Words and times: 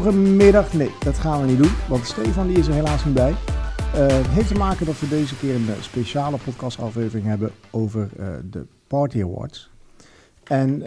Goedemorgenmiddag. 0.00 0.72
Nee, 0.72 0.90
dat 1.04 1.18
gaan 1.18 1.40
we 1.40 1.46
niet 1.46 1.58
doen, 1.58 1.72
want 1.88 2.06
Stefan 2.06 2.46
die 2.46 2.58
is 2.58 2.66
er 2.66 2.72
helaas 2.72 3.04
niet 3.04 3.14
bij. 3.14 3.30
Eh, 3.94 4.06
het 4.06 4.26
heeft 4.26 4.48
te 4.48 4.54
maken 4.54 4.86
dat 4.86 5.00
we 5.00 5.08
deze 5.08 5.36
keer 5.36 5.54
een 5.54 5.68
eh, 5.68 5.80
speciale 5.80 6.36
podcastaflevering 6.44 7.26
hebben 7.26 7.50
over 7.70 8.08
eh, 8.18 8.28
de 8.50 8.66
Party 8.86 9.22
Awards. 9.22 9.70
En 10.44 10.78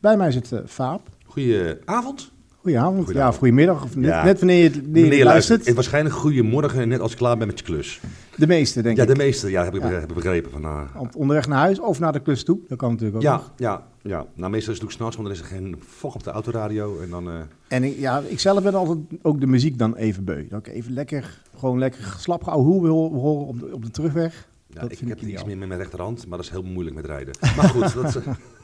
bij 0.00 0.16
mij 0.16 0.30
zit 0.30 0.52
Faap. 0.66 1.08
Goedenavond. 1.24 2.32
Goedenavond, 2.62 3.04
Goedenavond. 3.04 3.34
ja, 3.34 3.38
goedemiddag, 3.38 3.82
of 3.84 3.96
net, 3.96 4.04
Ja. 4.10 4.24
net 4.24 4.38
wanneer 4.38 4.56
je, 4.58 4.62
het- 4.64 4.76
luistert. 4.86 5.24
luistert. 5.24 5.66
En 5.66 5.74
waarschijnlijk 5.74 6.14
goedemorgen, 6.14 6.88
net 6.88 7.00
als 7.00 7.10
je 7.10 7.16
klaar 7.16 7.36
bent 7.36 7.50
met 7.50 7.58
je 7.58 7.64
klus. 7.64 8.00
De 8.36 8.46
meeste, 8.46 8.82
denk 8.82 8.96
Ja, 8.96 9.02
ik. 9.02 9.08
de 9.08 9.16
meeste, 9.16 9.50
ja, 9.50 9.64
heb 9.64 9.74
ik, 9.74 9.82
Ja. 9.82 9.98
ik 9.98 10.14
begrepen. 10.14 10.50
Van. 10.50 10.88
Op 10.98 11.16
onderweg 11.16 11.48
naar 11.48 11.58
huis 11.58 11.80
of 11.80 11.98
naar 12.00 12.12
de 12.12 12.20
klus 12.20 12.44
toe, 12.44 12.58
dat 12.68 12.78
kan 12.78 12.90
natuurlijk 12.90 13.16
ook 13.16 13.22
nog. 13.22 13.52
ja, 13.56 13.68
ja, 13.68 13.86
ja. 14.10 14.26
Nou, 14.34 14.50
meestal 14.50 14.72
is 14.72 14.78
het 14.78 14.86
ook 14.88 14.92
s'nachts, 14.94 15.16
want 15.16 15.28
dan 15.28 15.36
is 15.36 15.42
er 15.42 15.48
geen 15.48 15.76
fok 15.88 16.14
op 16.14 16.22
de 16.24 16.30
autoradio. 16.30 17.00
En 17.02 17.10
dan, 17.10 17.28
eh, 17.30 17.34
En 17.68 17.84
ik, 17.84 17.98
ja, 17.98 18.22
ik 18.28 18.40
zelf 18.40 18.62
ben 18.62 18.74
altijd 18.74 18.98
ook 19.22 19.40
de 19.40 19.46
muziek 19.46 19.78
dan 19.78 19.94
even 19.96 20.24
beu. 20.24 20.46
Dat 20.48 20.66
ik 20.66 20.72
even 20.74 20.92
lekker, 20.92 21.40
gewoon 21.58 21.78
lekker 21.78 22.14
slap 22.18 22.42
hoe 22.44 22.82
we 22.82 22.88
horen 22.88 23.46
op 23.46 23.60
de, 23.60 23.68
op 23.74 23.84
de 23.84 23.90
terugweg. 23.90 24.48
ja, 24.66 24.80
Dat 24.80 24.90
ik 24.92 24.98
vind 24.98 25.10
heb 25.10 25.20
ik 25.20 25.28
iets 25.28 25.44
meer 25.44 25.58
met 25.58 25.68
mijn 25.68 25.80
rechterhand, 25.80 26.26
maar 26.26 26.36
dat 26.38 26.46
is 26.46 26.52
heel 26.52 26.62
moeilijk 26.62 26.96
met 26.96 27.04
rijden. 27.06 27.34
Maar 27.56 27.68
goed, 27.68 27.94
dat, 27.94 28.04
is- 28.04 28.22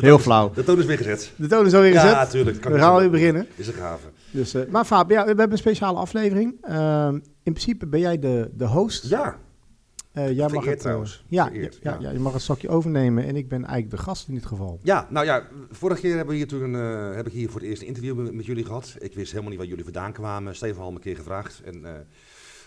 Heel 0.00 0.18
flauw. 0.18 0.50
de 0.54 0.64
toon 0.64 0.78
is 0.78 0.84
weer 0.84 0.96
gezet. 0.96 1.32
De 1.36 1.46
toon 1.46 1.66
is 1.66 1.74
alweer 1.74 1.92
gezet. 1.92 2.10
Ja, 2.10 2.26
tuurlijk. 2.26 2.64
we 2.64 2.78
gaan 2.78 2.96
weer 2.96 3.10
beginnen. 3.10 3.46
Is 3.54 3.66
een 3.68 3.74
gave. 3.74 4.06
Dus, 4.30 4.54
eh, 4.54 4.62
maar 4.70 4.84
Faab, 4.84 5.10
ja, 5.10 5.20
we 5.22 5.26
hebben 5.26 5.50
een 5.52 5.58
speciale 5.58 5.98
aflevering. 5.98 6.54
Ehm, 6.62 7.14
in 7.14 7.52
principe 7.52 7.86
ben 7.86 8.00
jij 8.00 8.18
de, 8.18 8.50
de 8.54 8.66
host. 8.66 9.08
Ja, 9.08 9.36
Eh, 10.12 10.36
jij 10.36 10.48
mag 10.48 10.64
het, 10.64 10.74
eh, 10.74 10.80
trouwens. 10.80 11.24
ja, 11.28 11.50
ja, 11.52 11.68
ja. 11.82 11.96
ja, 12.00 12.10
je 12.10 12.18
mag 12.18 12.32
het 12.32 12.42
stokje 12.42 12.68
overnemen 12.68 13.24
en 13.24 13.36
ik 13.36 13.48
ben 13.48 13.64
eigenlijk 13.64 13.90
de 13.90 14.02
gast 14.02 14.28
in 14.28 14.34
dit 14.34 14.46
geval. 14.46 14.78
Ja, 14.82 15.06
nou 15.10 15.26
ja, 15.26 15.42
vorige 15.70 16.00
keer 16.00 16.10
hebben 16.16 16.28
we 16.30 16.36
hier 16.36 16.48
toen, 16.48 16.74
eh, 16.74 17.14
heb 17.14 17.26
ik 17.26 17.32
hier 17.32 17.50
voor 17.50 17.60
het 17.60 17.68
eerst 17.68 17.82
een 17.82 17.88
interview 17.88 18.16
met, 18.16 18.32
met 18.34 18.46
jullie 18.46 18.64
gehad. 18.64 18.94
Ik 18.98 19.14
wist 19.14 19.30
helemaal 19.30 19.50
niet 19.50 19.58
waar 19.58 19.68
jullie 19.68 19.84
vandaan 19.84 20.12
kwamen. 20.12 20.54
Had 20.60 20.74
me 20.76 20.86
een 20.86 20.98
keer 21.00 21.16
gevraagd. 21.16 21.62
En 21.64 21.84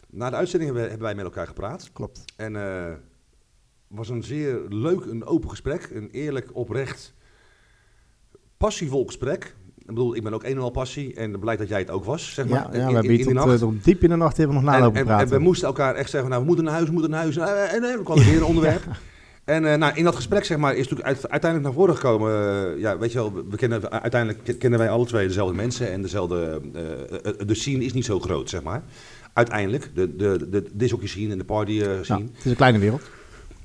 na 0.10 0.30
de 0.30 0.36
uitzending 0.36 0.72
hebben, 0.72 0.90
hebben 0.90 1.08
wij 1.08 1.16
met 1.16 1.26
elkaar 1.26 1.48
gepraat. 1.48 1.90
Klopt. 1.94 2.24
En 2.36 2.56
was 3.90 4.10
een 4.10 4.24
zeer 4.24 4.60
leuk, 4.70 5.06
een 5.06 5.26
open 5.26 5.50
gesprek. 5.50 5.90
Een 5.94 6.10
eerlijk, 6.12 6.50
oprecht, 6.54 7.14
passievol 8.58 9.06
gesprek. 9.06 9.56
Ik 9.78 9.86
bedoel, 9.96 10.16
ik 10.16 10.24
ben 10.24 10.34
ook 10.34 10.44
een 10.44 10.50
en 10.56 10.58
al 10.60 10.70
passie. 10.70 11.14
En 11.14 11.40
blij 11.40 11.58
dat 11.58 11.68
jij 11.68 11.80
het 11.80 11.90
ook 11.90 12.06
was, 12.06 12.34
zeg 12.34 12.48
maar. 12.48 12.60
Ja, 12.60 12.64
ja, 12.64 12.80
in- 12.80 12.88
we 12.88 12.94
hebben 12.94 13.12
in 13.20 13.36
tot, 13.36 13.48
eh, 13.48 13.54
tot 13.54 13.84
diep 13.84 14.04
in 14.04 14.10
de 14.10 14.16
nacht 14.16 14.38
hebben 14.38 14.56
we 14.56 14.62
nog 14.64 14.72
En, 14.74 14.80
nalopen 14.80 15.00
en, 15.00 15.06
praten. 15.06 15.28
en 15.28 15.34
we 15.38 15.40
moesten 15.44 15.68
elkaar 15.68 15.96
echt 15.96 16.10
zeggen, 16.10 16.30
nou, 16.30 16.42
we 16.42 16.48
moeten 16.48 16.66
naar 16.66 16.74
huis, 16.74 16.86
we 16.88 16.92
moeten 16.94 17.12
naar 17.12 17.22
huis. 17.22 17.38
En, 17.38 17.70
en, 17.70 17.84
en 17.84 17.96
dan 17.96 18.04
kwam 18.04 18.18
er 18.18 18.26
weer 18.26 18.36
een 18.38 18.44
onderwerp. 18.54 18.84
En 19.44 19.66
eh, 19.72 19.78
nou, 19.78 19.96
in 19.96 20.04
dat 20.04 20.16
gesprek 20.16 20.46
zeg 20.46 20.58
maar, 20.58 20.72
is 20.76 20.80
natuurlijk 20.88 21.08
uit- 21.08 21.30
uiteindelijk 21.30 21.70
naar 21.72 21.80
voren 21.80 21.96
gekomen. 21.96 22.32
eh, 22.34 22.80
ja, 22.82 22.98
weet 22.98 23.12
je 23.12 23.18
wel, 23.18 23.34
we 23.50 23.56
kennen, 23.56 23.92
uiteindelijk 24.02 24.44
ke- 24.44 24.56
kennen 24.58 24.80
wij 24.80 24.90
alle 24.90 25.06
twee 25.06 25.28
dezelfde 25.28 25.56
mensen. 25.56 25.92
En 25.92 26.02
dezelfde, 26.02 26.62
eh, 27.24 27.48
de 27.48 27.56
scene 27.56 27.84
is 27.84 27.94
niet 27.94 28.06
zo 28.06 28.20
groot, 28.20 28.50
zeg 28.50 28.64
maar. 28.64 28.84
Uiteindelijk, 29.34 29.92
de, 29.96 30.16
de, 30.16 30.48
de 30.50 30.64
dishockey 30.74 31.08
scene 31.08 31.32
en 31.32 31.38
de 31.38 31.44
party 31.44 31.72
eh, 31.72 31.78
Ja, 31.98 32.04
scene. 32.04 32.20
het 32.34 32.46
is 32.46 32.52
een 32.52 32.56
kleine 32.56 32.80
wereld. 32.80 33.02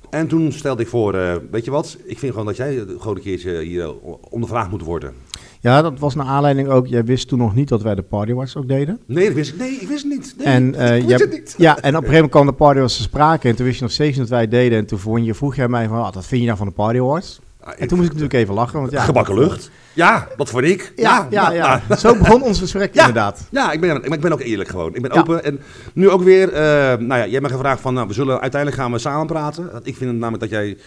En 0.09 0.27
toen 0.27 0.51
stelde 0.51 0.81
ik 0.81 0.87
voor, 0.87 1.13
eh, 1.13 1.35
weet 1.51 1.65
je 1.65 1.71
wat, 1.71 1.97
ik 2.05 2.19
vind 2.19 2.31
gewoon 2.31 2.47
dat 2.47 2.57
jij 2.57 2.83
gewoon 2.99 3.15
een 3.15 3.21
keertje 3.21 3.59
hier 3.61 3.83
eh, 3.83 3.89
ondervraagd 4.29 4.69
moet 4.71 4.81
worden. 4.83 5.13
Ja, 5.61 5.81
dat 5.81 5.99
was 5.99 6.15
naar 6.15 6.25
aanleiding 6.25 6.67
ook. 6.67 6.87
Jij 6.87 7.03
wist 7.05 7.27
toen 7.27 7.39
nog 7.39 7.55
niet 7.55 7.67
dat 7.69 7.81
wij 7.81 7.95
de 7.95 8.01
Party 8.01 8.31
Awards 8.31 8.55
ook 8.57 8.67
deden. 8.67 8.99
Nee, 9.05 9.25
dat 9.25 9.33
wist 9.33 9.51
ik, 9.53 9.57
nee, 9.59 9.71
ik 9.71 9.87
wist 9.87 10.03
het 10.03 10.11
niet. 10.13 10.35
Nee, 10.37 10.47
en, 10.47 10.67
ik 10.67 10.75
jij- 10.79 11.05
wist 11.05 11.19
het 11.19 11.31
niet. 11.31 11.55
Ja, 11.57 11.69
en 11.71 11.77
op 11.77 11.83
een 11.83 11.91
gegeven 11.93 12.11
moment 12.13 12.31
kwam 12.31 12.45
de 12.45 12.51
Party 12.53 12.75
Awards 12.77 12.95
te 12.97 13.01
sprake. 13.01 13.47
En 13.49 13.55
toen 13.55 13.65
wist 13.65 13.77
je 13.77 13.83
nog 13.83 13.93
steeds 13.93 14.17
dat 14.17 14.29
wij 14.29 14.47
deden. 14.47 14.77
En 14.77 14.85
toen 14.85 14.99
vond 14.99 15.25
je, 15.25 15.33
vroeg 15.33 15.55
jij 15.55 15.67
mij 15.67 15.87
van, 15.87 15.97
wat 15.97 16.25
vind 16.25 16.41
je 16.41 16.45
nou 16.47 16.57
van 16.57 16.67
de 16.67 16.73
Party 16.73 16.97
Awards? 16.99 17.39
Ah, 17.39 17.44
En 17.65 17.87
toen 17.87 17.97
moest 17.97 18.09
ik 18.09 18.15
natuurlijk 18.15 18.33
even 18.33 18.53
lachen. 18.53 18.79
Want 18.79 18.91
ja, 18.91 19.03
Gebakken 19.03 19.35
lucht. 19.35 19.71
Ja, 19.93 20.27
dat 20.37 20.49
vond 20.49 20.63
ik. 20.63 20.93
Ja, 20.95 21.27
ja, 21.29 21.51
ja. 21.51 21.95
Zo 21.97 22.15
begon 22.17 22.41
ons 22.41 22.59
gesprek 22.59 22.95
inderdaad. 22.95 23.47
Ja, 23.51 23.71
ik 23.71 23.81
ben, 23.81 24.03
ik 24.03 24.21
ben 24.21 24.31
ook 24.31 24.41
eerlijk 24.41 24.69
gewoon. 24.69 24.95
Ik 24.95 25.01
ben 25.01 25.11
open. 25.11 25.43
En 25.43 25.59
nu 25.93 26.09
ook 26.09 26.23
weer, 26.23 26.53
eh, 26.53 26.61
nou 26.97 27.07
ja, 27.07 27.17
jij 27.17 27.29
hebt 27.29 27.41
me 27.41 27.49
gevraagd 27.49 27.81
van, 27.81 27.93
nou, 27.93 28.07
we 28.07 28.13
zullen 28.13 28.41
uiteindelijk 28.41 28.81
gaan 28.81 28.91
we 28.91 28.97
samen 28.97 29.27
praten. 29.27 29.69
Ik 29.83 29.95
vind 29.95 30.09
het 30.09 30.19
namelijk 30.19 30.39
dat 30.39 30.49
jij 30.49 30.77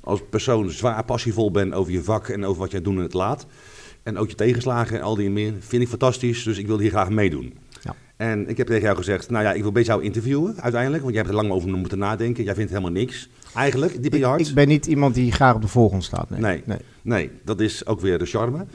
als 0.00 0.20
persoon 0.30 0.70
zwaar 0.70 1.04
passievol 1.04 1.50
bent 1.50 1.74
over 1.74 1.92
je 1.92 2.02
vak 2.02 2.28
en 2.28 2.44
over 2.44 2.60
wat 2.60 2.70
jij 2.70 2.82
doet 2.82 2.96
en 2.96 3.02
het 3.02 3.14
laat. 3.14 3.46
En 4.02 4.18
ook 4.18 4.28
je 4.28 4.34
tegenslagen 4.34 4.96
en 4.96 5.02
al 5.02 5.16
die 5.16 5.30
meer 5.30 5.52
vind 5.60 5.82
ik 5.82 5.88
fantastisch, 5.88 6.42
dus 6.42 6.58
ik 6.58 6.66
wil 6.66 6.78
hier 6.78 6.90
graag 6.90 7.08
meedoen. 7.08 7.54
En 8.16 8.48
ik 8.48 8.56
heb 8.56 8.66
tegen 8.66 8.82
jou 8.82 8.96
gezegd, 8.96 9.30
nou 9.30 9.44
ja, 9.44 9.52
ik 9.52 9.62
wil 9.62 9.72
bij 9.72 9.82
jou 9.82 10.02
interviewen 10.02 10.60
uiteindelijk, 10.60 11.02
want 11.02 11.14
jij 11.14 11.22
hebt 11.22 11.34
er 11.34 11.42
lang 11.42 11.54
over 11.54 11.68
moeten 11.68 11.98
nadenken. 11.98 12.44
Jij 12.44 12.54
vindt 12.54 12.70
helemaal 12.70 12.92
niks, 12.92 13.28
eigenlijk, 13.54 14.02
diep 14.02 14.12
in 14.12 14.18
je 14.18 14.24
Ik, 14.24 14.30
hart. 14.30 14.48
ik 14.48 14.54
ben 14.54 14.68
niet 14.68 14.86
iemand 14.86 15.14
die 15.14 15.32
graag 15.32 15.54
op 15.54 15.62
de 15.62 15.68
voorgrond 15.68 16.04
staat. 16.04 16.30
Nee. 16.30 16.40
Nee. 16.40 16.62
nee. 16.64 16.78
Nee, 17.02 17.30
dat 17.44 17.60
is 17.60 17.86
ook 17.86 18.00
weer 18.00 18.18
de 18.18 18.26
charme. 18.26 18.66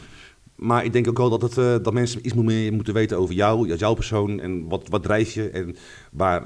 Maar 0.56 0.86
ik 0.86 0.94
denk 0.94 1.08
ook 1.08 1.18
wel 1.18 1.30
dat, 1.30 1.42
het, 1.42 1.58
eh, 1.58 1.76
dat 1.84 1.94
mensen 1.94 2.26
iets 2.26 2.34
meer 2.34 2.74
moeten 2.74 2.94
weten 2.94 3.18
over 3.18 3.36
jou, 3.36 3.76
jouw 3.76 3.94
persoon. 3.94 4.40
En 4.40 4.68
wat, 4.68 4.88
wat 4.90 5.04
drijf 5.04 5.32
je 5.34 5.50
en 5.50 5.76
waar, 6.12 6.46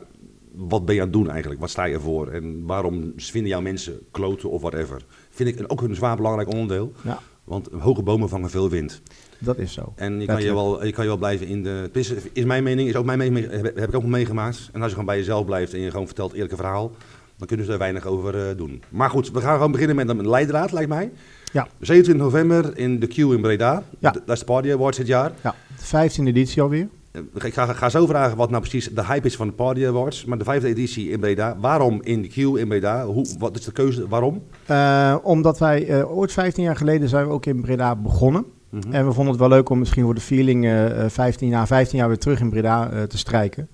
wat 0.51 0.85
ben 0.85 0.95
je 0.95 1.01
aan 1.01 1.07
het 1.07 1.15
doen 1.15 1.29
eigenlijk? 1.29 1.59
Wat 1.59 1.69
sta 1.69 1.83
je 1.83 1.99
voor? 1.99 2.27
En 2.27 2.65
waarom 2.65 3.13
vinden 3.15 3.49
jouw 3.51 3.61
mensen 3.61 3.99
kloten 4.11 4.49
of 4.49 4.61
whatever? 4.61 5.05
Vind 5.29 5.59
ik 5.59 5.71
ook 5.71 5.81
een 5.81 5.95
zwaar 5.95 6.15
belangrijk 6.15 6.49
onderdeel. 6.53 6.93
Ja, 7.03 7.19
Want 7.43 7.69
hoge 7.79 8.03
bomen 8.03 8.29
vangen 8.29 8.49
veel 8.49 8.69
wind. 8.69 9.01
Dat 9.39 9.57
is 9.57 9.73
zo. 9.73 9.93
En 9.95 10.19
je 10.19 10.25
kan 10.27 10.43
je, 10.43 10.53
wel, 10.53 10.85
je 10.85 10.91
kan 10.91 11.03
je 11.03 11.09
wel 11.09 11.19
blijven 11.19 11.47
in 11.47 11.63
de... 11.63 11.89
Is, 11.93 12.13
is 12.33 12.43
mijn 12.43 12.63
mening, 12.63 12.89
is 12.89 12.95
ook 12.95 13.05
mijn 13.05 13.17
mening, 13.17 13.51
heb, 13.51 13.75
heb 13.75 13.89
ik 13.89 13.95
ook 13.95 14.05
meegemaakt. 14.05 14.69
En 14.73 14.77
als 14.79 14.85
je 14.85 14.89
gewoon 14.91 15.05
bij 15.05 15.17
jezelf 15.17 15.45
blijft 15.45 15.73
en 15.73 15.79
je 15.79 15.91
gewoon 15.91 16.05
vertelt 16.05 16.27
het 16.31 16.35
eerlijke 16.39 16.61
verhaal... 16.61 16.91
dan 17.37 17.47
kunnen 17.47 17.65
ze 17.65 17.71
er 17.71 17.77
weinig 17.77 18.05
over 18.05 18.49
eh, 18.49 18.57
doen. 18.57 18.81
Maar 18.89 19.09
goed, 19.09 19.31
we 19.31 19.41
gaan 19.41 19.55
gewoon 19.55 19.71
beginnen 19.71 19.95
met 19.95 20.09
een 20.09 20.29
leidraad, 20.29 20.71
lijkt 20.71 20.89
mij. 20.89 21.11
Ja. 21.53 21.67
27 21.79 22.25
november 22.25 22.77
in 22.77 22.99
de 22.99 23.07
Q 23.07 23.17
in 23.17 23.41
Breda. 23.41 23.83
Ja. 23.99 24.11
Dat 24.11 24.29
is 24.29 24.39
de 24.39 24.45
Party 24.45 24.71
Awards 24.71 24.97
dit 24.97 25.07
jaar. 25.07 25.31
Ja, 25.43 25.55
de 25.91 26.09
15e 26.09 26.23
editie 26.27 26.61
alweer. 26.61 26.87
Eh, 27.11 27.21
Ik 27.43 27.53
ga, 27.53 27.65
ga 27.73 27.89
zo 27.89 28.05
vragen 28.05 28.37
wat 28.37 28.49
nou 28.49 28.61
precies 28.61 28.89
de 28.93 29.05
hype 29.05 29.25
is 29.27 29.35
van 29.35 29.47
de 29.47 29.53
Party 29.53 29.85
Awards. 29.85 30.25
Maar 30.25 30.37
de 30.37 30.43
vijfde 30.43 30.67
editie 30.67 31.09
in 31.09 31.19
Breda. 31.19 31.57
Waarom 31.59 32.01
in 32.03 32.21
de 32.21 32.27
Q 32.27 32.35
in 32.37 32.67
Breda? 32.67 33.05
Hoe, 33.05 33.25
wat 33.39 33.57
is 33.57 33.65
de 33.65 33.71
keuze? 33.71 34.07
Waarom? 34.07 34.43
Eh, 34.65 35.15
omdat 35.23 35.59
wij 35.59 36.03
ooit 36.03 36.31
15 36.31 36.63
jaar 36.63 36.75
geleden 36.75 37.09
zijn 37.09 37.25
we 37.27 37.31
ook 37.33 37.45
in 37.45 37.61
Breda 37.61 37.95
begonnen. 37.95 38.45
Mhm. 38.69 38.93
En 38.93 39.05
we 39.05 39.13
vonden 39.13 39.31
het 39.33 39.41
wel 39.41 39.49
leuk 39.49 39.69
om 39.69 39.79
misschien 39.79 40.03
voor 40.03 40.15
de 40.15 40.21
feeling 40.21 40.65
eh, 40.65 41.03
eh, 41.03 41.09
15, 41.09 41.49
na 41.49 41.67
15 41.67 41.97
jaar 41.97 42.07
weer 42.07 42.17
terug 42.17 42.39
in 42.39 42.49
Breda 42.49 42.89
eh, 42.89 43.03
te 43.03 43.17
strijken. 43.17 43.69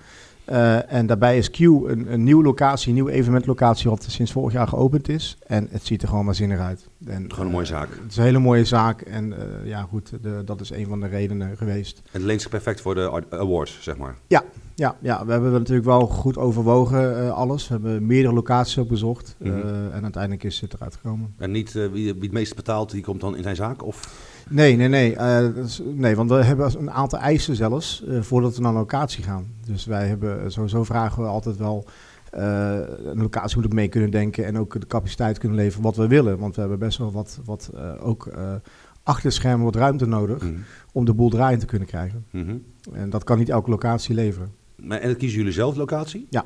Eh, 0.45 0.93
en 0.93 1.05
daarbij 1.05 1.37
is 1.37 1.49
Q 1.49 1.59
een, 1.59 2.13
een 2.13 2.23
nieuwe 2.23 2.43
locatie, 2.43 2.87
een 2.87 2.93
nieuwe 2.93 3.11
evenementlocatie 3.11 3.89
wat 3.89 4.05
sinds 4.07 4.31
vorig 4.31 4.53
jaar 4.53 4.67
geopend 4.67 5.09
is. 5.09 5.37
En 5.47 5.67
het 5.71 5.85
ziet 5.85 6.01
er 6.01 6.07
gewoon 6.07 6.25
waanzinnig 6.25 6.59
uit. 6.59 6.87
En, 7.05 7.25
Gewoon 7.29 7.45
een 7.45 7.51
mooie 7.51 7.65
eh, 7.65 7.71
zaak. 7.71 7.89
Het 7.89 8.11
is 8.11 8.17
een 8.17 8.23
hele 8.23 8.39
mooie 8.39 8.65
zaak 8.65 9.01
en 9.01 9.33
ja 9.63 9.81
goed, 9.81 10.11
de, 10.21 10.41
dat 10.45 10.61
is 10.61 10.69
een 10.69 10.87
van 10.87 10.99
de 10.99 11.07
redenen 11.07 11.57
geweest. 11.57 11.97
En 11.97 12.09
het 12.11 12.21
leent 12.21 12.41
zich 12.41 12.49
perfect 12.49 12.81
voor 12.81 12.95
de 12.95 13.23
awards, 13.29 13.77
zeg 13.81 13.97
maar. 13.97 14.15
Ja, 14.27 14.43
ja, 15.01 15.25
we 15.25 15.31
hebben 15.31 15.51
natuurlijk 15.51 15.85
wel 15.87 16.07
goed 16.07 16.37
overwogen 16.37 17.17
eh, 17.25 17.31
alles. 17.31 17.67
We 17.67 17.73
hebben 17.73 18.05
meerdere 18.05 18.33
locaties 18.33 18.77
ook 18.77 18.87
bezocht. 18.87 19.35
Mhm. 19.39 19.49
Eh, 19.49 19.95
en 19.95 20.03
uiteindelijk 20.03 20.43
is 20.43 20.59
het 20.61 20.73
eruit 20.73 20.95
gekomen. 20.95 21.33
En 21.37 21.51
niet 21.51 21.75
eh, 21.75 21.87
wie, 21.91 22.13
wie 22.13 22.21
het 22.21 22.31
meeste 22.31 22.55
betaalt, 22.55 22.91
die 22.91 23.03
komt 23.03 23.21
dan 23.21 23.35
in 23.35 23.43
zijn 23.43 23.55
zaak? 23.55 23.85
Of? 23.85 24.29
Nee, 24.49 24.75
nee, 24.75 24.87
nee. 24.87 25.15
nee, 25.93 26.15
want 26.15 26.29
we 26.29 26.43
hebben 26.43 26.79
een 26.79 26.91
aantal 26.91 27.19
eisen 27.19 27.55
zelfs 27.55 28.03
voordat 28.19 28.55
we 28.55 28.61
naar 28.61 28.71
een 28.71 28.77
locatie 28.77 29.23
gaan. 29.23 29.45
Dus 29.65 29.85
wij 29.85 30.07
hebben 30.07 30.51
sowieso 30.51 30.83
vragen 30.83 31.23
we 31.23 31.29
altijd 31.29 31.57
wel 31.57 31.85
een 32.31 33.21
locatie 33.21 33.55
moet 33.55 33.65
ook 33.65 33.73
mee 33.73 33.87
kunnen 33.87 34.11
denken 34.11 34.45
en 34.45 34.57
ook 34.57 34.79
de 34.79 34.87
capaciteit 34.87 35.37
kunnen 35.37 35.57
leveren 35.57 35.83
wat 35.83 35.95
we 35.95 36.07
willen. 36.07 36.39
Want 36.39 36.55
we 36.55 36.61
hebben 36.61 36.79
best 36.79 36.97
wel 36.97 37.11
wat, 37.11 37.39
wat 37.45 37.71
ook 37.99 38.29
achter 39.03 39.31
schermen 39.31 39.65
wat 39.65 39.75
ruimte 39.75 40.05
nodig 40.05 40.43
Mhm. 40.43 40.53
om 40.91 41.05
de 41.05 41.13
boel 41.13 41.29
draaiend 41.29 41.59
te 41.59 41.65
kunnen 41.65 41.87
krijgen. 41.87 42.25
Mhm. 42.31 42.55
En 42.93 43.09
dat 43.09 43.23
kan 43.23 43.37
niet 43.37 43.49
elke 43.49 43.69
locatie 43.69 44.15
leveren. 44.15 44.51
Maar, 44.81 44.99
en 44.99 45.17
kiezen 45.17 45.37
jullie 45.37 45.53
zelf 45.53 45.75
locatie? 45.75 46.27
Ja. 46.29 46.45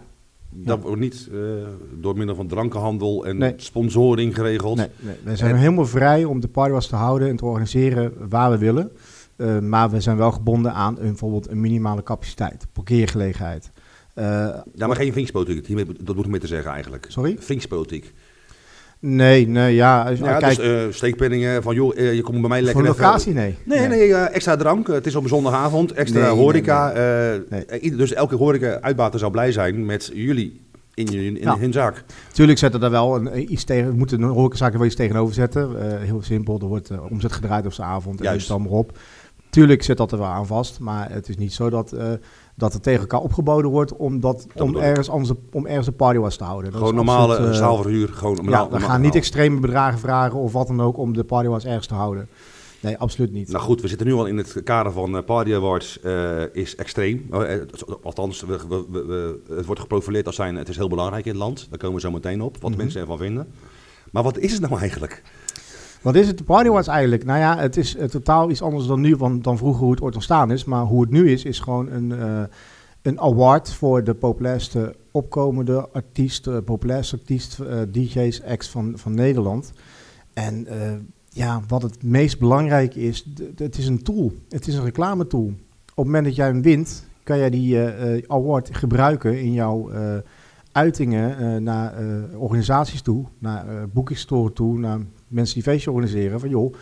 Dat 0.57 0.81
wordt 0.81 1.01
niet 1.01 1.30
eh, 1.31 1.39
door 2.00 2.18
middel 2.18 2.36
van 2.36 2.48
drankenhandel 2.48 3.25
en 3.25 3.38
Nee. 3.38 3.54
sponsoring 3.57 4.36
geregeld. 4.36 4.77
Nee, 4.77 4.88
nee, 5.00 5.15
wij 5.24 5.36
zijn 5.36 5.51
En- 5.51 5.57
helemaal 5.57 5.86
vrij 5.86 6.24
om 6.24 6.39
de 6.39 6.48
partywas 6.48 6.88
te 6.88 6.95
houden 6.95 7.30
en 7.30 7.36
te 7.36 7.45
organiseren 7.45 8.13
waar 8.30 8.51
we 8.51 8.57
willen. 8.57 8.92
Eh, 9.36 9.60
maar 9.60 9.89
we 9.89 10.01
zijn 10.01 10.18
wel 10.18 10.31
gebonden 10.31 10.74
aan 10.74 10.98
een, 11.00 11.06
bijvoorbeeld 11.07 11.50
een 11.50 11.60
minimale 11.62 12.04
capaciteit, 12.04 12.68
parkeergelegenheid. 12.74 13.71
Eh, 14.13 14.25
Ja, 14.75 14.88
maar 14.88 14.95
geen. 14.95 15.13
Hiermee- 15.65 15.86
Dat 16.01 16.15
moet 16.15 16.25
ik 16.25 16.31
meer 16.31 16.39
te 16.39 16.48
zeggen 16.48 16.71
eigenlijk. 16.71 17.06
Sorry? 17.10 17.36
Vinkspottiek. 17.39 18.13
Nee, 19.00 19.47
nee, 19.47 19.75
ja. 19.75 20.09
Ja, 20.09 20.38
kijk, 20.38 20.56
dus 20.56 20.65
eh, 20.65 20.81
steekpenningen 20.89 21.63
van 21.63 21.75
joh, 21.75 21.97
eh, 21.97 22.13
je 22.13 22.21
komt 22.21 22.39
bij 22.39 22.50
mij 22.50 22.62
lekker 22.62 22.81
voor 22.83 22.92
even- 22.92 23.03
locatie, 23.03 23.33
nee. 23.33 23.56
Nee, 23.63 23.88
nee, 23.88 24.13
eh, 24.13 24.36
extra 24.36 24.56
drank. 24.56 24.88
Het 24.88 25.06
is 25.06 25.15
op 25.15 25.24
een 25.24 25.30
zondagavond. 25.30 25.92
Extra 25.92 26.19
Nee, 26.21 26.30
horeca. 26.30 26.94
Nee. 27.50 27.95
dus 27.95 28.13
elke 28.13 28.36
horeca-uitbater 28.36 29.19
zou 29.19 29.31
blij 29.31 29.51
zijn 29.51 29.86
met 29.86 30.12
jullie 30.13 30.62
in, 30.94 31.13
in, 31.13 31.36
Ja. 31.42 31.57
hun 31.57 31.74
zaak. 31.74 32.03
Tuurlijk 32.31 32.57
zetten 32.59 32.80
daar 32.80 32.92
wel 32.92 33.15
een, 33.15 33.51
iets 33.51 33.63
tegen. 33.63 33.89
We 33.89 33.95
moeten 33.97 34.21
een 34.21 34.30
horecazaak 34.30 34.71
er 34.71 34.77
wel 34.77 34.88
iets 34.88 34.95
tegenover 34.95 35.33
zetten. 35.33 36.00
Heel 36.01 36.21
simpel, 36.24 36.59
er 36.59 36.68
wordt 36.68 36.89
omzet 37.09 37.31
gedraaid 37.31 37.65
op 37.65 37.74
zijn 37.74 37.88
avond 37.88 38.19
en 38.19 38.25
Juist. 38.25 38.48
dan 38.48 38.62
maar 38.62 38.71
op. 38.71 38.98
Tuurlijk 39.50 39.83
zit 39.83 39.98
dat 39.98 40.12
er 40.12 40.18
wel 40.18 40.27
aan 40.27 40.48
vast, 40.48 40.80
maar 40.80 41.12
het 41.12 41.30
is 41.30 41.38
niet 41.38 41.53
zo 41.53 41.69
dat, 41.69 41.95
dat 42.56 42.74
er 42.74 42.81
tegen 42.81 43.00
elkaar 43.00 43.19
opgeboden 43.19 43.72
wordt 43.72 43.96
om, 43.96 44.19
dat, 44.19 44.48
om, 44.56 44.78
ergens, 44.78 45.10
anders, 45.10 45.31
om 45.52 45.66
ergens 45.66 45.86
de 45.86 45.92
party 45.92 46.19
was 46.19 46.38
te 46.38 46.44
houden. 46.44 46.72
Dat 46.72 46.80
Gewoon 46.80 46.96
normale 46.96 47.31
absoluut, 47.31 47.52
eh, 47.52 47.57
zaalverhuur. 47.57 48.07
Gewoon 48.07 48.46
Ja, 48.50 48.69
we 48.69 48.80
gaan 48.80 49.02
niet 49.02 49.16
extreme 49.16 49.60
bedragen 49.60 50.00
vragen 50.00 50.40
of 50.40 50.52
wat 50.52 50.68
dan 50.68 50.81
ook 50.81 50.98
om 50.98 51.13
de 51.13 51.24
party 51.24 51.48
was 51.48 51.66
ergens 51.66 51.88
te 51.88 51.94
houden. 51.94 52.28
Nee, 52.80 52.98
absoluut 52.98 53.31
niet. 53.31 53.50
Nou 53.50 53.63
goed, 53.63 53.81
we 53.81 53.88
zitten 53.88 54.07
nu 54.07 54.13
al 54.13 54.25
in 54.25 54.38
het 54.38 54.63
kader 54.63 54.92
van 54.92 55.16
uh, 55.16 55.22
Party 55.24 55.54
Awards 55.54 56.00
is 56.54 56.75
extreem. 56.75 57.30
althans, 58.04 58.42
we, 58.42 58.60
we, 58.69 58.86
we, 58.90 59.40
het 59.56 59.66
wordt 59.66 59.81
geprofileerd 59.81 60.25
als 60.25 60.36
zijn, 60.36 60.56
het 60.56 60.69
is 60.69 60.78
heel 60.78 60.90
belangrijk 60.90 61.25
in 61.25 61.31
het 61.31 61.42
land. 61.42 61.68
Daar 61.69 61.80
komen 61.80 61.96
we 61.96 62.01
zo 62.01 62.12
meteen 62.12 62.42
op, 62.42 62.58
wat 62.62 62.72
mhm. 62.72 62.80
mensen 62.80 63.01
ervan 63.01 63.18
vinden. 63.18 63.48
Maar 64.12 64.24
wat 64.24 64.38
is 64.38 64.51
het 64.51 64.62
nou 64.62 64.80
eigenlijk? 64.80 65.22
Wat 66.06 66.16
is 66.16 66.28
het? 66.28 66.38
De 66.38 66.44
Party 66.44 66.68
Awards 66.68 66.88
eigenlijk? 66.88 67.25
Nou 67.25 67.40
ja, 67.40 67.57
het 67.57 67.78
is 67.78 67.98
totaal 68.10 68.50
iets 68.50 68.62
anders 68.62 68.88
dan 68.88 69.02
nu, 69.02 69.18
dan 69.42 69.57
vroeger 69.57 69.81
hoe 69.81 69.92
het 69.92 70.02
ooit 70.02 70.13
ontstaan 70.13 70.52
is. 70.52 70.63
Maar 70.63 70.84
hoe 70.84 71.02
het 71.02 71.10
nu 71.10 71.31
is, 71.31 71.44
is 71.44 71.60
gewoon 71.60 71.92
een, 71.92 72.13
een 73.02 73.19
award 73.19 73.74
voor 73.74 74.04
de 74.04 74.13
populairste 74.13 74.96
opkomende 75.12 75.90
artiest, 75.90 76.48
uh, 76.48 76.57
populairste 76.66 77.16
artiest, 77.16 77.60
uh, 77.62 77.81
DJ's, 77.92 78.42
acts 78.44 78.69
van, 78.69 78.94
van 78.96 79.13
Nederland. 79.13 79.72
En 80.34 80.68
ja, 81.30 81.62
wat 81.68 81.81
het 81.81 82.04
meest 82.04 82.40
belangrijk 82.40 82.96
is, 82.96 83.25
het 83.56 83.78
is 83.78 83.88
een 83.88 84.04
tool. 84.04 84.31
Het 84.50 84.68
is 84.68 84.75
een 84.75 84.84
reclame-tool. 84.84 85.48
Op 85.48 85.56
het 85.96 86.06
moment 86.06 86.25
dat 86.25 86.36
jij 86.36 86.48
hem 86.48 86.62
wint, 86.62 87.08
kan 87.24 87.38
jij 87.38 87.50
die 87.50 87.80
award 88.28 88.75
gebruiken 88.75 89.40
in 89.40 89.54
jouw 89.54 89.92
uitingen 90.75 91.63
naar 91.63 91.94
organisaties 92.38 93.01
toe, 93.01 93.25
naar 93.39 93.66
uh, 94.31 94.45
toe, 94.48 94.80
naar 94.80 95.00
mensen 95.27 95.54
die 95.54 95.63
feestjes 95.63 95.94
organiseren. 95.94 96.39
Van 96.39 96.50
joh, 96.50 96.74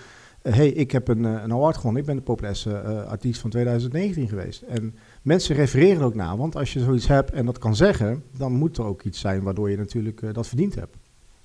hey, 0.41 0.67
ik 0.67 0.91
heb 0.91 1.07
een, 1.07 1.23
een 1.23 1.51
award 1.51 1.75
gewonnen. 1.75 2.01
Ik 2.01 2.07
ben 2.07 2.15
de 2.15 2.21
populairste 2.21 2.81
artiest 3.07 3.41
van 3.41 3.49
2019 3.49 4.27
geweest. 4.27 4.61
En 4.61 4.95
mensen 5.21 5.55
refereren 5.55 6.01
ook 6.01 6.15
naar. 6.15 6.37
Want 6.37 6.55
als 6.55 6.73
je 6.73 6.79
zoiets 6.79 7.07
hebt 7.07 7.31
en 7.31 7.45
dat 7.45 7.57
kan 7.57 7.75
zeggen, 7.75 8.23
dan 8.37 8.51
moet 8.51 8.77
er 8.77 8.85
ook 8.85 9.03
iets 9.03 9.19
zijn 9.19 9.43
waardoor 9.43 9.69
je 9.69 9.77
natuurlijk 9.77 10.33
dat 10.33 10.47
verdiend 10.47 10.75
hebt. 10.75 10.95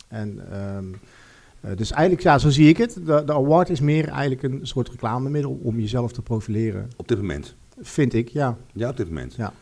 En 0.08 0.58
um, 0.76 0.94
uh, 1.64 1.70
dus 1.76 1.90
eigenlijk, 1.90 2.22
ja, 2.22 2.38
zo 2.38 2.50
zie 2.50 2.68
ik 2.68 2.76
het. 2.76 2.94
De, 2.94 3.22
de, 3.24 3.32
award 3.32 3.70
is 3.70 3.80
meer 3.80 4.08
eigenlijk 4.08 4.42
een 4.42 4.60
soort 4.62 4.88
reclamemiddel 4.88 5.60
om 5.62 5.80
jezelf 5.80 6.12
te 6.12 6.22
profileren. 6.22 6.90
Op 6.96 7.08
dit 7.08 7.18
moment? 7.18 7.54
Vind 7.80 8.14
ik, 8.14 8.28
ja. 8.28 8.56
Ja, 8.72 8.88
op 8.88 8.96
dit 8.96 9.08
moment. 9.08 9.34
Ja. 9.34 9.52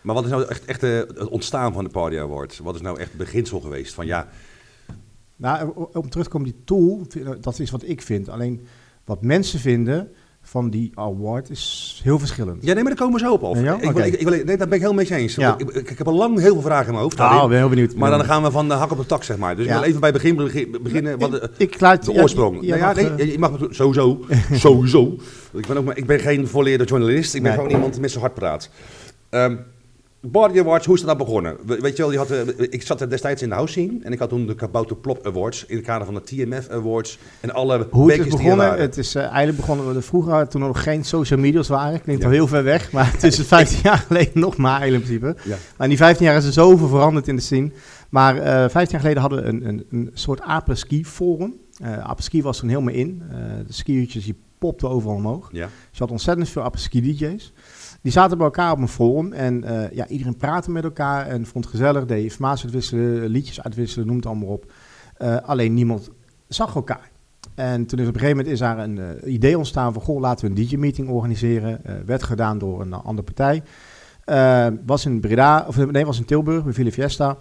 Maar 0.00 0.14
wat 0.14 0.24
is 0.24 0.30
nou 0.30 0.44
echt, 0.44 0.64
echt 0.64 0.84
uh, 0.84 0.98
het 0.98 1.28
ontstaan 1.28 1.72
van 1.72 1.84
de 1.84 1.90
Party 1.90 2.18
Award? 2.18 2.58
Wat 2.62 2.74
is 2.74 2.80
nou 2.80 2.98
echt 2.98 3.08
het 3.08 3.18
beginsel 3.18 3.60
geweest 3.60 3.94
van 3.94 4.06
ja... 4.06 4.28
Nou, 5.36 5.72
om 5.92 6.10
terug 6.10 6.24
te 6.24 6.30
komen, 6.30 6.48
die 6.48 6.60
tool, 6.64 7.06
dat 7.40 7.58
is 7.58 7.70
wat 7.70 7.82
ik 7.88 8.02
vind. 8.02 8.28
Alleen 8.28 8.66
wat 9.04 9.22
mensen 9.22 9.60
vinden, 9.60 10.12
van 10.48 10.70
die 10.70 10.92
award 10.94 11.50
is 11.50 12.00
heel 12.04 12.18
verschillend. 12.18 12.64
Ja, 12.64 12.74
nee, 12.74 12.82
maar 12.82 12.94
daar 12.94 13.06
komen 13.06 13.20
we 13.20 13.26
zo 13.26 13.32
op 13.32 13.42
af. 13.44 13.60
Ja, 13.60 13.74
ik, 13.80 13.90
wil, 13.90 14.04
ik, 14.04 14.14
ik, 14.14 14.44
nee, 14.44 14.56
daar 14.56 14.68
ben 14.68 14.76
ik 14.76 14.80
heel 14.80 14.94
mee 14.94 15.10
eens. 15.10 15.34
Ja. 15.34 15.58
Ik, 15.58 15.70
ik, 15.70 15.98
heb 15.98 16.06
al 16.06 16.14
lang 16.14 16.40
heel 16.40 16.52
veel 16.52 16.62
vragen 16.62 16.86
in 16.86 16.90
mijn 16.90 17.02
hoofd. 17.02 17.16
Nou, 17.16 17.48
ben 17.48 17.58
heel 17.58 17.68
benieuwd. 17.68 17.94
Maar 17.94 18.10
dan 18.10 18.24
gaan 18.24 18.42
we 18.42 18.50
van 18.50 18.68
de 18.68 18.74
hak 18.74 18.90
op 18.90 18.98
de 18.98 19.06
tak, 19.06 19.24
zeg 19.24 19.36
maar. 19.36 19.56
Dus 19.56 19.66
ik 19.66 19.72
wil 19.72 19.82
even 19.82 20.00
bij 20.00 20.10
het 20.10 20.22
begin 20.22 20.78
beginnen. 20.82 21.18
Wat 21.18 21.30
de, 21.30 21.50
ik 21.56 21.80
laat, 21.80 22.04
de 22.04 22.12
oorsprong. 22.12 22.58
Ja, 22.60 22.92
nou, 22.92 23.14
nee, 23.16 23.32
je 23.32 23.38
mag 23.38 23.58
sowieso, 23.70 24.24
sowieso. 24.52 25.16
Ik 25.52 25.66
ben, 25.66 25.76
ook, 25.76 25.84
maar, 25.84 25.96
ik 25.96 26.06
ben 26.06 26.20
geen 26.20 26.48
volleerde 26.48 26.84
journalist. 26.84 27.34
Ik 27.34 27.42
ben 27.42 27.52
gewoon 27.52 27.70
iemand 27.70 27.92
die 27.92 28.00
met 28.00 28.10
zijn 28.10 28.22
hart 28.22 28.34
praat. 28.34 28.70
Um, 29.30 29.60
Body 30.20 30.58
Awards, 30.58 30.86
hoe 30.86 30.94
is 30.94 31.00
dat 31.00 31.16
nou 31.16 31.24
begonnen? 31.26 31.56
Weet 31.80 31.96
je 31.96 32.02
wel, 32.02 32.12
je 32.12 32.18
had, 32.18 32.30
uh, 32.30 32.40
ik 32.58 32.82
zat 32.82 33.00
er 33.00 33.10
destijds 33.10 33.42
in 33.42 33.48
de 33.48 33.54
house 33.54 33.72
scene 33.72 33.98
en 34.02 34.12
ik 34.12 34.18
had 34.18 34.28
toen 34.28 34.46
de 34.46 34.54
Kabouter 34.54 34.96
Plop 34.96 35.26
Awards 35.26 35.64
in 35.66 35.76
het 35.76 35.84
kader 35.84 36.04
van 36.06 36.14
de 36.14 36.22
TMF 36.22 36.68
Awards 36.68 37.18
en 37.40 37.50
alle 37.50 37.86
Hoe 37.90 38.12
het 38.12 38.26
is 38.26 38.32
begonnen? 38.32 38.78
Het 38.78 38.96
is 38.96 39.16
uh, 39.16 39.22
eigenlijk 39.22 39.56
begonnen 39.56 39.94
we 39.94 40.02
vroeger 40.02 40.48
toen 40.48 40.60
er 40.60 40.66
nog 40.66 40.82
geen 40.82 41.04
social 41.04 41.40
media's 41.40 41.68
waren. 41.68 42.02
Klinkt 42.02 42.22
ja. 42.22 42.28
al 42.28 42.34
heel 42.34 42.46
ver 42.46 42.64
weg, 42.64 42.92
maar 42.92 43.12
het 43.12 43.22
is 43.22 43.40
15 43.40 43.78
jaar 43.88 43.98
geleden 43.98 44.40
nog 44.40 44.56
maar 44.56 44.86
in 44.86 44.92
principe. 44.92 45.26
Ja. 45.26 45.56
Maar 45.76 45.86
in 45.86 45.88
die 45.88 45.96
15 45.96 46.26
jaar 46.26 46.36
is 46.36 46.44
er 46.44 46.52
zoveel 46.52 46.88
veranderd 46.88 47.28
in 47.28 47.36
de 47.36 47.42
scene. 47.42 47.70
Maar 48.08 48.36
uh, 48.36 48.42
15 48.42 48.86
jaar 48.90 49.00
geleden 49.00 49.20
hadden 49.20 49.42
we 49.42 49.48
een, 49.48 49.68
een, 49.68 49.86
een 49.90 50.10
soort 50.12 50.40
apres-ski 50.40 51.04
forum. 51.04 51.54
Apres-ski 52.02 52.42
was 52.42 52.58
toen 52.58 52.68
helemaal 52.68 52.94
in. 52.94 53.22
de 53.66 53.72
skiertjes 53.72 54.24
die 54.24 54.36
popten 54.58 54.90
overal 54.90 55.16
omhoog. 55.16 55.48
Ja. 55.52 55.64
Dus 55.64 55.98
je 55.98 55.98
had 55.98 56.10
ontzettend 56.10 56.48
veel 56.48 56.62
apres-ski 56.62 57.00
DJ's. 57.00 57.52
Die 58.08 58.16
zaten 58.16 58.36
bij 58.36 58.46
elkaar 58.46 58.72
op 58.72 58.78
een 58.78 58.88
forum 58.88 59.32
en 59.32 59.64
uh, 59.64 59.90
ja, 59.90 60.06
iedereen 60.06 60.36
praatte 60.36 60.70
met 60.70 60.84
elkaar 60.84 61.26
en 61.26 61.46
vond 61.46 61.64
het 61.64 61.74
gezellig, 61.74 62.04
deed 62.04 62.22
informatie 62.22 62.64
uitwisselen, 62.64 63.28
liedjes 63.28 63.62
uitwisselen, 63.62 64.06
noem 64.06 64.16
het 64.16 64.26
allemaal 64.26 64.48
op. 64.48 64.72
Uh, 65.22 65.36
alleen 65.36 65.74
niemand 65.74 66.10
zag 66.46 66.74
elkaar. 66.74 67.10
En 67.54 67.86
toen 67.86 67.98
is 67.98 68.08
op 68.08 68.14
een 68.14 68.20
gegeven 68.20 68.36
moment 68.36 68.54
is 68.54 68.58
daar 68.58 68.78
een 68.78 68.96
uh, 68.96 69.32
idee 69.32 69.58
ontstaan 69.58 69.92
van, 69.92 70.02
goh, 70.02 70.20
laten 70.20 70.44
we 70.44 70.60
een 70.60 70.66
DJ-meeting 70.66 71.08
organiseren. 71.08 71.80
werd 72.06 72.22
gedaan 72.22 72.58
door 72.58 72.80
een 72.80 72.92
andere 72.92 73.32
partij. 73.32 73.62
was 74.86 75.04
in 75.04 75.20
Breda, 75.20 75.64
of 75.66 75.76
nee, 75.76 76.06
was 76.06 76.18
in 76.18 76.24
Tilburg, 76.24 76.64
bij 76.64 76.72
Villa 76.72 76.90
Fiesta. 76.90 77.38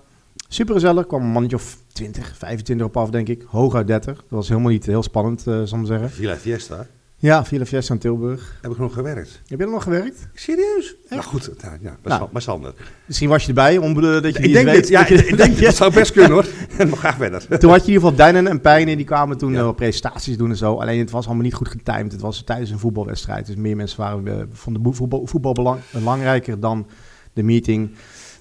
Super 0.47 0.73
gezellig, 0.73 1.07
kwam 1.07 1.21
een 1.21 1.31
mannetje 1.31 1.55
of 1.55 1.77
20, 1.87 2.37
25 2.37 2.85
op 2.85 2.97
af, 2.97 3.09
denk 3.09 3.27
ik. 3.27 3.45
Hooguit 3.47 3.87
30. 3.87 4.15
Dat 4.15 4.25
was 4.29 4.47
helemaal 4.47 4.71
niet 4.71 4.85
heel 4.85 5.03
spannend, 5.03 5.41
zal 5.41 5.79
ik 5.79 5.85
zeggen. 5.85 6.09
Villa 6.09 6.35
Fiesta? 6.35 6.87
Ja, 7.19 7.45
Villa 7.45 7.65
Fiesta 7.65 7.93
in 7.93 7.99
Tilburg. 7.99 8.57
Heb 8.61 8.71
ik 8.71 8.77
nog 8.77 8.93
gewerkt. 8.93 9.41
Heb 9.47 9.59
je 9.59 9.65
er 9.65 9.71
nog 9.71 9.83
gewerkt? 9.83 10.27
Serieus? 10.33 10.95
Echt? 11.01 11.09
Nou 11.09 11.23
goed, 11.23 11.49
ja, 11.61 11.77
ja 11.81 11.97
maar, 12.03 12.19
nou, 12.19 12.29
Sander. 12.41 12.73
Misschien 13.05 13.29
was 13.29 13.41
je 13.41 13.47
erbij 13.47 13.77
om 13.77 14.01
dat 14.01 14.23
je 14.23 14.43
ik 14.43 14.53
denk 14.53 14.65
weet. 14.65 14.87
Ja, 14.87 15.03
dat 15.03 15.19
ik 15.19 15.37
denk 15.37 15.59
dat 15.59 15.75
zou 15.75 15.93
best 15.93 16.11
kunnen 16.11 16.31
hoor. 16.31 16.45
maar 16.77 16.97
graag 16.97 17.15
verder. 17.15 17.59
Toen 17.59 17.69
had 17.69 17.85
je 17.85 17.87
in 17.87 17.93
ieder 17.93 18.09
geval 18.09 18.15
Dijnen 18.15 18.47
en 18.47 18.61
Pijnen, 18.61 18.97
die 18.97 19.05
kwamen 19.05 19.37
toen 19.37 19.53
ja. 19.53 19.71
presentaties 19.71 20.37
doen 20.37 20.49
en 20.49 20.55
zo. 20.55 20.75
Alleen 20.75 20.99
het 20.99 21.11
was 21.11 21.25
allemaal 21.25 21.43
niet 21.43 21.53
goed 21.53 21.67
getimed. 21.67 22.11
Het 22.11 22.21
was 22.21 22.43
tijdens 22.43 22.69
een 22.69 22.79
voetbalwedstrijd. 22.79 23.45
Dus 23.45 23.55
meer 23.55 23.75
mensen 23.75 23.99
waren, 23.99 24.27
uh, 24.27 24.35
vonden 24.51 24.95
voetbal, 24.95 25.27
voetbal 25.27 25.53
belang, 25.53 25.79
belangrijker 25.91 26.59
dan 26.59 26.87
de 27.33 27.43
meeting. 27.43 27.91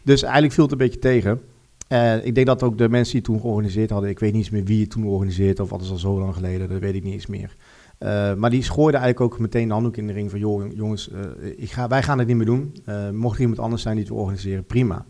Dus 0.03 0.23
eigenlijk 0.23 0.53
viel 0.53 0.65
het 0.65 0.73
een 0.73 0.79
beetje 0.79 1.01
tegen. 1.01 1.41
Uh, 1.89 2.25
ik 2.25 2.35
denk 2.35 2.47
dat 2.47 2.63
ook 2.63 2.79
de 2.79 2.89
mensen 2.89 3.13
die 3.13 3.21
het 3.21 3.31
toen 3.31 3.41
georganiseerd 3.41 3.91
hadden, 3.91 4.11
ik 4.11 4.19
weet 4.19 4.33
niet 4.33 4.41
eens 4.41 4.51
meer 4.51 4.65
wie 4.65 4.81
het 4.81 4.91
toen 4.91 5.05
organiseerde 5.05 5.63
of 5.63 5.71
wat 5.71 5.83
is 5.83 5.91
al 5.91 5.97
zo 5.97 6.19
lang 6.19 6.35
geleden, 6.35 6.69
dat 6.69 6.79
weet 6.79 6.95
ik 6.95 7.03
niet 7.03 7.13
eens 7.13 7.27
meer. 7.27 7.57
Uh, 7.99 8.35
maar 8.35 8.51
die 8.51 8.63
schoorde 8.63 8.97
eigenlijk 8.97 9.33
ook 9.33 9.41
meteen 9.41 9.67
de 9.67 9.73
handdoek 9.73 9.97
in 9.97 10.07
de 10.07 10.13
ring 10.13 10.31
van... 10.31 10.39
joh, 10.39 10.73
jongens, 10.75 11.09
uh, 11.09 11.21
ik 11.57 11.71
ga, 11.71 11.89
wij 11.89 12.03
gaan 12.03 12.19
het 12.19 12.27
niet 12.27 12.37
meer 12.37 12.47
doen. 12.47 12.77
Uh, 12.89 13.11
mocht 13.11 13.35
er 13.35 13.41
iemand 13.41 13.61
anders 13.61 13.83
zijn 13.83 13.95
die 13.95 14.05
het 14.05 14.13
wil 14.13 14.23
organiseren, 14.23 14.65
prima. 14.65 15.07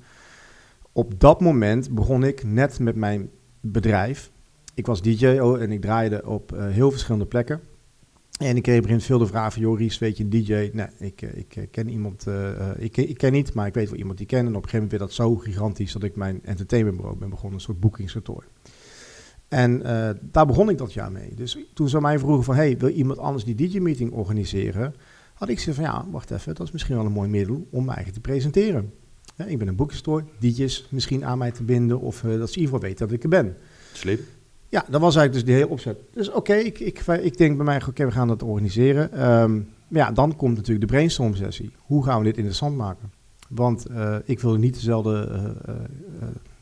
Op 0.93 1.21
dat 1.21 1.41
moment 1.41 1.91
begon 1.91 2.25
ik 2.25 2.45
net 2.45 2.79
met 2.79 2.97
mijn 2.97 3.31
bedrijf. 3.61 4.31
Ik 4.75 4.87
was 4.87 5.03
DJ 5.03 5.27
oh, 5.27 5.63
en 5.63 5.73
ik 5.73 5.81
draaide 5.81 6.27
op 6.27 6.57
heel 6.57 6.91
verschillende 6.91 7.27
plekken. 7.27 7.61
En 8.39 8.57
ik 8.57 8.63
kreeg 8.63 8.81
begin 8.81 9.01
veel 9.01 9.19
de 9.19 9.27
vraag 9.27 9.53
van... 9.53 9.63
joh, 9.63 9.79
Ries, 9.79 9.99
weet 9.99 10.17
je, 10.17 10.29
DJ? 10.29 10.71
Nee, 10.73 10.87
ik, 10.99 11.23
ik 11.23 11.69
ken 11.71 11.89
iemand... 11.89 12.27
ik, 12.79 12.97
ik 12.97 13.19
ken 13.19 13.33
niet, 13.33 13.55
maar 13.55 13.67
ik 13.67 13.75
weet 13.75 13.89
wel 13.91 13.99
iemand 13.99 14.19
die 14.19 14.27
ken. 14.27 14.39
En 14.39 14.47
op 14.47 14.55
een 14.55 14.69
gegeven 14.69 14.81
moment 14.81 14.99
werd 14.99 15.03
dat 15.03 15.13
zo 15.13 15.37
gigantisch... 15.37 15.93
dat 15.93 16.03
ik 16.03 16.17
mijn 16.17 16.41
entertainmentbureau 16.45 17.19
ben 17.19 17.31
begonnen. 17.31 17.55
Een 17.55 17.65
soort 17.65 17.81
boekingskantoor. 17.81 18.45
En 19.49 19.81
uh, 19.87 20.09
daar 20.21 20.47
begon 20.47 20.71
ik 20.71 20.79
dat 20.79 20.93
jaar 20.93 21.13
mee. 21.13 21.35
Dus 21.35 21.59
toen 21.75 21.89
ze 21.89 22.01
mij 22.01 22.19
vroegen 22.19 22.45
van, 22.45 22.55
hey, 22.55 22.79
wil 22.79 22.89
iemand 22.89 23.19
anders 23.19 23.45
die 23.45 23.55
DJ-meeting 23.55 24.13
organiseren? 24.13 24.95
Had 25.35 25.49
ik 25.49 25.57
gezegd 25.57 25.77
van, 25.77 25.87
ja, 25.87 26.07
wacht 26.11 26.31
even, 26.31 26.55
dat 26.55 26.67
is 26.67 26.73
misschien 26.73 26.97
wel 26.97 27.05
een 27.05 27.13
mooi 27.13 27.29
middel 27.29 27.67
om 27.71 27.85
mij 27.85 27.95
eigenlijk 27.95 28.25
te 28.25 28.31
presenteren. 28.31 28.93
Ja, 29.37 29.45
ik 29.45 29.59
ben 29.59 29.69
een 29.69 29.77
boekstore, 29.77 30.25
DJ's 30.39 30.87
misschien 30.91 31.25
aan 31.25 31.39
mij 31.39 31.51
te 31.51 31.63
binden 31.63 32.01
of 32.01 32.23
uh, 32.23 32.39
dat 32.39 32.51
ze 32.51 32.61
ieder 32.61 32.81
weten 32.81 33.07
dat 33.07 33.17
ik 33.17 33.23
er 33.23 33.29
ben. 33.29 33.57
Slim. 33.93 34.19
Ja, 34.69 34.85
dat 34.91 35.01
was 35.01 35.17
eigenlijk 35.17 35.33
dus 35.33 35.45
die 35.45 35.55
hele 35.55 35.69
opzet. 35.69 35.99
Dus 36.13 36.29
oké, 36.29 36.37
okay, 36.37 36.61
ik, 36.61 36.79
ik, 36.79 37.01
ik 37.07 37.37
denk 37.37 37.57
bij 37.57 37.65
mij, 37.65 37.77
oké, 37.77 37.89
okay, 37.89 38.07
we 38.07 38.13
gaan 38.13 38.29
dat 38.29 38.43
organiseren. 38.43 39.31
Um, 39.31 39.69
maar 39.89 40.01
ja, 40.01 40.13
dan 40.13 40.37
komt 40.37 40.57
natuurlijk 40.57 40.81
de 40.81 40.93
brainstorm 40.93 41.35
sessie. 41.35 41.71
Hoe 41.79 42.05
gaan 42.05 42.19
we 42.19 42.25
dit 42.25 42.37
interessant 42.37 42.77
maken? 42.77 43.13
Want 43.49 43.91
uh, 43.91 44.17
ik 44.25 44.41
wil 44.41 44.55
niet 44.55 44.75
dezelfde, 44.75 45.55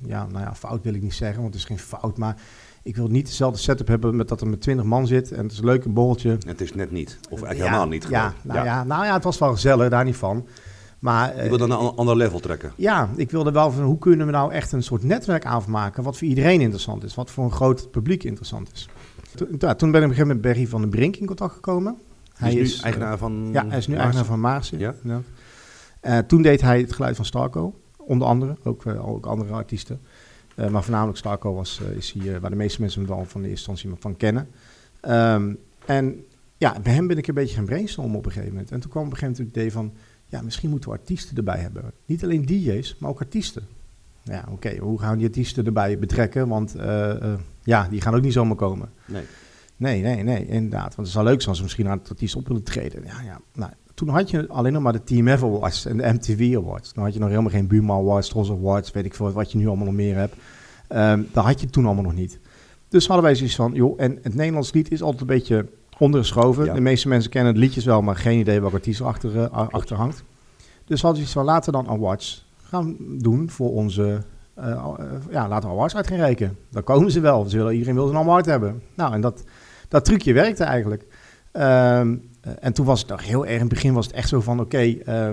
ja, 0.07 0.27
nou 0.27 0.45
ja, 0.45 0.55
fout 0.55 0.85
wil 0.85 0.95
ik 0.95 1.03
niet 1.03 1.15
zeggen, 1.15 1.43
want 1.43 1.55
het 1.55 1.63
is 1.63 1.69
geen 1.69 1.79
fout, 1.79 2.19
maar 2.19 2.37
ik 2.85 2.97
wil 2.97 3.07
niet 3.07 3.27
dezelfde 3.27 3.59
setup 3.59 3.89
hebben 3.89 4.17
met 4.17 4.29
dat 4.29 4.41
er 4.41 4.49
met 4.49 4.61
20 4.61 4.85
man 4.85 5.07
zit 5.07 5.33
en 5.33 5.43
het 5.43 5.53
is 5.53 5.59
een 5.59 5.65
leuk 5.65 5.85
een 5.85 5.93
borreltje. 5.93 6.39
Het 6.47 6.61
is 6.61 6.75
net 6.75 6.91
niet, 6.91 7.19
of 7.31 7.43
eigenlijk 7.43 7.59
helemaal 7.59 7.89
niet. 7.89 8.07
Ja, 8.11 8.35
nou 8.43 8.65
ja. 8.65 8.85
nou 8.85 9.05
ja, 9.05 9.15
het 9.15 9.25
was 9.25 9.39
wel 9.39 9.53
gezellig, 9.53 9.89
daar 9.89 10.05
niet 10.05 10.17
van. 10.17 10.47
Maar, 10.99 11.43
je 11.43 11.49
wil 11.49 11.59
dan 11.59 11.71
een 11.71 11.79
ander 11.79 12.17
level 12.17 12.41
trekken? 12.41 12.73
Ja, 12.77 13.09
ik 13.17 13.31
wilde 13.31 13.51
wel 13.51 13.71
van 13.71 13.85
hoe 13.85 13.99
kunnen 13.99 14.27
we 14.27 14.33
nou 14.33 14.53
echt 14.53 14.73
een 14.73 14.83
soort 14.83 15.03
netwerk 15.03 15.45
aanmaken 15.45 16.03
wat 16.03 16.19
voor 16.19 16.29
iedereen 16.29 16.61
interessant 16.61 17.05
is, 17.05 17.15
wat 17.15 17.31
voor 17.31 17.45
een 17.45 17.53
groot 17.53 17.91
publiek 17.91 18.25
interessant 18.25 18.71
is. 18.73 18.89
Toen, 19.35 19.49
ja, 19.59 19.75
toen 19.75 19.91
ben 19.91 20.01
ik 20.01 20.07
op 20.07 20.11
een 20.11 20.17
gegeven 20.17 20.27
moment 20.27 20.41
Berry 20.41 20.67
van 20.67 20.81
den 20.81 20.91
Brink 20.91 21.17
in 21.17 21.27
contact 21.27 21.55
gekomen. 21.55 21.97
Hij 22.35 22.55
is, 22.55 22.77
nu 22.77 22.83
eigenaar 22.83 23.19
van 23.19 23.49
Ja, 23.53 23.67
hij 23.69 23.79
is 23.79 23.87
nu 23.87 23.95
eigenaar 23.95 24.25
van 24.25 24.41
Maarsen. 24.41 24.79
Ja. 24.79 24.95
Uh, 26.03 26.19
toen 26.19 26.43
deed 26.43 26.61
hij 26.61 26.81
het 26.81 26.93
geluid 26.93 27.17
van 27.17 27.25
Starco, 27.25 27.75
onder 27.97 28.29
andere, 28.29 28.57
ook, 28.65 28.85
uh, 28.85 29.09
ook 29.09 29.27
andere 29.27 29.53
artiesten. 29.53 30.01
Uh, 30.57 30.69
maar 30.69 30.83
voornamelijk 30.83 31.19
Starco 31.19 31.55
was, 31.55 31.81
uh, 31.83 31.97
is 31.97 32.13
hier 32.13 32.41
waar 32.41 32.51
de 32.51 32.57
meeste 32.57 32.81
mensen 32.81 33.01
hem 33.01 33.11
wel 33.17 33.25
van 33.25 33.43
de 33.43 33.49
eerste 33.49 33.71
instantie 33.71 34.01
van 34.01 34.17
kennen. 34.17 34.49
Um, 35.09 35.59
en 35.87 36.25
ja, 36.57 36.81
bij 36.81 36.93
hem 36.93 37.07
ben 37.07 37.19
ik 37.19 37.27
een 37.27 37.35
beetje 37.35 37.55
gaan 37.57 37.65
brainstormen 37.65 38.17
op 38.17 38.27
een 38.27 38.33
gegeven 38.33 38.53
moment. 38.53 38.71
En 38.71 38.81
toen 38.81 38.91
kwam 38.91 39.07
op 39.07 39.13
een 39.13 39.19
gegeven 39.19 39.37
moment 39.37 39.57
het 39.57 39.63
idee 39.63 39.73
van, 39.73 39.93
ja, 40.27 40.43
misschien 40.43 40.71
moeten 40.71 40.91
we 40.91 40.97
artiesten 40.97 41.37
erbij 41.37 41.59
hebben. 41.59 41.93
Niet 42.07 42.25
alleen 42.25 42.47
DJ's, 42.47 42.97
maar 42.99 43.11
ook 43.11 43.21
artiesten. 43.21 43.67
Ja, 44.23 44.45
oké, 44.51 44.77
hoe 44.77 45.01
gaan 45.01 45.11
we 45.11 45.17
die 45.17 45.27
artiesten 45.27 45.67
erbij 45.67 45.99
betrekken? 45.99 46.49
Want 46.49 46.75
ja, 47.63 47.89
die 47.89 48.01
gaan 48.01 48.15
ook 48.15 48.23
niet 48.23 48.33
zomaar 48.33 48.57
komen. 48.57 48.91
Nee. 49.07 49.25
Nee, 49.77 50.03
nee, 50.03 50.23
nee, 50.23 50.47
inderdaad. 50.47 50.95
Want 50.95 51.07
het 51.07 51.17
zou 51.17 51.25
leuk 51.25 51.37
zijn 51.37 51.49
als 51.49 51.57
ze 51.57 51.63
misschien 51.63 51.89
aan 51.89 51.99
het 51.99 52.11
artiest 52.11 52.37
op 52.37 52.49
willen 52.49 52.63
treden. 52.63 53.05
Ja, 53.05 53.21
ja, 53.21 53.41
nou, 53.55 53.73
toen 53.95 54.09
had 54.09 54.31
je 54.31 54.49
alleen 54.49 54.73
nog 54.73 54.83
maar 54.83 54.93
de 54.93 55.05
TMF 55.05 55.43
Awards 55.43 55.87
en 55.87 55.97
de 55.97 56.13
MTV 56.13 56.57
Awards. 56.57 56.93
Dan 56.93 57.05
had 57.05 57.13
je 57.13 57.19
nog 57.19 57.29
helemaal 57.29 57.51
geen 57.51 57.67
Buma 57.67 57.95
Awards, 57.95 58.29
Tros 58.29 58.51
Awards, 58.51 58.91
weet 58.91 59.05
ik 59.05 59.15
veel 59.15 59.33
wat 59.33 59.53
je 59.53 59.59
nu 59.59 59.67
allemaal 59.67 59.87
nog 59.87 59.95
meer 59.95 60.17
hebt. 60.17 60.35
Um, 60.89 61.29
dat 61.33 61.45
had 61.45 61.61
je 61.61 61.71
toen 61.71 61.85
allemaal 61.87 62.05
nog 62.05 62.15
niet. 62.15 62.39
Dus 62.89 63.07
hadden 63.07 63.25
wij 63.25 63.35
zoiets 63.35 63.55
van, 63.55 63.73
joh, 63.73 63.95
en 64.01 64.19
het 64.23 64.35
Nederlands 64.35 64.73
lied 64.73 64.91
is 64.91 65.03
altijd 65.03 65.21
een 65.21 65.27
beetje 65.27 65.67
ondergeschoven. 65.99 66.65
Ja. 66.65 66.75
De 66.75 66.81
meeste 66.81 67.09
mensen 67.09 67.31
kennen 67.31 67.55
de 67.55 67.61
liedjes 67.61 67.85
wel, 67.85 68.03
maar 68.03 68.17
geen 68.17 68.39
idee 68.39 68.61
welke 68.61 68.75
artiest 68.75 69.01
achter, 69.01 69.41
eh, 69.41 69.69
achter 69.69 69.97
hangt. 69.97 70.25
Dus 70.85 71.03
hadden 71.03 71.21
we 71.21 71.25
iets 71.27 71.35
van 71.35 71.45
laten 71.45 71.73
dan 71.73 71.89
awards 71.89 72.47
gaan 72.63 72.97
doen 73.19 73.51
voor 73.51 73.73
onze... 73.73 74.23
eh, 74.55 74.71
eh, 74.71 74.89
ja, 75.31 75.49
laten 75.49 75.69
we 75.69 75.75
awards 75.75 75.97
uit 75.97 76.07
gaan 76.07 76.17
reiken. 76.17 76.57
Dan 76.71 76.83
komen 76.83 77.11
ze 77.11 77.21
wel. 77.21 77.45
Ze 77.45 77.57
willen, 77.57 77.73
iedereen 77.73 77.95
wil 77.95 78.09
een 78.09 78.17
award 78.17 78.47
hebben. 78.47 78.83
Nou, 78.95 79.13
en 79.13 79.21
dat, 79.21 79.45
dat 79.89 80.05
trucje 80.05 80.33
werkte 80.33 80.65
eigenlijk. 80.65 81.07
Ehm, 81.53 82.13
eh, 82.13 82.19
en 82.61 82.73
toen 82.73 82.87
was 82.87 83.01
het 83.01 83.09
nog 83.11 83.25
heel 83.25 83.43
erg, 83.45 83.55
in 83.55 83.61
het 83.61 83.69
begin 83.69 83.93
was 83.95 84.07
het 84.07 84.15
echt 84.15 84.29
zo 84.29 84.41
van, 84.41 84.61
oké, 84.61 84.79
eh, 85.05 85.31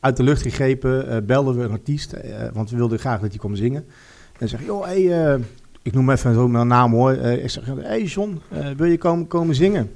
uit 0.00 0.16
de 0.16 0.22
lucht 0.22 0.42
gegrepen, 0.42 1.08
eh, 1.08 1.16
belden 1.22 1.56
we 1.58 1.64
een 1.64 1.70
artiest, 1.70 2.12
eh, 2.12 2.34
want 2.52 2.70
we 2.70 2.76
wilden 2.76 2.98
graag 2.98 3.20
dat 3.20 3.28
hij 3.30 3.38
kwam 3.38 3.56
zingen. 3.56 3.84
En 4.38 4.48
zeg, 4.48 4.64
joh, 4.64 4.84
hey, 4.84 5.32
eh, 5.34 5.40
ik 5.82 5.92
noem 5.92 6.10
even 6.10 6.34
zo 6.34 6.48
mijn 6.48 6.66
naam 6.66 6.92
hoor. 6.92 7.12
Eh, 7.12 7.44
ik 7.44 7.50
zeg, 7.50 7.64
hey 7.80 8.02
John, 8.02 8.40
eh, 8.48 8.66
wil 8.76 8.86
je 8.86 8.98
komen, 8.98 9.26
komen 9.26 9.54
zingen? 9.54 9.90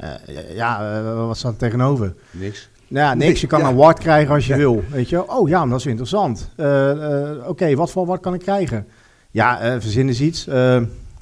Eh, 0.00 0.54
ja, 0.54 0.98
eh, 0.98 1.14
wat 1.26 1.36
staat 1.36 1.52
er 1.52 1.58
tegenover? 1.58 2.14
Niks. 2.30 2.68
Nou 2.88 3.04
ja, 3.06 3.14
niks. 3.14 3.40
Je 3.40 3.46
kan 3.46 3.60
Ja. 3.60 3.66
een 3.66 3.72
award 3.72 3.98
krijgen 3.98 4.34
als 4.34 4.46
je 4.46 4.52
Ja. 4.52 4.58
wil. 4.58 4.82
Weet 4.90 5.08
je? 5.08 5.30
Oh 5.30 5.48
ja, 5.48 5.60
maar 5.60 5.68
dat 5.68 5.78
is 5.78 5.86
interessant. 5.86 6.50
Eh, 6.56 7.30
eh, 7.30 7.48
Oké, 7.48 7.74
wat 7.74 7.90
voor 7.90 8.02
award 8.02 8.20
kan 8.20 8.34
ik 8.34 8.40
krijgen? 8.40 8.86
Ja, 9.30 9.60
eh 9.60 9.72
verzin 9.80 10.08
eens 10.08 10.20
iets. 10.20 10.46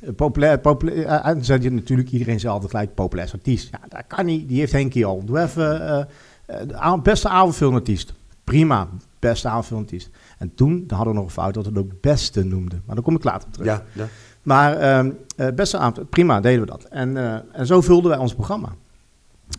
Eh, 0.01 0.09
populair, 0.17 0.59
populair, 0.59 1.05
eh, 1.05 1.27
en 1.27 1.35
dan 1.35 1.45
zei 1.45 1.63
je 1.63 1.71
natuurlijk 1.71 2.11
iedereen 2.11 2.41
zei 2.41 2.53
altijd 2.53 2.71
gelijk 2.71 2.95
populair 2.95 3.31
artiest. 3.33 3.69
Ja, 3.71 3.81
dat 3.89 4.03
kan 4.07 4.27
niet. 4.27 4.49
Die 4.49 4.59
heeft 4.59 4.73
Henkie 4.73 5.05
al. 5.07 5.25
Doe 5.25 5.39
even 5.41 5.89
eh, 5.89 5.99
eh, 6.47 6.69
de 6.69 6.77
a- 6.83 6.99
beste 6.99 7.29
avondfilmartiest. 7.29 8.13
Prima, 8.45 8.89
beste 9.19 9.49
avondfilmartiest. 9.49 10.11
En 10.39 10.55
toen 10.55 10.85
dan 10.87 10.97
hadden 10.97 11.15
we 11.15 11.21
nog 11.21 11.29
een 11.29 11.35
fout 11.43 11.55
dat 11.55 11.65
we 11.67 11.71
het 11.71 11.79
ook 11.79 12.01
beste 12.01 12.45
noemden. 12.45 12.83
Maar 12.87 12.95
daar 12.95 13.05
kom 13.05 13.15
ik 13.17 13.25
later 13.25 13.47
op 13.49 13.53
terug. 13.53 13.69
Ja, 13.69 13.85
ja. 13.93 14.07
Maar 14.43 14.77
ehm, 14.77 15.11
eh, 15.37 15.49
beste 15.55 15.79
avond, 15.79 16.11
prima, 16.11 16.41
deden 16.41 16.61
we 16.61 16.67
dat. 16.67 16.85
En, 16.85 17.17
eh, 17.17 17.39
en 17.53 17.67
zo 17.67 17.81
vulden 17.81 18.11
wij 18.11 18.19
ons 18.19 18.35
programma. 18.35 18.69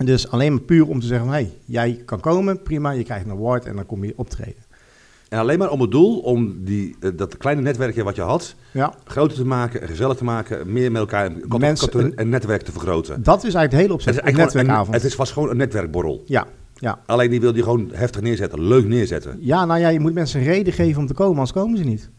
Dus 0.04 0.32
alleen 0.32 0.54
maar 0.54 0.62
puur 0.62 0.88
om 0.88 1.00
te 1.00 1.06
zeggen 1.08 1.28
hé, 1.28 1.34
hey, 1.34 1.54
jij 1.66 2.02
kan 2.06 2.20
komen, 2.20 2.62
prima, 2.62 2.92
je 2.92 3.04
krijgt 3.04 3.26
een 3.26 3.32
award 3.32 3.66
en 3.66 3.76
dan 3.76 3.86
kom 3.86 4.04
je 4.04 4.14
optreden. 4.16 4.64
En 5.30 5.40
alleen 5.40 5.58
maar 5.60 5.70
om 5.72 5.82
het 5.82 5.92
doel 5.92 6.20
om 6.20 6.64
die, 6.64 6.96
eh, 7.00 7.10
dat 7.16 7.38
kleine 7.38 7.62
netwerkje 7.62 8.04
wat 8.04 8.16
je 8.16 8.22
had, 8.22 8.56
Ja, 8.72 8.94
groter 9.06 9.38
te 9.38 9.46
maken, 9.46 9.88
gezellig 9.88 10.18
te 10.18 10.24
maken, 10.24 10.72
meer 10.74 10.92
met 10.92 11.02
elkaar 11.02 11.32
Mensen- 11.60 12.16
en 12.16 12.30
netwerk 12.30 12.62
te 12.62 12.72
vergroten. 12.72 13.24
dat 13.24 13.38
is 13.38 13.42
eigenlijk 13.44 13.72
het 13.72 13.82
hele 13.82 13.94
opzet, 13.94 14.08
Het 14.16 14.16
is 14.18 14.22
eigenlijk 14.24 14.52
gewoon 14.52 14.66
netwerkavond. 14.66 14.88
een- 14.96 15.02
het 15.02 15.12
is 15.12 15.16
vast 15.16 15.32
gewoon 15.32 15.50
een 15.50 15.58
netwerkborrel. 15.58 16.22
Ja, 16.26 16.46
ja. 16.76 17.00
Alleen 17.06 17.30
die 17.30 17.40
wil 17.42 17.56
je 17.56 17.64
gewoon 17.64 17.90
heftig 17.94 18.22
neerzetten, 18.22 18.62
leuk 18.68 18.86
neerzetten. 18.88 19.38
ja, 19.40 19.66
nou 19.66 19.80
ja, 19.80 19.88
je 19.88 20.00
moet 20.00 20.14
mensen 20.14 20.40
een 20.40 20.46
reden 20.46 20.74
geven 20.74 21.02
om 21.02 21.08
te 21.08 21.14
komen, 21.14 21.34
anders 21.34 21.52
komen 21.52 21.78
ze 21.78 21.84
niet. 21.84 22.10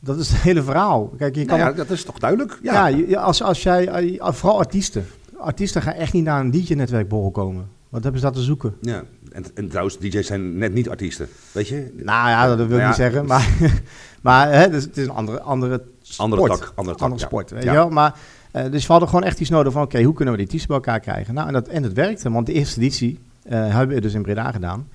Dat 0.00 0.18
is 0.18 0.28
het 0.28 0.40
hele 0.40 0.62
verhaal. 0.62 1.12
Kijk, 1.18 1.34
je 1.34 1.44
kan 1.44 1.56
Nou 1.58 1.60
ja, 1.60 1.68
ook- 1.70 1.76
dat 1.88 1.96
is 1.96 2.04
toch 2.04 2.18
duidelijk? 2.18 2.58
ja, 2.62 2.90
als, 3.16 3.42
als 3.42 3.62
jij, 3.62 3.88
eh, 3.88 4.32
vooral 4.32 4.58
artiesten. 4.58 5.06
Artiesten 5.36 5.82
gaan 5.82 5.92
echt 5.94 6.12
niet 6.12 6.24
naar 6.24 6.40
een 6.40 6.50
DJ-netwerkborrel 6.50 7.30
komen. 7.30 7.68
Wat 7.88 8.02
hebben 8.02 8.20
ze 8.20 8.26
daar 8.26 8.36
te 8.36 8.42
zoeken? 8.42 8.74
Ja. 8.80 9.02
En, 9.32 9.44
en 9.54 9.68
trouwens, 9.68 9.98
DJ's 9.98 10.26
zijn 10.26 10.58
net 10.58 10.72
niet 10.74 10.88
artiesten. 10.88 11.28
Weet 11.52 11.68
je? 11.68 11.92
Nou 11.96 12.28
ja, 12.28 12.46
dat 12.46 12.56
wil 12.56 12.64
ik 12.66 12.70
Nou 12.70 12.80
ja. 12.82 12.86
niet 12.88 12.96
zeggen. 12.96 13.26
Maar, 13.26 13.48
maar 14.20 14.52
hè, 14.52 14.70
dus 14.70 14.84
het 14.84 14.96
is 14.96 15.04
een 15.04 15.10
andere, 15.10 15.40
andere 15.40 15.82
Andere 16.16 16.42
sport. 16.42 16.60
tak, 16.60 16.72
andere 16.74 16.96
tak, 16.96 17.04
Andere 17.04 17.20
ja. 17.20 17.26
sport, 17.26 17.50
weet 17.50 17.62
Ja. 17.64 17.70
je 17.72 17.76
wel. 17.76 17.90
Maar, 17.90 18.14
eh, 18.50 18.70
dus 18.70 18.86
we 18.86 18.92
hadden 18.92 19.08
gewoon 19.08 19.24
echt 19.24 19.40
iets 19.40 19.50
nodig 19.50 19.72
van... 19.72 19.82
oké, 19.82 20.02
hoe 20.02 20.14
kunnen 20.14 20.34
we 20.34 20.38
die 20.40 20.46
artiesten 20.48 20.68
bij 20.68 20.76
elkaar 20.86 21.00
krijgen? 21.12 21.34
Nou, 21.34 21.46
en 21.46 21.52
dat, 21.52 21.68
en 21.68 21.82
dat 21.82 21.92
werkte, 21.92 22.30
want 22.30 22.46
de 22.46 22.52
eerste 22.52 22.80
editie 22.80 23.18
eh, 23.42 23.74
hebben 23.76 23.94
we 23.96 24.00
dus 24.02 24.14
in 24.14 24.22
Breda 24.22 24.50
gedaan. 24.52 24.88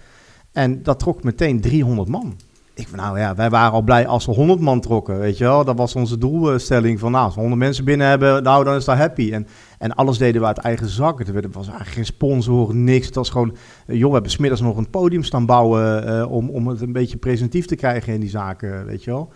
En 0.52 0.84
dat 0.84 1.00
trok 1.00 1.24
meteen 1.24 1.62
300 1.62 2.10
man. 2.10 2.36
Ik 2.78 2.88
van, 2.88 2.98
nou 3.00 3.20
ja, 3.20 3.36
wij 3.36 3.50
waren 3.50 3.72
al 3.72 3.82
blij 3.82 4.08
als 4.08 4.26
we 4.26 4.32
100 4.32 4.60
man 4.60 4.80
trokken, 4.80 5.20
weet 5.20 5.38
je 5.38 5.44
wel. 5.44 5.66
Dat 5.66 5.78
was 5.78 5.96
onze 5.96 6.18
doelstelling 6.18 7.00
van, 7.00 7.12
nou, 7.12 7.26
als 7.26 7.34
we 7.34 7.40
100 7.40 7.62
mensen 7.62 7.86
binnen 7.86 8.08
hebben, 8.08 8.44
nou, 8.44 8.64
dan 8.64 8.76
is 8.76 8.86
dat 8.86 8.98
happy. 8.98 9.32
En, 9.32 9.48
en 9.80 9.96
alles 9.96 10.18
deden 10.18 10.42
we 10.42 10.48
uit 10.48 10.58
eigen 10.58 10.88
zak. 10.90 11.20
Er 11.20 11.34
werd- 11.34 11.46
was 11.54 11.66
eigenlijk 11.68 11.96
geen 11.96 12.06
sponsor, 12.06 12.76
niks. 12.76 13.06
Het 13.06 13.16
was 13.16 13.30
gewoon, 13.30 13.56
eh, 13.88 13.96
joh, 13.98 14.08
we 14.08 14.14
hebben 14.14 14.32
smiddags 14.32 14.62
nog 14.62 14.78
een 14.78 14.90
podium 14.90 15.24
staan 15.24 15.46
bouwen 15.46 16.08
eh, 16.20 16.32
om, 16.32 16.50
om 16.50 16.68
het 16.68 16.82
een 16.82 16.92
beetje 16.92 17.18
presentief 17.18 17.66
te 17.66 17.76
krijgen 17.76 18.14
in 18.14 18.20
die 18.20 18.30
zaken, 18.30 18.86
weet 18.86 19.04
je 19.04 19.12
wel. 19.12 19.30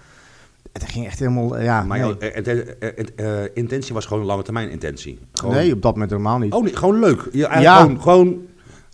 Het 0.73 0.83
ging 0.83 1.05
echt 1.05 1.19
helemaal, 1.19 1.57
eh, 1.57 1.63
ja, 1.63 1.83
Maar 1.83 1.99
nee. 1.99 2.17
eh, 2.17 3.43
eh, 3.43 3.49
intentie 3.53 3.93
was 3.93 4.05
gewoon 4.05 4.21
een 4.21 4.27
lange 4.27 4.43
termijn 4.43 4.69
intentie. 4.69 5.19
Gewoon, 5.33 5.55
nee, 5.55 5.73
op 5.73 5.81
dat 5.81 5.93
moment 5.93 6.11
helemaal 6.11 6.37
niet. 6.37 6.53
Oh, 6.53 6.63
nee, 6.63 6.75
gewoon 6.75 6.99
leuk. 6.99 7.27
Ja. 7.31 7.75
Gewoon, 7.81 8.01
gewoon, 8.01 8.37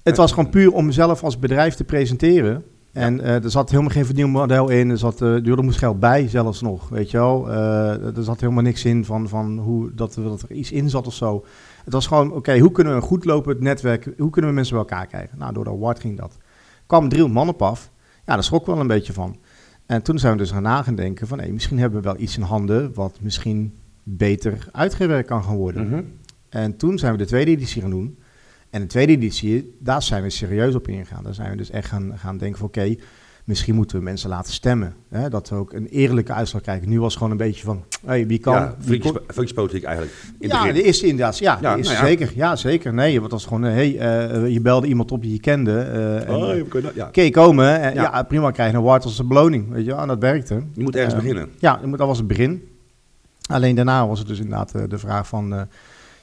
Het 0.04 0.18
was 0.18 0.32
gewoon 0.32 0.50
puur 0.50 0.72
om 0.72 0.86
mezelf 0.86 1.24
als 1.24 1.40
bedrijf 1.40 1.74
te 1.76 1.84
presenteren. 1.84 2.64
En 2.96 3.22
eh, 3.22 3.44
er 3.44 3.52
zat 3.52 3.70
helemaal 3.70 3.92
geen 3.92 4.06
verdienmodel 4.06 4.70
in. 4.70 4.90
Er, 4.90 4.98
zat, 4.98 5.22
eh 5.22 5.48
er 5.48 5.64
moest 5.64 5.78
geld 5.78 6.00
bij 6.00 6.28
zelfs 6.28 6.62
nog, 6.62 6.90
weet 6.90 7.12
je 7.12 7.18
wel. 7.18 7.50
Eh, 7.52 8.18
er 8.18 8.24
zat 8.24 8.40
helemaal 8.40 8.64
niks 8.64 8.86
in 8.86 9.06
van, 9.06 9.30
van 9.30 9.58
hoe, 9.58 9.94
dat, 9.94 10.14
dat 10.14 10.42
er 10.42 10.52
iets 10.52 10.72
in 10.72 10.90
zat 10.90 11.08
of 11.08 11.14
zo. 11.14 11.46
Het 11.84 11.94
was 11.94 12.08
gewoon, 12.08 12.32
oké, 12.32 12.60
hoe 12.60 12.72
kunnen 12.72 12.94
we 12.94 13.00
een 13.00 13.08
goed 13.08 13.26
lopend 13.26 13.60
netwerk... 13.60 14.10
hoe 14.18 14.30
kunnen 14.30 14.50
we 14.50 14.56
mensen 14.56 14.76
bij 14.76 14.84
elkaar 14.84 15.08
krijgen? 15.08 15.38
Nou, 15.38 15.54
door 15.54 15.64
de 15.64 15.70
award 15.70 16.00
ging 16.00 16.18
dat. 16.18 16.38
kwam 16.86 17.10
300 17.10 17.46
man 17.46 17.54
op 17.54 17.62
af. 17.62 17.92
Ja, 18.26 18.34
daar 18.34 18.44
schrok 18.44 18.60
ik 18.62 18.68
wel 18.68 18.80
een 18.80 18.88
beetje 18.88 19.14
van. 19.14 19.38
En 19.86 20.02
toen 20.02 20.20
zijn 20.20 20.32
we 20.32 20.38
dus 20.38 20.52
gaan 20.52 20.62
na 20.62 20.84
gaan 20.84 20.96
denken 20.96 21.28
van... 21.28 21.40
hé, 21.40 21.52
misschien 21.52 21.80
hebben 21.80 22.02
we 22.02 22.08
wel 22.08 22.20
iets 22.20 22.38
in 22.38 22.44
handen... 22.44 22.94
wat 22.94 23.18
misschien 23.22 23.74
beter 24.04 24.68
uitgewerkt 24.72 25.28
kan 25.28 25.44
gaan 25.44 25.56
worden. 25.56 25.88
Mhm. 25.90 26.02
En 26.50 26.78
toen 26.78 26.98
zijn 26.98 27.12
we 27.12 27.18
de 27.18 27.26
tweede 27.26 27.52
editie 27.52 27.82
gaan 27.82 27.90
doen. 27.90 28.18
En 28.76 28.82
de 28.82 28.88
tweede 28.88 29.12
editie, 29.14 29.76
daar 29.80 30.02
zijn 30.04 30.24
we 30.24 30.30
serieus 30.30 30.76
op 30.76 30.88
ingegaan. 30.88 31.24
Daar 31.24 31.34
zijn 31.34 31.50
we 31.52 31.58
dus 31.58 31.70
echt 31.70 31.88
gaan, 31.88 32.14
gaan 32.18 32.38
denken 32.38 32.58
van 32.58 32.68
oké, 32.68 32.96
misschien 33.44 33.76
moeten 33.76 33.98
we 33.98 34.04
mensen 34.04 34.30
laten 34.30 34.54
stemmen. 34.54 34.96
Hè? 35.10 35.30
Dat 35.30 35.50
we 35.50 35.56
ook 35.56 35.74
een 35.74 35.88
eerlijke 35.88 36.34
uitslag 36.34 36.62
krijgen. 36.62 36.90
Nu 36.90 37.00
was 37.00 37.08
het 37.08 37.18
gewoon 37.18 37.32
een 37.32 37.38
beetje 37.48 37.64
van, 37.64 37.84
hey, 38.06 38.28
wie 38.28 38.40
kan... 38.40 38.54
ja, 38.54 38.76
vriendjespolitiek 38.80 39.84
eigenlijk. 39.84 40.16
In 40.40 40.48
ja, 40.50 40.72
de 40.72 40.84
eerste 40.84 41.06
inderdaad. 41.08 41.38
Ja, 41.38 41.58
Ja, 41.62 41.72
de 41.72 41.78
eerste 41.78 41.94
nou 41.94 42.06
ja. 42.06 42.10
zeker. 42.12 42.32
Ja, 42.36 42.56
zeker. 42.56 42.94
Nee, 42.94 43.20
want 43.20 43.32
dat 43.32 43.40
was 43.40 43.46
gewoon, 43.46 43.62
hey, 43.64 43.98
eh, 43.98 44.48
je 44.50 44.62
belde 44.62 44.88
iemand 44.88 45.12
op 45.12 45.22
die 45.22 45.32
je 45.32 45.40
kende. 45.40 45.80
en, 45.80 46.36
Oh, 46.36 46.50
eh, 46.52 46.58
je 46.58 46.64
kunt 46.66 46.84
dat- 46.84 46.94
ja. 46.96 47.08
Oké, 47.08 47.30
komen. 47.30 47.80
En, 47.82 47.94
ja. 47.94 48.24
Prima, 48.24 48.52
krijg 48.52 48.72
je 48.72 48.78
een 48.78 48.82
award 48.84 49.04
als 49.04 49.20
een 49.20 49.28
beloning. 49.28 49.70
Weet 49.72 49.86
je 49.86 49.94
en 49.94 50.08
dat 50.08 50.20
werkte. 50.20 50.64
Je 50.74 50.84
moet 50.84 50.96
ergens 50.96 51.14
Eh, 51.14 51.20
beginnen. 51.20 51.50
Ja, 51.60 51.80
dat 51.98 52.08
was 52.08 52.18
het 52.18 52.28
begin. 52.28 52.68
Alleen 53.50 53.76
daarna 53.76 54.08
was 54.08 54.20
het 54.20 54.28
dus 54.28 54.40
inderdaad 54.40 54.90
de 54.90 54.98
vraag 54.98 55.28
van... 55.28 55.68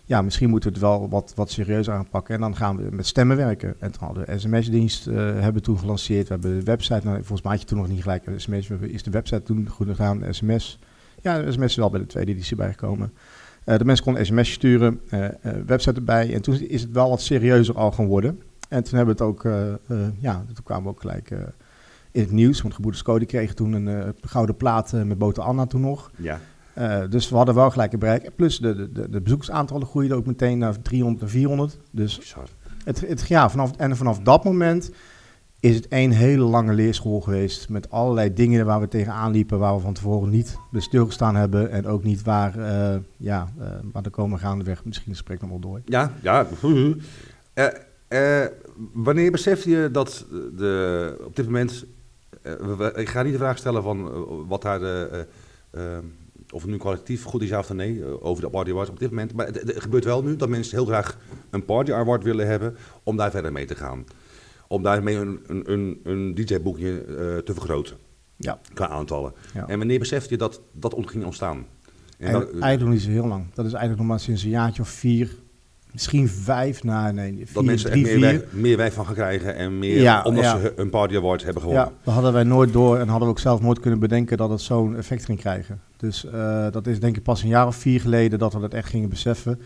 ja, 0.04 0.22
misschien 0.22 0.50
moeten 0.50 0.72
we 0.72 0.78
het 0.78 0.86
wel 0.86 1.08
wat, 1.08 1.32
wat 1.34 1.50
serieuzer 1.50 1.94
aanpakken. 1.94 2.34
En 2.34 2.40
dan 2.40 2.56
gaan 2.56 2.76
we 2.76 2.88
met 2.90 3.06
stemmen 3.06 3.36
werken. 3.36 3.74
En 3.78 3.92
toen 3.92 4.06
hadden 4.06 4.24
we 4.26 4.38
sms-dienst 4.38 5.06
eh, 5.06 5.14
hebben 5.16 5.62
toen 5.62 5.78
gelanceerd. 5.78 6.28
We 6.28 6.32
hebben 6.32 6.58
de 6.58 6.64
website, 6.64 7.00
nou, 7.04 7.16
volgens 7.16 7.42
mij 7.42 7.52
had 7.52 7.60
je 7.60 7.66
toen 7.66 7.78
nog 7.78 7.88
niet 7.88 8.02
gelijk 8.02 8.24
sms. 8.36 8.66
We 8.66 8.72
hebben 8.72 8.90
eerst 8.90 9.04
de 9.04 9.10
website 9.10 9.42
toen 9.42 9.68
goed 9.68 9.88
gedaan, 9.88 10.22
sms. 10.30 10.78
Ja, 11.20 11.42
de 11.42 11.52
sms 11.52 11.64
is 11.64 11.76
wel 11.76 11.90
bij 11.90 12.00
de 12.00 12.06
tweede 12.06 12.32
editie 12.32 12.56
bijgekomen. 12.56 13.12
Eh, 13.64 13.78
de 13.78 13.84
mensen 13.84 14.04
konden 14.04 14.26
sms 14.26 14.52
sturen, 14.52 15.00
eh, 15.08 15.28
website 15.66 15.96
erbij. 15.96 16.34
En 16.34 16.42
toen 16.42 16.60
is 16.60 16.82
het 16.82 16.92
wel 16.92 17.08
wat 17.08 17.20
serieuzer 17.20 17.74
al 17.74 17.92
gaan 17.92 18.06
worden. 18.06 18.42
En 18.68 18.84
toen 18.84 18.96
hebben 18.96 19.16
we 19.16 19.24
het 19.24 19.32
ook, 19.32 19.42
ja, 20.20 20.44
toen 20.54 20.64
kwamen 20.64 20.84
we 20.84 20.90
ook 20.90 21.00
gelijk 21.00 21.30
in 22.10 22.20
het 22.20 22.30
nieuws. 22.30 22.62
Want 22.62 22.74
Gebroeders 22.74 23.04
Code 23.04 23.26
kregen 23.26 23.56
toen 23.56 23.72
een 23.72 24.14
gouden 24.20 24.56
plaat 24.56 24.92
met 24.92 25.18
Boter 25.18 25.42
Anna 25.42 25.66
toen 25.66 25.80
nog. 25.80 26.10
Ja. 26.16 26.40
Eh, 26.74 27.00
dus 27.10 27.28
we 27.28 27.36
hadden 27.36 27.54
wel 27.54 27.70
gelijk 27.70 27.92
een 27.92 27.98
bereik. 27.98 28.36
Plus 28.36 28.58
de, 28.58 28.92
de, 28.92 29.10
de, 29.10 29.20
bezoekersaantallen 29.20 29.86
groeiden 29.86 30.16
ook 30.16 30.26
meteen 30.26 30.58
naar 30.58 30.82
300 30.82 31.22
en 31.22 31.30
400. 31.30 31.78
Dus 31.90 32.34
het, 32.84 33.00
het, 33.00 33.28
ja, 33.28 33.50
vanaf, 33.50 33.76
en 33.76 33.96
vanaf 33.96 34.18
dat 34.18 34.44
moment 34.44 34.90
is 35.60 35.76
het 35.76 35.88
één 35.88 36.10
hele 36.10 36.44
lange 36.44 36.72
leerschool 36.72 37.20
geweest. 37.20 37.68
Met 37.68 37.90
allerlei 37.90 38.32
dingen 38.32 38.66
waar 38.66 38.80
we 38.80 38.88
tegenaan 38.88 39.32
liepen. 39.32 39.58
Waar 39.58 39.74
we 39.74 39.80
van 39.80 39.94
tevoren 39.94 40.30
niet 40.30 40.56
stilgestaan 40.76 41.34
hebben. 41.34 41.70
En 41.70 41.86
ook 41.86 42.02
niet 42.02 42.22
waar, 42.22 42.58
eh, 42.58 42.98
ja, 43.16 43.52
eh 43.58 43.66
maar 43.92 44.02
daar 44.02 44.12
komen 44.12 44.38
we 44.38 44.44
gaandeweg 44.44 44.84
misschien 44.84 45.12
gesprek 45.12 45.40
nog 45.40 45.50
wel 45.50 45.58
door. 45.58 45.80
Ja, 45.84 46.12
ja. 46.22 46.46
Wanneer 48.92 49.30
besefte 49.30 49.70
je 49.70 49.88
dat 49.92 50.26
de, 50.56 51.16
op 51.24 51.36
dit 51.36 51.44
moment... 51.44 51.84
ik 52.94 53.08
ga 53.08 53.22
niet 53.22 53.32
de 53.32 53.38
vraag 53.38 53.58
stellen 53.58 53.82
van 53.82 54.26
wat 54.46 54.62
daar 54.62 54.78
de... 54.78 55.26
of 56.52 56.62
het 56.62 56.70
nu 56.70 56.76
kwalitatief 56.76 57.22
goed 57.24 57.42
is 57.42 57.48
ja 57.48 57.58
of 57.58 57.72
nee, 57.72 58.02
eh, 58.04 58.24
over 58.24 58.42
de 58.42 58.50
party 58.50 58.70
awards 58.70 58.90
op 58.90 58.98
dit 58.98 59.10
moment. 59.10 59.34
Maar 59.34 59.46
het, 59.46 59.56
het 59.62 59.80
gebeurt 59.80 60.04
wel 60.04 60.22
nu 60.22 60.36
dat 60.36 60.48
mensen 60.48 60.76
heel 60.76 60.86
graag 60.86 61.18
een 61.50 61.64
party 61.64 61.92
award 61.92 62.22
willen 62.22 62.46
hebben 62.46 62.76
om 63.02 63.16
daar 63.16 63.30
verder 63.30 63.52
mee 63.52 63.64
te 63.66 63.74
gaan. 63.74 64.04
Om 64.68 64.82
daarmee 64.82 65.16
een, 65.16 65.40
een, 65.46 65.72
een, 65.72 66.00
een 66.04 66.34
DJ-boekje 66.34 67.00
eh, 67.04 67.36
te 67.38 67.52
vergroten 67.54 67.96
Ja, 68.36 68.60
qua 68.74 68.88
aantallen. 68.88 69.32
ja. 69.54 69.66
En 69.68 69.78
wanneer 69.78 69.98
besefte 69.98 70.30
je 70.30 70.36
dat 70.38 70.60
dat 70.72 70.94
ging 70.98 71.24
ontstaan? 71.24 71.56
En 71.56 71.64
Eigenlijk, 72.28 72.52
dat- 72.52 72.62
eigenlijk 72.62 72.82
nog 72.82 72.90
niet 72.90 73.02
zo 73.16 73.20
heel 73.22 73.28
lang. 73.30 73.44
Dat 73.54 73.64
is 73.66 73.72
eigenlijk 73.72 73.98
nog 73.98 74.06
maar 74.10 74.20
sinds 74.20 74.42
een 74.42 74.50
jaartje 74.50 74.82
of 74.82 74.88
vier, 74.88 75.36
misschien 75.92 76.28
vijf, 76.28 76.82
nou 76.82 77.12
nee, 77.12 77.32
vier, 77.34 77.48
dat 77.52 77.64
mensen 77.64 77.90
er 77.90 77.96
meer, 77.96 78.06
vier. 78.06 78.20
wij, 78.20 78.44
meer 78.50 78.76
wij 78.76 78.92
van 78.92 79.06
gaan 79.06 79.14
krijgen 79.14 79.56
en 79.56 79.78
meer 79.78 80.00
Ja, 80.00 80.22
omdat 80.22 80.44
ja. 80.44 80.60
ze 80.60 80.72
een 80.76 80.90
party 80.90 81.16
award 81.16 81.44
hebben 81.44 81.62
gewonnen. 81.62 81.84
Ja, 81.84 81.92
dat 82.02 82.14
hadden 82.14 82.32
wij 82.32 82.44
nooit 82.44 82.72
door 82.72 82.98
en 82.98 83.08
hadden 83.08 83.28
we 83.28 83.34
ook 83.34 83.40
zelf 83.40 83.60
nooit 83.60 83.80
kunnen 83.80 84.00
bedenken 84.00 84.36
dat 84.36 84.50
het 84.50 84.60
zo'n 84.60 84.96
effect 84.96 85.24
ging 85.24 85.38
krijgen. 85.38 85.80
Dus 85.96 86.24
eh, 86.24 86.66
dat 86.70 86.86
is 86.86 87.00
denk 87.00 87.16
ik 87.16 87.22
pas 87.22 87.42
een 87.42 87.48
jaar 87.48 87.66
of 87.66 87.76
vier 87.76 88.00
geleden 88.00 88.38
dat 88.38 88.52
we 88.52 88.60
dat 88.60 88.74
echt 88.74 88.88
gingen 88.88 89.08
beseffen. 89.08 89.60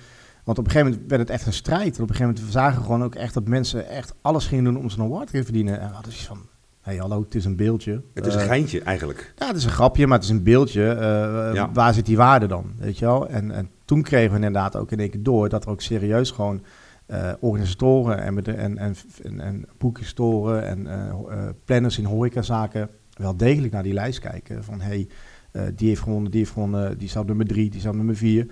Want 0.44 0.58
op 0.58 0.64
een 0.64 0.70
gegeven 0.70 0.92
moment 0.92 1.10
werd 1.10 1.22
het 1.22 1.30
echt 1.30 1.46
een 1.46 1.52
strijd. 1.52 1.96
En 1.96 2.02
op 2.02 2.08
een 2.08 2.14
gegeven 2.14 2.34
moment 2.34 2.52
zagen 2.52 2.78
we 2.78 2.84
gewoon 2.84 3.04
ook 3.04 3.14
echt 3.14 3.34
dat 3.34 3.48
mensen 3.48 3.88
echt 3.88 4.14
alles 4.20 4.46
gingen 4.46 4.64
doen 4.64 4.78
om 4.78 4.90
zo'n 4.90 5.04
award 5.04 5.30
te 5.30 5.44
verdienen. 5.44 5.80
En 5.80 5.88
we 5.88 5.94
hadden 5.94 6.12
zoiets 6.12 6.28
van, 6.28 6.55
hey, 6.86 6.96
hallo, 6.96 7.20
het 7.22 7.34
is 7.34 7.44
een 7.44 7.56
beeldje. 7.56 8.02
Het 8.14 8.26
is 8.26 8.34
een 8.34 8.40
Eh, 8.40 8.46
geintje 8.46 8.80
eigenlijk. 8.82 9.32
ja, 9.36 9.46
het 9.46 9.56
is 9.56 9.64
een 9.64 9.70
grapje, 9.70 10.06
maar 10.06 10.16
het 10.16 10.24
is 10.26 10.32
een 10.32 10.42
beeldje. 10.42 10.88
Eh, 10.88 11.54
Ja. 11.54 11.70
Waar 11.72 11.94
zit 11.94 12.06
die 12.06 12.16
waarde 12.16 12.46
dan? 12.46 12.72
Weet 12.78 12.98
je 12.98 13.04
wel? 13.04 13.28
En, 13.28 13.50
en 13.50 13.70
toen 13.84 14.02
kregen 14.02 14.30
we 14.30 14.36
inderdaad 14.36 14.76
ook 14.76 14.92
in 14.92 14.98
één 15.00 15.10
keer 15.10 15.22
door 15.22 15.48
dat 15.48 15.64
er 15.64 15.70
ook 15.70 15.80
serieus 15.80 16.30
gewoon 16.30 16.62
uh, 17.08 17.32
organisatoren 17.40 18.18
en, 18.22 18.44
en, 18.56 18.78
en, 18.78 18.94
en, 19.22 19.40
en 19.40 19.64
boekenstoren 19.78 20.66
en 20.66 20.86
uh, 20.86 21.48
planners 21.64 21.98
in 21.98 22.04
horecazaken 22.04 22.88
wel 23.12 23.36
degelijk 23.36 23.72
naar 23.72 23.82
die 23.82 23.92
lijst 23.92 24.18
kijken. 24.18 24.64
Van 24.64 24.80
hey, 24.80 25.08
die 25.74 25.88
heeft 25.88 26.00
gewonnen, 26.02 26.30
die 26.30 26.40
heeft 26.40 26.52
gewonnen, 26.52 26.98
die 26.98 27.08
staat 27.08 27.26
nummer 27.26 27.46
drie, 27.46 27.70
die 27.70 27.80
staat 27.80 27.94
nummer 27.94 28.16
vier. 28.16 28.46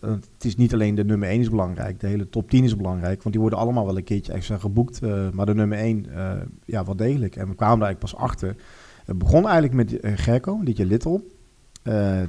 Het 0.00 0.44
is 0.44 0.56
niet 0.56 0.72
alleen 0.72 0.94
de 0.94 1.04
nummer 1.04 1.28
1 1.28 1.40
is 1.40 1.50
belangrijk, 1.50 2.00
de 2.00 2.06
hele 2.06 2.28
top 2.28 2.50
10 2.50 2.64
is 2.64 2.76
belangrijk, 2.76 3.22
want 3.22 3.34
die 3.34 3.40
worden 3.40 3.58
allemaal 3.58 3.86
wel 3.86 3.96
een 3.96 4.04
keertje 4.04 4.32
extra 4.32 4.58
geboekt. 4.58 5.00
maar 5.32 5.46
de 5.46 5.54
nummer 5.54 5.78
1, 5.78 6.06
ja, 6.64 6.84
wel 6.84 6.96
degelijk. 6.96 7.36
En 7.36 7.48
we 7.48 7.54
kwamen 7.54 7.78
daar 7.78 7.88
eigenlijk 7.88 7.98
pas 7.98 8.16
achter. 8.16 8.56
Het 9.04 9.18
begon 9.18 9.48
eigenlijk 9.48 9.74
met 9.74 10.18
Gerco, 10.20 10.60
Ditje 10.64 10.86
Little. 10.86 11.22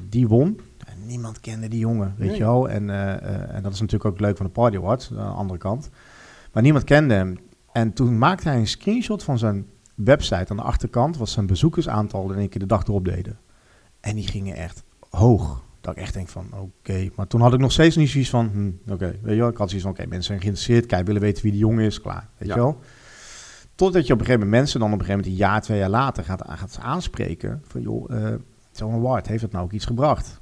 die 0.09 0.27
won 0.27 0.59
niemand 1.05 1.39
kende 1.39 1.67
die 1.67 1.79
jongen, 1.79 2.13
weet 2.17 2.37
je 2.37 2.43
wel. 2.43 2.69
En, 2.69 2.83
uh, 2.83 2.95
uh, 2.95 3.55
en 3.55 3.63
dat 3.63 3.73
is 3.73 3.79
natuurlijk 3.79 4.05
ook 4.05 4.19
leuk 4.19 4.37
van 4.37 4.45
de 4.45 4.51
Party 4.51 4.77
Awards, 4.77 5.11
aan 5.11 5.15
de 5.15 5.23
andere 5.23 5.59
kant. 5.59 5.89
Maar 6.51 6.63
niemand 6.63 6.83
kende 6.83 7.13
hem. 7.13 7.37
En 7.71 7.93
toen 7.93 8.17
maakte 8.17 8.49
hij 8.49 8.57
een 8.57 8.67
screenshot 8.67 9.23
van 9.23 9.37
zijn 9.37 9.65
website. 9.95 10.45
Aan 10.49 10.57
de 10.57 10.63
achterkant 10.63 11.17
was 11.17 11.31
zijn 11.31 11.45
bezoekersaantal 11.45 12.31
in 12.31 12.39
één 12.39 12.49
keer 12.49 12.61
de 12.61 12.67
dag 12.67 12.83
erop 12.83 13.05
deden. 13.05 13.39
En 13.99 14.15
die 14.15 14.27
gingen 14.27 14.55
echt 14.55 14.83
hoog. 15.09 15.62
Dat 15.83 15.95
ik 15.95 16.01
echt 16.01 16.13
denk 16.13 16.27
van, 16.27 16.47
oké. 16.59 17.09
Maar 17.15 17.27
toen 17.27 17.41
had 17.41 17.53
ik 17.53 17.59
nog 17.59 17.71
steeds 17.71 17.95
niet 17.95 18.09
zoiets 18.09 18.29
van, 18.29 18.49
hm, 18.53 18.91
oké. 18.91 19.15
Weet 19.21 19.33
je 19.33 19.39
wel, 19.39 19.49
ik 19.49 19.57
had 19.57 19.69
zoiets 19.69 19.87
van, 19.87 19.91
oké, 19.91 20.01
mensen 20.01 20.23
zijn 20.23 20.39
geïnteresseerd. 20.39 20.85
Kijk, 20.85 21.05
willen 21.05 21.21
weten 21.21 21.43
wie 21.43 21.51
die 21.51 21.61
jongen 21.61 21.85
is, 21.85 22.01
klaar. 22.01 22.29
Weet 22.37 22.47
je 22.49 22.55
wel. 22.55 22.79
Totdat 23.75 24.07
je 24.07 24.13
op 24.13 24.19
een 24.19 24.25
gegeven 24.25 24.45
moment 24.45 24.61
mensen 24.61 24.79
dan 24.79 24.93
op 24.93 24.99
een 24.99 25.05
gegeven 25.05 25.23
moment 25.23 25.41
een 25.41 25.47
jaar, 25.47 25.61
twee 25.61 25.77
jaar 25.77 25.89
later 25.89 26.23
gaat, 26.23 26.43
gaat 26.47 26.77
aanspreken. 26.81 27.61
Van 27.67 27.81
joh, 27.81 28.09
uh, 28.11 28.33
zo'n 28.71 28.93
award, 28.93 29.27
heeft 29.27 29.41
dat 29.41 29.51
nou 29.51 29.63
ook 29.63 29.71
iets 29.71 29.85
gebracht? 29.85 30.41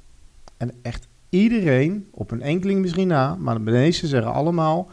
En 0.56 0.72
echt 0.82 1.08
iedereen, 1.28 2.08
op 2.10 2.30
een 2.30 2.42
enkeling 2.42 2.80
misschien 2.80 3.08
na, 3.08 3.34
maar 3.34 3.54
de 3.54 3.60
meesten 3.60 4.08
zeggen 4.08 4.32
allemaal... 4.32 4.90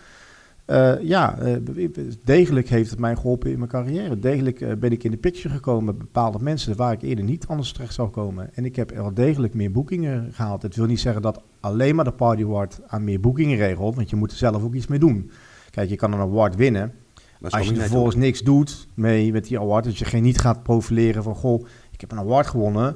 Uh, 0.69 1.01
ja, 1.01 1.41
uh, 1.41 1.89
degelijk 2.23 2.69
heeft 2.69 2.89
het 2.89 2.99
mij 2.99 3.15
geholpen 3.15 3.51
in 3.51 3.57
mijn 3.57 3.69
carrière. 3.69 4.19
Degelijk 4.19 4.61
uh, 4.61 4.73
ben 4.73 4.91
ik 4.91 5.03
in 5.03 5.11
de 5.11 5.17
picture 5.17 5.53
gekomen 5.53 5.85
met 5.85 5.97
bepaalde 5.97 6.39
mensen 6.41 6.75
waar 6.75 6.93
ik 6.93 7.01
eerder 7.01 7.25
niet 7.25 7.47
anders 7.47 7.71
terecht 7.71 7.93
zou 7.93 8.09
komen. 8.09 8.49
En 8.53 8.65
ik 8.65 8.75
heb 8.75 8.91
wel 8.91 9.13
degelijk 9.13 9.53
meer 9.53 9.71
boekingen 9.71 10.33
gehaald. 10.33 10.61
Het 10.61 10.75
wil 10.75 10.85
niet 10.85 10.99
zeggen 10.99 11.21
dat 11.21 11.41
alleen 11.59 11.95
maar 11.95 12.05
de 12.05 12.11
Party 12.11 12.43
Award 12.43 12.79
aan 12.87 13.03
meer 13.03 13.19
boekingen 13.19 13.57
regelt, 13.57 13.95
want 13.95 14.09
je 14.09 14.15
moet 14.15 14.31
er 14.31 14.37
zelf 14.37 14.63
ook 14.63 14.73
iets 14.73 14.87
mee 14.87 14.99
doen. 14.99 15.31
Kijk, 15.69 15.89
je 15.89 15.95
kan 15.95 16.13
een 16.13 16.19
award 16.19 16.55
winnen. 16.55 16.93
Maar 17.39 17.51
als 17.51 17.67
je 17.67 17.75
vervolgens 17.75 18.15
niks 18.15 18.41
doet 18.41 18.87
mee 18.93 19.31
met 19.31 19.47
die 19.47 19.59
award, 19.59 19.83
dat 19.83 19.97
je 19.97 20.05
geen 20.05 20.23
niet 20.23 20.39
gaat 20.39 20.63
profileren 20.63 21.23
van, 21.23 21.35
goh, 21.35 21.65
ik 21.91 22.01
heb 22.01 22.11
een 22.11 22.19
award 22.19 22.47
gewonnen, 22.47 22.95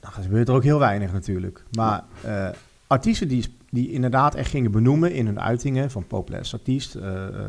dan 0.00 0.10
gebeurt 0.10 0.48
er 0.48 0.54
ook 0.54 0.62
heel 0.62 0.78
weinig 0.78 1.12
natuurlijk. 1.12 1.64
Maar 1.70 2.04
uh, 2.26 2.48
artiesten 2.86 3.28
die, 3.28 3.58
die 3.70 3.90
inderdaad 3.90 4.34
echt 4.34 4.50
gingen 4.50 4.70
benoemen 4.70 5.12
in 5.12 5.26
hun 5.26 5.40
uitingen, 5.40 5.90
van 5.90 6.06
populair 6.06 6.50
artiest, 6.52 6.94
uh, 6.94 7.02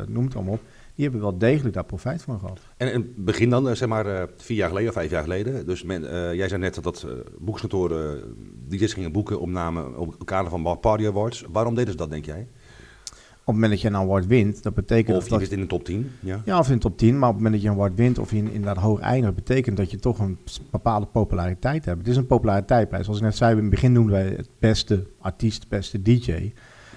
noem 0.08 0.24
het 0.24 0.34
allemaal 0.34 0.54
op, 0.54 0.60
die 0.94 1.04
hebben 1.04 1.20
wel 1.20 1.38
degelijk 1.38 1.74
daar 1.74 1.84
profijt 1.84 2.22
van 2.22 2.38
gehad. 2.38 2.60
En 2.76 2.92
het 2.92 3.24
begin 3.24 3.50
dan, 3.50 3.76
zeg 3.76 3.88
maar 3.88 4.28
vier 4.36 4.56
jaar 4.56 4.68
geleden 4.68 4.88
of 4.88 4.94
vijf 4.94 5.10
jaar 5.10 5.22
geleden, 5.22 5.66
dus 5.66 5.82
men, 5.82 6.02
jij 6.36 6.48
zei 6.48 6.60
net 6.60 6.74
dat, 6.74 6.84
dat 6.84 7.06
boekskantoren 7.38 8.22
die 8.68 8.78
dit 8.78 8.92
gingen 8.92 9.12
boeken 9.12 9.40
opnamen 9.40 9.98
op 9.98 10.12
het 10.12 10.24
kader 10.24 10.50
van 10.50 10.80
Party 10.80 11.06
Awards. 11.06 11.44
Waarom 11.52 11.74
deden 11.74 11.90
ze 11.90 11.98
dat, 11.98 12.10
denk 12.10 12.24
jij? 12.24 12.48
Op 13.44 13.48
het 13.48 13.54
moment 13.54 13.72
dat 13.72 13.80
je 13.80 13.88
een 13.88 13.96
award 13.96 14.26
wint, 14.26 14.62
dat 14.62 14.74
betekent... 14.74 15.16
Of 15.16 15.24
je 15.24 15.30
dat, 15.30 15.40
zit 15.40 15.52
in 15.52 15.60
de 15.60 15.66
top 15.66 15.84
10, 15.84 16.10
ja. 16.20 16.42
Ja, 16.44 16.58
of 16.58 16.68
in 16.68 16.74
de 16.74 16.80
top 16.80 16.98
10, 16.98 17.18
maar 17.18 17.28
op 17.28 17.34
het 17.34 17.44
moment 17.44 17.52
dat 17.52 17.62
je 17.62 17.68
een 17.68 17.74
award 17.74 17.94
wint 17.94 18.18
of 18.18 18.30
je 18.30 18.36
inderdaad 18.36 18.76
hoog 18.76 19.00
eindigt, 19.00 19.34
betekent 19.34 19.76
dat 19.76 19.90
je 19.90 19.98
toch 19.98 20.18
een 20.18 20.38
bepaalde 20.70 21.06
populariteit 21.06 21.84
hebt. 21.84 21.98
Het 21.98 22.08
is 22.08 22.16
een 22.16 22.26
populariteitsprijs. 22.26 23.04
Zoals 23.04 23.18
ik 23.18 23.24
net 23.24 23.36
zei, 23.36 23.52
in 23.56 23.60
het 23.60 23.70
begin 23.70 23.92
noemden 23.92 24.14
wij 24.14 24.26
het 24.26 24.48
beste 24.58 25.06
artiest, 25.18 25.68
beste 25.68 26.02
DJ. 26.02 26.52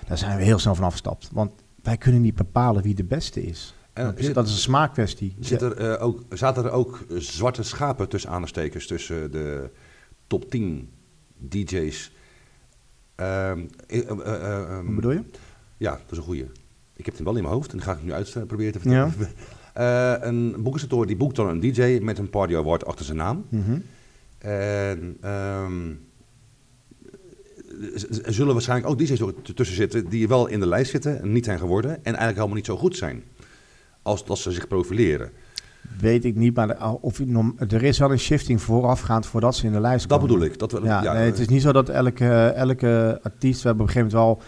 Daar 0.07 0.17
zijn 0.17 0.37
we 0.37 0.43
heel 0.43 0.59
snel 0.59 0.75
van 0.75 0.83
afgestapt, 0.83 1.29
want 1.33 1.51
wij 1.83 1.97
kunnen 1.97 2.21
niet 2.21 2.35
bepalen 2.35 2.83
wie 2.83 2.95
de 2.95 3.03
beste 3.03 3.43
is. 3.43 3.75
En, 3.93 4.05
dat, 4.05 4.19
is, 4.19 4.33
dat 4.33 4.45
is 4.45 4.51
een 4.51 4.57
smaakkwestie. 4.57 5.35
Zit 5.39 5.61
er, 5.61 5.81
uh, 5.81 6.03
ook, 6.03 6.21
zaten 6.29 6.63
er 6.63 6.71
ook 6.71 7.05
zwarte 7.17 7.63
schapen 7.63 8.09
tussen 8.09 8.29
aanstekers, 8.29 8.87
tussen 8.87 9.31
de 9.31 9.69
top 10.27 10.49
10 10.49 10.89
DJ's? 11.37 12.11
Uh, 13.19 13.51
uh, 13.87 14.07
Wat 14.83 14.95
bedoel 14.95 15.11
je? 15.11 15.23
Ja, 15.77 15.91
dat 15.91 16.11
is 16.11 16.17
een 16.17 16.23
goeie. 16.23 16.45
Ik 16.95 17.05
heb 17.05 17.15
hem 17.15 17.25
wel 17.25 17.35
in 17.35 17.41
mijn 17.41 17.53
hoofd 17.53 17.71
en 17.71 17.77
dan 17.77 17.87
ga 17.87 17.93
ik 17.93 18.03
nu 18.03 18.13
uit 18.13 18.47
proberen 18.47 18.71
te 18.71 18.79
vertellen. 18.79 19.13
Ja. 19.73 20.17
uh, 20.19 20.23
een 20.29 20.55
boekenstore 20.63 21.05
die 21.05 21.15
boekt 21.15 21.35
dan 21.35 21.47
een 21.47 21.59
DJ 21.59 21.99
met 22.01 22.17
een 22.17 22.29
Party 22.29 22.55
Award 22.55 22.85
achter 22.85 23.05
zijn 23.05 23.17
naam. 23.17 23.45
Mm 23.49 23.63
-hmm. 23.63 23.83
En 24.37 25.17
um, 25.31 25.99
er 28.23 28.33
zullen 28.33 28.53
waarschijnlijk 28.53 28.89
ook 28.89 28.97
DJ's 28.97 29.21
tussen 29.55 29.75
zitten 29.75 30.09
die 30.09 30.27
wel 30.27 30.47
in 30.47 30.59
de 30.59 30.67
lijst 30.67 30.91
zitten 30.91 31.21
en 31.21 31.31
niet 31.31 31.45
zijn 31.45 31.59
geworden 31.59 31.91
en 31.91 32.03
eigenlijk 32.03 32.35
helemaal 32.35 32.55
niet 32.55 32.65
zo 32.65 32.77
goed 32.77 32.97
zijn 32.97 33.23
als 34.01 34.25
dat 34.25 34.37
ze 34.37 34.51
zich 34.51 34.67
profileren. 34.67 35.31
Weet 35.99 36.25
ik 36.25 36.35
niet, 36.35 36.55
maar 36.55 36.93
of, 37.01 37.19
er 37.67 37.83
is 37.83 37.97
wel 37.97 38.11
een 38.11 38.19
shifting 38.19 38.61
voorafgaand 38.61 39.25
voordat 39.25 39.55
ze 39.55 39.65
in 39.65 39.71
de 39.71 39.79
lijst 39.79 40.07
komen. 40.07 40.27
Dat 40.27 40.37
bedoel 40.37 40.51
ik. 40.51 40.59
Dat, 40.59 40.79
ja, 40.83 41.03
ja 41.03 41.13
nee, 41.13 41.25
het 41.25 41.39
is 41.39 41.47
niet 41.47 41.61
zo 41.61 41.71
dat 41.71 41.89
elke, 41.89 42.29
elke 42.55 43.19
artiest, 43.23 43.61
we 43.61 43.67
hebben 43.67 43.85
op 43.85 43.95
een 43.95 44.01
gegeven 44.01 44.17
moment 44.17 44.39
wel 44.39 44.41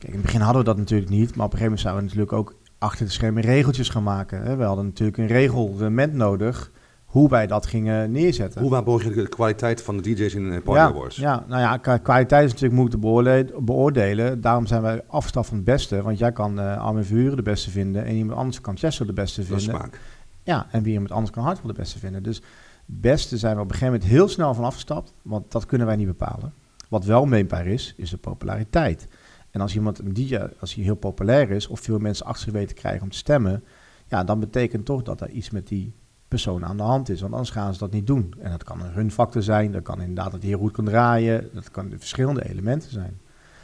Kijk, 0.00 0.12
in 0.12 0.18
het 0.18 0.26
begin 0.26 0.40
hadden 0.40 0.62
we 0.62 0.68
dat 0.68 0.76
natuurlijk 0.76 1.10
niet, 1.10 1.36
maar 1.36 1.46
op 1.46 1.52
een 1.52 1.58
gegeven 1.58 1.62
moment 1.62 1.80
zouden 1.80 2.02
we 2.02 2.08
natuurlijk 2.08 2.38
ook 2.38 2.54
achter 2.78 3.06
de 3.06 3.12
schermen 3.12 3.42
regeltjes 3.42 3.88
gaan 3.88 4.02
maken. 4.02 4.42
Hè. 4.42 4.56
We 4.56 4.64
hadden 4.64 4.84
natuurlijk 4.84 5.18
een 5.18 5.26
regelment 5.26 6.12
nodig 6.12 6.70
hoe 7.04 7.28
wij 7.28 7.46
dat 7.46 7.66
gingen 7.66 8.10
neerzetten. 8.10 8.60
Hoe 8.60 8.70
waarborg 8.70 9.04
je 9.04 9.10
de 9.10 9.28
kwaliteit 9.28 9.82
van 9.82 9.96
de 9.96 10.02
DJ's 10.02 10.34
in 10.34 10.50
de 10.50 10.60
Party 10.60 10.80
ja, 10.80 10.86
Awards? 10.86 11.16
Ja, 11.16 11.44
nou 11.48 11.60
ja, 11.60 11.98
kwaliteit 11.98 12.44
is 12.44 12.52
natuurlijk 12.52 12.80
moeilijk 12.80 13.50
te 13.50 13.62
beoordelen. 13.62 14.40
Daarom 14.40 14.66
zijn 14.66 14.82
wij 14.82 15.02
afstaf 15.06 15.46
van 15.46 15.56
het 15.56 15.64
beste. 15.64 16.02
Want 16.02 16.18
jij 16.18 16.32
kan 16.32 16.58
uh, 16.58 16.76
Armin 16.78 17.04
Vuren 17.04 17.36
de 17.36 17.42
beste 17.42 17.70
vinden 17.70 18.04
en 18.04 18.14
iemand 18.14 18.38
anders 18.38 18.60
kan 18.60 18.76
Chester 18.76 19.06
de 19.06 19.12
beste 19.12 19.44
vinden. 19.44 19.66
Dat 19.66 19.76
smaak. 19.76 20.00
Ja, 20.42 20.66
en 20.70 20.82
wie 20.82 20.92
iemand 20.92 21.10
anders 21.10 21.30
kan 21.30 21.44
Hartwell 21.44 21.72
de 21.72 21.78
beste 21.78 21.98
vinden. 21.98 22.22
Dus 22.22 22.42
beste 22.86 23.38
zijn 23.38 23.54
we 23.54 23.60
op 23.60 23.68
een 23.68 23.74
gegeven 23.74 23.92
moment 23.92 24.10
heel 24.10 24.28
snel 24.28 24.54
van 24.54 24.64
afgestapt, 24.64 25.12
want 25.22 25.52
dat 25.52 25.66
kunnen 25.66 25.86
wij 25.86 25.96
niet 25.96 26.06
bepalen. 26.06 26.52
Wat 26.88 27.04
wel 27.04 27.26
meetbaar 27.26 27.66
is, 27.66 27.94
is 27.96 28.10
de 28.10 28.16
populariteit. 28.16 29.06
En 29.50 29.60
als 29.60 29.74
iemand 29.74 29.98
een 29.98 30.12
DJ, 30.12 30.38
als 30.60 30.74
hij 30.74 30.84
heel 30.84 30.94
populair 30.94 31.50
is 31.50 31.66
of 31.66 31.80
veel 31.80 31.98
mensen 31.98 32.26
achter 32.26 32.44
zich 32.44 32.52
weten 32.52 32.76
krijgen 32.76 33.02
om 33.02 33.10
te 33.10 33.16
stemmen, 33.16 33.64
ja, 34.08 34.24
dan 34.24 34.40
betekent 34.40 34.84
toch 34.84 35.02
dat 35.02 35.20
er 35.20 35.30
iets 35.30 35.50
met 35.50 35.68
die 35.68 35.94
persoon 36.28 36.64
aan 36.64 36.76
de 36.76 36.82
hand 36.82 37.08
is. 37.08 37.20
Want 37.20 37.32
anders 37.32 37.50
gaan 37.50 37.72
ze 37.72 37.78
dat 37.78 37.92
niet 37.92 38.06
doen. 38.06 38.34
En 38.38 38.50
dat 38.50 38.64
kan 38.64 38.80
een 38.80 38.92
gunfactor 38.92 39.42
zijn, 39.42 39.72
dat 39.72 39.82
kan 39.82 40.00
inderdaad 40.00 40.32
dat 40.32 40.40
hij 40.40 40.50
heel 40.50 40.58
goed 40.58 40.72
kan 40.72 40.84
draaien, 40.84 41.48
dat 41.52 41.70
kan 41.70 41.92
verschillende 41.98 42.48
elementen 42.48 42.90
zijn. 42.90 43.20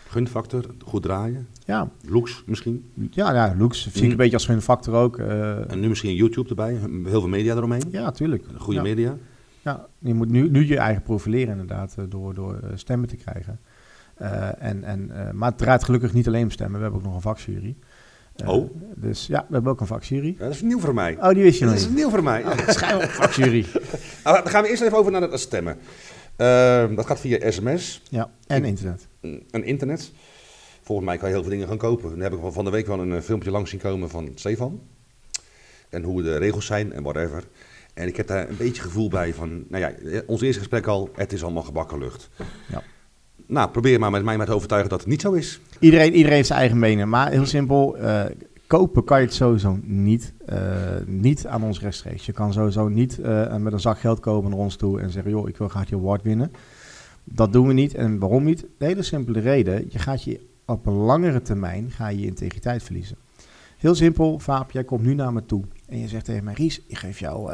Gunfactor, 0.08 0.64
goed 0.84 1.02
draaien? 1.02 1.48
Ja. 1.64 1.90
Looks 2.04 2.42
misschien? 2.46 2.90
Ja, 3.10 3.32
ja 3.32 3.54
looks 3.58 3.82
zie 3.82 3.92
ik 3.94 4.02
mm. 4.02 4.10
een 4.10 4.16
beetje 4.16 4.32
als 4.36 4.46
gunfactor 4.46 4.94
ook. 4.94 5.18
Uh, 5.18 5.70
en 5.70 5.80
nu 5.80 5.88
misschien 5.88 6.14
YouTube 6.14 6.48
erbij, 6.48 6.74
heel 6.74 7.20
veel 7.20 7.28
media 7.28 7.54
eromheen? 7.54 7.82
Ja, 7.90 8.10
tuurlijk. 8.10 8.44
Goede 8.56 8.82
media? 8.82 9.16
Ja, 9.62 9.86
je 9.98 10.14
moet 10.14 10.28
nu, 10.28 10.50
nu 10.50 10.66
je 10.66 10.78
eigen 10.78 11.02
profileren 11.02 11.52
inderdaad, 11.52 11.94
eh, 11.98 12.04
door, 12.08 12.34
door 12.34 12.54
eh, 12.54 12.70
stemmen 12.74 13.08
te 13.08 13.16
krijgen. 13.16 13.60
Uh, 14.22 14.62
en, 14.62 14.84
en, 14.84 15.10
uh, 15.12 15.30
maar 15.30 15.48
het 15.48 15.58
draait 15.58 15.84
gelukkig 15.84 16.12
niet 16.12 16.26
alleen 16.26 16.42
om 16.42 16.50
stemmen. 16.50 16.76
We 16.76 16.82
hebben 16.82 17.00
ook 17.00 17.06
nog 17.06 17.14
een 17.14 17.20
vakjury. 17.20 17.76
Uh, 18.36 18.48
oh? 18.48 18.70
Dus 18.94 19.26
ja, 19.26 19.44
we 19.48 19.54
hebben 19.54 19.72
ook 19.72 19.80
een 19.80 19.86
vakjury. 19.86 20.34
Ja, 20.38 20.44
dat 20.44 20.54
is 20.54 20.62
nieuw 20.62 20.80
voor 20.80 20.94
mij. 20.94 21.16
Oh, 21.20 21.28
die 21.28 21.42
wist 21.42 21.58
je 21.58 21.64
nog 21.64 21.74
niet? 21.74 21.82
Dat 21.82 21.92
is 21.92 21.96
nieuw 21.96 22.10
voor 22.10 22.22
mij. 22.22 22.40
Ja. 22.40 22.50
Oh, 22.50 22.68
schijnbaar 22.68 23.08
vakjury. 23.22 23.66
nou, 24.24 24.42
dan 24.42 24.48
gaan 24.48 24.62
we 24.62 24.68
eerst 24.68 24.82
even 24.82 24.98
over 24.98 25.12
naar 25.12 25.22
het 25.22 25.40
stemmen. 25.40 25.78
Ehm, 26.36 26.94
dat 26.94 27.06
gaat 27.06 27.20
via 27.20 27.50
sms. 27.50 28.02
Ja, 28.08 28.30
en 28.46 28.64
internet. 28.64 29.08
En 29.50 29.64
internet. 29.64 30.12
Volgens 30.82 31.06
mij 31.06 31.16
kan 31.16 31.28
je 31.28 31.34
heel 31.34 31.42
veel 31.42 31.52
dingen 31.52 31.68
gaan 31.68 31.76
kopen. 31.76 32.10
Dan 32.10 32.20
heb 32.20 32.32
ik 32.32 32.38
van 32.52 32.64
de 32.64 32.70
week 32.70 32.86
wel 32.86 32.98
een 32.98 33.22
filmpje 33.22 33.50
langs 33.50 33.70
zien 33.70 33.80
komen 33.80 34.10
van 34.10 34.30
Stefan. 34.34 34.80
En 35.88 36.02
hoe 36.02 36.22
de 36.22 36.36
regels 36.36 36.66
zijn 36.66 36.92
en 36.92 37.02
whatever. 37.02 37.44
En 37.94 38.06
ik 38.08 38.16
heb 38.16 38.26
daar 38.26 38.48
een 38.48 38.56
beetje 38.56 38.82
gevoel 38.82 39.08
bij 39.08 39.34
van, 39.34 39.64
nou 39.68 39.84
ja, 39.84 40.20
ons 40.26 40.40
eerste 40.40 40.58
gesprek 40.58 40.86
al, 40.86 41.10
het 41.14 41.32
is 41.32 41.42
allemaal 41.42 41.62
gebakken 41.62 41.98
lucht. 41.98 42.28
Ja 42.68 42.82
nou, 43.46 43.70
probeer 43.70 43.98
maar 43.98 44.10
met 44.10 44.24
mij 44.24 44.36
met 44.36 44.46
te 44.46 44.54
overtuigen 44.54 44.90
dat 44.90 45.00
het 45.00 45.08
niet 45.08 45.20
zo 45.20 45.32
is. 45.32 45.60
Iedereen, 45.78 46.12
iedereen 46.12 46.36
heeft 46.36 46.46
zijn 46.46 46.58
eigen 46.58 46.78
mening. 46.78 47.08
Maar 47.08 47.30
heel 47.30 47.46
simpel, 47.46 47.98
uh, 47.98 48.24
kopen 48.66 49.04
kan 49.04 49.18
je 49.18 49.24
het 49.24 49.34
sowieso 49.34 49.78
niet. 49.82 50.32
Uh, 50.48 50.58
niet 51.06 51.46
aan 51.46 51.62
ons 51.62 51.80
rechtstreeks. 51.80 52.26
Je 52.26 52.32
kan 52.32 52.52
sowieso 52.52 52.88
niet 52.88 53.18
uh, 53.18 53.56
met 53.56 53.72
een 53.72 53.80
zak 53.80 53.98
geld 53.98 54.20
komen 54.20 54.50
naar 54.50 54.58
ons 54.58 54.76
toe 54.76 55.00
en 55.00 55.10
zeggen... 55.10 55.30
joh, 55.30 55.48
ik 55.48 55.56
wil 55.56 55.68
graag 55.68 55.88
je 55.88 55.96
award 55.96 56.22
winnen. 56.22 56.52
Dat 57.24 57.52
doen 57.52 57.66
we 57.66 57.72
niet. 57.72 57.94
En 57.94 58.18
waarom 58.18 58.44
niet? 58.44 58.66
De 58.78 58.84
hele 58.84 59.02
simpele 59.02 59.40
reden. 59.40 59.86
Je 59.88 59.98
gaat 59.98 60.22
je 60.22 60.40
op 60.64 60.86
een 60.86 60.92
langere 60.92 61.42
termijn 61.42 61.90
ga 61.90 62.08
je, 62.08 62.20
je 62.20 62.26
integriteit 62.26 62.82
verliezen. 62.82 63.16
Heel 63.78 63.94
simpel, 63.94 64.38
Vaap, 64.38 64.70
jij 64.70 64.84
komt 64.84 65.02
nu 65.02 65.14
naar 65.14 65.32
me 65.32 65.46
toe. 65.46 65.62
En 65.88 65.98
je 65.98 66.08
zegt 66.08 66.24
tegen 66.24 66.44
mij, 66.44 66.54
Ries, 66.54 66.82
ik 66.86 66.98
geef 66.98 67.18
jou 67.18 67.52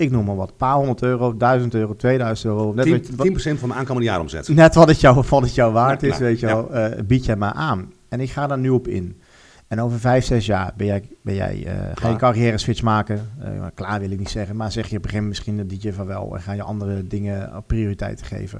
ik 0.00 0.10
noem 0.10 0.24
maar 0.24 0.36
wat, 0.36 0.48
een 0.48 0.56
paar 0.56 0.74
honderd 0.74 1.02
euro, 1.02 1.36
duizend 1.36 1.74
euro, 1.74 1.96
2000 1.96 2.48
euro. 2.48 2.72
Net 2.72 2.86
10%, 2.86 3.14
wat, 3.16 3.26
10 3.42 3.58
van 3.58 3.68
mijn 3.68 3.80
aankomende 3.80 4.08
jaaromzet. 4.08 4.48
Net 4.48 4.74
wat 4.74 4.88
het 4.88 5.00
jou, 5.00 5.24
wat 5.28 5.42
het 5.42 5.54
jou 5.54 5.72
waard 5.72 6.02
is, 6.02 6.18
weet 6.18 6.40
je 6.40 6.46
wel, 6.46 6.76
uh, 6.76 6.86
bied 7.06 7.24
jij 7.24 7.36
maar 7.36 7.52
aan. 7.52 7.92
En 8.08 8.20
ik 8.20 8.30
ga 8.30 8.46
daar 8.46 8.58
nu 8.58 8.68
op 8.68 8.88
in. 8.88 9.20
En 9.68 9.80
over 9.80 9.98
vijf, 9.98 10.24
zes 10.24 10.46
jaar 10.46 10.72
ben 10.76 10.86
jij, 10.86 11.08
ben 11.22 11.34
jij, 11.34 11.64
uh, 11.66 11.72
ga 11.94 12.08
je 12.08 12.16
carrière 12.16 12.58
switch 12.58 12.82
maken. 12.82 13.28
Uh, 13.42 13.66
klaar 13.74 14.00
wil 14.00 14.10
ik 14.10 14.18
niet 14.18 14.30
zeggen, 14.30 14.56
maar 14.56 14.72
zeg 14.72 14.86
je 14.86 14.96
op 14.96 15.04
een 15.04 15.10
gegeven 15.10 15.28
moment 15.28 15.46
misschien 15.46 15.58
een 15.58 15.92
DJ 15.92 15.96
van 15.96 16.06
wel 16.06 16.34
en 16.34 16.42
ga 16.42 16.52
je 16.52 16.62
andere 16.62 17.06
dingen 17.06 17.64
prioriteit 17.66 18.22
geven. 18.22 18.58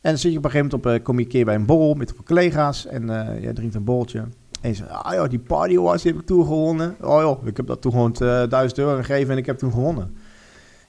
En 0.00 0.10
dan 0.10 0.18
zit 0.18 0.32
je 0.32 0.38
op 0.38 0.44
een 0.44 0.50
gegeven 0.50 0.78
moment 0.82 0.98
op, 0.98 1.04
kom 1.04 1.18
je 1.18 1.24
een 1.24 1.30
keer 1.30 1.44
bij 1.44 1.54
een 1.54 1.66
borrel 1.66 1.94
met 1.94 2.14
collega's 2.24 2.86
en 2.86 3.06
jij 3.40 3.52
drinkt 3.52 3.74
een 3.74 3.84
borreltje. 3.84 4.24
En 4.64 4.70
je 4.70 4.76
zegt, 4.76 4.90
ah 4.90 5.14
joh, 5.14 5.28
die 5.28 5.38
Party 5.38 5.68
die 5.68 5.90
heb 5.90 6.20
ik 6.20 6.26
toen 6.26 6.44
gewonnen. 6.44 6.96
Oh 7.00 7.20
joh, 7.20 7.46
ik 7.46 7.56
heb 7.56 7.66
dat 7.66 7.80
toen 7.82 7.92
gewoon 7.92 8.14
eh, 8.14 8.48
1000 8.48 8.78
euro 8.78 8.96
gegeven 8.96 9.30
en 9.30 9.38
ik 9.38 9.46
heb 9.46 9.58
toen 9.58 9.72
gewonnen. 9.72 10.16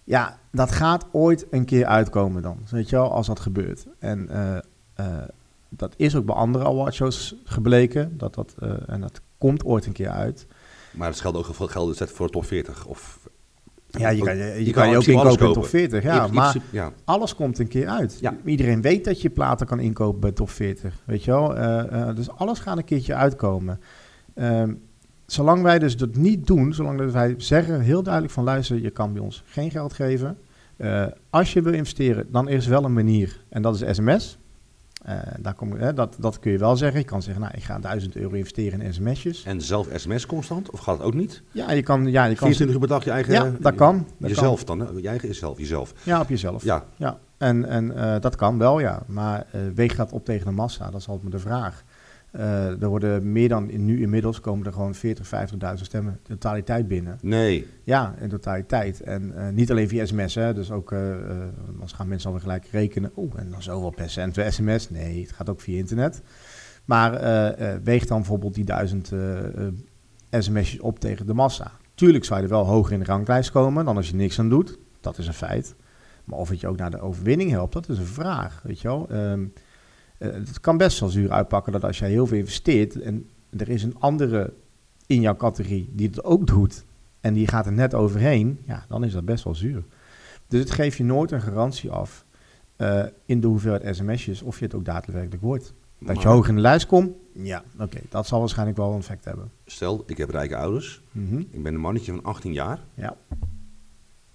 Ja, 0.05 0.39
dat 0.51 0.71
gaat 0.71 1.05
ooit 1.11 1.45
een 1.49 1.65
keer 1.65 1.85
uitkomen 1.85 2.41
dan. 2.41 2.57
Weet 2.69 2.89
je 2.89 2.95
wel, 2.95 3.11
als 3.11 3.27
dat 3.27 3.39
gebeurt. 3.39 3.85
En 3.99 4.29
eh, 4.29 4.57
eh, 4.93 5.27
dat 5.69 5.93
is 5.97 6.15
ook 6.15 6.25
bij 6.25 6.35
andere 6.35 6.65
awardshows 6.65 7.35
gebleken. 7.43 8.17
Dat 8.17 8.35
dat, 8.35 8.55
eh, 8.59 8.73
en 8.87 9.01
dat 9.01 9.21
komt 9.37 9.63
ooit 9.63 9.85
een 9.85 9.93
keer 9.93 10.09
uit. 10.09 10.47
Maar 10.91 11.07
het 11.07 11.19
geldt 11.19 11.37
ook 11.37 11.45
voor, 11.45 11.69
geldt 11.69 11.99
het 11.99 12.11
voor 12.11 12.25
de 12.25 12.31
top 12.31 12.45
40. 12.45 12.85
Of, 12.85 13.19
Ja, 13.87 14.09
je 14.09 14.21
kan 14.21 14.37
je, 14.37 14.43
je, 14.43 14.65
Je 14.65 14.71
kan 14.71 14.89
je 14.89 14.97
ook 14.97 15.03
inkopen 15.03 15.31
in 15.31 15.37
top 15.37 15.53
kopen. 15.53 15.69
40. 15.69 16.03
Ja, 16.03 16.27
maar 16.27 16.55
ja. 16.71 16.91
alles 17.03 17.35
komt 17.35 17.59
een 17.59 17.67
keer 17.67 17.87
uit. 17.87 18.17
Ja. 18.19 18.35
Iedereen 18.45 18.81
weet 18.81 19.05
dat 19.05 19.21
je 19.21 19.29
platen 19.29 19.67
kan 19.67 19.79
inkopen 19.79 20.19
bij 20.19 20.31
top 20.31 20.49
40. 20.49 21.01
Weet 21.05 21.23
je 21.23 21.31
wel? 21.31 22.15
Dus 22.15 22.29
alles 22.31 22.59
gaat 22.59 22.77
een 22.77 22.83
keertje 22.83 23.15
uitkomen. 23.15 23.79
Ehm, 24.33 24.73
zolang 25.25 25.61
wij 25.61 25.79
dus 25.79 25.97
dat 25.97 26.15
niet 26.15 26.47
doen, 26.47 26.73
zolang 26.73 26.97
dat 26.97 27.11
wij 27.11 27.33
zeggen 27.37 27.81
heel 27.81 28.03
duidelijk 28.03 28.33
van 28.33 28.43
luister, 28.43 28.81
je 28.81 28.89
kan 28.89 29.13
bij 29.13 29.21
ons 29.21 29.43
geen 29.45 29.71
geld 29.71 29.93
geven. 29.93 30.37
Eh, 30.77 31.05
als 31.29 31.53
je 31.53 31.61
wil 31.61 31.73
investeren, 31.73 32.27
dan 32.31 32.47
is 32.49 32.67
wel 32.67 32.83
een 32.83 32.93
manier. 32.93 33.43
En 33.49 33.61
dat 33.61 33.81
is 33.81 33.95
sms. 33.95 34.37
Eh, 35.01 35.17
daar 35.39 35.53
kom, 35.53 35.71
hè, 35.71 35.93
dat, 35.93 36.15
dat 36.19 36.39
kun 36.39 36.51
je 36.51 36.57
wel 36.57 36.77
zeggen. 36.77 36.99
Je 36.99 37.05
kan 37.05 37.21
zeggen, 37.21 37.41
nou, 37.41 37.53
ik 37.55 37.63
ga 37.63 37.79
1000 37.79 38.15
euro 38.15 38.33
investeren 38.33 38.81
in 38.81 38.93
sms'jes. 38.93 39.43
En 39.43 39.61
zelf 39.61 39.87
sms 39.95 40.25
constant? 40.25 40.69
Of 40.69 40.79
gaat 40.79 40.97
het 40.97 41.07
ook 41.07 41.13
niet? 41.13 41.41
Ja, 41.51 41.71
je 41.71 41.83
kan... 41.83 42.05
Ja, 42.11 42.25
je 42.25 42.35
kan 42.35 42.47
24 42.47 42.75
uur 42.75 42.79
per 42.79 42.87
dag 42.87 43.03
je 43.03 43.11
eigen... 43.11 43.33
ja, 43.33 43.51
dat 43.59 43.75
kan. 43.75 44.07
Dat 44.17 44.29
jezelf 44.29 44.63
dan, 44.63 44.79
hè? 44.79 44.85
Je 44.89 45.07
eigen 45.07 45.27
jezelf, 45.27 45.57
jezelf. 45.57 45.93
Kan. 45.93 46.01
Ja, 46.03 46.21
op 46.21 46.29
jezelf. 46.29 46.63
Ja, 46.63 46.85
Ja, 46.95 47.19
en, 47.37 47.65
en 47.65 47.95
eh, 47.97 48.21
dat 48.21 48.35
kan 48.35 48.57
wel, 48.57 48.79
ja. 48.79 49.03
Maar 49.05 49.45
weegt 49.75 49.97
dat 49.97 50.11
op 50.11 50.25
tegen 50.25 50.45
de 50.45 50.51
massa? 50.51 50.91
Dat 50.91 50.99
is 50.99 51.07
altijd 51.07 51.23
maar 51.23 51.39
de 51.41 51.47
vraag. 51.47 51.83
Eh, 52.37 52.81
er 52.81 52.87
worden 52.87 53.31
meer 53.31 53.49
dan 53.49 53.69
in, 53.69 53.85
nu 53.85 54.01
inmiddels 54.01 54.39
komen 54.39 54.65
er 54.65 54.73
gewoon 54.73 54.95
40, 54.95 55.29
50.000 55.77 55.81
stemmen 55.81 56.13
in 56.13 56.19
totaliteit 56.37 56.87
binnen. 56.87 57.17
nee. 57.21 57.67
Ja, 57.83 58.15
in 58.19 58.29
totaliteit. 58.29 59.01
En 59.01 59.35
eh, 59.35 59.53
niet 59.53 59.71
alleen 59.71 59.87
via 59.87 60.05
sms, 60.05 60.35
hè. 60.35 60.53
Dus 60.53 60.71
ook, 60.71 60.93
anders 61.67 61.91
gaan 61.91 62.07
mensen 62.07 62.27
alweer 62.27 62.43
gelijk 62.43 62.67
rekenen. 62.71 63.11
Oeh, 63.15 63.33
en 63.35 63.49
dan 63.49 63.63
zoveel 63.63 63.89
procent 63.89 64.33
via 64.33 64.51
sms. 64.51 64.89
Nee, 64.89 65.21
het 65.21 65.31
gaat 65.31 65.49
ook 65.49 65.61
via 65.61 65.77
internet. 65.77 66.21
Maar 66.85 67.11
weegt 67.83 68.07
dan 68.07 68.17
bijvoorbeeld 68.17 68.53
die 68.53 68.65
duizend 68.65 69.11
sms'jes 70.29 70.79
op 70.79 70.99
tegen 70.99 71.25
de 71.25 71.33
massa. 71.33 71.71
Tuurlijk 71.95 72.25
zou 72.25 72.39
je 72.39 72.45
er 72.45 72.51
wel 72.51 72.65
hoger 72.65 72.93
in 72.93 72.99
de 72.99 73.05
ranglijst 73.05 73.51
komen 73.51 73.85
dan 73.85 73.95
als 73.95 74.09
je 74.09 74.15
niks 74.15 74.39
aan 74.39 74.49
doet. 74.49 74.77
Dat 74.99 75.17
is 75.17 75.27
een 75.27 75.33
feit. 75.33 75.75
Maar 76.23 76.39
of 76.39 76.49
het 76.49 76.59
je 76.59 76.67
ook 76.67 76.77
naar 76.77 76.91
de 76.91 76.99
overwinning 76.99 77.49
helpt, 77.49 77.73
dat 77.73 77.89
is 77.89 77.97
een 77.97 78.05
vraag. 78.05 78.61
Weet 78.63 78.81
je 78.81 78.87
wel? 78.87 79.07
Ehm, 79.09 79.41
eh, 79.41 79.61
het 80.17 80.59
kan 80.59 80.77
best 80.77 80.99
wel 80.99 81.09
zuur 81.09 81.31
uitpakken 81.31 81.71
dat 81.71 81.83
als 81.83 81.99
jij 81.99 82.09
heel 82.09 82.27
veel 82.27 82.37
investeert 82.37 83.01
en 83.01 83.29
er 83.57 83.69
is 83.69 83.83
een 83.83 83.95
andere 83.99 84.53
in 85.07 85.21
jouw 85.21 85.35
categorie 85.35 85.89
die 85.93 86.07
het 86.07 86.23
ook 86.23 86.47
doet 86.47 86.85
en 87.21 87.33
die 87.33 87.47
gaat 87.47 87.65
er 87.65 87.73
net 87.73 87.93
overheen, 87.93 88.59
ja, 88.65 88.85
dan 88.87 89.03
is 89.03 89.13
dat 89.13 89.25
best 89.25 89.43
wel 89.43 89.55
zuur. 89.55 89.83
Dus 90.47 90.59
het 90.59 90.71
geeft 90.71 90.97
je 90.97 91.03
nooit 91.03 91.31
een 91.31 91.41
garantie 91.41 91.91
af 91.91 92.25
eh, 92.75 93.03
in 93.25 93.39
de 93.39 93.47
hoeveelheid 93.47 93.95
sms'jes 93.95 94.41
of 94.41 94.59
je 94.59 94.65
het 94.65 94.75
ook 94.75 94.85
daadwerkelijk 94.85 95.41
wordt. 95.41 95.73
Dat 95.99 96.21
je 96.21 96.27
hoog 96.27 96.47
in 96.47 96.55
de 96.55 96.61
lijst 96.61 96.85
komt, 96.85 97.11
ja, 97.33 97.63
oké, 97.79 97.99
dat 98.09 98.27
zal 98.27 98.39
waarschijnlijk 98.39 98.77
wel 98.77 98.91
een 98.91 98.99
effect 98.99 99.25
hebben. 99.25 99.51
Stel, 99.65 100.03
ik 100.07 100.17
heb 100.17 100.29
rijke 100.29 100.55
ouders. 100.55 101.01
Mhm. 101.11 101.39
Ik 101.39 101.63
ben 101.63 101.73
een 101.73 101.79
mannetje 101.79 102.11
van 102.11 102.23
18 102.23 102.53
jaar. 102.53 102.79
Ja. 102.93 103.17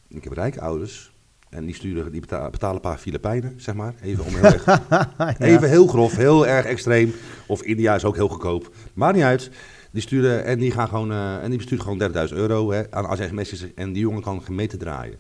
Ik 0.08 0.24
heb 0.24 0.32
rijke 0.32 0.60
ouders. 0.60 1.12
En 1.50 1.64
die, 1.66 1.74
sturen, 1.74 2.12
die 2.12 2.20
beta- 2.20 2.50
betalen 2.50 2.74
een 2.74 2.80
paar 2.80 2.98
Filipijnen, 2.98 3.54
zeg 3.56 3.74
maar. 3.74 3.94
Even 4.02 4.24
om 4.24 4.34
heel 4.34 4.44
erg 4.44 4.64
Even 5.38 5.68
heel 5.68 5.86
grof, 5.86 6.16
heel 6.16 6.46
erg 6.46 6.66
extreem. 6.66 7.12
Of 7.46 7.62
India 7.62 7.94
is 7.94 8.04
ook 8.04 8.14
heel 8.16 8.28
goedkoop. 8.28 8.74
Maakt 8.94 9.14
niet 9.14 9.24
uit. 9.24 9.50
Die 9.90 10.02
sturen 10.02 10.44
en 10.44 10.58
die 10.58 10.70
gaan 10.70 10.88
gewoon 10.88 11.10
eh, 11.12 11.42
en 11.42 11.48
die 11.48 11.56
bestuurt 11.58 11.80
gewoon 11.80 12.02
30.000 12.28 12.34
euro 12.34 12.70
hè, 12.72 12.90
aan, 12.90 13.16
sms'jes. 13.16 13.74
En 13.74 13.92
die 13.92 14.02
jongen 14.02 14.22
kan 14.22 14.42
gemeten 14.42 14.78
draaien. 14.78 15.14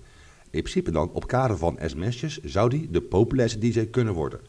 In 0.50 0.60
principe 0.62 0.90
dan, 0.90 1.10
op 1.12 1.26
kader 1.26 1.56
van 1.58 1.78
sms'jes, 1.86 2.38
zou 2.42 2.68
die 2.70 2.88
de 2.90 3.00
populairste 3.00 3.58
DJ 3.58 3.84
kunnen 3.86 4.14
worden. 4.14 4.40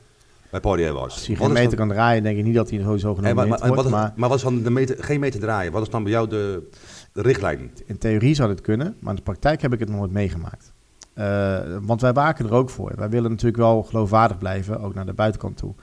Bij 0.51 0.59
Party 0.59 0.83
Awards. 0.83 1.15
Als 1.15 1.27
Wat 1.27 1.37
geen 1.37 1.51
meter 1.51 1.77
dan- 1.77 1.87
kan 1.87 1.95
draaien, 1.95 2.23
denk 2.23 2.37
ik 2.37 2.43
niet 2.43 2.55
dat 2.55 2.69
hij 2.69 2.79
Hey, 2.79 2.97
genomen 2.97 3.23
maar, 3.35 3.47
maar, 3.47 3.47
wordt. 3.59 3.75
wat 3.75 3.85
is, 3.85 3.91
maar 3.91 4.13
maar 4.15 4.29
wat 4.29 4.37
is 4.37 4.43
dan 4.43 4.63
de 4.63 4.69
meter, 4.69 5.03
geen 5.03 5.19
meter 5.19 5.39
draaien? 5.39 5.71
Wat 5.71 5.81
is 5.81 5.89
dan 5.89 6.03
bij 6.03 6.11
jou 6.11 6.29
de, 6.29 6.69
de 7.13 7.21
richtlijn? 7.21 7.71
in 7.85 7.97
theorie 7.97 8.35
zou 8.35 8.49
dit 8.49 8.61
kunnen, 8.61 8.95
maar 8.99 9.09
in 9.09 9.15
de 9.15 9.21
praktijk 9.21 9.61
heb 9.61 9.73
ik 9.73 9.79
het 9.79 9.89
nog 9.89 9.97
nooit 9.97 10.11
meegemaakt. 10.11 10.73
Eh, 11.21 11.77
want 11.81 12.01
wij 12.01 12.13
waken 12.13 12.45
er 12.45 12.53
ook 12.53 12.69
voor. 12.69 12.93
Wij 12.95 13.09
willen 13.09 13.29
natuurlijk 13.29 13.57
wel 13.57 13.83
geloofwaardig 13.83 14.37
blijven, 14.37 14.79
ook 14.79 14.93
naar 14.93 15.05
de 15.05 15.13
buitenkant 15.13 15.57
toe. 15.57 15.73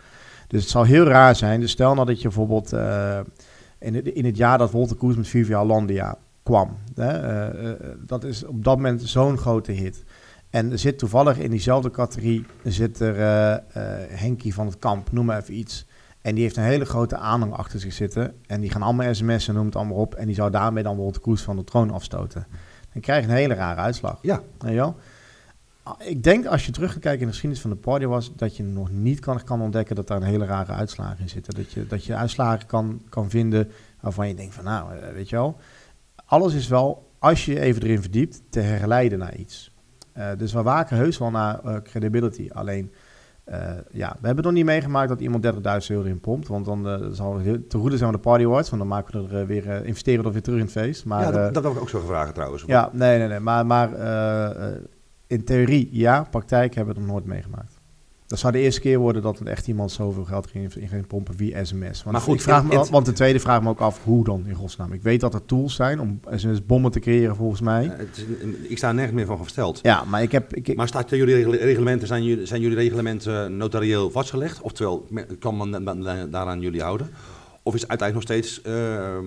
Dus 0.49 0.61
het 0.61 0.71
zal 0.71 0.85
heel 0.85 1.05
raar 1.05 1.37
zijn. 1.37 1.61
Dus 1.61 1.71
stel 1.71 1.95
nou 1.95 2.07
dat 2.07 2.17
je 2.17 2.29
bijvoorbeeld 2.29 2.73
eh, 2.73 3.21
in, 3.79 3.95
het, 3.95 4.07
in 4.07 4.25
het 4.25 4.37
jaar 4.37 4.59
dat 4.59 4.71
Wolter 4.71 4.97
Koes 4.97 5.17
met 5.17 5.29
Vivia 5.29 5.65
Landia 5.65 6.19
kwam. 6.43 6.77
Hè, 6.95 7.13
eh, 7.49 7.81
dat 8.07 8.25
is 8.25 8.45
op 8.45 8.65
dat 8.65 8.77
moment 8.77 9.03
zo'n 9.03 9.39
grote 9.39 9.73
hit. 9.73 10.05
En 10.51 10.73
er 10.73 10.79
zit 10.79 10.99
toevallig 10.99 11.39
in 11.39 11.51
diezelfde 11.51 11.91
categorie 11.91 12.47
zit 12.65 13.01
er 13.01 13.21
eh, 13.21 13.57
Henkie 14.09 14.55
van 14.55 14.67
het 14.67 14.79
Kamp, 14.79 15.13
noem 15.13 15.25
maar 15.25 15.39
even 15.41 15.59
iets. 15.59 15.87
En 16.21 16.35
die 16.35 16.43
heeft 16.43 16.57
een 16.57 16.63
hele 16.63 16.85
grote 16.85 17.17
aanhang 17.17 17.53
achter 17.53 17.81
zich 17.81 17.93
zitten. 17.93 18.35
En 18.47 18.61
die 18.61 18.71
gaan 18.71 18.83
allemaal 18.83 19.15
sms'en, 19.15 19.55
noem 19.55 19.67
het 19.67 19.77
allemaal 19.77 19.97
op. 19.97 20.15
En 20.15 20.27
die 20.27 20.35
zou 20.35 20.51
daarmee 20.51 20.83
dan 20.83 20.97
Wolter 20.97 21.21
Koes 21.21 21.43
van 21.43 21.57
de 21.57 21.65
troon 21.65 21.91
afstoten. 21.91 22.47
Dan 22.93 23.03
krijg 23.03 23.25
je 23.25 23.31
een 23.31 23.37
hele 23.37 23.55
rare 23.55 23.81
uitslag. 23.81 24.19
Ja? 24.23 24.43
Ah, 24.59 24.91
Ik 25.99 26.23
denk 26.23 26.47
als 26.47 26.67
je 26.67 26.73
terug 26.73 26.93
gaat 26.93 27.01
kijken 27.01 27.21
in 27.21 27.27
de 27.27 27.33
geschiedenis 27.33 27.63
van 27.63 27.71
de 27.71 27.77
party 27.77 28.05
was, 28.07 28.33
dat 28.37 28.57
je 28.57 28.63
nog 28.63 28.91
niet 28.91 29.21
kan, 29.21 29.45
kan 29.45 29.61
ontdekken 29.61 29.97
dat 29.97 30.07
daar 30.07 30.17
een 30.17 30.23
hele 30.23 30.45
rare 30.45 30.73
uitslagen 30.73 31.19
in 31.21 31.29
zitten. 31.29 31.55
Dat 31.55 31.73
je, 31.73 31.87
dat 31.87 32.05
je 32.05 32.15
uitslagen 32.15 32.67
kan, 32.67 33.03
kan 33.09 33.31
vinden 33.31 33.71
waarvan 34.01 34.29
je 34.29 34.35
denkt 34.35 34.55
van 34.55 34.65
nou, 34.65 34.93
eh, 34.95 35.13
weet 35.13 35.29
je 35.29 35.37
wel. 35.37 35.57
Alles 36.25 36.55
is 36.55 36.69
wel, 36.69 37.11
als 37.19 37.45
je 37.45 37.53
je 37.53 37.61
even 37.61 37.83
erin 37.83 38.01
verdiept, 38.01 38.43
te 38.51 38.61
herleiden 38.61 39.19
naar 39.19 39.35
iets. 39.37 39.73
Eh, 40.13 40.27
dus 40.37 40.53
we 40.53 40.63
waken 40.63 40.97
heus 40.97 41.19
wel 41.19 41.31
naar 41.31 41.61
eh, 41.65 41.77
credibility. 41.83 42.49
Alleen, 42.53 42.93
ja, 43.93 44.17
we 44.21 44.27
hebben 44.27 44.45
nog 44.45 44.53
niet 44.53 44.65
meegemaakt 44.65 45.09
dat 45.09 45.21
iemand 45.21 45.43
30.000 45.43 45.97
euro 45.97 46.09
in 46.09 46.21
pompt. 46.21 46.49
Want 46.49 46.65
dan 46.65 47.15
zal 47.15 47.35
het 47.35 47.45
heel- 47.45 47.67
te 47.69 47.79
goede 47.79 47.97
zijn 47.97 48.11
van 48.11 48.21
de 48.21 48.27
party 48.29 48.45
awards. 48.45 48.69
Want 48.71 48.83
dan 48.83 48.91
maken 48.91 49.29
we 49.29 49.37
er 49.37 49.47
weer, 49.47 49.85
investeren 49.85 50.25
we 50.25 50.33
weer 50.33 50.43
terug 50.43 50.59
in 50.59 50.65
het 50.65 50.75
feest. 50.75 51.05
Maar, 51.05 51.23
ja 51.23 51.31
dat, 51.31 51.55
dat 51.55 51.65
ik 51.65 51.81
ook 51.81 51.89
zo 51.89 52.01
gevraagd 52.01 52.35
trouwens. 52.35 52.63
ja, 52.67 52.91
nee, 52.93 53.19
nee, 53.19 53.29
nee. 53.29 53.41
Maar, 53.41 53.67
maar 53.67 53.91
in 55.29 55.45
theorie 55.45 55.89
ja, 55.93 56.27
praktijk 56.31 56.75
hebben 56.75 56.95
we 56.95 57.01
het 57.01 57.09
nog 57.11 57.19
nooit 57.19 57.29
meegemaakt. 57.35 57.77
Dat 58.27 58.39
zou 58.39 58.53
de 58.53 58.59
eerste 58.59 58.81
keer 58.81 58.99
worden 58.99 59.23
dat 59.23 59.39
er 59.41 59.47
echt 59.47 59.67
iemand 59.69 59.91
zoveel 59.93 60.25
geld 60.25 60.47
ging, 60.47 60.75
in 60.75 60.89
ging 60.89 61.07
pompen 61.07 61.35
via 61.35 61.65
sms. 61.65 62.03
Want, 62.03 62.11
Maar 62.17 62.21
goed, 62.21 62.35
ik 62.35 62.41
vraag 62.41 62.65
me, 62.65 62.87
want 62.91 63.07
de 63.07 63.13
tweede 63.13 63.41
vraag 63.41 63.63
me 63.63 63.69
ook 63.69 63.81
af, 63.81 64.05
hoe 64.05 64.25
dan 64.25 64.47
in 64.47 64.55
godsnaam? 64.55 64.93
Ik 64.93 65.03
weet 65.03 65.21
dat 65.21 65.35
er 65.35 65.45
tools 65.45 65.75
zijn 65.75 66.01
om 66.01 66.21
sms-bommen 66.35 66.91
te 66.91 67.01
creëren 67.01 67.37
volgens 67.37 67.61
mij. 67.61 67.85
Is, 68.13 68.25
ik 68.69 68.77
sta 68.79 68.93
nergens 68.93 69.15
meer 69.15 69.27
van 69.27 69.39
versteld. 69.39 69.81
Ja, 69.83 70.05
maar 70.05 70.23
ik 70.23 70.33
heb... 70.33 70.55
Ik, 70.55 70.77
Maar 70.77 70.89
staat 70.89 71.11
jullie 71.11 71.57
reglementen, 71.57 72.09
zijn 72.09 72.25
jullie, 72.25 72.47
zijn 72.47 72.61
jullie 72.61 72.77
reglementen 72.77 73.57
notarieel 73.57 74.11
vastgelegd? 74.11 74.61
Oftewel, 74.61 75.07
kan 75.39 75.57
men 75.57 75.85
da- 75.85 75.95
da- 75.95 76.27
daaraan 76.27 76.61
jullie 76.61 76.83
houden? 76.83 77.11
Of 77.63 77.75
is 77.75 77.81
het 77.81 77.91
uiteindelijk 77.91 78.29
nog 78.29 78.39
steeds 78.39 78.63
ehm, 78.63 79.27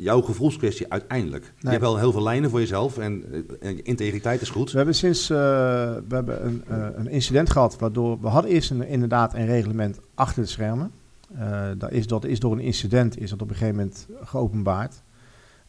jouw 0.00 0.20
gevoelskwestie 0.20 0.92
uiteindelijk? 0.92 1.52
Je 1.58 1.68
hebt 1.68 1.80
wel 1.80 1.98
heel 1.98 2.12
veel 2.12 2.22
lijnen 2.22 2.50
voor 2.50 2.60
jezelf 2.60 2.98
en, 2.98 3.24
integriteit 3.82 4.40
is 4.40 4.50
goed. 4.50 4.70
we 4.70 4.76
hebben 4.76 4.94
sinds 4.94 5.30
eh, 5.30 5.36
we 6.08 6.14
hebben 6.14 6.46
een, 6.46 6.64
eh, 6.68 6.86
een 6.94 7.08
incident 7.08 7.50
gehad 7.50 7.78
waardoor 7.78 8.20
we 8.20 8.28
hadden 8.28 8.50
eerst 8.50 8.70
een, 8.70 8.86
inderdaad 8.86 9.34
een 9.34 9.46
reglement 9.46 10.00
achter 10.14 10.42
de 10.42 10.48
schermen. 10.48 10.90
Eh, 11.34 11.68
dat, 11.78 11.90
is, 11.90 12.06
dat 12.06 12.24
is 12.24 12.40
door 12.40 12.52
een 12.52 12.60
incident 12.60 13.20
is 13.20 13.30
dat 13.30 13.42
op 13.42 13.48
een 13.50 13.56
gegeven 13.56 13.76
moment 13.76 14.06
geopenbaard. 14.22 15.02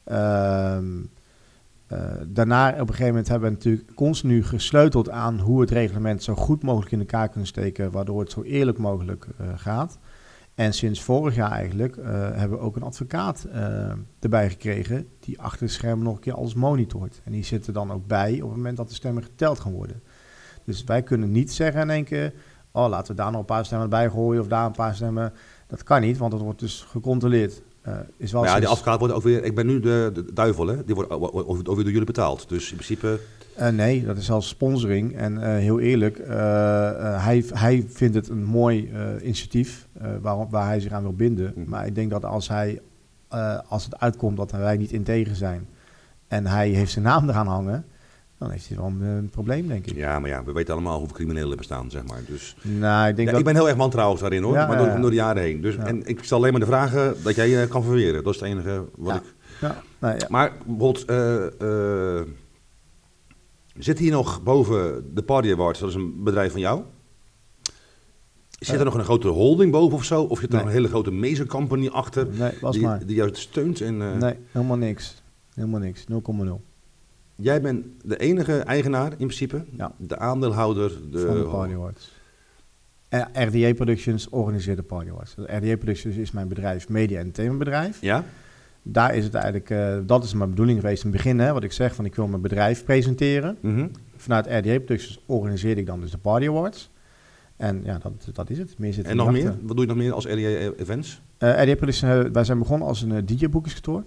Ehm, 0.03 0.85
eh, 1.87 1.99
daarna 2.27 2.69
op 2.71 2.79
een 2.79 2.87
gegeven 2.87 3.07
moment 3.07 3.27
hebben 3.27 3.49
we 3.49 3.55
natuurlijk 3.55 3.95
continu 3.95 4.43
gesleuteld 4.43 5.09
aan 5.09 5.39
hoe 5.39 5.61
het 5.61 5.71
reglement 5.71 6.23
zo 6.23 6.35
goed 6.35 6.63
mogelijk 6.63 6.91
in 6.91 6.99
elkaar 6.99 7.29
kunnen 7.29 7.47
steken, 7.47 7.91
waardoor 7.91 8.19
het 8.19 8.31
zo 8.31 8.41
eerlijk 8.41 8.77
mogelijk 8.77 9.27
gaat. 9.55 9.99
En 10.55 10.73
sinds 10.73 11.01
vorig 11.01 11.35
jaar 11.35 11.51
eigenlijk 11.51 11.97
eh, 11.97 12.05
hebben 12.11 12.57
we 12.57 12.63
ook 12.63 12.75
een 12.75 12.83
advocaat 12.83 13.43
eh, 13.43 13.91
erbij 14.19 14.49
gekregen 14.49 15.07
die 15.19 15.41
achter 15.41 15.65
de 15.65 15.71
schermen 15.71 16.03
nog 16.03 16.15
een 16.15 16.21
keer 16.21 16.33
alles 16.33 16.53
monitort. 16.53 17.21
En 17.23 17.31
die 17.31 17.43
zit 17.43 17.67
er 17.67 17.73
dan 17.73 17.91
ook 17.91 18.07
bij 18.07 18.33
op 18.33 18.47
het 18.47 18.57
moment 18.57 18.77
dat 18.77 18.89
de 18.89 18.95
stemmen 18.95 19.23
geteld 19.23 19.59
gaan 19.59 19.71
worden. 19.71 20.01
Dus 20.65 20.83
wij 20.83 21.03
kunnen 21.03 21.31
niet 21.31 21.51
zeggen 21.51 21.81
in 21.81 21.89
één 21.89 22.03
keer, 22.03 22.33
oh 22.71 22.89
laten 22.89 23.15
we 23.15 23.21
daar 23.21 23.31
nog 23.31 23.39
een 23.39 23.45
paar 23.45 23.65
stemmen 23.65 23.89
bij 23.89 24.09
gooien 24.09 24.41
of 24.41 24.47
daar 24.47 24.65
een 24.65 24.71
paar 24.71 24.95
stemmen. 24.95 25.33
Dat 25.67 25.83
kan 25.83 26.01
niet, 26.01 26.17
want 26.17 26.33
het 26.33 26.41
wordt 26.41 26.59
dus 26.59 26.85
gecontroleerd. 26.89 27.61
Eh, 27.81 27.93
is 28.17 28.31
wel 28.31 28.43
ja, 28.43 28.59
die 28.59 28.67
advocaat 28.67 28.99
wordt 28.99 29.13
ook 29.13 29.23
weer, 29.23 29.43
ik 29.43 29.55
ben 29.55 29.65
nu 29.65 29.79
de, 29.79 30.11
de 30.13 30.33
duivel, 30.33 30.67
hè? 30.67 30.83
die 30.83 30.95
wordt 30.95 31.09
ook 31.09 31.35
ook 31.35 31.65
weer 31.65 31.65
door 31.65 31.83
jullie 31.83 32.03
betaald. 32.03 32.49
Dus 32.49 32.69
in 32.69 32.75
principe, 32.75 33.19
Eh, 33.55 33.69
nee, 33.69 34.05
dat 34.05 34.17
is 34.17 34.25
zelfs 34.25 34.47
sponsoring. 34.47 35.15
En 35.15 35.43
eh, 35.43 35.49
heel 35.49 35.79
eerlijk, 35.79 36.17
eh, 36.17 36.35
hij, 37.25 37.45
hij 37.53 37.85
vindt 37.87 38.15
het 38.15 38.29
een 38.29 38.43
mooi 38.43 38.91
initiatief 39.23 39.87
waar, 40.21 40.49
waar 40.49 40.65
hij 40.65 40.79
zich 40.79 40.91
aan 40.91 41.01
wil 41.01 41.13
binden. 41.13 41.53
Mhm. 41.55 41.69
Maar 41.69 41.85
ik 41.85 41.95
denk 41.95 42.09
dat 42.09 42.25
als, 42.25 42.47
hij, 42.47 42.81
als 43.67 43.85
het 43.85 43.99
uitkomt 43.99 44.37
dat 44.37 44.51
wij 44.51 44.77
niet 44.77 44.91
integer 44.91 45.35
zijn 45.35 45.67
en 46.27 46.47
hij 46.47 46.69
heeft 46.69 46.91
zijn 46.91 47.05
naam 47.05 47.29
eraan 47.29 47.47
hangen, 47.47 47.85
dan 48.37 48.49
heeft 48.49 48.67
hij 48.67 48.77
wel 48.77 48.85
een, 48.85 49.01
een 49.01 49.29
probleem, 49.29 49.67
denk 49.67 49.85
ik. 49.85 49.95
Ja, 49.95 50.19
maar 50.19 50.29
ja, 50.29 50.43
we 50.43 50.51
weten 50.51 50.73
allemaal 50.73 50.97
hoeveel 50.97 51.15
criminelen 51.15 51.51
er 51.51 51.57
bestaan, 51.57 51.91
zeg 51.91 52.07
maar. 52.07 52.19
Dus 52.27 52.55
Nou, 52.61 53.09
ik 53.09 53.15
denk 53.15 53.27
ja, 53.27 53.31
dat... 53.31 53.39
ik 53.39 53.45
ben 53.45 53.55
heel 53.55 53.67
erg 53.67 53.77
wantrouwig 53.77 54.19
daarin 54.19 54.43
hoor, 54.43 54.53
Ja, 54.53 54.67
maar 54.67 54.77
door, 54.77 54.87
ja. 54.87 54.99
door 54.99 55.09
de 55.09 55.15
jaren 55.15 55.41
heen. 55.41 55.61
Dus. 55.61 55.75
En 55.75 56.07
ik 56.07 56.23
stel 56.23 56.37
alleen 56.37 56.51
maar 56.51 56.59
de 56.59 56.65
vragen 56.65 57.15
dat 57.23 57.35
jij 57.35 57.67
kan 57.67 57.83
verweren. 57.83 58.23
Dat 58.23 58.33
is 58.33 58.39
het 58.39 58.49
enige 58.49 58.85
wat 58.95 59.15
ik... 59.15 59.23
Ja, 59.61 59.81
nou, 59.99 60.15
ja. 60.17 60.25
Maar 60.29 60.51
bijvoorbeeld, 60.65 61.05
zit 63.83 63.99
hier 63.99 64.11
nog 64.11 64.43
boven 64.43 65.11
de 65.15 65.21
Party 65.23 65.51
Awards, 65.51 65.79
dat 65.79 65.89
is 65.89 65.95
een 65.95 66.23
bedrijf 66.23 66.51
van 66.51 66.61
jou? 66.61 66.81
Zit 68.59 68.73
er 68.73 68.79
Eh. 68.79 68.85
nog 68.85 68.93
een 68.93 69.03
grote 69.03 69.27
holding 69.27 69.71
boven 69.71 69.97
of 69.97 70.03
zo? 70.03 70.23
Of 70.23 70.39
zit 70.39 70.47
er 70.49 70.55
Nee. 70.55 70.59
nog 70.59 70.69
een 70.69 70.75
hele 70.75 70.87
grote 70.87 71.11
major 71.11 71.45
company 71.45 71.87
achter 71.87 72.27
Nee, 72.37 72.51
was 72.61 72.73
die, 72.75 72.83
maar. 72.85 73.05
die 73.05 73.15
jou 73.15 73.29
steunt? 73.33 73.81
En, 73.81 74.01
eh, 74.01 74.17
Nee, 74.17 74.35
helemaal 74.51 74.77
niks. 74.77 75.21
Helemaal 75.53 75.79
niks. 75.79 76.05
0,0. 76.07 76.61
Jij 77.35 77.61
bent 77.61 77.85
de 78.03 78.17
enige 78.17 78.57
eigenaar 78.57 79.11
in 79.11 79.15
principe, 79.17 79.63
Ja. 79.77 79.91
de 79.97 80.17
aandeelhouder. 80.17 80.91
De, 81.11 81.19
van 81.19 81.37
de 81.37 81.43
Party 81.43 81.73
Awards. 81.73 82.11
Eh, 83.09 83.21
RDA 83.33 83.73
Productions 83.73 84.29
organiseert 84.29 84.77
de 84.77 84.83
Party 84.83 85.09
Awards. 85.09 85.33
RDA 85.37 85.75
Productions 85.77 86.15
is 86.15 86.31
mijn 86.31 86.47
bedrijf, 86.47 86.89
media 86.89 87.15
en 87.15 87.21
entertainmentbedrijf. 87.25 88.01
Ja? 88.01 88.25
Daar 88.83 89.15
is 89.15 89.23
het 89.23 89.33
eigenlijk, 89.33 89.69
eh, 89.69 89.97
dat 90.05 90.23
is 90.23 90.33
mijn 90.33 90.49
bedoeling 90.49 90.79
geweest 90.79 91.03
in 91.03 91.09
het 91.09 91.17
begin, 91.17 91.39
hè, 91.39 91.53
wat 91.53 91.63
ik 91.63 91.71
zeg, 91.71 91.95
van 91.95 92.05
ik 92.05 92.15
wil 92.15 92.27
mijn 92.27 92.41
bedrijf 92.41 92.83
presenteren. 92.85 93.57
Mhm. 93.59 93.87
Vanuit 94.15 94.45
RDA 94.45 94.59
Productions 94.79 95.19
organiseerde 95.25 95.81
ik 95.81 95.87
dan 95.87 95.99
dus 96.01 96.11
de 96.11 96.17
Party 96.17 96.47
Awards. 96.47 96.89
En 97.57 97.81
ja, 97.83 97.97
dat, 97.97 98.11
dat 98.33 98.49
is 98.49 98.57
het. 98.57 98.73
Meer 98.77 98.93
zit 98.93 99.05
En 99.05 99.15
nog 99.15 99.27
achter. 99.27 99.43
meer? 99.43 99.53
Wat 99.61 99.75
doe 99.75 99.85
je 99.85 99.91
nog 99.91 99.97
meer 100.01 100.13
als 100.13 100.25
RDA 100.25 100.71
Events? 100.77 101.21
Eh, 101.37 101.49
RDA 101.63 101.75
Productions, 101.75 102.25
eh, 102.25 102.31
wij 102.31 102.43
zijn 102.43 102.57
begonnen 102.59 102.87
als 102.87 103.01
een 103.01 103.25
DJ-boekingskantoor. 103.25 104.03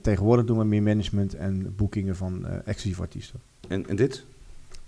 Tegenwoordig 0.00 0.44
doen 0.44 0.58
we 0.58 0.64
meer 0.64 0.82
management 0.82 1.34
en 1.34 1.72
boekingen 1.76 2.16
van 2.16 2.46
exclusieve 2.64 3.00
artiesten. 3.02 3.40
En, 3.68 3.88
en 3.88 3.96
dit? 3.96 4.24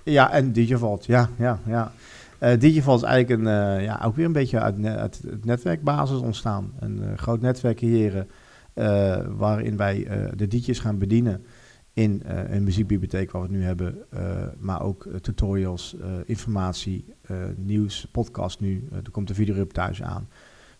Ja, 0.05 0.33
en 0.33 0.53
Digivalt, 0.53 1.07
ja, 1.07 1.29
ja, 1.39 1.59
ja. 1.67 1.93
Eh 2.39 2.59
Digivalt 2.59 3.03
is 3.03 3.09
eigenlijk 3.09 3.41
een, 3.43 3.53
ja, 3.83 4.01
ook 4.05 4.17
weer 4.17 4.25
een 4.25 4.33
beetje 4.33 4.61
uit, 4.61 4.79
ne- 4.79 4.97
uit 4.97 5.21
het 5.31 5.45
netwerkbasis 5.45 6.19
ontstaan. 6.19 6.73
Een 6.81 7.19
groot 7.19 7.41
netwerk 7.41 7.77
creëren 7.77 8.27
waarin 9.37 9.77
wij 9.77 10.07
eh, 10.07 10.33
de 10.37 10.47
DJ's 10.47 10.79
gaan 10.79 10.99
bedienen 10.99 11.45
in 11.93 12.23
eh, 12.23 12.55
een 12.55 12.63
muziekbibliotheek 12.65 13.31
waar 13.31 13.43
we 13.43 13.49
het 13.49 13.57
nu 13.57 13.63
hebben. 13.65 13.97
eh, 14.11 14.47
maar 14.59 14.83
ook 14.83 15.07
eh, 15.07 15.15
tutorials, 15.15 15.97
eh, 16.01 16.09
informatie, 16.25 17.05
eh, 17.23 17.37
nieuws, 17.57 18.09
podcast 18.13 18.61
nu. 18.61 18.89
Eh, 18.91 18.97
er 18.97 19.11
komt 19.11 19.29
de 19.29 19.35
videoreportage 19.35 20.05
aan. 20.05 20.29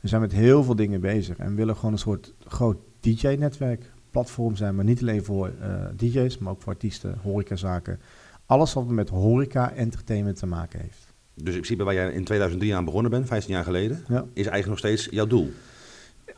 We 0.01 0.09
zijn 0.09 0.21
met 0.21 0.33
heel 0.33 0.65
veel 0.65 0.77
dingen 0.77 1.01
bezig 1.01 1.37
en 1.39 1.55
willen 1.55 1.77
gewoon 1.77 1.93
een 1.93 1.99
soort 1.99 2.35
groot 2.47 2.77
DJ-netwerk 3.01 3.93
platform 4.11 4.57
zijn. 4.57 4.75
Maar 4.75 4.85
niet 4.85 5.01
alleen 5.01 5.25
voor 5.25 5.53
eh, 5.61 5.85
DJ's, 5.97 6.39
maar 6.39 6.53
ook 6.53 6.63
voor 6.63 6.73
artiesten, 6.73 7.19
horecazaken. 7.23 8.01
Alles 8.47 8.73
wat 8.73 8.89
met 8.89 9.09
horeca, 9.09 9.73
entertainment 9.73 10.37
te 10.37 10.47
maken 10.47 10.81
heeft. 10.81 11.07
Dus 11.35 11.47
in 11.55 11.61
principe 11.61 11.85
waar 11.85 11.95
jij 11.95 12.13
in 12.13 12.25
2003 12.25 12.75
aan 12.75 12.85
begonnen 12.85 13.11
bent, 13.11 13.27
15 13.27 13.55
jaar 13.55 13.65
geleden, 13.65 13.97
Ja. 14.09 14.19
is 14.33 14.47
eigenlijk 14.47 14.67
nog 14.67 14.79
steeds 14.79 15.09
jouw 15.11 15.27
doel. 15.27 15.51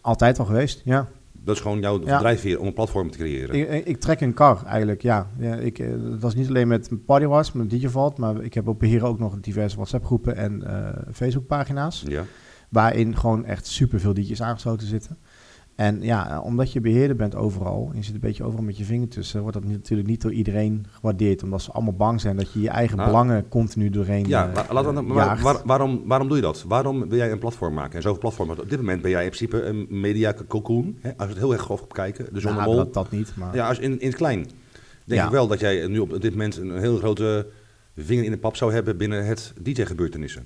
Altijd 0.00 0.38
al 0.38 0.44
geweest, 0.44 0.82
ja. 0.84 1.08
Dat 1.44 1.56
is 1.56 1.60
gewoon 1.62 1.80
jouw 1.80 2.00
Ja. 2.04 2.18
drijfveer 2.18 2.60
om 2.60 2.66
een 2.66 2.72
platform 2.72 3.10
te 3.10 3.18
creëren. 3.18 3.54
Ik, 3.54 3.86
ik, 3.86 4.00
trek 4.00 4.20
een 4.20 4.34
kar 4.34 4.64
eigenlijk, 4.64 5.02
ja. 5.02 5.30
ja 5.38 5.54
ik, 5.54 5.78
eh, 5.78 5.90
dat 6.10 6.20
was 6.20 6.34
niet 6.34 6.48
alleen 6.48 6.68
met 6.68 6.90
Party 7.06 7.26
Wars, 7.26 7.52
met 7.52 7.70
Digivalt, 7.70 8.18
maar 8.18 8.42
ik 8.42 8.54
heb 8.54 8.68
op 8.68 8.78
beheer 8.78 9.04
ook 9.04 9.18
nog 9.18 9.40
diverse 9.40 9.76
WhatsApp-groepen 9.76 10.36
en 10.36 10.62
eh 10.66 11.12
Facebook-pagina's. 11.12 12.04
Ja. 12.06 12.24
Waarin 12.68 13.16
gewoon 13.16 13.44
echt 13.44 13.66
superveel 13.66 14.14
DJ's 14.14 14.42
aangesloten 14.42 14.86
zitten. 14.86 15.18
En 15.80 16.02
ja, 16.02 16.40
omdat 16.40 16.72
je 16.72 16.80
beheerder 16.80 17.16
bent 17.16 17.34
overal, 17.34 17.88
en 17.92 17.96
je 17.98 18.04
zit 18.04 18.14
een 18.14 18.20
beetje 18.20 18.44
overal 18.44 18.64
met 18.64 18.76
je 18.76 18.84
vinger 18.84 19.08
tussen, 19.08 19.40
wordt 19.40 19.56
dat 19.56 19.64
natuurlijk 19.66 20.08
niet 20.08 20.20
door 20.22 20.32
iedereen 20.32 20.86
gewaardeerd. 20.90 21.42
Omdat 21.42 21.62
ze 21.62 21.72
allemaal 21.72 21.92
bang 21.92 22.20
zijn 22.20 22.36
dat 22.36 22.52
je 22.52 22.60
je 22.60 22.68
eigen 22.68 22.96
Nou, 22.96 23.08
belangen 23.08 23.48
continu 23.48 23.90
doorheen 23.90 24.28
Ja, 24.28 24.48
eh, 24.48 24.54
we, 24.54 24.60
eh, 24.60 25.00
maar 25.00 25.42
waar- 25.42 25.60
waarom, 25.64 26.02
waarom 26.06 26.28
doe 26.28 26.36
je 26.36 26.42
dat? 26.42 26.64
Waarom 26.68 27.08
wil 27.08 27.18
jij 27.18 27.32
een 27.32 27.38
platform 27.38 27.74
maken? 27.74 27.94
En 27.96 28.02
zoveel 28.02 28.18
platformen. 28.20 28.60
Op 28.60 28.68
dit 28.70 28.78
moment 28.78 29.02
ben 29.02 29.10
jij 29.10 29.24
in 29.24 29.30
principe 29.30 29.62
een 29.62 29.86
media 29.90 30.34
cocoon. 30.48 30.96
Hè? 31.00 31.08
Als 31.16 31.26
we 31.26 31.32
het 31.32 31.38
heel 31.42 31.52
erg 31.52 31.62
grof 31.62 31.86
bekijken. 31.88 32.24
De 32.24 32.30
Nou, 32.30 32.42
zonnebol. 32.42 32.74
dat, 32.76 32.94
dat 32.94 33.10
niet, 33.10 33.32
maar... 33.36 33.54
Ja, 33.54 33.68
als 33.68 33.78
in, 33.78 34.00
in 34.00 34.06
het 34.06 34.16
klein. 34.16 34.38
Denk 35.04 35.20
Ja. 35.20 35.24
ik 35.24 35.30
wel 35.32 35.46
dat 35.46 35.60
jij 35.60 35.86
nu 35.86 35.98
op 35.98 36.20
dit 36.20 36.30
moment 36.30 36.56
een 36.56 36.78
heel 36.78 36.96
grote 36.96 37.46
vinger 37.96 38.24
in 38.24 38.30
de 38.30 38.38
pap 38.38 38.56
zou 38.56 38.72
hebben 38.72 38.96
binnen 38.96 39.26
het 39.26 39.52
DJ-gebeurtenissen. 39.62 40.44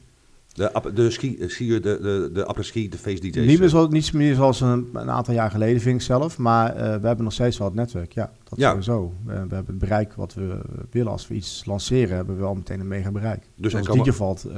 De, 0.55 0.91
de 0.95 1.11
ski, 1.11 1.39
eh, 1.39 1.49
ski, 1.49 1.69
de, 1.69 1.81
de, 1.81 2.31
de 2.33 2.45
après-ski, 2.45 2.89
de 2.89 2.99
face 2.99 3.21
DJ's. 3.21 3.47
Niet 3.47 3.59
meer, 3.59 3.69
zo, 3.69 3.87
niet 3.89 4.13
meer 4.13 4.35
zoals 4.35 4.61
een, 4.61 4.89
een 4.93 5.11
aantal 5.11 5.35
jaar 5.35 5.51
geleden, 5.51 5.81
vind 5.81 5.95
ik 6.01 6.03
zelf. 6.07 6.39
Maar 6.39 6.71
eh, 6.77 6.77
we 7.01 7.07
hebben 7.07 7.25
nog 7.25 7.33
steeds 7.33 7.59
wel 7.59 7.67
het 7.67 7.77
netwerk. 7.77 8.13
Ja, 8.13 8.33
dat 8.49 8.59
Ja. 8.59 8.69
sowieso. 8.71 9.13
We, 9.25 9.33
we 9.33 9.39
hebben 9.39 9.65
het 9.67 9.79
bereik 9.79 10.13
wat 10.13 10.35
we 10.35 10.61
willen. 10.91 11.13
Als 11.13 11.29
we 11.29 11.35
iets 11.35 11.65
lanceren, 11.65 12.17
hebben 12.17 12.35
we 12.35 12.41
wel 12.41 12.55
meteen 12.55 12.81
een 12.81 12.89
mega 12.89 13.11
bereik. 13.11 13.41
Dus 13.41 13.51
Dus 13.57 13.73
er 13.73 13.79
als 13.79 13.87
komen- 13.89 14.05
Digivalt 14.05 14.45
eh 14.45 14.55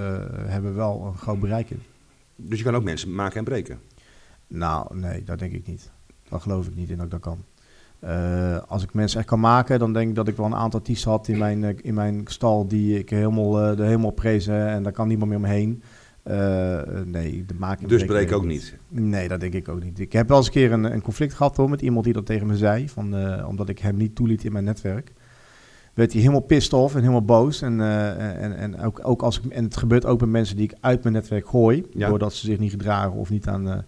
hebben 0.47 0.71
we 0.71 0.77
wel 0.77 1.05
een 1.07 1.19
groot 1.19 1.41
bereik 1.41 1.71
in. 1.71 1.81
Dus 2.37 2.59
je 2.59 2.65
kan 2.65 2.75
ook 2.77 2.85
mensen 2.85 3.15
maken 3.15 3.39
en 3.39 3.45
breken. 3.45 3.79
Nou, 4.47 4.97
nee, 4.99 5.25
dat 5.25 5.39
denk 5.39 5.53
ik 5.53 5.67
niet. 5.67 5.91
Daar 6.29 6.41
geloof 6.41 6.67
ik 6.67 6.75
niet 6.75 6.91
in 6.91 6.97
dat 6.97 7.05
ik 7.05 7.11
dat 7.11 7.21
kan. 7.21 7.39
Eh, 8.07 8.57
als 8.69 8.83
ik 8.83 8.95
mensen 8.95 9.19
echt 9.19 9.29
kan 9.29 9.41
maken, 9.41 9.79
dan 9.79 9.93
denk 9.93 10.09
ik 10.09 10.15
dat 10.15 10.29
ik 10.29 10.37
wel 10.37 10.47
een 10.47 10.55
aantal 10.55 10.81
artiesten 10.81 11.11
had 11.11 11.29
in 11.29 11.39
mijn, 11.39 11.65
eh, 11.65 11.75
in 11.81 11.95
mijn 11.95 12.23
stal 12.25 12.69
die 12.69 12.99
ik 12.99 13.11
helemaal, 13.11 13.61
eh, 13.61 13.77
de 13.77 13.85
helemaal 13.85 14.11
prezen 14.11 14.69
en 14.69 14.83
daar 14.83 14.93
kan 14.93 15.09
niemand 15.09 15.31
meer 15.31 15.39
omheen. 15.39 15.83
Nee, 17.05 17.45
de 17.47 17.55
maken 17.59 17.89
Dus 17.89 18.05
breek 18.05 18.33
ook 18.33 18.45
niet. 18.45 18.77
Nee, 18.89 19.29
dat 19.29 19.41
denk 19.41 19.53
ik 19.53 19.69
ook 19.69 19.83
niet. 19.83 19.99
Ik 19.99 20.13
heb 20.13 20.29
wel 20.29 20.37
eens 20.37 20.47
een 20.47 20.53
keer 20.53 20.73
een, 20.73 20.85
een 20.85 21.03
conflict 21.03 21.35
gehad 21.35 21.57
hoor, 21.57 21.71
met 21.71 21.83
iemand 21.83 22.05
die 22.05 22.15
dat 22.15 22.27
tegen 22.27 22.47
me 22.47 22.57
zei. 22.57 22.89
Van, 22.89 23.45
omdat 23.47 23.69
ik 23.69 23.79
hem 23.79 23.97
niet 23.97 24.15
toeliet 24.15 24.45
in 24.45 24.53
mijn 24.53 24.65
netwerk. 24.65 25.13
Werd 25.95 26.13
hij 26.13 26.21
helemaal 26.21 26.43
pissed 26.43 26.73
off 26.73 26.95
en 26.95 27.01
helemaal 27.01 27.25
boos. 27.25 27.63
En, 27.63 27.81
en, 27.81 28.57
en, 28.57 28.81
ook, 28.81 29.01
ook 29.03 29.23
als 29.23 29.41
ik, 29.41 29.53
en 29.53 29.65
het 29.65 29.77
gebeurt 29.77 30.07
ook 30.07 30.19
bij 30.19 30.29
mensen 30.29 30.57
die 30.57 30.65
ik 30.65 30.77
uit 30.81 31.03
mijn 31.03 31.15
netwerk 31.15 31.49
gooi. 31.49 31.87
Ja. 31.91 32.09
Doordat 32.09 32.35
ze 32.35 32.47
zich 32.47 32.59
niet 32.59 32.71
gedragen 32.71 33.13
of 33.13 33.31
niet 33.31 33.47
aan... 33.49 33.85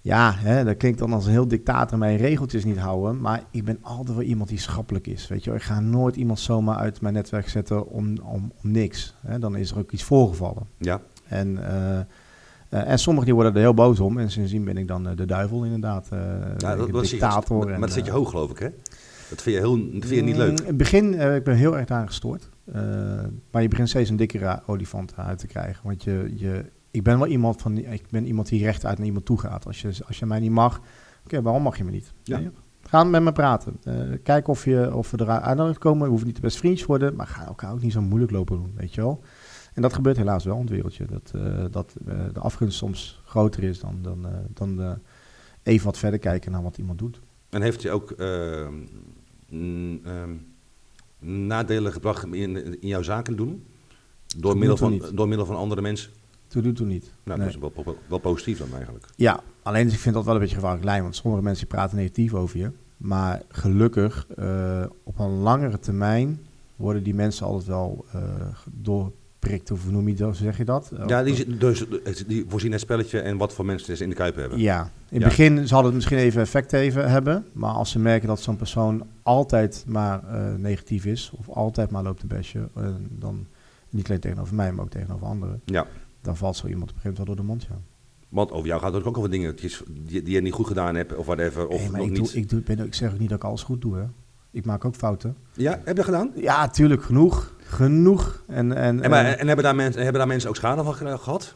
ja, 0.00 0.34
hè, 0.36 0.64
dat 0.64 0.76
klinkt 0.76 0.98
dan 0.98 1.12
als 1.12 1.24
een 1.26 1.30
heel 1.32 1.48
dictator 1.48 1.98
mijn 1.98 2.16
regeltjes 2.16 2.64
niet 2.64 2.78
houden. 2.78 3.20
Maar 3.20 3.42
ik 3.50 3.64
ben 3.64 3.78
altijd 3.80 4.16
wel 4.16 4.26
iemand 4.26 4.48
die 4.48 4.58
schappelijk 4.58 5.06
is. 5.06 5.28
Weet 5.28 5.44
je, 5.44 5.52
ik 5.52 5.62
ga 5.62 5.80
nooit 5.80 6.16
iemand 6.16 6.38
zomaar 6.40 6.76
uit 6.76 7.00
mijn 7.00 7.14
netwerk 7.14 7.48
zetten 7.48 7.86
om, 7.88 8.18
om, 8.22 8.52
om 8.62 8.70
niks. 8.70 9.14
Hè. 9.26 9.38
Dan 9.38 9.56
is 9.56 9.70
er 9.70 9.78
ook 9.78 9.92
iets 9.92 10.02
voorgevallen. 10.02 10.66
Ja. 10.78 11.00
En, 11.26 11.66
eh, 11.68 11.98
eh, 11.98 12.04
en 12.68 12.98
sommigen 12.98 13.26
die 13.26 13.34
worden 13.34 13.54
er 13.54 13.60
heel 13.60 13.74
boos 13.74 14.00
om. 14.00 14.18
En 14.18 14.30
sindsdien 14.30 14.64
ben 14.64 14.76
ik 14.76 14.88
dan 14.88 15.08
eh, 15.08 15.16
de 15.16 15.26
duivel 15.26 15.64
inderdaad. 15.64 16.08
Ja, 16.58 16.76
dat, 16.76 16.90
dat 16.90 17.00
zit 17.00 17.10
je- 17.10 17.10
dictator. 17.10 17.58
maar 17.58 17.66
en, 17.66 17.72
maar 17.72 17.88
dat 17.88 17.96
zit 17.96 18.04
je 18.04 18.10
hoog, 18.10 18.30
geloof 18.30 18.50
ik, 18.50 18.58
hè? 18.58 18.68
Dat 19.28 19.42
vind 19.42 19.56
je, 19.56 19.60
heel, 19.62 19.76
dat 19.76 20.08
vind 20.08 20.14
je 20.14 20.22
niet 20.22 20.36
leuk. 20.36 20.50
Mm, 20.50 20.56
In 20.58 20.66
het 20.66 20.76
begin, 20.76 21.20
ik 21.34 21.44
ben 21.44 21.56
heel 21.56 21.76
erg 21.76 21.86
daar 21.86 22.06
gestoord. 22.06 22.48
Maar 23.50 23.62
je 23.62 23.68
begint 23.68 23.88
steeds 23.88 24.10
een 24.10 24.16
dikkere 24.16 24.62
olifant 24.66 25.12
uit 25.16 25.38
te 25.38 25.46
krijgen. 25.46 25.86
Want 25.86 26.04
je, 26.04 26.32
je, 26.36 26.64
ik 26.98 27.04
ben 27.04 27.18
wel 27.18 27.26
iemand 27.26 27.62
van, 27.62 27.76
ik 27.76 28.04
ben 28.10 28.26
iemand 28.26 28.48
die 28.48 28.62
rechtuit 28.62 28.98
naar 28.98 29.06
iemand 29.06 29.24
toe 29.24 29.38
gaat. 29.38 29.66
Als 29.66 29.80
je, 29.80 29.92
als 30.06 30.18
je 30.18 30.26
mij 30.26 30.40
niet 30.40 30.50
mag, 30.50 30.80
oké, 31.24 31.42
waarom 31.42 31.62
mag 31.62 31.78
je 31.78 31.84
me 31.84 31.90
niet? 31.90 32.12
Ja. 32.22 32.38
Nee, 32.38 32.50
Ga 32.82 33.04
met 33.04 33.22
me 33.22 33.32
praten. 33.32 33.76
Eh, 33.82 33.94
kijk 34.22 34.48
of, 34.48 34.64
je, 34.64 34.94
of 34.94 35.10
we 35.10 35.20
eruit 35.20 35.58
uit 35.58 35.78
komen. 35.78 36.02
We 36.02 36.08
hoeven 36.08 36.26
niet 36.26 36.36
de 36.36 36.42
beste 36.42 36.58
vriendjes 36.58 36.82
te 36.82 36.88
worden, 36.88 37.14
maar 37.16 37.26
ga 37.26 37.46
elkaar 37.46 37.72
ook 37.72 37.82
niet 37.82 37.92
zo 37.92 38.00
moeilijk 38.00 38.32
lopen 38.32 38.56
doen, 38.56 38.72
weet 38.76 38.94
je 38.94 39.00
wel. 39.00 39.22
En 39.74 39.82
dat 39.82 39.92
gebeurt 39.92 40.16
helaas 40.16 40.44
wel 40.44 40.54
in 40.54 40.60
het 40.60 40.70
wereldje. 40.70 41.04
Dat, 41.06 41.32
eh, 41.34 41.64
dat 41.70 41.94
eh, 42.06 42.18
de 42.32 42.40
afgunst 42.40 42.76
soms 42.76 43.22
groter 43.24 43.62
is 43.62 43.80
dan, 43.80 43.98
dan, 44.02 44.26
dan 44.54 44.98
even 45.62 45.86
wat 45.86 45.98
verder 45.98 46.18
kijken 46.18 46.52
naar 46.52 46.62
wat 46.62 46.78
iemand 46.78 46.98
doet. 46.98 47.20
En 47.48 47.62
heeft 47.62 47.82
hij 47.82 47.92
ook 47.92 48.10
ehm, 48.10 48.74
mm, 49.48 50.00
ehm, 50.04 50.34
nadelen 51.46 51.92
gebracht 51.92 52.24
in, 52.24 52.80
in 52.80 52.88
jouw 52.88 53.02
zaken 53.02 53.36
doen? 53.36 53.64
Door 54.36 54.58
middel, 54.58 54.76
van, 54.76 55.02
door 55.14 55.28
middel 55.28 55.46
van 55.46 55.56
andere 55.56 55.80
mensen? 55.80 56.10
Toe 56.48 56.62
doet 56.62 56.76
toe 56.76 56.86
niet. 56.86 57.10
Nou, 57.24 57.38
Nee. 57.38 57.46
dat 57.52 57.56
is 57.70 57.72
wel, 57.84 57.96
wel, 58.08 58.18
positief 58.18 58.58
dan 58.58 58.68
eigenlijk. 58.74 59.06
Ja, 59.16 59.40
alleen 59.62 59.88
ik 59.88 59.98
vind 59.98 60.14
dat 60.14 60.24
wel 60.24 60.34
een 60.34 60.40
beetje 60.40 60.54
gevaarlijk 60.54 60.84
lijn, 60.84 61.02
want 61.02 61.16
sommige 61.16 61.42
mensen 61.42 61.66
praten 61.66 61.96
negatief 61.96 62.34
over 62.34 62.58
je. 62.58 62.70
Maar 62.96 63.42
gelukkig, 63.48 64.26
eh, 64.36 64.84
op 65.02 65.18
een 65.18 65.30
langere 65.38 65.78
termijn 65.78 66.40
worden 66.76 67.02
die 67.02 67.14
mensen 67.14 67.46
altijd 67.46 67.66
wel 67.66 68.04
eh 68.12 68.20
doorprikt, 68.72 69.70
of 69.70 69.82
hoe 69.82 69.92
noem 69.92 70.08
je 70.08 70.14
dat, 70.14 70.36
zeg 70.36 70.56
je 70.56 70.64
dat? 70.64 70.92
Ja, 71.06 71.22
die, 71.22 71.56
dus, 71.56 71.84
die 72.26 72.44
voorzien 72.48 72.72
het 72.72 72.80
spelletje 72.80 73.20
en 73.20 73.36
wat 73.36 73.52
voor 73.52 73.64
mensen 73.64 73.96
ze 73.96 74.02
in 74.02 74.08
de 74.08 74.14
kuip 74.16 74.36
hebben. 74.36 74.58
Ja, 74.58 74.80
in 74.82 74.88
het 75.08 75.20
Ja. 75.22 75.28
begin 75.28 75.68
zal 75.68 75.84
het 75.84 75.94
misschien 75.94 76.18
even 76.18 76.40
effect 76.40 76.72
even 76.72 77.10
hebben, 77.10 77.44
maar 77.52 77.72
als 77.72 77.90
ze 77.90 77.98
merken 77.98 78.28
dat 78.28 78.40
zo'n 78.40 78.56
persoon 78.56 79.02
altijd 79.22 79.84
maar 79.86 80.24
eh, 80.28 80.54
negatief 80.54 81.04
is, 81.04 81.32
of 81.38 81.48
altijd 81.48 81.90
maar 81.90 82.02
loopt 82.02 82.20
te 82.20 82.26
bashen, 82.26 82.68
eh, 82.74 82.84
dan 83.10 83.46
niet 83.90 84.08
alleen 84.08 84.20
tegenover 84.20 84.54
mij, 84.54 84.72
maar 84.72 84.84
ook 84.84 84.90
tegenover 84.90 85.26
anderen, 85.26 85.60
Ja. 85.64 85.86
Dan 86.28 86.36
valt 86.36 86.56
zo 86.56 86.66
iemand 86.66 86.90
op 86.90 86.96
een 86.96 87.02
gegeven 87.02 87.24
moment 87.24 87.38
wel 87.38 87.46
door 87.46 87.58
de 87.58 87.66
mond, 87.72 87.80
ja. 87.80 87.84
Want 88.28 88.50
over 88.52 88.66
jou 88.66 88.80
gaat 88.80 88.92
het 88.94 89.04
ook 89.04 89.18
over 89.18 89.30
dingetjes 89.30 89.82
die, 89.90 90.22
die 90.22 90.34
je 90.34 90.40
niet 90.40 90.52
goed 90.52 90.66
gedaan 90.66 90.94
hebt 90.94 91.14
of 91.16 91.26
whatever. 91.26 91.68
Of 91.68 91.80
Nee, 91.80 91.90
maar 91.90 92.00
nog 92.00 92.08
ik, 92.10 92.18
niet. 92.18 92.32
doe, 92.32 92.40
ik, 92.42 92.48
doe, 92.50 92.60
ben, 92.60 92.86
ik 92.86 92.94
zeg 92.94 93.12
ook 93.12 93.18
niet 93.18 93.28
dat 93.28 93.38
ik 93.38 93.44
alles 93.44 93.62
goed 93.62 93.80
doe, 93.80 93.96
hè. 93.96 94.04
Ik 94.50 94.64
maak 94.64 94.84
ook 94.84 94.94
fouten. 94.94 95.36
Ja, 95.52 95.70
heb 95.70 95.86
je 95.86 95.94
dat 95.94 96.04
gedaan? 96.04 96.30
Ja, 96.34 96.68
tuurlijk, 96.68 97.02
genoeg. 97.02 97.54
Genoeg. 97.62 98.42
En, 98.46 98.72
en, 98.76 99.02
En, 99.02 99.10
maar, 99.10 99.24
en- 99.24 99.38
en 99.38 99.46
hebben, 99.46 99.64
daar 99.64 99.74
mensen, 99.74 100.02
hebben 100.02 100.18
daar 100.18 100.28
mensen 100.28 100.48
ook 100.48 100.56
schade 100.56 100.84
van 100.84 100.94
ge- 100.94 101.18
gehad? 101.18 101.54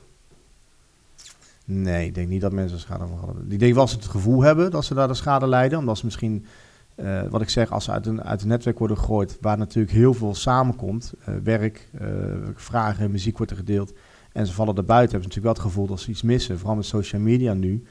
nee, 1.65 2.07
ik 2.07 2.15
denk 2.15 2.29
niet 2.29 2.41
dat 2.41 2.53
mensen 2.53 2.79
schade 2.81 3.07
van 3.07 3.19
hadden. 3.19 3.47
Ik 3.53 3.59
denk 3.59 3.75
wel 3.75 3.89
ze 3.89 3.97
het 3.97 4.05
gevoel 4.05 4.43
hebben 4.43 4.71
dat 4.71 4.85
ze 4.85 4.95
daar 4.95 5.09
de 5.09 5.15
schade 5.15 5.47
lijden. 5.47 5.79
Omdat 5.79 5.99
ze 5.99 6.05
misschien 6.05 6.47
eh, 6.95 7.23
wat 7.31 7.41
ik 7.41 7.49
zeg, 7.49 7.71
als 7.71 7.85
ze 7.85 7.91
uit 7.91 8.07
een, 8.07 8.23
uit 8.23 8.43
een 8.43 8.49
netwerk 8.49 8.79
worden 8.79 8.97
gegooid, 8.99 9.39
waar 9.41 9.59
natuurlijk 9.59 9.95
heel 9.95 10.15
veel 10.15 10.35
samenkomt, 10.35 11.13
eh, 11.25 11.35
werk, 11.43 11.89
eh, 11.99 12.07
vragen, 12.55 13.11
muziek 13.11 13.37
wordt 13.37 13.53
er 13.53 13.59
gedeeld, 13.59 13.93
en 14.33 14.47
ze 14.47 14.53
vallen 14.53 14.77
erbuiten, 14.77 15.11
hebben 15.11 15.31
ze 15.33 15.39
natuurlijk 15.39 15.57
wel 15.57 15.65
het 15.65 15.75
gevoel 15.75 15.87
dat 15.87 16.01
ze 16.01 16.11
iets 16.11 16.23
missen. 16.23 16.59
Vooral 16.59 16.77
met 16.77 16.85
social 16.87 17.21
media 17.21 17.55
nu, 17.55 17.83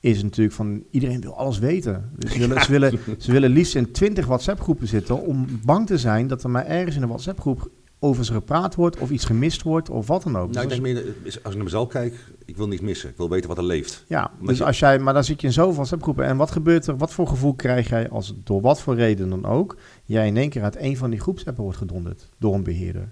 is 0.00 0.14
het 0.16 0.24
natuurlijk 0.24 0.54
van 0.56 0.82
iedereen 0.90 1.20
wil 1.20 1.36
alles 1.36 1.58
weten. 1.58 2.10
Dus 2.16 2.32
ze 2.32 2.38
willen, 2.38 2.62
ze 2.64 2.70
willen, 2.70 2.98
ze 3.18 3.32
willen 3.32 3.50
liefst 3.50 3.74
in 3.74 3.92
20 3.92 4.26
WhatsApp-groepen 4.26 4.86
zitten 4.88 5.22
om 5.26 5.46
bang 5.64 5.86
te 5.86 5.98
zijn 5.98 6.26
dat 6.26 6.42
er 6.44 6.50
maar 6.50 6.66
ergens 6.66 6.96
in 6.96 7.02
een 7.02 7.08
WhatsApp-groep 7.08 7.70
over 8.04 8.24
ze 8.24 8.32
gepraat 8.32 8.74
wordt 8.74 8.98
of 8.98 9.10
iets 9.10 9.24
gemist 9.24 9.62
wordt 9.62 9.90
of 9.90 10.06
wat 10.06 10.22
dan 10.22 10.36
ook. 10.36 10.50
Nou, 10.52 10.64
ik 10.64 10.68
Dus 10.72 10.80
denk 10.80 10.94
meer, 10.94 11.14
als 11.24 11.34
ik 11.36 11.54
naar 11.54 11.64
mezelf 11.64 11.88
kijk, 11.88 12.14
ik 12.44 12.56
wil 12.56 12.68
niets 12.68 12.80
missen. 12.82 13.08
Ik 13.08 13.16
wil 13.16 13.28
weten 13.28 13.48
wat 13.48 13.58
er 13.58 13.64
leeft. 13.64 14.04
Ja, 14.08 14.20
Maar 14.38 14.48
dus 14.48 14.58
je- 14.58 14.64
als 14.64 14.78
jij, 14.78 14.98
maar 14.98 15.14
dan 15.14 15.24
zit 15.24 15.40
je 15.40 15.46
in 15.46 15.52
zoveel 15.52 15.74
WhatsApp-groepen. 15.74 16.24
En 16.24 16.36
wat 16.36 16.50
gebeurt 16.50 16.86
er? 16.86 16.96
Wat 16.96 17.12
voor 17.12 17.26
gevoel 17.28 17.54
krijg 17.54 17.88
jij 17.88 18.10
als 18.10 18.34
door 18.44 18.60
wat 18.60 18.80
voor 18.80 18.94
reden 18.94 19.28
dan 19.30 19.44
ook 19.44 19.76
jij 20.04 20.26
in 20.26 20.36
één 20.36 20.48
keer 20.50 20.62
uit 20.62 20.76
een 20.78 20.96
van 20.96 21.10
die 21.10 21.20
groepsappen 21.20 21.62
wordt 21.62 21.78
gedonderd 21.78 22.28
door 22.38 22.54
een 22.54 22.62
beheerder? 22.62 23.08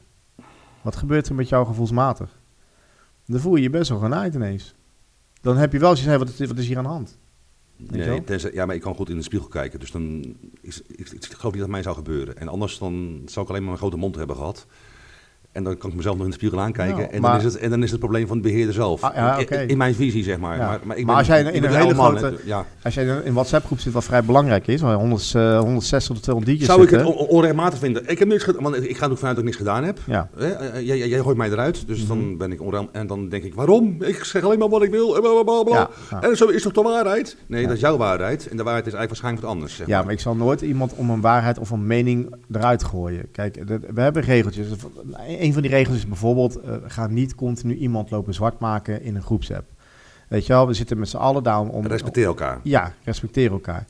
Wat 0.83 0.97
gebeurt 0.97 1.29
er 1.29 1.35
met 1.35 1.49
jou 1.49 1.67
gevoelsmatig? 1.67 2.39
Dan 3.31 3.40
voel 3.40 3.57
je 3.57 3.62
je 3.62 3.71
best 3.71 3.88
wel 3.90 3.99
genaaid 3.99 4.35
ineens. 4.35 4.75
Dan 5.40 5.57
heb 5.57 5.73
je 5.73 5.79
wel 5.79 5.97
hey, 5.97 6.19
wat, 6.19 6.29
is, 6.29 6.49
wat 6.49 6.59
is 6.59 6.66
hier 6.66 6.77
aan 6.77 6.83
de 6.85 6.88
hand? 6.90 7.19
Nee, 7.77 8.25
tenzij- 8.25 8.53
ja, 8.53 8.66
maar 8.66 8.75
ik 8.75 8.81
kan 8.81 8.95
goed 8.95 9.09
in 9.11 9.16
de 9.16 9.23
spiegel 9.23 9.49
kijken. 9.49 9.81
Dus 9.81 9.90
dan 9.90 10.35
is, 10.61 10.83
ik, 10.87 11.11
ik 11.11 11.25
geloof 11.25 11.53
niet 11.53 11.62
dat 11.62 11.71
mij 11.71 11.83
zou 11.83 11.95
gebeuren. 11.97 12.37
En 12.37 12.49
anders 12.49 12.79
dan 12.79 13.23
zou 13.27 13.45
ik 13.45 13.51
alleen 13.51 13.62
maar 13.62 13.73
een 13.73 13.79
grote 13.79 13.97
mond 13.97 14.14
hebben 14.16 14.37
gehad. 14.37 14.66
En 15.53 15.65
dan 15.65 15.77
kan 15.79 15.91
ik 15.91 15.97
mezelf 15.97 16.15
nog 16.17 16.25
in 16.25 16.31
de 16.31 16.37
spiegel 16.37 16.61
aankijken. 16.61 16.97
Nou, 16.97 17.11
en, 17.11 17.21
maar- 17.21 17.31
dan 17.31 17.47
is 17.47 17.53
het, 17.53 17.63
en 17.63 17.71
dan 17.71 17.79
is 17.79 17.83
het 17.83 17.91
het 17.91 18.01
probleem 18.01 18.27
van 18.27 18.37
de 18.37 18.43
beheerder 18.43 18.75
zelf. 18.75 19.03
Ah, 19.03 19.15
ja, 19.15 19.37
In- 19.67 19.77
mijn 19.77 19.95
visie, 19.95 20.23
zeg 20.23 20.39
maar. 20.39 20.57
Ja. 20.57 20.67
Maar, 20.67 20.81
maar, 20.85 20.97
ik 20.97 21.07
Maar 21.07 21.17
als 21.17 21.27
jij 21.27 21.41
in 21.43 21.65
een 21.65 21.75
hele 21.75 21.95
grote-. 21.95 22.39
Ja. 22.45 22.65
Als 22.83 22.95
jij 22.95 23.05
in 23.05 23.11
een 23.25 23.33
WhatsApp-groep 23.33 23.81
zit 23.81 23.93
wat 23.93 24.05
vrij 24.05 24.25
belangrijk 24.25 24.67
is, 24.67 24.81
waar 24.81 24.95
100, 24.95 25.33
eh, 25.35 25.59
160 25.59 26.15
tot 26.15 26.23
200 26.23 26.47
diertjes 26.47 26.67
Zou 26.67 26.83
ik 26.83 26.91
het 26.91 27.05
on- 27.05 27.27
onrechtmatig 27.29 27.79
vinden? 27.79 28.03
Ik 28.09 28.19
heb 28.19 28.29
niks 28.29 28.43
gedaan, 28.43 28.63
want 28.63 28.89
ik 28.89 28.97
ga 28.97 29.05
er 29.05 29.11
ook 29.11 29.19
vanuit 29.19 29.37
dat 29.37 29.45
ik 29.45 29.51
niks 29.51 29.57
gedaan 29.57 29.85
heb. 29.85 29.99
Ja, 30.07 30.29
Hè? 30.37 30.51
Eh, 30.51 30.67
eh, 30.79 30.87
Jij, 30.87 31.09
jij, 31.09 31.19
gooit 31.21 31.37
mij 31.37 31.51
eruit, 31.51 31.87
dus 31.87 31.99
Mhm. 31.99 32.09
dan 32.09 32.37
ben 32.37 32.53
ik 32.53 32.63
onrecht. 32.63 32.85
En 32.93 33.07
dan 33.07 33.29
denk 33.29 33.43
ik, 33.45 33.55
waarom? 33.55 34.03
Ik 34.03 34.25
zeg 34.25 34.43
alleen 34.43 34.59
maar 34.59 34.69
wat 34.69 34.83
ik 34.83 34.91
wil. 34.91 35.17
En, 36.21 36.37
zo 36.37 36.47
is 36.47 36.63
toch 36.63 36.73
de 36.73 36.83
waarheid? 36.83 37.37
Nee, 37.47 37.63
dat 37.67 37.75
is 37.75 37.81
jouw 37.81 37.97
waarheid. 37.97 38.49
En 38.49 38.57
de 38.57 38.63
waarheid 38.63 38.87
is 38.87 38.93
eigenlijk 38.93 39.09
waarschijnlijk 39.09 39.45
wat 39.45 39.53
anders. 39.55 39.77
Zeg 39.77 39.87
Ja, 39.87 40.03
maar 40.03 40.13
ik 40.13 40.21
zal 40.21 40.35
nooit 40.37 40.61
iemand 40.61 40.93
om 40.95 41.11
een 41.11 41.21
waarheid 41.21 41.59
of 41.59 41.71
een 41.71 41.87
mening 41.87 42.35
eruit 42.53 42.85
gooien. 42.85 43.31
Kijk, 43.33 43.59
we 43.95 44.01
hebben 44.01 44.23
regeltjes. 44.23 44.67
Een 45.40 45.53
van 45.53 45.62
die 45.62 45.70
regels 45.70 45.96
is 45.96 46.07
bijvoorbeeld, 46.07 46.61
eh 46.61 46.74
ga 46.87 47.07
niet 47.07 47.35
continu 47.35 47.74
iemand 47.74 48.11
lopen 48.11 48.35
zwart 48.35 48.59
maken 48.59 49.03
in 49.03 49.14
een 49.14 49.22
groepsapp. 49.22 49.70
Weet 50.29 50.46
je 50.46 50.53
wel, 50.53 50.66
we 50.66 50.74
zitten 50.74 50.98
met 50.98 51.09
z'n 51.09 51.16
allen 51.16 51.42
daar 51.42 51.61
om... 51.61 51.87
Respecteer 51.87 52.26
elkaar. 52.26 52.61
Ja, 52.62 52.92
respecteer 53.05 53.50
elkaar. 53.50 53.87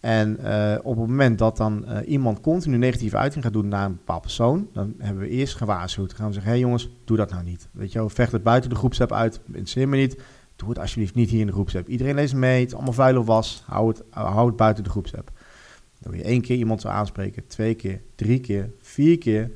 En 0.00 0.38
eh, 0.38 0.78
op 0.82 0.96
het 0.96 1.08
moment 1.08 1.38
dat 1.38 1.56
dan 1.56 1.86
eh, 1.86 2.08
iemand 2.08 2.40
continu 2.40 2.76
negatieve 2.76 3.16
uiting 3.16 3.44
gaat 3.44 3.52
doen 3.52 3.68
naar 3.68 3.84
een 3.84 3.96
bepaald 3.96 4.20
persoon, 4.20 4.68
dan 4.72 4.94
hebben 4.98 5.22
we 5.22 5.28
eerst 5.28 5.54
gewaarschuwd. 5.54 6.08
Dan 6.08 6.16
gaan 6.16 6.26
we 6.26 6.32
zeggen, 6.32 6.52
hé 6.52 6.58
hey 6.58 6.66
jongens, 6.66 6.90
doe 7.04 7.16
dat 7.16 7.30
nou 7.30 7.44
niet. 7.44 7.68
Weet 7.72 7.92
je 7.92 7.98
wel, 7.98 8.08
vecht 8.08 8.32
het 8.32 8.42
buiten 8.42 8.70
de 8.70 8.76
groepsapp 8.76 9.12
uit, 9.12 9.40
interesseer 9.46 9.88
me 9.88 9.96
niet. 9.96 10.20
Doe 10.56 10.68
het 10.68 10.78
alsjeblieft 10.78 11.14
niet 11.14 11.30
hier 11.30 11.40
in 11.40 11.46
de 11.46 11.52
groepsapp. 11.52 11.88
Iedereen 11.88 12.14
leest 12.14 12.34
mee, 12.34 12.60
het 12.60 12.68
is 12.68 12.74
allemaal 12.74 12.92
vuil 12.92 13.18
of 13.18 13.26
was. 13.26 13.62
Hou 13.66 13.88
het, 13.88 14.02
hou 14.10 14.46
het 14.46 14.56
buiten 14.56 14.84
de 14.84 14.90
groepsapp. 14.90 15.30
Dan 16.00 16.12
wil 16.12 16.20
je 16.20 16.26
één 16.26 16.40
keer 16.40 16.56
iemand 16.56 16.80
zo 16.80 16.88
aanspreken, 16.88 17.46
twee 17.46 17.74
keer, 17.74 18.00
drie 18.14 18.40
keer, 18.40 18.70
vier 18.80 19.18
keer. 19.18 19.50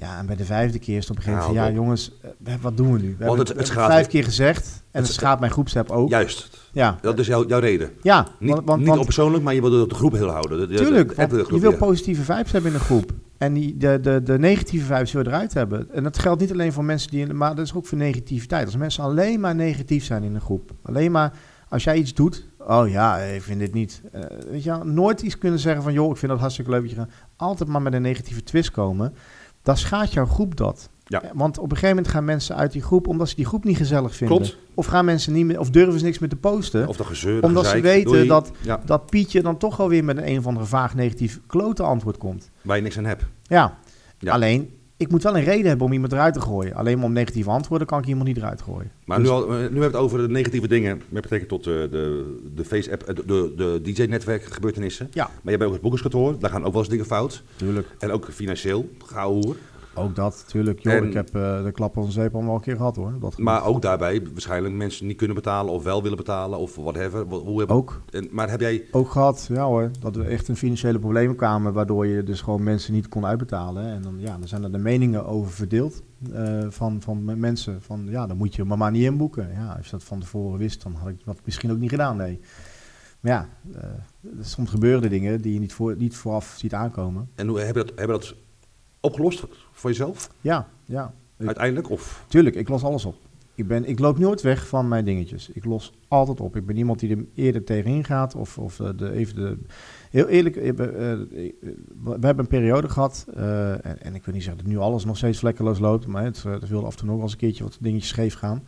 Ja, 0.00 0.18
en 0.18 0.26
bij 0.26 0.36
de 0.36 0.44
vijfde 0.44 0.78
keer 0.78 0.96
is 0.96 1.08
het 1.08 1.10
op 1.10 1.16
een 1.16 1.22
gegeven 1.22 1.46
moment 1.46 1.64
Ja, 1.64 1.72
van, 1.72 1.74
ja 1.74 1.80
jongens, 1.86 2.12
eh, 2.44 2.54
wat 2.60 2.76
doen 2.76 2.92
we 2.92 2.98
nu? 2.98 3.14
We 3.18 3.24
hebben 3.24 3.38
het- 3.38 3.48
het, 3.58 3.68
vijf 3.70 4.06
keer 4.06 4.24
gezegd 4.24 4.66
en 4.66 4.72
het 5.00 5.06
het- 5.06 5.12
schaadt 5.16 5.40
mijn 5.40 5.52
groepsapp 5.52 5.90
ook. 5.90 6.08
Juist. 6.08 6.58
Ja, 6.72 6.98
Dat 7.00 7.18
is 7.18 7.26
jouw, 7.26 7.46
jouw 7.46 7.58
reden. 7.60 7.90
ja 8.02 8.26
Niet, 8.38 8.50
want, 8.50 8.64
want, 8.66 8.78
niet 8.78 8.88
want- 8.88 8.98
op 9.00 9.04
persoonlijk, 9.04 9.44
maar 9.44 9.54
je 9.54 9.60
wil 9.60 9.88
de 9.88 9.94
groep 9.94 10.12
heel 10.12 10.28
houden. 10.28 10.58
De- 10.58 10.66
de- 10.66 10.74
Tuurlijk, 10.74 11.08
de- 11.08 11.14
want 11.14 11.30
de 11.30 11.36
groep, 11.44 11.50
je 11.50 11.60
wil 11.60 11.70
ja. 11.70 11.76
positieve 11.76 12.22
vibes 12.22 12.52
hebben 12.52 12.70
in 12.70 12.76
een 12.76 12.84
groep. 12.84 13.12
En 13.38 13.52
die, 13.52 13.76
de, 13.76 13.98
de, 14.02 14.22
de 14.22 14.38
negatieve 14.38 14.86
vibes 14.94 15.12
wil 15.12 15.22
je 15.22 15.28
eruit 15.28 15.54
hebben. 15.54 15.88
En 15.92 16.02
dat 16.02 16.18
geldt 16.18 16.40
niet 16.40 16.52
alleen 16.52 16.72
voor 16.72 16.84
mensen 16.84 17.10
die... 17.10 17.26
Maar 17.26 17.54
dat 17.54 17.64
is 17.64 17.74
ook 17.74 17.86
voor 17.86 17.98
negativiteit. 17.98 18.66
Als 18.66 18.76
mensen 18.76 19.02
alleen 19.04 19.40
maar 19.40 19.54
negatief 19.54 20.04
zijn 20.04 20.22
in 20.22 20.34
een 20.34 20.40
groep. 20.40 20.70
Alleen 20.82 21.10
maar 21.10 21.32
als 21.68 21.84
jij 21.84 21.96
iets 21.96 22.14
doet... 22.14 22.46
Oh 22.58 22.88
ja, 22.88 23.16
ik 23.18 23.42
vind 23.42 23.60
dit 23.60 23.72
niet... 23.74 24.00
eh, 24.12 24.20
weet 24.50 24.62
je 24.62 24.70
wel, 24.70 24.84
nooit 24.84 25.20
iets 25.22 25.38
kunnen 25.38 25.58
zeggen 25.58 25.82
van... 25.82 25.92
joh, 25.92 26.10
ik 26.10 26.16
vind 26.16 26.30
dat 26.30 26.40
hartstikke 26.40 26.70
leuk. 26.70 26.94
Altijd 27.36 27.68
maar 27.68 27.82
met 27.82 27.92
een 27.92 28.02
negatieve 28.02 28.42
twist 28.42 28.70
komen. 28.70 29.14
Dan 29.62 29.76
schaadt 29.76 30.12
jouw 30.12 30.26
groep 30.26 30.56
dat. 30.56 30.88
Ja. 31.04 31.22
Want 31.34 31.58
op 31.58 31.64
een 31.64 31.70
gegeven 31.76 31.88
moment 31.96 32.08
gaan 32.14 32.24
mensen 32.24 32.56
uit 32.56 32.72
die 32.72 32.82
groep... 32.82 33.06
omdat 33.06 33.28
ze 33.28 33.34
die 33.34 33.44
groep 33.46 33.64
niet 33.64 33.76
gezellig 33.76 34.14
vinden. 34.16 34.36
Klopt. 34.36 34.56
Of 34.74 34.86
gaan 34.86 35.04
mensen 35.04 35.32
niet 35.32 35.44
meer... 35.44 35.60
of 35.60 35.70
durven 35.70 35.98
ze 35.98 36.04
niks 36.04 36.18
meer 36.18 36.28
te 36.28 36.36
posten 36.36 36.88
Of 36.88 36.96
dat 36.96 37.06
gezeur, 37.06 37.34
dat 37.34 37.44
omdat 37.44 37.66
ze 37.66 37.80
weten 37.80 38.12
Doei. 38.12 38.26
dat- 38.26 38.50
Ja, 38.60 38.80
dat 38.84 39.06
Pietje 39.06 39.42
dan 39.42 39.56
toch 39.56 39.80
alweer 39.80 40.04
met 40.04 40.16
een, 40.16 40.28
een 40.28 40.38
of 40.38 40.46
andere 40.46 40.66
vaag 40.66 40.94
negatief 40.94 41.40
klote 41.46 41.82
antwoord 41.82 42.16
komt. 42.18 42.50
waar 42.62 42.76
je 42.76 42.82
niks 42.82 42.98
aan 42.98 43.04
hebt. 43.04 43.24
Ja. 43.42 43.78
Ja. 44.18 44.32
alleen 44.32 44.77
ik 44.98 45.10
moet 45.10 45.22
wel 45.22 45.36
een 45.36 45.44
reden 45.44 45.66
hebben 45.66 45.86
om 45.86 45.92
iemand 45.92 46.12
eruit 46.12 46.34
te 46.34 46.40
gooien. 46.40 46.74
Alleen 46.74 46.96
maar 46.96 47.06
om 47.06 47.12
negatieve 47.12 47.50
antwoorden 47.50 47.86
kan 47.86 47.98
ik 47.98 48.06
iemand 48.06 48.26
niet 48.28 48.36
eruit 48.36 48.62
gooien. 48.62 48.90
Maar 49.04 49.18
Dus- 49.18 49.26
nu, 49.28 49.32
al, 49.34 49.42
eh, 49.42 49.48
nu 49.50 49.56
hebben 49.60 49.78
we 49.78 49.84
het 49.84 49.94
over 49.96 50.18
de 50.18 50.28
negatieve 50.28 50.68
dingen 50.68 51.02
met 51.08 51.22
betrekking 51.22 51.50
tot 51.50 51.66
eh, 51.66 51.72
de, 51.74 52.36
de 52.54 52.64
face-app, 52.64 53.02
eh, 53.02 53.14
de, 53.14 53.24
de, 53.26 53.52
de 53.56 53.92
DJ-netwerk 53.92 54.44
gebeurtenissen. 54.44 55.08
Ja, 55.12 55.24
Maar 55.24 55.40
je 55.42 55.50
hebt 55.50 55.62
ook 55.64 55.72
het 55.72 55.80
boekerskantoor, 55.82 56.38
daar 56.38 56.50
gaan 56.50 56.64
ook 56.64 56.72
wel 56.72 56.80
eens 56.80 56.90
dingen 56.90 57.06
fout. 57.06 57.42
tuurlijk. 57.56 57.86
En 57.98 58.10
ook 58.10 58.28
financieel, 58.32 58.88
gauw 59.06 59.32
hoer. 59.32 59.56
Ook 59.98 60.14
dat, 60.16 60.44
tuurlijk. 60.46 60.78
Joh, 60.80 60.92
En- 60.94 61.04
ik 61.06 61.12
heb 61.12 61.34
eh, 61.34 61.64
de 61.64 61.72
klap 61.72 61.96
een 61.96 62.10
zeep 62.12 62.34
allemaal 62.34 62.54
een 62.54 62.60
keer 62.60 62.76
gehad 62.76 62.96
hoor. 62.96 63.12
Dat 63.20 63.38
Maar 63.38 63.64
ook 63.64 63.82
daarbij 63.82 64.22
waarschijnlijk 64.32 64.74
mensen 64.74 65.06
niet 65.06 65.16
kunnen 65.16 65.36
betalen 65.36 65.72
of 65.72 65.82
wel 65.82 66.02
willen 66.02 66.16
betalen 66.16 66.58
of 66.58 66.74
whatever. 66.76 67.28
Wat- 67.28 67.42
Hoe 67.42 67.60
heb, 67.60 67.70
ook, 67.70 68.00
en, 68.10 68.28
maar 68.30 68.50
heb 68.50 68.60
jij, 68.60 68.84
ook 68.90 69.10
gehad, 69.10 69.46
ja 69.52 69.64
hoor, 69.64 69.90
dat 70.00 70.16
er 70.16 70.26
echt 70.28 70.48
een 70.48 70.56
financiële 70.56 70.98
problemen 70.98 71.36
kwamen, 71.36 71.72
waardoor 71.72 72.06
je 72.06 72.22
dus 72.22 72.40
gewoon 72.40 72.62
mensen 72.62 72.92
niet 72.92 73.08
kon 73.08 73.26
uitbetalen. 73.26 73.84
En 73.84 74.02
dan, 74.02 74.14
ja, 74.18 74.38
dan 74.38 74.48
zijn 74.48 74.62
er 74.62 74.72
de 74.72 74.78
meningen 74.78 75.26
over 75.26 75.52
verdeeld 75.52 76.02
eh, 76.32 76.66
van, 76.68 77.00
van 77.02 77.38
mensen. 77.40 77.82
Van 77.82 78.06
ja, 78.08 78.26
dan 78.26 78.36
moet 78.36 78.54
je 78.54 78.64
maar, 78.64 78.78
maar 78.78 78.90
niet 78.90 79.02
inboeken. 79.04 79.48
Ja, 79.52 79.74
als 79.76 79.84
je 79.84 79.90
dat 79.90 80.04
van 80.04 80.20
tevoren 80.20 80.58
wist, 80.58 80.82
dan 80.82 80.94
had 80.94 81.08
ik 81.08 81.24
dat 81.24 81.38
misschien 81.44 81.70
ook 81.70 81.78
niet 81.78 81.90
gedaan, 81.90 82.16
nee. 82.16 82.40
Maar 83.20 83.32
ja, 83.32 83.48
eh, 83.80 83.88
soms 84.40 84.70
gebeuren 84.70 85.02
er 85.02 85.08
dingen 85.10 85.40
die 85.40 85.52
je 85.52 85.58
niet, 85.60 85.72
voor, 85.72 85.96
niet 85.96 86.16
vooraf 86.16 86.54
ziet 86.58 86.74
aankomen. 86.74 87.28
en 87.34 87.46
hoe 87.48 87.60
hebben 87.60 87.86
dat, 87.86 87.98
hebben 87.98 88.18
dat 88.20 88.34
opgelost 89.00 89.44
voor 89.72 89.90
jezelf 89.90 90.30
Ja, 90.40 90.68
ja. 90.84 91.14
Ik- 91.38 91.46
uiteindelijk? 91.46 91.90
Of, 91.90 92.24
Tuurlijk, 92.28 92.56
ik 92.56 92.68
los 92.68 92.84
alles 92.84 93.04
op. 93.04 93.14
Ik, 93.54 93.66
ben, 93.66 93.84
ik 93.88 93.98
loop 93.98 94.18
nooit 94.18 94.40
weg 94.42 94.66
van 94.68 94.88
mijn 94.88 95.04
dingetjes. 95.04 95.48
Ik 95.48 95.64
los 95.64 95.92
altijd 96.08 96.40
op. 96.40 96.56
Ik 96.56 96.66
ben 96.66 96.76
iemand 96.76 96.98
die 96.98 97.16
er 97.16 97.24
eerder 97.34 97.64
tegenin 97.64 98.04
gaat. 98.04 98.34
Of, 98.34 98.58
of 98.58 98.80
eh, 98.80 98.88
de, 98.96 99.12
even 99.12 99.34
de. 99.34 99.58
Heel 100.10 100.26
eerlijk, 100.28 100.56
eh, 100.56 100.72
we 100.74 100.86
eh, 101.62 101.68
we 102.02 102.10
hebben 102.26 102.38
een 102.38 102.46
periode 102.46 102.88
gehad. 102.88 103.26
eh, 103.34 103.70
en, 103.86 104.02
en 104.02 104.14
ik 104.14 104.24
wil 104.24 104.34
niet 104.34 104.42
zeggen 104.42 104.62
dat 104.64 104.72
nu 104.72 104.78
alles 104.78 105.04
nog 105.04 105.16
steeds 105.16 105.38
vlekkeloos 105.38 105.78
loopt. 105.78 106.06
Maar 106.06 106.24
het, 106.24 106.42
het 106.42 106.68
wilde 106.68 106.86
af 106.86 106.92
en 106.92 106.98
toe 106.98 107.06
nog 107.06 107.14
wel 107.16 107.24
eens 107.24 107.32
een 107.32 107.38
keertje 107.38 107.62
wat 107.64 107.78
dingetjes 107.80 108.08
scheef 108.08 108.34
gaan. 108.34 108.64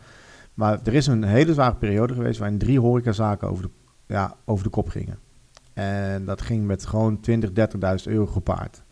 Maar 0.53 0.79
er 0.83 0.93
is 0.93 1.07
een 1.07 1.23
hele 1.23 1.53
zware 1.53 1.75
periode 1.75 2.13
geweest 2.13 2.39
waarin 2.39 2.57
drie 2.57 2.79
horecazaken 2.79 3.49
over 3.49 3.63
de, 3.63 3.69
ja, 4.07 4.35
over 4.45 4.63
de 4.63 4.69
kop 4.69 4.89
gingen. 4.89 5.17
En 5.73 6.25
dat 6.25 6.41
ging 6.41 6.65
met 6.65 6.85
gewoon 6.85 7.19
20, 7.19 7.49
30.000 7.49 8.11
euro 8.11 8.25
gepaard. 8.25 8.83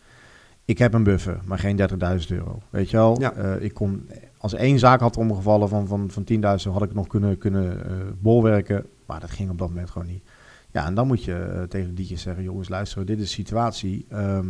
Ik 0.69 0.77
heb 0.77 0.93
een 0.93 1.03
buffer, 1.03 1.39
maar 1.45 1.59
geen 1.59 1.77
30.000 1.77 1.87
euro. 2.27 2.61
Weet 2.69 2.89
je 2.89 2.97
wel? 2.97 3.19
Ja. 3.19 3.33
Eh, 3.33 3.61
ik 3.61 3.73
kon, 3.73 4.09
als 4.37 4.53
één 4.53 4.79
zaak 4.79 4.99
had 4.99 5.17
omgevallen 5.17 5.69
van, 5.69 5.87
van, 5.87 6.09
van 6.11 6.23
10.000, 6.31 6.71
had 6.71 6.83
ik 6.83 6.93
nog 6.93 7.07
kunnen, 7.07 7.37
kunnen 7.37 7.85
eh, 7.85 7.91
bolwerken. 8.19 8.85
Maar 9.05 9.19
dat 9.19 9.31
ging 9.31 9.49
op 9.49 9.57
dat 9.57 9.67
moment 9.67 9.89
gewoon 9.89 10.07
niet. 10.07 10.23
Ja, 10.71 10.85
en 10.85 10.93
dan 10.93 11.07
moet 11.07 11.23
je 11.23 11.35
eh, 11.35 11.63
tegen 11.63 11.87
de 11.87 11.93
dietjes 11.93 12.21
zeggen: 12.21 12.43
jongens, 12.43 12.69
luister, 12.69 13.05
dit 13.05 13.19
is 13.19 13.23
de 13.23 13.33
situatie. 13.33 14.05
Ehm, 14.09 14.47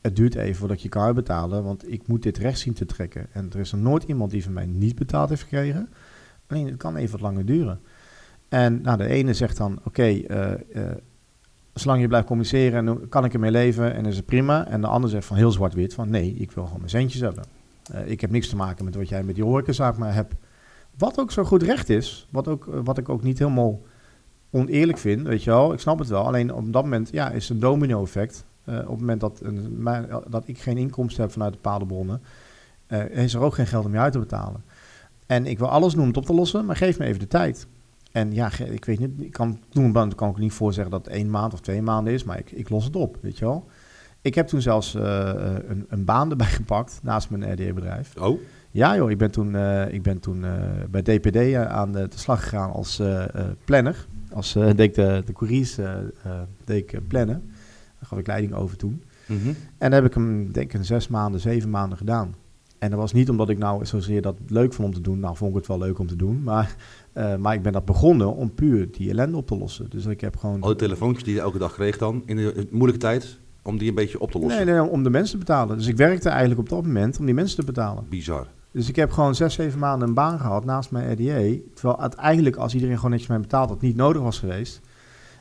het 0.00 0.16
duurt 0.16 0.34
even 0.34 0.56
voordat 0.56 0.82
je 0.82 0.88
kan 0.88 1.02
uitbetalen, 1.02 1.64
want 1.64 1.92
ik 1.92 2.06
moet 2.06 2.22
dit 2.22 2.38
recht 2.38 2.58
zien 2.58 2.74
te 2.74 2.86
trekken. 2.86 3.26
En 3.32 3.50
er 3.52 3.60
is 3.60 3.72
er 3.72 3.78
nooit 3.78 4.02
iemand 4.02 4.30
die 4.30 4.42
van 4.42 4.52
mij 4.52 4.66
niet 4.66 4.94
betaald 4.94 5.28
heeft 5.28 5.42
gekregen. 5.42 5.88
Alleen 6.46 6.66
het 6.66 6.76
kan 6.76 6.96
even 6.96 7.12
wat 7.12 7.20
langer 7.20 7.46
duren. 7.46 7.80
En 8.48 8.80
nou, 8.82 8.96
de 8.96 9.06
ene 9.06 9.34
zegt 9.34 9.56
dan: 9.56 9.80
oké, 9.84 10.22
zolang 11.74 12.00
je 12.00 12.08
blijft 12.08 12.26
communiceren, 12.26 13.08
kan 13.08 13.24
ik 13.24 13.34
ermee 13.34 13.50
leven 13.50 13.94
en 13.94 14.06
is 14.06 14.16
het 14.16 14.26
prima. 14.26 14.66
En 14.66 14.80
de 14.80 14.86
ander 14.86 15.10
zegt 15.10 15.26
van 15.26 15.36
heel 15.36 15.52
zwart-wit: 15.52 15.94
van 15.94 16.10
nee, 16.10 16.34
ik 16.34 16.50
wil 16.50 16.64
gewoon 16.64 16.78
mijn 16.78 16.90
centjes 16.90 17.20
hebben. 17.20 17.44
Eh, 17.92 18.10
ik 18.10 18.20
heb 18.20 18.30
niks 18.30 18.48
te 18.48 18.56
maken 18.56 18.84
met 18.84 18.94
wat 18.94 19.08
jij 19.08 19.22
met 19.22 19.34
die 19.34 19.44
horecazaak 19.44 19.96
maar 19.96 20.14
hebt. 20.14 20.34
Wat 20.98 21.18
ook 21.18 21.30
zo 21.30 21.44
goed 21.44 21.62
recht 21.62 21.88
is, 21.88 22.26
wat, 22.30 22.48
ook, 22.48 22.66
eh, 22.66 22.80
wat 22.84 22.98
ik 22.98 23.08
ook 23.08 23.22
niet 23.22 23.38
helemaal 23.38 23.80
oneerlijk 24.50 24.98
vind, 24.98 25.26
weet 25.26 25.44
je 25.44 25.50
wel. 25.50 25.72
Ik 25.72 25.78
snap 25.78 25.98
het 25.98 26.08
wel. 26.08 26.26
Alleen 26.26 26.54
op 26.54 26.72
dat 26.72 26.82
moment 26.82 27.08
ja, 27.12 27.30
is 27.30 27.48
een 27.48 27.60
domino-effect. 27.60 28.44
Eh, 28.64 28.78
op 28.78 28.88
het 28.88 29.00
moment 29.00 29.20
dat, 29.20 29.40
een, 29.42 29.84
dat 30.28 30.48
ik 30.48 30.58
geen 30.58 30.78
inkomsten 30.78 31.22
heb 31.22 31.32
vanuit 31.32 31.52
bepaalde 31.52 31.86
bronnen, 31.86 32.22
eh, 32.86 33.04
is 33.08 33.34
er 33.34 33.40
ook 33.40 33.54
geen 33.54 33.66
geld 33.66 33.84
om 33.84 33.92
je 33.92 33.98
uit 33.98 34.12
te 34.12 34.18
betalen. 34.18 34.64
En 35.26 35.46
ik 35.46 35.58
wil 35.58 35.68
alles 35.68 35.94
om 35.94 36.06
het 36.06 36.16
op 36.16 36.26
te 36.26 36.34
lossen, 36.34 36.64
maar 36.64 36.76
geef 36.76 36.98
me 36.98 37.04
even 37.04 37.20
de 37.20 37.26
tijd. 37.26 37.66
En 38.12 38.32
ja, 38.32 38.50
ik 38.58 38.84
weet 38.84 38.98
niet, 38.98 39.10
ik 39.20 39.32
kan, 39.32 39.58
toen 39.68 40.14
kan 40.14 40.30
ik 40.30 40.36
niet 40.38 40.52
voorzeggen 40.52 40.92
dat 40.92 41.04
het 41.04 41.14
één 41.14 41.30
maand 41.30 41.52
of 41.52 41.60
twee 41.60 41.82
maanden 41.82 42.12
is, 42.12 42.24
maar 42.24 42.38
ik, 42.38 42.50
ik 42.50 42.68
los 42.68 42.84
het 42.84 42.96
op, 42.96 43.18
weet 43.20 43.38
je 43.38 43.44
wel. 43.44 43.68
Ik 44.20 44.34
heb 44.34 44.46
toen 44.46 44.60
zelfs 44.62 44.94
eh, 44.94 45.32
een, 45.68 45.86
een 45.88 46.04
baan 46.04 46.30
erbij 46.30 46.46
gepakt 46.60 47.00
naast 47.02 47.30
mijn 47.30 47.52
RD-bedrijf. 47.52 48.16
oh, 48.20 48.40
Ja 48.70 48.96
joh, 48.96 49.10
ik 49.10 49.18
ben 49.18 49.30
toen, 49.30 49.54
eh, 49.56 49.92
ik 49.94 50.02
ben 50.02 50.20
toen 50.20 50.44
eh, 50.44 50.52
bij 50.90 51.02
DPD 51.02 51.36
eh, 51.36 51.64
aan 51.66 51.92
de, 51.92 52.08
de 52.08 52.18
slag 52.18 52.42
gegaan 52.42 52.72
als 52.72 52.98
eh, 52.98 53.22
eh, 53.34 53.46
planner. 53.64 54.06
Als 54.32 54.54
eh, 54.56 54.64
deed 54.64 54.80
ik 54.80 54.94
de, 54.94 55.22
de 55.26 55.32
couriers 55.32 55.78
eh, 55.78 55.92
eh, 56.22 56.40
deed 56.64 56.82
ik 56.82 56.92
eh, 56.92 57.00
plannen. 57.08 57.42
Daar 57.98 58.08
gaf 58.08 58.18
ik 58.18 58.26
leiding 58.26 58.54
over 58.54 58.76
toen. 58.76 59.02
Mhm. 59.26 59.48
En 59.78 59.90
dat 59.90 59.92
heb 59.92 60.04
ik 60.04 60.14
hem, 60.14 60.52
denk 60.52 60.72
ik, 60.72 60.78
een 60.78 60.84
zes 60.84 61.08
maanden, 61.08 61.40
zeven 61.40 61.70
maanden 61.70 61.98
gedaan. 61.98 62.34
En 62.78 62.90
dat 62.90 62.98
was 62.98 63.12
niet 63.12 63.30
omdat 63.30 63.48
ik 63.48 63.58
nou 63.58 63.86
zozeer 63.86 64.22
dat 64.22 64.36
leuk 64.46 64.72
vond 64.72 64.88
om 64.88 64.94
te 64.94 65.00
doen. 65.00 65.20
Nou, 65.20 65.36
vond 65.36 65.50
ik 65.50 65.56
het 65.56 65.66
wel 65.66 65.78
leuk 65.78 65.98
om 65.98 66.06
te 66.06 66.16
doen. 66.16 66.42
Maar, 66.42 66.76
eh, 67.12 67.36
maar 67.36 67.54
ik 67.54 67.62
ben 67.62 67.72
dat 67.72 67.84
begonnen 67.84 68.34
om 68.34 68.54
puur 68.54 68.90
die 68.90 69.10
ellende 69.10 69.36
op 69.36 69.46
te 69.46 69.56
lossen. 69.58 69.90
Dus 69.90 70.06
ik 70.06 70.20
heb 70.20 70.36
gewoon... 70.36 70.60
Al 70.60 70.68
die 70.68 70.76
telefoontjes 70.76 71.24
die 71.24 71.34
je 71.34 71.40
elke 71.40 71.58
dag 71.58 71.72
kreeg 71.72 71.98
dan, 71.98 72.22
in 72.26 72.36
de 72.36 72.66
moeilijke 72.70 73.00
tijd, 73.00 73.38
om 73.62 73.78
die 73.78 73.88
een 73.88 73.94
beetje 73.94 74.20
op 74.20 74.30
te 74.30 74.38
lossen. 74.38 74.66
Nee, 74.66 74.74
nee, 74.74 74.90
om 74.90 75.02
de 75.02 75.10
mensen 75.10 75.38
te 75.38 75.44
betalen. 75.44 75.76
Dus 75.76 75.86
ik 75.86 75.96
werkte 75.96 76.28
eigenlijk 76.28 76.60
op 76.60 76.68
dat 76.68 76.82
moment 76.82 77.18
om 77.18 77.24
die 77.24 77.34
mensen 77.34 77.58
te 77.58 77.64
betalen. 77.64 78.06
Bizar. 78.08 78.46
Dus 78.72 78.88
ik 78.88 78.96
heb 78.96 79.10
gewoon 79.10 79.34
zes, 79.34 79.54
zeven 79.54 79.78
maanden 79.78 80.08
een 80.08 80.14
baan 80.14 80.38
gehad 80.38 80.64
naast 80.64 80.90
mijn 80.90 81.12
RDA. 81.12 81.60
Terwijl 81.74 82.00
uiteindelijk, 82.00 82.56
als 82.56 82.74
iedereen 82.74 82.96
gewoon 82.96 83.10
netjes 83.10 83.28
mij 83.28 83.40
betaald 83.40 83.68
had, 83.68 83.80
niet 83.80 83.96
nodig 83.96 84.22
was 84.22 84.38
geweest. 84.38 84.80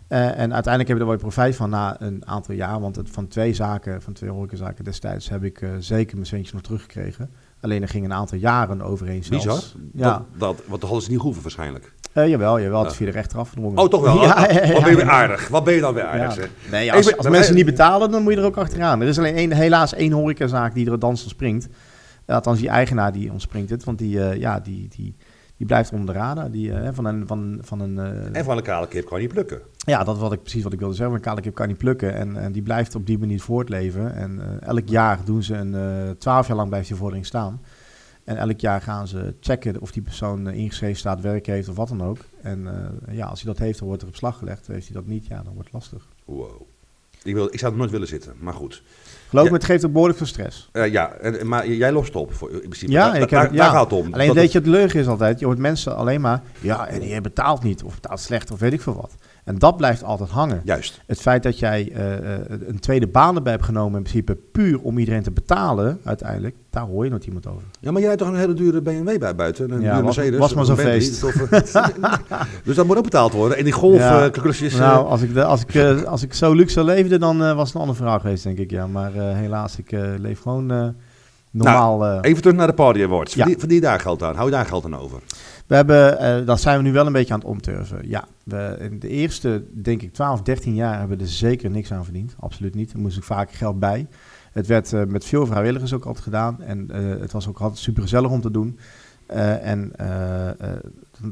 Eh, 0.08 0.20
en 0.26 0.54
uiteindelijk 0.54 0.88
heb 0.88 0.98
ik 0.98 1.04
er 1.04 1.08
wel 1.08 1.18
profijt 1.18 1.56
van 1.56 1.70
na 1.70 2.02
een 2.02 2.28
aantal 2.28 2.56
jaar. 2.56 2.80
Want 2.80 2.96
het, 2.96 3.10
van 3.10 3.28
twee 3.28 3.54
zaken, 3.54 4.02
van 4.02 4.14
twee 4.14 4.30
horecazaken 4.30 4.84
destijds, 4.84 5.30
heb 5.30 5.44
ik 5.44 5.62
eh, 5.62 5.70
zeker 5.80 6.16
mijn 6.16 6.28
centjes 6.28 6.54
nog 6.54 6.62
teruggekregen. 6.62 7.30
Alleen 7.62 7.82
er 7.82 7.88
ging 7.88 8.06
een 8.06 8.14
aantal 8.14 8.38
jaren 8.38 8.82
overheen 8.82 9.24
zelfs. 9.24 9.46
Bizar. 9.46 9.62
Ja, 9.94 10.14
Dat, 10.14 10.40
dat, 10.40 10.56
want 10.68 10.82
dat 10.82 10.90
hadden 10.90 11.02
ze 11.02 11.12
niet 11.12 11.20
hoeven 11.20 11.42
waarschijnlijk. 11.42 11.94
Eh, 12.14 12.28
jawel, 12.28 12.60
jawel. 12.60 12.82
Het 12.82 12.92
is 12.92 12.98
via 12.98 13.06
de 13.06 13.12
rechter 13.12 13.40
afgedwongen. 13.40 13.78
Oh, 13.78 13.90
toch 13.90 14.02
wel? 14.02 14.22
Ja, 14.24 14.52
ja, 14.52 14.66
ja, 14.66 14.74
Wat 14.74 14.82
ben 14.82 14.92
je 14.92 14.96
weer 14.96 15.10
aardig? 15.10 15.48
Wat 15.48 15.64
ben 15.64 15.74
je 15.74 15.80
dan 15.82 15.94
weer 15.94 16.04
aardig, 16.04 16.34
zeg? 16.34 16.50
Nee, 16.72 16.94
als, 16.94 17.30
mensen 17.30 17.56
niet 17.56 17.66
betalen, 17.66 18.12
dan 18.12 18.24
moet 18.24 18.34
je 18.34 18.40
er 18.40 18.46
ook 18.46 18.58
achteraan. 18.58 19.02
Er 19.02 19.08
is 19.08 19.18
alleen 19.18 19.36
één, 19.36 19.52
helaas 19.52 19.94
één 19.94 20.12
horecazaak 20.12 20.74
die 20.74 20.92
er 20.92 21.00
dans 21.00 21.28
springt. 21.30 21.68
Althans, 22.26 22.60
die 22.60 22.70
eigenaar 22.70 23.12
die 23.12 23.32
ontspringt 23.32 23.70
het. 23.70 23.84
Want 23.84 23.98
die, 23.98 24.24
eh, 24.24 24.40
ja, 24.40 24.60
die, 24.60 24.88
die, 24.96 25.16
die 25.62 25.70
blijft 25.70 25.92
onder 25.92 26.14
de 26.14 26.20
radar. 26.20 26.52
Die, 26.52 26.74
eh, 26.74 26.90
van 26.94 27.06
een, 27.06 27.28
van, 27.28 27.60
van 27.62 27.80
een, 27.80 28.00
eh, 28.00 28.40
En 28.40 28.44
van 28.44 28.58
een 28.58 28.64
kale 28.64 28.88
kip 28.88 29.06
kan 29.06 29.18
je 29.18 29.24
niet 29.24 29.34
plukken. 29.34 29.62
ja, 29.78 30.04
dat 30.04 30.16
is 30.16 30.22
wat 30.22 30.34
ik, 30.34 30.42
precies 30.42 30.64
wat 30.64 30.74
ik 30.74 30.80
wilde 30.80 30.96
zeggen. 30.96 31.16
Een 31.16 31.22
kale 31.22 31.42
kip 31.42 31.56
kan 31.56 31.68
niet 31.68 31.78
plukken. 31.78 32.14
En, 32.14 32.38
en 32.38 32.52
die 32.52 32.62
blijft 32.62 32.96
op 32.96 33.06
die 33.06 33.20
manier 33.20 33.42
voortleven. 33.42 34.16
En 34.16 34.42
eh, 34.42 34.68
elk 34.68 34.88
jaar 34.88 35.20
doen 35.26 35.44
ze 35.44 35.56
een... 35.56 36.18
Twaalf 36.18 36.48
jaar 36.48 36.56
lang 36.56 36.70
blijft 36.70 36.88
die 36.88 36.98
vordering 36.98 37.26
staan. 37.26 37.62
En 38.24 38.38
elk 38.38 38.60
jaar 38.60 38.82
gaan 38.82 39.08
ze 39.08 39.34
checken 39.40 39.82
of 39.82 39.92
die 39.92 40.02
persoon 40.02 40.50
ingeschreven 40.50 40.98
staat, 40.98 41.22
werk 41.22 41.46
heeft 41.46 41.70
of 41.70 41.76
wat 41.76 41.88
dan 41.88 42.04
ook. 42.04 42.18
En 42.42 42.68
ja, 43.12 43.26
als 43.26 43.42
hij 43.42 43.52
dat 43.54 43.62
heeft, 43.62 43.80
dan 43.80 43.88
wordt 43.88 44.02
er 44.02 44.08
op 44.08 44.16
slag 44.16 44.38
gelegd. 44.38 44.68
Heeft 44.68 44.88
hij 44.88 44.96
dat 44.96 45.06
niet, 45.06 45.26
ja, 45.26 45.44
dan 45.44 45.54
wordt 45.54 45.72
het 45.72 45.74
lastig. 45.74 46.08
Wow. 46.26 46.62
Ik, 47.24 47.34
wil, 47.34 47.46
ik 47.46 47.60
zou 47.60 47.72
het 47.72 47.80
nooit 47.80 47.92
willen 47.92 48.08
zitten, 48.08 48.34
maar 48.40 48.54
goed. 48.54 48.84
Geloof 49.32 49.48
me, 49.48 49.54
het 49.54 49.64
geeft 49.66 49.86
ook 49.86 49.92
behoorlijk 49.92 50.18
veel 50.18 50.28
stress. 50.28 50.70
Eh, 50.72 50.92
ja, 50.92 51.12
en, 51.14 51.48
maar 51.48 51.68
jij 51.70 51.92
lost 51.92 52.16
op, 52.16 52.34
voor, 52.34 52.52
in 52.52 52.60
principe. 52.60 52.92
Ja, 52.92 53.08
Da- 53.12 53.14
ik 53.14 53.30
heb- 53.30 53.56
daar, 53.56 53.70
gaat 53.70 53.84
het 53.90 54.00
om. 54.00 54.14
Alleen 54.14 54.28
Dat 54.28 54.36
weet 54.36 54.52
je, 54.52 54.58
het 54.58 54.68
leugen 54.68 55.00
is 55.00 55.08
altijd, 55.08 55.40
je 55.40 55.46
hoort 55.46 55.58
mensen 55.58 55.96
alleen 55.96 56.22
maar, 56.22 56.42
ja, 56.60 56.88
en 56.88 57.08
je 57.08 57.22
betaalt 57.22 57.64
niet, 57.64 57.84
of 57.84 57.94
betaalt 57.94 58.20
slecht, 58.20 58.52
of 58.52 58.60
weet 58.60 58.74
ik 58.74 58.82
veel 58.82 58.96
wat. 58.96 59.16
En 59.44 59.58
dat 59.58 59.78
blijft 59.78 60.04
altijd 60.04 60.30
hangen. 60.30 60.62
Juist. 60.64 61.02
Het 61.06 61.22
feit 61.22 61.44
dat 61.44 61.60
jij 61.60 61.92
eh, 61.94 62.14
eh, 62.36 62.42
een 62.68 62.80
tweede 62.80 63.08
baan 63.08 63.36
erbij 63.36 63.52
hebt 63.52 63.66
genomen, 63.66 63.98
in 63.98 64.04
principe 64.04 64.38
puur 64.52 64.80
om 64.82 64.98
iedereen 64.98 65.24
te 65.24 65.32
betalen, 65.32 66.00
uiteindelijk, 66.04 66.56
daar 66.70 66.84
hoor 66.84 67.04
je 67.04 67.10
nooit 67.10 67.26
iemand 67.26 67.48
over. 67.48 67.62
Ja, 67.80 67.92
maar 67.92 68.00
jij 68.02 68.10
hebt 68.10 68.22
toch 68.22 68.32
een 68.32 68.40
hele 68.40 68.54
dure 68.54 68.82
BMW 68.82 69.20
bij 69.20 69.36
buiten? 69.36 69.72
Een 69.72 69.82
Ja, 69.82 69.92
dure 69.94 70.04
was- 70.06 70.16
Mercedes? 70.16 70.40
was 70.40 70.54
maar 70.54 70.66
zo'n 70.66 70.78
feest. 70.78 71.24
of, 71.24 71.36
eh, 71.52 71.86
dus 72.64 72.76
dat 72.76 72.86
moet 72.86 72.98
ook 72.98 73.04
betaald 73.04 73.34
worden. 73.34 73.58
En 73.58 73.64
die 73.64 73.74
Ja. 73.74 73.80
golfklusjes... 73.80 74.76
nou, 74.76 75.06
als 75.08 75.22
ik, 75.22 75.34
de, 75.34 75.44
als, 75.44 75.62
ik, 75.68 76.04
als 76.06 76.24
ik 76.24 76.34
zo 76.34 76.54
luxe 76.54 76.84
leefde, 76.84 77.18
dan 77.18 77.38
was 77.56 77.66
het 77.66 77.76
een 77.76 77.82
ander 77.82 77.96
verhaal 77.96 78.20
geweest, 78.20 78.44
denk 78.44 78.58
ik. 78.58 78.72
Ja. 78.72 78.88
Maar 78.88 79.12
helaas, 79.14 79.78
ik 79.78 79.92
leef 80.18 80.42
gewoon 80.42 80.72
eh, 80.72 80.88
normaal. 81.52 82.20
Even 82.22 82.42
terug 82.42 82.58
naar 82.58 82.68
de 82.68 82.74
Party 82.74 83.04
Awards. 83.04 83.34
Ja. 83.34 83.48
Verdien, 83.58 83.82
daar 83.82 84.00
geld 84.00 84.24
aan? 84.24 84.34
Hou 84.36 84.46
je 84.46 84.52
daar 84.56 84.66
geld 84.66 84.86
aan 84.86 84.98
over? 84.98 85.20
We 85.72 85.78
hebben, 85.78 86.20
eh, 86.20 86.46
dat 86.46 86.62
zijn 86.62 86.78
we 86.78 86.84
nu 86.84 86.92
wel 86.92 87.06
een 87.06 87.12
beetje 87.12 87.34
aan 87.34 87.40
het 87.40 87.48
omturven. 87.48 88.10
Ja, 88.10 88.28
we, 88.44 88.78
in 88.80 89.00
de 89.00 89.08
eerste, 89.08 89.64
denk 89.74 90.02
ik, 90.02 90.14
12, 90.14 90.42
13 90.42 90.76
jaar 90.76 91.00
hebben 91.00 91.18
we 91.18 91.24
er 91.24 91.30
zeker 91.30 91.70
niks 91.70 91.94
aan 91.94 92.04
verdiend. 92.04 92.36
Absoluut 92.40 92.76
niet. 92.76 92.94
Er 92.94 93.00
moest 93.00 93.18
ook 93.18 93.24
vaak 93.24 93.52
geld 93.52 93.80
bij. 93.80 94.08
Het 94.52 94.68
werd 94.68 94.94
eh, 94.94 95.04
met 95.04 95.26
veel 95.26 95.46
vrijwilligers 95.46 95.94
ook 95.94 96.06
altijd 96.06 96.24
gedaan. 96.24 96.62
En 96.62 96.92
eh, 96.92 97.20
het 97.22 97.32
was 97.32 97.48
ook 97.48 97.60
altijd 97.60 97.80
super 97.80 98.02
gezellig 98.02 98.32
om 98.32 98.42
te 98.42 98.52
doen. 98.52 98.80
Eh, 99.32 99.66
en 99.68 99.92
eh, 99.96 100.48
eh, 100.50 100.56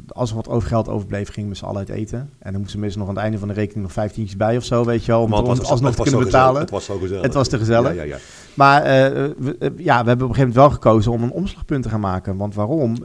als 0.08 0.30
er 0.30 0.36
wat 0.36 0.48
over 0.48 0.68
geld 0.68 0.88
overbleef, 0.88 1.30
gingen 1.30 1.50
we 1.50 1.56
z'n 1.56 1.66
allen 1.66 1.78
uit 1.78 1.90
eten. 1.90 2.30
En 2.40 2.52
dan 2.52 2.62
moesten 2.62 2.80
mensen 2.80 3.00
nog 3.00 3.08
aan 3.08 3.14
het 3.14 3.24
einde 3.24 3.40
van 3.40 3.48
de 3.48 3.54
rekening 3.54 3.84
nog 3.84 3.92
vijftientjes 3.92 4.38
bij 4.38 4.58
of 4.58 4.64
zo, 4.64 4.86
weet 4.86 5.06
je 5.06 5.12
wel. 5.12 5.22
Om, 5.22 5.34
het 5.34 5.46
was- 5.48 5.70
alsnog 5.70 5.96
te 5.96 6.02
kunnen 6.02 6.24
betalen. 6.24 6.62
Het 6.62 6.70
was 6.70 6.86
zo 6.86 6.98
gezellig. 6.98 7.24
Het 7.24 7.34
was 7.34 7.48
te 7.48 7.58
gezellig. 7.58 7.96
Ja, 7.96 8.02
ja, 8.02 8.04
ja. 8.04 8.18
Maar 8.54 8.84
we, 8.84 9.74
ja, 9.78 10.02
we 10.02 10.08
hebben 10.08 10.28
op 10.28 10.34
een 10.34 10.36
gegeven 10.36 10.38
moment 10.38 10.56
wel 10.56 10.70
gekozen 10.70 11.12
om 11.12 11.24
een 11.24 11.32
omslagpunt 11.32 11.84
te 11.84 11.90
gaan 11.90 12.00
maken. 12.00 12.38
Want 12.38 12.56
waarom? 12.56 12.98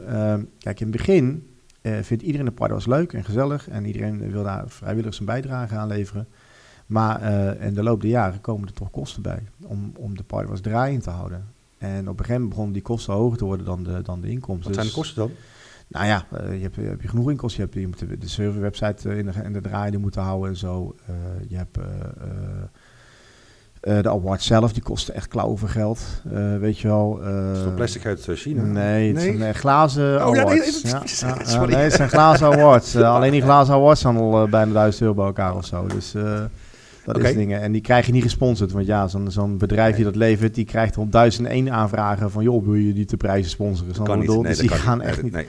Kijk, 0.59 0.79
in 0.79 0.87
het 0.87 0.91
begin 0.91 1.47
vindt 1.81 2.23
iedereen 2.23 2.45
de 2.45 2.51
party 2.51 2.73
was 2.73 2.85
leuk 2.85 3.13
en 3.13 3.23
gezellig. 3.23 3.69
En 3.69 3.85
iedereen 3.85 4.31
wil 4.31 4.43
daar 4.43 4.63
vrijwillig 4.67 5.13
zijn 5.13 5.27
bijdrage 5.27 5.75
aan 5.75 5.87
leveren. 5.87 6.27
Maar 6.85 7.21
in 7.59 7.73
de 7.73 7.83
loop 7.83 8.01
der 8.01 8.09
jaren 8.09 8.41
komen 8.41 8.67
er 8.67 8.73
toch 8.73 8.91
kosten 8.91 9.21
bij 9.21 9.43
om, 9.63 9.91
om 9.97 10.17
de 10.17 10.23
party 10.23 10.49
was 10.49 10.61
draaiend 10.61 11.03
te 11.03 11.09
houden. 11.09 11.45
En 11.77 11.99
op 11.99 12.07
een 12.19 12.25
gegeven 12.25 12.31
moment 12.33 12.49
begonnen 12.49 12.73
die 12.73 12.81
kosten 12.81 13.13
hoger 13.13 13.37
te 13.37 13.45
worden 13.45 13.65
dan 13.65 13.83
de, 13.83 14.01
dan 14.01 14.21
de 14.21 14.29
inkomsten. 14.29 14.65
Wat 14.65 14.73
zijn 14.73 14.87
de 14.87 14.93
Dus- 14.93 15.01
kosten 15.01 15.15
dan? 15.21 15.31
nou 15.87 16.05
ja, 16.05 16.25
eh, 16.31 16.55
je, 16.55 16.61
hebt, 16.61 16.75
je 16.75 16.81
hebt 16.81 17.01
je 17.01 17.07
genoeg 17.07 17.29
inkomsten. 17.29 17.61
Je, 17.63 17.69
hebt, 17.69 17.81
je 17.81 17.87
moet 17.87 17.99
de, 18.09 18.17
de 18.17 18.27
serverwebsite 18.29 19.09
eh, 19.09 19.17
in 19.17 19.25
de, 19.25 19.31
in 19.43 19.53
de 19.53 19.61
draaiende 19.61 19.97
moeten 19.97 20.21
houden 20.21 20.49
en 20.49 20.57
zo. 20.57 20.95
Eh, 21.07 21.15
je 21.47 21.55
hebt 21.55 21.77
eh, 21.77 21.83
eh, 23.85 23.97
eh, 23.97 24.03
de 24.03 24.09
award 24.09 24.41
zelf, 24.43 24.73
die 24.73 24.83
kosten 24.83 25.13
echt 25.13 25.27
klauwen 25.27 25.57
voor 25.57 25.69
geld. 25.69 25.99
Eh, 26.33 26.57
weet 26.57 26.79
je 26.79 26.87
wel. 26.87 27.19
eh, 27.23 27.51
Is 27.53 27.63
dat 27.63 27.75
plastic 27.75 28.05
uit 28.05 28.27
China? 28.33 28.63
Nee, 28.63 29.13
het 29.13 29.21
zijn 29.21 29.41
eh, 29.41 29.53
glazen 29.53 30.27
Oh, 30.27 30.35
ja, 30.35 30.43
nee, 30.43 30.53
awards. 30.61 30.83
nee, 30.83 30.91
Ja, 31.53 31.65
nee, 31.65 31.75
het 31.75 31.93
zijn 31.93 32.09
glazen 32.09 32.47
awards. 32.47 32.95
Alleen 33.15 33.31
die 33.31 33.41
glazen 33.41 33.73
awards 33.73 34.01
zijn 34.01 34.17
al 34.17 34.47
bijna 34.47 34.73
1000 34.73 35.01
euro 35.01 35.13
bij 35.15 35.25
elkaar 35.25 35.55
of 35.55 35.65
zo. 35.65 35.87
Dus 35.87 36.13
eh, 36.13 36.43
dat 37.05 37.23
is 37.23 37.33
dingen. 37.33 37.61
En 37.61 37.71
die 37.71 37.81
krijg 37.81 38.05
je 38.05 38.11
niet 38.11 38.23
gesponsord. 38.23 38.71
Want 38.71 38.85
ja, 38.85 39.07
zo'n 39.07 39.31
zo'n 39.31 39.57
bedrijf 39.57 39.95
die 39.95 40.05
dat 40.05 40.15
levert, 40.15 40.55
die 40.55 40.65
krijgt 40.65 40.97
op 40.97 41.11
1001 41.11 41.71
aanvragen 41.71 42.31
van... 42.31 42.43
joh, 42.43 42.65
wil 42.65 42.73
je 42.73 42.93
die 42.93 43.05
te 43.05 43.17
prijzen 43.17 43.51
sponsoren? 43.51 43.87
Dat 43.87 43.95
Snap 43.95 44.07
kan 44.07 44.19
niet. 44.19 44.27
Nee, 44.27 44.37
dat 44.37 44.45
dus 44.45 44.57
die 44.57 44.69
gaan 44.69 45.01
echt 45.01 45.15
Nee, 45.15 45.23
niet... 45.23 45.33
nee. 45.33 45.45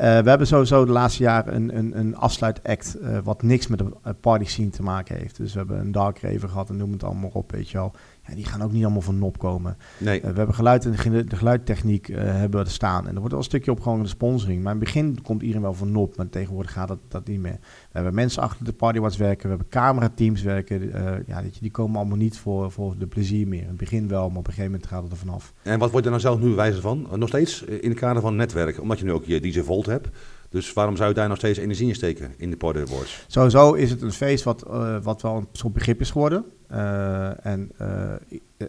Eh, 0.00 0.18
we 0.18 0.28
hebben 0.28 0.46
sowieso 0.46 0.84
de 0.84 0.92
laatste 0.92 1.22
jaren 1.22 1.54
een, 1.54 1.76
een, 1.76 1.98
een 1.98 2.16
afsluitact 2.16 2.94
eh, 2.94 3.18
wat 3.24 3.42
niks 3.42 3.66
met 3.66 3.78
de 3.78 3.86
eh, 4.02 4.12
party 4.20 4.44
scene 4.44 4.70
te 4.70 4.82
maken 4.82 5.16
heeft. 5.16 5.36
Dus 5.36 5.52
we 5.52 5.58
hebben 5.58 5.78
een 5.78 5.92
Dark 5.92 6.18
Raver 6.18 6.48
gehad 6.48 6.68
en 6.68 6.76
noem 6.76 6.92
het 6.92 7.04
allemaal 7.04 7.30
op, 7.32 7.52
weet 7.52 7.70
je 7.70 7.78
wel. 7.78 7.92
Die 8.34 8.44
gaan 8.44 8.62
ook 8.62 8.72
niet 8.72 8.82
allemaal 8.82 9.00
van 9.00 9.18
nop 9.18 9.38
komen. 9.38 9.76
Nee. 9.98 10.20
Eh, 10.20 10.30
we 10.30 10.36
hebben 10.36 10.54
geluid 10.54 10.84
en 10.84 11.12
de, 11.26 11.36
geluidtechniek 11.36 12.08
eh, 12.08 12.22
hebben 12.22 12.60
we 12.60 12.66
er 12.66 12.72
staan. 12.72 13.02
En 13.02 13.08
er 13.08 13.14
wordt 13.14 13.30
wel 13.30 13.38
een 13.38 13.44
stukje 13.44 13.70
opgehangen 13.70 14.02
de 14.02 14.08
sponsoring. 14.08 14.62
Maar 14.62 14.72
in 14.72 14.78
het 14.78 14.92
begin 14.92 15.22
komt 15.22 15.40
iedereen 15.40 15.62
wel 15.62 15.74
van 15.74 15.92
nop, 15.92 16.16
maar 16.16 16.28
tegenwoordig 16.28 16.72
gaat 16.72 16.88
dat, 16.88 16.98
dat 17.08 17.26
niet 17.26 17.40
meer. 17.40 17.58
We 17.60 17.88
hebben 17.90 18.14
mensen 18.14 18.42
achter 18.42 18.64
de 18.64 18.72
partywatch 18.72 19.16
werken, 19.16 19.42
we 19.42 19.48
hebben 19.48 19.68
camerateams 19.68 20.42
werken. 20.42 20.92
eh, 20.92 21.26
ja, 21.26 21.40
je, 21.40 21.50
die 21.60 21.70
komen 21.70 21.96
allemaal 21.96 22.16
niet 22.16 22.38
voor, 22.38 22.70
voor 22.70 22.94
de 22.98 23.06
plezier 23.06 23.48
meer. 23.48 23.62
In 23.62 23.68
het 23.68 23.76
begin 23.76 24.08
wel, 24.08 24.28
maar 24.28 24.38
op 24.38 24.46
een 24.46 24.52
gegeven 24.52 24.70
moment 24.70 24.88
gaat 24.90 25.02
het 25.02 25.12
er 25.12 25.18
vanaf. 25.18 25.52
En 25.62 25.78
wat 25.78 25.90
wordt 25.90 26.06
er 26.06 26.12
nou 26.12 26.22
zelf 26.22 26.40
nu 26.40 26.54
wijzer 26.54 26.80
van? 26.80 27.08
Nog 27.14 27.28
steeds 27.28 27.62
in 27.62 27.90
het 27.90 27.98
kader 27.98 28.22
van 28.22 28.36
netwerk, 28.36 28.80
omdat 28.80 28.98
je 28.98 29.04
nu 29.04 29.12
ook 29.12 29.24
je 29.24 29.40
DJ 29.40 29.60
Volt 29.60 29.86
hebt. 29.86 30.08
Dus 30.50 30.72
waarom 30.72 30.96
zou 30.96 31.08
je 31.08 31.14
daar 31.14 31.28
nog 31.28 31.36
steeds 31.36 31.58
energie 31.58 31.88
in 31.88 31.94
steken 31.94 32.34
in 32.36 32.50
de 32.50 32.56
Party 32.56 32.78
Awards? 32.78 33.24
Sowieso 33.26 33.72
is 33.72 33.90
het 33.90 34.02
een 34.02 34.12
feest 34.12 34.44
wat, 34.44 34.62
eh, 34.62 35.02
wat 35.02 35.22
wel 35.22 35.36
een 35.36 35.48
soort 35.52 35.72
begrip 35.72 36.00
is 36.00 36.10
geworden. 36.10 36.44
Eh, 36.66 37.46
en 37.46 37.70
eh, 37.76 38.14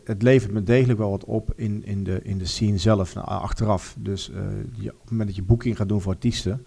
het 0.04 0.22
levert 0.22 0.52
me 0.52 0.64
degelijk 0.64 1.00
wel 1.00 1.10
wat 1.10 1.26
op 1.26 1.54
in, 1.56 1.86
in, 1.86 2.04
de, 2.04 2.20
in 2.24 2.38
de 2.38 2.46
scene 2.46 2.78
zelf, 2.78 3.16
nou, 3.16 3.28
achteraf. 3.28 3.96
Dus 4.00 4.32
je, 4.74 4.92
op 4.92 5.02
het 5.02 5.10
moment 5.10 5.28
dat 5.28 5.38
je 5.38 5.44
boeking 5.44 5.78
gaat 5.78 5.90
doen 5.90 6.02
voor 6.02 6.14
artiesten, 6.14 6.66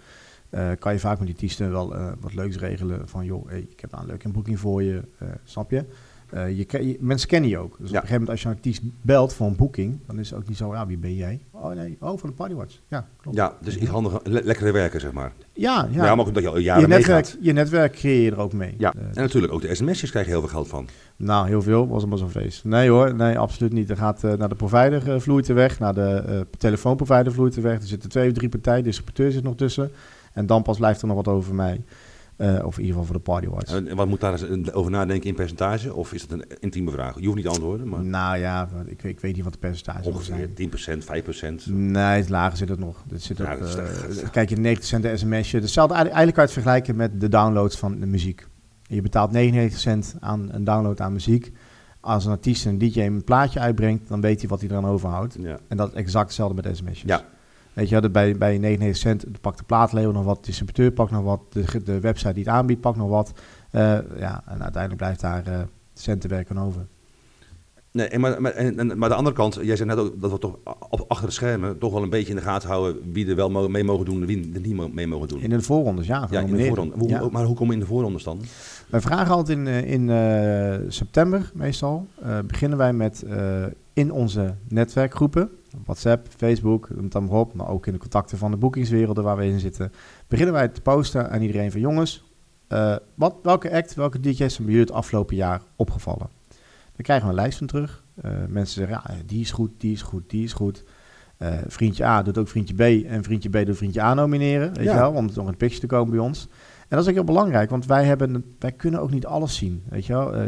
kan 0.79 0.93
je 0.93 0.99
vaak 0.99 1.19
met 1.19 1.27
die 1.27 1.35
artiesten 1.35 1.71
wel 1.71 1.95
wat 2.21 2.35
leuks 2.35 2.57
regelen. 2.57 3.09
Van 3.09 3.25
joh, 3.25 3.53
ik 3.53 3.81
heb 3.81 3.91
daar 3.91 4.01
een 4.01 4.07
leuke 4.07 4.29
boeking 4.29 4.61
voor 4.61 4.83
je, 4.83 5.03
snap 5.45 5.71
je? 5.71 5.85
Eh, 6.35 6.49
je, 6.49 6.67
je- 6.87 6.97
Mensen 7.01 7.29
kennen 7.29 7.51
je 7.51 7.59
ook. 7.59 7.71
Dus 7.79 7.89
op 7.89 7.95
een 7.95 8.01
gegeven 8.01 8.13
moment 8.13 8.31
als 8.31 8.43
je 8.43 8.49
een 8.49 8.55
artiest 8.55 8.83
belt 9.03 9.33
voor 9.35 9.47
een 9.47 9.57
boeking, 9.57 9.99
dan 10.07 10.19
is 10.19 10.31
het 10.31 10.39
ook 10.39 10.49
niet 10.49 10.57
zo, 10.57 10.73
ja, 10.75 10.87
wie 10.87 10.97
ben 10.99 11.15
jij? 11.15 11.41
Oh 11.51 11.71
nee, 11.75 11.97
oh, 12.01 12.19
van 12.19 12.29
de 12.29 12.35
Partywatch. 12.35 12.79
Ja, 12.89 13.07
klopt. 13.21 13.37
Ja, 13.37 13.57
dus 13.61 13.77
iets 13.77 13.91
handiger, 13.91 14.21
le- 14.25 14.41
lekkere 14.45 14.73
werken, 14.73 15.01
zeg 15.01 15.13
maar. 15.13 15.33
Ja, 15.53 15.89
Ja, 15.91 16.05
ja. 16.05 16.15
maar 16.15 16.19
ook 16.19 16.27
omdat 16.27 16.43
je 16.43 16.49
al 16.49 16.59
jaren 16.59 16.83
je, 16.83 16.89
netwerk, 16.89 17.25
meegaat. 17.25 17.39
je 17.45 17.53
netwerk 17.53 17.93
creëer 17.93 18.23
je 18.23 18.31
er 18.31 18.39
ook 18.39 18.53
mee. 18.53 18.75
Ja, 18.79 18.93
Eh, 18.95 19.01
en 19.03 19.11
natuurlijk 19.23 19.53
ook 19.53 19.61
de 19.61 19.75
sms'jes 19.75 20.11
krijg 20.11 20.25
je 20.27 20.31
heel 20.33 20.41
veel 20.41 20.51
geld 20.51 20.69
van. 20.69 20.89
Nou, 21.17 21.47
heel 21.49 21.63
veel. 21.63 21.89
Was 21.89 22.07
maar 22.07 22.19
zo'n 22.19 22.31
feest. 22.31 22.65
Nee 22.65 22.89
hoor, 22.91 23.15
nee, 23.15 23.39
absoluut 23.39 23.73
niet. 23.73 23.91
Er 23.91 23.97
gaat 23.97 24.25
eh, 24.25 24.33
naar 24.33 24.49
de 24.49 24.55
provider 24.55 25.21
vloeit 25.21 25.49
er 25.49 25.55
weg, 25.55 25.79
naar 25.79 25.95
de 25.95 26.47
telefoonprovider 26.59 27.33
vloeit 27.33 27.57
er 27.57 27.63
weg. 27.63 27.81
Er 27.81 27.87
zitten 27.87 28.09
twee 28.09 28.29
of 28.29 28.35
drie 28.35 28.49
partijen, 28.49 28.83
de 28.83 28.89
distributeur 28.89 29.33
zit 29.33 29.43
nog 29.43 29.57
tussen. 29.57 29.91
En 30.33 30.47
dan 30.47 30.63
pas 30.63 30.77
blijft 30.79 31.01
er 31.03 31.07
nog 31.07 31.17
wat 31.17 31.29
over 31.29 31.55
mij. 31.55 31.85
Eh, 32.37 32.65
of 32.65 32.79
in 32.79 32.85
ieder 32.85 32.87
geval 33.01 33.05
voor 33.05 33.15
de 33.15 33.21
Party 33.31 33.47
Watch. 33.49 33.73
En 33.75 33.97
wat 33.97 34.09
moet 34.09 34.21
daar 34.21 34.33
eens 34.33 34.73
over 34.73 34.91
nadenken 34.91 35.29
in 35.29 35.35
percentage? 35.35 35.95
Of 35.95 36.13
is 36.13 36.23
het 36.23 36.31
een 36.33 36.45
intieme 36.61 36.91
vraag? 36.91 37.15
Je 37.21 37.23
hoeft 37.25 37.35
niet 37.37 37.45
te 37.45 37.51
antwoorden, 37.51 37.89
maar 37.89 38.05
Nou 38.05 38.39
ja, 38.39 38.69
ik, 38.87 39.01
weet- 39.03 39.13
ik 39.13 39.21
weet 39.21 39.35
niet 39.35 39.45
wat 39.45 39.53
de 39.53 39.59
percentages 39.59 40.07
ongeveer 40.07 40.49
zijn. 40.55 40.55
10%, 40.55 41.05
5%. 41.05 41.67
Nee, 41.67 42.03
het 42.21 42.29
lager 42.29 42.57
zit 42.57 42.69
het 42.69 42.79
nog. 42.79 43.05
Zit 43.15 43.39
Ja, 43.39 43.53
op, 43.55 43.61
dat 43.61 43.69
is 44.09 44.21
eh, 44.23 44.31
kijk, 44.31 44.49
je 44.49 44.57
90 44.57 44.85
cent 44.89 45.03
de 45.03 45.17
sms'je. 45.17 45.59
Hetzelfde, 45.61 45.95
eigenlijk 45.95 46.37
het 46.37 46.53
vergelijken 46.53 46.97
met 46.97 47.21
de 47.21 47.29
downloads 47.29 47.79
van 47.79 48.01
de 48.01 48.07
muziek. 48.07 48.47
Je 48.83 49.03
betaalt 49.03 49.31
99 49.33 49.81
cent 49.81 50.15
aan 50.21 50.49
een 50.53 50.65
download 50.65 51.01
aan 51.01 51.13
muziek. 51.13 51.53
Als 52.01 52.25
een 52.25 52.31
artiest 52.31 52.67
een 52.67 52.79
DJ 52.79 53.01
een 53.01 53.25
plaatje 53.25 53.61
uitbrengt, 53.61 54.09
dan 54.09 54.21
weet 54.21 54.41
hij 54.41 54.49
wat 54.49 54.61
hij 54.61 54.69
eraan 54.71 54.87
overhoudt. 54.87 55.37
Ja. 55.41 55.59
En 55.69 55.77
dat 55.77 55.89
is 55.89 55.95
exact 55.95 56.27
hetzelfde 56.27 56.63
met 56.63 56.77
sms'jes. 56.77 57.03
Ja. 57.07 57.25
Weet 57.75 57.89
je, 57.89 58.11
bij, 58.11 58.37
bij 58.37 58.59
99 58.59 58.97
cent 58.97 59.41
pakt 59.41 59.59
de 59.59 59.65
plaatlabel 59.65 60.13
nog 60.13 60.25
wat, 60.25 60.37
de 60.37 60.47
distributeur 60.47 60.91
pakt 60.91 61.11
nog 61.11 61.23
wat, 61.23 61.41
de, 61.49 61.83
de 61.85 62.01
website 62.01 62.33
die 62.33 62.45
het 62.45 62.53
aanbiedt 62.53 62.81
pakt 62.81 62.97
nog 62.97 63.09
wat. 63.09 63.33
Eh, 63.71 63.99
ja, 64.19 64.43
en 64.47 64.63
uiteindelijk 64.63 64.97
blijft 64.97 65.21
daar 65.21 65.47
eh, 65.47 65.61
centen 65.95 66.31
werken 66.31 66.59
over. 66.59 66.87
Nee, 67.91 68.19
maar, 68.19 68.43
maar, 68.43 68.53
en, 68.53 68.99
maar 68.99 69.09
de 69.09 69.15
andere 69.15 69.37
kant, 69.37 69.59
jij 69.63 69.77
zei 69.77 69.89
net 69.89 69.99
ook 69.99 70.21
dat 70.21 70.31
we 70.31 70.39
toch 70.39 70.59
op, 70.91 71.05
achter 71.09 71.27
de 71.27 71.33
schermen 71.33 71.79
toch 71.79 71.93
wel 71.93 72.03
een 72.03 72.11
beetje 72.11 72.31
in 72.31 72.37
de 72.37 72.43
gaten 72.43 72.69
houden 72.69 73.13
wie 73.13 73.29
er 73.29 73.37
wel 73.37 73.69
mee 73.69 73.85
mogen 73.85 74.05
doen 74.05 74.21
en 74.21 74.27
wie 74.27 74.51
er 74.55 74.61
niet 74.61 74.95
mee 74.95 75.07
mogen 75.07 75.29
doen. 75.29 75.41
In 75.41 75.51
de 75.51 75.63
voorrondes, 75.63 76.07
ja. 76.07 76.15
ja, 76.15 76.23
in 76.23 76.29
de 76.31 76.37
genomineerd. 76.37 76.69
voorronde. 76.69 76.95
Hoe, 76.99 77.09
Ja. 77.09 77.29
Maar 77.31 77.45
hoe 77.45 77.55
komen 77.55 77.69
we 77.69 77.75
in 77.75 77.81
de 77.81 77.87
voorrondes 77.87 78.23
dan? 78.23 78.41
Wij 78.89 79.01
vragen 79.01 79.35
altijd 79.35 79.59
in, 79.59 79.67
eh, 79.67 79.91
in 79.91 80.93
september 80.93 81.51
meestal, 81.55 82.07
beginnen 82.47 82.79
wij 82.79 82.93
met 82.93 83.25
in 83.93 84.13
onze 84.13 84.55
netwerkgroepen, 84.69 85.51
WhatsApp, 85.85 86.27
Facebook, 86.37 86.89
noem 86.91 87.03
het 87.03 87.13
dan 87.13 87.25
maar 87.25 87.39
op, 87.39 87.55
maar 87.55 87.69
ook 87.69 87.87
in 87.87 87.93
de 87.93 87.99
contacten 87.99 88.39
van 88.39 88.51
de 88.51 88.57
boekingswerelden 88.57 89.25
waar 89.25 89.37
we 89.37 89.47
in 89.47 89.61
zitten, 89.61 89.93
beginnen 90.29 90.55
wij 90.55 90.69
te 90.69 90.81
posten 90.81 91.31
aan 91.31 91.41
iedereen 91.41 91.71
van 91.71 91.81
jongens, 91.81 92.25
eh, 92.69 92.97
wat, 93.15 93.35
welke 93.43 93.73
act, 93.73 93.95
welke 93.95 94.21
DJ's 94.21 94.37
zijn 94.37 94.67
bij 94.67 94.75
jullie 94.75 94.81
het 94.81 94.93
afgelopen 94.93 95.37
jaar 95.37 95.63
opgevallen? 95.77 96.29
Dan 96.97 97.03
krijgen 97.03 97.27
we 97.27 97.31
een 97.33 97.41
lijst 97.41 97.59
van 97.59 97.67
terug. 97.67 98.05
Eh, 98.15 98.31
mensen 98.49 98.75
zeggen, 98.87 99.15
ja, 99.15 99.23
die 99.27 99.41
is 99.41 99.51
goed, 99.51 99.71
die 99.79 99.93
is 99.93 100.03
goed, 100.03 100.31
die 100.31 100.45
is 100.45 100.53
goed. 100.53 100.85
Eh, 101.37 101.53
vriendje 101.67 102.05
A 102.05 102.23
doet 102.23 102.39
ook 102.39 102.49
vriendje 102.49 102.75
B 102.75 102.81
en 103.07 103.23
vriendje 103.23 103.49
B 103.49 103.67
doet 103.67 103.77
vriendje 103.77 104.03
A 104.03 104.15
nomineren, 104.15 104.75
weet 104.75 104.85
Ja. 104.85 104.93
je 104.93 104.99
wel, 104.99 105.13
om 105.13 105.25
nog 105.27 105.37
in 105.37 105.47
het 105.47 105.57
picture 105.59 105.81
te 105.81 105.87
komen 105.87 106.11
bij 106.11 106.21
ons. 106.21 106.49
En 106.95 107.01
dat 107.01 107.09
is 107.09 107.15
ook 107.19 107.25
heel 107.25 107.35
belangrijk, 107.35 107.71
want 107.71 107.87
wij, 107.87 108.05
hebben, 108.05 108.45
wij 108.59 108.73
kunnen 108.73 109.01
ook 109.01 109.11
niet 109.11 109.27
alles 109.27 109.57
zien. 109.57 109.83
Weet 109.89 110.07
je 110.07 110.13
wel? 110.13 110.35
Eh, 110.35 110.47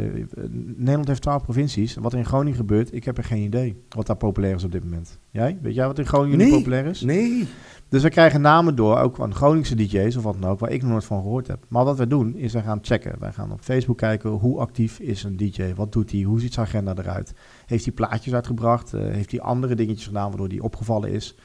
Nederland 0.75 1.07
heeft 1.07 1.21
12 1.21 1.43
provincies. 1.43 1.95
Wat 1.95 2.13
er 2.13 2.19
in 2.19 2.25
Groningen 2.25 2.57
gebeurt, 2.57 2.93
ik 2.93 3.03
heb 3.03 3.17
er 3.17 3.23
geen 3.23 3.41
idee 3.43 3.83
wat 3.89 4.07
daar 4.07 4.15
populair 4.15 4.55
is 4.55 4.63
op 4.63 4.71
dit 4.71 4.83
moment. 4.83 5.19
Jij? 5.29 5.57
Weet 5.61 5.75
jij 5.75 5.87
wat 5.87 5.99
in 5.99 6.05
Groningen 6.05 6.37
Nee. 6.37 6.51
populair 6.51 6.85
is? 6.85 7.01
Nee. 7.01 7.47
Dus 7.89 8.01
we 8.03 8.09
krijgen 8.09 8.41
namen 8.41 8.75
door, 8.75 8.97
ook 8.99 9.15
van 9.15 9.33
Groningse 9.33 9.75
DJ's 9.75 10.15
of 10.15 10.23
wat 10.23 10.41
dan 10.41 10.49
ook, 10.49 10.59
waar 10.59 10.71
ik 10.71 10.81
nog 10.81 10.91
nooit 10.91 11.05
van 11.05 11.21
gehoord 11.21 11.47
heb. 11.47 11.65
Maar 11.67 11.85
wat 11.85 11.97
we 11.97 12.07
doen, 12.07 12.35
is 12.35 12.53
we 12.53 12.61
gaan 12.61 12.79
checken. 12.81 13.15
Wij 13.19 13.31
gaan 13.31 13.51
op 13.51 13.61
Facebook 13.61 13.97
kijken, 13.97 14.29
hoe 14.29 14.59
actief 14.59 14.99
is 14.99 15.23
een 15.23 15.37
DJ? 15.37 15.73
Wat 15.75 15.91
doet 15.91 16.11
hij? 16.11 16.21
Hoe 16.21 16.39
ziet 16.39 16.53
zijn 16.53 16.65
agenda 16.65 16.93
eruit? 16.97 17.33
Heeft 17.65 17.85
hij 17.85 17.93
plaatjes 17.93 18.33
uitgebracht? 18.33 18.93
Eh, 18.93 19.01
heeft 19.01 19.31
hij 19.31 19.41
andere 19.41 19.75
dingetjes 19.75 20.07
gedaan 20.07 20.29
waardoor 20.29 20.47
hij 20.47 20.59
opgevallen 20.59 21.11
is? 21.11 21.37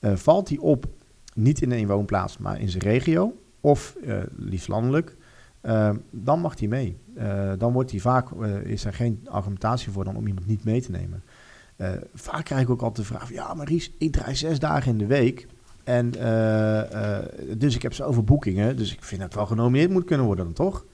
Eh, 0.00 0.12
valt 0.14 0.48
hij 0.48 0.58
op, 0.58 0.86
niet 1.34 1.62
in 1.62 1.70
een 1.72 1.86
woonplaats, 1.86 2.38
maar 2.38 2.60
in 2.60 2.68
zijn 2.68 2.82
regio? 2.82 3.32
Of 3.64 3.96
eh, 4.04 4.22
liefst 4.36 4.68
landelijk? 4.68 5.16
Eh, 5.64 5.90
dan 6.10 6.40
mag 6.40 6.58
hij 6.58 6.68
mee. 6.68 6.98
Eh, 7.14 7.52
dan 7.58 7.72
wordt 7.72 7.90
hij 7.90 8.00
vaak, 8.00 8.30
eh, 8.30 8.62
is 8.62 8.84
er 8.84 8.94
geen 8.94 9.26
argumentatie 9.30 9.92
voor 9.92 10.04
dan 10.04 10.16
om 10.16 10.26
iemand 10.26 10.46
niet 10.46 10.64
mee 10.64 10.80
te 10.80 10.90
nemen. 10.90 11.22
Vaak 12.14 12.44
krijg 12.44 12.62
ik 12.62 12.70
ook 12.70 12.82
altijd 12.82 13.08
de 13.08 13.14
vraag: 13.14 13.26
van, 13.26 13.36
ja, 13.36 13.54
maar 13.54 13.66
Ries, 13.66 13.92
ik 13.98 14.12
draai 14.12 14.36
zes 14.36 14.58
dagen 14.58 14.92
in 14.92 14.98
de 14.98 15.06
week. 15.06 15.46
En 15.84 16.10
dus 17.58 17.74
ik 17.74 17.82
heb 17.82 17.92
zoveel 17.92 18.22
boekingen. 18.22 18.76
Dus 18.76 18.92
ik 18.92 19.04
vind 19.04 19.20
dat 19.20 19.34
wel 19.34 19.46
genomineerd 19.46 19.90
moet 19.90 20.04
kunnen 20.04 20.26
worden, 20.26 20.44
dan 20.44 20.54
toch? 20.54 20.86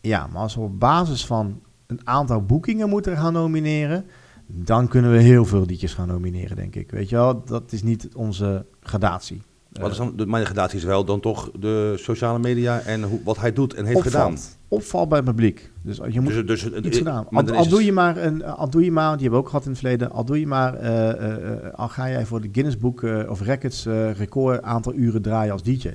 Ja, 0.00 0.26
maar 0.26 0.42
als 0.42 0.54
we 0.54 0.60
op 0.60 0.80
basis 0.80 1.26
van 1.26 1.60
een 1.86 2.00
aantal 2.04 2.42
boekingen 2.42 2.88
moeten 2.88 3.16
gaan 3.16 3.32
nomineren. 3.32 4.04
dan 4.46 4.88
kunnen 4.88 5.12
we 5.12 5.18
heel 5.18 5.44
veel 5.44 5.64
liedjes 5.66 5.94
gaan 5.94 6.08
nomineren, 6.08 6.56
denk 6.56 6.74
ik. 6.74 6.90
Weet 6.90 7.08
je 7.08 7.16
wel, 7.16 7.44
dat 7.44 7.72
is 7.72 7.82
niet 7.82 8.08
onze 8.14 8.66
gradatie. 8.80 9.42
Wat 9.80 9.90
is 9.90 9.96
dan, 9.96 10.12
de, 10.16 10.26
mijn 10.26 10.44
gradatie 10.44 10.78
is 10.78 10.84
wel 10.84 11.04
dan 11.04 11.20
toch 11.20 11.50
de 11.58 11.94
sociale 11.98 12.38
media 12.38 12.80
en 12.80 13.02
hoe, 13.02 13.20
wat 13.24 13.38
hij 13.38 13.52
doet 13.52 13.74
en 13.74 13.84
heeft 13.84 14.00
gedaan. 14.02 14.36
Opval 14.68 15.06
bij 15.06 15.18
het 15.18 15.26
publiek. 15.26 15.70
Dus 15.82 16.00
je 16.08 16.20
moet 16.20 16.46
Dus, 16.46 16.62
dus, 16.62 16.84
iets 16.84 16.98
gedaan. 16.98 17.28
Al, 17.28 17.50
al 17.54 17.68
doe 17.68 17.84
je 17.84 17.92
maar 17.92 18.16
een, 18.16 18.44
al 18.44 18.70
doe 18.70 18.84
je 18.84 18.90
maar, 18.92 19.12
die 19.12 19.20
hebben 19.22 19.38
we 19.38 19.44
ook 19.44 19.48
gehad 19.50 19.64
in 19.64 19.70
het 19.70 19.80
verleden. 19.80 20.10
Al 20.10 20.24
doe 20.24 20.40
je 20.40 20.46
maar, 20.46 20.74
eh, 20.74 21.10
eh, 21.10 21.64
eh, 21.66 21.74
al 21.74 21.88
ga 21.88 22.08
jij 22.08 22.26
voor 22.26 22.40
de 22.40 22.48
Guinness 22.52 22.78
Book 22.78 23.02
eh, 23.02 23.30
of 23.30 23.40
Records 23.40 23.86
eh, 23.86 24.12
record 24.14 24.62
aantal 24.62 24.94
uren 24.94 25.22
draaien 25.22 25.52
als 25.52 25.62
DJ. 25.62 25.88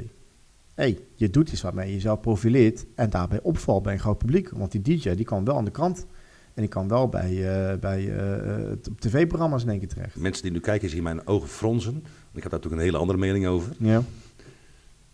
hey, 0.75 0.99
je 1.15 1.29
doet 1.29 1.51
iets 1.51 1.61
waarmee 1.61 1.87
je 1.87 1.93
jezelf 1.93 2.19
profileert 2.19 2.85
en 2.95 3.09
daarbij 3.09 3.39
opvalt 3.41 3.83
bij 3.83 3.93
een 3.93 3.99
groot 3.99 4.17
publiek. 4.17 4.49
Want 4.49 4.71
die 4.71 4.81
DJ 4.81 5.09
die 5.15 5.25
kan 5.25 5.45
wel 5.45 5.57
aan 5.57 5.65
de 5.65 5.71
krant 5.71 6.05
en 6.53 6.61
die 6.63 6.71
kan 6.71 6.87
wel 6.87 7.07
bij, 7.07 7.29
eh, 7.71 7.77
bij 7.79 7.99
eh, 8.17 8.55
eh, 8.55 8.71
t- 8.81 8.89
tv-programma's 8.99 9.63
in 9.63 9.69
één 9.69 9.79
keer 9.79 9.87
terecht. 9.87 10.15
Mensen 10.15 10.43
die 10.43 10.51
nu 10.51 10.59
kijken 10.59 10.89
zien 10.89 11.03
mijn 11.03 11.27
ogen 11.27 11.47
fronsen. 11.49 12.03
Ik 12.37 12.43
heb 12.43 12.51
daar 12.51 12.61
natuurlijk 12.61 12.81
een 12.81 12.87
hele 12.87 12.97
andere 12.97 13.19
mening 13.19 13.47
over. 13.47 13.71
Ja. 13.77 14.01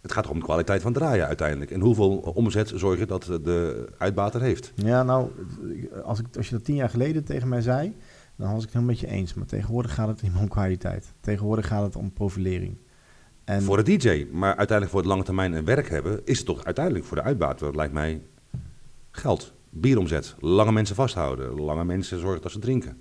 Het 0.02 0.12
gaat 0.12 0.28
om 0.28 0.40
de 0.40 0.46
kwaliteit 0.46 0.82
van 0.82 0.94
draaien 0.94 1.28
uiteindelijk. 1.28 1.72
En 1.72 1.80
hoeveel 1.80 2.18
omzet 2.18 2.72
zorg 2.76 3.00
je 3.00 3.06
dat 3.06 3.24
de 3.24 3.88
uitbater 3.98 4.42
heeft. 4.42 4.72
Ja, 4.76 5.04
nou, 5.04 5.30
als, 6.04 6.20
ik, 6.20 6.26
als 6.38 6.50
je 6.50 6.56
dat 6.56 6.64
tien 6.64 6.76
jaar 6.76 6.90
geleden 6.90 7.24
tegen 7.24 7.48
mij 7.48 7.62
zei, 7.62 7.96
dan 8.36 8.48
was 8.48 8.58
ik 8.58 8.64
het 8.64 8.74
helemaal 8.74 8.96
met 8.96 9.00
je 9.00 9.08
eens. 9.08 9.34
Maar 9.34 9.46
tegenwoordig 9.46 9.94
gaat 9.94 10.08
het 10.08 10.22
niet 10.22 10.34
meer 10.34 10.42
om 10.42 10.48
kwaliteit. 10.48 11.14
Tegenwoordig 11.20 11.68
gaat 11.68 11.84
het 11.84 11.96
om 11.96 12.14
profilering. 12.14 12.78
En 13.44 13.62
Voor 13.62 13.84
de 13.84 13.98
DJ, 13.98 14.28
maar 14.32 14.56
uiteindelijk 14.56 14.90
voor 14.90 15.00
het 15.00 15.10
lange 15.10 15.24
termijn 15.24 15.54
een 15.54 15.66
werk 15.66 15.90
hebben, 15.90 16.22
is 16.26 16.38
het 16.38 16.46
toch 16.46 16.64
uiteindelijk 16.66 17.06
voor 17.06 17.18
de 17.18 17.24
uitbater, 17.24 17.66
dat 17.66 17.76
lijkt 17.76 17.94
mij, 17.94 18.22
geld. 19.12 19.54
Bieromzet, 19.70 20.36
lange 20.40 20.72
mensen 20.72 20.96
vasthouden, 20.96 21.62
lange 21.62 21.86
mensen 21.86 22.20
zorgen 22.20 22.42
dat 22.42 22.52
ze 22.52 22.60
drinken. 22.60 22.98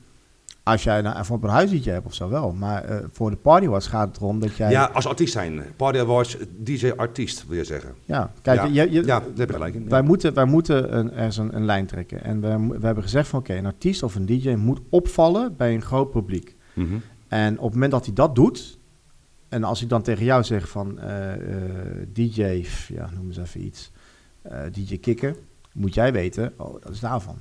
Als 0.63 0.83
jij 0.83 1.01
nou 1.01 1.19
even 1.19 1.35
op 1.35 1.43
een 1.43 1.51
huisdietje 1.51 1.91
hebt 1.91 2.07
of 2.07 2.15
zo 2.15 2.29
wel. 2.29 2.53
Maar 2.53 2.85
eh, 2.85 2.97
voor 3.13 3.31
de 3.31 3.37
party 3.37 3.67
was 3.67 3.87
gaat 3.87 4.09
het 4.09 4.17
erom 4.17 4.41
dat 4.41 4.57
jij... 4.57 4.71
Ja, 4.71 4.85
als 4.85 5.07
artiest 5.07 5.33
zijn. 5.33 5.63
Party 5.77 5.99
Awards, 5.99 6.37
DJ-artiest 6.57 7.47
wil 7.47 7.57
je 7.57 7.65
zeggen. 7.65 7.95
Ja, 8.05 8.33
kijk, 8.43 8.61
ja, 8.61 8.67
je, 8.67 8.91
je, 8.91 9.01
ja, 9.05 9.21
daar 9.21 9.29
heb 9.37 9.49
je 9.49 9.55
gelijk 9.55 9.75
in. 9.75 9.89
wij 9.89 10.01
Ja. 10.01 10.07
moeten, 10.07 10.35
wij 10.35 10.45
moeten 10.45 10.99
een, 10.99 11.13
ergens 11.13 11.37
een, 11.37 11.57
een 11.57 11.65
lijn 11.65 11.87
trekken. 11.87 12.25
En 12.25 12.41
we, 12.41 12.79
we 12.79 12.87
hebben 12.87 13.03
gezegd 13.03 13.29
van 13.29 13.39
oké, 13.39 13.55
een 13.55 13.67
artiest 13.67 14.03
of 14.03 14.15
een 14.15 14.27
DJ 14.27 14.55
moet 14.55 14.81
opvallen 14.89 15.57
bij 15.57 15.75
een 15.75 15.83
groot 15.83 16.11
publiek. 16.11 16.57
Mhm. 16.73 16.95
En 17.29 17.59
op 17.59 17.65
het 17.65 17.73
moment 17.73 17.93
dat 17.93 18.05
hij 18.05 18.15
dat 18.15 18.35
doet, 18.35 18.79
en 19.49 19.65
als 19.65 19.83
ik 19.83 19.89
dan 19.89 20.03
tegen 20.03 20.25
jou 20.25 20.45
zeg 20.45 20.69
van 20.69 20.99
eh, 20.99 21.33
eh, 21.33 21.39
DJ, 22.13 22.67
ja, 22.89 23.11
noem 23.15 23.27
eens 23.27 23.39
even 23.39 23.65
iets, 23.65 23.91
DJ 24.73 24.99
Kikker, 24.99 25.37
moet 25.73 25.95
jij 25.95 26.13
weten, 26.13 26.53
oh, 26.57 26.83
dat 26.83 26.93
is 26.93 27.01
daarvan. 27.01 27.37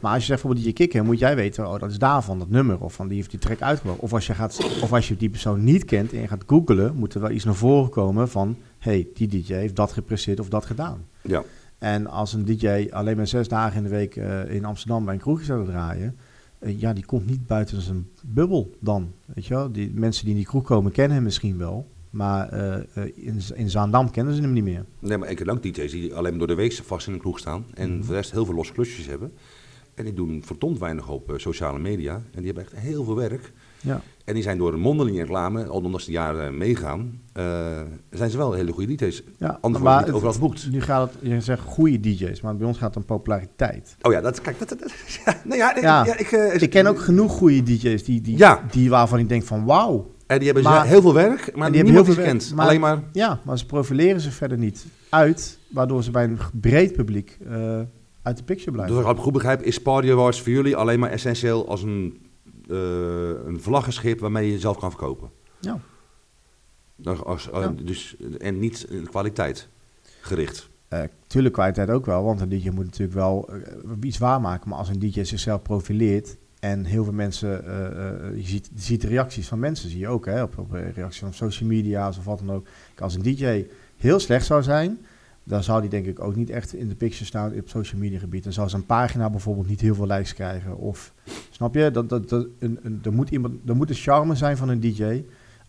Maar 0.00 0.12
als 0.12 0.20
je 0.20 0.26
zegt 0.26 0.42
bijvoorbeeld 0.42 0.64
DJ 0.76 0.82
Kikker, 0.82 1.04
moet 1.04 1.18
jij 1.18 1.36
weten, 1.36 1.68
oh, 1.68 1.78
dat 1.78 1.90
is 1.90 1.98
daarvan, 1.98 2.38
dat 2.38 2.48
nummer, 2.48 2.80
of 2.80 2.94
van 2.94 3.08
die 3.08 3.16
heeft 3.16 3.30
die 3.30 3.38
track 3.38 3.60
uitgebracht. 3.62 3.98
Of 3.98 4.12
als 4.12 4.26
je, 4.26 4.34
gaat, 4.34 4.58
of 4.82 4.92
als 4.92 5.08
je 5.08 5.16
die 5.16 5.30
persoon 5.30 5.64
niet 5.64 5.84
kent 5.84 6.12
en 6.12 6.20
je 6.20 6.28
gaat 6.28 6.44
googlen, 6.46 6.96
moet 6.96 7.14
er 7.14 7.20
wel 7.20 7.30
iets 7.30 7.44
naar 7.44 7.54
voren 7.54 7.90
komen 7.90 8.28
van, 8.28 8.56
hey, 8.78 9.06
die 9.14 9.28
DJ 9.28 9.52
heeft 9.52 9.76
dat 9.76 9.92
gepresteerd 9.92 10.40
of 10.40 10.48
dat 10.48 10.66
gedaan. 10.66 11.04
Ja. 11.22 11.42
En 11.78 12.06
als 12.06 12.32
een 12.32 12.44
DJ 12.44 12.88
alleen 12.90 13.16
maar 13.16 13.26
zes 13.26 13.48
dagen 13.48 13.76
in 13.76 13.82
de 13.82 13.88
week 13.88 14.16
eh, 14.16 14.54
in 14.54 14.64
Amsterdam 14.64 15.04
bij 15.04 15.14
een 15.14 15.20
kroegje 15.20 15.44
zou 15.44 15.66
draaien, 15.66 16.16
eh, 16.58 16.80
ja, 16.80 16.92
die 16.92 17.04
komt 17.04 17.26
niet 17.26 17.46
buiten 17.46 17.80
zijn 17.82 18.08
bubbel 18.26 18.76
dan. 18.80 19.12
Weet 19.34 19.46
je 19.46 19.54
wel? 19.54 19.72
Die 19.72 19.90
mensen 19.94 20.22
die 20.24 20.32
in 20.32 20.38
die 20.40 20.48
kroeg 20.48 20.62
komen 20.64 20.92
kennen 20.92 21.14
hem 21.14 21.24
misschien 21.24 21.58
wel, 21.58 21.86
maar 22.10 22.48
eh, 22.48 23.02
in, 23.14 23.40
in 23.54 23.70
Zaandam 23.70 24.10
kennen 24.10 24.34
ze 24.34 24.40
hem 24.40 24.52
niet 24.52 24.64
meer. 24.64 24.84
Nee, 24.98 25.18
maar 25.18 25.30
ik 25.30 25.38
heb 25.38 25.48
ook 25.48 25.62
DJ's 25.62 25.90
die 25.90 26.14
alleen 26.14 26.30
maar 26.30 26.38
door 26.38 26.46
de 26.46 26.54
week 26.54 26.72
vast 26.84 27.06
in 27.06 27.12
een 27.12 27.18
kroeg 27.18 27.38
staan. 27.38 27.64
En 27.74 27.88
Mhm. 27.90 27.98
voor 27.98 28.08
de 28.08 28.14
rest 28.20 28.30
heel 28.30 28.44
veel 28.44 28.54
losse 28.54 28.72
klusjes 28.72 29.06
hebben. 29.06 29.32
En 29.98 30.04
die 30.04 30.14
doen 30.14 30.42
verdomd 30.44 30.78
weinig 30.78 31.08
op 31.08 31.30
eh, 31.32 31.38
sociale 31.38 31.78
media. 31.78 32.12
En 32.14 32.42
die 32.42 32.44
hebben 32.46 32.62
echt 32.64 32.74
heel 32.76 33.04
veel 33.04 33.16
werk. 33.16 33.52
Ja. 33.80 34.00
En 34.24 34.34
die 34.34 34.42
zijn 34.42 34.58
door 34.58 34.72
een 34.72 34.80
mondelinge 34.80 35.18
reclame, 35.20 35.64
al 35.66 35.80
omdat 35.80 36.00
ze 36.02 36.10
jaren 36.10 36.58
meegaan, 36.58 37.20
eh, 37.32 37.44
zijn 38.10 38.30
ze 38.30 38.36
wel 38.36 38.52
hele 38.52 38.72
goede 38.72 38.94
DJ's. 38.94 39.22
Ja, 39.38 39.58
Anders 39.60 39.84
het 39.84 40.04
niet 40.06 40.14
overal 40.14 40.32
geboekt. 40.32 40.70
Nu 40.70 40.80
gaat 40.80 41.12
het, 41.12 41.30
je 41.30 41.40
zegt 41.40 41.62
goede 41.62 42.00
DJ's, 42.00 42.40
maar 42.40 42.56
bij 42.56 42.66
ons 42.66 42.78
gaat 42.78 42.88
het 42.88 42.96
om 42.96 43.04
populariteit. 43.04 43.96
Oh 44.02 44.12
ja, 44.12 44.20
dat, 44.20 44.40
kijk, 44.40 44.58
dat, 44.58 44.68
dat, 44.68 44.78
dat- 44.78 44.92
ja, 45.24 45.34
nou 45.44 45.56
ja, 45.58 45.76
Ja. 45.80 46.04
ja. 46.04 46.16
ik, 46.18 46.32
eh, 46.32 46.62
Ik 46.62 46.70
ken 46.70 46.86
ook 46.86 46.98
genoeg 46.98 47.32
goede 47.32 47.62
DJ's 47.62 48.04
die, 48.04 48.20
die, 48.20 48.38
Ja. 48.38 48.62
die 48.70 48.90
waarvan 48.90 49.18
ik 49.18 49.28
denk 49.28 49.42
van 49.44 49.64
wauw. 49.64 50.14
En 50.26 50.36
die 50.38 50.46
hebben 50.46 50.64
Maar- 50.64 50.82
ze 50.84 50.88
heel 50.88 51.00
veel 51.02 51.14
werk, 51.14 51.56
maar 51.56 51.66
die 51.68 51.76
hebben 51.76 51.94
heel 51.94 52.04
veel 52.04 52.14
ze 52.14 52.20
werk, 52.20 52.54
maar- 52.54 52.66
Alleen 52.66 52.80
maar, 52.80 53.02
Ja, 53.12 53.40
maar 53.44 53.58
ze 53.58 53.66
profileren 53.66 54.20
zich 54.20 54.34
verder 54.34 54.58
niet 54.58 54.86
uit, 55.08 55.58
waardoor 55.70 56.02
ze 56.02 56.10
bij 56.10 56.24
een 56.24 56.38
breed 56.52 56.92
publiek 56.92 57.38
eh, 57.48 57.80
uit 58.28 58.36
de 58.36 58.42
picture 58.42 58.70
blijven. 58.70 58.96
dus 58.96 59.04
als 59.04 59.16
ik 59.16 59.22
goed 59.22 59.32
begrijp, 59.32 59.62
is 59.62 59.82
Party 59.82 60.10
Awards 60.10 60.42
voor 60.42 60.52
jullie 60.52 60.76
alleen 60.76 60.98
maar 60.98 61.10
essentieel 61.10 61.68
als 61.68 61.82
een, 61.82 62.26
eh, 62.68 62.76
een 63.46 63.60
vlaggenschip 63.60 64.20
waarmee 64.20 64.46
je 64.46 64.52
jezelf 64.52 64.78
kan 64.78 64.90
verkopen. 64.90 65.30
Ja. 65.60 65.80
Dan 66.96 67.24
Als, 67.24 67.50
eh, 67.50 67.60
Ja. 67.60 67.74
dus, 67.82 68.16
en 68.38 68.58
niet 68.58 68.86
in 68.90 69.08
kwaliteit 69.08 69.68
gericht. 70.20 70.68
Eh, 70.88 71.02
tuurlijk 71.26 71.54
kwaliteit 71.54 71.90
ook 71.90 72.06
wel, 72.06 72.24
want 72.24 72.40
een 72.40 72.48
DJ 72.48 72.68
moet 72.68 72.84
natuurlijk 72.84 73.18
wel 73.18 73.48
iets 74.00 74.18
waarmaken. 74.18 74.68
Maar 74.68 74.78
als 74.78 74.88
een 74.88 74.98
DJ 74.98 75.22
zichzelf 75.22 75.62
profileert 75.62 76.36
en 76.60 76.84
heel 76.84 77.04
veel 77.04 77.12
mensen, 77.12 77.48
je, 78.36 78.46
ziet, 78.46 78.70
je 78.74 78.80
ziet 78.80 79.00
de 79.00 79.06
reacties 79.08 79.48
van 79.48 79.58
mensen, 79.58 79.90
zie 79.90 79.98
je 79.98 80.08
ook, 80.08 80.26
hè, 80.26 80.42
op, 80.42 80.58
op 80.58 80.72
reacties 80.72 81.20
van 81.20 81.34
social 81.34 81.68
media's 81.68 82.18
of 82.18 82.24
wat 82.24 82.38
dan 82.38 82.50
ook. 82.50 82.66
Als 82.98 83.14
een 83.14 83.22
DJ 83.22 83.66
heel 83.96 84.18
slecht 84.18 84.46
zou 84.46 84.62
zijn, 84.62 84.98
dan 85.48 85.62
zou 85.62 85.80
die 85.80 85.90
denk 85.90 86.06
ik 86.06 86.20
ook 86.20 86.36
niet 86.36 86.50
echt 86.50 86.74
in 86.74 86.88
de 86.88 86.94
picture 86.94 87.24
staan 87.24 87.52
op 87.54 87.68
social 87.68 88.00
media 88.00 88.18
gebied. 88.18 88.44
Dan 88.44 88.52
zou 88.52 88.68
zijn 88.68 88.86
pagina 88.86 89.30
bijvoorbeeld 89.30 89.68
niet 89.68 89.80
heel 89.80 89.94
veel 89.94 90.06
likes 90.06 90.34
krijgen. 90.34 90.76
Of, 90.76 91.12
snap 91.50 91.74
je, 91.74 91.90
dat, 91.90 92.08
dat, 92.08 92.28
dat, 92.28 92.46
een, 92.58 92.78
een, 92.82 93.00
er, 93.04 93.12
moet 93.12 93.30
iemand, 93.30 93.54
er 93.68 93.76
moet 93.76 93.90
een 93.90 93.96
charme 93.96 94.34
zijn 94.34 94.56
van 94.56 94.68
een 94.68 94.80
DJ, 94.80 95.24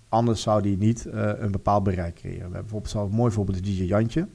anders 0.10 0.42
zou 0.42 0.62
die 0.62 0.78
niet 0.78 1.06
eh, 1.06 1.32
een 1.38 1.52
bepaald 1.52 1.84
bereik 1.84 2.16
creëren. 2.16 2.38
We 2.38 2.42
hebben 2.44 2.62
bijvoorbeeld 2.62 2.92
zo'n 2.92 3.10
mooi 3.12 3.32
voorbeeld 3.32 3.58
de 3.58 3.64
DJ 3.64 3.84
Jantje. 3.84 4.28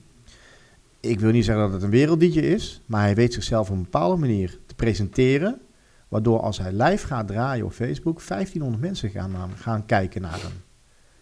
Ik 1.01 1.21
wil 1.21 1.31
niet 1.33 1.45
zeggen 1.45 1.65
dat 1.65 1.73
het 1.73 1.83
een 1.83 1.91
werelddj 1.91 2.39
is, 2.39 2.83
maar 2.87 3.03
hij 3.03 3.15
weet 3.15 3.33
zichzelf 3.35 3.71
op 3.71 3.77
een 3.77 3.83
bepaalde 3.83 4.21
manier 4.21 4.59
te 4.67 4.75
presenteren. 4.75 5.61
Waardoor 6.09 6.41
als 6.41 6.59
hij 6.59 6.73
live 6.73 7.07
gaat 7.07 7.27
draaien 7.27 7.65
op 7.65 7.73
Facebook, 7.73 8.21
1500 8.27 8.83
mensen 8.83 9.11
gaan, 9.11 9.35
hem- 9.35 9.51
gaan 9.57 9.87
kijken 9.87 10.23
naar 10.23 10.41
hem. 10.41 10.53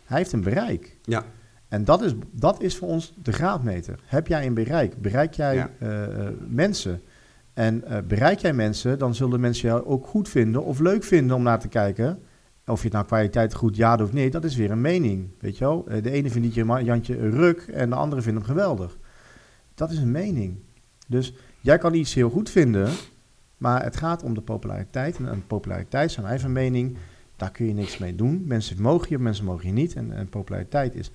Hij 0.04 0.18
heeft 0.18 0.32
een 0.32 0.40
bereik. 0.42 0.96
Ja. 1.02 1.24
En 1.72 1.84
dat 1.84 2.02
is, 2.02 2.14
dat 2.30 2.62
is 2.62 2.76
voor 2.76 2.88
ons 2.88 3.14
de 3.22 3.32
graadmeter. 3.32 3.98
Heb 4.04 4.26
jij 4.26 4.46
een 4.46 4.54
bereik? 4.54 5.02
Bereik 5.02 5.34
jij 5.34 5.54
Ja. 5.54 5.70
eh, 5.78 6.04
eh, 6.04 6.32
mensen? 6.48 7.00
En 7.54 7.84
eh, 7.84 7.98
bereik 8.08 8.38
jij 8.38 8.52
mensen, 8.52 8.98
dan 8.98 9.14
zullen 9.14 9.40
mensen 9.40 9.68
jou 9.68 9.84
ook 9.84 10.06
goed 10.06 10.28
vinden 10.28 10.64
of 10.64 10.78
leuk 10.78 11.04
vinden 11.04 11.36
om 11.36 11.42
naar 11.42 11.58
te 11.60 11.68
kijken. 11.68 12.22
Of 12.66 12.78
je 12.78 12.84
het 12.84 12.92
nou 12.92 13.06
kwaliteit 13.06 13.54
goed 13.54 13.76
ja 13.76 13.96
of 13.96 14.12
nee, 14.12 14.30
dat 14.30 14.44
is 14.44 14.56
weer 14.56 14.70
een 14.70 14.80
mening. 14.80 15.28
Weet 15.40 15.58
je 15.58 15.64
wel? 15.64 15.84
De 15.84 16.10
ene 16.10 16.30
vindt 16.30 16.54
je 16.54 16.80
Jantje 16.84 17.18
een 17.18 17.30
ruk 17.30 17.60
en 17.60 17.90
de 17.90 17.96
andere 17.96 18.22
vindt 18.22 18.38
hem 18.38 18.48
geweldig. 18.48 18.98
Dat 19.74 19.90
is 19.90 19.98
een 19.98 20.10
mening. 20.10 20.56
Dus 21.08 21.34
jij 21.60 21.78
kan 21.78 21.94
iets 21.94 22.14
heel 22.14 22.30
goed 22.30 22.50
vinden, 22.50 22.88
maar 23.56 23.82
het 23.82 23.96
gaat 23.96 24.22
om 24.22 24.34
de 24.34 24.40
populariteit. 24.40 25.16
En, 25.16 25.28
en 25.28 25.46
populariteit 25.46 26.12
zijn 26.12 26.40
van 26.40 26.52
mening, 26.52 26.96
daar 27.36 27.50
kun 27.50 27.66
je 27.66 27.74
niks 27.74 27.98
mee 27.98 28.14
doen. 28.14 28.42
Mensen 28.46 28.82
mogen 28.82 29.06
je, 29.10 29.18
mensen 29.18 29.44
mogen 29.44 29.66
je 29.66 29.72
niet. 29.72 29.94
En, 29.94 30.12
en 30.12 30.28
populariteit 30.28 30.94
is, 30.94 31.10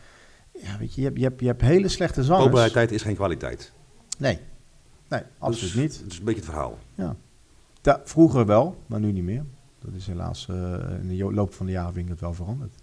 ja, 0.61 0.77
weet 0.77 0.93
je, 0.93 1.01
je 1.01 1.07
hebt, 1.07 1.17
je 1.19 1.23
hebt, 1.23 1.39
je 1.39 1.47
hebt 1.47 1.61
hele 1.61 1.87
slechte 1.87 2.23
zangers. 2.23 2.45
Populariteit 2.45 2.91
is 2.91 3.01
geen 3.01 3.15
kwaliteit. 3.15 3.71
Nee, 4.17 4.39
nee, 5.09 5.21
absoluut 5.37 5.73
Dus- 5.73 5.81
niet. 5.81 5.99
Dat 6.03 6.11
is 6.11 6.17
een 6.17 6.23
beetje 6.25 6.39
het 6.41 6.49
verhaal. 6.49 6.77
Ja, 6.95 8.01
vroeger 8.03 8.45
wel, 8.45 8.83
maar 8.85 8.99
nu 8.99 9.11
niet 9.11 9.23
meer. 9.23 9.45
Dat 9.79 9.93
is 9.93 10.07
helaas 10.07 10.47
eh, 10.49 10.55
in 11.01 11.07
de 11.07 11.33
loop 11.33 11.53
van 11.53 11.65
de 11.65 11.71
jaren 11.71 11.93
vind 11.93 12.05
ik 12.05 12.11
het 12.11 12.21
wel 12.21 12.33
veranderd. 12.33 12.75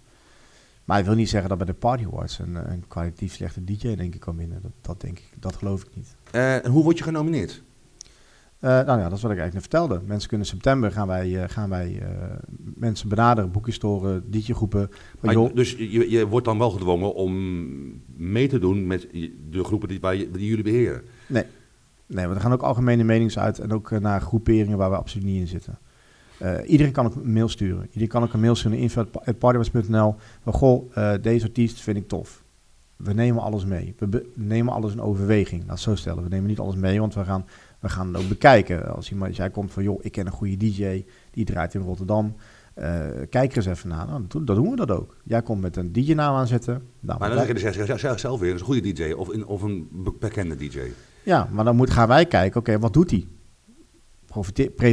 Maar 0.85 0.99
ik 0.99 1.05
wil 1.05 1.15
niet 1.15 1.29
zeggen 1.29 1.49
dat 1.49 1.57
bij 1.57 1.67
de 1.67 1.73
Party 1.73 2.05
Awards 2.05 2.39
een, 2.39 2.71
een 2.71 2.87
kwalitatief 2.87 3.33
slechte 3.33 3.63
DJ 3.63 3.95
denk 3.95 4.13
ik 4.13 4.19
kan 4.19 4.37
winnen. 4.37 4.61
Dat, 4.61 4.71
dat 4.81 5.01
denk 5.01 5.19
ik, 5.19 5.31
dat 5.39 5.55
geloof 5.55 5.83
ik 5.83 5.95
niet. 5.95 6.15
Eh, 6.31 6.65
en 6.65 6.71
hoe 6.71 6.83
word 6.83 6.97
je 6.97 7.03
genomineerd? 7.03 7.63
Eh, 8.65 8.71
nou 8.71 8.99
ja, 8.99 9.09
dat 9.09 9.17
is 9.17 9.21
wat 9.23 9.31
ik 9.31 9.37
eigenlijk 9.39 9.53
net 9.53 9.61
vertelde. 9.61 10.01
Mensen 10.07 10.29
kunnen 10.29 10.47
in 10.47 10.53
september 10.53 10.91
gaan 10.91 11.07
wij, 11.07 11.43
eh, 11.43 11.49
gaan 11.49 11.69
wij 11.69 11.99
eh, 12.01 12.07
mensen 12.75 13.09
benaderen, 13.09 13.51
boekjestoren, 13.51 14.23
DJ-groepen. 14.31 14.89
Maar, 15.19 15.33
joh, 15.33 15.55
dus 15.55 15.71
je, 15.77 16.09
je 16.09 16.27
wordt 16.27 16.45
dan 16.45 16.57
wel 16.57 16.69
gedwongen 16.69 17.13
om 17.15 17.33
mee 18.15 18.47
te 18.47 18.59
doen 18.59 18.87
met 18.87 19.07
de 19.49 19.63
groepen 19.63 19.87
die, 19.87 19.99
je- 20.17 20.31
die 20.31 20.47
jullie 20.47 20.63
beheren. 20.63 21.01
Nee, 22.07 22.23
want 22.25 22.35
er 22.35 22.41
gaan 22.41 22.53
ook 22.53 22.61
algemene 22.61 23.03
menings 23.03 23.39
uit 23.39 23.59
en 23.59 23.71
ook 23.73 23.89
naar 23.99 24.21
groeperingen 24.21 24.77
waar 24.77 24.89
we 24.89 24.95
absoluut 24.97 25.25
niet 25.27 25.39
in 25.39 25.47
zitten. 25.47 25.77
Iedereen 26.65 26.93
kan 26.93 27.05
ook 27.05 27.15
een 27.15 27.33
mail 27.33 27.49
sturen. 27.49 27.85
Iedereen 27.85 28.07
kan 28.07 28.23
ook 28.23 28.33
een 28.33 28.39
mail 28.39 28.55
sturen 28.55 28.71
naar 28.77 28.81
info.partywars.nl. 28.81 30.15
Van 30.43 30.53
goh, 30.53 30.91
deze 31.21 31.45
artiest 31.45 31.81
vind 31.81 31.97
ik 31.97 32.07
tof. 32.07 32.43
We 32.95 33.13
nemen 33.13 33.41
alles 33.43 33.65
mee. 33.65 33.95
We 33.97 34.25
nemen 34.35 34.73
alles 34.73 34.91
in 34.93 35.01
overweging. 35.01 35.61
Laat 35.61 35.69
het 35.71 35.79
zo 35.79 35.95
stellen. 35.95 36.23
We 36.23 36.29
nemen 36.29 36.47
niet 36.47 36.59
alles 36.59 36.75
mee, 36.75 36.99
want 36.99 37.13
we 37.13 37.23
gaan, 37.23 37.45
we 37.79 37.89
gaan 37.89 38.13
het 38.13 38.23
ook 38.23 38.29
bekijken. 38.29 38.95
Als 38.95 39.11
iemand, 39.11 39.35
jij 39.35 39.49
komt 39.49 39.71
van, 39.71 39.83
joh, 39.83 39.99
ik 40.05 40.11
ken 40.11 40.25
een 40.25 40.31
goede 40.31 40.57
DJ, 40.57 41.05
die 41.31 41.45
draait 41.45 41.73
in 41.73 41.81
Rotterdam. 41.81 42.35
Eh, 42.73 42.99
kijk 43.29 43.51
er 43.51 43.57
eens 43.57 43.65
even 43.65 43.89
naar. 43.89 44.07
Nou, 44.07 44.23
dan, 44.27 44.45
doen- 44.45 44.69
we 44.69 44.75
dat 44.75 44.91
ook. 44.91 45.17
Jij 45.23 45.41
komt 45.41 45.61
met 45.61 45.75
een 45.77 45.91
DJ-naam 45.91 46.35
aanzetten. 46.35 46.73
Nou, 46.99 47.19
Maar 47.19 47.29
dan 47.29 47.37
zeg 47.37 47.47
je 47.47 47.53
dus 47.53 48.01
zelf- 48.21 48.39
weer, 48.39 48.51
dat 48.51 48.61
is 48.61 48.67
een 48.67 48.73
goede 48.73 48.93
DJ 48.93 49.11
of, 49.11 49.31
in, 49.31 49.45
of 49.45 49.61
een 49.61 49.87
be- 49.91 50.13
bekende 50.19 50.55
DJ. 50.55 50.79
Ja, 51.23 51.49
maar 51.51 51.65
dan 51.65 51.75
moet, 51.75 51.89
gaan 51.89 52.07
wij 52.07 52.25
kijken, 52.25 52.59
oké, 52.59 52.79
wat 52.79 52.93
doet 52.93 53.11
hij? 53.11 53.27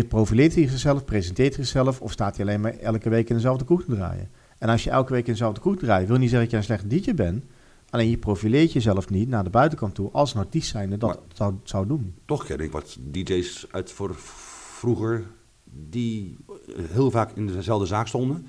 Profileert 0.09 0.55
hij 0.55 0.68
zichzelf, 0.68 1.05
presenteert 1.05 1.55
hij 1.57 1.64
zichzelf 1.64 2.01
of 2.01 2.12
staat 2.12 2.37
hij 2.37 2.47
alleen 2.47 2.61
maar 2.61 2.72
elke 2.78 3.09
week 3.09 3.28
in 3.28 3.35
dezelfde 3.35 3.64
kroeg 3.64 3.85
te 3.85 3.95
draaien? 3.95 4.28
En 4.59 4.68
als 4.68 4.85
je 4.85 4.91
elke 4.91 5.12
week 5.12 5.26
in 5.26 5.33
dezelfde 5.33 5.61
kroeg 5.61 5.76
draait, 5.76 6.09
wil 6.09 6.16
niet 6.16 6.30
zeggen 6.30 6.51
dat 6.51 6.51
je 6.51 6.57
een 6.57 6.78
slechte 6.78 7.01
DJ 7.01 7.14
bent. 7.14 7.45
Alleen 7.93 8.11
je 8.11 8.18
profileert 8.18 8.72
jezelf 8.72 9.11
niet 9.11 9.28
naar 9.28 9.45
de 9.45 9.51
buitenkant 9.51 9.95
toe 9.95 10.11
als 10.12 10.34
een 10.34 10.40
artiest 10.40 10.70
zijnde 10.70 10.99
dat 10.99 11.09
Maar- 11.09 11.24
zou, 11.34 11.55
zou 11.62 11.86
doen. 11.86 12.14
Toch 12.26 12.45
ken 12.45 12.59
ik 12.59 12.72
wat 12.72 12.97
DJ's 13.01 13.66
uit 13.70 13.93
voor 13.93 14.14
vroeger 14.14 15.24
die 15.64 16.36
heel 16.80 17.11
vaak 17.11 17.30
in 17.36 17.47
dezelfde 17.47 17.86
zaak 17.86 18.07
stonden. 18.07 18.47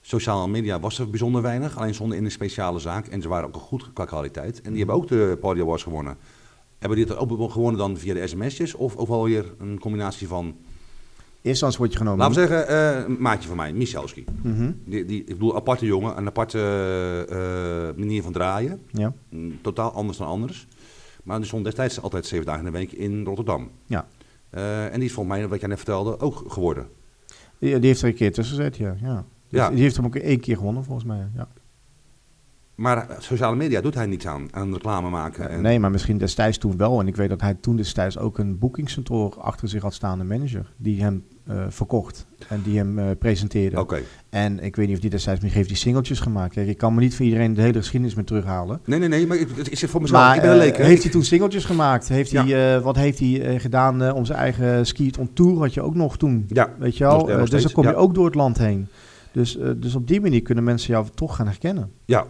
Sociale 0.00 0.48
media 0.48 0.80
was 0.80 0.98
er 0.98 1.10
bijzonder 1.10 1.42
weinig, 1.42 1.76
alleen 1.78 1.94
stonden 1.94 2.18
in 2.18 2.24
een 2.24 2.30
speciale 2.30 2.78
zaak 2.78 3.06
en 3.06 3.22
ze 3.22 3.28
waren 3.28 3.48
ook 3.48 3.56
goed 3.56 3.92
qua 3.92 4.04
kwaliteit. 4.04 4.60
En 4.60 4.68
die 4.70 4.78
hebben 4.78 4.96
ook 4.96 5.08
de 5.08 5.36
Party 5.40 5.60
Awards 5.60 5.82
gewonnen. 5.82 6.16
Hebben 6.78 6.98
die 6.98 7.06
het 7.06 7.16
ook 7.16 7.52
gewonnen 7.52 7.78
dan 7.78 7.96
via 7.96 8.14
de 8.14 8.26
sms'jes 8.26 8.74
of 8.74 8.96
ook 8.96 9.08
wel 9.08 9.24
weer 9.24 9.54
een 9.58 9.78
combinatie 9.78 10.28
van... 10.28 10.56
Eerst 11.46 11.60
dan 11.60 11.72
word 11.78 11.92
je 11.92 11.98
genomen. 11.98 12.18
Laten 12.18 12.42
we 12.42 12.46
zeggen, 12.48 12.68
eh, 12.68 13.04
een 13.06 13.16
maatje 13.20 13.48
van 13.48 13.56
mij, 13.56 13.72
Michalski. 13.72 14.24
Mhm, 14.42 14.70
Die, 14.84 15.04
die, 15.04 15.20
ik 15.20 15.26
bedoel, 15.26 15.56
aparte 15.56 15.86
jongen, 15.86 16.16
een 16.18 16.26
aparte 16.26 16.58
eh, 17.28 17.98
manier 17.98 18.22
van 18.22 18.32
draaien. 18.32 18.80
Ja. 18.90 19.12
Mm, 19.30 19.60
Totaal 19.62 19.90
anders 19.92 20.18
dan 20.18 20.26
anders. 20.26 20.66
Maar 21.24 21.36
die 21.38 21.46
stond 21.46 21.64
destijds 21.64 22.02
altijd 22.02 22.26
zeven 22.26 22.46
dagen 22.46 22.66
in 22.66 22.72
de 22.72 22.78
week 22.78 22.92
in 22.92 23.24
Rotterdam. 23.24 23.70
Ja. 23.86 24.06
Eh, 24.50 24.84
en 24.84 24.94
die 24.94 25.04
is 25.08 25.12
volgens 25.12 25.36
mij, 25.36 25.48
wat 25.48 25.60
jij 25.60 25.68
net 25.68 25.76
vertelde, 25.78 26.20
ook 26.20 26.44
geworden. 26.48 26.86
Die, 27.58 27.78
die 27.78 27.88
heeft 27.88 28.02
er 28.02 28.08
een 28.08 28.14
keer 28.14 28.32
tussen 28.32 28.56
gezet, 28.56 28.76
ja. 28.76 28.96
ja. 29.00 29.24
Ja. 29.48 29.70
Die 29.70 29.80
heeft 29.82 29.96
hem 29.96 30.04
ook 30.04 30.16
één 30.16 30.40
keer 30.40 30.56
gewonnen, 30.56 30.84
volgens 30.84 31.06
mij. 31.06 31.26
Ja. 31.34 31.48
Maar 32.76 33.06
sociale 33.18 33.56
media 33.56 33.80
doet 33.80 33.94
hij 33.94 34.06
niets 34.06 34.26
aan, 34.26 34.48
aan 34.50 34.72
reclame 34.72 35.08
maken. 35.10 35.48
En, 35.50 35.62
Nee, 35.62 35.80
maar 35.80 35.90
misschien 35.90 36.18
destijds 36.18 36.58
toen 36.58 36.76
wel. 36.76 37.00
En 37.00 37.06
ik 37.06 37.16
weet 37.16 37.28
dat 37.28 37.40
hij 37.40 37.54
toen 37.54 37.76
destijds 37.76 38.18
ook 38.18 38.38
een 38.38 38.58
boekingskantoor 38.58 39.34
achter 39.40 39.68
zich 39.68 39.82
had 39.82 39.94
staan, 39.94 40.20
een 40.20 40.26
manager, 40.26 40.72
die 40.76 41.02
hem 41.02 41.24
eh, 41.46 41.64
verkocht 41.68 42.26
en 42.48 42.60
die 42.64 42.78
hem 42.78 42.98
eh, 42.98 43.04
presenteerde. 43.18 43.80
Oké. 43.80 43.98
En 44.30 44.60
ik 44.64 44.76
weet 44.76 44.86
niet 44.86 44.94
of 44.96 45.00
die 45.02 45.10
destijds 45.10 45.40
misschien 45.40 45.62
heeft 45.62 45.74
die 45.74 45.82
singeltjes 45.84 46.20
gemaakt. 46.20 46.54
Kijk, 46.54 46.68
ik 46.68 46.78
kan 46.78 46.94
me 46.94 47.00
niet 47.00 47.16
voor 47.16 47.24
iedereen 47.24 47.54
de 47.54 47.60
hele 47.62 47.78
geschiedenis 47.78 48.14
meer 48.14 48.24
terughalen. 48.24 48.80
Nee, 48.84 48.98
nee, 48.98 49.08
nee, 49.08 49.26
maar 49.26 49.36
ik, 49.36 49.48
het 49.56 49.70
is 49.70 49.84
voor 49.84 50.00
mezelf. 50.00 50.20
Maar 50.22 50.34
ik 50.36 50.40
ben 50.42 50.50
een 50.50 50.56
eh, 50.58 50.64
leek. 50.64 50.76
heeft 50.76 51.02
hij 51.02 51.12
toen 51.12 51.24
singeltjes 51.24 51.64
gemaakt? 51.64 52.08
Heeft 52.08 52.30
Ja. 52.30 52.46
hij, 52.46 52.80
wat 52.80 52.96
heeft 52.96 53.18
hij 53.18 53.60
gedaan 53.60 54.12
om 54.12 54.24
zijn 54.24 54.38
eigen 54.38 54.86
ski 54.86 55.10
on 55.18 55.30
tour 55.32 55.58
had 55.58 55.74
je 55.74 55.82
ook 55.82 55.94
nog 55.94 56.16
toen? 56.16 56.44
Ja, 56.48 56.70
Weet 56.78 56.96
je 56.96 57.04
wel? 57.04 57.24
dus 57.26 57.62
dan 57.62 57.72
kom 57.72 57.84
je 57.84 57.90
ja. 57.90 57.96
ook 57.96 58.14
door 58.14 58.24
het 58.24 58.34
land 58.34 58.58
heen. 58.58 58.88
Dus, 59.32 59.58
dus 59.76 59.94
op 59.94 60.06
die 60.08 60.20
manier 60.20 60.42
kunnen 60.42 60.64
mensen 60.64 60.92
jou 60.92 61.06
toch 61.14 61.36
gaan 61.36 61.46
herkennen. 61.46 61.90
ja. 62.04 62.26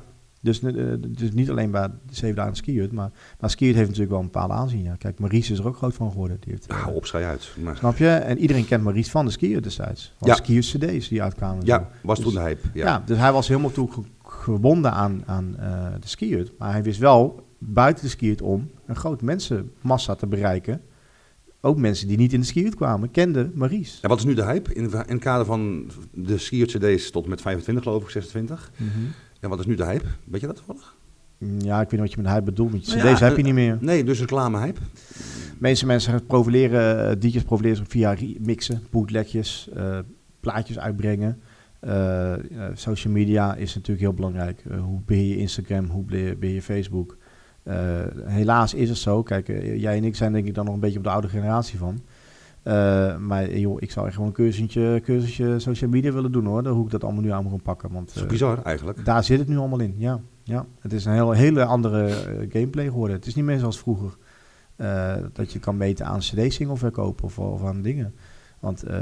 Dus, 0.47 0.63
eh, 0.63 0.73
dus 1.09 1.31
niet 1.33 1.51
alleen 1.51 1.71
bij 1.71 1.89
de 1.89 2.15
zeven 2.15 2.37
dagen 2.37 2.55
skihut, 2.57 2.93
maar, 2.93 3.11
maar 3.41 3.51
skihut 3.51 3.75
heeft 3.75 3.87
natuurlijk 3.87 4.13
wel 4.13 4.21
een 4.21 4.31
bepaalde 4.33 4.55
aanzien. 4.55 4.83
Ja. 4.83 4.95
Kijk, 4.95 5.19
Maurice 5.19 5.53
is 5.53 5.59
er 5.59 5.67
ook 5.67 5.77
groot 5.77 5.95
van 5.95 6.11
geworden. 6.11 6.37
Die 6.41 6.53
heeft, 6.53 6.67
eh, 6.67 6.77
Hou 6.83 6.95
op, 6.97 7.07
uit. 7.13 7.51
Maar, 7.63 7.77
snap 7.77 7.97
je? 7.97 8.09
En 8.09 8.39
iedereen 8.39 8.67
kent 8.67 8.83
Maurice 8.83 9.11
van 9.11 9.25
de 9.25 9.31
skihut 9.31 9.63
destijds. 9.63 10.15
Van 10.19 10.29
Ja. 10.29 10.35
skihut 10.35 10.65
cd's 10.67 11.09
die 11.09 11.23
uitkwamen. 11.23 11.65
ja, 11.67 11.89
was 12.03 12.21
toen 12.21 12.35
de 12.35 12.41
hype. 12.41 12.69
Ja. 12.75 12.85
Ja. 12.87 13.03
dus 13.07 13.19
hij 13.19 13.33
was 13.33 13.49
helemaal 13.49 13.71
toe 13.73 13.93
ge- 13.93 14.03
gebonden 14.25 14.93
aan, 14.93 15.23
aan 15.27 15.57
eh, 15.59 15.87
de 16.01 16.09
skihut. 16.09 16.53
Maar 16.59 16.73
hij 16.73 16.83
wist 16.83 16.99
wel 16.99 17.47
buiten 17.59 18.05
de 18.05 18.11
skihut 18.11 18.43
om 18.43 18.71
een 18.87 18.97
grote 18.97 19.25
mensenmassa 19.25 20.15
te 20.15 20.27
bereiken. 20.27 20.81
Ook 21.61 21.77
mensen 21.79 22.09
die 22.09 22.17
niet 22.17 22.33
in 22.33 22.41
de 22.41 22.47
skihut 22.47 22.75
kwamen, 22.75 23.11
kenden 23.11 23.53
Maurice. 23.55 23.99
En 24.03 24.09
wat 24.09 24.19
is 24.19 24.25
nu 24.25 24.35
de 24.35 24.45
hype? 24.45 24.75
In, 24.75 24.83
in 24.85 24.93
het 25.07 25.19
kader 25.19 25.47
van 25.47 25.91
de 26.13 26.39
skier 26.39 26.67
CD's 26.67 27.11
tot 27.11 27.27
met 27.27 27.41
25 27.41 27.85
geloof 27.85 28.03
ik, 28.03 28.11
26. 28.11 28.71
En 29.47 29.53
wat 29.53 29.61
is 29.61 29.67
nu 29.67 29.75
de 29.75 29.85
hype? 29.85 30.07
Weet 30.25 30.41
je 30.41 30.47
dat 30.47 30.57
toevallig? 30.57 30.95
Ja, 31.39 31.81
ik 31.81 31.91
weet 31.91 31.91
niet 31.91 32.01
wat 32.01 32.11
je 32.11 32.17
met 32.17 32.31
hij 32.31 32.43
bedoelt. 32.43 32.71
Want 32.71 32.87
Nou 32.87 33.09
ja, 33.09 33.19
heb 33.19 33.31
je 33.31 33.37
eh, 33.37 33.45
niet 33.45 33.55
meer. 33.55 33.79
Nee, 33.81 34.05
dus 34.05 34.21
reclame 34.21 34.59
hype. 34.59 34.81
Meeste 35.59 35.87
mensen 35.87 36.13
gaan 36.13 36.27
profileren, 36.27 37.09
eh, 37.09 37.17
DJ's 37.21 37.43
profileren 37.43 37.87
via 37.87 38.17
mixen, 38.39 38.83
bootlegjes, 38.91 39.69
eh, 39.75 39.99
plaatjes 40.41 40.79
uitbrengen. 40.79 41.41
Social 42.75 43.13
media 43.13 43.55
is 43.55 43.75
natuurlijk 43.75 44.01
heel 44.01 44.15
belangrijk. 44.15 44.63
Hoe 44.81 45.01
beheer 45.05 45.29
je 45.29 45.37
Instagram, 45.37 45.87
hoe 45.87 46.05
beheer 46.05 46.39
beheer 46.39 46.55
je 46.55 46.63
Facebook? 46.63 47.17
Helaas 48.25 48.75
is 48.75 48.89
het 48.89 48.99
zo. 48.99 49.23
Kijk, 49.23 49.47
jij 49.77 49.97
en 49.97 50.05
ik 50.05 50.17
zijn 50.17 50.33
denk 50.33 50.47
ik 50.47 50.55
dan 50.55 50.65
nog 50.65 50.75
een 50.75 50.81
beetje 50.81 50.99
op 50.99 51.05
de 51.05 51.11
oude 51.11 51.29
generatie 51.29 51.79
van. 51.79 52.01
Eh, 52.67 53.17
maar 53.17 53.59
joh, 53.59 53.77
ik 53.81 53.91
zou 53.91 54.07
echt 54.07 54.15
gewoon 54.15 54.31
een 54.31 54.35
cursusje, 54.35 55.01
cursusje 55.03 55.59
social 55.59 55.91
media 55.91 56.13
willen 56.13 56.33
doen 56.33 56.45
hoor. 56.45 56.67
Hoe 56.67 56.85
ik 56.85 56.91
dat 56.91 57.05
allemaal 57.05 57.23
nu 57.23 57.31
aan 57.31 57.43
moet 57.43 57.53
gaan 57.53 57.63
pakken. 57.63 57.93
Want 57.93 58.07
Dat 58.07 58.17
is 58.17 58.23
eh, 58.23 58.29
bizar 58.29 58.63
eigenlijk. 58.63 59.05
daar 59.05 59.25
zit 59.25 59.39
het 59.39 59.49
nu 59.49 59.57
allemaal 59.57 59.81
in, 59.81 59.95
ja. 59.99 60.21
ja. 60.43 60.67
Het 60.81 60.93
is 60.93 61.05
een 61.05 61.13
hele, 61.13 61.37
hele 61.37 61.65
andere 61.65 62.07
eh, 62.07 62.51
gameplay 62.51 62.85
geworden. 62.85 63.17
Het 63.17 63.27
is 63.27 63.35
niet 63.35 63.45
meer 63.45 63.59
zoals 63.59 63.79
vroeger. 63.79 64.17
dat 65.33 65.53
je 65.53 65.59
kan 65.59 65.77
meten 65.77 66.07
aan 66.07 66.19
cd-single 66.19 66.77
verkopen 66.77 67.25
of, 67.25 67.39
of 67.39 67.65
aan 67.65 67.83
dingen. 67.83 68.15
Want 68.67 68.83
eh, 68.83 68.99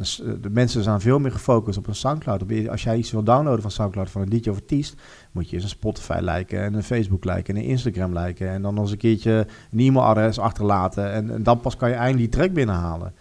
s- 0.00 0.22
de 0.40 0.50
mensen 0.50 0.82
zijn 0.82 1.00
veel 1.00 1.18
meer 1.18 1.32
gefocust 1.32 1.78
op 1.78 1.86
een 1.86 1.94
Soundcloud. 1.94 2.68
Als 2.70 2.82
jij 2.82 2.96
iets 2.96 3.10
wil 3.10 3.22
downloaden 3.22 3.62
van 3.62 3.70
Soundcloud 3.70 4.10
van 4.10 4.22
een 4.22 4.28
DJ 4.28 4.48
of 4.48 4.56
artiest, 4.56 4.94
moet 5.32 5.48
je 5.48 5.54
eens 5.54 5.64
een 5.64 5.70
Spotify 5.70 6.18
liken 6.22 6.60
en 6.62 6.74
een 6.74 6.82
Facebook 6.82 7.24
liken 7.24 7.54
en 7.54 7.60
een 7.62 7.68
Instagram 7.68 8.18
liken. 8.18 8.48
En 8.48 8.62
dan 8.62 8.74
nog 8.74 8.82
eens 8.82 8.92
een 8.92 8.98
keertje 8.98 9.46
een 9.72 9.78
e-mailadres 9.78 10.38
achterlaten. 10.38 11.12
En, 11.12 11.30
en 11.30 11.42
dan 11.42 11.60
pas 11.60 11.76
kan 11.76 11.88
je 11.88 11.94
eindelijk 11.94 12.30
die 12.32 12.40
track 12.40 12.52
binnenhalen. 12.54 13.12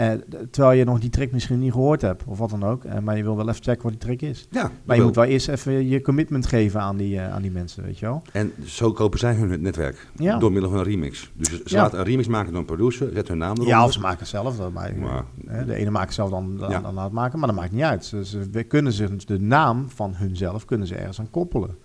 Eh, 0.00 0.10
terwijl 0.50 0.78
je 0.78 0.84
nog 0.84 0.98
die 1.00 1.10
track 1.10 1.30
misschien 1.30 1.58
niet 1.58 1.72
gehoord 1.72 2.00
hebt 2.00 2.24
of 2.26 2.38
wat 2.38 2.50
dan 2.50 2.64
ook. 2.64 2.84
Eh, 2.84 2.98
maar 2.98 3.16
je 3.16 3.22
wil 3.22 3.36
wel 3.36 3.48
even 3.48 3.62
checken 3.62 3.82
wat 3.82 3.90
die 3.92 4.00
track 4.00 4.20
is. 4.20 4.46
Ja, 4.50 4.70
Maar 4.84 4.96
je 4.96 5.02
moet 5.02 5.14
wel 5.14 5.24
eerst 5.24 5.48
even 5.48 5.88
je 5.88 6.00
commitment 6.00 6.46
geven 6.46 6.80
aan 6.80 6.96
die, 6.96 7.18
eh, 7.18 7.32
aan 7.32 7.42
die 7.42 7.50
mensen, 7.50 7.82
weet 7.84 7.98
je 7.98 8.06
wel. 8.06 8.22
En 8.32 8.52
zo 8.64 8.92
kopen 8.92 9.18
zij 9.18 9.34
hun 9.34 9.60
netwerk. 9.62 10.06
Ja. 10.16 10.38
Door 10.38 10.52
middel 10.52 10.70
van 10.70 10.78
een 10.78 10.84
remix. 10.84 11.30
Dus 11.34 11.48
ze 11.48 11.60
Ja. 11.64 11.82
laten 11.82 11.98
een 11.98 12.04
remix 12.04 12.28
maken 12.28 12.50
door 12.50 12.60
een 12.60 12.66
producer, 12.66 13.10
zet 13.14 13.28
hun 13.28 13.38
naam 13.38 13.50
eronder. 13.52 13.74
Ja, 13.74 13.84
of 13.84 13.92
ze 13.92 14.00
maken 14.00 14.18
het 14.18 14.28
zelf. 14.28 14.56
Dat 14.56 14.72
Maar- 14.72 15.24
de 15.66 15.74
ene 15.74 15.90
maakt 15.90 16.14
zelf 16.14 16.30
dan, 16.30 16.56
dan, 16.56 16.82
dan 16.82 16.94
laat 16.94 17.12
maken, 17.12 17.38
maar 17.38 17.48
dat 17.48 17.56
maakt 17.56 17.72
niet 17.72 17.82
uit. 17.82 18.04
Ze, 18.04 18.24
ze 18.24 18.62
kunnen 18.68 18.92
zich 18.92 19.10
de 19.24 19.40
naam 19.40 19.90
van 19.90 20.14
hunzelf 20.14 20.64
kunnen 20.64 20.86
ze 20.86 20.94
ergens 20.94 21.20
aan 21.20 21.30
koppelen. 21.30 21.76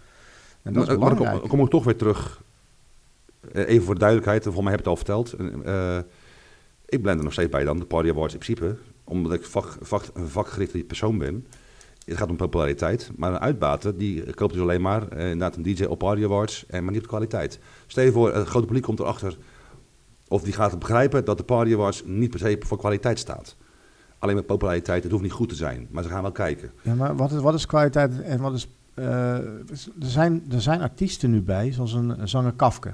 En 0.62 0.74
dat 0.74 0.84
is 0.84 0.90
Maar, 0.90 0.98
maar 1.00 1.08
dan 1.08 1.18
belangrijk. 1.18 1.42
kom, 1.50 1.50
kom 1.58 1.66
ik 1.66 1.72
toch 1.72 1.84
weer 1.84 1.96
terug. 1.98 2.44
Even 3.54 3.84
voor 3.86 3.94
de 3.94 4.00
duidelijkheid, 4.00 4.44
volgens 4.44 4.64
mij 4.64 4.72
heb 4.74 4.82
ik 4.82 4.86
het 4.88 4.94
al 4.98 5.04
verteld. 5.06 5.36
Eh, 6.86 6.98
ik 6.98 7.04
ben 7.04 7.18
er 7.18 7.24
nog 7.24 7.34
steeds 7.34 7.50
bij 7.50 7.64
dan, 7.64 7.80
de 7.80 7.86
Party 7.86 8.10
Awards 8.10 8.34
in 8.34 8.40
principe. 8.40 8.78
Omdat 9.04 9.34
ik 9.34 9.44
vak, 9.46 9.78
vak, 9.82 10.04
een 10.14 10.28
vakgerichte 10.28 10.78
persoon 10.78 11.18
ben. 11.18 11.46
Het 12.06 12.18
gaat 12.18 12.30
om 12.30 12.36
populariteit. 12.36 13.12
Maar 13.16 13.32
een 13.32 13.40
uitbater, 13.40 13.98
die 13.98 14.34
koopt 14.34 14.54
dus 14.54 14.62
alleen 14.62 14.82
maar 14.82 15.08
eh, 15.08 15.24
inderdaad 15.24 15.56
een 15.56 15.64
DJ 15.64 15.84
op 15.84 16.00
Party 16.00 16.24
Awards. 16.24 16.66
En 16.68 16.84
maar 16.84 16.94
niet 16.94 17.02
op 17.02 17.08
kwaliteit. 17.08 17.60
Stel 17.88 18.04
je 18.04 18.12
voor, 18.12 18.34
het 18.34 18.48
grote 18.48 18.66
publiek 18.66 18.84
komt 18.84 19.00
erachter. 19.00 19.38
Of 20.28 20.42
die 20.44 20.54
gaat 20.54 20.80
begrijpen 20.80 21.26
dat 21.26 21.38
de 21.38 21.44
Party 21.44 21.74
Awards 21.74 22.04
niet 22.06 22.30
per 22.30 22.40
se 22.40 22.58
voor 22.60 22.78
kwaliteit 22.78 23.20
staat. 23.20 23.56
Alleen 24.20 24.36
met 24.36 24.46
populariteit, 24.46 25.04
het 25.04 25.12
hoeft 25.12 25.24
niet 25.24 25.32
goed 25.32 25.50
te 25.50 25.56
zijn. 25.56 25.88
Maar 25.92 26.04
ze 26.04 26.10
gaan 26.10 26.22
wel 26.22 26.32
kijken. 26.32 26.72
Ja, 26.82 26.94
maar 26.94 27.16
wat 27.16 27.32
is, 27.32 27.40
wat 27.42 27.54
is 27.54 27.66
kwaliteit 27.66 28.22
en 28.22 28.40
wat 28.42 28.54
is... 28.54 28.68
eh, 28.94 29.34
er, 29.36 29.66
zijn, 30.00 30.44
er 30.52 30.62
zijn 30.62 30.82
artiesten 30.82 31.32
nu 31.32 31.42
bij, 31.42 31.72
zoals 31.72 31.94
een, 31.94 32.22
een 32.22 32.28
zanger 32.28 32.54
Kafke. 32.54 32.94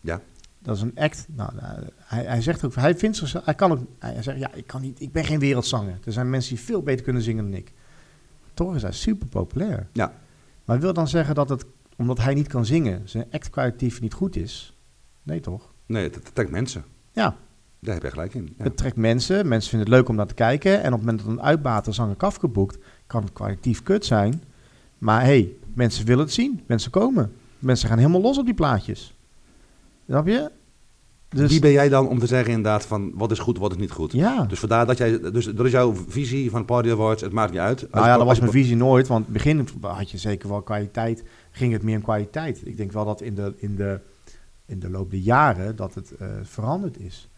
Ja. 0.00 0.20
Dat 0.64 0.76
is 0.76 0.82
een 0.82 0.92
act. 0.94 1.26
Nou, 1.28 1.54
nou, 1.54 1.78
hij, 1.98 2.24
hij 2.24 2.42
zegt 2.42 2.64
ook, 2.64 2.74
hij 2.74 2.96
vindt 2.96 3.16
zichzelf, 3.16 3.44
hij 3.44 3.54
kan 3.54 3.72
ook, 3.72 3.80
hij 3.98 4.22
zegt, 4.22 4.38
ja, 4.38 4.52
ik 4.54 4.66
kan 4.66 4.80
niet, 4.80 5.00
ik 5.00 5.12
ben 5.12 5.24
geen 5.24 5.38
wereldzanger. 5.38 5.98
Er 6.04 6.12
zijn 6.12 6.30
mensen 6.30 6.54
die 6.54 6.64
veel 6.64 6.82
beter 6.82 7.04
kunnen 7.04 7.22
zingen 7.22 7.44
dan 7.44 7.54
ik. 7.54 7.72
Toch 8.54 8.74
is 8.74 8.82
hij 8.82 8.92
super 8.92 9.26
populair. 9.26 9.86
Ja. 9.92 10.12
Maar 10.64 10.80
wil 10.80 10.92
dan 10.92 11.08
zeggen 11.08 11.34
dat 11.34 11.48
het, 11.48 11.64
omdat 11.96 12.18
hij 12.18 12.34
niet 12.34 12.46
kan 12.46 12.66
zingen, 12.66 13.08
zijn 13.08 13.26
act 13.30 13.50
kwalitatief 13.50 14.00
niet 14.00 14.12
goed 14.14 14.36
is? 14.36 14.76
Nee, 15.22 15.40
toch? 15.40 15.72
Nee, 15.86 16.02
het, 16.04 16.14
het 16.14 16.34
trekt 16.34 16.50
mensen. 16.50 16.84
Ja, 17.12 17.36
Daar 17.80 17.94
heb 17.94 18.02
je 18.02 18.10
gelijk 18.10 18.34
in. 18.34 18.54
Ja. 18.58 18.64
het 18.64 18.76
trekt 18.76 18.96
mensen. 18.96 19.48
Mensen 19.48 19.70
vinden 19.70 19.88
het 19.88 19.98
leuk 19.98 20.08
om 20.08 20.16
naar 20.16 20.26
te 20.26 20.34
kijken. 20.34 20.82
En 20.82 20.92
op 20.92 20.98
het 20.98 21.00
moment 21.00 21.18
dat 21.18 21.28
een 21.28 21.42
uitbater 21.42 21.94
zanger 21.94 22.16
Kafka 22.16 22.48
boekt, 22.48 22.78
kan 23.06 23.22
het 23.22 23.32
kwalitatief 23.32 23.82
kut 23.82 24.04
zijn. 24.04 24.42
Maar 24.98 25.22
hey, 25.22 25.52
mensen 25.74 26.06
willen 26.06 26.24
het 26.24 26.32
zien. 26.32 26.60
Mensen 26.66 26.90
komen. 26.90 27.32
Mensen 27.58 27.88
gaan 27.88 27.98
helemaal 27.98 28.20
los 28.20 28.38
op 28.38 28.44
die 28.44 28.54
plaatjes. 28.54 29.13
Snap 30.06 30.26
je? 30.26 30.50
Dus 31.28 31.50
Wie 31.50 31.60
ben 31.60 31.72
jij 31.72 31.88
dan 31.88 32.08
om 32.08 32.18
te 32.18 32.26
zeggen 32.26 32.48
inderdaad 32.48 32.86
van 32.86 33.12
wat 33.14 33.30
is 33.30 33.38
goed, 33.38 33.58
wat 33.58 33.70
is 33.70 33.76
niet 33.76 33.90
goed? 33.90 34.12
ja. 34.12 34.44
Dus 34.44 34.58
vandaar 34.58 34.86
dat 34.86 34.98
jij, 34.98 35.20
dus 35.20 35.44
dat 35.44 35.66
is 35.66 35.72
jouw 35.72 35.94
visie 36.08 36.50
van 36.50 36.64
Party 36.64 36.90
Awards, 36.90 37.22
het 37.22 37.32
maakt 37.32 37.50
niet 37.50 37.60
uit. 37.60 37.80
Als 37.80 37.90
Nou 37.90 38.06
ja, 38.06 38.16
dat 38.16 38.26
was 38.26 38.40
mijn 38.40 38.52
visie 38.52 38.76
nooit. 38.76 39.06
Want 39.06 39.26
in 39.26 39.32
het 39.32 39.42
begin 39.42 39.68
had 39.80 40.10
je 40.10 40.18
zeker 40.18 40.48
wel 40.48 40.62
kwaliteit. 40.62 41.24
Ging 41.50 41.72
het 41.72 41.82
meer 41.82 41.96
om 41.96 42.02
kwaliteit. 42.02 42.60
Ik 42.64 42.76
denk 42.76 42.92
wel 42.92 43.04
dat 43.04 43.20
in 43.20 43.34
de, 43.34 43.54
in 43.56 43.76
de, 43.76 44.00
in 44.66 44.78
de 44.78 44.90
loop 44.90 45.10
der 45.10 45.20
jaren 45.20 45.76
dat 45.76 45.94
het 45.94 46.14
eh, 46.16 46.28
veranderd 46.42 46.98
is. 46.98 47.28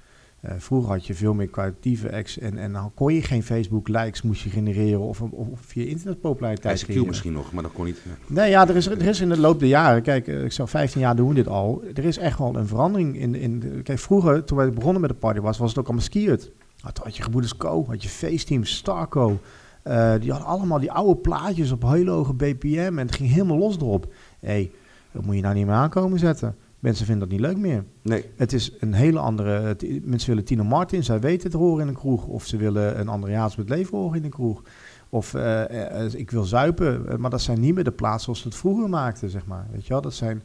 Eh, 0.41 0.53
vroeger 0.59 0.93
had 0.93 1.07
je 1.07 1.15
veel 1.15 1.35
meer 1.35 1.49
kwalitatieve 1.49 2.13
acts. 2.13 2.39
En, 2.39 2.59
en 2.59 2.73
dan 2.73 2.91
kon 2.95 3.15
je 3.15 3.23
geen 3.23 3.43
Facebook 3.43 3.89
likes 3.89 4.23
moest 4.23 4.43
je 4.43 4.51
genereren. 4.51 5.01
Of, 5.01 5.21
of, 5.21 5.61
via 5.61 5.85
internet 5.85 6.21
populariteit 6.21 6.83
ICQ 6.83 6.85
creëren. 6.85 7.07
misschien 7.07 7.33
nog, 7.33 7.53
maar 7.53 7.63
dat 7.63 7.73
kon 7.73 7.85
niet. 7.85 8.01
ja. 8.05 8.35
Nee, 8.35 8.51
ja, 8.51 8.69
er 8.69 8.77
is, 8.77 8.87
er 8.87 9.07
is 9.07 9.21
in 9.21 9.29
de 9.29 9.41
loop 9.41 9.59
der 9.59 9.69
jaren, 9.69 10.03
kijk, 10.03 10.29
eh, 10.29 10.45
ik 10.45 10.53
zou 10.53 10.69
15 10.69 11.01
jaar 11.01 11.17
doen 11.17 11.29
we 11.29 11.35
dit 11.35 11.49
al. 11.49 11.83
Er 11.95 12.05
is 12.05 12.19
echt 12.19 12.39
wel 12.39 12.57
een 12.57 12.67
verandering 12.67 13.19
in. 13.19 13.35
in 13.35 13.81
kijk, 13.83 13.99
vroeger, 13.99 14.45
toen 14.45 14.57
wij 14.57 14.71
begonnen 14.71 15.01
met 15.01 15.11
de 15.11 15.17
party, 15.17 15.41
was, 15.41 15.59
was 15.59 15.69
het 15.69 15.79
ook 15.79 15.87
allemaal 15.87 16.05
skiert. 16.05 16.51
Had, 16.81 16.99
had 16.99 17.17
je 17.17 17.23
Gebroeders 17.23 17.57
Co, 17.57 17.85
had 17.89 18.03
je 18.03 18.09
Feestteam, 18.09 18.65
Starco. 18.65 19.41
Eh, 19.83 20.15
die 20.21 20.31
hadden 20.31 20.49
allemaal 20.49 20.79
die 20.79 20.93
oude 20.93 21.21
plaatjes 21.21 21.71
op 21.71 21.83
hele 21.83 22.11
hoge 22.11 22.35
BPM 22.35 22.99
en 22.99 23.07
het 23.07 23.15
ging 23.15 23.31
helemaal 23.31 23.59
los 23.59 23.77
erop. 23.77 24.13
Hé, 24.41 24.49
hey, 24.49 24.71
dat 25.13 25.25
moet 25.25 25.35
je 25.35 25.41
nou 25.41 25.55
niet 25.55 25.67
meer 25.67 25.75
aankomen 25.75 26.19
zetten. 26.19 26.57
Mensen 26.79 27.07
vinden 27.07 27.29
dat 27.29 27.39
niet 27.39 27.47
leuk 27.47 27.57
meer. 27.59 27.85
Nee, 28.03 28.25
Het 28.37 28.53
is 28.53 28.73
een 28.81 28.93
hele 28.95 29.19
andere. 29.19 29.51
het- 29.61 30.05
mensen 30.07 30.29
willen 30.29 30.45
Tino 30.45 30.65
Martin, 30.65 31.05
zij 31.05 31.21
weten 31.21 31.51
het 31.51 31.61
horen 31.61 31.83
in 31.83 31.89
een 31.89 31.95
kroeg. 31.95 32.27
Of 32.27 32.47
ze 32.47 32.57
willen 32.57 33.01
een 33.01 33.09
Andrea's 33.09 33.57
met 33.57 33.69
leven 33.69 33.99
horen 33.99 34.19
in 34.19 34.25
een 34.25 34.31
kroeg. 34.31 34.63
Of 35.09 35.35
eh, 35.35 36.05
eh, 36.05 36.13
ik 36.15 36.31
wil 36.31 36.45
zuipen. 36.45 37.09
eh, 37.09 37.17
Maar 37.17 37.31
dat 37.31 37.41
zijn 37.43 37.61
niet 37.61 37.75
meer 37.75 37.85
de 37.85 37.91
plaatsen 37.93 38.23
zoals 38.25 38.41
ze 38.41 38.49
het 38.49 38.57
vroeger 38.57 38.89
maakten, 38.89 39.31
zeg 39.31 39.47
maar. 39.47 39.67
Weet 39.73 39.83
je 39.87 39.93
wel, 39.93 40.03
dat 40.03 40.15
zijn. 40.15 40.43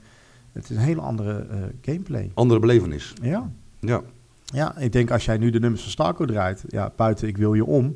Het 0.52 0.64
is 0.64 0.70
een 0.76 0.82
hele 0.82 1.02
andere 1.02 1.46
eh, 1.50 1.58
gameplay. 1.82 2.32
andere 2.34 2.60
belevenis. 2.60 3.14
Ja. 3.22 3.52
Ja. 3.80 4.02
ja, 4.46 4.78
ik 4.78 4.92
denk 4.92 5.12
als 5.12 5.26
jij 5.26 5.38
nu 5.38 5.50
de 5.50 5.60
nummers 5.60 5.82
van 5.82 5.92
Starco 5.92 6.26
draait, 6.26 6.64
ja, 6.68 6.94
buiten 6.96 7.28
Ik 7.28 7.38
wil 7.38 7.54
je 7.54 7.66
om, 7.66 7.96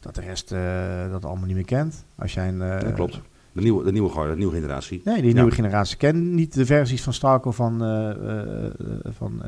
dat 0.00 0.14
de 0.14 0.20
rest 0.20 0.52
eh, 0.52 1.10
dat 1.10 1.24
allemaal 1.24 1.46
niet 1.46 1.54
meer 1.54 1.64
kent. 1.64 2.04
Als 2.14 2.34
jij 2.34 2.48
een. 2.48 2.62
eh, 2.62 2.80
dat 2.80 2.92
klopt. 2.92 3.20
De 3.54 3.60
nieuwe, 3.60 3.84
de 3.84 3.92
nieuwe 3.92 4.10
garde, 4.10 4.30
de 4.30 4.36
nieuwe 4.38 4.54
generatie. 4.54 5.00
Nee, 5.04 5.16
die 5.20 5.28
Ja. 5.30 5.34
nieuwe 5.34 5.50
generatie 5.50 5.96
kent 5.96 6.16
niet 6.24 6.54
de 6.54 6.66
versies 6.66 7.02
van 7.02 7.12
Starco 7.12 7.50
van. 7.50 7.82
eh, 7.84 8.10
eh, 8.10 8.64
eh, 8.64 8.70
van 9.16 9.42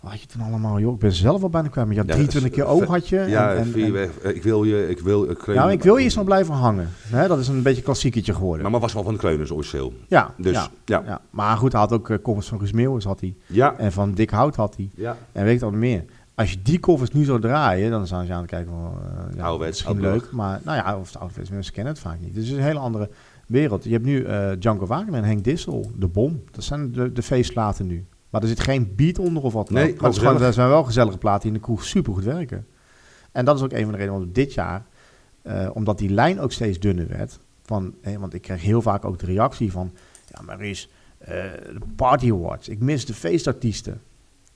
wat 0.00 0.12
had 0.12 0.20
je 0.22 0.26
toen 0.26 0.42
allemaal? 0.42 0.80
Joh, 0.80 0.94
ik 0.94 0.98
ben 0.98 1.12
zelf 1.12 1.42
al 1.42 1.48
bijna 1.48 1.68
kwijt. 1.68 1.86
Maar 1.86 1.96
je 1.96 2.00
had 2.02 2.10
Ja, 2.10 2.14
23 2.16 2.52
keer 2.52 2.64
oog 2.66 2.84
ve- 2.84 2.90
had 2.90 3.08
je. 3.08 3.16
Ja, 3.28 3.52
en, 3.52 3.58
en, 3.58 3.66
vier 3.66 3.96
en- 4.22 4.34
ik 4.36 4.42
wil 4.42 4.64
je, 4.64 4.88
ik 4.88 4.98
wil... 5.00 5.30
Ik, 5.30 5.46
nou, 5.46 5.70
ik 5.72 5.82
wil 5.82 5.96
je 5.96 6.04
eens 6.04 6.14
nog 6.14 6.24
blijven 6.24 6.54
hangen. 6.54 6.88
Hè, 7.08 7.28
dat 7.28 7.38
is 7.38 7.48
een 7.48 7.62
beetje 7.62 7.78
een 7.78 7.84
klassieketje 7.84 8.34
geworden. 8.34 8.62
Maar, 8.62 8.70
maar 8.70 8.80
was 8.80 8.92
wel 8.92 9.02
van 9.02 9.12
de 9.12 9.18
Kleuners 9.18 9.50
officieel. 9.50 9.92
ja, 10.08 10.34
Dus, 10.38 10.52
ja, 10.52 10.68
ja. 10.84 11.02
ja. 11.06 11.20
Maar 11.30 11.56
goed, 11.56 11.72
hij 11.72 11.80
had 11.80 11.92
ook 11.92 12.18
covers 12.22 12.46
van 12.48 12.58
Guus 12.58 12.72
Meeuwis 12.72 13.04
had 13.04 13.20
hij. 13.20 13.34
Ja. 13.46 13.74
En 13.78 13.92
van 13.92 14.12
Dick 14.12 14.30
Hout 14.30 14.56
had 14.56 14.76
hij. 14.76 14.90
Ja. 14.94 15.16
En 15.32 15.44
weet 15.44 15.54
ik 15.54 15.60
wat 15.60 15.72
meer. 15.72 16.04
Als 16.34 16.50
je 16.50 16.62
die 16.62 16.80
covers 16.80 17.10
nu 17.10 17.24
zou 17.24 17.40
draaien, 17.40 17.90
dan 17.90 18.06
zou 18.06 18.24
je 18.24 18.32
aan 18.32 18.40
het 18.40 18.50
kijken 18.50 18.72
van... 18.72 18.98
eh 19.02 19.36
ja, 19.36 19.42
Ouderwets, 19.44 19.84
misschien 19.84 20.00
leuk, 20.10 20.30
maar 20.32 20.60
nou 20.64 20.76
ja, 20.76 20.98
of 20.98 21.06
het 21.06 21.16
ouderwets, 21.20 21.50
mensen 21.50 21.72
kennen 21.72 21.92
het 21.92 22.02
vaak 22.02 22.20
niet. 22.20 22.34
Dus 22.34 22.42
het 22.42 22.52
is 22.52 22.58
een 22.58 22.64
hele 22.66 22.78
andere 22.78 23.10
wereld. 23.46 23.84
Je 23.84 23.90
hebt 23.90 24.04
nu 24.04 24.24
eh 24.24 24.50
Django 24.58 24.86
Wagner 24.86 25.14
en 25.14 25.24
Henk 25.24 25.44
Dissel, 25.44 25.90
De 25.96 26.06
Bom. 26.06 26.42
Dat 26.50 26.64
zijn 26.64 26.92
de, 26.92 27.12
de 27.12 27.22
feestplaten 27.22 27.86
nu. 27.86 28.04
Maar 28.30 28.42
er 28.42 28.48
zit 28.48 28.60
geen 28.60 28.92
beat 28.96 29.18
onder 29.18 29.42
of 29.42 29.52
wat 29.52 29.66
dan 29.68 29.76
Nee, 29.76 29.92
ook. 29.92 30.00
Maar 30.00 30.14
gewoon 30.14 30.42
er 30.42 30.52
zijn 30.52 30.68
wel 30.68 30.84
gezellige 30.84 31.18
platen 31.18 31.40
die 31.42 31.50
in 31.50 31.56
de 31.56 31.64
kroeg 31.64 31.84
supergoed 31.84 32.24
werken. 32.24 32.66
En 33.32 33.44
dat 33.44 33.56
is 33.56 33.62
ook 33.62 33.72
een 33.72 33.82
van 33.82 33.92
de 33.92 33.98
redenen 33.98 34.14
waarom 34.18 34.32
dit 34.32 34.54
jaar, 34.54 34.84
eh, 35.42 35.70
omdat 35.72 35.98
die 35.98 36.10
lijn 36.10 36.40
ook 36.40 36.52
steeds 36.52 36.78
dunner 36.78 37.08
werd, 37.08 37.38
van, 37.62 37.94
want 38.18 38.34
ik 38.34 38.42
krijg 38.42 38.62
heel 38.62 38.82
vaak 38.82 39.04
ook 39.04 39.18
de 39.18 39.26
reactie 39.26 39.72
van, 39.72 39.92
ja 40.28 40.42
maar 40.42 40.62
is 40.62 40.88
de 41.18 41.78
Party 41.96 42.30
Awards, 42.30 42.68
ik 42.68 42.80
mis 42.80 43.06
de 43.06 43.14
feestartiesten. 43.14 44.00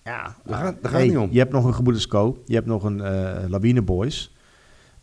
Ja, 0.08 0.36
Daar 0.44 0.58
gaat- 0.64 0.82
daar 0.82 0.92
hey, 0.92 1.00
het 1.00 1.08
niet 1.10 1.18
om. 1.18 1.28
Je 1.32 1.38
hebt 1.38 1.52
nog 1.52 1.64
een 1.64 1.74
Gebroeders 1.74 2.06
Co, 2.06 2.42
je 2.44 2.54
hebt 2.54 2.66
nog 2.66 2.84
een 2.84 3.00
eh 3.00 3.48
Lawine 3.48 3.82
Boys, 3.82 4.32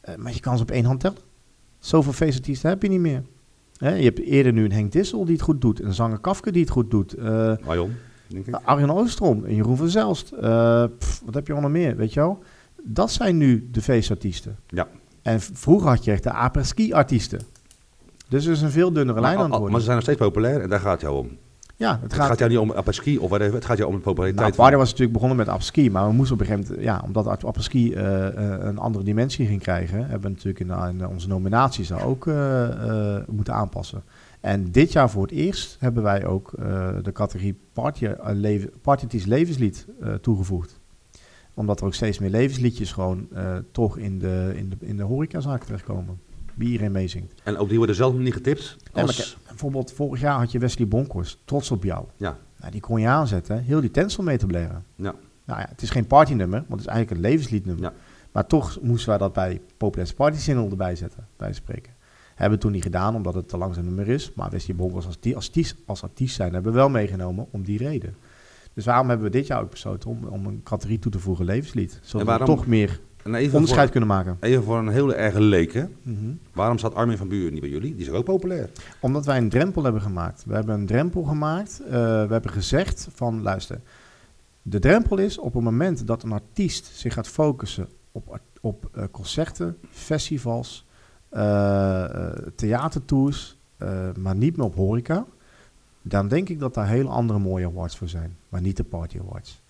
Eh, 0.01 0.15
maar 0.15 0.33
je 0.33 0.39
kan 0.39 0.57
ze 0.57 0.63
op 0.63 0.71
één 0.71 0.85
hand 0.85 0.99
tellen. 0.99 1.17
Zoveel 1.79 2.13
feestartiesten 2.13 2.69
heb 2.69 2.81
je 2.81 2.89
niet 2.89 2.99
meer. 2.99 3.23
Hè, 3.77 3.93
je 3.95 4.03
hebt 4.03 4.19
eerder 4.19 4.53
nu 4.53 4.63
een 4.65 4.71
Henk 4.71 4.91
Dissel 4.91 5.25
die 5.25 5.33
het 5.33 5.41
goed 5.43 5.61
doet, 5.61 5.81
een 5.81 5.93
zanger 5.93 6.19
Kafke 6.19 6.51
die 6.51 6.61
het 6.61 6.69
goed 6.71 6.91
doet, 6.91 7.13
Waarom, 7.63 7.91
denk 8.27 8.47
ik. 8.47 8.55
Arjen 8.63 8.89
Oostrom 8.91 9.45
en 9.45 9.55
Jeroen 9.55 9.77
van 9.77 9.89
Zelst. 9.89 10.29
Pff, 10.97 11.21
wat 11.25 11.33
heb 11.33 11.47
je 11.47 11.53
allemaal 11.53 11.69
meer, 11.71 11.95
weet 11.95 12.13
je 12.13 12.19
wel? 12.19 12.43
Dat 12.83 13.11
zijn 13.11 13.37
nu 13.37 13.67
de 13.71 13.81
feestartiesten. 13.81 14.55
Ja. 14.67 14.87
En 15.21 15.41
vroeger 15.41 15.89
had 15.89 16.03
je 16.03 16.11
echt 16.11 16.23
de 16.23 16.31
apres-ski-artiesten. 16.31 17.41
Dus 18.29 18.45
er 18.45 18.51
is 18.51 18.61
een 18.61 18.71
veel 18.71 18.91
dunnere 18.93 19.21
lijn 19.21 19.33
aan 19.35 19.39
het 19.41 19.49
maar, 19.49 19.59
worden. 19.59 19.69
maar 19.71 19.79
ze 19.79 19.85
zijn 19.85 19.95
nog 19.95 20.05
steeds 20.05 20.19
populair 20.19 20.61
en 20.61 20.69
daar 20.69 20.79
gaat 20.79 20.91
het 20.91 21.01
jou 21.01 21.17
om. 21.17 21.37
Ja, 21.77 21.91
het 21.91 22.01
Het 22.01 22.13
gaat... 22.13 22.27
gaat 22.27 22.37
jou 22.39 22.49
niet 22.49 22.59
om 22.59 22.71
apres-ski 22.71 23.17
of 23.17 23.29
whatever, 23.29 23.53
het 23.53 23.65
gaat 23.65 23.77
jou 23.77 23.89
om 23.89 23.95
de 23.95 24.01
nou, 24.03 24.15
populariteit. 24.15 24.55
Party 24.55 24.75
was 24.75 24.85
natuurlijk 24.85 25.13
begonnen 25.13 25.37
met 25.37 25.47
apres-ski, 25.47 25.91
maar 25.91 26.07
we 26.07 26.13
moesten 26.13 26.35
op 26.35 26.41
een 26.41 26.47
gegeven 26.47 26.69
moment, 26.69 26.87
ja, 26.87 27.01
omdat 27.05 27.43
apres-ski 27.45 27.93
eh, 27.93 28.27
eh, 28.27 28.65
een 28.65 28.77
andere 28.77 29.03
dimensie 29.03 29.47
ging 29.47 29.61
krijgen, 29.61 29.99
hebben 29.99 30.21
we 30.21 30.29
natuurlijk 30.29 30.59
in, 30.59 31.07
onze 31.07 31.27
nominaties 31.27 31.87
daar 31.87 32.05
ook 32.05 32.27
eh, 32.27 33.17
moeten 33.27 33.53
aanpassen. 33.53 34.03
En 34.39 34.71
dit 34.71 34.91
jaar 34.91 35.09
voor 35.09 35.21
het 35.21 35.31
eerst 35.31 35.77
hebben 35.79 36.03
wij 36.03 36.25
ook 36.25 36.51
de 37.03 37.11
categorie 37.13 37.59
Party, 37.73 38.07
Partyties 38.81 39.25
levenslied 39.25 39.87
toegevoegd. 40.21 40.79
Omdat 41.53 41.79
er 41.79 41.85
ook 41.85 41.93
steeds 41.93 42.19
meer 42.19 42.29
levensliedjes 42.29 42.91
gewoon 42.91 43.27
toch 43.71 43.97
in 43.97 44.19
de, 44.19 44.51
in, 44.55 44.69
de, 44.69 44.75
in 44.79 44.97
de 44.97 45.03
horecazaak 45.03 45.63
terechtkomen. 45.63 46.19
Wie 46.55 46.67
iedereen 46.71 46.91
meezingt. 46.91 47.33
En 47.43 47.57
ook 47.57 47.69
die 47.69 47.77
worden 47.77 47.95
zelf 47.95 48.13
niet 48.13 48.33
getipt. 48.33 48.77
Maar 48.93 49.03
Als, 49.03 49.37
bijvoorbeeld 49.47 49.91
vorig 49.91 50.21
jaar 50.21 50.37
had 50.39 50.51
je 50.51 50.59
Wesley 50.59 50.87
Bonkhorst, 50.87 51.37
trots 51.45 51.71
op 51.71 51.83
jou. 51.83 52.05
ja, 52.17 52.37
Nou, 52.59 52.71
die 52.71 52.81
kon 52.81 53.01
je 53.01 53.07
aanzetten, 53.07 53.63
heel 53.63 53.81
die 53.81 53.91
tent 53.91 54.11
stond 54.11 54.27
mee 54.27 54.37
te 54.37 54.45
blaren. 54.45 54.85
ja, 54.95 55.13
Nou 55.45 55.59
ja, 55.59 55.65
het 55.69 55.81
is 55.81 55.89
geen 55.89 56.07
partynummer, 56.07 56.59
want 56.59 56.71
het 56.71 56.79
is 56.79 56.85
eigenlijk 56.95 57.21
een 57.21 57.29
levensliednummer. 57.29 57.83
Ja. 57.83 57.93
Maar 58.31 58.47
toch 58.47 58.79
moesten 58.81 59.09
wij 59.09 59.17
dat 59.17 59.33
bij 59.33 59.61
Populair's 59.77 60.13
Party 60.13 60.37
Single 60.39 60.69
erbij 60.69 60.95
zetten, 60.95 61.27
bij 61.37 61.53
spreken. 61.53 61.93
Hebben 62.35 62.57
we 62.57 62.63
toen 62.63 62.73
niet 62.73 62.83
gedaan, 62.83 63.15
omdat 63.15 63.33
het 63.33 63.49
te 63.49 63.57
langzaam 63.57 63.85
nummer 63.85 64.07
is. 64.07 64.31
Maar 64.35 64.49
Wesley 64.49 64.75
Bonkers 64.75 65.05
als, 65.05 65.19
die- 65.19 65.35
als, 65.35 65.45
artiest, 65.45 65.75
als 65.85 66.03
artiest 66.03 66.35
zijn 66.35 66.53
hebben 66.53 66.71
we 66.71 66.77
wel 66.77 66.89
meegenomen 66.89 67.47
om 67.51 67.63
die 67.63 67.77
reden. 67.77 68.15
Dus 68.73 68.85
waarom 68.85 69.07
hebben 69.09 69.25
we 69.25 69.31
dit 69.37 69.47
jaar 69.47 69.61
ook 69.61 69.69
besloten 69.69 70.09
om, 70.09 70.23
om 70.25 70.45
een 70.45 70.61
categorie 70.63 70.99
toe 70.99 71.11
te 71.11 71.19
voegen, 71.19 71.45
levenslied. 71.45 71.99
Zodat 72.01 72.21
we 72.27 72.33
waarom- 72.37 72.55
toch 72.57 72.67
meer 72.67 72.99
en 73.25 73.35
even 73.35 73.53
onderscheid 73.53 73.81
voor, 73.81 73.91
kunnen 73.91 74.09
maken. 74.09 74.37
even 74.39 74.63
voor 74.63 74.77
een 74.77 74.87
hele 74.87 75.13
erge 75.13 75.41
leek, 75.41 75.73
hè. 75.73 75.85
Mhm. 76.01 76.33
Waarom 76.53 76.77
staat 76.77 76.95
Armin 76.95 77.17
van 77.17 77.27
Buren 77.27 77.51
niet 77.51 77.61
bij 77.61 77.69
jullie? 77.69 77.95
Die 77.95 78.05
is 78.05 78.11
ook 78.11 78.25
populair. 78.25 78.69
Omdat 78.99 79.25
wij 79.25 79.37
een 79.37 79.49
drempel 79.49 79.83
hebben 79.83 80.01
gemaakt. 80.01 80.43
We 80.45 80.53
hebben 80.53 80.75
een 80.75 80.85
drempel 80.85 81.23
gemaakt. 81.23 81.79
eh, 81.79 81.89
we 81.91 82.27
hebben 82.31 82.51
gezegd 82.51 83.07
van, 83.13 83.41
luister, 83.41 83.81
de 84.61 84.79
drempel 84.79 85.17
is 85.17 85.37
op 85.37 85.53
het 85.53 85.63
moment 85.63 86.07
dat 86.07 86.23
een 86.23 86.31
artiest 86.31 86.85
zich 86.85 87.13
gaat 87.13 87.27
focussen 87.27 87.87
op, 88.11 88.39
op 88.61 88.89
eh, 88.93 89.03
concerten, 89.11 89.77
festivals, 89.89 90.85
eh, 91.29 92.05
theatertours, 92.55 93.57
maar 94.19 94.35
niet 94.35 94.57
meer 94.57 94.65
op 94.65 94.75
horeca, 94.75 95.25
dan 96.01 96.27
denk 96.27 96.49
ik 96.49 96.59
dat 96.59 96.73
daar 96.73 96.87
hele 96.87 97.09
andere 97.09 97.39
mooie 97.39 97.65
awards 97.65 97.97
voor 97.97 98.07
zijn, 98.09 98.37
maar 98.49 98.61
niet 98.61 98.77
de 98.77 98.83
Party 98.83 99.19
Awards. 99.19 99.63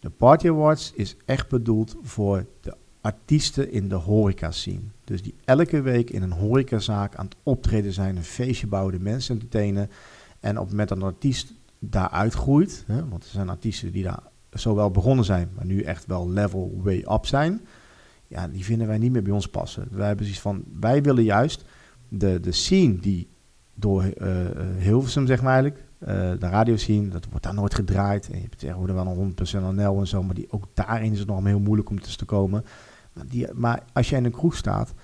De 0.00 0.10
Party 0.10 0.48
Awards 0.48 0.92
is 0.94 1.16
echt 1.24 1.48
bedoeld 1.48 1.96
voor 2.02 2.44
de 2.60 2.74
artiesten 3.00 3.72
in 3.72 3.88
de 3.88 3.94
horeca 3.94 4.50
scene. 4.50 4.80
Dus 5.04 5.22
die 5.22 5.34
elke 5.44 5.80
week 5.80 6.10
in 6.10 6.22
een 6.22 6.32
horecazaak 6.32 7.14
aan 7.14 7.24
het 7.24 7.36
optreden 7.42 7.92
zijn, 7.92 8.16
een 8.16 8.24
feestje 8.24 8.66
bouwen, 8.66 8.92
de 8.92 9.00
mensen 9.00 9.34
entertainen. 9.34 9.90
En 10.40 10.56
op 10.56 10.62
het 10.62 10.70
moment 10.70 10.88
dat 10.88 10.98
een 10.98 11.04
artiest 11.04 11.52
daaruit 11.78 12.34
groeit, 12.34 12.84
hè, 12.86 13.08
want 13.08 13.24
er 13.24 13.30
zijn 13.30 13.48
artiesten 13.48 13.92
die 13.92 14.02
daar 14.02 14.22
zowel 14.50 14.90
begonnen 14.90 15.24
zijn, 15.24 15.50
maar 15.54 15.66
nu 15.66 15.82
echt 15.82 16.06
wel 16.06 16.30
level 16.30 16.80
way 16.82 17.04
up 17.10 17.26
zijn, 17.26 17.60
ja, 18.26 18.48
die 18.48 18.64
vinden 18.64 18.86
wij 18.86 18.98
niet 18.98 19.12
meer 19.12 19.22
bij 19.22 19.32
ons 19.32 19.48
passen. 19.48 19.88
Wij 19.90 20.06
hebben 20.06 20.24
zoiets 20.24 20.42
van, 20.42 20.64
wij 20.80 21.02
willen 21.02 21.24
juist 21.24 21.64
de, 22.08 22.40
de 22.40 22.52
scene 22.52 22.98
die 22.98 23.28
door 23.74 24.02
eh, 24.02 24.46
eh, 24.46 24.66
Hilversum, 24.78 25.26
zeg 25.26 25.42
maar 25.42 25.52
eigenlijk, 25.52 25.84
eh, 25.98 26.08
de 26.38 26.48
radio 26.48 26.76
zien, 26.76 27.10
dat 27.10 27.26
wordt 27.30 27.44
daar 27.44 27.54
nooit 27.54 27.74
gedraaid. 27.74 28.28
En 28.28 28.36
je 28.36 28.42
hebt 28.42 28.58
tegenwoordig 28.58 28.94
wel 28.96 29.06
een 29.06 29.16
100% 29.16 29.74
NL 29.74 29.98
en 29.98 30.06
zo, 30.06 30.22
maar 30.22 30.34
die, 30.34 30.52
ook 30.52 30.64
daarin 30.74 31.12
is 31.12 31.18
het 31.18 31.28
nog 31.28 31.44
heel 31.44 31.60
moeilijk 31.60 31.90
om 31.90 32.00
tussen 32.00 32.18
te 32.18 32.24
komen. 32.24 32.64
Maar, 33.18 33.26
die, 33.28 33.46
maar 33.54 33.82
als 33.92 34.08
jij 34.08 34.18
in 34.18 34.24
een 34.24 34.30
kroeg 34.30 34.56
staat, 34.56 34.94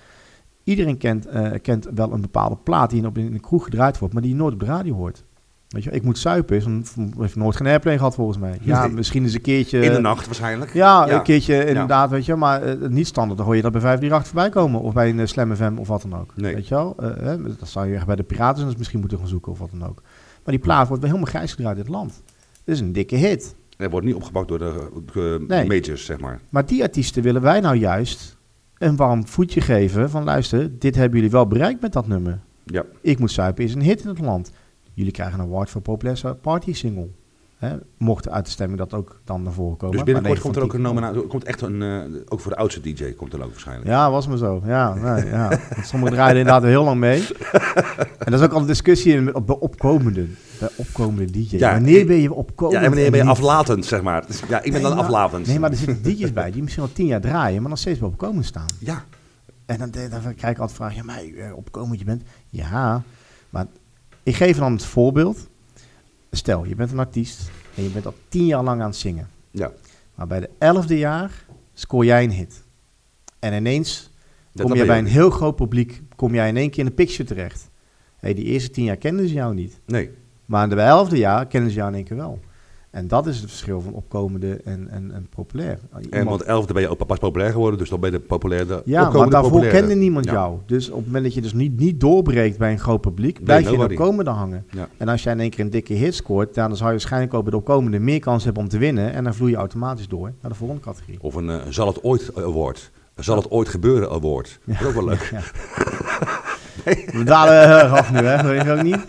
iedereen 0.63 0.97
kent, 0.97 1.25
eh, 1.25 1.51
kent 1.61 1.87
wel 1.95 2.11
een 2.11 2.21
bepaalde 2.21 2.55
plaat 2.63 2.89
die 2.89 3.05
op 3.05 3.17
in 3.17 3.33
een 3.33 3.39
kroeg 3.39 3.63
gedraaid 3.63 3.97
wordt, 3.99 4.13
maar 4.13 4.23
die 4.23 4.31
je 4.31 4.37
nooit 4.37 4.53
op 4.53 4.59
de 4.59 4.65
radio 4.65 4.93
hoort. 4.95 5.23
Weet 5.67 5.83
je, 5.83 5.91
ik 5.91 6.03
moet 6.03 6.17
suipen, 6.17 6.55
is 6.57 6.65
een, 6.65 6.85
heeft 7.19 7.35
nooit 7.35 7.55
geen 7.55 7.67
airplay 7.67 7.97
gehad 7.97 8.15
volgens 8.15 8.37
mij. 8.37 8.57
Ja, 8.61 8.85
Nee. 8.85 8.95
misschien 8.95 9.23
eens 9.23 9.33
een 9.33 9.41
keertje. 9.41 9.79
In 9.79 9.91
de 9.93 9.99
nacht 9.99 10.25
waarschijnlijk. 10.25 10.73
Ja, 10.73 11.05
Ja. 11.07 11.15
een 11.15 11.23
keertje 11.23 11.65
inderdaad, 11.65 12.09
weet 12.09 12.25
je. 12.25 12.35
Maar 12.35 12.61
eh, 12.63 12.89
niet 12.89 13.07
standaard, 13.07 13.37
dan 13.37 13.45
hoor 13.45 13.55
je 13.55 13.61
dat 13.61 13.71
bij 13.71 13.81
538 13.81 14.27
voorbij 14.27 14.49
komen. 14.63 14.81
Of 14.81 14.93
bij 14.93 15.09
een 15.09 15.17
uh, 15.19 15.25
Slam 15.25 15.55
FM 15.55 15.73
of 15.77 15.87
wat 15.87 16.01
dan 16.01 16.19
ook. 16.19 16.31
Nee. 16.35 16.53
Weet 16.55 16.67
je 16.67 16.75
wel? 16.75 16.95
Hè, 17.01 17.41
dat 17.43 17.67
zou 17.67 17.87
je 17.87 17.95
echt 17.95 18.05
bij 18.05 18.15
de 18.15 18.23
Piraten 18.23 18.65
dus 18.65 18.75
misschien 18.75 18.99
moeten 18.99 19.17
gaan 19.17 19.27
zoeken 19.27 19.51
of 19.51 19.59
wat 19.59 19.69
dan 19.71 19.87
ook. 19.89 20.01
Maar 20.43 20.53
die 20.53 20.59
plaat 20.63 20.87
wordt 20.87 21.03
wel 21.03 21.11
helemaal 21.11 21.31
grijs 21.33 21.51
gedraaid 21.53 21.75
in 21.75 21.81
het 21.81 21.91
land. 21.91 22.21
Dit 22.63 22.75
is 22.75 22.81
een 22.81 22.93
dikke 22.93 23.15
hit. 23.15 23.55
Het 23.77 23.91
wordt 23.91 24.05
niet 24.05 24.15
opgepakt 24.15 24.47
door 24.47 24.59
de, 24.59 25.45
Nee. 25.47 25.67
majors, 25.67 26.05
zeg 26.05 26.19
maar. 26.19 26.39
Maar 26.49 26.65
die 26.65 26.83
artiesten 26.83 27.23
willen 27.23 27.41
wij 27.41 27.59
nou 27.59 27.75
juist 27.75 28.37
een 28.77 28.95
warm 28.95 29.27
voetje 29.27 29.61
geven 29.61 30.09
van 30.09 30.23
luister, 30.23 30.79
dit 30.79 30.95
hebben 30.95 31.15
jullie 31.15 31.31
wel 31.31 31.47
bereikt 31.47 31.81
met 31.81 31.93
dat 31.93 32.07
nummer. 32.07 32.39
Ja. 32.65 32.83
Ik 33.01 33.19
moet 33.19 33.31
suipen 33.31 33.63
is 33.63 33.73
een 33.73 33.81
hit 33.81 34.01
in 34.01 34.07
het 34.07 34.19
land. 34.19 34.51
Jullie 34.93 35.11
krijgen 35.11 35.39
een 35.39 35.45
award 35.45 35.69
voor 35.69 35.81
populairste 35.81 36.37
party 36.41 36.73
single. 36.73 37.09
Hè, 37.55 37.75
mocht 37.97 38.29
uit 38.29 38.45
de 38.45 38.51
stemming 38.51 38.79
dat 38.79 38.93
ook 38.93 39.19
dan 39.23 39.43
naar 39.43 39.53
voren 39.53 39.77
komen. 39.77 39.95
Dus 39.95 40.05
binnenkort 40.05 40.39
komt 40.39 40.55
er 40.55 40.63
ook 40.63 40.73
een 40.73 40.81
nominatie. 40.81 41.21
Komt 41.27 41.43
echt 41.43 41.61
een, 41.61 41.81
eh, 41.81 42.21
ook 42.27 42.39
voor 42.39 42.51
de 42.51 42.57
oudste 42.57 42.81
DJ 42.81 43.13
komt 43.13 43.33
er 43.33 43.43
ook 43.43 43.49
waarschijnlijk. 43.51 43.87
Ja, 43.89 44.11
was 44.11 44.27
maar 44.27 44.37
zo. 44.37 44.61
Ja, 44.65 44.93
nee, 44.93 45.25
ja. 45.25 45.59
Sommigen 45.83 46.15
draaien 46.15 46.37
inderdaad 46.37 46.63
heel 46.63 46.83
lang 46.83 46.99
mee. 46.99 47.27
En 48.17 48.31
dat 48.31 48.39
is 48.39 48.41
ook 48.45 48.51
al 48.51 48.59
een 48.59 48.65
discussie 48.67 49.13
in, 49.13 49.35
op, 49.35 49.47
bij 49.47 49.55
opkomende, 49.59 50.25
bij 50.59 50.69
opkomende 50.75 51.25
DJ's. 51.31 51.51
Ja, 51.51 51.71
wanneer 51.71 52.05
ben 52.05 52.21
je 52.21 52.33
opkomend? 52.33 52.75
Ja, 52.77 52.81
en 52.83 52.89
wanneer 52.89 53.11
ben 53.11 53.23
je 53.23 53.29
aflatend, 53.29 53.85
zeg 53.85 54.01
maar. 54.01 54.27
Dus, 54.27 54.39
ja, 54.49 54.57
ik 54.57 54.63
ben 54.63 54.71
Nee, 54.71 54.81
dan 54.81 54.95
maar- 54.95 54.99
aflatend. 55.05 55.47
Nee, 55.47 55.59
maar 55.59 55.71
er 55.71 55.77
zitten 55.77 56.01
DJ's 56.03 56.33
bij 56.33 56.51
die 56.51 56.61
misschien 56.61 56.83
al 56.83 56.91
tien 56.93 57.05
jaar 57.05 57.21
draaien, 57.21 57.61
maar 57.61 57.69
nog 57.69 57.79
steeds 57.79 57.99
bij 57.99 58.07
opkomend 58.07 58.45
staan. 58.45 58.65
Ja, 58.79 59.03
En 59.65 59.77
dan, 59.77 59.89
dan 59.91 60.35
krijg 60.35 60.53
ik 60.53 60.59
altijd 60.59 60.69
de 60.69 60.75
vraag, 60.75 60.95
ja, 60.95 61.03
maar 61.03 61.21
eh, 61.37 61.55
opkomend 61.57 61.99
je 61.99 62.05
bent. 62.05 62.23
Ja, 62.49 63.01
maar 63.49 63.65
ik 64.23 64.35
geef 64.35 64.57
dan 64.57 64.71
het 64.73 64.85
voorbeeld. 64.85 65.47
Stel, 66.35 66.65
je 66.65 66.75
bent 66.75 66.91
een 66.91 66.99
artiest 66.99 67.49
en 67.75 67.83
je 67.83 67.89
bent 67.89 68.05
al 68.05 68.13
tien 68.29 68.45
jaar 68.45 68.63
lang 68.63 68.81
aan 68.81 68.87
het 68.87 68.95
zingen. 68.95 69.29
ja. 69.51 69.71
Maar 70.15 70.27
bij 70.27 70.39
de 70.39 70.49
elfde 70.57 70.97
jaar 70.97 71.45
scoor 71.73 72.05
jij 72.05 72.23
een 72.23 72.31
hit. 72.31 72.63
En 73.39 73.53
ineens 73.53 74.11
Dat- 74.51 74.65
kom 74.67 74.75
je 74.75 74.85
bij 74.85 74.97
een 74.97 75.05
heel 75.05 75.29
groot 75.29 75.55
publiek, 75.55 76.01
kom 76.15 76.33
jij 76.33 76.47
in 76.47 76.57
één 76.57 76.69
keer 76.69 76.79
in 76.79 76.85
de 76.85 76.91
picture 76.91 77.23
terecht. 77.23 77.69
Hey, 78.17 78.33
die 78.33 78.43
eerste 78.45 78.69
tien 78.69 78.83
jaar 78.83 78.97
kenden 78.97 79.27
ze 79.27 79.33
jou 79.33 79.53
niet. 79.53 79.67
niet. 79.69 79.79
Nee. 79.85 80.09
Maar 80.45 80.63
in 80.63 80.69
de 80.69 80.75
elfde 80.81 81.17
jaar 81.17 81.47
kennen 81.47 81.69
ze 81.69 81.75
jou 81.75 81.89
in 81.89 81.95
één 81.95 82.03
keer 82.03 82.17
wel. 82.17 82.39
En 82.95 83.07
dat 83.07 83.27
is 83.27 83.39
het 83.39 83.49
verschil 83.49 83.81
van 83.81 83.93
opkomende 83.93 84.61
en, 84.63 84.87
en, 84.89 85.11
en 85.11 85.27
populair. 85.35 85.79
En 85.93 86.03
Iemand- 86.03 86.29
want 86.29 86.41
elfde 86.41 86.73
ben 86.73 86.81
je 86.81 86.87
ook 86.89 87.05
pas 87.07 87.17
populair 87.17 87.51
geworden, 87.51 87.79
dus 87.79 87.89
dan 87.89 87.99
ben 87.99 88.11
je 88.11 88.17
de 88.17 88.23
populaire. 88.23 88.81
ja, 88.85 89.09
maar 89.09 89.29
daarvoor 89.29 89.51
populaire. 89.51 89.79
kende 89.79 89.95
niemand 89.95 90.25
Ja. 90.25 90.31
jou. 90.31 90.57
Dus 90.65 90.89
op 90.89 90.95
het 90.95 91.05
moment 91.05 91.23
dat 91.23 91.33
je 91.33 91.41
dus 91.41 91.53
niet, 91.53 91.79
niet 91.79 91.99
doorbreekt 91.99 92.57
bij 92.57 92.71
een 92.71 92.79
groot 92.79 93.01
publiek, 93.01 93.43
blijf 93.43 93.69
je 93.69 93.73
in 93.75 93.81
opkomende 93.81 94.29
hangen. 94.29 94.65
Ja. 94.71 94.87
En 94.97 95.07
als 95.07 95.23
jij 95.23 95.33
in 95.33 95.39
één 95.39 95.49
keer 95.49 95.59
een 95.65 95.69
dikke 95.69 95.93
hit 95.93 96.15
scoort, 96.15 96.53
dan 96.53 96.75
zou 96.75 96.85
je 96.85 96.95
waarschijnlijk 96.95 97.33
ook 97.33 97.41
bij 97.41 97.51
de 97.51 97.57
opkomende 97.57 97.99
meer 97.99 98.19
kans 98.19 98.43
hebben 98.43 98.63
om 98.63 98.69
te 98.69 98.77
winnen. 98.77 99.13
En 99.13 99.23
dan 99.23 99.33
vloei 99.33 99.51
je 99.51 99.57
automatisch 99.57 100.07
door 100.07 100.31
naar 100.41 100.51
de 100.51 100.57
volgende 100.57 100.81
categorie. 100.81 101.17
Of 101.21 101.35
een 101.35 101.49
eh, 101.49 101.59
zal 101.69 101.87
het 101.87 102.03
ooit 102.03 102.31
award. 102.35 102.91
Zal 103.15 103.35
het 103.35 103.51
ooit 103.51 103.69
gebeuren 103.69 104.09
award. 104.09 104.59
Dat 104.65 104.75
is 104.81 104.85
ook 104.87 104.93
wel 104.93 105.05
leuk. 105.05 105.31
We 107.11 107.21
dalen 107.23 107.67
heel 107.67 107.77
erg 107.83 107.91
af 107.91 108.11
nu, 108.11 108.17
hè? 108.17 108.35
Dat 108.35 108.45
weet 108.45 108.61
ik 108.61 108.69
ook 108.69 108.83
niet. 108.83 109.05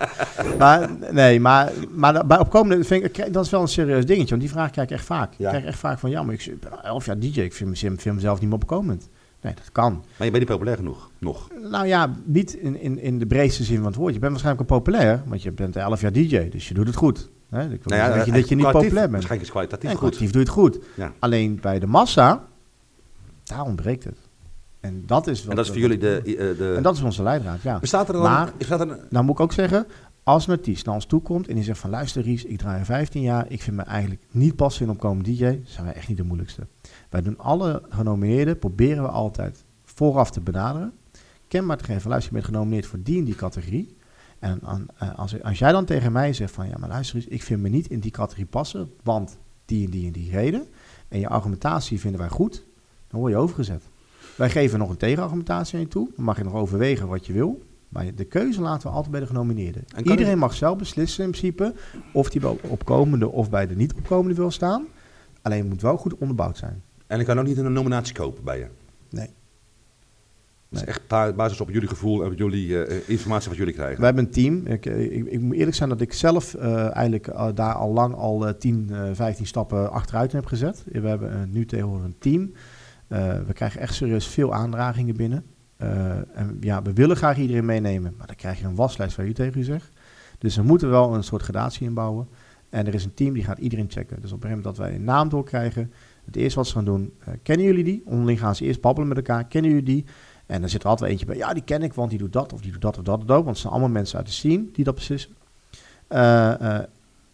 Maar, 0.58 0.90
nee, 1.12 1.40
maar, 1.40 1.72
maar 1.90 2.26
bij 2.26 2.38
opkomende 2.38 2.84
vind 2.84 3.04
ik, 3.04 3.32
dat 3.32 3.44
is 3.44 3.50
wel 3.50 3.60
een 3.60 3.68
serieus 3.68 4.06
dingetje. 4.06 4.28
Want 4.30 4.40
die 4.40 4.50
vraag 4.50 4.70
krijg 4.70 4.88
ik 4.88 4.94
echt 4.96 5.04
vaak. 5.04 5.32
Ik 5.36 5.46
krijg 5.46 5.64
echt 5.64 5.78
vaak 5.78 5.98
van, 5.98 6.10
ja, 6.10 6.22
maar 6.22 6.34
ik 6.34 6.54
ben 6.60 6.70
al 6.72 6.82
elf 6.82 7.06
jaar 7.06 7.18
DJ. 7.18 7.40
Ik 7.40 7.52
vind, 7.54 7.70
mezelf- 7.70 8.00
vind 8.00 8.14
mezelf 8.14 8.40
niet 8.40 8.48
meer 8.48 8.58
opkomend. 8.58 9.08
Nee, 9.40 9.54
dat 9.54 9.72
kan. 9.72 9.92
Maar 9.92 10.26
je 10.26 10.32
bent 10.32 10.38
niet 10.38 10.46
populair 10.52 10.76
genoeg. 10.76 11.10
Nog. 11.18 11.48
Nou 11.70 11.86
ja, 11.86 12.10
niet 12.24 12.54
in, 12.54 12.80
in, 12.80 12.98
in 12.98 13.18
de 13.18 13.26
breedste 13.26 13.64
zin 13.64 13.76
van 13.76 13.86
het 13.86 13.94
woord. 13.94 14.12
Je 14.14 14.18
bent 14.18 14.32
waarschijnlijk 14.32 14.68
wel 14.68 14.78
populair, 14.78 15.22
want 15.26 15.42
je 15.42 15.52
bent 15.52 15.76
11 15.76 16.00
jaar 16.00 16.12
DJ. 16.12 16.48
Dus 16.48 16.68
je 16.68 16.74
doet 16.74 16.86
het 16.86 16.96
goed. 16.96 17.30
Hè? 17.50 17.60
Ik 17.62 17.68
wil 17.68 17.78
niet 17.84 17.92
zeggen 17.92 18.16
dat 18.16 18.26
je, 18.26 18.32
dat 18.32 18.48
je 18.48 18.54
niet 18.54 18.64
populair 18.64 18.90
bent. 18.92 19.10
Waarschijnlijk 19.10 19.42
is 19.42 19.50
kwalitatief 19.50 19.90
En 19.90 19.96
goed. 19.96 19.98
kwalitatief 19.98 20.30
doe 20.32 20.40
je 20.40 20.46
het 20.46 20.56
goed. 20.56 20.78
Ja. 20.94 21.12
Alleen 21.18 21.58
bij 21.60 21.78
de 21.78 21.86
massa, 21.86 22.44
daar 23.44 23.62
ontbreekt 23.62 24.04
het. 24.04 24.18
En 24.86 25.02
dat 25.06 25.26
is, 25.26 25.40
wat, 25.40 25.50
En 25.50 25.56
dat 25.56 25.64
is 25.64 25.70
voor 25.70 25.80
jullie 25.80 25.98
de... 25.98 26.22
eh, 26.24 26.58
de 26.58 26.74
En 26.76 26.82
dat 26.82 26.94
is 26.96 27.02
onze 27.02 27.22
leidraad, 27.22 27.62
ja. 27.62 27.78
bestaat 27.78 28.06
er 28.08 28.12
dan... 28.14 28.22
Maar- 28.22 28.52
bestaat 28.58 28.80
er 28.80 28.90
een, 28.90 28.98
Nou 29.10 29.24
moet 29.24 29.34
ik 29.34 29.40
ook 29.40 29.52
zeggen, 29.52 29.86
als 30.22 30.46
een 30.46 30.52
artiest 30.52 30.86
naar 30.86 30.94
ons 30.94 31.04
toe 31.06 31.22
komt 31.22 31.48
en 31.48 31.54
die 31.54 31.64
zegt 31.64 31.78
van 31.78 31.90
luister 31.90 32.22
Ries, 32.22 32.44
ik 32.44 32.58
draai 32.58 32.78
al 32.78 32.84
15 32.84 33.22
jaar, 33.22 33.44
ik 33.48 33.62
vind 33.62 33.76
me 33.76 33.82
eigenlijk 33.82 34.22
niet 34.30 34.56
passen 34.56 34.84
in 34.84 34.90
opkomend 34.90 35.24
DJ, 35.24 35.58
zijn 35.64 35.84
wij 35.84 35.94
echt 35.94 36.08
niet 36.08 36.16
de 36.16 36.22
moeilijkste. 36.22 36.66
Wij 37.10 37.22
doen 37.22 37.38
alle 37.38 37.82
genomineerden, 37.88 38.58
proberen 38.58 39.02
we 39.02 39.08
altijd 39.08 39.64
vooraf 39.84 40.30
te 40.30 40.40
benaderen, 40.40 40.92
kenbaar 41.48 41.76
te 41.76 41.84
geven, 41.84 42.08
luister 42.10 42.32
je 42.34 42.40
bent 42.40 42.52
genomineerd 42.54 42.86
voor 42.86 42.98
die 43.02 43.18
en 43.18 43.24
die 43.24 43.34
categorie. 43.34 43.96
En 44.38 44.60
aan- 44.64 44.86
eh, 44.98 45.18
als, 45.18 45.42
als 45.42 45.58
jij 45.58 45.72
dan 45.72 45.84
tegen 45.84 46.12
mij 46.12 46.32
zegt 46.32 46.52
van 46.54 46.68
ja 46.68 46.74
maar 46.78 46.88
luister 46.88 47.16
eens, 47.16 47.26
ik 47.26 47.42
vind 47.42 47.60
me 47.62 47.68
niet 47.68 47.86
in 47.88 48.00
die 48.00 48.10
categorie 48.10 48.46
passen, 48.46 48.90
want 49.02 49.38
die 49.64 49.84
en 49.84 49.90
die 49.90 50.06
en 50.06 50.12
die 50.12 50.30
reden, 50.30 50.66
en 51.08 51.18
je 51.18 51.28
argumentatie 51.28 52.00
vinden 52.00 52.20
wij 52.20 52.28
goed, 52.28 52.64
dan 53.08 53.20
word 53.20 53.32
je 53.32 53.38
overgezet. 53.38 53.82
Wij 54.36 54.50
geven 54.50 54.78
nog 54.78 54.90
een 54.90 54.96
tegenargumentatie 54.96 55.74
aan 55.74 55.80
je 55.80 55.88
toe, 55.88 56.08
dan 56.16 56.24
mag 56.24 56.36
je 56.36 56.44
nog 56.44 56.54
overwegen 56.54 57.08
wat 57.08 57.26
je 57.26 57.32
wil. 57.32 57.62
Maar 57.88 58.14
de 58.14 58.24
keuze 58.24 58.60
laten 58.60 58.88
we 58.88 58.92
altijd 58.94 59.10
bij 59.10 59.20
de 59.20 59.26
genomineerden. 59.26 59.84
Iedereen 59.98 60.32
ik- 60.32 60.36
mag 60.38 60.54
zelf 60.54 60.78
beslissen 60.78 61.24
in 61.24 61.30
principe 61.30 61.74
of 62.12 62.32
hij 62.32 62.40
bij 62.40 62.56
opkomende 62.68 63.28
of 63.28 63.50
bij 63.50 63.66
de 63.66 63.76
niet 63.76 63.94
opkomende 63.94 64.34
wil 64.34 64.50
staan. 64.50 64.84
Alleen 65.42 65.58
het 65.60 65.68
moet 65.68 65.82
wel 65.82 65.96
goed 65.96 66.14
onderbouwd 66.14 66.56
zijn. 66.56 66.82
en 67.06 67.20
ik 67.20 67.26
kan 67.26 67.38
ook 67.38 67.46
niet 67.46 67.56
een 67.58 67.72
nominatie 67.72 68.14
kopen 68.14 68.44
bij 68.44 68.58
je. 68.58 68.66
Nee. 69.10 69.28
Dat 70.68 70.80
is 70.82 70.86
echt 70.88 71.08
basis 71.36 71.60
op 71.60 71.70
jullie 71.70 71.88
gevoel 71.88 72.22
en 72.24 72.30
op 72.30 72.38
jullie 72.38 72.84
eh, 72.84 73.08
informatie 73.08 73.48
wat 73.48 73.58
jullie 73.58 73.72
krijgen. 73.74 73.98
We 73.98 74.04
hebben 74.04 74.24
een 74.24 74.30
team. 74.30 74.66
Ik, 74.66 74.86
ik, 74.86 75.26
ik 75.26 75.40
moet 75.40 75.54
eerlijk 75.56 75.76
zijn 75.76 75.88
dat 75.88 76.00
ik 76.00 76.12
zelf 76.12 76.54
eh, 76.54 76.94
eigenlijk 76.96 77.26
eh, 77.26 77.48
daar 77.54 77.74
al 77.74 77.92
lang 77.92 78.14
al 78.14 78.46
eh, 78.46 78.54
10, 78.54 78.88
eh, 78.90 79.02
15 79.12 79.46
stappen 79.46 79.90
achteruit 79.92 80.32
heb 80.32 80.46
gezet. 80.46 80.84
We 80.92 81.08
hebben 81.08 81.32
eh, 81.32 81.38
nu 81.50 81.66
tegenwoordig 81.66 82.04
een 82.06 82.16
team. 82.18 82.52
Eh, 83.08 83.38
we 83.46 83.52
krijgen 83.52 83.80
echt 83.80 83.94
serieus 83.94 84.26
veel 84.26 84.54
aandragingen 84.54 85.16
binnen. 85.16 85.44
Eh, 85.76 86.38
en 86.38 86.56
ja, 86.60 86.82
we 86.82 86.92
willen 86.92 87.16
graag 87.16 87.38
iedereen 87.38 87.64
meenemen, 87.64 88.14
maar 88.18 88.26
dan 88.26 88.36
krijg 88.36 88.58
je 88.58 88.64
een 88.64 88.74
waslijst 88.74 89.16
waar 89.16 89.26
u 89.26 89.32
tegen 89.32 89.60
u 89.60 89.64
zegt. 89.64 89.88
Dus 90.38 90.56
we 90.56 90.62
moeten 90.62 90.90
wel 90.90 91.14
een 91.14 91.24
soort 91.24 91.42
gradatie 91.42 91.86
inbouwen. 91.86 92.28
En 92.68 92.86
er 92.86 92.94
is 92.94 93.04
een 93.04 93.14
team 93.14 93.34
die 93.34 93.44
gaat 93.44 93.58
iedereen 93.58 93.90
checken. 93.90 94.20
Dus 94.20 94.32
op 94.32 94.42
een 94.42 94.48
moment 94.48 94.64
dat 94.66 94.76
wij 94.76 94.94
een 94.94 95.04
naam 95.04 95.28
doorkrijgen, 95.28 95.92
het 96.24 96.36
eerste 96.36 96.58
wat 96.58 96.66
ze 96.66 96.72
gaan 96.72 96.84
doen, 96.84 97.12
eh, 97.18 97.34
kennen 97.42 97.66
jullie 97.66 97.84
die? 97.84 98.02
Onderling 98.04 98.38
gaan 98.38 98.54
ze 98.54 98.64
eerst 98.64 98.80
babbelen 98.80 99.08
met 99.08 99.16
elkaar, 99.16 99.44
kennen 99.44 99.70
jullie 99.70 99.86
die? 99.86 100.04
En 100.46 100.60
dan 100.60 100.70
zit 100.70 100.82
er 100.82 100.88
altijd 100.88 101.10
eentje 101.10 101.26
bij, 101.26 101.36
ja, 101.36 101.52
die 101.52 101.64
ken 101.64 101.82
ik, 101.82 101.92
want 101.92 102.10
die 102.10 102.18
doet 102.18 102.32
dat, 102.32 102.52
of 102.52 102.60
die 102.60 102.72
doet 102.72 102.80
dat, 102.80 102.98
of 102.98 103.04
dat, 103.04 103.18
dat. 103.18 103.28
Want 103.28 103.46
het 103.46 103.58
zijn 103.58 103.72
allemaal 103.72 103.90
mensen 103.90 104.16
uit 104.18 104.26
de 104.26 104.32
scene 104.32 104.64
die 104.72 104.84
dat 104.84 104.94
beslissen. 104.94 105.30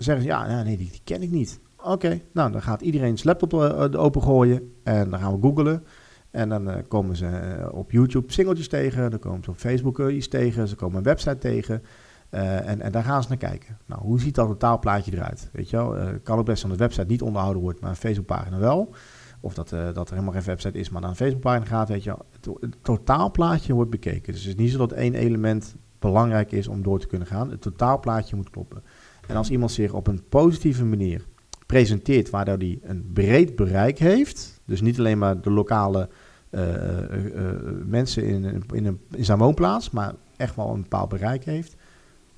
Zeggen 0.02 0.22
ze, 0.22 0.30
ja, 0.30 0.48
ja, 0.48 0.62
nee, 0.62 0.76
die, 0.76 0.90
die 0.90 1.00
ken 1.04 1.22
ik 1.22 1.30
niet. 1.30 1.60
Oké, 1.84 2.20
nou, 2.32 2.52
dan 2.52 2.62
gaat 2.62 2.80
iedereen 2.80 3.18
zijn 3.18 3.28
laptop 3.28 3.52
uh, 3.52 4.02
opengooien 4.02 4.72
en 4.82 5.10
dan 5.10 5.20
gaan 5.20 5.34
we 5.34 5.46
googlen. 5.46 5.84
En 6.30 6.48
dan 6.48 6.68
uh, 6.68 6.74
komen 6.88 7.16
ze 7.16 7.68
op 7.72 7.90
YouTube 7.90 8.32
singeltjes 8.32 8.68
tegen, 8.68 9.10
dan 9.10 9.18
komen 9.18 9.44
ze 9.44 9.50
op 9.50 9.56
Facebook 9.56 10.00
iets 10.00 10.28
tegen, 10.28 10.68
ze 10.68 10.74
komen 10.74 10.96
een 10.96 11.02
website 11.02 11.38
tegen. 11.38 11.82
En, 12.30 12.92
daar 12.92 13.02
gaan 13.02 13.22
ze 13.22 13.28
naar 13.28 13.38
kijken. 13.38 13.78
Nou, 13.86 14.02
hoe 14.02 14.20
ziet 14.20 14.34
dat 14.34 14.46
totaalplaatje 14.46 15.12
eruit? 15.12 15.50
Weet 15.52 15.70
je 15.70 15.76
wel, 15.76 15.96
kan 16.22 16.38
ook 16.38 16.44
best 16.44 16.62
dat 16.62 16.70
de 16.70 16.76
website 16.76 17.06
niet 17.06 17.22
onderhouden 17.22 17.62
wordt, 17.62 17.80
maar 17.80 17.90
een 17.90 17.96
Facebookpagina 17.96 18.58
wel. 18.58 18.94
Of 19.40 19.54
dat, 19.54 19.68
dat 19.68 20.08
er 20.08 20.14
helemaal 20.14 20.32
geen 20.32 20.42
website 20.42 20.78
is, 20.78 20.90
maar 20.90 21.00
naar 21.00 21.10
een 21.10 21.16
Facebookpagina 21.16 21.64
gaat, 21.64 21.88
weet 21.88 22.04
je 22.04 22.10
wel. 22.10 22.24
Het, 22.30 22.48
het, 22.60 22.76
totaalplaatje 22.82 23.72
wordt 23.72 23.90
bekeken. 23.90 24.32
Dus 24.32 24.44
het 24.44 24.50
is 24.50 24.62
niet 24.62 24.70
zo 24.70 24.78
dat 24.78 24.92
één 24.92 25.14
element 25.14 25.76
belangrijk 25.98 26.52
is 26.52 26.68
om 26.68 26.82
door 26.82 26.98
te 26.98 27.06
kunnen 27.06 27.26
gaan. 27.26 27.50
Het 27.50 27.60
totaalplaatje 27.60 28.36
moet 28.36 28.50
kloppen. 28.50 28.82
En 29.26 29.36
als 29.36 29.50
iemand 29.50 29.70
zich 29.70 29.92
op 29.92 30.06
een 30.06 30.28
positieve 30.28 30.84
manier 30.84 31.26
presenteert, 31.72 32.30
waardoor 32.30 32.56
hij 32.56 32.78
een 32.82 33.10
breed 33.12 33.56
bereik 33.56 33.98
heeft, 33.98 34.60
dus 34.64 34.80
niet 34.80 34.98
alleen 34.98 35.18
maar 35.18 35.40
de 35.40 35.50
lokale 35.50 36.08
uh, 36.50 36.60
uh, 36.60 37.50
mensen 37.86 38.24
in, 38.24 38.44
in, 38.72 38.86
een, 38.86 39.00
in 39.10 39.24
zijn 39.24 39.38
woonplaats, 39.38 39.90
maar 39.90 40.14
echt 40.36 40.56
wel 40.56 40.68
een 40.68 40.82
bepaald 40.82 41.08
bereik 41.08 41.44
heeft, 41.44 41.74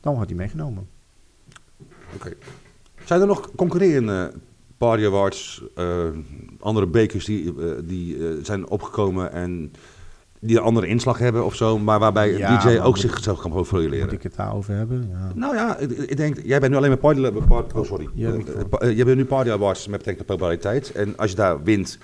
dan 0.00 0.14
wordt 0.14 0.28
hij 0.28 0.38
meegenomen. 0.38 0.88
Oké. 2.14 2.32
Zijn 3.04 3.20
er 3.20 3.26
nog 3.26 3.50
concurrerende 3.56 4.32
Party 4.76 5.04
Awards, 5.04 5.64
andere 6.60 6.86
bekers 6.86 7.24
die, 7.24 7.54
die 7.84 8.18
zijn 8.42 8.68
opgekomen 8.68 9.32
en 9.32 9.72
die 10.46 10.56
een 10.56 10.62
andere 10.62 10.86
inslag 10.86 11.18
hebben 11.18 11.44
of 11.44 11.54
zo, 11.54 11.78
maar 11.78 11.98
waarbij 11.98 12.36
ja, 12.36 12.58
DJ 12.58 12.78
ook 12.78 12.96
zichzelf 12.96 13.40
kan 13.40 13.50
profileren? 13.50 13.98
Moet 14.04 14.12
ik 14.12 14.22
het 14.22 14.36
daarover 14.36 14.74
hebben? 14.74 15.08
Ja. 15.10 15.30
Nou 15.34 15.54
ja, 15.54 15.76
ik, 15.76 15.90
ik, 15.90 16.16
denk, 16.16 16.36
jij 16.44 16.60
bent 16.60 16.72
nu 16.72 16.78
alleen 16.78 16.88
maar 16.88 16.98
Party, 16.98 17.30
party 17.48 17.76
Oh, 17.76 17.84
sorry. 17.84 18.08
jij 18.94 19.04
bent 19.04 19.16
nu 19.16 19.24
Party 19.24 19.50
Awards 19.50 19.86
met 19.86 19.98
betrekking 19.98 20.26
tot 20.26 20.36
populariteit. 20.36 20.92
En 20.92 21.16
als 21.16 21.30
je 21.30 21.36
daar 21.36 21.62
wint, 21.62 21.98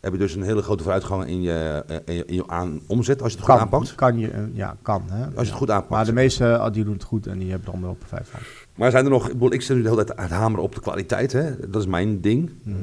heb 0.00 0.12
je 0.12 0.18
dus 0.18 0.34
een 0.34 0.42
hele 0.42 0.62
grote 0.62 0.82
vooruitgang 0.82 1.26
in 1.26 1.42
je, 1.42 1.84
eh, 1.86 1.96
in 2.04 2.14
je, 2.14 2.24
in 2.24 2.34
je 2.34 2.46
aan 2.46 2.80
omzet 2.86 3.22
als 3.22 3.32
je 3.32 3.38
het 3.38 3.46
goed 3.46 3.58
aanpakt. 3.58 3.94
kan 3.94 4.18
je, 4.18 4.30
eh, 4.30 4.40
ja, 4.52 4.76
kan. 4.82 5.02
Hè? 5.10 5.24
Als 5.24 5.32
je 5.34 5.40
het 5.40 5.50
goed 5.50 5.70
aanpakt. 5.70 5.90
Maar 5.90 6.04
de 6.04 6.12
meeste 6.12 6.46
eh, 6.46 6.72
die 6.72 6.84
doen 6.84 6.92
het 6.92 7.04
goed 7.04 7.26
en 7.26 7.38
die 7.38 7.50
hebben 7.50 7.66
er 7.66 7.72
allemaal 7.72 7.90
op 7.90 8.02
vijf 8.06 8.28
van. 8.28 8.40
Maar 8.74 8.90
zijn 8.90 9.04
er 9.04 9.10
nog, 9.10 9.26
ik 9.26 9.32
bedoel, 9.32 9.52
ik 9.52 9.62
zit 9.62 9.76
nu 9.76 9.82
de 9.82 9.88
hele 9.88 10.04
tijd 10.04 10.18
aan 10.18 10.24
het 10.24 10.32
hameren 10.34 10.64
op 10.64 10.74
de 10.74 10.80
kwaliteit, 10.80 11.32
hè? 11.32 11.68
dat 11.70 11.80
is 11.82 11.86
mijn 11.88 12.20
ding. 12.20 12.50
Mhm. 12.62 12.76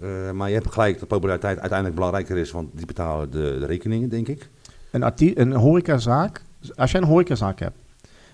Eh, 0.00 0.28
eh, 0.28 0.34
maar 0.34 0.48
je 0.48 0.54
hebt 0.54 0.72
gelijk 0.72 0.98
dat 0.98 1.08
populariteit 1.08 1.58
uiteindelijk 1.58 1.94
belangrijker 1.94 2.36
is, 2.36 2.50
want 2.50 2.68
die 2.74 2.86
betalen 2.86 3.30
de, 3.30 3.56
de 3.60 3.66
rekeningen, 3.66 4.08
denk 4.08 4.28
ik. 4.28 4.48
Een, 4.90 5.12
een 5.40 5.52
horecazaak, 5.52 6.42
als 6.76 6.90
jij 6.90 7.00
een 7.00 7.06
horecazaak 7.06 7.58
hebt, 7.60 7.76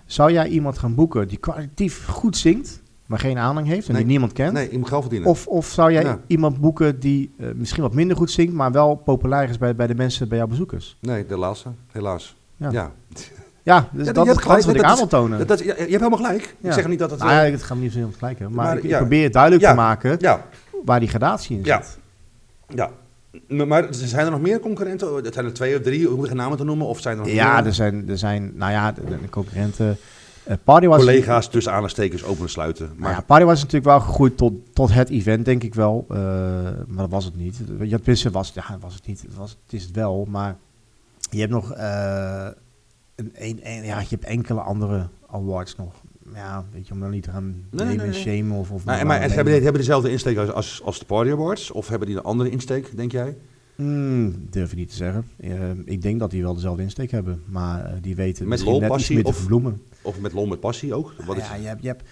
zou 0.05 0.31
jij 0.31 0.47
iemand 0.47 0.77
gaan 0.77 0.95
boeken 0.95 1.27
die 1.27 1.37
kwalitatief 1.37 2.05
goed 2.07 2.37
zingt, 2.37 2.81
maar 3.05 3.19
geen 3.19 3.37
aanhang 3.37 3.67
heeft 3.67 3.87
en 3.87 3.93
Nee. 3.93 4.01
die 4.01 4.11
niemand 4.11 4.33
kent? 4.33 4.53
Nee, 4.53 4.77
moet 4.77 4.87
geld 4.87 5.01
verdienen. 5.01 5.29
Of, 5.29 5.47
of 5.47 5.65
zou 5.67 5.91
jij 5.91 6.03
Ja. 6.03 6.19
iemand 6.27 6.59
boeken 6.59 6.99
die 6.99 7.31
eh, 7.37 7.47
misschien 7.55 7.83
wat 7.83 7.93
minder 7.93 8.17
goed 8.17 8.31
zingt, 8.31 8.53
maar 8.53 8.71
wel 8.71 8.95
populair 8.95 9.49
is 9.49 9.57
bij, 9.57 9.75
bij 9.75 9.87
de 9.87 9.95
mensen, 9.95 10.27
bij 10.29 10.37
jouw 10.37 10.47
bezoekers? 10.47 10.97
Nee, 10.99 11.25
de 11.25 11.37
laatste, 11.37 11.69
helaas. 11.91 12.35
Ja. 12.57 12.71
Ja. 12.71 12.91
Ja, 13.63 13.87
dus 13.91 14.05
Ja, 14.05 14.11
dat 14.13 14.25
is 14.27 14.31
het 14.35 14.43
wat 14.43 14.61
gelijk. 14.63 14.77
ik 14.79 14.83
aan 14.85 14.95
wil 14.97 15.07
tonen. 15.07 15.47
Dat, 15.47 15.59
je, 15.59 15.65
je 15.65 15.71
hebt 15.73 15.89
helemaal 15.89 16.17
gelijk. 16.17 16.55
Ja. 16.59 16.67
Ik 16.67 16.73
zeg 16.73 16.87
niet 16.87 16.99
dat 16.99 17.11
het... 17.11 17.19
nou 17.19 17.31
eh, 17.31 17.45
ja, 17.45 17.51
het 17.51 17.63
gaat 17.63 17.77
niet 17.77 17.91
zo 17.91 17.97
heel 17.97 18.07
vergelijken. 18.09 18.51
Maar, 18.53 18.65
Maar 18.65 18.77
ik, 18.83 18.97
probeer 18.97 19.23
het 19.23 19.33
duidelijk 19.33 19.63
te 19.63 19.73
maken 19.73 20.15
ja, 20.19 20.45
waar 20.85 20.99
die 20.99 21.09
gradatie 21.09 21.57
in 21.57 21.65
zit. 21.65 21.97
ja. 22.67 22.89
Maar- 23.47 23.67
Maar 23.67 23.87
zijn 23.89 24.25
er 24.25 24.31
nog 24.31 24.41
meer 24.41 24.59
concurrenten? 24.59 25.15
Het 25.15 25.33
zijn 25.33 25.45
er 25.45 25.53
twee 25.53 25.75
of 25.75 25.81
drie, 25.81 25.99
je 25.99 26.27
geen 26.27 26.35
namen 26.35 26.57
te 26.57 26.63
noemen? 26.63 26.87
Of 26.87 26.99
zijn 27.01 27.17
er 27.17 27.23
nog 27.23 27.33
Ja, 27.33 27.55
meer 27.55 27.65
er 27.65 27.73
zijn, 27.73 28.09
er 28.09 28.17
zijn, 28.17 28.51
nou 28.55 28.71
ja, 28.71 28.91
de, 28.91 29.01
de 29.05 29.29
concurrenten. 29.29 29.97
eh 30.43 30.55
Party 30.63 30.87
was, 30.87 30.97
collega's 30.97 31.49
tussen 31.49 31.73
aanstekens 31.73 32.23
openen 32.23 32.43
en 32.43 32.49
sluiten? 32.49 32.85
Maar 32.87 32.99
Nou 32.99 33.13
ja, 33.13 33.21
Party 33.21 33.45
was 33.45 33.57
natuurlijk 33.57 33.85
wel 33.85 33.99
gegroeid 33.99 34.37
tot, 34.37 34.53
tot 34.73 34.93
het 34.93 35.09
event, 35.09 35.45
denk 35.45 35.63
ik 35.63 35.75
wel. 35.75 36.05
Eh, 36.09 36.17
maar 36.87 36.97
dat 36.97 37.09
was 37.09 37.25
het 37.25 37.35
niet. 37.35 37.57
Ja, 37.79 37.97
tenminste, 37.97 38.31
was, 38.31 38.51
ja, 38.55 38.63
was 38.79 38.93
het 38.93 39.07
niet. 39.07 39.21
Het, 39.21 39.35
was, 39.35 39.57
het 39.63 39.73
is 39.73 39.83
het 39.83 39.95
wel, 39.95 40.27
maar 40.29 40.55
je 41.29 41.39
hebt 41.39 41.51
nog 41.51 41.71
eh, 41.73 42.47
een, 43.15 43.31
een, 43.33 43.59
een- 43.63 43.83
ja, 43.83 43.99
je 43.99 44.07
hebt 44.09 44.25
enkele 44.25 44.61
andere 44.61 45.09
awards 45.27 45.75
nog. 45.75 45.93
Ja, 46.33 46.65
weet 46.71 46.87
je, 46.87 46.93
om 46.93 46.99
dan 46.99 47.09
niet 47.09 47.23
te 47.23 47.31
gaan 47.31 47.65
Nee, 47.71 47.85
nemen 47.87 48.09
nee, 48.09 48.13
shamen 48.13 48.57
of... 48.57 48.71
of 48.71 48.85
Maar, 48.85 49.05
maar 49.05 49.21
en 49.21 49.31
hebben, 49.31 49.53
die, 49.53 49.61
hebben 49.63 49.81
dezelfde 49.81 50.11
insteek 50.11 50.37
als, 50.37 50.51
als, 50.51 50.81
als 50.83 50.99
de 50.99 51.05
Party 51.05 51.31
Awards? 51.31 51.71
Of 51.71 51.87
hebben 51.87 52.07
die 52.07 52.17
een 52.17 52.23
andere 52.23 52.49
insteek, 52.49 52.95
denk 52.97 53.11
jij? 53.11 53.37
Hmm, 53.75 54.47
durf 54.49 54.71
ik 54.71 54.77
niet 54.77 54.89
te 54.89 54.95
zeggen. 54.95 55.25
Eh, 55.39 55.51
ik 55.85 56.01
denk 56.01 56.19
dat 56.19 56.31
die 56.31 56.41
wel 56.41 56.53
dezelfde 56.53 56.81
insteek 56.83 57.11
hebben, 57.11 57.43
maar 57.45 57.85
eh, 57.85 57.93
die 58.01 58.15
weten 58.15 58.47
Met 58.47 58.63
lol, 58.63 58.73
net 58.73 58.81
iets 58.81 58.89
passie 58.89 59.15
meer 59.15 59.25
of- 59.25 59.35
verbloemen. 59.37 59.81
Of 60.01 60.19
met 60.19 60.33
lol 60.33 60.45
met 60.45 60.59
passie 60.59 60.93
ook? 60.93 61.13
Wat 61.25 61.37
is, 61.37 61.47
ja, 61.47 61.55
je 61.55 61.67
hebt, 61.67 61.81
je 61.81 61.87
hebt, 61.87 62.03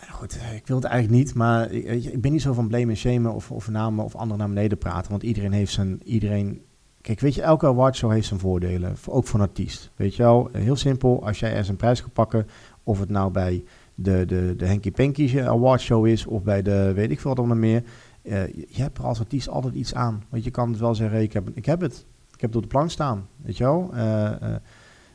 nou 0.00 0.12
goed, 0.12 0.38
ik 0.54 0.66
wil 0.66 0.76
het 0.76 0.84
eigenlijk 0.84 1.24
niet, 1.24 1.34
maar 1.34 1.74
je, 1.74 1.82
ik 2.12 2.20
ben 2.20 2.32
niet 2.32 2.42
zo 2.42 2.52
van 2.52 2.68
blame 2.68 2.90
en 2.90 2.96
shamen 2.96 3.34
of, 3.34 3.50
of 3.50 3.68
namen 3.68 4.04
of 4.04 4.14
anderen 4.14 4.38
naar 4.38 4.48
beneden 4.48 4.78
praten, 4.78 5.10
want 5.10 5.22
iedereen 5.22 5.52
heeft 5.52 5.72
zijn, 5.72 6.00
iedereen, 6.04 6.62
kijk, 7.04 7.20
weet 7.20 7.34
je, 7.34 7.42
elke 7.42 7.66
awardshow 7.66 8.10
heeft 8.12 8.26
zijn 8.26 8.40
voordelen, 8.40 8.96
voor- 8.96 9.14
ook 9.14 9.26
voor 9.26 9.40
een 9.40 9.46
artiest, 9.46 9.90
weet 9.96 10.16
je 10.16 10.22
wel, 10.22 10.48
Eh, 10.52 10.62
heel 10.62 10.76
simpel, 10.76 11.26
als 11.26 11.38
jij 11.40 11.50
ergens 11.50 11.68
een 11.68 11.76
prijs 11.76 12.00
kan 12.00 12.10
pakken, 12.10 12.46
of 12.82 12.98
het 13.00 13.08
nou 13.10 13.30
bij 13.30 13.64
de, 13.94 14.24
de, 14.26 14.54
de 14.56 14.66
Henky 14.66 14.90
Panky 14.90 15.40
awardshow 15.40 16.06
is, 16.06 16.26
of 16.26 16.42
bij 16.42 16.62
de, 16.62 16.92
weet 16.94 17.10
ik 17.10 17.20
veel 17.20 17.30
wat 17.30 17.38
allemaal 17.38 17.56
meer, 17.56 17.82
eh, 18.22 18.46
je 18.46 18.82
hebt 18.82 18.98
er 18.98 19.04
als 19.04 19.18
artiest 19.20 19.48
altijd 19.48 19.74
iets 19.74 19.94
aan, 19.94 20.22
want 20.28 20.44
je 20.44 20.50
kan 20.50 20.70
het 20.70 20.80
wel 20.80 20.94
zeggen, 20.94 21.20
ik 21.20 21.32
heb, 21.32 21.48
ik 21.54 21.66
heb 21.66 21.80
het, 21.80 22.06
ik 22.34 22.40
heb 22.40 22.50
het 22.50 22.56
op 22.56 22.62
de 22.62 22.68
plank 22.68 22.90
staan, 22.90 23.26
weet 23.36 23.56
je 23.56 23.64
wel, 23.64 23.90
Eh, 23.94 24.24
eh, 24.42 24.54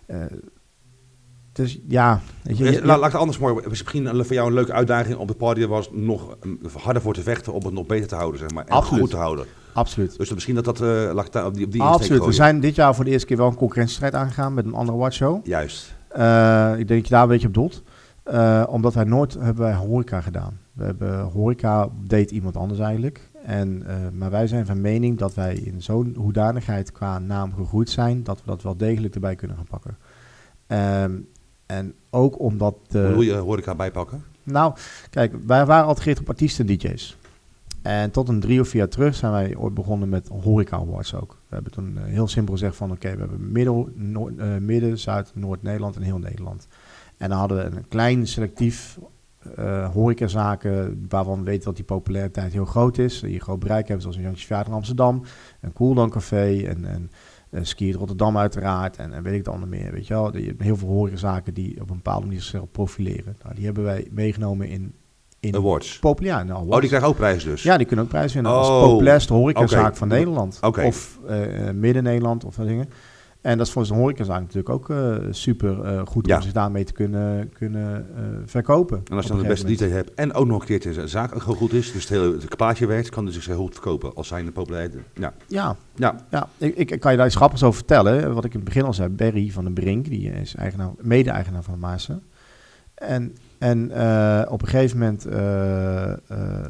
eh, 0.05 0.31
dus 1.51 1.79
ja, 1.87 2.21
weet 2.43 2.57
je, 2.57 2.63
Ja, 2.63 2.71
je- 2.71 2.79
la- 2.85 2.85
laat 2.97 2.97
ik 3.05 3.11
het 3.11 3.21
anders 3.21 3.37
mooi. 3.39 3.67
Misschien 3.69 4.07
voor 4.25 4.33
jou 4.33 4.47
een 4.47 4.53
leuke 4.53 4.73
uitdaging 4.73 5.17
op 5.17 5.27
de 5.27 5.33
party 5.33 5.65
was 5.65 5.89
nog 5.91 6.37
harder 6.77 7.01
voor 7.01 7.13
te 7.13 7.21
vechten 7.21 7.53
om 7.53 7.65
het 7.65 7.73
nog 7.73 7.85
beter 7.85 8.07
te 8.07 8.15
houden, 8.15 8.39
zeg 8.39 8.49
maar. 8.53 8.65
En 8.65 8.71
Absoluut. 8.71 9.01
goed 9.01 9.09
te 9.09 9.17
houden. 9.17 9.45
Absoluut. 9.73 10.17
Dus 10.17 10.33
misschien 10.33 10.55
dat 10.55 10.65
dat, 10.65 10.81
eh 10.81 11.09
ik 11.09 11.31
daar 11.31 11.45
op 11.45 11.53
die, 11.53 11.65
op 11.65 11.71
die 11.71 11.81
Absoluut. 11.81 12.25
We 12.25 12.31
zijn 12.31 12.59
dit 12.59 12.75
jaar 12.75 12.95
voor 12.95 13.05
de 13.05 13.11
eerste 13.11 13.27
keer 13.27 13.37
wel 13.37 13.47
een 13.47 13.55
concurrentiestrijd 13.55 14.13
aangegaan 14.13 14.53
met 14.53 14.65
een 14.65 14.73
andere 14.73 14.97
watchshow. 14.97 15.45
Juist. 15.45 15.95
Eh, 16.07 16.71
ik 16.77 16.87
denk 16.87 16.99
dat 16.99 17.07
je 17.07 17.13
daar 17.13 17.23
een 17.23 17.29
beetje 17.29 17.47
op 17.47 17.53
doelt. 17.53 17.83
Eh, 18.23 18.63
omdat 18.69 18.93
wij 18.93 19.03
nooit 19.03 19.33
hebben 19.33 19.63
wij 19.63 19.73
horeca 19.73 20.21
gedaan. 20.21 20.59
We 20.73 20.83
hebben 20.83 21.19
horeca 21.19 21.89
deed 22.03 22.31
iemand 22.31 22.57
anders 22.57 22.79
eigenlijk. 22.79 23.29
En, 23.45 23.83
maar 24.13 24.31
wij 24.31 24.47
zijn 24.47 24.65
van 24.65 24.81
mening 24.81 25.17
dat 25.17 25.33
wij 25.33 25.55
in 25.55 25.81
zo'n 25.81 26.13
hoedanigheid 26.17 26.91
qua 26.91 27.19
naam 27.19 27.53
gegroeid 27.53 27.89
zijn, 27.89 28.23
dat 28.23 28.37
we 28.37 28.43
dat 28.45 28.61
wel 28.61 28.77
degelijk 28.77 29.13
erbij 29.13 29.35
kunnen 29.35 29.57
gaan 29.57 29.65
pakken. 29.65 29.97
Ehm, 30.67 31.11
en 31.65 31.93
ook 32.09 32.39
omdat... 32.39 32.75
Hoe 32.91 33.01
wil 33.01 33.21
je 33.21 33.33
horeca 33.33 33.75
bijpakken? 33.75 34.23
nou, 34.51 34.73
kijk, 35.09 35.33
wij 35.45 35.65
waren 35.65 35.85
altijd 35.85 36.03
gericht 36.03 36.21
op 36.21 36.29
artiesten 36.29 36.67
en 36.67 36.77
DJ's. 36.77 37.17
En 37.81 38.11
tot 38.11 38.29
een 38.29 38.39
drie 38.39 38.59
of 38.59 38.67
vier 38.67 38.79
jaar 38.79 38.89
terug 38.89 39.15
zijn 39.15 39.31
wij 39.31 39.55
ooit 39.55 39.73
begonnen 39.73 40.09
met 40.09 40.27
horeca 40.27 40.77
awards 40.77 41.15
ook. 41.15 41.31
We 41.47 41.53
hebben 41.53 41.71
toen 41.71 41.97
eh, 41.97 42.03
heel 42.03 42.27
simpel 42.27 42.53
gezegd 42.53 42.75
van 42.75 42.91
oké, 42.91 43.13
we 43.13 43.19
hebben 43.19 43.51
middel, 43.51 43.89
eh, 44.37 44.57
midden, 44.57 44.97
zuid, 44.97 45.31
Noord-Nederland 45.35 45.95
en 45.95 46.01
heel 46.01 46.19
Nederland. 46.19 46.67
En 47.17 47.29
dan 47.29 47.37
hadden 47.37 47.57
we 47.57 47.77
een 47.77 47.87
klein 47.87 48.27
selectief 48.27 48.99
eh 49.55 49.93
horecazaken 49.93 51.05
waarvan 51.09 51.37
we 51.37 51.43
weten 51.43 51.63
dat 51.63 51.75
die 51.75 51.85
populariteit 51.85 52.53
heel 52.53 52.65
groot 52.65 52.97
is. 52.97 53.19
Die 53.19 53.39
groot 53.39 53.59
bereik 53.59 53.87
hebben 53.87 54.01
zoals 54.01 54.17
een 54.17 54.23
Jantje 54.23 54.55
in 54.55 54.71
Amsterdam, 54.71 55.23
een 55.61 55.73
Cooldown 55.73 56.09
Café 56.09 56.63
en, 56.63 56.85
en 56.85 57.11
eh, 57.49 57.63
Ski 57.63 57.93
Rotterdam 57.93 58.37
uiteraard 58.37 58.97
en, 58.97 59.23
weet 59.23 59.33
ik 59.33 59.37
het 59.37 59.47
ander 59.47 59.69
meer. 59.69 59.91
Weet 59.91 60.07
je 60.07 60.13
wel, 60.13 60.37
je 60.37 60.45
hebt 60.45 60.61
heel 60.61 60.77
veel 60.77 60.87
horecazaken 60.87 61.53
die 61.53 61.81
op 61.81 61.89
een 61.89 61.95
bepaalde 61.95 62.25
manier 62.25 62.41
zichzelf 62.41 62.71
profileren. 62.71 63.35
Nou, 63.43 63.55
die 63.55 63.65
hebben 63.65 63.83
wij 63.83 64.07
meegenomen 64.11 64.67
in, 64.67 64.93
in 65.39 65.55
Awards. 65.55 65.99
populair. 65.99 66.45
Nou, 66.45 66.67
Oh, 66.69 66.79
die 66.79 66.87
krijgen 66.87 67.09
ook 67.09 67.15
prijs 67.15 67.43
dus? 67.43 67.63
ja, 67.63 67.77
die 67.77 67.85
kunnen 67.85 68.05
ook 68.05 68.11
prijs 68.11 68.33
winnen. 68.33 68.51
Als 68.51 68.67
Oh, 68.67 68.83
populairste 68.83 69.33
horecazaak 69.33 69.95
van 69.95 70.07
Nederland. 70.07 70.57
Oké. 70.61 70.81
Of 70.83 71.19
eh, 71.27 71.37
Midden-Nederland 71.73 72.45
of 72.45 72.55
dat 72.55 72.67
dingen. 72.67 72.89
En 73.41 73.57
dat 73.57 73.67
is 73.67 73.73
voor 73.73 73.85
zo'n 73.85 73.97
horecazaak 73.97 74.39
natuurlijk 74.39 74.69
ook 74.69 74.89
eh, 74.89 75.15
super 75.29 75.81
eh, 75.81 76.01
goed 76.05 76.27
Ja. 76.27 76.35
om 76.35 76.41
zich 76.41 76.51
daarmee 76.51 76.83
te 76.83 76.93
kunnen, 76.93 77.51
kunnen 77.53 78.05
verkopen. 78.45 79.01
En 79.09 79.15
als 79.15 79.25
je 79.25 79.31
dan 79.31 79.41
de 79.41 79.47
beste 79.47 79.67
gegeven 79.67 79.87
DJ 79.87 79.93
hebt 79.95 80.13
en 80.13 80.33
ook 80.33 80.47
nog 80.47 80.61
een 80.61 80.67
keertje 80.67 80.93
de 80.93 81.07
zaak 81.07 81.35
ook 81.35 81.43
heel 81.43 81.53
goed 81.53 81.73
is, 81.73 81.91
dus 81.91 82.01
het 82.01 82.09
hele 82.11 82.31
het 82.39 82.55
plaatje 82.57 82.85
werkt, 82.85 83.09
kan 83.09 83.25
dus 83.25 83.33
zich 83.33 83.45
heel 83.45 83.57
goed 83.57 83.73
verkopen 83.73 84.15
als 84.15 84.27
zijn 84.27 84.45
de 84.45 84.51
populariteit. 84.51 85.03
Ja, 85.13 85.19
moment. 85.19 85.43
Ja, 85.47 85.75
ja. 85.95 86.15
ja 86.29 86.47
ik, 86.67 86.75
ik 86.91 86.99
kan 86.99 87.11
je 87.11 87.17
daar 87.17 87.27
iets 87.27 87.35
grappigs 87.35 87.63
over 87.63 87.77
vertellen. 87.77 88.33
Wat 88.33 88.45
ik 88.45 88.51
in 88.53 88.59
het 88.59 88.67
begin 88.67 88.83
al 88.83 88.93
zei, 88.93 89.09
Barry 89.09 89.49
van 89.51 89.63
den 89.63 89.73
Brink, 89.73 90.05
die 90.05 90.31
is 90.31 90.55
eigenaar, 90.55 90.89
mede-eigenaar 91.01 91.63
van 91.63 91.73
de 91.73 91.79
Maassen. 91.79 92.21
En, 92.99 93.37
en 93.57 93.91
eh, 93.91 94.51
op 94.51 94.61
een 94.61 94.67
gegeven 94.67 94.97
moment, 94.97 95.25
eh, 95.25 96.11
eh, 96.11 96.65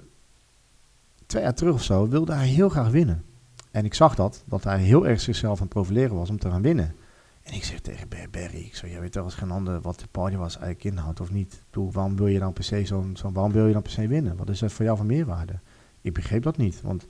twee 1.25 1.43
jaar 1.43 1.53
terug 1.53 1.73
of 1.73 1.83
zo, 1.83 2.07
wilde 2.07 2.33
hij 2.33 2.47
heel 2.47 2.69
graag 2.69 2.89
winnen. 2.89 3.23
En 3.71 3.85
ik 3.85 3.93
zag 3.93 4.15
dat, 4.15 4.43
dat 4.45 4.63
hij 4.63 4.79
heel 4.79 5.07
erg 5.07 5.21
zichzelf 5.21 5.55
aan 5.55 5.63
het 5.63 5.73
profileren 5.73 6.15
was 6.15 6.29
om 6.29 6.39
te 6.39 6.49
gaan 6.49 6.61
winnen. 6.61 6.95
En 7.43 7.53
ik 7.53 7.63
zeg 7.63 7.79
tegen 7.79 8.07
Barry, 8.31 8.59
ik 8.59 8.75
zeg, 8.75 8.89
jij 8.89 8.99
weet 8.99 9.11
toch 9.11 9.23
als 9.23 9.35
geen 9.35 9.51
ander 9.51 9.81
wat 9.81 9.99
de 9.99 10.07
party 10.11 10.35
was 10.35 10.57
eigenlijk 10.57 10.83
inhoudt 10.83 11.19
of 11.19 11.31
niet. 11.31 11.61
Bedoel, 11.69 11.91
waarom 11.91 12.15
wil 12.15 12.27
je 12.27 12.39
dan 12.39 12.53
per 12.53 12.63
se 12.63 12.85
zo'n, 12.85 13.17
zo, 13.17 13.31
waarom 13.31 13.51
wil 13.51 13.67
je 13.67 13.73
dan 13.73 13.81
per 13.81 13.91
se 13.91 14.07
winnen? 14.07 14.37
Wat 14.37 14.49
is 14.49 14.59
dat 14.59 14.71
voor 14.71 14.85
jou 14.85 14.97
van 14.97 15.05
meerwaarde? 15.05 15.59
Ik 16.01 16.13
begreep 16.13 16.43
dat 16.43 16.57
niet, 16.57 16.81
want 16.81 17.07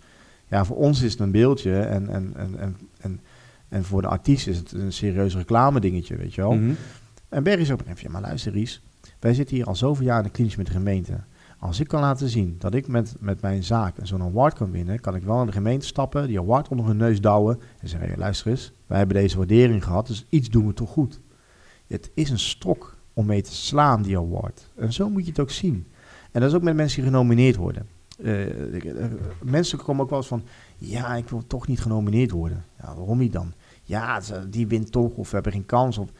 ja, 0.47 0.65
voor 0.65 0.78
ons 0.78 1.01
is 1.01 1.11
het 1.11 1.22
een 1.22 1.32
beeldje 1.32 1.80
en, 1.80 2.09
en, 2.09 2.34
en, 2.36 2.59
en, 2.59 2.78
en, 2.99 3.20
en 3.67 3.84
voor 3.84 4.01
de 4.01 4.07
artiest 4.07 4.47
is 4.47 4.57
het 4.57 4.72
een 4.72 4.93
serieus 4.93 5.36
reclame 5.36 5.80
dingetje, 5.80 6.15
weet 6.15 6.34
je 6.34 6.41
wel. 6.41 6.53
Mhm. 6.53 6.74
En 7.30 7.43
Berry 7.43 7.61
is 7.61 7.72
ook 7.72 7.82
even, 7.82 7.97
ja, 7.97 8.09
maar 8.09 8.22
luister 8.22 8.51
Ries, 8.51 8.82
wij 9.20 9.34
zitten 9.34 9.55
hier 9.55 9.65
al 9.65 9.76
zoveel 9.76 10.05
jaar 10.05 10.17
in 10.17 10.24
de 10.24 10.30
klinisch 10.30 10.55
met 10.55 10.65
de 10.65 10.72
gemeente. 10.72 11.24
Als 11.59 11.80
ik 11.80 11.88
kan 11.88 12.01
laten 12.01 12.30
zien 12.30 12.55
dat 12.59 12.74
ik 12.74 12.88
met, 12.88 13.15
met 13.20 13.41
mijn 13.41 13.63
zaak 13.63 13.95
zo'n 14.01 14.22
award 14.22 14.53
kan 14.53 14.72
winnen, 14.72 14.99
kan 14.99 15.15
ik 15.15 15.24
wel 15.24 15.39
in 15.39 15.45
de 15.45 15.51
gemeente 15.51 15.86
stappen, 15.86 16.28
die 16.28 16.39
award 16.39 16.67
onder 16.67 16.86
hun 16.86 16.97
neus 16.97 17.22
douwen 17.22 17.59
en 17.80 17.89
zeggen, 17.89 18.07
hey, 18.07 18.17
luister 18.17 18.51
eens, 18.51 18.74
wij 18.88 18.97
hebben 18.97 19.15
deze 19.15 19.38
waardering 19.38 19.84
gehad, 19.84 20.07
dus 20.07 20.26
iets 20.30 20.49
doen 20.49 20.67
we 20.67 20.74
toch 20.74 20.89
goed. 20.89 21.22
Het 21.88 22.11
is 22.13 22.30
een 22.30 22.39
stok 22.39 22.97
om 23.13 23.26
mee 23.26 23.41
te 23.41 23.53
slaan, 23.53 24.01
die 24.01 24.17
award. 24.17 24.72
En 24.76 24.93
zo 24.93 25.09
moet 25.09 25.24
je 25.24 25.30
het 25.30 25.39
ook 25.39 25.49
zien. 25.49 25.88
En 26.32 26.41
dat 26.41 26.49
is 26.49 26.55
ook 26.55 26.63
met 26.63 26.76
mensen 26.76 27.01
die 27.01 27.11
genomineerd 27.11 27.55
worden. 27.55 27.88
Eh, 28.24 29.03
eh, 29.03 29.11
mensen 29.43 29.78
komen 29.78 30.03
ook 30.03 30.09
wel 30.09 30.20
eens 30.20 30.28
van, 30.28 30.43
ja, 30.78 31.15
ik 31.15 31.30
wil 31.30 31.47
toch 31.47 31.67
niet 31.67 31.82
genomineerd 31.82 32.32
worden. 32.32 32.65
Ja, 32.82 32.95
waarom 32.95 33.17
niet 33.17 33.34
dan? 33.34 33.53
Ja, 33.84 34.22
die 34.49 34.67
wint 34.67 34.91
toch, 34.91 35.15
of 35.15 35.30
we 35.30 35.34
hebben 35.34 35.51
geen 35.51 35.65
kans 35.65 35.97
op. 35.97 36.11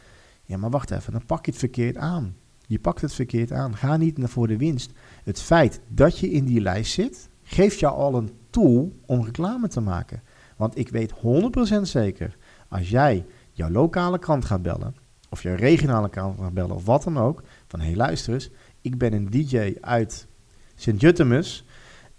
Ja, 0.44 0.56
maar 0.56 0.70
wacht 0.70 0.90
even, 0.90 1.12
dan 1.12 1.26
pak 1.26 1.44
je 1.44 1.50
het 1.50 1.60
verkeerd 1.60 1.96
aan. 1.96 2.36
Je 2.70 2.78
pakt 2.78 3.00
het 3.00 3.14
verkeerd 3.14 3.52
aan. 3.52 3.76
Ga 3.76 3.96
niet 3.96 4.18
naar 4.18 4.28
voor 4.28 4.48
de 4.48 4.56
winst. 4.56 4.92
Het 5.24 5.40
feit 5.40 5.80
dat 5.88 6.18
je 6.18 6.30
in 6.30 6.44
die 6.44 6.60
lijst 6.60 6.92
zit, 6.92 7.28
geeft 7.42 7.78
jou 7.80 7.94
al 7.94 8.14
een 8.14 8.30
tool 8.50 8.92
om 9.06 9.24
reclame 9.24 9.68
te 9.68 9.80
maken. 9.80 10.22
Want 10.56 10.78
ik 10.78 10.88
weet 10.88 11.12
100% 11.12 11.80
zeker, 11.82 12.36
als 12.68 12.90
jij 12.90 13.26
jouw 13.52 13.70
lokale 13.70 14.18
krant 14.18 14.44
gaat 14.44 14.62
bellen, 14.62 14.94
of 15.28 15.42
jouw 15.42 15.54
regionale 15.54 16.10
krant 16.10 16.38
gaat 16.40 16.54
bellen, 16.54 16.76
of 16.76 16.84
wat 16.84 17.02
dan 17.02 17.18
ook, 17.18 17.42
van 17.66 17.80
hé 17.80 17.86
hey, 17.86 17.96
luister 17.96 18.32
eens, 18.32 18.50
ik 18.80 18.98
ben 18.98 19.12
een 19.12 19.30
DJ 19.30 19.74
uit 19.80 20.26
Sint-Juttemus 20.74 21.64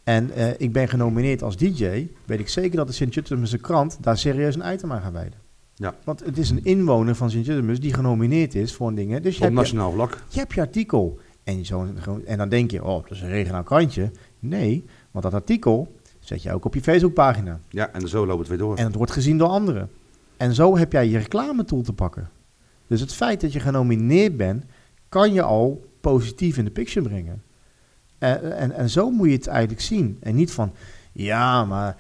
en 0.04 0.32
eh, 0.32 0.49
ik 0.58 0.74
ben 0.74 0.88
genomineerd 0.88 1.43
als 1.43 1.58
DJ, 1.58 2.08
weet 2.26 2.39
ik 2.39 2.49
zeker 2.49 2.78
dat 2.78 2.88
de 2.88 2.93
Sint-Juttemus 2.93 3.58
krant 3.58 3.97
daar 4.02 4.18
serieus 4.18 4.56
een 4.56 4.74
item 4.74 4.91
aan 4.91 5.02
gaat 5.02 5.14
wijden. 5.14 5.41
Ja. 5.82 5.95
Want 6.03 6.25
het 6.25 6.38
is 6.38 6.49
een 6.49 6.63
inwoner 6.63 7.15
van 7.15 7.29
Sint-Juttemus 7.29 7.79
die 7.79 7.93
genomineerd 7.93 8.55
is 8.55 8.73
voor 8.73 8.88
een 8.88 8.95
ding. 8.95 9.19
Dus 9.19 9.38
je 9.38 9.43
Op 9.43 9.49
je- 9.49 9.55
nationaal 9.55 9.91
vlak. 9.91 10.17
je 10.29 10.39
hebt 10.39 10.53
je 10.53 10.61
artikel. 10.61 11.19
En, 11.43 11.65
zo, 11.65 11.88
en 12.25 12.38
dan 12.38 12.49
denk 12.49 12.71
je, 12.71 12.84
oh, 12.84 13.01
dat 13.03 13.11
is 13.11 13.21
een 13.21 13.29
regionaal 13.29 13.63
krantje. 13.63 14.11
Nee, 14.39 14.86
want 15.11 15.23
dat 15.23 15.34
artikel 15.34 15.95
zet 16.19 16.43
je 16.43 16.53
ook 16.53 16.65
op 16.65 16.73
je 16.73 16.82
Facebookpagina. 16.82 17.59
Ja, 17.69 17.89
en 17.93 18.07
zo 18.07 18.25
loopt 18.25 18.39
het 18.39 18.47
weer 18.47 18.57
door. 18.57 18.75
En 18.75 18.86
het 18.86 18.95
wordt 18.95 19.11
gezien 19.11 19.38
door 19.38 19.47
anderen. 19.47 19.89
En 20.38 20.53
zo 20.53 20.77
heb 20.77 20.91
jij 20.91 21.07
je 21.09 21.17
reclametool 21.17 21.82
te 21.82 21.93
pakken. 21.93 22.29
Dus 22.88 23.01
het 23.01 23.13
feit 23.13 23.41
dat 23.41 23.53
je 23.53 23.59
genomineerd 23.59 24.38
bent, 24.38 24.63
kan 25.09 25.34
je 25.34 25.41
al 25.41 25.86
positief 26.01 26.57
in 26.57 26.65
de 26.65 26.71
picture 26.71 27.07
brengen. 27.07 27.41
En, 28.17 28.57
en, 28.57 28.71
en 28.71 28.89
zo 28.89 29.09
moet 29.09 29.27
je 29.27 29.34
het 29.34 29.47
eigenlijk 29.47 29.82
zien. 29.82 30.17
En 30.19 30.36
niet 30.36 30.51
van, 30.51 30.71
ja, 31.11 31.65
maar 31.65 31.88
eh, 31.88 31.93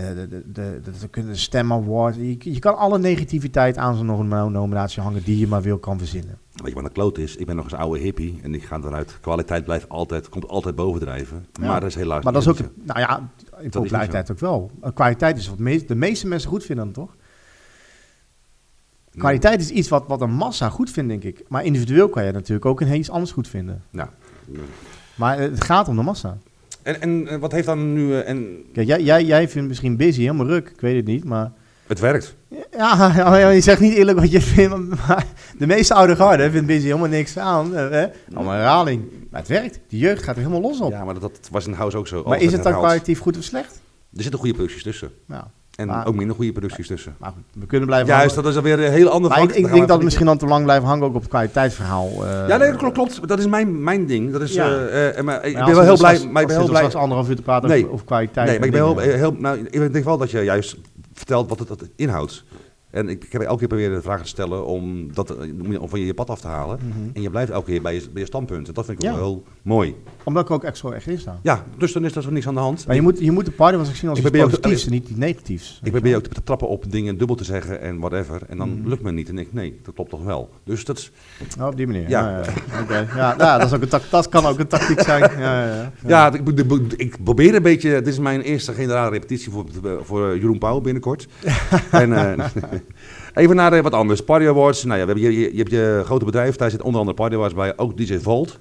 de, 0.00 0.26
de, 0.28 0.52
de, 0.52 0.80
de, 1.10 1.24
de, 1.24 1.36
stem 1.36 1.72
award. 1.72 2.14
Je, 2.14 2.36
je 2.38 2.58
kan 2.58 2.76
alle 2.76 2.98
negativiteit 2.98 3.76
aan 3.76 3.96
zo'n 3.96 4.28
no- 4.28 4.48
nominatie 4.48 5.02
hangen 5.02 5.24
die 5.24 5.38
je 5.38 5.46
maar 5.46 5.62
wil 5.62 5.78
kan 5.78 5.98
verzinnen. 5.98 6.38
Weet 6.52 6.68
je 6.68 6.74
wat 6.74 6.84
een 6.84 6.92
kloot 6.92 7.18
is? 7.18 7.36
Ik 7.36 7.46
ben 7.46 7.56
nog 7.56 7.64
eens 7.64 7.74
oude 7.74 8.00
hippie 8.00 8.38
en 8.42 8.54
ik 8.54 8.64
ga 8.64 8.76
eruit. 8.76 9.18
Kwaliteit 9.20 9.64
blijft 9.64 9.88
altijd, 9.88 10.28
komt 10.28 10.48
altijd 10.48 10.74
bovendrijven. 10.74 11.46
Ja. 11.52 11.66
Maar 11.66 11.80
dat 11.80 11.88
is 11.88 11.94
helaas 11.94 12.24
Maar 12.24 12.32
dat 12.32 12.42
is 12.42 12.48
ook, 12.48 12.58
nou 12.82 13.00
ja, 13.00 13.28
in 13.58 13.70
populariteit 13.70 14.30
ook 14.30 14.38
wel. 14.38 14.70
Eh, 14.80 14.90
Kwaliteit 14.94 15.38
is 15.38 15.48
wat 15.48 15.58
de 15.86 15.94
meeste 15.94 16.26
mensen 16.26 16.50
goed 16.50 16.64
vinden, 16.64 16.84
dan 16.84 16.94
toch? 16.94 17.16
Kwaliteit 19.16 19.60
is 19.60 19.70
iets 19.70 19.88
wat, 19.88 20.04
wat 20.06 20.20
een 20.20 20.34
massa 20.34 20.68
goed 20.68 20.90
vindt, 20.90 21.10
denk 21.10 21.22
ik. 21.22 21.44
Maar 21.48 21.64
individueel 21.64 22.08
kan 22.08 22.24
je 22.24 22.32
natuurlijk 22.32 22.66
ook 22.66 22.80
een 22.80 22.94
iets 22.94 23.10
anders 23.10 23.32
goed 23.32 23.48
vinden. 23.48 23.82
Nou, 23.90 24.08
Maar 25.14 25.38
eh, 25.38 25.50
het 25.50 25.64
gaat 25.64 25.88
om 25.88 25.96
de 25.96 26.02
massa. 26.02 26.38
En, 26.84 27.00
en 27.00 27.28
eh, 27.28 27.38
wat 27.38 27.52
heeft 27.52 27.66
dan 27.66 27.92
nu... 27.92 28.12
eh, 28.14 28.28
en 28.28 28.64
Kijk, 28.72 28.86
jij, 28.86 29.02
jij, 29.02 29.24
jij 29.24 29.48
vindt 29.48 29.68
misschien 29.68 29.96
busy 29.96 30.20
helemaal 30.20 30.46
ruk. 30.46 30.68
Ik 30.68 30.80
weet 30.80 30.96
het 30.96 31.04
niet, 31.06 31.24
maar... 31.24 31.52
het 31.86 32.00
werkt. 32.00 32.36
Ja, 32.72 33.12
ja, 33.38 33.48
je 33.48 33.60
zegt 33.60 33.80
niet 33.80 33.94
eerlijk 33.94 34.18
wat 34.18 34.30
je 34.30 34.40
vindt. 34.40 35.06
Maar 35.06 35.26
de 35.58 35.66
meeste 35.66 35.94
oude 35.94 36.16
garde 36.16 36.50
vindt 36.50 36.66
busy 36.66 36.84
helemaal 36.86 37.08
niks 37.08 37.38
aan. 37.38 37.74
eh, 37.76 37.90
Hè? 37.90 38.06
Allemaal 38.34 38.54
herhaling. 38.54 39.02
Maar 39.30 39.40
het 39.40 39.48
werkt. 39.48 39.80
Die 39.88 39.98
jeugd 40.00 40.22
gaat 40.22 40.34
er 40.36 40.40
helemaal 40.42 40.60
los 40.62 40.80
op. 40.80 40.90
Ja, 40.90 41.04
maar 41.04 41.14
dat, 41.14 41.22
dat 41.22 41.48
was 41.50 41.66
in 41.66 41.72
House 41.72 41.96
ook 41.96 42.06
zo. 42.08 42.16
maar 42.16 42.24
Altijd 42.24 42.42
is 42.42 42.52
het 42.52 42.62
dan 42.62 42.72
herhaald. 42.72 42.86
kwalitatief 42.86 43.18
goed 43.18 43.36
of 43.36 43.44
slecht? 43.44 43.80
Er 44.16 44.22
zitten 44.22 44.38
goede 44.40 44.54
producties 44.54 44.82
tussen. 44.82 45.10
Ja. 45.28 45.50
En 45.76 45.86
Maar- 45.86 46.06
ook 46.06 46.14
minder 46.14 46.36
goede 46.36 46.52
producties 46.52 46.86
tussen. 46.86 47.14
Maar 47.18 47.30
goed, 47.30 47.42
we 47.60 47.66
kunnen 47.66 47.86
blijven 47.86 48.08
Juist, 48.08 48.26
hangen. 48.34 48.42
dat 48.42 48.52
is 48.52 48.56
alweer 48.58 48.86
een 48.86 48.92
heel 48.92 49.08
ander 49.08 49.30
Maar 49.30 49.38
vak. 49.38 49.48
ik, 49.48 49.54
denk 49.54 49.68
dat 49.70 49.86
we 49.86 49.92
even 49.92 50.04
misschien 50.04 50.26
dan 50.26 50.38
te 50.38 50.46
lang 50.46 50.64
blijven 50.64 50.88
hangen 50.88 51.04
ook 51.06 51.14
op 51.14 51.20
het 51.20 51.30
kwaliteitsverhaal. 51.30 52.08
eh. 52.26 52.48
Ja, 52.48 52.56
nee, 52.56 52.68
dat 52.70 52.76
klopt, 52.78 52.94
klopt. 52.94 53.28
Dat 53.28 53.38
is 53.38 53.46
mijn, 53.46 53.82
mijn 53.82 54.06
ding. 54.06 54.32
Dat 54.32 54.40
is, 54.40 54.54
Ja. 54.54 54.68
eh, 54.86 55.18
eh, 55.18 55.24
maar 55.24 55.44
ik 55.46 55.52
ben 55.52 55.62
als 55.62 55.70
wel 55.72 55.78
we 55.80 55.84
heel 55.84 55.92
er 55.92 55.98
blij. 55.98 56.14
straks- 56.14 56.32
Maar 56.32 56.42
ik 56.42 56.48
als 56.48 56.56
ben 56.58 56.66
heel 56.66 56.74
er 56.82 56.88
blij. 56.90 57.00
anderhalf 57.00 57.28
uur 57.28 57.36
te 57.36 57.42
praten 57.42 57.68
Nee. 57.68 57.80
over, 57.80 57.92
over 57.92 58.06
kwaliteit. 58.06 58.46
Nee, 58.48 58.58
maar 58.58 58.68
ik 58.68 58.74
en 58.74 58.94
ben 58.94 59.14
heel, 59.18 59.32
nou, 59.38 59.58
ik 59.70 59.92
denk 59.92 60.04
wel 60.04 60.18
dat 60.18 60.30
je 60.30 60.40
juist 60.40 60.76
vertelt 61.12 61.48
wat 61.48 61.58
het, 61.58 61.68
het 61.68 61.90
inhoudt. 61.96 62.44
En 62.90 63.08
ik, 63.08 63.24
ik 63.24 63.32
heb 63.32 63.42
elke 63.42 63.58
keer 63.58 63.68
proberen 63.68 63.94
de 63.96 64.02
vraag 64.02 64.22
te 64.22 64.28
stellen 64.28 64.66
om, 64.66 65.14
dat, 65.14 65.36
om 65.80 65.88
van 65.88 66.00
je 66.00 66.06
je 66.06 66.14
pad 66.14 66.30
af 66.30 66.40
te 66.40 66.46
halen. 66.46 66.78
Mhm. 66.82 66.98
En 67.12 67.22
je 67.22 67.30
blijft 67.30 67.50
elke 67.50 67.70
keer 67.70 67.82
bij 67.82 67.94
je, 67.94 68.00
bij 68.12 68.20
je 68.22 68.26
standpunt. 68.28 68.68
En 68.68 68.74
dat 68.74 68.84
vind 68.84 68.98
ik 68.98 69.04
Ja. 69.04 69.10
wel 69.14 69.22
heel 69.24 69.42
mooi. 69.62 69.94
Omdat 70.24 70.44
ik 70.44 70.50
ook 70.50 70.64
echt 70.64 70.76
zo 70.76 70.90
echt 70.90 71.06
in 71.06 71.18
sta. 71.18 71.38
Ja, 71.42 71.64
dus 71.78 71.92
dan 71.92 72.04
is 72.04 72.16
er 72.16 72.32
niks 72.32 72.46
aan 72.46 72.54
de 72.54 72.60
hand. 72.60 72.86
Maar 72.86 72.96
je 72.96 73.02
moet, 73.02 73.18
je 73.18 73.30
moet 73.32 73.44
de 73.44 73.50
party 73.50 73.76
was 73.76 73.88
ik 73.88 73.94
zien 73.94 74.10
als 74.10 74.18
Ik 74.18 74.26
iets 74.26 74.38
positiefs 74.38 74.86
en 74.86 74.92
niet 74.92 75.08
iets 75.08 75.18
negatiefs. 75.18 75.80
Ik 75.82 75.92
probeer 75.92 76.16
ook 76.16 76.26
te 76.26 76.42
trappen 76.42 76.68
op 76.68 76.92
dingen 76.92 77.18
dubbel 77.18 77.36
te 77.36 77.44
zeggen 77.44 77.80
en 77.80 77.98
whatever. 77.98 78.42
En 78.48 78.58
dan 78.58 78.78
Mhm. 78.78 78.88
lukt 78.88 79.02
me 79.02 79.12
niet. 79.12 79.28
En 79.28 79.38
ik 79.38 79.52
nee, 79.52 79.80
dat 79.82 79.94
klopt 79.94 80.10
toch 80.10 80.24
wel. 80.24 80.50
Dus 80.64 80.84
dat 80.84 80.98
is, 80.98 81.10
Oh, 81.60 81.66
op 81.66 81.76
die 81.76 81.86
manier. 81.86 82.08
Ja. 82.08 82.40
Oké. 82.82 83.06
ja, 83.16 83.36
nou, 83.36 83.58
dat, 83.58 83.66
is 83.66 83.72
ook 83.74 83.82
een 83.82 84.00
dat 84.10 84.28
kan 84.28 84.46
ook 84.46 84.58
een 84.58 84.66
tactiek 84.66 85.00
zijn. 85.00 85.20
Ja, 85.20 85.66
ja, 85.66 85.74
ja. 85.74 85.92
Ja, 86.06 86.32
ik, 86.32 86.48
ik, 86.96 87.16
probeer 87.24 87.54
een 87.54 87.62
beetje. 87.62 87.90
Dit 87.90 88.06
is 88.06 88.18
mijn 88.18 88.40
eerste 88.40 88.72
generale 88.72 89.10
repetitie 89.10 89.50
voor, 89.50 89.64
voor 90.02 90.38
Jeroen 90.38 90.58
Pauw 90.58 90.80
binnenkort. 90.80 91.28
en, 91.90 92.12
eh, 92.12 92.46
even 93.42 93.56
naar 93.56 93.72
eh, 93.72 93.82
wat 93.82 93.92
anders. 93.92 94.20
Party 94.24 94.46
Awards. 94.46 94.84
Nou 94.84 94.98
ja, 94.98 95.06
we 95.06 95.12
hebben, 95.12 95.32
je, 95.32 95.40
je, 95.40 95.50
je 95.52 95.58
hebt 95.58 95.70
je 95.70 96.02
grote 96.04 96.24
bedrijf. 96.24 96.56
Daar 96.56 96.70
zit 96.70 96.82
onder 96.82 97.00
andere 97.00 97.16
Party 97.16 97.34
Awards 97.34 97.54
bij. 97.54 97.78
Ook 97.78 97.96
DJ 97.96 98.18
Volt. 98.18 98.58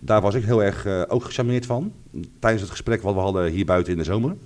Daar 0.00 0.20
was 0.20 0.34
ik 0.34 0.44
heel 0.44 0.62
erg 0.62 0.86
eh, 0.86 1.02
ook 1.08 1.24
gecharmeerd 1.24 1.66
van. 1.66 1.92
Tijdens 2.38 2.62
het 2.62 2.70
gesprek 2.70 3.02
wat 3.02 3.14
we 3.14 3.20
hadden 3.20 3.50
hier 3.50 3.64
buiten 3.64 3.92
in 3.92 3.98
de 3.98 4.04
zomer. 4.04 4.36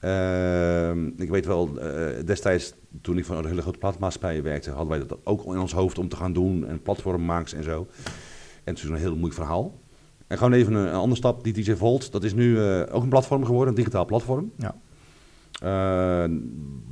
Ehm, 0.00 1.06
ik 1.06 1.28
weet 1.30 1.46
wel, 1.46 1.78
eh, 1.80 2.24
destijds 2.24 2.74
toen 3.00 3.18
ik 3.18 3.24
voor 3.24 3.36
een 3.36 3.46
hele 3.46 3.62
grote 3.62 3.78
platenmaatschappij 3.78 4.42
werkte, 4.42 4.70
hadden 4.70 4.98
wij 4.98 5.06
dat 5.06 5.18
ook 5.24 5.44
in 5.44 5.58
ons 5.58 5.72
hoofd 5.72 5.98
om 5.98 6.08
te 6.08 6.16
gaan 6.16 6.32
doen 6.32 6.66
en 6.66 6.82
platformmaaks 6.82 7.52
en 7.52 7.64
zo. 7.64 7.86
En 8.64 8.74
het 8.74 8.78
is 8.78 8.88
een 8.88 8.94
heel 8.94 9.10
moeilijk 9.10 9.34
verhaal. 9.34 9.80
En 10.26 10.38
gewoon 10.38 10.52
even 10.52 10.74
een, 10.74 10.86
een 10.86 10.94
andere 10.94 11.16
stap, 11.16 11.44
die 11.44 11.52
DJ 11.52 11.74
Volt, 11.74 12.12
dat 12.12 12.24
is 12.24 12.34
nu 12.34 12.60
eh, 12.60 12.94
ook 12.94 13.02
een 13.02 13.08
platform 13.08 13.44
geworden, 13.44 13.68
een 13.68 13.74
digitaal 13.74 14.04
platform. 14.04 14.52
Ja. 14.56 14.74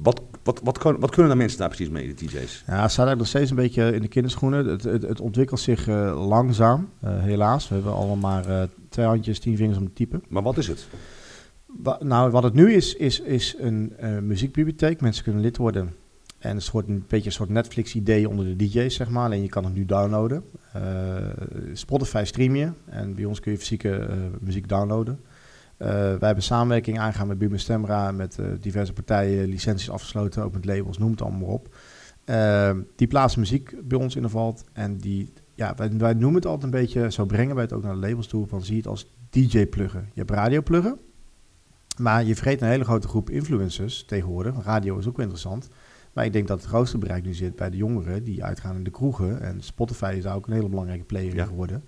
Wat, 0.02 0.22
wat, 0.44 0.60
wat, 0.62 0.82
wat 0.98 1.10
kunnen 1.10 1.30
de 1.30 1.36
mensen 1.36 1.58
daar 1.58 1.68
precies 1.68 1.88
mee, 1.88 2.14
de 2.14 2.14
DJ's? 2.14 2.32
Ja, 2.66 2.82
het 2.82 2.90
staat 2.90 3.06
eigenlijk 3.06 3.18
nog 3.18 3.26
steeds 3.26 3.50
een 3.50 3.56
beetje 3.56 3.92
in 3.92 4.02
de 4.02 4.08
kinderschoenen. 4.08 4.66
Het, 4.66 4.82
het, 4.82 5.02
het 5.02 5.20
ontwikkelt 5.20 5.60
zich 5.60 5.88
eh, 5.88 6.26
langzaam, 6.28 6.88
eh, 7.00 7.22
helaas. 7.22 7.68
We 7.68 7.74
hebben 7.74 7.94
allemaal 7.94 8.16
maar 8.16 8.48
eh, 8.48 8.68
twee 8.88 9.06
handjes, 9.06 9.38
tien 9.38 9.56
vingers 9.56 9.78
om 9.78 9.86
te 9.86 9.92
typen. 9.92 10.22
Maar 10.28 10.42
wat 10.42 10.58
is 10.58 10.66
het? 10.66 10.86
Wa- 11.66 11.98
nou, 12.00 12.30
wat 12.30 12.42
het 12.42 12.54
nu 12.54 12.72
is, 12.72 12.94
is, 12.94 13.20
is 13.20 13.54
een 13.58 13.92
muziekbibliotheek. 14.22 15.00
Mensen 15.00 15.24
kunnen 15.24 15.42
lid 15.42 15.56
worden. 15.56 15.94
En 16.38 16.56
het 16.56 16.70
wordt 16.70 16.88
een 16.88 17.04
beetje 17.08 17.26
een 17.26 17.32
soort 17.32 17.48
Netflix-idee 17.48 18.28
onder 18.28 18.44
de 18.44 18.56
DJ's, 18.56 18.94
zeg 18.94 19.08
maar. 19.08 19.24
Alleen 19.24 19.42
je 19.42 19.48
kan 19.48 19.64
het 19.64 19.74
nu 19.74 19.84
downloaden. 19.84 20.44
Spotify 21.72 22.22
stream 22.24 22.56
je. 22.56 22.68
En 22.84 23.14
bij 23.14 23.24
ons 23.24 23.40
kun 23.40 23.52
je 23.52 23.58
fysieke 23.58 24.08
muziek 24.40 24.68
downloaden. 24.68 25.20
Eh, 25.76 25.88
wij 25.88 26.26
hebben 26.26 26.44
samenwerking 26.44 26.98
aangegaan 26.98 27.26
met 27.26 27.38
Buma 27.38 27.56
Stemra, 27.56 28.12
met 28.12 28.38
eh, 28.38 28.46
diverse 28.60 28.92
partijen, 28.92 29.48
licenties 29.48 29.90
afgesloten, 29.90 30.42
ook 30.42 30.52
met 30.52 30.64
labels, 30.64 30.98
noem 30.98 31.10
het 31.10 31.22
allemaal 31.22 31.40
maar 31.40 31.48
op. 31.48 31.76
Eh, 32.24 32.70
die 32.96 33.06
plaatsen 33.06 33.40
muziek 33.40 33.74
bij 33.88 33.98
ons 33.98 34.16
in 34.16 34.22
de 34.22 34.28
valt. 34.28 34.64
En 34.72 34.96
die, 34.96 35.32
ja, 35.54 35.74
wij, 35.76 35.90
wij 35.98 36.12
noemen 36.12 36.34
het 36.34 36.46
altijd 36.46 36.64
een 36.72 36.80
beetje, 36.80 37.12
zo 37.12 37.24
brengen 37.24 37.54
wij 37.54 37.64
het 37.64 37.72
ook 37.72 37.82
naar 37.82 37.94
de 37.94 38.06
labels 38.08 38.26
toe, 38.26 38.46
van 38.46 38.62
zie 38.62 38.76
het 38.76 38.86
als 38.86 39.10
DJ-pluggen. 39.30 40.08
Je 40.12 40.18
hebt 40.18 40.30
radio-pluggen, 40.30 40.98
maar 41.98 42.24
je 42.24 42.34
vergeet 42.34 42.60
een 42.60 42.68
hele 42.68 42.84
grote 42.84 43.08
groep 43.08 43.30
influencers 43.30 44.04
tegenwoordig. 44.04 44.64
Radio 44.64 44.98
is 44.98 45.06
ook 45.06 45.16
wel 45.16 45.24
interessant. 45.24 45.68
Maar 46.12 46.24
ik 46.24 46.32
denk 46.32 46.48
dat 46.48 46.58
het 46.58 46.68
grootste 46.68 46.98
bereik 46.98 47.24
nu 47.24 47.34
zit 47.34 47.56
bij 47.56 47.70
de 47.70 47.76
jongeren 47.76 48.24
die 48.24 48.44
uitgaan 48.44 48.76
in 48.76 48.84
de 48.84 48.90
kroegen. 48.90 49.40
En 49.40 49.60
Spotify 49.60 50.14
is 50.16 50.22
daar 50.22 50.34
ook 50.34 50.46
een 50.46 50.52
hele 50.52 50.68
belangrijke 50.68 51.04
player 51.04 51.30
in 51.30 51.36
Ja. 51.36 51.44
geworden. 51.44 51.84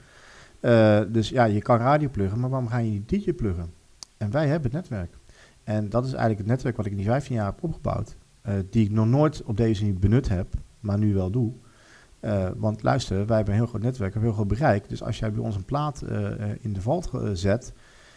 Eh, 0.67 1.01
dus 1.09 1.29
ja, 1.29 1.45
je 1.45 1.63
kan 1.63 1.79
radio 1.79 2.09
pluggen, 2.09 2.41
maar 2.41 2.51
waarom 2.51 2.69
ga 2.69 2.79
je 2.79 2.91
niet 2.91 3.09
DJ 3.09 3.33
pluggen? 3.33 3.73
En 4.17 4.31
wij 4.31 4.47
hebben 4.47 4.73
het 4.73 4.81
netwerk. 4.81 5.19
En 5.65 5.89
dat 5.89 6.05
is 6.05 6.11
eigenlijk 6.11 6.39
het 6.39 6.49
netwerk 6.49 6.77
wat 6.77 6.87
ik 6.87 6.91
in 6.93 6.99
die 6.99 7.07
15 7.07 7.35
jaar 7.35 7.47
heb 7.47 7.63
opgebouwd. 7.63 8.17
eh, 8.43 8.55
die 8.71 8.85
ik 8.85 8.91
nog 8.91 9.07
nooit 9.07 9.43
op 9.43 9.57
deze 9.57 9.85
manier 9.85 9.99
benut 9.99 10.29
heb, 10.29 10.47
maar 10.81 10.99
nu 10.99 11.15
wel 11.15 11.31
doe. 11.31 11.53
Eh, 12.21 12.49
want 12.57 12.83
luister, 12.83 13.27
wij 13.27 13.37
hebben 13.37 13.55
een 13.55 13.61
heel 13.61 13.69
groot 13.69 13.83
netwerk, 13.83 14.15
een 14.15 14.21
heel 14.21 14.33
groot 14.33 14.49
bereik. 14.49 14.89
Dus 14.89 15.03
als 15.03 15.19
jij 15.19 15.33
bij 15.33 15.43
ons 15.43 15.57
een 15.57 15.65
plaat 15.65 16.05
in 16.61 16.73
de 16.73 16.81
valt 16.81 17.11
zet, 17.33 17.73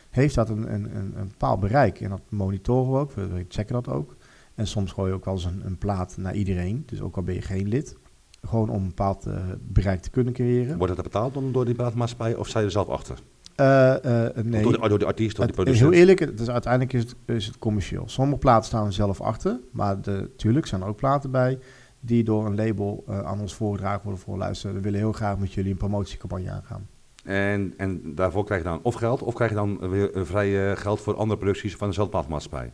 heeft 0.10 0.36
dat 0.36 0.50
een, 0.50 0.74
een, 0.74 0.95
een, 0.95 1.20
een 1.20 1.28
bepaald 1.28 1.60
bereik. 1.60 2.02
En 2.02 2.10
dat 2.10 2.22
monitoren 2.30 2.91
we 2.91 2.97
ook, 2.97 3.12
we, 3.12 3.28
we 3.28 3.45
checken 3.47 3.74
dat 3.74 3.88
ook. 3.88 4.16
En 4.56 4.68
soms 4.68 4.91
gooi 4.91 5.10
je 5.10 5.16
ook 5.16 5.26
wel 5.26 5.34
eens 5.34 5.45
een, 5.45 5.66
een 5.66 5.78
plaat 5.78 6.18
naar 6.18 6.36
iedereen, 6.36 6.84
dus 6.86 7.02
ook 7.02 7.16
al 7.16 7.24
ben 7.24 7.36
je 7.36 7.41
geen 7.41 7.68
lid. 7.68 7.97
Gewoon 8.42 8.70
om 8.70 8.82
een 8.82 8.88
bepaald 8.88 9.26
eh, 9.26 9.34
bereik 9.60 10.02
te 10.02 10.10
kunnen 10.10 10.34
creëren. 10.34 10.78
Wordt 10.78 10.94
het 10.94 11.04
betaald 11.04 11.34
dan 11.34 11.52
door 11.52 11.66
die 11.66 11.76
platenmaatschappij 11.76 12.36
of 12.36 12.48
je 12.48 12.60
er 12.60 12.72
zelf 12.72 12.88
achter? 12.88 13.20
Eh, 13.56 13.95
nee. 14.44 14.64
Door, 14.64 14.72
de, 14.72 14.88
door 14.90 14.99
de 14.99 15.06
artiest, 15.06 15.36
door 15.36 15.48
de 15.48 15.53
producent? 15.53 15.90
heel 15.90 15.99
eerlijk, 15.99 16.20
het 16.20 16.40
is, 16.40 16.49
uiteindelijk 16.49 16.94
is 16.94 17.02
het, 17.02 17.16
is 17.26 17.45
het 17.45 17.57
commercieel. 17.57 18.03
Sommige 18.07 18.40
platen 18.40 18.66
staan 18.66 18.86
er 18.86 18.94
zelf 18.94 19.22
achter, 19.22 19.60
maar 19.72 19.98
natuurlijk 20.06 20.66
zijn 20.66 20.82
er 20.82 20.88
ook 20.88 20.95
platen 20.95 21.32
bij 21.32 21.60
die 21.99 22.24
door 22.24 22.45
een 22.45 22.56
label 22.56 23.03
aan 23.07 23.40
ons 23.40 23.53
voorgedragen 23.53 24.03
worden 24.03 24.22
voor 24.22 24.38
luisteren. 24.38 24.76
We 24.76 24.82
willen 24.82 24.99
heel 24.99 25.11
graag 25.11 25.38
met 25.38 25.53
jullie 25.53 25.72
een 25.72 25.78
promotiecampagne 25.78 26.52
aangaan. 26.52 26.88
En, 27.24 27.74
en 27.78 28.16
daarvoor 28.16 28.45
krijg 28.45 28.61
je 28.61 28.68
dan 28.68 28.80
of 28.84 28.95
geld, 28.95 29.22
of 29.22 29.34
krijg 29.34 29.49
je 29.49 29.57
dan 29.57 29.90
weer 29.90 30.26
vrij 30.26 30.76
geld 30.76 31.02
voor 31.02 31.16
andere 31.16 31.40
producties 31.40 31.76
van 31.76 31.88
dezelfde 31.88 32.11
platenmaatschappij? 32.11 32.72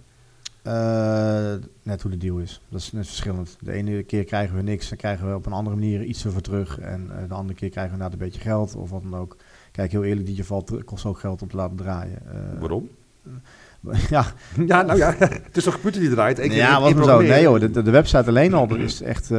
Eh, 0.66 1.54
net 1.84 2.02
hoe 2.02 2.12
de 2.12 2.18
deal 2.18 2.38
is. 2.38 2.62
Dat 2.70 2.80
is 2.80 2.92
net 2.92 3.06
verschillend. 3.06 3.58
De 3.60 3.72
ene 3.72 4.04
keer 4.04 4.24
krijgen 4.24 4.56
we 4.56 4.62
niks, 4.62 4.90
dan 4.90 4.98
krijgen 4.98 5.30
we 5.30 5.36
op 5.36 5.46
een 5.46 5.52
andere 5.52 5.76
manier 5.76 6.04
iets 6.04 6.26
ervoor 6.26 6.42
terug. 6.42 6.80
En 6.80 7.08
eh, 7.12 7.28
de 7.28 7.34
andere 7.34 7.58
keer 7.60 7.70
krijgen 7.70 7.98
we 7.98 8.04
inderdaad 8.04 8.20
een 8.20 8.26
beetje 8.32 8.50
geld 8.50 8.76
of 8.76 8.90
wat 8.90 9.02
dan 9.04 9.16
ook. 9.20 9.38
Kijk, 9.72 9.92
heel 9.92 10.04
eerlijk, 10.04 10.26
die 10.26 10.44
valt 10.44 10.84
kost 10.84 11.06
ook 11.06 11.20
geld 11.20 11.42
om 11.42 11.48
te 11.48 11.56
laten 11.56 11.76
draaien. 11.76 12.18
Eh, 12.28 12.60
Waarom? 12.60 12.90
ja, 14.10 14.26
Ja, 14.68 14.82
nou 14.82 14.98
ja, 14.98 15.16
het 15.20 15.58
is 15.58 15.64
toch 15.64 15.74
computer 15.74 16.02
die 16.02 16.10
draait? 16.10 16.40
Ik, 16.40 16.52
ja, 16.52 16.80
maar 16.80 17.04
zo. 17.04 17.22
Nee 17.22 17.48
hoor, 17.48 17.60
de, 17.60 17.82
de- 17.84 17.92
website 17.92 18.28
alleen 18.30 18.54
al, 18.54 18.68
dat 18.68 18.78
is 18.78 19.02
echt, 19.02 19.30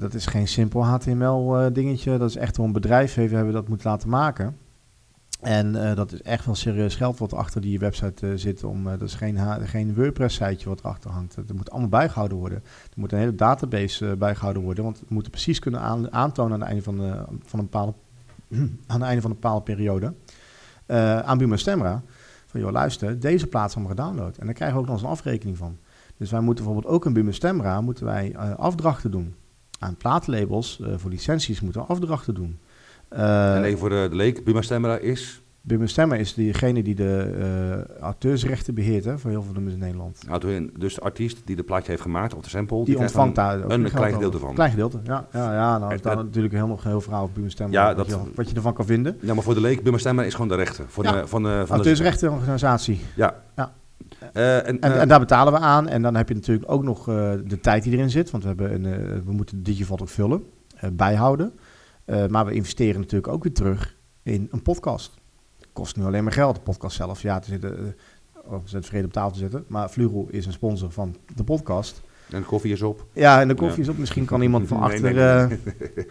dat 0.00 0.14
is 0.14 0.26
geen 0.26 0.48
simpel 0.48 0.84
HTML 0.84 1.72
dingetje. 1.72 2.18
Dat 2.18 2.28
is 2.28 2.36
echt 2.36 2.54
door 2.56 2.64
een 2.64 2.72
bedrijf 2.72 3.14
heeft, 3.14 3.32
hebben 3.32 3.52
we 3.52 3.58
dat 3.58 3.68
moeten 3.68 3.90
laten 3.90 4.08
maken. 4.08 4.56
En 5.44 5.88
eh, 5.88 5.96
dat 5.96 6.12
is 6.12 6.22
echt 6.22 6.44
wel 6.44 6.54
serieus 6.54 6.94
geld 6.94 7.18
wat 7.18 7.34
achter 7.34 7.60
die 7.60 7.78
website 7.78 8.26
eh, 8.26 8.32
zit. 8.36 8.64
Om, 8.64 8.86
eh, 8.86 8.98
dat 8.98 9.08
is 9.08 9.14
geen, 9.14 9.38
geen 9.66 9.94
WordPress-siteje 9.94 10.68
wat 10.68 10.80
erachter 10.80 11.10
hangt. 11.10 11.34
Dat 11.34 11.52
moet 11.52 11.70
allemaal 11.70 11.88
bijgehouden 11.88 12.38
worden. 12.38 12.58
Er 12.64 13.00
moet 13.00 13.12
een 13.12 13.18
hele 13.18 13.34
database 13.34 14.10
eh, 14.10 14.16
bijgehouden 14.16 14.62
worden. 14.62 14.84
Want 14.84 15.00
we 15.00 15.06
moeten 15.08 15.30
precies 15.30 15.58
kunnen 15.58 15.80
aan, 15.80 16.12
aantonen 16.12 16.52
aan 16.52 16.60
het 16.60 16.68
einde 16.68 16.82
van, 16.82 17.26
van 17.44 17.58
een 17.58 17.64
bepaalde, 17.64 17.94
aan 18.86 19.00
het 19.00 19.02
einde 19.02 19.20
van 19.20 19.30
een 19.30 19.36
bepaalde 19.40 19.62
periode. 19.62 20.14
aan 21.24 21.38
Buma 21.38 21.56
Stemra. 21.56 22.02
Van 22.46 22.60
joh, 22.60 22.72
luister, 22.72 23.20
deze 23.20 23.46
plaat 23.46 23.68
is 23.68 23.76
allemaal 23.76 23.94
gedownload. 23.94 24.36
En 24.36 24.46
daar 24.46 24.54
krijgen 24.54 24.76
we 24.76 24.82
ook 24.82 24.88
nog 24.88 24.96
eens 24.96 25.04
een 25.04 25.12
afrekening 25.12 25.56
van. 25.56 25.78
Dus 26.16 26.30
wij 26.30 26.40
moeten 26.40 26.64
bijvoorbeeld 26.64 26.94
ook 26.94 27.06
in 27.06 27.12
Buma 27.12 27.32
Stemra 27.32 27.80
moeten 27.80 28.04
wij 28.04 28.36
afdrachten 28.56 29.10
doen. 29.10 29.34
Aan 29.78 29.96
plaatlabels, 29.96 30.80
voor 30.96 31.10
licenties 31.10 31.60
moeten 31.60 31.80
we 31.80 31.86
afdrachten 31.86 32.34
doen. 32.34 32.58
Eh, 33.08 33.56
En 33.56 33.64
even 33.64 33.78
voor 33.78 33.88
de, 33.88 34.06
de 34.10 34.16
leek, 34.16 34.44
Buma 34.44 34.62
Stemra 34.62 34.96
is... 34.96 35.42
Bimmer 35.66 35.88
Stemmer 35.88 36.18
is 36.18 36.34
degene 36.34 36.82
die 36.82 36.94
de 36.94 37.34
uh, 37.98 38.02
auteursrechten 38.02 38.74
beheert 38.74 39.04
hè, 39.04 39.18
voor 39.18 39.30
heel 39.30 39.42
veel 39.42 39.52
nummers 39.52 39.74
in 39.74 39.80
Nederland. 39.80 40.20
Dus 40.78 40.94
de 40.94 41.00
artiest 41.00 41.42
die 41.44 41.56
de 41.56 41.62
plaatje 41.62 41.90
heeft 41.90 42.02
gemaakt, 42.02 42.34
of 42.34 42.42
de 42.42 42.48
sample, 42.48 42.76
die, 42.76 42.84
die 42.84 42.98
ontvangt 42.98 43.34
daar 43.34 43.64
ook 43.64 43.70
een 43.70 43.90
klein 43.90 44.12
gedeelte 44.12 44.38
van. 44.38 44.54
klein 44.54 44.70
gedeelte, 44.70 45.00
ja. 45.04 45.26
Ja, 45.32 45.52
ja 45.52 45.78
nou 45.78 45.94
is 45.94 46.02
daar 46.02 46.16
natuurlijk 46.16 46.54
heel, 46.54 46.66
nog 46.66 46.82
heel 46.82 47.00
verhaal 47.00 47.22
over 47.22 47.32
Bimmer 47.32 47.52
Stemmer, 47.52 47.74
ja, 47.74 47.94
wat, 47.94 48.06
je, 48.06 48.16
wat 48.34 48.48
je 48.50 48.56
ervan 48.56 48.72
kan 48.74 48.86
vinden. 48.86 49.16
Ja, 49.20 49.34
maar 49.34 49.42
voor 49.42 49.54
de 49.54 49.60
leek, 49.60 49.82
Bimmer 49.82 50.00
Stemmer 50.00 50.24
is 50.24 50.32
gewoon 50.32 50.48
de 50.48 50.54
rechter. 50.54 50.84
Voor 50.88 51.02
de, 51.02 51.22
van 51.26 51.42
de, 51.42 51.62
van 51.66 51.76
auteursrechtenorganisatie. 51.76 53.00
Ja. 53.16 53.34
ja. 53.56 53.72
Uh, 54.36 54.56
en, 54.56 54.80
en, 54.80 55.00
en, 55.00 55.08
daar 55.08 55.18
betalen 55.20 55.52
we 55.52 55.58
aan. 55.58 55.88
En 55.88 56.02
dan 56.02 56.14
heb 56.14 56.28
je 56.28 56.34
natuurlijk 56.34 56.70
ook 56.70 56.82
nog 56.82 57.08
uh, 57.08 57.32
de 57.44 57.60
tijd 57.60 57.82
die 57.82 57.92
erin 57.92 58.10
zit. 58.10 58.30
Want 58.30 58.42
we, 58.42 58.48
hebben 58.48 58.84
een, 58.84 59.24
we 59.24 59.32
moeten 59.32 59.62
Digivat 59.62 60.02
ook 60.02 60.08
vullen, 60.08 60.44
bijhouden. 60.92 61.52
Maar 62.04 62.46
we 62.46 62.52
investeren 62.52 63.00
natuurlijk 63.00 63.32
ook 63.32 63.42
weer 63.42 63.52
terug 63.52 63.96
in 64.22 64.48
een 64.50 64.62
podcast. 64.62 65.14
Kost 65.72 65.96
nu 65.96 66.04
alleen 66.04 66.24
maar 66.24 66.32
geld, 66.32 66.54
de 66.54 66.60
podcast 66.60 66.96
zelf. 66.96 67.22
Ja, 67.22 67.38
te 67.38 67.48
zitten, 67.48 67.96
oh, 68.46 68.58
zet 68.64 68.86
vrede 68.86 69.06
op 69.06 69.12
tafel 69.12 69.32
te 69.32 69.38
zetten. 69.38 69.64
Maar 69.68 69.90
Vlugel 69.90 70.26
is 70.30 70.46
een 70.46 70.52
sponsor 70.52 70.90
van 70.90 71.16
de 71.34 71.44
podcast. 71.44 72.02
En 72.30 72.40
de 72.40 72.46
koffie 72.46 72.72
is 72.72 72.82
op. 72.82 73.06
Ja, 73.12 73.40
en 73.40 73.48
de 73.48 73.54
koffie 73.54 73.82
is 73.82 73.88
op. 73.88 73.98
Misschien 73.98 74.24
kan 74.24 74.42
iemand 74.42 74.68
van 74.68 74.80
achter... 74.86 75.14
Nee, 75.14 75.46
nee, 75.46 75.58
nee. 75.94 76.06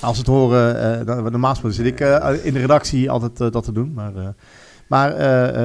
als 0.00 0.18
het 0.18 0.26
horen, 0.26 1.06
normaal 1.06 1.50
gesproken 1.50 1.76
zit 1.76 1.86
ik 1.86 2.00
in 2.44 2.52
de 2.52 2.60
redactie 2.60 3.10
altijd 3.10 3.52
dat 3.52 3.64
te 3.64 3.72
doen. 3.72 3.92
Maar... 3.92 4.34
Maar 4.88 5.12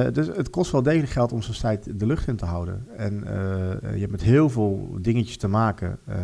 uh, 0.06 0.12
dus 0.12 0.26
het 0.26 0.50
kost 0.50 0.72
wel 0.72 0.82
degelijk 0.82 1.12
geld 1.12 1.32
om 1.32 1.42
zo'n 1.42 1.54
site 1.54 1.96
de 1.96 2.06
lucht 2.06 2.28
in 2.28 2.36
te 2.36 2.44
houden. 2.44 2.86
En 2.96 3.14
uh, 3.14 3.92
je 3.94 4.00
hebt 4.00 4.10
met 4.10 4.22
heel 4.22 4.50
veel 4.50 4.96
dingetjes 5.00 5.36
te 5.36 5.48
maken. 5.48 5.98
Uh, 6.08 6.14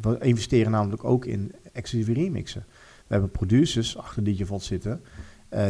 we 0.00 0.18
investeren 0.20 0.70
namelijk 0.70 1.04
ook 1.04 1.24
in 1.24 1.54
exclusieve 1.78 2.20
remixen. 2.20 2.64
We 3.06 3.14
hebben 3.14 3.30
producers 3.30 3.96
achter 3.96 4.24
die 4.24 4.36
je 4.36 4.58
zitten. 4.58 5.02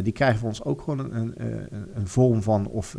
die 0.03 0.13
krijgen 0.13 0.39
voor 0.39 0.49
ons 0.49 0.65
ook 0.65 0.83
gewoon 0.83 0.99
een, 0.99 1.33
een, 1.37 1.89
een 1.95 2.07
vorm 2.07 2.43
van 2.43 2.67
of 2.67 2.97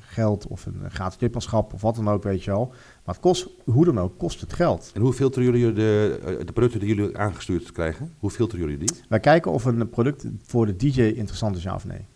geld 0.00 0.46
of 0.46 0.66
een 0.66 0.90
gratis 0.90 1.20
lidmaatschap 1.20 1.72
of 1.72 1.80
wat 1.80 1.94
dan 1.94 2.08
ook, 2.08 2.22
weet 2.22 2.44
je 2.44 2.50
wel. 2.50 2.66
Maar 3.04 3.14
het 3.14 3.20
kost, 3.20 3.48
hoe 3.64 3.84
dan 3.84 4.00
ook, 4.00 4.18
kost 4.18 4.40
het 4.40 4.52
geld. 4.52 4.90
En 4.94 5.00
hoe 5.00 5.12
filteren 5.12 5.48
jullie 5.48 5.72
de, 5.72 6.42
de 6.44 6.52
producten 6.52 6.80
die 6.80 6.94
jullie 6.94 7.18
aangestuurd 7.18 7.72
krijgen? 7.72 8.14
Hoe 8.18 8.30
filteren 8.30 8.64
jullie 8.64 8.86
die? 8.86 8.96
Wij 9.08 9.20
kijken 9.20 9.52
of 9.52 9.64
een 9.64 9.88
product 9.88 10.26
voor 10.42 10.66
de 10.66 10.76
DJ 10.76 11.00
interessant 11.02 11.56
is, 11.56 11.62
ja 11.62 11.74
of 11.74 11.84
nee. 11.84 12.06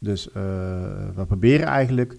Dus 0.00 0.28
uh, 0.28 0.34
we 1.14 1.24
proberen 1.26 1.66
eigenlijk, 1.66 2.16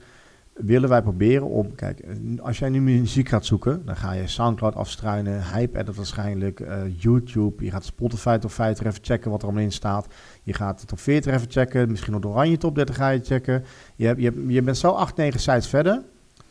willen 0.65 0.89
wij 0.89 1.01
proberen 1.01 1.47
om, 1.47 1.75
kijk, 1.75 2.03
als 2.39 2.59
jij 2.59 2.69
nu 2.69 2.81
muziek 2.81 3.29
gaat 3.29 3.45
zoeken, 3.45 3.85
dan 3.85 3.95
ga 3.95 4.11
je 4.11 4.27
Soundcloud 4.27 4.75
afstruinen, 4.75 5.43
Hype 5.53 5.79
Edit 5.79 5.95
waarschijnlijk, 5.95 6.59
uh, 6.59 6.73
YouTube, 6.97 7.63
je 7.63 7.71
gaat 7.71 7.85
Spotify 7.85 8.37
top 8.37 8.51
50 8.51 8.85
even 8.85 9.03
checken 9.03 9.31
wat 9.31 9.41
er 9.41 9.47
allemaal 9.47 9.65
in 9.65 9.71
staat. 9.71 10.07
Je 10.43 10.53
gaat 10.53 10.79
de 10.79 10.85
top 10.85 10.99
40 10.99 11.33
even 11.33 11.51
checken, 11.51 11.89
misschien 11.89 12.11
nog 12.11 12.21
de 12.21 12.27
oranje 12.27 12.57
top 12.57 12.75
30 12.75 12.95
ga 12.95 13.09
je 13.09 13.19
checken. 13.23 13.63
Je, 13.95 14.05
hebt, 14.05 14.21
je 14.47 14.61
bent 14.61 14.77
zo 14.77 14.91
8, 14.91 15.15
9 15.15 15.39
sites 15.39 15.67
verder. 15.67 16.03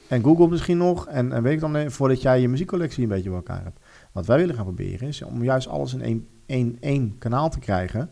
En 0.08 0.22
Google 0.22 0.48
misschien 0.48 0.76
nog. 0.76 1.06
En, 1.06 1.32
en 1.32 1.42
weet 1.42 1.52
ik 1.52 1.60
dan, 1.60 1.76
eh, 1.76 1.88
voordat 1.88 2.22
jij 2.22 2.40
je 2.40 2.48
muziekcollectie 2.48 3.02
een 3.02 3.08
beetje 3.08 3.28
bij 3.28 3.38
elkaar 3.38 3.62
hebt. 3.62 3.80
Wat 4.12 4.26
wij 4.26 4.36
willen 4.36 4.54
gaan 4.54 4.64
proberen 4.64 5.08
is 5.08 5.22
om 5.22 5.44
juist 5.44 5.68
alles 5.68 5.94
in 5.94 6.02
één, 6.02 6.28
één, 6.46 6.76
één 6.80 7.18
kanaal 7.18 7.50
te 7.50 7.58
krijgen. 7.58 8.10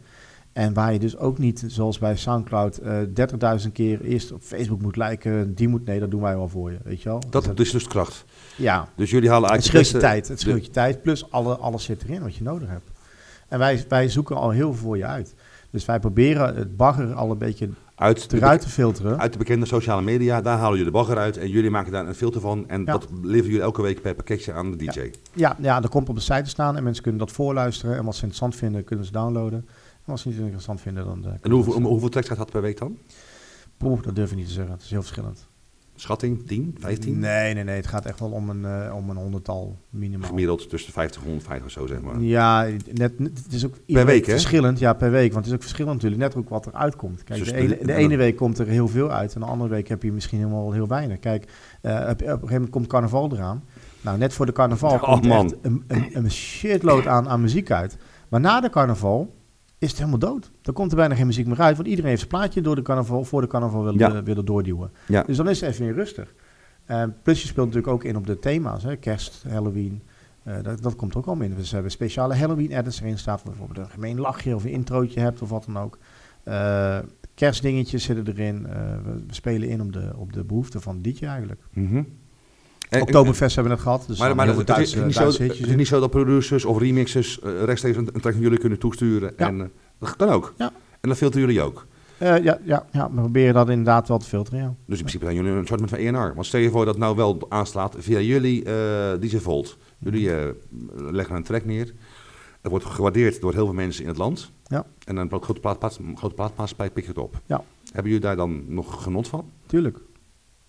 En 0.58 0.74
waar 0.74 0.92
je 0.92 0.98
dus 0.98 1.16
ook 1.16 1.38
niet, 1.38 1.64
zoals 1.66 1.98
bij 1.98 2.16
Soundcloud, 2.16 2.80
uh, 2.82 3.02
eh, 3.02 3.08
30.000 3.60 3.72
keer 3.72 4.00
eerst 4.00 4.32
op 4.32 4.42
Facebook 4.42 4.82
moet 4.82 4.96
liken. 4.96 5.54
Die 5.54 5.68
moet, 5.68 5.84
nee, 5.84 6.00
dat 6.00 6.10
doen 6.10 6.20
wij 6.20 6.36
wel 6.36 6.48
voor 6.48 6.70
je, 6.70 6.78
weet 6.84 7.02
je 7.02 7.08
wel. 7.08 7.22
Dat, 7.30 7.58
is 7.58 7.70
dus 7.70 7.86
kracht. 7.86 8.24
Ja. 8.56 8.88
Dus 8.96 9.10
jullie 9.10 9.30
halen 9.30 9.48
eigenlijk... 9.48 9.78
Het 9.78 9.86
scheelt 9.86 10.02
je 10.02 10.08
tijd, 10.08 10.28
het 10.28 10.40
scheelt 10.40 10.64
je 10.64 10.70
tijd, 10.70 11.02
plus 11.02 11.30
alle, 11.30 11.56
alles 11.56 11.84
zit 11.84 12.02
erin 12.02 12.22
wat 12.22 12.34
je 12.34 12.42
nodig 12.42 12.68
hebt. 12.68 12.90
En 13.48 13.58
wij, 13.58 13.84
wij 13.88 14.08
zoeken 14.08 14.36
al 14.36 14.50
heel 14.50 14.72
veel 14.72 14.82
voor 14.82 14.96
je 14.96 15.04
uit. 15.04 15.34
Dus 15.70 15.84
wij 15.84 16.00
proberen 16.00 16.56
het 16.56 16.76
bagger 16.76 17.14
al 17.14 17.30
een 17.30 17.38
beetje 17.38 17.68
uit 17.94 18.32
eruit 18.32 18.60
te 18.60 18.68
filteren. 18.68 19.18
Uit 19.18 19.32
de 19.32 19.38
bekende 19.38 19.66
sociale 19.66 20.02
media, 20.02 20.40
daar 20.40 20.58
halen 20.58 20.78
jullie 20.78 20.92
de 20.92 20.98
bagger 20.98 21.18
uit 21.18 21.36
en 21.36 21.48
jullie 21.48 21.70
maken 21.70 21.92
daar 21.92 22.06
een 22.06 22.14
filter 22.14 22.40
van. 22.40 22.68
En 22.68 22.84
dat 22.84 23.08
leveren 23.22 23.46
jullie 23.46 23.60
elke 23.60 23.82
week 23.82 24.02
per 24.02 24.14
pakketje 24.14 24.52
aan 24.52 24.70
de 24.70 24.76
DJ. 24.76 25.00
Ja, 25.00 25.10
ja, 25.34 25.56
ja, 25.60 25.80
dat 25.80 25.90
komt 25.90 26.08
op 26.08 26.14
de 26.14 26.20
site 26.20 26.42
te 26.42 26.48
staan 26.48 26.76
en 26.76 26.82
mensen 26.82 27.02
kunnen 27.02 27.20
dat 27.20 27.32
voorluisteren. 27.32 27.96
En 27.96 28.04
wat 28.04 28.14
ze 28.14 28.22
interessant 28.22 28.56
vinden, 28.56 28.84
kunnen 28.84 29.04
ze 29.04 29.12
downloaden 29.12 29.68
als 30.10 30.22
ze 30.22 30.28
niet 30.28 30.38
interessant 30.38 30.80
vinden, 30.80 31.04
dan... 31.04 31.24
Uh, 31.26 31.32
en 31.40 31.50
hoeveel, 31.50 31.80
hoeveel 31.80 32.08
tracks 32.08 32.28
gaat 32.28 32.36
dat 32.36 32.50
per 32.50 32.62
week 32.62 32.78
dan? 32.78 32.98
Poeh, 33.76 34.02
dat 34.02 34.14
durf 34.14 34.30
ik 34.30 34.36
niet 34.36 34.46
te 34.46 34.52
zeggen. 34.52 34.72
Het 34.72 34.82
is 34.82 34.90
heel 34.90 35.00
verschillend. 35.00 35.48
Schatting, 36.00 36.46
10, 36.46 36.76
15? 36.78 37.18
Nee, 37.18 37.54
nee, 37.54 37.64
nee. 37.64 37.76
Het 37.76 37.86
gaat 37.86 38.06
echt 38.06 38.20
wel 38.20 38.30
om 38.30 38.48
een, 38.48 38.62
uh, 38.62 38.94
om 38.94 39.10
een 39.10 39.16
honderdtal 39.16 39.78
minimaal. 39.90 40.28
Gemiddeld 40.28 40.68
tussen 40.68 40.92
50 40.92 41.20
en 41.20 41.26
150 41.26 41.66
of 41.66 41.72
zo, 41.72 41.86
zeg 41.86 42.00
maar. 42.00 42.20
Ja, 42.20 42.66
net, 42.92 43.12
het 43.18 43.52
is 43.52 43.66
ook 43.66 43.74
per 43.86 44.06
week, 44.06 44.26
hè? 44.26 44.32
verschillend. 44.32 44.78
Ja, 44.78 44.92
per 44.92 45.10
week. 45.10 45.32
Want 45.32 45.44
het 45.44 45.46
is 45.46 45.52
ook 45.52 45.62
verschillend 45.62 45.94
natuurlijk. 45.94 46.22
Net 46.22 46.36
ook 46.36 46.48
wat 46.48 46.66
er 46.66 46.72
uitkomt. 46.72 47.24
Kijk, 47.24 47.44
de, 47.44 47.54
ene, 47.54 47.78
de 47.82 47.94
ene 47.94 48.16
week 48.16 48.36
komt 48.36 48.58
er 48.58 48.66
heel 48.66 48.88
veel 48.88 49.10
uit. 49.10 49.34
En 49.34 49.40
de 49.40 49.46
andere 49.46 49.70
week 49.70 49.88
heb 49.88 50.02
je 50.02 50.12
misschien 50.12 50.38
helemaal 50.38 50.72
heel 50.72 50.88
weinig. 50.88 51.18
Kijk, 51.18 51.52
uh, 51.82 51.92
op, 51.92 52.00
op, 52.00 52.10
een 52.10 52.18
gegeven 52.18 52.52
moment 52.52 52.70
komt 52.70 52.86
carnaval 52.86 53.32
eraan. 53.32 53.64
Nou, 54.00 54.18
net 54.18 54.32
voor 54.32 54.46
de 54.46 54.52
carnaval 54.52 54.92
oh, 54.92 55.02
komt 55.02 55.26
man. 55.26 55.44
echt 55.46 55.56
een, 55.62 55.84
een, 55.86 56.10
een 56.12 56.30
shitload 56.30 57.06
aan, 57.06 57.28
aan 57.28 57.40
muziek 57.40 57.70
uit. 57.70 57.96
Maar 58.28 58.40
na 58.40 58.60
de 58.60 58.70
carnaval 58.70 59.34
is 59.78 59.88
het 59.88 59.98
helemaal 59.98 60.18
dood. 60.18 60.50
Dan 60.62 60.74
komt 60.74 60.90
er 60.90 60.96
bijna 60.96 61.14
geen 61.14 61.26
muziek 61.26 61.46
meer 61.46 61.60
uit, 61.60 61.76
want 61.76 61.88
iedereen 61.88 62.10
heeft 62.10 62.22
zijn 62.22 62.32
plaatje 62.32 62.60
door 62.60 62.74
de 62.74 62.82
carnaval, 62.82 63.24
voor 63.24 63.40
de 63.40 63.46
carnaval 63.46 63.84
willen, 63.84 64.24
willen 64.24 64.44
doorduwen. 64.44 64.90
Ja. 65.06 65.22
Dus 65.22 65.36
dan 65.36 65.48
is 65.48 65.60
het 65.60 65.70
even 65.70 65.84
weer 65.84 65.94
rustig. 65.94 66.34
Uh, 66.90 67.02
plus 67.22 67.42
je 67.42 67.48
speelt 67.48 67.66
natuurlijk 67.66 67.92
ook 67.92 68.04
in 68.04 68.16
op 68.16 68.26
de 68.26 68.38
thema's, 68.38 68.82
hè? 68.82 68.96
kerst, 68.96 69.44
Halloween. 69.48 70.02
Uh, 70.44 70.54
dat, 70.62 70.82
dat, 70.82 70.96
komt 70.96 71.14
ook 71.14 71.26
al 71.26 71.40
in. 71.40 71.54
Dus 71.54 71.68
we 71.68 71.74
hebben 71.74 71.92
speciale 71.92 72.34
Halloween-edits 72.34 73.00
erin 73.00 73.18
staat, 73.18 73.44
bijvoorbeeld 73.44 73.78
een 73.78 73.90
gemeen 73.92 74.20
lachje 74.20 74.54
of 74.54 74.64
een 74.64 74.70
introotje 74.70 75.20
hebt 75.20 75.42
of 75.42 75.48
wat 75.48 75.64
dan 75.64 75.78
ook. 75.78 75.98
Uh, 76.44 76.98
kerstdingetjes 77.34 78.04
zitten 78.04 78.34
erin. 78.34 78.62
We, 78.62 79.22
we, 79.26 79.34
spelen 79.34 79.68
in 79.68 79.80
op 79.80 79.92
de, 79.92 80.12
op 80.16 80.32
de 80.32 80.44
behoeften 80.44 80.80
van 80.80 81.02
dit 81.02 81.22
eigenlijk. 81.22 81.60
Mm 81.72 81.88
-hmm. 81.88 82.06
Oktoberfest 82.90 83.54
hebben 83.54 83.72
we 83.72 83.78
het 83.78 83.88
gehad. 83.88 84.04
Dus 84.06 84.18
maar 84.18 84.34
maar 84.34 84.46
het, 84.46 84.78
is, 84.78 84.94
niet 84.94 85.14
zo, 85.14 85.26
het 85.26 85.40
is 85.40 85.74
niet 85.74 85.86
zo 85.86 86.00
dat 86.00 86.10
producers 86.10 86.64
of 86.64 86.78
remixers 86.78 87.40
uh, 87.44 87.62
rechtstreeks 87.64 87.96
een, 87.96 88.08
een 88.12 88.20
track 88.20 88.34
naar 88.34 88.42
jullie 88.42 88.58
kunnen 88.58 88.78
toesturen. 88.78 89.32
Ja. 89.36 89.46
En, 89.46 89.58
uh, 89.58 89.64
dat 89.98 90.16
kan 90.16 90.28
ook. 90.28 90.54
Ja. 90.56 90.72
En 91.00 91.08
dat 91.08 91.18
filteren 91.18 91.46
jullie 91.46 91.62
ook. 91.62 91.86
Uh, 92.22 92.42
ja, 92.42 92.58
ja, 92.64 92.86
ja, 92.92 93.08
we 93.10 93.14
proberen 93.14 93.54
dat 93.54 93.68
inderdaad 93.68 94.08
wel 94.08 94.18
te 94.18 94.26
filteren, 94.26 94.60
ja. 94.60 94.74
Dus 94.86 94.98
in 94.98 95.04
principe 95.04 95.24
zijn 95.24 95.36
jullie 95.36 95.50
een 95.50 95.66
soort 95.66 95.80
van 95.84 95.98
ENR. 95.98 96.34
Want 96.34 96.46
stel 96.46 96.60
je 96.60 96.70
voor 96.70 96.84
dat 96.84 96.94
het 96.94 97.02
nou 97.02 97.16
wel 97.16 97.46
aanslaat 97.48 97.94
via 97.98 98.20
jullie 98.20 98.64
uh, 98.64 99.12
DJ 99.20 99.38
Volt. 99.38 99.78
Jullie 99.98 100.28
uh, 100.28 100.48
leggen 100.96 101.36
een 101.36 101.42
track 101.42 101.64
neer. 101.64 101.94
Dat 102.60 102.70
wordt 102.70 102.84
gewaardeerd 102.84 103.40
door 103.40 103.52
heel 103.52 103.64
veel 103.64 103.74
mensen 103.74 104.02
in 104.02 104.08
het 104.08 104.18
land. 104.18 104.50
Ja. 104.64 104.86
En 105.04 105.14
dan 105.14 105.32
een 105.32 105.42
grote, 105.42 105.60
plaat, 105.60 105.98
grote 106.14 106.34
plaatmaatschappij 106.34 106.90
pikt 106.90 107.06
het 107.06 107.18
op. 107.18 107.40
Ja. 107.46 107.64
Hebben 107.84 108.12
jullie 108.12 108.26
daar 108.26 108.36
dan 108.36 108.64
nog 108.66 109.02
genot 109.02 109.28
van? 109.28 109.50
Tuurlijk. 109.66 109.98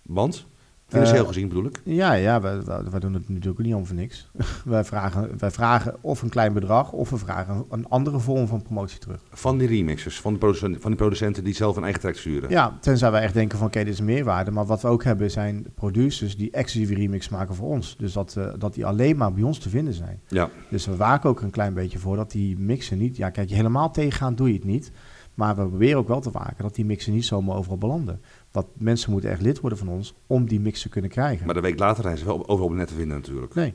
Want? 0.02 0.46
Financieel 0.90 1.22
uh, 1.22 1.28
gezien 1.28 1.48
bedoel 1.48 1.64
ik? 1.64 1.80
Ja, 1.84 2.12
ja 2.12 2.40
wij, 2.40 2.64
wij, 2.64 3.00
doen 3.00 3.14
het 3.14 3.28
natuurlijk 3.28 3.58
niet 3.58 3.74
om 3.74 3.86
voor 3.86 3.96
niks. 3.96 4.30
wij, 4.64 4.84
vragen, 4.84 5.38
wij 5.38 5.50
vragen 5.50 5.96
of 6.00 6.22
een 6.22 6.28
klein 6.28 6.52
bedrag 6.52 6.92
of 6.92 7.10
we 7.10 7.16
vragen 7.16 7.64
een 7.70 7.88
andere 7.88 8.18
vorm 8.18 8.46
van 8.46 8.62
promotie 8.62 8.98
terug. 8.98 9.20
Van 9.30 9.58
die 9.58 9.68
remixers, 9.68 10.20
van 10.20 10.32
de 10.32 10.38
producenten, 10.38 10.80
van 10.80 10.90
die 10.90 10.98
producenten 10.98 11.44
die 11.44 11.54
zelf 11.54 11.76
een 11.76 11.82
eigen 11.82 12.00
track 12.00 12.16
sturen? 12.16 12.50
Ja, 12.50 12.78
tenzij 12.80 13.10
wij 13.10 13.22
echt 13.22 13.34
denken 13.34 13.58
van 13.58 13.66
oké, 13.66 13.76
okay, 13.76 13.84
dit 13.84 13.92
is 13.92 14.06
een 14.06 14.14
meerwaarde. 14.14 14.50
Maar 14.50 14.66
wat 14.66 14.82
we 14.82 14.88
ook 14.88 15.04
hebben 15.04 15.30
zijn 15.30 15.66
producers 15.74 16.36
die 16.36 16.50
exclusieve 16.50 16.94
remix 16.94 17.28
maken 17.28 17.54
voor 17.54 17.68
ons. 17.68 17.96
Dus 17.98 18.12
dat, 18.12 18.34
uh, 18.38 18.52
dat 18.58 18.74
die 18.74 18.86
alleen 18.86 19.16
maar 19.16 19.32
bij 19.32 19.42
ons 19.42 19.58
te 19.58 19.68
vinden 19.68 19.94
zijn. 19.94 20.20
Ja. 20.28 20.50
Dus 20.70 20.86
we 20.86 20.96
waken 20.96 21.30
ook 21.30 21.40
een 21.40 21.50
klein 21.50 21.74
beetje 21.74 21.98
voor 21.98 22.16
dat 22.16 22.30
die 22.30 22.58
mixen 22.58 22.98
niet... 22.98 23.16
Ja, 23.16 23.30
kijk, 23.30 23.48
je 23.48 23.54
helemaal 23.54 23.90
tegengaan 23.90 24.34
doe 24.34 24.48
je 24.48 24.54
het 24.54 24.64
niet. 24.64 24.92
Maar 25.34 25.56
we 25.56 25.66
proberen 25.66 25.98
ook 25.98 26.08
wel 26.08 26.20
te 26.20 26.30
waken 26.30 26.62
dat 26.62 26.74
die 26.74 26.84
mixen 26.84 27.12
niet 27.12 27.24
zomaar 27.24 27.56
overal 27.56 27.78
belanden. 27.78 28.20
Want 28.52 28.66
mensen 28.78 29.12
moeten 29.12 29.30
echt 29.30 29.42
lid 29.42 29.60
worden 29.60 29.78
van 29.78 29.88
ons 29.88 30.14
om 30.26 30.46
die 30.48 30.60
mix 30.60 30.82
te 30.82 30.88
kunnen 30.88 31.10
krijgen. 31.10 31.46
Maar 31.46 31.54
de 31.54 31.60
week 31.60 31.78
later 31.78 32.02
zijn 32.02 32.18
ze 32.18 32.24
wel 32.24 32.48
overal 32.48 32.70
net 32.70 32.88
te 32.88 32.94
vinden 32.94 33.16
natuurlijk. 33.16 33.54
Nee. 33.54 33.74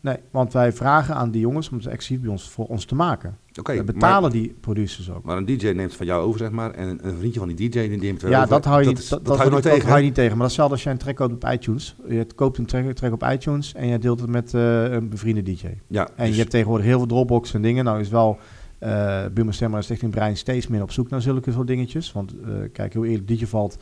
Nee, 0.00 0.16
want 0.30 0.52
wij 0.52 0.72
vragen 0.72 1.14
aan 1.14 1.30
die 1.30 1.40
jongens 1.40 1.68
om 1.70 1.80
ze 1.80 1.90
exclusief 1.90 2.24
bij 2.24 2.32
ons 2.32 2.50
voor 2.50 2.66
ons 2.66 2.84
te 2.84 2.94
maken. 2.94 3.38
Okay, 3.58 3.76
we 3.76 3.84
betalen 3.84 4.30
die 4.30 4.56
producers 4.60 5.10
ook. 5.10 5.24
Maar 5.24 5.36
een 5.36 5.44
DJ 5.44 5.68
neemt 5.68 5.94
van 5.94 6.06
jou 6.06 6.22
over, 6.22 6.38
zeg 6.38 6.50
maar. 6.50 6.70
En 6.70 6.98
een 7.02 7.16
vriendje 7.16 7.38
van 7.38 7.48
die 7.48 7.70
DJ 7.70 7.88
die 7.88 7.98
neemt 7.98 8.20
Ja, 8.20 8.36
over. 8.36 8.48
dat 8.48 8.64
hou 8.64 8.82
je, 8.82 8.88
niet, 8.88 8.96
dat, 8.96 9.08
dat, 9.08 9.24
dat 9.24 9.36
hou 9.36 9.54
je, 9.54 9.60
tegen, 9.60 9.86
hou 9.86 9.98
je 9.98 10.04
niet 10.04 10.14
tegen. 10.14 10.30
Maar 10.30 10.46
dat 10.48 10.50
is 10.50 10.56
hetzelfde 10.56 10.74
als 10.74 10.82
jij 10.82 10.92
een 10.92 10.98
track 10.98 11.16
koopt 11.16 11.32
op 11.32 11.52
iTunes. 11.52 11.96
Je 12.08 12.26
koopt 12.34 12.58
een 12.58 12.66
track, 12.66 12.92
track 12.92 13.12
op 13.12 13.22
iTunes 13.32 13.74
en 13.74 13.86
je 13.86 13.98
deelt 13.98 14.20
het 14.20 14.30
met 14.30 14.52
uh, 14.52 14.82
een 14.82 15.08
bevriende 15.08 15.42
DJ. 15.42 15.66
Ja, 15.86 16.08
en 16.16 16.26
dus 16.26 16.34
je 16.34 16.40
hebt 16.40 16.50
tegenwoordig 16.50 16.86
heel 16.86 16.98
veel 16.98 17.06
Dropbox 17.06 17.54
en 17.54 17.62
dingen. 17.62 17.84
Nou 17.84 18.00
is 18.00 18.08
wel 18.08 18.38
uh, 18.80 19.24
Buma 19.32 19.52
Stemmer 19.52 19.78
en 19.78 19.84
Stichting 19.84 20.10
Brein 20.10 20.36
steeds 20.36 20.66
meer 20.66 20.82
op 20.82 20.90
zoek 20.90 21.10
naar 21.10 21.22
zulke 21.22 21.52
soort 21.52 21.66
dingetjes. 21.66 22.12
Want 22.12 22.34
uh, 22.34 22.54
kijk, 22.72 22.94
hoe 22.94 23.06
eerlijk 23.06 23.28
Digivalt 23.28 23.78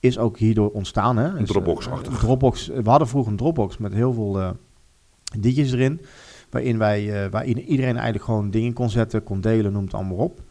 is 0.00 0.18
ook 0.18 0.38
hierdoor 0.38 0.70
ontstaan. 0.70 1.16
Hè? 1.16 1.38
Een 1.38 1.44
Dropbox-achtig. 1.44 2.12
Uh, 2.12 2.18
Dropbox, 2.18 2.66
we 2.66 2.90
hadden 2.90 3.08
vroeger 3.08 3.30
een 3.30 3.38
Dropbox 3.38 3.78
met 3.78 3.92
heel 3.92 4.12
veel 4.12 4.40
uh, 4.40 4.50
DJ's 5.38 5.72
erin. 5.72 6.00
Waarin, 6.50 6.78
wij, 6.78 7.30
waarin 7.30 7.60
iedereen 7.60 7.94
eigenlijk 7.94 8.24
gewoon 8.24 8.50
dingen 8.50 8.72
kon 8.72 8.90
zetten, 8.90 9.22
kon 9.22 9.40
delen, 9.40 9.72
noem 9.72 9.84
het 9.84 9.94
allemaal 9.94 10.16
op. 10.16 10.42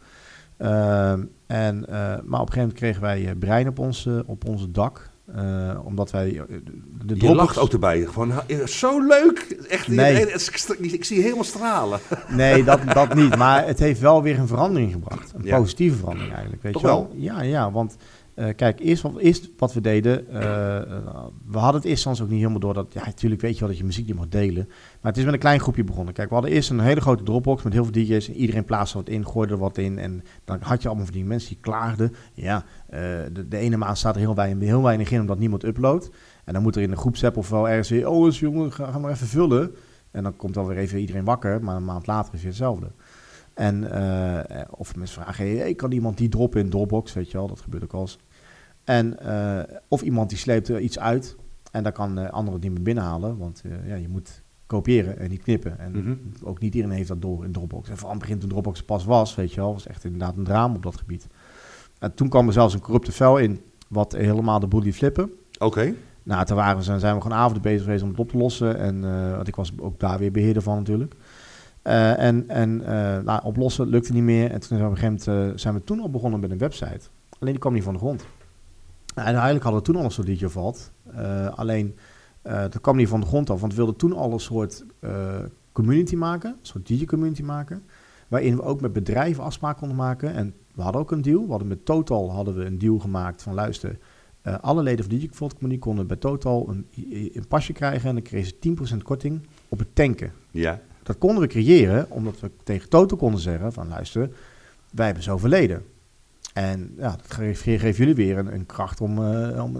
Uh, 0.58 1.12
en, 1.46 1.84
maar 2.24 2.40
op 2.40 2.46
een 2.46 2.52
gegeven 2.52 2.56
moment 2.56 2.72
kregen 2.72 3.00
wij 3.00 3.34
Brein 3.34 3.68
op, 3.68 3.78
ons, 3.78 4.08
op 4.26 4.48
onze 4.48 4.70
dak. 4.70 5.09
Eh, 5.34 5.78
omdat 5.84 6.10
wij 6.10 6.28
eh, 6.28 6.56
de 7.04 7.14
Je 7.18 7.34
lacht 7.34 7.58
ook 7.58 7.72
erbij. 7.72 8.06
Gewoon, 8.06 8.32
zo 8.66 9.00
leuk. 9.06 9.56
Echt, 9.68 9.88
Nee. 9.88 10.32
ik, 10.80 11.04
zie 11.04 11.22
helemaal 11.22 11.44
stralen. 11.44 12.00
Nee, 12.28 12.64
dat, 12.64 12.80
dat 12.94 13.14
niet. 13.14 13.36
Maar 13.36 13.66
het 13.66 13.78
heeft 13.78 14.00
wel 14.00 14.22
weer 14.22 14.38
een 14.38 14.46
verandering 14.46 14.92
gebracht. 14.92 15.32
Een 15.36 15.44
Ja. 15.44 15.58
positieve 15.58 15.96
verandering 15.96 16.32
eigenlijk. 16.32 16.62
Weet 16.62 16.72
Toch 16.72 16.82
je 16.82 16.88
wel? 16.88 17.10
Ja, 17.16 17.42
ja. 17.42 17.70
Want 17.70 17.96
eh, 18.40 18.54
kijk, 18.56 18.80
eerst 18.80 19.02
wat, 19.02 19.16
eerst 19.16 19.50
wat 19.56 19.72
we 19.72 19.80
deden. 19.80 20.28
eh, 20.28 20.42
we 21.46 21.58
hadden 21.58 21.80
het 21.80 21.90
eerst 21.90 22.02
soms 22.02 22.22
ook 22.22 22.28
niet 22.28 22.38
helemaal 22.38 22.60
door 22.60 22.74
dat. 22.74 22.92
Ja, 22.92 23.04
natuurlijk 23.04 23.40
weet 23.40 23.54
je 23.54 23.60
wel 23.60 23.68
dat 23.68 23.78
je 23.78 23.84
muziek 23.84 24.06
niet 24.06 24.16
mag 24.16 24.28
delen. 24.28 24.66
Maar 24.66 25.12
het 25.12 25.16
is 25.16 25.24
met 25.24 25.32
een 25.32 25.38
klein 25.38 25.60
groepje 25.60 25.84
begonnen. 25.84 26.14
Kijk, 26.14 26.28
we 26.28 26.34
hadden 26.34 26.52
eerst 26.52 26.70
een 26.70 26.80
hele 26.80 27.00
grote 27.00 27.22
Dropbox 27.22 27.62
met 27.62 27.72
heel 27.72 27.84
veel 27.84 27.92
DJ's. 27.92 28.28
En 28.28 28.34
iedereen 28.34 28.64
plaatste 28.64 28.96
wat 28.96 29.08
in, 29.08 29.26
gooide 29.26 29.52
er 29.52 29.58
wat 29.58 29.78
in. 29.78 29.98
En 29.98 30.24
dan 30.44 30.58
had 30.60 30.82
je 30.82 30.88
allemaal 30.88 31.06
van 31.06 31.14
die 31.14 31.24
mensen 31.24 31.48
die 31.48 31.58
klaagden. 31.60 32.14
Ja, 32.34 32.64
eh, 32.88 33.00
de, 33.32 33.48
de 33.48 33.56
ene 33.56 33.76
maand 33.76 33.98
staat 33.98 34.14
er 34.14 34.20
heel 34.20 34.34
weinig, 34.34 34.68
heel 34.68 34.82
weinig 34.82 35.10
in 35.10 35.20
omdat 35.20 35.38
niemand 35.38 35.64
uploadt. 35.64 36.10
En 36.44 36.52
dan 36.52 36.62
moet 36.62 36.76
er 36.76 36.82
in 36.82 36.90
een 36.90 36.96
groepsapp 36.96 37.36
of 37.36 37.48
wel 37.50 37.68
ergens 37.68 37.88
weer. 37.88 38.08
Oh, 38.08 38.26
eens 38.26 38.40
jongen, 38.40 38.72
ga, 38.72 38.98
maar 38.98 39.10
even 39.10 39.26
vullen. 39.26 39.74
En 40.10 40.22
dan 40.22 40.36
komt 40.36 40.54
dan 40.54 40.66
weer 40.66 40.76
even 40.76 40.98
iedereen 40.98 41.24
wakker, 41.24 41.64
maar 41.64 41.76
een 41.76 41.84
maand 41.84 42.06
later 42.06 42.34
is 42.34 42.40
weer 42.40 42.48
hetzelfde. 42.48 42.90
En 43.54 43.84
of 44.70 44.96
mensen 44.96 45.22
vragen, 45.22 45.76
kan 45.76 45.92
iemand 45.92 46.18
die 46.18 46.28
droppen 46.28 46.60
in 46.60 46.70
Dropbox, 46.70 47.12
weet 47.12 47.30
je 47.30 47.36
wel, 47.36 47.48
dat 47.48 47.60
gebeurt 47.60 47.84
ook 47.84 47.92
al 47.92 48.00
eens. 48.00 48.18
En, 48.90 49.18
eh, 49.18 49.76
of 49.88 50.02
iemand 50.02 50.28
die 50.28 50.38
sleept 50.38 50.68
er 50.68 50.80
iets 50.80 50.98
uit 50.98 51.36
en 51.70 51.82
dan 51.82 51.92
kan 51.92 52.18
uh, 52.18 52.30
anderen 52.30 52.60
niet 52.60 52.70
meer 52.72 52.82
binnenhalen, 52.82 53.38
want 53.38 53.62
uh, 53.66 53.88
ja, 53.88 53.94
je 53.94 54.08
moet 54.08 54.42
kopiëren 54.66 55.18
en 55.18 55.30
niet 55.30 55.42
knippen. 55.42 55.78
En 55.78 55.92
Mhm. 55.92 56.14
ook 56.42 56.60
niet 56.60 56.74
iedereen 56.74 56.96
heeft 56.96 57.08
dat 57.08 57.22
door 57.22 57.44
in 57.44 57.52
Dropbox. 57.52 57.88
En 57.88 57.96
vooral 57.96 58.18
begin 58.18 58.38
toen 58.38 58.48
Dropbox 58.48 58.82
pas 58.82 59.04
was, 59.04 59.34
weet 59.34 59.52
je 59.52 59.60
wel, 59.60 59.72
was 59.72 59.86
echt 59.86 60.04
inderdaad 60.04 60.36
een 60.36 60.44
drama 60.44 60.74
op 60.74 60.82
dat 60.82 60.96
gebied. 60.96 61.26
En 61.98 62.14
toen 62.14 62.28
kwam 62.28 62.46
er 62.46 62.52
zelfs 62.52 62.74
een 62.74 62.80
corrupte 62.80 63.12
file 63.12 63.42
in, 63.42 63.60
wat 63.88 64.12
helemaal 64.12 64.60
de 64.60 64.66
boel 64.66 64.82
liet 64.82 64.94
flippen. 64.94 65.30
Oké. 65.58 65.94
Nou, 66.22 66.44
toen 66.44 66.56
waren 66.56 66.76
we, 66.76 66.82
zijn 66.82 67.00
zijn 67.00 67.14
we 67.14 67.20
gewoon 67.22 67.38
avonden 67.38 67.62
bezig 67.62 67.82
geweest 67.82 68.02
om 68.02 68.08
het 68.08 68.18
op 68.18 68.28
te 68.28 68.36
lossen. 68.36 68.78
En 68.78 69.02
uh, 69.04 69.34
want 69.36 69.48
ik 69.48 69.56
was 69.56 69.72
ook 69.78 70.00
daar 70.00 70.18
weer 70.18 70.32
beheerder 70.32 70.62
van 70.62 70.76
natuurlijk. 70.76 71.14
Uh, 71.84 72.18
en 72.18 72.48
en 72.48 72.80
uh, 72.80 72.88
nou, 73.18 73.40
oplossen 73.44 73.86
lukte 73.86 74.12
niet 74.12 74.22
meer. 74.22 74.50
En 74.50 74.60
toen 74.60 74.68
zijn 74.68 74.80
we, 74.80 74.86
op 74.86 74.92
een 74.92 74.98
gegeven 74.98 75.34
moment, 75.34 75.60
zijn 75.60 75.74
we 75.74 75.84
toen 75.84 76.00
al 76.00 76.10
begonnen 76.10 76.40
met 76.40 76.50
een 76.50 76.58
website. 76.58 77.08
Alleen 77.38 77.52
die 77.52 77.58
kwam 77.58 77.72
niet 77.72 77.82
van 77.82 77.92
de 77.92 77.98
grond. 77.98 78.24
Nou, 79.20 79.32
en 79.32 79.38
eigenlijk 79.38 79.64
hadden 79.64 79.82
we 79.82 79.86
toen 79.86 79.96
al 79.96 80.04
een 80.04 80.10
soort 80.10 80.26
DJ 80.26 80.46
valt. 80.46 80.90
alleen 81.54 81.96
dat 82.42 82.80
kwam 82.80 82.96
niet 82.96 83.08
van 83.08 83.20
de 83.20 83.26
grond 83.26 83.50
af. 83.50 83.60
Want 83.60 83.72
we 83.72 83.78
wilden 83.78 83.96
toen 83.96 84.12
al 84.12 84.32
een 84.32 84.40
soort 84.40 84.84
community 85.72 86.16
maken. 86.16 86.50
Een 86.50 86.66
soort 86.66 86.86
DJ-community 86.86 87.42
maken. 87.42 87.82
Waarin 88.28 88.56
we 88.56 88.62
ook 88.62 88.80
met 88.80 88.92
bedrijven 88.92 89.44
afspraken 89.44 89.78
konden 89.78 89.96
maken. 89.96 90.34
En 90.34 90.54
we 90.74 90.82
hadden 90.82 91.00
ook 91.00 91.10
een 91.10 91.22
deal. 91.22 91.42
We 91.42 91.50
hadden 91.50 91.68
met 91.68 91.84
Total 91.84 92.32
hadden 92.32 92.54
we 92.54 92.64
een 92.64 92.78
deal 92.78 92.98
gemaakt 92.98 93.42
van 93.42 93.54
luister... 93.54 93.98
Uh, 94.46 94.58
alle 94.60 94.82
leden 94.82 95.04
van 95.04 95.18
de 95.18 95.28
Vault 95.30 95.54
Community 95.54 95.80
konden 95.80 96.06
bij 96.06 96.16
Total 96.16 96.68
een, 96.68 96.86
een 97.34 97.46
pasje 97.48 97.72
krijgen 97.72 98.08
en 98.08 98.14
dan 98.14 98.22
kregen 98.22 98.54
ze 98.60 98.94
10% 98.94 99.02
korting 99.02 99.40
op 99.68 99.78
het 99.78 99.94
tanken. 99.94 100.32
Ja. 100.50 100.80
Dat 101.02 101.18
konden 101.18 101.40
we 101.40 101.46
creëren 101.46 102.10
omdat 102.10 102.40
we 102.40 102.50
tegen 102.64 102.88
Total 102.88 103.18
konden 103.18 103.40
zeggen 103.40 103.72
van 103.72 103.88
luister, 103.88 104.30
wij 104.90 105.04
hebben 105.06 105.24
zoveel 105.24 105.48
leden. 105.48 105.82
En 106.54 106.94
ja, 106.98 107.10
dat 107.10 107.32
geeft, 107.54 107.96
jullie 107.96 108.14
weer 108.14 108.38
een, 108.38 108.54
een 108.54 108.66
kracht 108.66 109.00
om, 109.00 109.18
uh, 109.18 109.64
om 109.64 109.76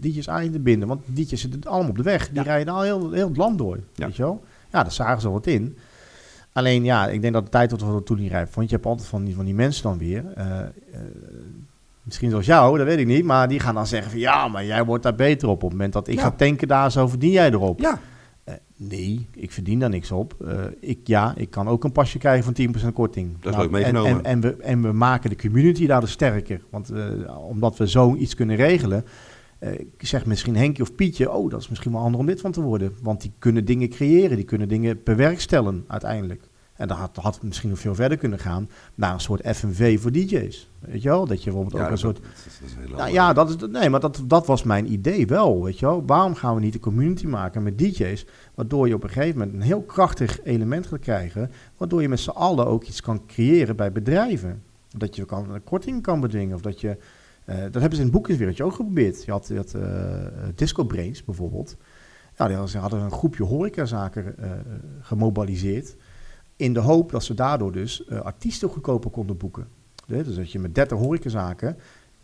DJ's 0.00 0.28
aan 0.28 0.50
te 0.50 0.60
binden. 0.60 0.88
Want 0.88 1.02
DJ's 1.06 1.40
zitten 1.40 1.70
allemaal 1.70 1.90
op 1.90 1.96
de 1.96 2.02
weg. 2.02 2.26
Die 2.28 2.36
ja. 2.36 2.42
rijden 2.42 2.74
al 2.74 2.82
heel, 2.82 3.12
heel 3.12 3.28
het 3.28 3.36
land 3.36 3.58
door. 3.58 3.78
Ja. 3.94 4.06
Weet 4.06 4.16
je 4.16 4.22
wel? 4.22 4.44
Ja, 4.72 4.82
daar 4.82 4.92
zagen 4.92 5.20
ze 5.20 5.30
wat 5.30 5.46
in. 5.46 5.76
Alleen 6.52 6.84
ja, 6.84 7.08
ik 7.08 7.20
denk 7.20 7.34
dat 7.34 7.44
de 7.44 7.50
tijd 7.50 7.68
tot 7.68 7.82
we 7.82 8.02
toen 8.02 8.18
niet 8.18 8.30
rijp. 8.30 8.54
Want 8.54 8.68
je 8.68 8.74
hebt 8.74 8.86
altijd 8.86 9.08
van 9.08 9.24
die, 9.24 9.34
van 9.34 9.44
die 9.44 9.54
mensen 9.54 9.82
dan 9.82 9.98
weer. 9.98 10.24
Uh, 10.38 10.44
misschien 12.02 12.30
zoals 12.30 12.46
jou, 12.46 12.78
dat 12.78 12.86
weet 12.86 12.98
ik 12.98 13.06
niet. 13.06 13.24
Maar 13.24 13.48
die 13.48 13.60
gaan 13.60 13.74
dan 13.74 13.86
zeggen 13.86 14.10
van 14.10 14.20
ja, 14.20 14.48
maar 14.48 14.64
jij 14.64 14.84
wordt 14.84 15.02
daar 15.02 15.14
beter 15.14 15.48
op. 15.48 15.54
Op 15.54 15.60
het 15.62 15.70
moment 15.70 15.92
dat 15.92 16.08
ik 16.08 16.14
Ja. 16.14 16.22
ga 16.22 16.30
tanken 16.30 16.68
daar, 16.68 16.90
zo 16.92 17.08
verdien 17.08 17.30
jij 17.30 17.50
erop. 17.50 17.80
Ja. 17.80 18.00
Eh, 18.46 18.54
nee, 18.76 19.26
ik 19.34 19.52
verdien 19.52 19.78
daar 19.78 19.88
niks 19.90 20.10
op. 20.10 20.34
Eh, 20.46 20.64
ik, 20.80 20.98
ja, 21.04 21.34
ik 21.36 21.50
kan 21.50 21.68
ook 21.68 21.84
een 21.84 21.92
pasje 21.92 22.18
krijgen 22.18 22.44
van 22.44 22.54
10% 22.90 22.92
korting. 22.92 23.26
Nou, 23.28 23.40
Dat 23.42 23.52
is 23.52 23.58
leuk 23.58 23.66
en, 23.66 23.72
meegenomen. 23.72 24.24
en, 24.24 24.24
en, 24.24 24.40
we, 24.40 24.62
en 24.62 24.82
we 24.82 24.92
maken 24.92 25.30
de 25.30 25.36
community 25.36 25.86
daardoor 25.86 26.08
sterker. 26.08 26.60
Want 26.70 26.90
eh, 26.90 27.04
omdat 27.48 27.76
we 27.76 27.86
zoiets 27.86 28.34
kunnen 28.34 28.56
regelen. 28.56 29.04
eh, 29.58 29.72
ik 29.72 29.88
zeg 30.06 30.26
misschien 30.26 30.56
Henkje 30.56 30.82
of 30.82 30.94
Pietje, 30.94 31.30
oh, 31.32 31.50
dat 31.50 31.60
is 31.60 31.68
misschien 31.68 31.92
wel 31.92 32.00
handig 32.00 32.20
om 32.20 32.26
dit 32.26 32.40
van 32.40 32.52
te 32.52 32.60
worden. 32.60 32.92
Want 33.02 33.20
die 33.20 33.32
kunnen 33.38 33.64
dingen 33.64 33.88
creëren, 33.88 34.36
die 34.36 34.44
kunnen 34.44 34.68
dingen 34.68 35.00
bewerkstelligen 35.04 35.84
uiteindelijk. 35.86 36.48
En 36.76 36.88
dat 36.88 36.96
had, 36.96 37.16
had 37.16 37.34
het 37.34 37.42
misschien 37.42 37.70
nog 37.70 37.78
veel 37.78 37.94
verder 37.94 38.18
kunnen 38.18 38.38
gaan 38.38 38.68
naar 38.94 39.12
een 39.12 39.20
soort 39.20 39.56
FNV 39.56 40.00
voor 40.00 40.12
DJ's. 40.12 40.68
Weet 40.78 41.02
je 41.02 41.08
wel? 41.08 41.26
Dat 41.26 41.42
je 41.42 41.50
bijvoorbeeld 41.50 41.82
ook 41.82 41.90
een 41.90 41.98
soort 41.98 42.20
dat 42.88 42.96
nou 42.96 43.10
ja, 43.12 43.32
dat 43.32 43.48
is, 43.48 43.56
nee, 43.70 43.90
maar 43.90 44.00
dat, 44.00 44.22
dat 44.24 44.46
was 44.46 44.62
mijn 44.62 44.92
idee 44.92 45.26
wel, 45.26 45.62
weet 45.64 45.78
je 45.78 45.86
wel. 45.86 46.02
Waarom 46.06 46.34
gaan 46.34 46.54
we 46.54 46.60
niet 46.60 46.74
een 46.74 46.80
community 46.80 47.26
maken 47.26 47.62
met 47.62 47.78
DJ's, 47.78 48.26
waardoor 48.54 48.88
je 48.88 48.94
op 48.94 49.02
een 49.02 49.10
gegeven 49.10 49.38
moment 49.38 49.56
een 49.56 49.62
heel 49.62 49.82
krachtig 49.82 50.42
element 50.42 50.86
gaat 50.86 51.00
krijgen, 51.00 51.50
waardoor 51.76 52.02
je 52.02 52.08
met 52.08 52.20
z'n 52.20 52.30
allen 52.30 52.66
ook 52.66 52.84
iets 52.84 53.00
kan 53.00 53.26
creëren 53.26 53.76
bij 53.76 53.92
bedrijven. 53.92 54.62
Dat 54.96 55.16
je 55.16 55.24
kan, 55.24 55.50
een 55.50 55.64
korting 55.64 56.02
kan 56.02 56.20
bedwingen, 56.20 56.54
of 56.54 56.60
dat 56.60 56.80
je... 56.80 56.96
eh, 57.44 57.56
dat 57.58 57.72
hebben 57.74 57.92
ze 57.92 57.98
in 57.98 58.02
het 58.02 58.12
boekingswereldje 58.12 58.64
ook 58.64 58.74
geprobeerd. 58.74 59.24
Je 59.24 59.30
had, 59.30 59.46
je 59.48 59.56
had 59.56 59.74
eh, 59.74 59.82
Disco 60.54 60.84
Brains 60.84 61.24
bijvoorbeeld. 61.24 61.76
Ja, 62.36 62.46
die 62.46 62.56
hadden 62.56 63.00
een 63.00 63.10
groepje 63.10 63.44
horecazaken 63.44 64.38
eh 64.38 64.50
gemobiliseerd, 65.00 65.96
in 66.56 66.72
de 66.72 66.80
hoop 66.80 67.10
dat 67.10 67.24
ze 67.24 67.34
daardoor 67.34 67.72
dus 67.72 68.04
eh, 68.04 68.20
artiesten 68.20 68.68
goedkoper 68.68 69.10
konden 69.10 69.36
boeken. 69.36 69.66
Dus 70.06 70.34
dat 70.36 70.52
je 70.52 70.58
met 70.58 70.74
30 70.74 70.98
horecazaken 70.98 71.76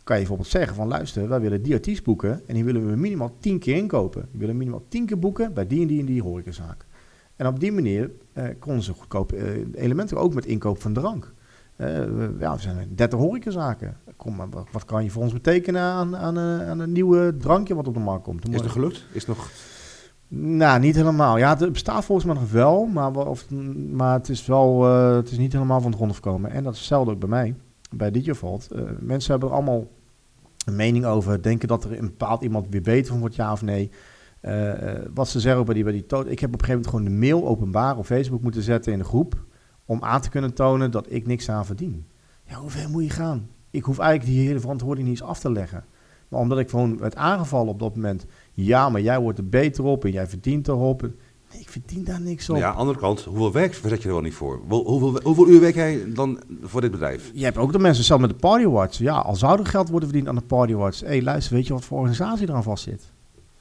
kan 0.04 0.16
je 0.16 0.20
bijvoorbeeld 0.22 0.48
zeggen 0.48 0.74
van 0.76 0.88
luister, 0.88 1.28
wij 1.28 1.40
willen 1.40 1.62
die 1.62 1.74
artiest 1.74 2.02
boeken 2.04 2.40
en 2.46 2.54
die 2.54 2.64
willen 2.64 2.90
we 2.90 2.96
minimaal 2.96 3.32
10 3.40 3.58
keer 3.58 3.76
inkopen. 3.76 4.28
Die 4.30 4.40
willen 4.40 4.56
minimaal 4.56 4.84
10 4.88 5.06
keer 5.06 5.18
boeken 5.18 5.54
bij 5.54 5.66
die 5.66 5.80
en 5.80 5.86
die 5.86 6.00
en 6.00 6.06
die 6.06 6.22
horecazaak. 6.22 6.86
En 7.36 7.46
op 7.46 7.60
die 7.60 7.72
manier 7.72 8.10
eh, 8.32 8.44
konden 8.58 8.82
ze 8.82 8.92
goedkoop 8.92 9.32
eh, 9.32 9.44
elementen 9.74 10.16
ook 10.16 10.34
met 10.34 10.46
inkoop 10.46 10.80
van 10.82 10.92
drank. 10.92 11.32
We, 11.76 12.34
ja, 12.38 12.54
we 12.54 12.60
zijn 12.60 12.88
30 12.94 13.18
horecazaken. 13.18 13.96
Kom 14.16 14.34
maar, 14.36 14.48
wat, 14.50 14.66
wat 14.72 14.84
kan 14.84 15.04
je 15.04 15.10
voor 15.10 15.22
ons 15.22 15.32
betekenen 15.32 15.82
aan, 15.82 16.16
aan, 16.16 16.36
een- 16.36 16.62
aan 16.68 16.78
een 16.78 16.92
nieuwe 16.92 17.36
drankje 17.38 17.74
wat 17.74 17.88
op 17.88 17.94
de 17.94 18.00
markt 18.00 18.24
komt? 18.24 18.48
Is 18.48 18.54
het 18.60 18.70
gelukt? 18.70 19.04
Is 19.12 19.26
het 19.26 19.36
nog... 19.36 19.50
Nou, 20.34 20.80
niet 20.80 20.94
helemaal. 20.94 21.38
Ja, 21.38 21.56
het 21.56 21.72
bestaat 21.72 22.04
volgens 22.04 22.26
mij 22.26 22.36
nog 22.36 22.50
wel, 22.50 22.86
maar, 22.86 23.16
of, 23.16 23.50
maar 23.90 24.12
het 24.12 24.28
is 24.28 24.46
wel, 24.46 24.84
eh, 24.86 25.14
het 25.14 25.30
is 25.30 25.38
niet 25.38 25.52
helemaal 25.52 25.80
van 25.80 25.90
de 25.90 25.96
grond 25.96 26.14
gekomen. 26.14 26.50
En 26.50 26.62
dat 26.62 26.72
is 26.72 26.78
hetzelfde 26.78 27.12
ook 27.12 27.18
bij 27.18 27.28
mij, 27.28 27.54
bij 27.90 28.10
DigiVault. 28.10 28.70
Eh 28.70 28.82
mensen 29.00 29.30
hebben 29.30 29.48
er 29.48 29.54
allemaal 29.54 29.86
een 30.64 30.76
mening 30.76 31.04
over, 31.04 31.42
denken 31.42 31.68
dat 31.68 31.84
er 31.84 31.98
een 31.98 32.06
bepaald 32.06 32.42
iemand 32.42 32.66
weer 32.70 32.80
beter 32.82 33.10
van 33.10 33.20
wordt, 33.20 33.34
ja 33.34 33.52
of 33.52 33.62
nee. 33.62 33.90
Eh, 34.40 34.72
wat 35.14 35.28
ze 35.28 35.40
zeggen 35.40 35.64
bij 35.64 35.74
die, 35.74 35.84
bij 35.84 35.92
die 35.92 36.06
to- 36.06 36.20
Ik 36.26 36.38
heb 36.38 36.54
op 36.54 36.60
een 36.60 36.66
gegeven 36.66 36.68
moment 36.68 36.88
gewoon 36.88 37.04
de 37.04 37.26
mail 37.26 37.48
openbaar 37.48 37.96
op 37.96 38.06
Facebook 38.06 38.42
moeten 38.42 38.62
zetten 38.62 38.92
in 38.92 38.98
de 38.98 39.04
groep, 39.04 39.44
om 39.84 40.02
aan 40.02 40.20
te 40.20 40.28
kunnen 40.30 40.54
tonen 40.54 40.90
dat 40.90 41.06
ik 41.12 41.26
niks 41.26 41.50
aan 41.50 41.66
verdien. 41.66 42.06
Ja, 42.44 42.54
hoe 42.54 42.70
ver 42.70 42.90
moet 42.90 43.04
je 43.04 43.10
gaan? 43.10 43.48
Ik 43.70 43.84
hoef 43.84 43.98
eigenlijk 43.98 44.30
die 44.30 44.46
hele 44.46 44.60
verantwoording 44.60 45.08
niet 45.08 45.20
eens 45.20 45.28
af 45.28 45.38
te 45.38 45.52
leggen. 45.52 45.84
Maar 46.28 46.40
omdat 46.40 46.58
ik 46.58 46.70
gewoon 46.70 46.98
werd 46.98 47.16
aangevallen 47.16 47.72
op 47.72 47.78
dat 47.78 47.94
moment, 47.94 48.26
ja, 48.52 48.88
maar 48.88 49.00
jij 49.00 49.20
wordt 49.20 49.38
er 49.38 49.48
beter 49.48 49.84
op 49.84 50.04
en 50.04 50.10
jij 50.10 50.26
verdient 50.26 50.68
erop. 50.68 51.02
Nee, 51.02 51.60
ik 51.60 51.68
verdien 51.68 52.04
daar 52.04 52.20
niks 52.20 52.50
op. 52.50 52.56
Ja, 52.56 52.66
aan 52.66 52.72
de 52.72 52.78
andere 52.78 52.98
kant, 52.98 53.20
hoeveel 53.24 53.52
werk 53.52 53.74
verzet 53.74 54.02
je 54.02 54.08
er 54.08 54.14
wel 54.14 54.22
niet 54.22 54.34
voor? 54.34 54.60
Hoe- 54.68 54.84
Hoeveel, 54.86 55.20
hoeveel 55.22 55.48
uur 55.48 55.60
werk 55.60 55.74
jij 55.74 56.12
dan 56.14 56.40
voor 56.62 56.80
dit 56.80 56.90
bedrijf? 56.90 57.30
Je 57.34 57.44
hebt 57.44 57.56
ook 57.56 57.72
de 57.72 57.78
mensen 57.78 58.04
zelf 58.04 58.20
met 58.20 58.30
de 58.30 58.36
Party 58.36 58.64
Awards. 58.64 58.98
Ja, 58.98 59.16
al 59.18 59.36
zou 59.36 59.58
er 59.60 59.66
geld 59.66 59.88
worden 59.88 60.08
verdiend 60.08 60.28
aan 60.28 60.34
de 60.34 60.46
Party 60.46 60.72
Awards. 60.72 61.00
Hé, 61.00 61.06
hey, 61.06 61.22
luister, 61.22 61.54
weet 61.54 61.66
je 61.66 61.72
wat 61.72 61.84
voor 61.84 61.98
organisatie 61.98 62.48
eraan 62.48 62.62
vast 62.62 62.84
zit? 62.84 63.10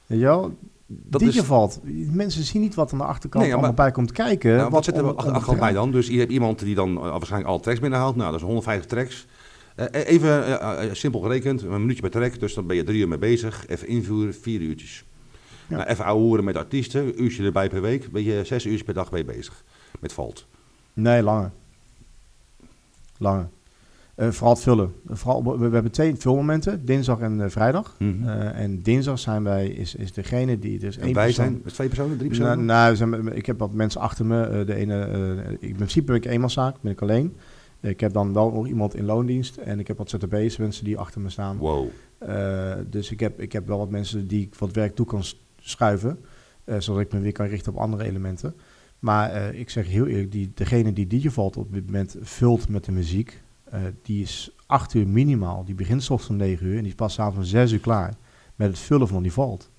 Weet 0.06 0.18
je 0.18 0.24
wel? 0.24 0.52
Dat 0.86 1.20
Die 1.20 1.28
is- 1.28 1.40
valt. 1.40 1.80
Mensen 2.10 2.42
zien 2.44 2.60
niet 2.60 2.74
wat 2.74 2.92
aan 2.92 2.98
de 2.98 3.04
achterkant 3.04 3.34
Nee, 3.44 3.52
ja, 3.52 3.58
allemaal 3.58 3.74
maar- 3.74 3.84
bij 3.84 3.94
komt 3.94 4.12
kijken. 4.12 4.56
Nou, 4.56 4.70
wat 4.70 4.84
zit 4.84 4.96
er 4.96 5.14
achterkant 5.14 5.58
bij 5.58 5.72
dan? 5.72 5.90
Dus 5.90 6.06
je 6.06 6.18
hebt 6.18 6.32
iemand 6.32 6.58
die 6.58 6.74
dan 6.74 6.96
eh, 6.96 7.02
waarschijnlijk 7.10 7.50
alle 7.50 7.60
tracks 7.60 7.80
binnenhaalt. 7.80 8.16
Nou, 8.16 8.30
dat 8.30 8.40
is 8.40 8.46
150 8.46 8.86
tracks. 8.90 9.26
Eh, 9.76 9.86
even 10.06 10.44
eh, 10.60 10.84
eh, 10.84 10.94
simpel 10.94 11.20
gerekend, 11.20 11.62
een 11.62 11.80
minuutje 11.80 12.02
per 12.02 12.10
track. 12.10 12.40
Dus 12.40 12.54
dan 12.54 12.66
ben 12.66 12.76
je 12.76 12.84
drie 12.84 13.00
uur 13.00 13.08
mee 13.08 13.18
bezig. 13.18 13.66
Even 13.66 13.88
invoeren, 13.88 14.34
vier 14.34 14.60
uurtjes. 14.60 15.04
Ja. 15.68 15.76
Nou, 15.76 15.88
even 15.88 16.04
ouwehoeren 16.04 16.44
met 16.44 16.56
artiesten, 16.56 17.02
een 17.06 17.22
uurtje 17.22 17.44
erbij 17.44 17.68
per 17.68 17.80
week. 17.82 18.10
Ben 18.12 18.22
je 18.24 18.44
zes 18.44 18.64
uurtjes 18.64 18.82
per 18.84 18.94
dag 18.94 19.10
mee 19.10 19.24
bezig 19.24 19.64
met 20.00 20.12
valt. 20.12 20.46
Nee, 20.92 21.22
langer. 21.22 21.50
Langer. 23.18 23.48
Eh, 24.14 24.28
vooral 24.30 24.54
het 24.54 24.62
vullen. 24.62 24.92
Vooral, 25.08 25.44
we, 25.58 25.68
we 25.68 25.74
hebben 25.74 25.92
twee 25.92 26.14
vulmomenten, 26.16 26.84
dinsdag 26.84 27.20
en 27.20 27.40
eh, 27.40 27.50
vrijdag. 27.50 27.94
Mhm. 27.98 28.28
Eh, 28.28 28.58
en 28.60 28.82
dinsdag 28.82 29.18
zijn 29.18 29.42
wij, 29.44 29.66
is, 29.68 29.94
is 29.94 30.12
degene 30.12 30.58
die 30.58 30.78
dus 30.78 30.96
en 30.96 31.02
één 31.04 31.14
wij 31.14 31.24
persoon- 31.24 31.44
zijn 31.44 31.60
met 31.64 31.74
twee 31.74 31.88
personen, 31.88 32.16
drie 32.18 32.30
Nou, 32.30 32.40
personen? 32.42 32.64
nou, 32.66 32.90
we 32.90 32.96
zijn 32.96 33.36
ik 33.36 33.46
heb 33.46 33.58
wat 33.58 33.72
mensen 33.72 34.00
achter 34.00 34.26
me. 34.26 34.42
eh, 34.42 34.66
de 34.66 34.74
ene, 34.74 35.04
eh, 35.04 35.52
ik, 35.52 35.60
in 35.60 35.74
principe 35.76 36.06
ben 36.06 36.16
ik 36.16 36.24
eenmanszaak, 36.24 36.76
ben 36.80 36.92
ik 36.92 37.00
alleen. 37.02 37.36
Ik 37.82 38.00
heb 38.00 38.12
dan 38.12 38.32
wel 38.32 38.50
nog 38.50 38.66
iemand 38.66 38.94
in 38.94 39.04
loondienst 39.04 39.56
en 39.56 39.78
ik 39.78 39.86
heb 39.86 39.98
wat 39.98 40.10
ZTB's, 40.10 40.56
mensen 40.56 40.84
die 40.84 40.98
achter 40.98 41.20
me 41.20 41.30
staan. 41.30 41.56
Wow. 41.56 41.88
Eh, 42.18 42.74
dus 42.90 43.10
ik 43.10 43.20
heb, 43.20 43.40
ik 43.40 43.52
heb 43.52 43.66
wel 43.66 43.78
wat 43.78 43.90
mensen 43.90 44.26
die 44.26 44.46
ik 44.46 44.54
wat 44.54 44.72
werk 44.72 44.94
toe 44.94 45.06
kan 45.06 45.22
schuiven, 45.60 46.18
eh, 46.64 46.76
zodat 46.78 47.02
ik 47.02 47.12
me 47.12 47.20
weer 47.20 47.32
kan 47.32 47.46
richten 47.46 47.72
op 47.72 47.78
andere 47.78 48.04
elementen. 48.04 48.54
Maar 48.98 49.30
eh, 49.30 49.58
ik 49.58 49.70
zeg 49.70 49.86
heel 49.86 50.06
eerlijk, 50.06 50.32
die, 50.32 50.50
degene 50.54 50.92
die 50.92 51.06
Digivalt 51.06 51.56
op 51.56 51.72
dit 51.72 51.86
moment 51.86 52.16
vult 52.20 52.68
met 52.68 52.84
de 52.84 52.92
muziek, 52.92 53.42
die 54.02 54.22
is 54.22 54.56
acht 54.66 54.94
uur 54.94 55.08
minimaal. 55.08 55.64
Die 55.64 55.74
begint 55.74 56.02
's 56.02 56.10
ochtends 56.10 56.30
om 56.30 56.36
negen 56.36 56.66
uur 56.66 56.76
en 56.76 56.82
die 56.82 56.88
is 56.88 56.94
pas 56.94 57.18
avonds 57.18 57.38
om 57.38 57.44
zes 57.44 57.72
uur 57.72 57.80
klaar. 57.80 58.14
met 58.56 58.68
het 58.68 58.78
vullen 58.78 59.08
van 59.08 59.22
die 59.22 59.32
vault. 59.32 59.70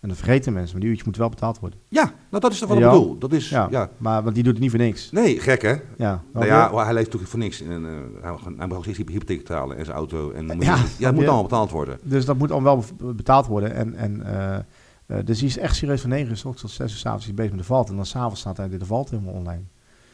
En 0.00 0.08
dat 0.08 0.16
vergeten 0.18 0.52
mensen, 0.52 0.72
maar 0.72 0.80
die 0.80 0.90
uurtje 0.90 1.04
moet 1.06 1.16
wel 1.16 1.28
betaald 1.28 1.58
worden. 1.58 1.78
Ja, 1.88 2.02
nou 2.04 2.42
dat 2.42 2.52
is 2.52 2.58
toch 2.58 2.68
wat 2.68 2.78
ik 2.78 2.84
Ja. 2.84 2.90
bedoel. 2.90 3.18
Dat 3.18 3.32
is, 3.32 3.48
Ja, 3.48 3.68
ja. 3.70 3.90
Maar 3.96 4.22
want 4.22 4.34
die 4.34 4.44
doet 4.44 4.52
het 4.52 4.62
niet 4.62 4.70
voor 4.70 4.80
niks. 4.80 5.10
Nee, 5.10 5.40
gek 5.40 5.62
hè? 5.62 5.74
Ja, 5.96 6.22
Nou 6.32 6.46
ja, 6.46 6.74
hij 6.74 6.92
leeft 6.94 7.04
natuurlijk 7.04 7.30
voor 7.30 7.38
niks. 7.38 7.62
En, 7.62 7.86
eh, 7.86 8.22
hij, 8.22 8.36
hij 8.56 8.66
mag 8.66 8.82
steeds 8.82 8.98
hypotheek 8.98 9.38
betalen 9.38 9.76
en 9.76 9.84
zijn 9.84 9.96
auto. 9.96 10.30
En 10.30 10.46
dan 10.46 10.56
moet 10.56 10.64
Ja, 10.64 10.76
het 10.76 10.98
moet 11.14 11.24
allemaal 11.24 11.42
betaald 11.42 11.70
worden. 11.70 11.98
Dus 12.02 12.24
dat 12.24 12.38
moet 12.38 12.50
allemaal 12.50 12.84
wel 12.98 13.14
betaald 13.14 13.46
worden. 13.46 13.74
En, 13.74 13.94
en, 13.94 14.22
eh, 14.26 14.56
eh, 14.56 15.24
dus 15.24 15.38
die 15.38 15.48
is 15.48 15.58
echt 15.58 15.76
serieus 15.76 16.00
van 16.00 16.10
9 16.10 16.30
uur 16.30 16.40
tot 16.40 16.58
6 16.70 16.80
uur 16.80 16.88
's 16.98 17.06
avonds 17.06 17.26
is 17.26 17.34
bezig 17.34 17.50
met 17.50 17.60
de 17.60 17.66
valt. 17.66 17.88
En 17.88 17.96
dan 17.96 18.06
s'avonds 18.06 18.40
staat 18.40 18.56
hij 18.56 18.68
de 18.68 18.86
valt 18.86 19.10
helemaal 19.10 19.34
online. 19.34 19.62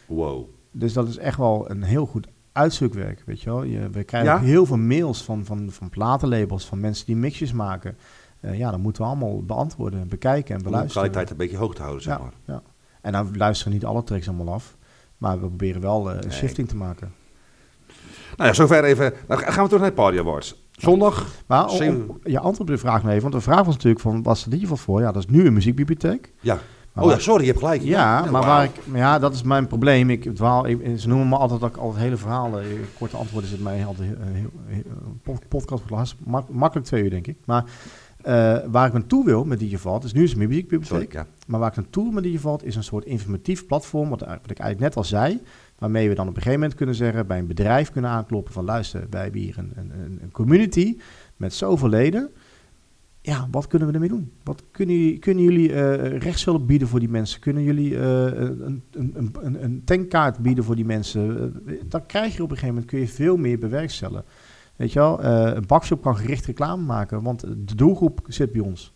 Wow. 0.06 0.48
Dus 0.70 0.92
dat 0.92 1.08
is 1.08 1.16
echt 1.16 1.38
wel 1.38 1.70
een 1.70 1.82
heel 1.82 2.06
goed 2.06 2.26
uitzoekwerk, 2.52 3.22
weet 3.26 3.42
je 3.42 3.50
wel. 3.50 3.62
Je, 3.62 3.90
we 3.90 4.04
krijgen 4.04 4.40
heel 4.40 4.66
veel 4.66 4.76
mails 4.76 5.22
van, 5.22 5.44
van, 5.44 5.70
van 5.70 5.88
platenlabels, 5.90 6.66
van 6.66 6.80
mensen 6.80 7.06
die 7.06 7.16
mixjes 7.16 7.52
maken. 7.52 7.96
Eh, 8.47 8.59
ja, 8.59 8.70
dat 8.70 8.81
moeten 8.81 9.02
we 9.02 9.09
allemaal 9.09 9.43
beantwoorden, 9.43 10.09
bekijken 10.09 10.51
en 10.51 10.56
Om 10.56 10.62
de 10.64 10.70
beluisteren. 10.70 11.02
kwaliteit 11.10 11.31
een 11.31 11.36
beetje 11.47 11.56
hoog 11.64 11.74
te 11.74 11.81
houden, 11.82 12.02
zeg 12.02 12.16
ja, 12.16 12.23
maar. 12.23 12.32
ja. 12.44 12.62
En 13.01 13.12
dan 13.12 13.36
luisteren 13.36 13.73
niet 13.73 13.85
alle 13.85 14.02
tracks 14.05 14.28
allemaal 14.28 14.55
af. 14.55 14.77
Maar 15.18 15.32
we 15.40 15.47
proberen 15.47 15.81
wel 15.81 16.10
eh, 16.10 16.14
een 16.16 16.20
Nee. 16.28 16.31
shifting 16.36 16.68
te 16.68 16.77
maken. 16.77 17.12
Nou 18.36 18.48
ja, 18.48 18.55
zover 18.55 18.85
even. 18.85 19.12
Nou 19.28 19.40
gaan 19.43 19.62
we 19.62 19.68
terug 19.68 19.81
naar 19.81 19.90
de 19.90 19.97
Party 19.97 20.18
Awards. 20.18 20.64
Zondag. 20.73 21.27
Maar 21.47 21.68
om, 21.68 22.18
je 22.24 22.36
antwoord 22.39 22.60
op 22.60 22.66
de 22.66 22.78
vraag 22.78 23.02
nog 23.02 23.10
even. 23.10 23.23
Want 23.23 23.35
de 23.35 23.40
vraag 23.40 23.64
was 23.64 23.74
natuurlijk 23.74 24.01
van, 24.01 24.23
wat 24.23 24.36
is 24.36 24.40
er 24.40 24.47
in 24.47 24.52
ieder 24.59 24.68
geval 24.68 24.85
voor? 24.94 25.01
Ja, 25.02 25.12
dat 25.12 25.23
is 25.28 25.35
nu 25.35 25.47
een 25.47 25.52
muziekbibliotheek. 25.52 26.32
Ja. 26.40 26.59
Maar 26.93 27.05
oh 27.05 27.10
ja, 27.10 27.18
sorry, 27.18 27.40
je 27.40 27.47
hebt 27.47 27.59
gelijk. 27.59 27.82
Ja, 27.82 28.24
maar 28.31 28.43
waar 28.43 28.64
ik, 28.64 28.70
ja, 28.94 29.18
dat 29.18 29.35
is 29.35 29.43
mijn 29.43 29.66
probleem. 29.66 30.10
Ik 30.10 30.35
dwaal, 30.35 30.66
ik, 30.66 30.98
ze 30.98 31.09
noemen 31.09 31.28
me 31.28 31.36
altijd 31.36 31.60
dat 31.60 31.68
ik 31.70 31.77
altijd 31.77 32.02
hele 32.02 32.16
verhalen, 32.16 32.62
eh, 32.62 32.68
korte 32.98 33.16
antwoorden 33.16 33.51
zit 33.51 33.60
mij 33.62 33.86
altijd 33.86 34.09
heel, 34.66 34.89
podcast 35.48 35.68
wordt 35.82 35.90
lastig, 35.90 36.18
mak- 36.24 36.48
makkelijk 36.48 36.86
twee 36.86 37.02
uur 37.02 37.10
denk 37.10 37.27
ik. 37.27 37.36
Maar 37.44 37.64
eh, 38.27 38.59
waar 38.70 38.86
ik 38.86 38.93
naartoe 38.93 39.24
wil 39.24 39.44
met 39.44 39.59
DigiVault, 39.59 40.03
dus 40.03 40.12
nu 40.12 40.23
is 40.23 40.31
het 40.31 40.39
Sorry, 40.39 40.55
muziekbibliotheek, 40.55 41.12
ja. 41.12 41.27
maar 41.47 41.61
waar 41.61 41.70
ik 41.70 41.77
naartoe 41.77 42.03
wil 42.03 42.12
met 42.12 42.23
DigiVault 42.23 42.65
is 42.65 42.77
een 42.77 42.85
soort 42.85 43.05
informatief 43.05 43.66
platform, 43.66 44.09
wat, 44.09 44.20
wat 44.20 44.51
ik 44.51 44.59
eigenlijk 44.59 44.81
net 44.81 44.97
al 44.97 45.05
zei, 45.05 45.40
waarmee 45.78 46.09
we 46.09 46.15
dan 46.15 46.28
op 46.28 46.36
een 46.36 46.43
gegeven 46.43 46.61
moment 46.61 46.78
kunnen 46.78 46.94
zeggen, 46.94 47.27
bij 47.27 47.39
een 47.39 47.47
bedrijf 47.47 47.90
kunnen 47.90 48.11
aankloppen 48.11 48.53
van 48.53 48.65
luister, 48.65 49.07
wij 49.11 49.23
hebben 49.23 49.40
hier 49.40 49.59
een, 49.59 49.73
een, 50.20 50.31
community 50.32 50.97
met 51.36 51.55
zoveel 51.55 51.89
leden. 51.89 52.31
Ja, 53.20 53.48
wat 53.51 53.66
kunnen 53.66 53.89
we 53.89 53.94
ermee 53.94 54.09
doen? 54.09 54.32
Wat 54.43 54.62
kunnen 54.70 54.97
jullie, 54.97 55.19
kunnen 55.19 55.44
jullie 55.44 55.73
eh, 55.73 56.19
rechtshulp 56.19 56.66
bieden 56.66 56.89
voor 56.89 57.01
die 57.01 57.09
mensen? 57.09 57.40
Kunnen 57.40 57.62
jullie 57.62 57.98
eh, 57.98 58.24
een, 58.24 58.82
een, 58.90 59.35
een, 59.40 59.65
een, 59.65 59.82
tankkaart 59.85 60.39
bieden 60.39 60.65
voor 60.65 60.77
die 60.77 60.85
mensen? 60.85 61.55
Dan 61.89 62.07
krijg 62.07 62.36
je 62.36 62.43
op 62.43 62.51
een 62.51 62.57
gegeven 62.57 62.74
moment 62.74 62.90
kun 62.90 63.01
je 63.01 63.09
veel 63.09 63.36
meer 63.36 63.59
bewerkstelligen. 63.59 64.24
Weet 64.77 64.93
je 64.93 64.98
wel, 64.98 65.23
eh, 65.23 65.55
een 65.55 65.66
bakshop 65.66 66.03
kan 66.03 66.16
gericht 66.16 66.47
reclame 66.47 66.82
maken, 66.82 67.23
want 67.23 67.40
de 67.40 67.74
doelgroep 67.74 68.20
zit 68.27 68.53
bij 68.53 68.61
ons. 68.61 68.94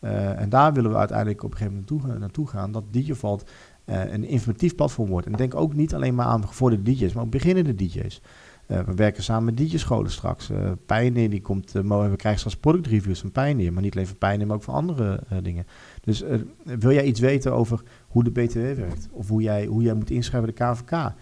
Eh, 0.00 0.40
en 0.40 0.48
daar 0.48 0.72
willen 0.72 0.90
we 0.90 0.96
uiteindelijk 0.96 1.42
op 1.42 1.50
een 1.50 1.56
gegeven 1.56 1.84
moment 1.88 2.18
naartoe, 2.20 2.46
gaan, 2.46 2.72
dat 2.72 2.84
DigiVault 2.90 3.50
eh 3.84 4.12
een 4.12 4.24
informatief 4.24 4.74
platform 4.74 5.08
wordt. 5.08 5.26
En 5.26 5.32
denk 5.32 5.54
ook 5.54 5.74
niet 5.74 5.94
alleen 5.94 6.14
maar 6.14 6.26
aan 6.26 6.46
gevorderde 6.46 6.92
DJ's, 6.92 7.12
maar 7.12 7.24
ook 7.24 7.30
beginnende 7.30 7.74
DJ's. 7.74 8.22
We 8.66 8.94
werken 8.94 9.22
samen 9.22 9.44
met 9.44 9.56
DJ-scholen 9.56 10.10
straks. 10.10 10.50
Eh 10.50 10.70
Pioneer, 10.86 11.30
die 11.30 11.40
komt, 11.40 11.72
we 11.72 12.14
krijgen 12.16 12.38
straks 12.38 12.56
product 12.56 12.86
reviews 12.86 13.20
van 13.20 13.32
Pioneer, 13.32 13.72
maar 13.72 13.82
niet 13.82 13.94
alleen 13.94 14.06
van 14.06 14.18
Pioneer, 14.18 14.46
maar 14.46 14.56
ook 14.56 14.62
van 14.62 14.74
andere 14.74 15.20
dingen. 15.42 15.66
Dus 16.00 16.24
wil 16.64 16.92
jij 16.92 17.04
iets 17.04 17.20
weten 17.20 17.52
over 17.52 17.82
hoe 18.08 18.24
de 18.24 18.30
BTW 18.30 18.58
werkt? 18.58 19.08
Of 19.10 19.28
hoe 19.28 19.42
jij, 19.42 19.66
hoe 19.66 19.82
jij 19.82 19.94
moet 19.94 20.10
inschrijven 20.10 20.54
bij 20.54 20.66
de 20.68 20.74
KVK? 20.74 21.14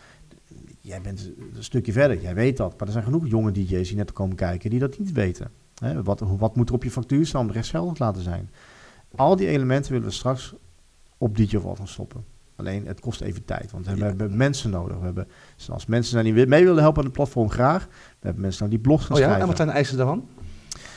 Jij 0.86 1.01
bent 1.01 1.31
een 1.56 1.62
stukje 1.65 1.93
verder, 1.93 2.20
jij 2.20 2.35
weet 2.35 2.56
dat. 2.56 2.70
Maar 2.78 2.86
er 2.86 2.93
zijn 2.93 3.05
genoeg 3.05 3.28
jonge 3.28 3.51
DJ's 3.52 3.89
die 3.89 3.97
net 3.97 4.12
komen 4.12 4.36
kijken 4.36 4.70
die 4.70 4.78
dat 4.78 4.98
niet 4.98 5.12
weten. 5.12 5.51
Hè, 5.78 6.02
wat, 6.02 6.20
wat 6.39 6.56
moet 6.56 6.69
er 6.69 6.74
op 6.74 6.85
je 6.85 6.90
factuur 6.90 7.27
staan 7.27 7.40
om 7.47 7.51
rechtsgeldig 7.51 7.94
te 7.94 8.02
laten 8.02 8.23
zijn? 8.23 8.51
Al 9.16 9.36
die 9.36 9.47
elementen 9.48 9.93
willen 9.93 10.06
we 10.06 10.12
straks 10.12 10.55
op 11.19 11.36
DJVault 11.36 11.77
gaan 11.78 11.89
stoppen. 11.89 12.24
Alleen 12.56 12.86
het 12.86 13.01
kost 13.01 13.20
even 13.20 13.44
tijd, 13.44 13.70
want 13.70 13.86
we 13.86 13.97
Ja. 13.97 14.05
hebben 14.05 14.36
mensen 14.36 14.70
nodig. 14.70 14.98
We 14.98 15.05
hebben, 15.05 15.28
dus 15.56 15.70
als 15.70 15.86
mensen 15.86 16.11
zijn 16.12 16.35
die 16.35 16.47
mee 16.47 16.65
willen 16.65 16.82
helpen 16.82 16.98
aan 16.98 17.05
het 17.05 17.15
platform, 17.16 17.51
graag. 17.51 17.86
We 17.86 17.93
hebben 18.20 18.43
mensen 18.43 18.61
nou 18.65 18.74
die 18.74 18.85
blogs 18.85 19.05
gaan 19.05 19.12
Oh 19.12 19.19
ja, 19.19 19.24
schrijven. 19.24 19.40
en 19.43 19.47
wat 19.48 19.56
zijn 19.56 19.69
de 19.69 19.74
eisen 19.74 19.97
daarvan? 19.97 20.28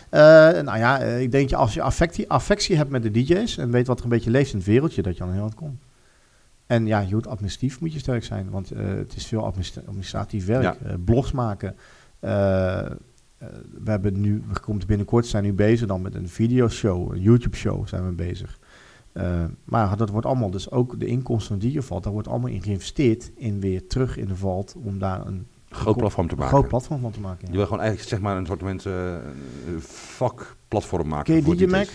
Eh, 0.09 0.19
nou 0.64 0.77
ja, 0.77 0.99
eh, 0.99 1.22
ik 1.22 1.31
denk 1.31 1.49
je 1.49 1.55
als 1.55 1.73
je 1.73 1.81
affectie, 1.81 2.30
affectie 2.30 2.76
hebt 2.77 2.89
met 2.89 3.03
de 3.03 3.11
DJ's 3.11 3.57
en 3.57 3.72
weet 3.72 3.88
wat 3.88 3.97
er 3.97 4.03
een 4.03 4.09
beetje 4.09 4.31
leeft 4.31 4.51
in 4.51 4.57
het 4.57 4.68
wereldje, 4.68 5.01
dat 5.01 5.18
je 5.18 5.23
aan 5.23 5.31
heel 5.31 5.41
wat 5.41 5.55
komt. 5.55 5.81
En 6.68 6.85
ja, 6.85 6.99
je 6.99 7.14
moet 7.14 7.27
administratief 7.27 7.80
moet 7.80 7.94
je 7.94 7.99
sterk 7.99 8.23
zijn, 8.23 8.49
want 8.49 8.72
eh, 8.72 8.85
het 8.85 9.15
is 9.15 9.26
veel 9.26 9.45
administra- 9.45 9.81
administratief 9.85 10.45
werk. 10.45 10.64
Ja. 10.64 10.76
Eh, 10.84 10.94
blogs 11.06 11.31
maken. 11.31 11.76
Eh, 12.19 12.30
we 13.84 13.89
hebben 13.91 14.22
nu, 14.22 14.44
we 14.48 14.60
komt 14.60 14.88
binnenkort 14.88 15.26
zijn 15.26 15.44
nu 15.44 15.53
bezig 15.53 15.88
dan 15.88 16.02
met 16.02 16.15
een 16.15 16.30
videoshow, 16.30 17.11
een 17.14 17.22
YouTube-show 17.22 17.88
zijn 17.88 18.06
we 18.06 18.11
bezig. 18.11 18.60
Maar 19.64 19.98
dat 19.98 20.10
wordt 20.10 20.26
allemaal, 20.27 20.49
dus 20.52 20.72
ook 20.72 20.99
de 20.99 21.06
inkomsten 21.06 21.48
van 21.60 21.60
DigiVault, 21.69 22.03
daar 22.03 22.14
wordt 22.14 22.27
allemaal 22.27 22.49
in 22.49 22.61
geïnvesteerd 22.64 23.31
in 23.35 23.60
weer 23.60 23.88
terug 23.88 24.18
in 24.18 24.27
de 24.27 24.35
vault 24.35 24.76
om 24.84 24.99
daar 24.99 25.26
een 25.27 25.48
Groot 25.69 25.98
platform 25.98 26.27
te 26.27 26.35
maken. 26.35 26.57
groot 26.57 26.68
platform 26.68 27.02
van 27.02 27.11
te 27.11 27.19
maken. 27.19 27.39
ja. 27.45 27.52
Je 27.52 27.57
wil 27.57 27.65
gewoon 27.65 27.80
eigenlijk 27.80 28.10
zeg 28.10 28.19
maar 28.19 28.38
een 28.38 28.45
soort 28.45 28.61
mensen 28.61 29.22
vakplatform 29.80 31.07
maken. 31.07 31.26
Ken 31.26 31.35
je 31.35 31.41
voor 31.41 31.56
DJ. 31.56 31.65
Mac? 31.65 31.88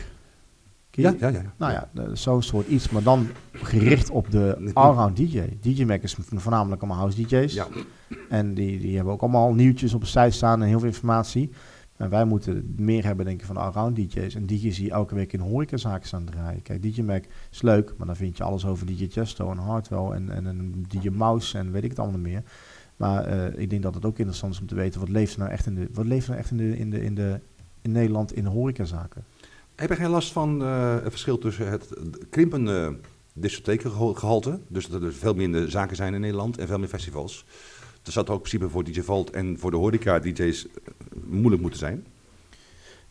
Ja, 0.94 1.14
ja, 1.18 1.28
ja. 1.28 1.42
Nou 1.56 1.72
ja, 1.72 2.14
zo'n 2.14 2.42
soort 2.42 2.68
iets, 2.68 2.90
maar 2.90 3.02
dan 3.02 3.28
gericht 3.52 4.10
op 4.10 4.30
de 4.30 4.70
allround 4.72 5.16
DJ. 5.16 5.42
DJ 5.60 5.84
Mac 5.84 6.02
is 6.02 6.16
voornamelijk 6.18 6.82
allemaal 6.82 7.00
house 7.00 7.22
DJ's. 7.22 7.54
Ja. 7.54 7.66
En 8.28 8.54
die, 8.54 8.80
die 8.80 8.94
hebben 8.94 9.12
ook 9.12 9.20
allemaal 9.20 9.54
nieuwtjes 9.54 9.94
op 9.94 10.00
de 10.00 10.06
site 10.06 10.30
staan 10.30 10.62
en 10.62 10.68
heel 10.68 10.78
veel 10.78 10.88
informatie. 10.88 11.50
En 11.96 12.10
wij 12.10 12.24
moeten 12.24 12.74
meer 12.76 13.04
hebben, 13.04 13.24
denk 13.24 13.40
ik, 13.40 13.46
van 13.46 13.54
de 13.54 13.60
allround 13.60 13.96
DJ's. 13.96 14.34
En 14.34 14.46
DJ's 14.46 14.76
die 14.76 14.90
elke 14.90 15.14
week 15.14 15.32
in 15.32 15.40
horecazaken 15.40 16.06
staan 16.06 16.24
draaien. 16.24 16.62
Kijk, 16.62 16.82
DJ 16.82 17.02
Mac 17.02 17.24
is 17.50 17.62
leuk, 17.62 17.94
maar 17.96 18.06
dan 18.06 18.16
vind 18.16 18.36
je 18.36 18.42
alles 18.42 18.66
over 18.66 18.86
DJ 18.86 19.06
Chesto 19.10 19.50
en 19.50 19.58
Hardwell 19.58 20.10
en, 20.10 20.30
en 20.30 20.44
een 20.44 20.84
DJ 20.88 21.08
Mouse 21.08 21.58
en 21.58 21.72
weet 21.72 21.84
ik 21.84 21.90
het 21.90 21.98
allemaal 21.98 22.20
meer. 22.20 22.42
Maar 22.96 23.24
eh, 23.24 23.60
ik 23.60 23.70
denk 23.70 23.82
dat 23.82 23.94
het 23.94 24.04
ook 24.04 24.18
interessant 24.18 24.54
is 24.54 24.60
om 24.60 24.66
te 24.66 24.74
weten, 24.74 25.00
wat 25.00 25.08
leeft 25.08 25.32
er 25.32 25.38
nou 25.38 25.50
echt 25.50 25.66
in, 25.66 25.74
de, 25.74 25.88
wat 25.92 26.06
leeft 26.06 26.24
er 26.24 26.30
nou 26.30 26.42
echt 26.42 26.50
in, 26.50 26.56
de, 26.56 26.78
in, 26.78 26.90
de, 26.90 27.04
in, 27.04 27.14
de, 27.14 27.40
in 27.80 27.92
Nederland 27.92 28.32
in 28.32 28.44
horecazaken? 28.44 29.24
Heb 29.82 29.90
je 29.90 29.96
geen 29.96 30.10
last 30.10 30.32
van 30.32 30.62
eh, 30.62 30.94
het 30.94 31.10
verschil 31.10 31.38
tussen 31.38 31.70
het 31.70 31.94
krimpende 32.30 32.96
discotheekgehalte, 33.32 34.60
dus 34.68 34.86
dat 34.86 35.02
er 35.02 35.12
veel 35.12 35.34
minder 35.34 35.70
zaken 35.70 35.96
zijn 35.96 36.14
in 36.14 36.20
Nederland 36.20 36.58
en 36.58 36.66
veel 36.66 36.78
meer 36.78 36.88
festivals? 36.88 37.44
Dat 38.02 38.12
zou 38.12 38.26
toch 38.26 38.34
ook 38.34 38.42
in 38.42 38.48
principe 38.48 38.72
voor 38.72 38.84
DJ 38.84 39.00
Vault 39.00 39.30
en 39.30 39.58
voor 39.58 39.70
de 39.70 39.76
horeca 39.76 40.18
DJ's 40.18 40.66
eh, 40.66 40.72
moeilijk 41.26 41.62
moeten 41.62 41.80
zijn? 41.80 42.06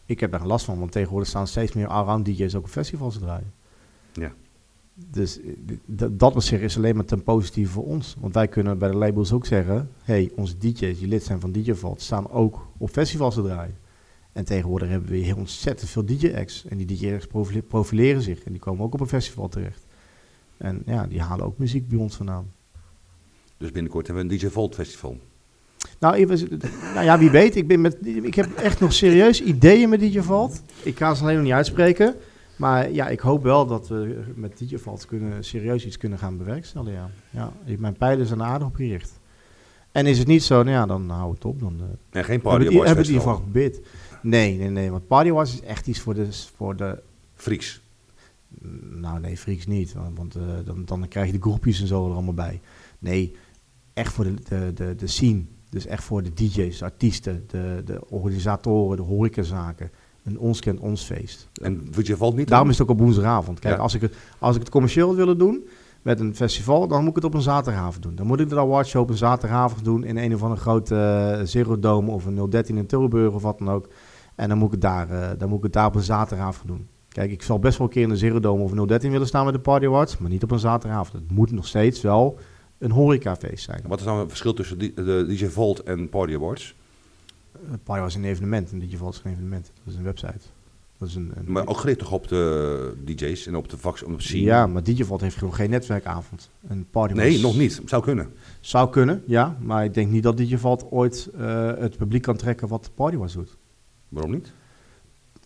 Ik 0.06 0.20
heb 0.20 0.32
daar 0.32 0.40
geen 0.40 0.50
last 0.50 0.66
van, 0.66 0.80
want 0.80 0.92
tegenwoordig 0.92 1.30
staan 1.30 1.48
steeds 1.48 1.74
meer 1.74 1.88
allround 1.88 2.26
DJ's 2.26 2.56
ook 2.56 2.64
op 2.64 2.70
festivals 2.70 3.14
te 3.14 3.20
draaien. 3.20 3.54
Ja. 4.14 4.34
Dus 4.94 5.40
eh, 5.42 5.48
dat 5.86 6.36
op 6.36 6.42
zich 6.42 6.62
is 6.62 6.78
alleen 6.78 6.96
maar 6.96 7.06
ten 7.06 7.24
positieve 7.24 7.72
voor 7.72 7.86
ons. 7.86 8.16
Want 8.20 8.34
wij 8.34 8.48
kunnen 8.48 8.78
bij 8.78 8.90
de 8.90 8.98
labels 8.98 9.32
ook 9.32 9.46
zeggen... 9.46 9.90
hey, 10.04 10.32
onze 10.36 10.58
DJ's 10.58 11.00
die 11.00 11.08
lid 11.08 11.24
zijn 11.24 11.40
van 11.40 11.52
DJ 11.52 11.74
Vault 11.74 12.02
staan 12.02 12.30
ook 12.30 12.68
op 12.78 12.90
festivals 12.90 13.36
te 13.36 13.42
draaien. 13.42 13.81
En 14.34 14.46
tegenwoordig 14.46 14.90
hebben 14.90 15.10
we 15.10 15.18
heel 15.18 15.36
ontzettend 15.38 15.90
veel 15.90 16.06
DJ-acts. 16.06 16.66
En 16.70 16.78
die 16.78 16.86
DJ-acts 16.86 17.28
profile- 17.28 17.62
profileren 17.62 18.22
zich. 18.22 18.44
En 18.44 18.52
die 18.52 18.62
komen 18.62 18.86
ook 18.86 18.94
op 18.94 19.00
een 19.00 19.08
festival 19.08 19.48
terecht. 19.50 19.86
En 20.58 20.82
ja, 20.86 21.08
die 21.08 21.22
halen 21.22 21.46
ook 21.46 21.58
muziek 21.58 21.88
bij 21.88 21.98
ons 21.98 22.16
vandaan. 22.16 22.52
Dus 23.58 23.72
binnenkort 23.72 24.08
hebben 24.08 24.28
we 24.28 24.34
een 24.34 24.40
DJ 24.40 24.48
Vault 24.48 24.76
festival. 24.76 25.18
Nou, 26.00 26.28
was- 26.28 26.46
nou 26.96 27.04
ja, 27.06 27.20
wie 27.20 27.30
weet. 27.30 27.56
Ik, 27.56 27.68
ben 27.68 27.82
met, 27.82 27.98
ik 28.06 28.36
heb 28.36 28.54
echt 28.56 28.80
nog 28.80 28.94
serieus 28.94 29.42
ideeën 29.44 29.90
met 29.90 30.00
DJ 30.00 30.20
Vault. 30.22 30.62
Ik 30.84 30.98
ga 30.98 31.14
ze 31.14 31.22
alleen 31.24 31.36
nog 31.36 31.44
niet 31.44 31.54
uitspreken. 31.54 32.16
Maar 32.56 32.92
ja, 32.92 33.08
ik 33.08 33.20
hoop 33.20 33.44
wel 33.44 33.66
dat 33.68 33.88
we 33.88 34.24
met 34.36 34.58
DJ 34.58 34.78
Vault 34.78 35.06
kunnen, 35.06 35.44
serieus 35.44 35.86
iets 35.86 35.98
kunnen 35.98 36.18
gaan 36.20 36.38
bewerkstelligen. 36.38 36.94
Ja. 36.94 37.10
Ja, 37.30 37.52
ik- 37.66 37.80
mijn 37.80 37.98
pijlen 37.98 38.26
zijn 38.26 38.44
aardig 38.44 38.68
op 38.68 38.76
gericht. 38.76 39.20
En 39.92 40.06
is 40.06 40.18
het 40.18 40.28
niet 40.28 40.44
zo, 40.44 40.56
nou 40.56 40.70
ja, 40.76 40.86
dan 40.86 41.10
hou 41.10 41.34
het 41.34 41.46
op. 41.46 41.60
Dan, 41.60 41.80
En 41.80 41.88
geen 42.24 42.24
hebben 42.24 42.42
Party 42.42 42.68
Awards 42.68 42.86
hebben 42.88 43.06
we 43.06 43.12
het 43.12 43.22
in 43.22 43.84
Nee, 44.22 44.58
nee, 44.58 44.70
nee. 44.70 44.92
Want 44.92 45.08
Party 45.08 45.30
Awards 45.30 45.54
is 45.54 45.62
echt 45.62 45.88
iets 45.88 46.00
voor 46.00 46.14
de, 46.14 46.28
voor 46.56 46.76
de 46.76 47.02
Freaks. 47.34 47.82
nou 48.92 49.20
nee, 49.20 49.38
freaks 49.38 49.68
niet. 49.68 49.94
Want, 49.94 50.18
want, 50.18 50.36
eh, 50.36 50.42
dan, 50.66 50.86
dan 50.86 51.08
krijg 51.08 51.26
je 51.26 51.32
de 51.34 51.42
groepjes 51.42 51.82
en 51.82 51.88
zo 51.88 52.06
er 52.08 52.14
allemaal 52.14 52.34
bij. 52.34 52.62
Nee, 53.00 53.36
echt 53.94 54.14
voor 54.14 54.24
de, 54.24 54.34
de, 54.50 54.72
de, 54.74 54.96
de 54.96 55.08
scene. 55.08 55.44
Dus 55.70 55.86
echt 55.86 56.04
voor 56.04 56.24
de 56.24 56.34
DJ's, 56.34 56.82
artiesten, 56.82 57.44
de, 57.48 57.82
de 57.86 58.02
organisatoren, 58.10 58.98
de 58.98 59.04
horecazaken. 59.04 59.92
Een 60.24 60.40
ons 60.40 60.60
kent 60.60 60.80
ons 60.80 61.04
feest. 61.04 61.50
En 61.62 61.88
DJ 61.92 62.14
Vault 62.14 62.36
niet? 62.36 62.48
Daarom 62.48 62.70
is 62.70 62.78
het 62.78 62.88
ook 62.88 62.94
op 62.94 63.00
woensdagavond. 63.04 63.60
Kijk, 63.60 63.76
Ja. 63.76 63.82
als, 63.82 63.94
ik 63.94 64.02
het, 64.02 64.16
als 64.40 64.56
ik 64.56 64.62
het 64.62 64.70
commercieel 64.70 65.08
wil 65.08 65.16
willen 65.16 65.38
doen 65.38 65.68
met 66.02 66.20
een 66.20 66.36
festival, 66.36 66.88
dan 66.88 67.00
moet 67.00 67.10
ik 67.10 67.16
het 67.16 67.24
op 67.24 67.34
een 67.34 67.42
zaterdagavond 67.42 68.04
doen. 68.04 68.16
Dan 68.16 68.28
moet 68.28 68.40
ik 68.40 68.50
de 68.50 68.60
awardshow 68.60 69.02
op 69.02 69.10
een 69.10 69.18
zaterdagavond 69.18 69.84
doen 69.84 70.04
in 70.04 70.18
een 70.18 70.34
of 70.34 70.42
andere 70.44 70.62
grote 70.62 70.96
eh, 70.96 71.46
Zero 71.46 71.80
Dome 71.80 72.12
of 72.12 72.26
een 72.26 72.50
013 72.50 72.78
in 72.78 72.86
Tilburg 72.86 73.34
of 73.34 73.42
wat 73.42 73.58
dan 73.60 73.70
ook. 73.70 73.88
En 74.42 74.50
dan 74.50 74.58
moet 74.58 74.66
ik 74.68 74.72
het 74.72 74.82
daar, 74.82 75.10
eh, 75.10 75.30
dan 75.38 75.50
moet 75.50 75.58
ik 75.58 75.64
het 75.64 75.74
daar 75.74 75.86
op 75.86 75.96
een 75.96 76.02
zaterdagavond 76.02 76.68
doen. 76.68 76.88
Kijk, 77.10 77.32
ik 77.32 77.42
zal 77.42 77.60
best 77.60 77.78
wel 77.78 77.88
een 77.88 77.94
keer 77.94 78.04
in 78.04 78.10
de 78.10 78.18
Zero 78.18 78.40
Dome 78.40 78.64
of 78.64 78.72
een 78.72 78.88
013 78.88 79.12
willen 79.12 79.28
staan 79.28 79.46
met 79.46 79.54
de 79.54 79.60
Party 79.60 79.86
Awards, 79.86 80.18
maar 80.18 80.30
niet 80.30 80.44
op 80.44 80.52
een 80.52 80.60
zaterdagavond. 80.60 81.24
Het 81.24 81.32
moet 81.32 81.52
nog 81.52 81.68
steeds 81.68 82.02
wel 82.02 82.38
een 82.78 82.92
horecafeest 82.92 83.64
zijn. 83.64 83.82
Wat 83.88 84.00
is 84.00 84.06
nou 84.06 84.20
het 84.20 84.28
verschil 84.30 84.54
tussen 84.54 84.78
die- 84.78 84.94
de 84.94 85.26
DJ 85.28 85.46
Vault 85.48 85.84
en 85.84 86.10
Party 86.10 86.34
Awards? 86.34 86.76
Een 87.54 87.70
Party 87.70 87.92
Awards 87.92 88.16
is 88.16 88.22
een 88.22 88.28
evenement, 88.30 88.72
en 88.72 88.80
DJ 88.80 88.86
is 89.10 89.18
geen 89.18 89.32
evenement. 89.34 89.72
Dat 89.84 89.94
is 89.94 90.00
een 90.00 90.04
website. 90.06 90.40
Dat 90.98 91.08
is 91.10 91.16
een, 91.16 91.32
een- 91.36 91.52
Maar 91.52 91.68
ook 91.68 91.78
gericht 91.78 92.00
toch 92.00 92.12
op 92.12 92.28
de 92.28 92.94
DJ's 93.06 93.48
en 93.48 93.56
op 93.56 93.70
de 93.70 93.78
vax, 93.78 94.04
op 94.04 94.18
de 94.18 94.24
scene? 94.24 94.44
ja, 94.44 94.68
maar 94.68 94.84
Digivault 94.84 95.22
heeft 95.22 95.38
gewoon 95.38 95.54
geen 95.54 95.70
netwerkavond. 95.70 96.50
Een 96.68 96.86
party 96.92 97.14
Nee, 97.14 97.32
was- 97.32 97.42
nog 97.42 97.58
niet. 97.58 97.82
Zou 97.86 98.04
kunnen. 98.04 98.34
Zou 98.60 98.90
kunnen, 98.90 99.24
ja. 99.26 99.58
Maar 99.60 99.84
ik 99.84 99.94
denk 99.94 100.12
niet 100.12 100.24
dat 100.24 100.38
Digivault 100.38 100.86
ooit 100.92 101.30
eh, 101.38 101.72
het 101.78 101.98
publiek 101.98 102.22
kan 102.22 102.36
trekken 102.36 102.68
wat 102.68 102.90
Party 102.96 103.16
was 103.18 103.34
doet. 103.34 103.58
Waarom 104.12 104.32
niet? 104.32 104.54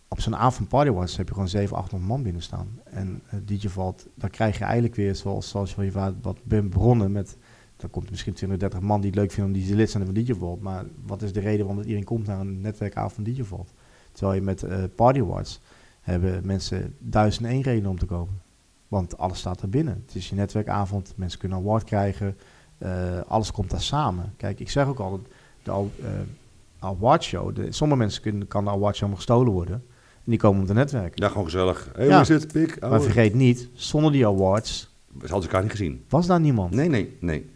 Op 0.08 0.20
zo'n 0.20 0.36
avond 0.36 0.70
Party 0.70 0.90
was 0.90 1.18
heb 1.18 1.28
je 1.28 1.34
gewoon 1.34 1.50
700, 1.50 1.84
800 1.84 2.12
man 2.12 2.24
binnen 2.24 2.42
staan. 2.42 2.80
En 2.84 3.22
uh, 3.26 3.40
Digivault, 3.44 4.08
dan 4.16 4.30
krijg 4.30 4.58
je 4.58 4.64
eigenlijk 4.64 4.96
weer 4.96 5.16
zoals, 5.16 5.50
zoals 5.50 5.76
je 5.76 5.92
van 5.92 6.18
wat 6.22 6.44
bent 6.44 6.70
begonnen 6.70 7.12
met... 7.12 7.38
Dan 7.78 7.90
komt 7.90 8.06
er 8.06 8.12
misschien 8.12 8.34
20, 8.34 8.58
30 8.58 8.80
man 8.80 9.02
die 9.02 9.10
het 9.10 9.20
leuk 9.20 9.32
vinden 9.32 9.54
om 9.54 9.62
die 9.62 9.76
lid 9.76 9.90
zijn 9.90 10.06
van 10.06 10.14
Digivault. 10.14 10.62
Maar 10.62 10.86
wat 11.06 11.22
is 11.22 11.34
de 11.34 11.40
reden 11.40 11.66
waarom 11.66 11.84
iedereen 11.84 12.04
komt 12.04 12.28
naar 12.28 12.40
een 12.40 12.62
netwerkavond 12.62 13.14
van 13.14 13.24
Digivault? 13.24 13.74
Terwijl 14.12 14.36
je 14.36 14.42
met 14.42 14.64
uh, 14.64 14.84
Party 14.96 15.20
Awards 15.20 15.60
hebben 16.02 16.46
mensen 16.46 16.96
duizend 17.00 17.46
één 17.46 17.62
reden 17.62 17.90
om 17.90 18.00
te 18.00 18.06
komen. 18.06 18.42
Want 18.88 19.18
alles 19.18 19.40
staat 19.40 19.62
er 19.62 19.70
binnen. 19.70 20.04
Het 20.06 20.16
is 20.16 20.30
je 20.30 20.36
netwerkavond, 20.36 21.14
mensen 21.16 21.40
kunnen 21.40 21.58
award 21.58 21.84
krijgen. 21.84 22.38
Uh, 22.78 23.20
alles 23.28 23.52
komt 23.52 23.70
daar 23.70 23.82
samen. 23.82 24.34
Kijk, 24.38 24.60
ik 24.60 24.70
zeg 24.70 24.88
ook 24.88 25.00
al, 25.00 25.22
de 25.64 25.72
uh, 25.72 26.10
awardshow, 26.86 27.56
de, 27.56 27.72
sommige 27.72 28.00
mensen 28.00 28.22
kunnen, 28.22 28.48
kan 28.48 28.64
de 28.64 28.70
awardshow 28.70 29.08
nog 29.10 29.18
gestolen 29.18 29.52
worden. 29.54 29.76
En 30.16 30.32
die 30.32 30.40
komen 30.40 30.62
om 30.62 30.68
te 30.68 30.74
netwerken. 30.74 31.24
Ja, 31.24 31.28
gewoon 31.28 31.44
gezellig. 31.44 31.90
Hey, 31.96 32.06
Ja. 32.06 32.12
hoe 32.12 32.22
is 32.22 32.28
het, 32.28 32.52
pik? 32.52 32.78
Oh. 32.84 32.90
Maar 32.90 33.02
vergeet 33.02 33.34
niet, 33.34 33.70
zonder 33.74 34.12
die 34.12 34.28
awards 34.28 34.94
We 35.14 35.20
hadden 35.28 35.42
elkaar 35.42 35.62
niet 35.62 35.72
gezien. 35.72 36.04
was 36.10 36.28
daar 36.28 36.40
niemand. 36.40 36.74
Nee, 36.74 36.90
nee, 36.90 37.18
nee. 37.20 37.50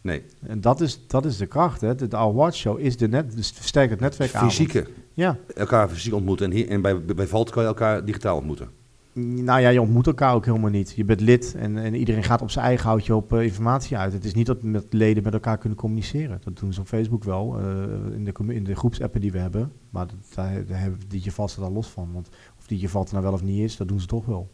Nee, 0.00 0.22
En 0.46 0.60
dat 0.60 0.80
is, 0.80 1.06
dat 1.06 1.24
is 1.24 1.36
de 1.36 1.46
kracht. 1.46 1.80
Hè. 1.80 1.94
De, 1.94 2.08
de 2.08 2.16
awardshow 2.16 2.78
is 2.78 2.96
de 2.96 3.08
net, 3.08 3.36
dus 3.36 3.50
versterkt 3.50 3.90
het 3.90 4.00
netwerkavond. 4.00 4.52
fysieke. 4.52 4.86
Ja. 5.12 5.38
Elkaar 5.54 5.88
fysiek 5.88 6.14
ontmoeten. 6.14 6.46
En, 6.46 6.52
hier, 6.52 6.68
en 6.68 6.80
bij, 6.82 7.04
bij 7.04 7.26
Valt 7.26 7.50
kan 7.50 7.62
je 7.62 7.68
elkaar 7.68 8.04
digitaal 8.04 8.36
ontmoeten. 8.36 8.68
Nou 9.14 9.60
ja, 9.60 9.68
je 9.68 9.80
ontmoet 9.80 10.06
elkaar 10.06 10.34
ook 10.34 10.44
helemaal 10.44 10.70
niet. 10.70 10.92
Je 10.96 11.04
bent 11.04 11.20
lid 11.20 11.54
en, 11.54 11.78
en 11.78 11.94
iedereen 11.94 12.22
gaat 12.22 12.42
op 12.42 12.50
zijn 12.50 12.64
eigen 12.64 12.88
houtje 12.88 13.14
op 13.14 13.32
uh, 13.32 13.42
informatie 13.42 13.96
uit. 13.96 14.12
Het 14.12 14.24
is 14.24 14.34
niet 14.34 14.46
dat 14.46 14.62
met 14.62 14.92
leden 14.92 15.22
met 15.22 15.32
elkaar 15.32 15.58
kunnen 15.58 15.78
communiceren. 15.78 16.40
Dat 16.44 16.58
doen 16.58 16.72
ze 16.72 16.80
op 16.80 16.86
Facebook 16.86 17.24
wel, 17.24 17.60
uh, 17.60 18.14
in, 18.14 18.24
de, 18.24 18.54
in 18.54 18.64
de 18.64 18.74
groepsappen 18.74 19.20
die 19.20 19.32
we 19.32 19.38
hebben. 19.38 19.72
Maar 19.90 20.06
dat, 20.06 20.16
daar, 20.34 20.66
daar 20.66 20.80
hebben 20.80 21.00
die 21.08 21.20
je 21.24 21.32
vast 21.32 21.56
er 21.56 21.62
al 21.62 21.72
los 21.72 21.88
van. 21.88 22.12
Want 22.12 22.28
of 22.58 22.66
die 22.66 22.80
je 22.80 22.88
valt 22.88 23.06
er 23.06 23.12
nou 23.12 23.24
wel 23.24 23.34
of 23.34 23.42
niet 23.42 23.60
is, 23.60 23.76
dat 23.76 23.88
doen 23.88 24.00
ze 24.00 24.06
toch 24.06 24.24
wel. 24.26 24.50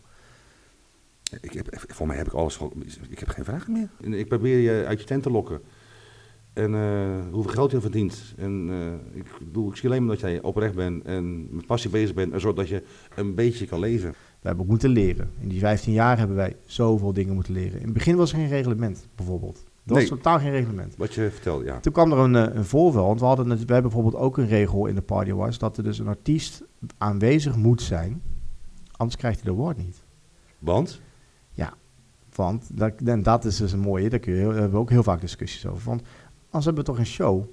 Ik 1.41 1.53
heb, 1.53 1.69
voor 1.71 2.07
mij 2.07 2.17
heb 2.17 2.27
ik 2.27 2.33
alles 2.33 2.59
ik 3.09 3.19
heb 3.19 3.29
geen 3.29 3.45
vragen 3.45 3.73
meer. 3.73 4.19
Ik 4.19 4.29
probeer 4.29 4.59
je 4.59 4.85
uit 4.87 5.01
je 5.01 5.07
tent 5.07 5.23
te 5.23 5.31
lokken. 5.31 5.61
En 6.53 6.73
uh, 6.73 7.33
hoeveel 7.33 7.53
geld 7.53 7.71
je 7.71 7.81
verdient. 7.81 8.35
En 8.37 8.69
uh, 8.69 8.93
ik, 9.13 9.25
bedoel, 9.39 9.71
ik 9.71 9.77
zie 9.77 9.89
alleen 9.89 10.05
maar 10.05 10.17
dat 10.17 10.31
jij 10.31 10.43
oprecht 10.43 10.75
bent 10.75 11.05
en 11.05 11.55
met 11.55 11.67
passie 11.67 11.91
bezig 11.91 12.15
bent. 12.15 12.33
En 12.33 12.41
zodat 12.41 12.69
je 12.69 12.83
een 13.17 13.35
beetje 13.35 13.67
kan 13.67 13.81
leven. 13.81 14.15
We 14.41 14.47
hebben 14.47 14.65
ook 14.65 14.71
moeten 14.71 14.91
leren. 14.91 15.31
In 15.41 15.49
die 15.49 15.59
15 15.59 15.93
jaar 15.93 16.19
hebben 16.19 16.37
wij 16.37 16.57
zoveel 16.67 17.13
dingen 17.13 17.35
moeten 17.35 17.53
leren. 17.53 17.79
In 17.79 17.85
het 17.85 17.93
begin 17.93 18.17
was 18.17 18.33
er 18.33 18.39
geen 18.39 18.49
reglement, 18.49 19.09
bijvoorbeeld. 19.15 19.57
Er 19.57 19.95
was 19.95 19.99
Nee. 19.99 20.09
totaal 20.09 20.39
geen 20.39 20.51
reglement. 20.51 20.97
Wat 20.97 21.15
je 21.15 21.31
vertelde, 21.31 21.65
ja. 21.65 21.81
Toen 21.81 21.93
kwam 21.93 22.13
er 22.13 22.19
een, 22.19 22.37
eh, 22.37 22.55
een 22.55 22.65
voorval, 22.65 23.07
want 23.07 23.21
we, 23.21 23.27
hadden 23.27 23.49
we 23.49 23.57
hebben 23.59 23.83
bijvoorbeeld 23.83 24.15
ook 24.23 24.39
een 24.39 24.47
regel 24.47 24.87
in 24.87 24.95
de 24.95 25.03
Party 25.03 25.31
Awards... 25.31 25.59
dat 25.59 25.77
er 25.77 25.85
dus 25.85 25.99
een 25.99 26.09
artiest 26.09 26.63
aanwezig 26.99 27.57
moet 27.57 27.83
zijn, 27.83 28.23
anders 28.97 29.17
krijgt 29.17 29.43
hij 29.43 29.51
de 29.53 29.59
award 29.59 29.77
niet. 29.77 30.03
Want? 30.59 31.01
Want, 32.39 32.71
dat, 32.79 32.93
en 33.05 33.23
dat 33.23 33.45
is 33.45 33.57
dus 33.57 33.73
een 33.73 33.81
mooie, 33.81 34.09
daar, 34.09 34.19
kun 34.19 34.35
je, 34.35 34.43
daar 34.43 34.53
hebben 34.53 34.71
we 34.71 34.77
ook 34.77 34.91
heel 34.91 35.03
vaak 35.03 35.21
discussies 35.21 35.67
over. 35.67 35.89
Want 35.89 36.03
als 36.51 36.65
hebben 36.65 36.85
we 36.85 36.91
toch 36.91 36.99
een 36.99 37.07
show, 37.07 37.45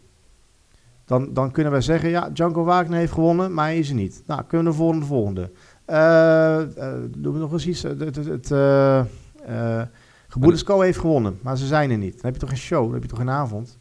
dan, 1.05 1.33
dan 1.33 1.51
kunnen 1.51 1.71
wij 1.71 1.81
zeggen... 1.81 2.09
ja, 2.09 2.29
Django 2.29 2.63
Wagner 2.63 2.97
heeft 2.97 3.11
gewonnen, 3.11 3.53
maar 3.53 3.65
hij 3.65 3.79
is 3.79 3.89
er 3.89 3.95
niet. 3.95 4.23
Nou, 4.25 4.43
kunnen 4.43 4.65
we 4.67 4.71
de 4.71 4.77
volgende, 4.77 5.01
de 5.01 5.11
volgende. 5.11 5.51
Eh, 5.85 6.61
eh, 6.61 6.93
doen 7.17 7.33
we 7.33 7.39
nog 7.39 7.51
eens 7.53 7.67
iets. 7.67 7.81
Het, 7.83 7.99
het, 7.99 8.15
het, 8.15 8.51
eh, 8.51 8.99
eh, 8.99 9.81
heeft 10.79 10.99
gewonnen, 10.99 11.37
maar 11.41 11.57
ze 11.57 11.65
zijn 11.65 11.91
er 11.91 11.97
niet. 11.97 12.13
Dan 12.13 12.21
heb 12.21 12.33
je 12.33 12.39
toch 12.39 12.51
een 12.51 12.57
show, 12.57 12.83
dan 12.83 12.93
heb 12.93 13.03
je 13.03 13.09
toch 13.09 13.19
een 13.19 13.29
avond. 13.29 13.77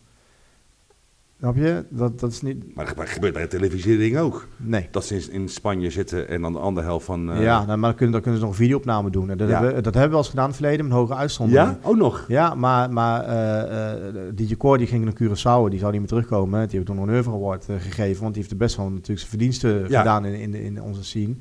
Snap 1.39 1.57
je? 1.57 1.85
Dat, 1.89 2.21
dat 2.21 2.31
is 2.31 2.43
niet... 2.43 2.75
Maar 2.75 2.87
gebeurt 2.97 3.33
bij 3.33 3.43
de 3.43 3.49
televisiering 3.49 4.19
ook. 4.19 4.47
Nee. 4.57 4.89
Dat 4.91 5.05
ze 5.05 5.15
in, 5.17 5.31
in 5.33 5.49
Spanje 5.49 5.91
zitten 5.91 6.29
en 6.29 6.41
dan 6.43 6.53
de 6.53 6.59
andere 6.59 6.87
helft 6.87 7.05
van... 7.07 7.31
eh, 7.33 7.43
ja, 7.43 7.65
nou, 7.65 7.79
maar 7.79 7.89
dan 7.89 7.95
kunnen, 7.95 8.13
dan 8.13 8.21
kunnen 8.23 8.41
ze 8.41 8.47
nog 8.47 8.55
een 8.57 8.63
videoopname 8.63 9.11
doen. 9.11 9.31
En 9.31 9.37
dat, 9.39 9.49
Ja. 9.49 9.55
hebben, 9.55 9.75
we- 9.75 9.81
dat 9.83 9.93
hebben 9.95 10.11
we 10.11 10.17
al 10.17 10.23
eens 10.23 10.29
gedaan 10.31 10.45
in 10.45 10.51
het 10.51 10.61
verleden, 10.61 10.87
met 10.87 10.95
hoge 10.95 11.15
uitzondering. 11.15 11.69
Ja? 11.83 11.89
Ook 11.89 11.97
nog? 11.97 12.25
Ja, 12.29 12.55
maar, 12.55 12.91
maar 12.93 13.21
eh, 13.25 13.93
eh, 13.93 14.13
die 14.35 14.47
Jacor 14.47 14.79
die 14.79 14.87
ging 14.87 15.05
naar 15.05 15.15
Curaçao, 15.15 15.71
die 15.71 15.79
zou 15.79 15.91
niet 15.91 16.01
meer 16.01 16.09
terugkomen. 16.09 16.61
Die 16.61 16.71
heeft 16.71 16.87
toen 16.87 16.97
nog 16.97 17.07
een 17.07 17.15
Euro 17.15 17.33
Award 17.35 17.69
eh, 17.69 17.77
gegeven, 17.79 18.23
want 18.23 18.33
die 18.35 18.43
heeft 18.43 18.51
er 18.55 18.59
best 18.61 18.77
wel 18.77 18.87
natuurlijk 18.91 19.19
zijn 19.19 19.31
verdiensten 19.31 19.89
Ja. 19.89 19.99
gedaan 19.99 20.25
in, 20.25 20.35
in, 20.35 20.55
in 20.55 20.83
onze 20.83 21.05
scene. 21.05 21.35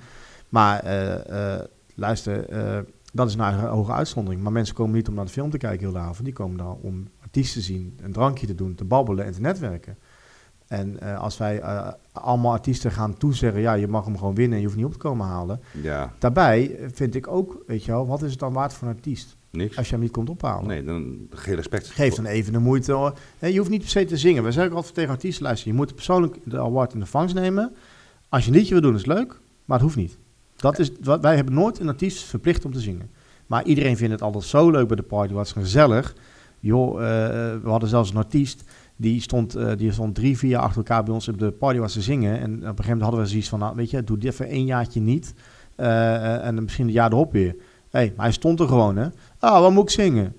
Maar 0.54 0.80
eh, 0.80 1.54
eh, 1.54 1.66
luister, 1.96 2.50
eh, 2.50 2.80
dat 3.14 3.28
is 3.28 3.36
nou 3.36 3.54
een 3.54 3.60
hoge 3.60 3.92
uitzondering. 3.92 4.42
Maar 4.42 4.52
mensen 4.52 4.76
komen 4.76 4.96
niet 4.96 5.08
om 5.08 5.14
naar 5.14 5.26
de 5.26 5.32
film 5.32 5.50
te 5.50 5.58
kijken 5.58 5.80
heel 5.80 5.92
de 5.92 6.00
avond. 6.00 6.24
Die 6.24 6.34
komen 6.34 6.58
daar 6.58 6.76
om 6.82 7.08
artiesten 7.22 7.62
te 7.62 7.66
zien, 7.68 8.00
een 8.02 8.12
drankje 8.12 8.48
te 8.48 8.56
doen, 8.56 8.76
te 8.76 8.84
babbelen 8.84 9.26
en 9.26 9.32
te 9.34 9.42
netwerken. 9.42 9.98
En 10.68 11.18
als 11.18 11.38
wij 11.38 11.64
allemaal 12.12 12.52
artiesten 12.52 12.92
gaan 12.92 13.18
toezeggen, 13.18 13.62
ja, 13.62 13.74
je 13.74 13.88
mag 13.88 14.06
hem 14.06 14.18
gewoon 14.18 14.36
winnen 14.36 14.54
en 14.54 14.60
je 14.60 14.66
hoeft 14.66 14.78
niet 14.78 14.86
op 14.86 14.92
te 14.92 14.98
komen 14.98 15.26
halen. 15.26 15.62
Ja, 15.82 16.14
Daarbij 16.20 16.80
vind 16.94 17.16
ik 17.16 17.28
ook, 17.28 17.64
weet 17.68 17.84
je 17.84 17.92
wel, 17.92 18.08
wat 18.08 18.22
is 18.22 18.32
het 18.32 18.40
dan 18.40 18.54
waard 18.54 18.74
voor 18.74 18.88
een 18.88 18.96
artiest 18.96 19.36
niks. 19.50 19.78
als 19.78 19.86
je 19.86 19.92
hem 19.92 20.02
niet 20.02 20.12
komt 20.12 20.30
ophalen? 20.30 20.68
Nee, 20.68 20.84
dan 20.84 21.28
geen 21.30 21.56
respect. 21.56 21.90
Geef 21.90 22.14
dan 22.14 22.26
even 22.26 22.54
de 22.54 22.60
moeite. 22.60 22.92
hoor. 22.92 23.18
Hè, 23.40 23.48
je 23.48 23.58
hoeft 23.58 23.70
niet 23.70 23.82
per 23.82 23.90
se 23.90 24.06
te 24.06 24.18
zingen. 24.18 24.44
We 24.44 24.52
zeggen 24.52 24.72
ook 24.72 24.78
altijd 24.78 24.96
tegen 24.96 25.12
artiesten, 25.12 25.44
luister, 25.44 25.68
je 25.68 25.74
moet 25.74 25.96
persoonlijk 25.96 26.38
de 26.44 26.60
award 26.60 26.94
in 26.94 27.00
de 27.00 27.06
vangst 27.06 27.36
nemen. 27.36 27.76
Als 28.30 28.46
je 28.46 28.52
een 28.52 28.58
liedje 28.58 28.74
wil 28.74 28.82
doen, 28.82 28.96
is 28.96 29.06
leuk, 29.06 29.40
maar 29.66 29.78
het 29.78 29.86
hoeft 29.86 29.98
niet. 29.98 30.18
Dat 30.64 30.80
is, 30.80 30.92
wat- 31.02 31.22
wij 31.22 31.36
hebben 31.36 31.54
nooit 31.54 31.80
een 31.80 31.88
artiest 31.88 32.24
verplicht 32.24 32.66
om 32.66 32.72
te 32.74 32.80
zingen. 32.80 33.10
Maar 33.48 33.64
iedereen 33.64 33.98
vindt 33.98 34.12
het 34.14 34.22
altijd 34.22 34.44
zo 34.44 34.70
leuk 34.72 34.88
bij 34.88 34.96
de 34.96 35.02
party, 35.04 35.34
wat 35.34 35.50
gezellig. 35.50 36.16
Joh, 36.60 36.94
eh, 37.02 37.08
we 37.64 37.70
hadden 37.70 37.90
zelfs 37.90 38.10
een 38.10 38.18
artiest, 38.18 38.64
die 38.96 39.22
stond, 39.22 39.56
eh, 39.56 39.72
die 39.78 39.92
stond 39.92 40.16
drie, 40.16 40.38
vier 40.38 40.50
jaar 40.50 40.62
achter 40.62 40.78
elkaar 40.78 41.04
bij 41.04 41.14
ons 41.14 41.28
op 41.28 41.40
de 41.40 41.52
party 41.52 41.80
was 41.80 41.94
te 41.94 42.02
zingen. 42.02 42.40
En 42.40 42.54
op 42.54 42.60
een 42.62 42.62
gegeven 42.68 42.84
moment 42.86 43.02
hadden 43.02 43.20
we 43.22 43.28
zoiets 43.28 43.50
van, 43.50 43.60
nou, 43.60 43.76
weet 43.76 43.90
je, 43.90 44.04
doe 44.04 44.18
dit 44.18 44.32
even 44.32 44.48
één 44.48 44.66
jaartje 44.66 45.00
niet. 45.02 45.34
Eh, 45.76 46.46
en 46.46 46.64
misschien 46.64 46.86
het 46.86 46.94
jaar 46.94 47.12
erop 47.12 47.32
weer. 47.32 47.56
hey, 47.90 48.14
maar 48.16 48.26
hij 48.26 48.34
stond 48.34 48.60
er 48.60 48.68
gewoon, 48.68 48.96
hè. 48.96 49.08
Ah, 49.40 49.60
wat 49.60 49.72
moet 49.72 49.84
ik 49.84 49.90
zingen? 49.90 50.34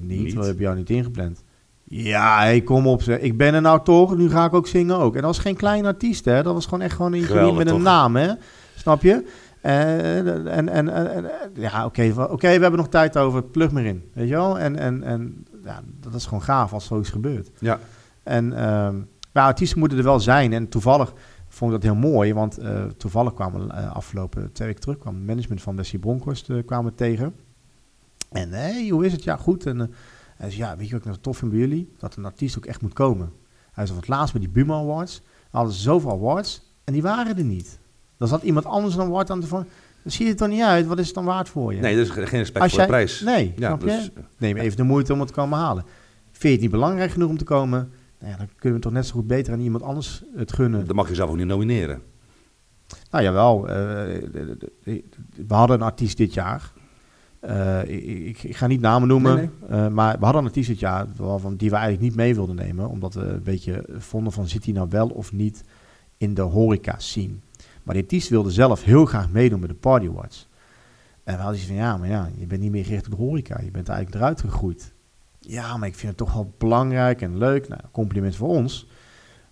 Niet, 0.00 0.22
Niet. 0.22 0.34
we 0.34 0.44
hebben 0.44 0.62
jou 0.62 0.76
niet 0.76 0.90
ingepland. 0.90 1.42
Ja, 1.84 2.38
hey, 2.38 2.60
kom 2.60 2.86
op, 2.86 3.02
zeg. 3.02 3.18
ik 3.18 3.36
ben 3.36 3.54
er 3.54 3.60
nou 3.60 3.80
toch, 3.84 4.16
nu 4.16 4.30
ga 4.30 4.44
ik 4.44 4.54
ook 4.54 4.66
zingen 4.66 4.96
ook. 4.96 5.14
En 5.14 5.20
dat 5.22 5.30
was 5.30 5.38
geen 5.38 5.56
klein 5.56 5.86
artiest, 5.86 6.24
hè. 6.24 6.42
Dat 6.42 6.54
was 6.54 6.64
gewoon 6.64 6.80
echt 6.80 6.96
gewoon 6.96 7.12
een 7.12 7.20
met 7.56 7.66
een 7.66 7.82
naam, 7.82 8.16
hè. 8.16 8.32
Snap 8.80 9.02
je? 9.02 9.24
Eh, 9.60 10.56
en, 10.56 10.68
en, 10.68 10.88
en, 10.88 11.30
ja, 11.54 11.84
oké, 11.84 12.12
oké, 12.30 12.46
we 12.46 12.62
hebben 12.62 12.76
nog 12.76 12.88
tijd 12.88 13.18
over, 13.18 13.42
plug 13.42 13.72
me 13.72 13.84
in, 13.84 14.10
weet 14.12 14.28
je 14.28 14.34
wel? 14.34 14.58
En, 14.58 14.76
en, 14.76 15.02
en 15.02 15.46
ja, 15.64 15.80
dat 16.00 16.14
is 16.14 16.24
gewoon 16.24 16.42
gaaf 16.42 16.72
als 16.72 16.84
zoiets 16.84 17.10
gebeurt. 17.10 17.50
Ja, 17.58 17.78
En 18.22 18.52
ehm 18.52 18.96
ja, 19.32 19.46
artiesten 19.46 19.78
moeten 19.78 19.98
er 19.98 20.04
wel 20.04 20.20
zijn. 20.20 20.52
En 20.52 20.68
toevallig 20.68 21.12
vond 21.48 21.72
ik 21.72 21.80
dat 21.80 21.90
heel 21.92 22.00
mooi, 22.00 22.34
want 22.34 22.58
eh, 22.58 22.84
toevallig 22.84 23.34
kwamen 23.34 23.70
eh, 23.70 23.92
afgelopen 23.92 24.52
twee 24.52 24.68
weken 24.68 24.82
terug, 24.82 24.98
kwam 24.98 25.14
het 25.14 25.26
management 25.26 25.62
van 25.62 25.76
Wesley 25.76 26.00
Bronkhorst 26.00 26.50
kwamen 26.66 26.94
tegen. 26.94 27.34
En 28.30 28.50
hey, 28.52 28.88
hoe 28.88 29.06
is 29.06 29.12
het? 29.12 29.22
Ja, 29.22 29.36
goed. 29.36 29.66
En 29.66 29.78
hij 30.36 30.50
zei, 30.50 30.62
ja, 30.62 30.76
weet 30.76 30.86
je 30.86 30.92
wat 30.92 31.00
ik 31.00 31.06
nou 31.06 31.18
tof 31.20 31.36
vind 31.36 31.50
bij 31.50 31.60
jullie? 31.60 31.92
Dat 31.98 32.16
een 32.16 32.24
artiest 32.24 32.56
ook 32.56 32.66
echt 32.66 32.82
moet 32.82 32.92
komen. 32.92 33.32
Hij 33.72 33.86
zei, 33.86 33.88
van 33.88 33.96
het 33.96 34.08
laatst 34.08 34.32
bij 34.32 34.42
die 34.42 34.50
Buma 34.50 34.74
Awards, 34.74 35.22
hadden 35.50 35.72
ze 35.72 35.80
zoveel 35.80 36.10
awards 36.10 36.62
en 36.84 36.92
die 36.92 37.02
waren 37.02 37.36
er 37.36 37.44
niet. 37.44 37.79
Dan 38.20 38.28
zat 38.28 38.42
iemand 38.42 38.66
anders 38.66 38.94
een 38.94 39.00
award 39.00 39.30
aan 39.30 39.40
te 39.40 39.46
van. 39.46 39.66
Dan 40.02 40.12
zie 40.12 40.24
je 40.24 40.30
het 40.30 40.40
er 40.40 40.48
niet 40.48 40.62
uit. 40.62 40.86
Wat 40.86 40.98
is 40.98 41.06
het 41.06 41.14
dan 41.14 41.24
waard 41.24 41.48
voor 41.48 41.74
je? 41.74 41.80
nee, 41.80 41.96
dat 41.96 42.04
is 42.06 42.10
geen 42.10 42.24
respect 42.38 42.60
Als 42.64 42.72
voor 42.72 42.80
de 42.80 42.86
prijs. 42.86 43.20
Nee, 43.20 43.52
Ja, 43.56 43.66
snap 43.66 43.80
je? 43.80 43.86
dus, 43.86 44.10
Neem 44.38 44.56
even 44.56 44.76
de 44.76 44.82
moeite 44.82 45.12
om 45.12 45.18
het 45.18 45.28
te 45.28 45.34
komen 45.34 45.58
halen. 45.58 45.84
Vind 46.30 46.42
je 46.42 46.50
het 46.50 46.60
niet 46.60 46.70
belangrijk 46.70 47.10
genoeg 47.10 47.30
om 47.30 47.38
te 47.38 47.44
komen? 47.44 47.90
Nou 48.18 48.32
ja, 48.32 48.38
dan 48.38 48.48
kunnen 48.56 48.78
we 48.78 48.84
toch 48.84 48.92
net 48.94 49.06
zo 49.06 49.12
goed 49.14 49.26
beter 49.26 49.52
aan 49.52 49.60
iemand 49.60 49.82
anders 49.84 50.22
het 50.36 50.52
gunnen. 50.52 50.86
dan 50.86 50.96
mag 50.96 51.08
je 51.08 51.14
zelf 51.14 51.30
ook 51.30 51.36
niet 51.36 51.46
nomineren. 51.46 52.02
Nou 53.10 53.24
jawel, 53.24 53.68
eh, 53.68 53.74
de- 53.74 54.30
de- 54.58 54.70
de- 54.84 55.02
we 55.46 55.54
hadden 55.54 55.76
een 55.76 55.82
artiest 55.86 56.16
dit 56.16 56.34
jaar. 56.34 56.72
Eh, 57.40 57.82
ik, 58.28 58.42
ik, 58.42 58.56
ga 58.56 58.66
niet 58.66 58.80
namen 58.80 59.08
noemen, 59.08 59.34
Nee, 59.36 59.48
eh, 59.68 59.88
maar 59.88 60.18
we 60.18 60.24
hadden 60.24 60.42
een 60.42 60.48
artiest 60.48 60.68
dit 60.68 60.78
jaar 60.78 61.06
waarvan, 61.16 61.56
die 61.56 61.68
we 61.70 61.76
eigenlijk 61.76 62.04
niet 62.04 62.16
mee 62.16 62.34
wilden 62.34 62.56
nemen. 62.56 62.88
Omdat 62.88 63.14
we 63.14 63.20
een 63.20 63.42
beetje 63.42 63.84
vonden 63.98 64.32
van 64.32 64.48
zit 64.48 64.64
hij 64.64 64.72
nou 64.74 64.86
wel 64.90 65.08
of 65.08 65.32
niet 65.32 65.64
in 66.16 66.34
de 66.34 66.42
horeca 66.42 66.94
scene. 66.98 67.34
Maar 67.90 67.98
die 67.98 68.08
artiest 68.08 68.30
wilde 68.30 68.50
zelf 68.50 68.84
heel 68.84 69.04
graag 69.04 69.30
meedoen 69.30 69.60
met 69.60 69.68
de 69.68 69.74
Party 69.74 70.06
Awards. 70.08 70.48
En 71.24 71.36
we 71.36 71.42
hadden 71.42 71.60
van 71.60 71.74
ja, 71.74 71.96
maar 71.96 72.08
ja, 72.08 72.30
je 72.36 72.46
bent 72.46 72.60
niet 72.60 72.70
meer 72.70 72.84
gericht 72.84 73.04
op 73.04 73.10
de 73.10 73.16
horeca. 73.16 73.60
Je 73.60 73.70
bent 73.70 73.88
eigenlijk 73.88 74.18
eruit 74.18 74.40
gegroeid. 74.40 74.92
Ja, 75.40 75.76
maar 75.76 75.88
ik 75.88 75.94
vind 75.94 76.08
het 76.08 76.16
toch 76.16 76.32
wel 76.32 76.54
belangrijk 76.58 77.22
en 77.22 77.38
leuk. 77.38 77.68
Nou, 77.68 77.80
compliment 77.92 78.36
voor 78.36 78.48
ons. 78.48 78.88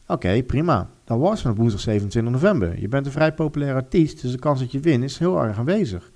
Oké, 0.07 0.43
prima. 0.43 0.91
Dan 1.05 1.19
was 1.19 1.43
het 1.43 1.57
woensdag 1.57 1.81
27 1.81 2.33
november. 2.33 2.81
Je 2.81 2.89
bent 2.89 3.07
een 3.07 3.13
vrij 3.13 3.35
populair 3.35 3.75
artiest, 3.75 4.23
dus 4.23 4.31
de 4.31 4.39
kans 4.39 4.61
dat 4.61 4.73
je 4.73 4.81
wint 4.81 5.05
is 5.05 5.19
heel 5.19 5.43
erg 5.43 5.59
aanwezig. 5.59 6.11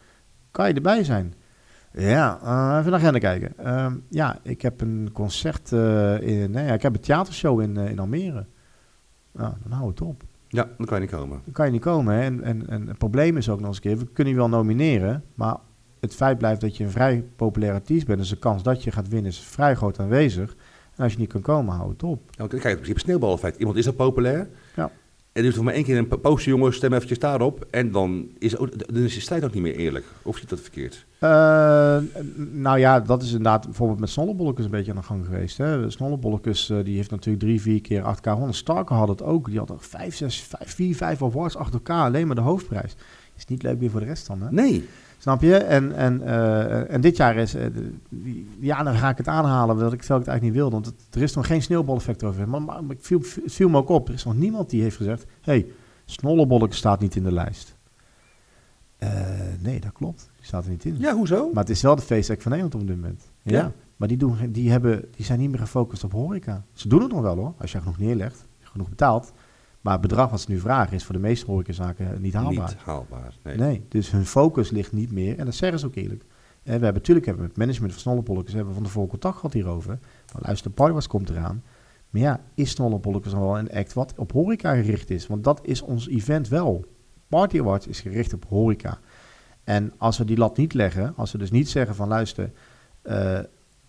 Kan 0.50 0.68
je 0.68 0.74
erbij 0.74 1.04
zijn? 1.04 1.34
Ja, 1.92 2.38
eh, 2.42 2.78
even 2.78 2.90
naar 2.90 3.00
agenda 3.00 3.18
kijken. 3.18 3.58
Ehm, 3.58 3.96
ja, 4.08 4.38
ik 4.42 4.62
heb 4.62 4.80
een 4.80 5.10
concert 5.12 5.72
eh, 5.72 6.20
in... 6.20 6.50
Nee, 6.50 6.72
ik 6.72 6.82
heb 6.82 6.94
een 6.94 7.00
theatershow 7.00 7.60
in, 7.60 7.76
eh, 7.76 7.90
in 7.90 7.98
Almere. 7.98 8.46
Nou, 9.32 9.54
dan 9.62 9.72
hou 9.72 9.88
het 9.90 10.00
op. 10.00 10.22
Ja, 10.52 10.68
dan 10.76 10.86
kan 10.86 10.96
je 10.96 11.02
niet 11.02 11.14
komen. 11.14 11.40
Dan 11.44 11.52
kan 11.52 11.66
je 11.66 11.72
niet 11.72 11.80
komen. 11.80 12.14
Hè? 12.14 12.20
En, 12.20 12.42
en, 12.42 12.68
en 12.68 12.88
het 12.88 12.98
probleem 12.98 13.36
is 13.36 13.48
ook 13.48 13.58
nog 13.58 13.68
eens 13.68 13.76
een 13.76 13.82
keer, 13.82 13.98
we 13.98 14.06
kunnen 14.12 14.32
je 14.32 14.38
wel 14.38 14.48
nomineren, 14.48 15.24
maar 15.34 15.56
het 16.00 16.14
feit 16.14 16.38
blijft 16.38 16.60
dat 16.60 16.76
je 16.76 16.84
een 16.84 16.90
vrij 16.90 17.24
populair 17.36 17.72
artiest 17.72 18.06
bent, 18.06 18.18
dus 18.18 18.28
de 18.28 18.38
kans 18.38 18.62
dat 18.62 18.84
je 18.84 18.90
gaat 18.90 19.08
winnen 19.08 19.30
is 19.30 19.40
vrij 19.40 19.74
groot 19.74 19.98
aanwezig. 19.98 20.56
En 20.96 21.02
als 21.04 21.12
je 21.12 21.18
niet 21.18 21.32
kan 21.32 21.40
komen, 21.40 21.74
hou 21.74 21.90
het 21.90 22.02
op. 22.02 22.30
Ja, 22.30 22.46
kijk, 22.46 22.64
in 22.64 22.74
principe 22.74 22.98
sneeuwbaleffect. 22.98 23.58
Iemand 23.58 23.76
is 23.76 23.86
al 23.86 23.92
populair. 23.92 24.48
Ja. 24.76 24.90
En 25.32 25.42
dus 25.42 25.54
voor 25.54 25.64
maar 25.64 25.74
één 25.74 25.84
keer 25.84 25.98
een 25.98 26.20
poster, 26.20 26.52
jongens, 26.52 26.76
stem 26.76 26.92
eventjes 26.92 27.18
daarop. 27.18 27.66
En 27.70 27.90
dan 27.90 28.28
is, 28.38 28.50
dan 28.50 29.02
is 29.02 29.14
de 29.14 29.20
strijd 29.20 29.44
ook 29.44 29.54
niet 29.54 29.62
meer 29.62 29.76
eerlijk. 29.76 30.04
Of 30.22 30.38
zit 30.38 30.48
dat 30.48 30.60
verkeerd? 30.60 31.06
Uh, 31.20 31.98
nou 32.52 32.78
ja, 32.78 33.00
dat 33.00 33.22
is 33.22 33.28
inderdaad 33.28 33.64
bijvoorbeeld 33.64 34.00
met 34.00 34.10
Snollebolletjes 34.10 34.64
een 34.64 34.70
beetje 34.70 34.90
aan 34.90 34.96
de 34.96 35.02
gang 35.02 35.24
geweest. 35.24 35.58
Hè. 35.58 35.90
Snollebolletjes 35.90 36.70
uh, 36.70 36.84
die 36.84 36.96
heeft 36.96 37.10
natuurlijk 37.10 37.44
drie, 37.44 37.60
vier 37.60 37.80
keer 37.80 37.98
achter 37.98 38.16
elkaar 38.16 38.32
gewonnen. 38.32 38.56
Starker 38.56 38.96
had 38.96 39.08
het 39.08 39.22
ook. 39.22 39.46
Die 39.46 39.58
had 39.58 39.70
er 39.70 39.76
vijf, 39.78 40.16
zes, 40.16 40.40
vijf, 40.40 40.74
vier, 40.74 40.96
vijf 40.96 41.22
awards 41.22 41.56
achter 41.56 41.74
elkaar. 41.74 42.04
Alleen 42.04 42.26
maar 42.26 42.36
de 42.36 42.42
hoofdprijs. 42.42 42.94
Is 43.36 43.46
niet 43.46 43.62
leuk 43.62 43.78
meer 43.78 43.90
voor 43.90 44.00
de 44.00 44.06
rest 44.06 44.26
dan, 44.26 44.42
hè? 44.42 44.50
Nee. 44.50 44.88
Snap 45.22 45.42
je? 45.42 45.56
En, 45.56 45.94
en, 45.94 46.20
uh, 46.20 46.92
en 46.92 47.00
dit 47.00 47.16
jaar 47.16 47.36
is, 47.36 47.54
uh, 47.54 47.66
ja, 48.58 48.82
dan 48.82 48.94
ga 48.94 49.08
ik 49.08 49.16
het 49.16 49.28
aanhalen, 49.28 49.76
wat 49.76 49.92
ik, 49.92 50.02
ik 50.02 50.08
het 50.08 50.10
eigenlijk 50.10 50.42
niet 50.42 50.52
wilde. 50.52 50.70
Want 50.70 50.86
het, 50.86 50.94
er 51.10 51.22
is 51.22 51.34
nog 51.34 51.46
geen 51.46 51.62
sneeuwbaleffect 51.62 52.24
over. 52.24 52.48
Maar, 52.48 52.62
maar, 52.62 52.84
maar 52.84 52.96
viel, 52.98 53.20
viel 53.46 53.68
me 53.68 53.76
ook 53.76 53.88
op, 53.88 54.08
er 54.08 54.14
is 54.14 54.24
nog 54.24 54.36
niemand 54.36 54.70
die 54.70 54.82
heeft 54.82 54.96
gezegd... 54.96 55.24
hey, 55.40 55.66
Snollebollek 56.04 56.72
staat 56.74 57.00
niet 57.00 57.16
in 57.16 57.22
de 57.22 57.32
lijst. 57.32 57.76
Uh, 58.98 59.10
nee, 59.60 59.80
dat 59.80 59.92
klopt. 59.92 60.30
Die 60.36 60.46
staat 60.46 60.64
er 60.64 60.70
niet 60.70 60.84
in. 60.84 60.96
Ja, 60.98 61.14
hoezo? 61.14 61.50
Maar 61.52 61.62
het 61.62 61.72
is 61.72 61.82
wel 61.82 61.96
de 61.96 62.02
feestdag 62.02 62.42
van 62.42 62.50
Nederland 62.50 62.82
op 62.82 62.86
dit 62.86 62.96
moment. 62.96 63.30
Ja. 63.42 63.58
ja. 63.58 63.72
Maar 63.96 64.08
die, 64.08 64.16
doen, 64.16 64.36
die, 64.48 64.70
hebben, 64.70 65.04
die 65.16 65.24
zijn 65.24 65.38
niet 65.38 65.50
meer 65.50 65.58
gefocust 65.58 66.04
op 66.04 66.12
horeca. 66.12 66.64
Ze 66.72 66.88
doen 66.88 67.02
het 67.02 67.12
nog 67.12 67.22
wel 67.22 67.36
hoor, 67.36 67.54
als 67.58 67.72
je 67.72 67.78
genoeg 67.78 67.98
neerlegt, 67.98 68.46
genoeg 68.60 68.88
betaalt. 68.88 69.32
Maar 69.82 69.92
het 69.92 70.02
bedrag 70.02 70.30
wat 70.30 70.40
ze 70.40 70.50
nu 70.50 70.58
vragen 70.58 70.96
is 70.96 71.04
voor 71.04 71.14
de 71.14 71.20
meeste 71.20 71.46
horecazaken 71.46 72.20
niet 72.20 72.34
haalbaar. 72.34 72.68
Niet 72.68 72.76
haalbaar, 72.84 73.34
nee. 73.42 73.56
nee. 73.56 73.84
Dus 73.88 74.10
hun 74.10 74.26
focus 74.26 74.70
ligt 74.70 74.92
niet 74.92 75.12
meer, 75.12 75.38
en 75.38 75.44
dat 75.44 75.54
zeggen 75.54 75.78
ze 75.78 75.86
ook 75.86 75.94
eerlijk. 75.94 76.24
En 76.62 76.78
we 76.78 76.84
hebben 76.84 76.94
natuurlijk 76.94 77.26
hebben 77.26 77.44
we 77.44 77.48
met 77.48 77.58
management 77.58 77.92
van 77.92 78.02
Snollebolletjes 78.02 78.54
hebben 78.54 78.72
we 78.72 78.78
van 78.78 78.86
tevoren 78.86 79.08
contact 79.08 79.34
gehad 79.36 79.52
hierover. 79.52 79.98
Maar 80.32 80.42
luister, 80.42 80.70
de 80.70 80.76
Parwas 80.76 81.06
komt 81.06 81.30
eraan. 81.30 81.62
Maar 82.10 82.22
ja, 82.22 82.40
is 82.54 82.70
Snollebolletjes 82.70 83.32
dan 83.32 83.42
wel 83.42 83.58
een 83.58 83.70
act 83.70 83.92
wat 83.92 84.12
op 84.16 84.32
horeca 84.32 84.74
gericht 84.74 85.10
is? 85.10 85.26
Want 85.26 85.44
dat 85.44 85.60
is 85.62 85.82
ons 85.82 86.08
event 86.08 86.48
wel. 86.48 86.84
Party 87.28 87.58
Awards 87.58 87.86
is 87.86 88.00
gericht 88.00 88.32
op 88.32 88.44
horeca. 88.48 88.98
En 89.64 89.92
als 89.98 90.18
we 90.18 90.24
die 90.24 90.36
lat 90.36 90.56
niet 90.56 90.74
leggen, 90.74 91.12
als 91.16 91.32
we 91.32 91.38
dus 91.38 91.50
niet 91.50 91.68
zeggen 91.68 91.94
van 91.94 92.08
luister, 92.08 92.50
uh, 93.04 93.38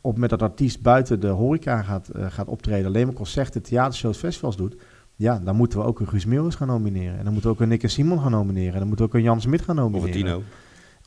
op 0.01 0.17
met 0.17 0.29
dat 0.29 0.41
artiest 0.41 0.81
buiten 0.81 1.19
de 1.19 1.27
horeca 1.27 1.81
gaat, 1.81 2.09
uh, 2.15 2.25
gaat 2.31 2.47
optreden, 2.47 2.85
alleen 2.85 3.05
maar 3.05 3.15
concerten, 3.15 3.61
theatershows, 3.61 4.17
festivals 4.17 4.57
doet, 4.57 4.75
ja, 5.23 5.39
dan 5.39 5.55
moeten 5.55 5.79
we 5.79 5.85
ook 5.85 5.99
een 5.99 6.07
Guus 6.07 6.25
Meeuwis 6.25 6.55
gaan 6.55 6.67
nomineren. 6.67 7.17
En 7.17 7.23
dan 7.23 7.33
moeten 7.33 7.49
we 7.49 7.55
ook 7.55 7.61
een 7.61 7.69
Nick 7.69 7.83
en 7.83 7.89
Simon 7.89 8.19
gaan 8.19 8.31
nomineren. 8.31 8.73
En 8.73 8.79
dan 8.79 8.87
moeten 8.87 9.05
we 9.05 9.11
ook 9.11 9.17
een 9.17 9.23
Jan 9.23 9.41
Smit 9.41 9.61
gaan 9.61 9.75
nomineren. 9.75 10.09
Of 10.09 10.15
een 10.15 10.23
Tino. 10.23 10.43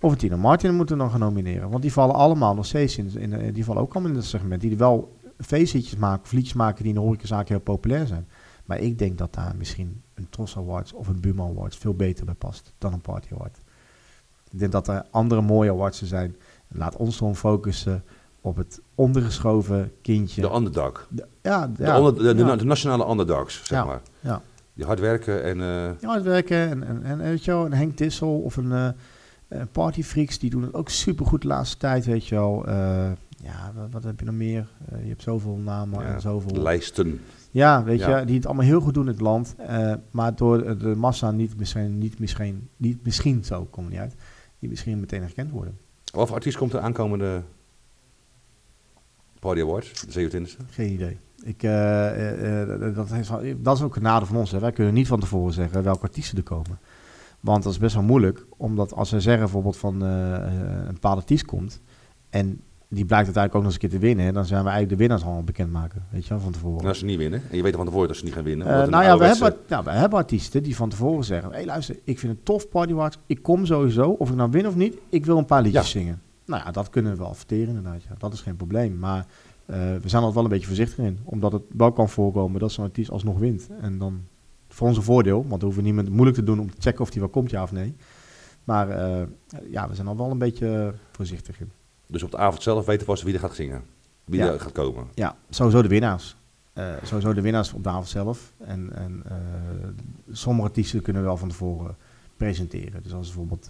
Of 0.00 0.12
een 0.12 0.18
Tino 0.18 0.36
Martin 0.36 0.74
moeten 0.74 0.96
we 0.96 1.02
dan 1.02 1.10
gaan 1.10 1.20
nomineren. 1.20 1.70
Want 1.70 1.82
die 1.82 1.92
vallen 1.92 2.14
allemaal 2.14 2.54
nog 2.54 2.66
steeds 2.66 2.98
in, 2.98 3.18
in 3.18 3.52
die 3.52 3.64
vallen 3.64 3.82
ook 3.82 3.92
allemaal 3.92 4.10
in 4.10 4.16
het 4.16 4.26
segment. 4.26 4.60
Die 4.60 4.76
wel 4.76 5.16
feestliedjes 5.38 5.96
maken 5.96 6.22
of 6.22 6.32
liedjes 6.32 6.54
maken 6.54 6.82
die 6.82 6.92
in 6.92 6.98
de 6.98 7.04
horecazaak 7.04 7.48
heel 7.48 7.60
populair 7.60 8.06
zijn. 8.06 8.28
Maar 8.64 8.78
ik 8.78 8.98
denk 8.98 9.18
dat 9.18 9.34
daar 9.34 9.54
misschien 9.58 10.02
een 10.14 10.28
Tros 10.30 10.56
Awards 10.56 10.92
of 10.92 11.08
een 11.08 11.20
Buma 11.20 11.44
Awards 11.44 11.76
veel 11.76 11.94
beter 11.94 12.24
bij 12.24 12.34
past 12.34 12.72
dan 12.78 12.92
een 12.92 13.00
Party 13.00 13.28
Award. 13.32 13.58
Ik 14.50 14.58
denk 14.58 14.72
dat 14.72 14.88
er 14.88 15.04
andere 15.10 15.40
mooie 15.40 15.70
awards 15.70 16.02
zijn. 16.02 16.36
Laat 16.68 16.96
ons 16.96 17.18
dan 17.18 17.36
focussen 17.36 18.04
op 18.46 18.56
het 18.56 18.80
ondergeschoven 18.94 19.92
kindje. 20.02 20.40
De 20.40 20.54
underdog. 20.54 21.06
De, 21.10 21.26
ja, 21.42 21.66
de, 21.66 21.82
ja, 21.82 21.98
onder, 21.98 22.14
de, 22.14 22.34
de, 22.34 22.44
ja. 22.44 22.56
de 22.56 22.64
nationale 22.64 23.10
underdogs, 23.10 23.54
zeg 23.64 23.78
Ja. 23.78 23.84
maar. 23.84 24.00
Ja. 24.20 24.42
Die 24.74 24.84
hard 24.84 25.00
werken 25.00 25.42
en... 25.42 25.58
Ja, 26.00 26.08
hard 26.08 26.22
werken 26.22 26.56
en, 26.56 26.86
en, 26.86 27.02
en 27.02 27.18
weet 27.18 27.44
je 27.44 27.50
wel, 27.50 27.64
een 27.64 27.72
Henk 27.72 27.96
Tissel 27.96 28.38
of 28.40 28.56
een 28.56 28.72
eh 28.72 28.88
een 29.48 29.68
Party 29.68 30.02
Freaks, 30.02 30.38
die 30.38 30.50
doen 30.50 30.62
het 30.62 30.74
ook 30.74 30.88
supergoed 30.88 31.42
de 31.42 31.48
laatste 31.48 31.76
tijd, 31.76 32.04
weet 32.04 32.26
je 32.26 32.34
wel. 32.34 32.66
Eh, 32.66 33.10
ja, 33.42 33.72
wat, 33.74 33.88
wat 33.90 34.04
heb 34.04 34.20
je 34.20 34.26
nog 34.26 34.34
meer? 34.34 34.68
Je 35.02 35.08
hebt 35.08 35.22
zoveel 35.22 35.56
namen 35.56 36.06
en 36.06 36.20
zoveel... 36.20 36.62
lijsten. 36.62 37.20
Ja, 37.50 37.84
weet 37.84 38.00
je, 38.00 38.22
die 38.24 38.36
het 38.36 38.46
allemaal 38.46 38.64
heel 38.64 38.80
goed 38.80 38.94
doen 38.94 39.06
in 39.06 39.12
het 39.12 39.20
land, 39.20 39.54
maar 40.10 40.34
door 40.34 40.78
de 40.78 40.94
massa 40.96 41.30
niet 41.30 41.56
misschien, 41.56 41.98
niet 41.98 42.18
misschien, 42.18 42.68
niet 42.76 43.04
misschien 43.04 43.44
zo, 43.44 43.64
komt 43.70 43.88
niet 43.90 43.98
uit, 43.98 44.14
die 44.58 44.68
misschien 44.68 45.00
meteen 45.00 45.22
herkend 45.22 45.50
worden. 45.50 45.78
Voor 46.12 46.32
artiest 46.32 46.56
komt 46.56 46.72
er 46.72 46.80
aankomende 46.80 47.42
Party 49.46 49.60
Awards, 49.60 50.06
de 50.06 50.30
27e? 50.30 50.66
Geen 50.70 50.92
idee. 50.92 51.18
Ik, 51.42 51.62
eh, 51.62 52.06
eh, 52.08 52.62
eh, 52.62 52.94
dat, 52.94 53.10
heeft, 53.10 53.30
dat 53.64 53.76
is 53.76 53.82
ook 53.82 53.96
een 53.96 54.02
nadeel 54.02 54.26
van 54.26 54.36
ons. 54.36 54.50
Hè. 54.50 54.58
Wij 54.58 54.72
kunnen 54.72 54.94
niet 54.94 55.06
van 55.06 55.20
tevoren 55.20 55.52
zeggen 55.52 55.82
welke 55.82 56.02
artiesten 56.02 56.36
er 56.36 56.42
komen. 56.42 56.78
Want 57.40 57.62
dat 57.62 57.72
is 57.72 57.78
best 57.78 57.94
wel 57.94 58.02
moeilijk. 58.02 58.46
Omdat 58.56 58.94
als 58.94 59.10
we 59.10 59.20
zeggen 59.20 59.42
bijvoorbeeld 59.42 59.76
van 59.76 60.00
een 60.00 60.92
bepaalde 60.92 61.20
artiest 61.20 61.44
komt. 61.44 61.80
En 62.30 62.60
die 62.88 63.04
blijkt 63.04 63.24
uiteindelijk 63.24 63.54
ook 63.54 63.62
nog 63.62 63.64
eens 63.64 63.74
een 63.74 63.88
keer 63.88 63.98
te 63.98 64.06
winnen. 64.06 64.34
Dan 64.34 64.44
zijn 64.44 64.62
we 64.62 64.68
eigenlijk 64.68 64.98
de 64.98 65.06
winnaars 65.06 65.24
al 65.24 65.42
bekendmaken. 65.42 66.06
Weet 66.10 66.22
je 66.22 66.28
wel, 66.28 66.40
van 66.40 66.52
tevoren. 66.52 66.80
En 66.80 66.88
als 66.88 66.98
ze 66.98 67.04
niet 67.04 67.18
winnen, 67.18 67.42
en 67.50 67.56
je 67.56 67.62
weet 67.62 67.76
van 67.76 67.84
tevoren 67.84 68.08
dat 68.08 68.16
ze 68.16 68.24
niet 68.24 68.34
gaan 68.34 68.44
winnen. 68.44 68.66
Nou 68.66 69.04
ja, 69.04 69.18
we 69.18 69.24
hebben, 69.24 69.56
we 69.84 69.90
hebben 69.90 70.18
artiesten 70.18 70.62
die 70.62 70.76
van 70.76 70.88
tevoren 70.88 71.24
zeggen... 71.24 71.50
hé 71.50 71.56
hey, 71.56 71.66
luister, 71.66 71.96
ik 72.04 72.18
vind 72.18 72.32
het 72.32 72.44
tof 72.44 72.68
Party 72.68 72.92
Awards. 72.92 73.18
Ik 73.26 73.42
kom 73.42 73.66
sowieso, 73.66 74.10
of 74.10 74.30
ik 74.30 74.36
nou 74.36 74.50
win 74.50 74.66
of 74.66 74.76
niet. 74.76 74.96
Ik 75.08 75.26
wil 75.26 75.38
een 75.38 75.44
paar 75.44 75.62
liedjes 75.62 75.92
Ja. 75.92 76.00
zingen. 76.00 76.20
Nou 76.46 76.62
ja, 76.64 76.70
dat 76.70 76.90
kunnen 76.90 77.12
we 77.12 77.18
wel 77.18 77.34
verteren 77.34 77.68
inderdaad. 77.68 78.02
Ja. 78.02 78.14
Dat 78.18 78.32
is 78.32 78.40
geen 78.40 78.56
probleem. 78.56 78.98
Maar 78.98 79.26
eh, 79.66 79.76
we 79.76 80.08
zijn 80.08 80.22
er 80.22 80.32
wel 80.32 80.42
een 80.44 80.48
beetje 80.48 80.66
voorzichtig 80.66 80.98
in. 80.98 81.18
Omdat 81.24 81.52
het 81.52 81.62
wel 81.76 81.92
kan 81.92 82.08
voorkomen 82.08 82.60
dat 82.60 82.72
zo'n 82.72 82.84
artiest 82.84 83.10
alsnog 83.10 83.38
wint. 83.38 83.68
En 83.80 83.98
dan 83.98 84.20
voor 84.68 84.88
onze 84.88 85.02
voordeel. 85.02 85.36
Want 85.36 85.50
dan 85.50 85.60
hoeven 85.60 85.78
we 85.78 85.82
niemand 85.88 86.08
moeilijk 86.10 86.36
te 86.36 86.42
doen 86.44 86.60
om 86.60 86.70
te 86.70 86.80
checken 86.80 87.00
of 87.00 87.10
die 87.10 87.20
wel 87.20 87.28
komt, 87.30 87.50
ja 87.50 87.62
of 87.62 87.72
nee. 87.72 87.96
Maar 88.64 88.90
eh, 88.90 89.26
ja, 89.70 89.88
we 89.88 89.94
zijn 89.94 90.06
er 90.06 90.16
wel 90.16 90.30
een 90.30 90.38
beetje 90.38 90.94
voorzichtig 91.12 91.60
in. 91.60 91.70
Dus 92.06 92.22
op 92.22 92.30
de 92.30 92.36
avond 92.36 92.62
zelf 92.62 92.86
weten 92.86 93.06
we 93.06 93.12
pas 93.12 93.22
wie 93.22 93.34
er 93.34 93.40
gaat 93.40 93.54
zingen. 93.54 93.82
Wie 94.24 94.40
Ja. 94.40 94.52
er 94.52 94.60
gaat 94.60 94.72
komen. 94.72 95.06
Ja, 95.14 95.36
sowieso 95.50 95.82
de 95.82 95.88
winnaars. 95.88 96.36
Eh, 96.72 96.94
sowieso 97.02 97.32
de 97.32 97.40
winnaars 97.40 97.72
op 97.72 97.82
de 97.82 97.88
avond 97.88 98.08
zelf. 98.08 98.52
En, 98.58 98.92
en 98.94 99.22
sommige 100.32 100.68
artiesten 100.68 101.02
kunnen 101.02 101.22
we 101.22 101.28
wel 101.28 101.36
van 101.36 101.48
tevoren 101.48 101.96
presenteren. 102.36 103.02
Dus 103.02 103.12
als 103.12 103.26
bijvoorbeeld 103.26 103.68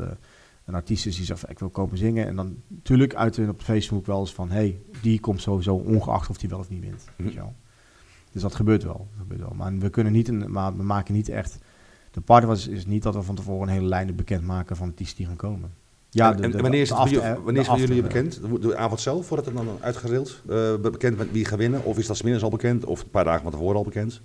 een 0.66 0.74
artiest 0.74 1.06
is 1.06 1.16
die 1.16 1.24
zegt, 1.24 1.51
ik 1.51 1.59
wil 1.59 1.68
komen 1.68 1.98
zingen. 1.98 2.26
En 2.26 2.36
dan 2.36 2.56
natuurlijk 2.68 3.14
uit 3.14 3.38
op 3.48 3.62
Facebook 3.62 4.06
wel 4.06 4.20
eens 4.20 4.34
van, 4.34 4.51
hey, 4.51 4.78
die 5.02 5.20
komt 5.20 5.40
sowieso 5.43 5.74
ongeacht 5.74 6.30
of 6.30 6.36
die 6.38 6.48
wel 6.48 6.59
of 6.59 6.68
niet 6.68 6.80
wint. 6.80 7.34
Wel. 7.34 7.55
Dus 8.32 8.43
dat 8.43 8.55
gebeurt 8.55 8.82
wel. 8.82 8.97
Dat 9.10 9.18
gebeurt 9.18 9.40
wel. 9.40 9.52
Maar 9.56 9.78
we 9.78 9.90
kunnen 9.90 10.12
niet, 10.12 10.28
een, 10.28 10.51
maar 10.52 10.76
we 10.76 10.82
maken 10.82 11.14
niet 11.14 11.28
echt. 11.28 11.59
De 12.10 12.20
party 12.20 12.47
was 12.47 12.66
is 12.68 12.86
niet 12.86 13.02
dat 13.02 13.14
we 13.14 13.22
van 13.22 13.34
tevoren 13.34 13.68
een 13.68 13.74
hele 13.74 13.86
lijnen 13.88 14.16
bekendmaken 14.16 14.76
van 14.76 14.88
artiesten 14.88 15.16
die 15.16 15.26
gaan 15.26 15.36
komen. 15.36 15.70
Ja, 16.10 16.30
en, 16.30 16.36
de- 16.36 16.56
en 16.56 16.62
wanneer 16.62 16.80
is 16.80 16.88
het 16.88 16.98
voor 16.98 17.06
after- 17.06 17.22
jullie, 17.28 17.43
wanneer 17.44 17.64
voor 17.64 17.78
jullie 17.78 18.02
bekend? 18.02 18.40
De, 18.62 18.76
avond 18.76 19.01
zelf, 19.01 19.28
wordt 19.28 19.44
het 19.47 19.55
dan 19.55 19.68
uitgedeeld? 19.80 20.43
Eh, 20.48 20.74
bekend 20.76 21.16
met 21.16 21.32
wie 21.32 21.44
gaat 21.44 21.59
winnen? 21.59 21.84
Of 21.84 21.98
is 21.98 22.06
dat 22.06 22.16
's 22.16 22.22
middags 22.22 22.44
al 22.44 22.51
bekend? 22.51 22.84
Of 22.84 23.02
een 23.02 23.10
paar 23.10 23.24
dagen 23.24 23.43
van 23.43 23.51
tevoren 23.51 23.76
al 23.76 23.84
bekend? 23.84 24.20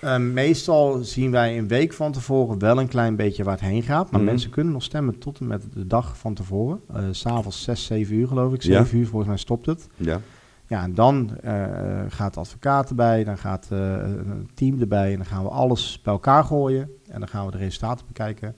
Eh, 0.00 0.16
meestal 0.18 0.98
zien 1.04 1.30
wij 1.30 1.58
een 1.58 1.68
week 1.68 1.92
van 1.92 2.12
tevoren 2.12 2.58
wel 2.58 2.78
een 2.78 2.88
klein 2.88 3.16
beetje 3.16 3.44
waar 3.44 3.52
het 3.54 3.62
heen 3.64 3.82
gaat. 3.82 4.10
Maar 4.10 4.20
Mhm. 4.20 4.30
mensen 4.30 4.50
kunnen 4.50 4.72
nog 4.72 4.82
stemmen 4.82 5.18
tot 5.18 5.40
en 5.40 5.46
met 5.46 5.64
de 5.72 5.86
dag 5.86 6.18
van 6.18 6.34
tevoren. 6.34 6.80
Eh, 6.94 7.02
S 7.10 7.18
S'avonds 7.18 7.62
6, 7.62 7.84
7 7.84 8.14
uur 8.16 8.26
geloof 8.28 8.52
ik. 8.52 8.62
Ja. 8.62 8.82
7 8.84 8.98
uur 8.98 9.06
volgens 9.06 9.28
mij 9.28 9.38
stopt 9.38 9.66
het. 9.66 9.88
Ja. 9.96 10.20
Ja, 10.66 10.82
en 10.82 10.94
dan 10.94 11.36
eh, 11.42 11.64
gaat 12.08 12.34
de 12.34 12.40
advocaat 12.40 12.88
erbij. 12.88 13.24
Dan 13.24 13.38
gaat 13.38 13.66
eh, 13.70 13.78
een 14.02 14.50
team 14.54 14.80
erbij. 14.80 15.10
En 15.10 15.16
dan 15.16 15.26
gaan 15.26 15.42
we 15.42 15.48
alles 15.48 16.00
bij 16.02 16.12
elkaar 16.12 16.44
gooien. 16.44 16.90
En 17.08 17.18
dan 17.18 17.28
gaan 17.28 17.44
we 17.46 17.50
de 17.52 17.58
resultaten 17.58 18.06
bekijken. 18.06 18.54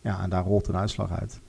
Ja, 0.00 0.22
en 0.22 0.30
daar 0.30 0.44
rolt 0.44 0.68
een 0.68 0.76
uitslag 0.76 1.12
uit. 1.20 1.40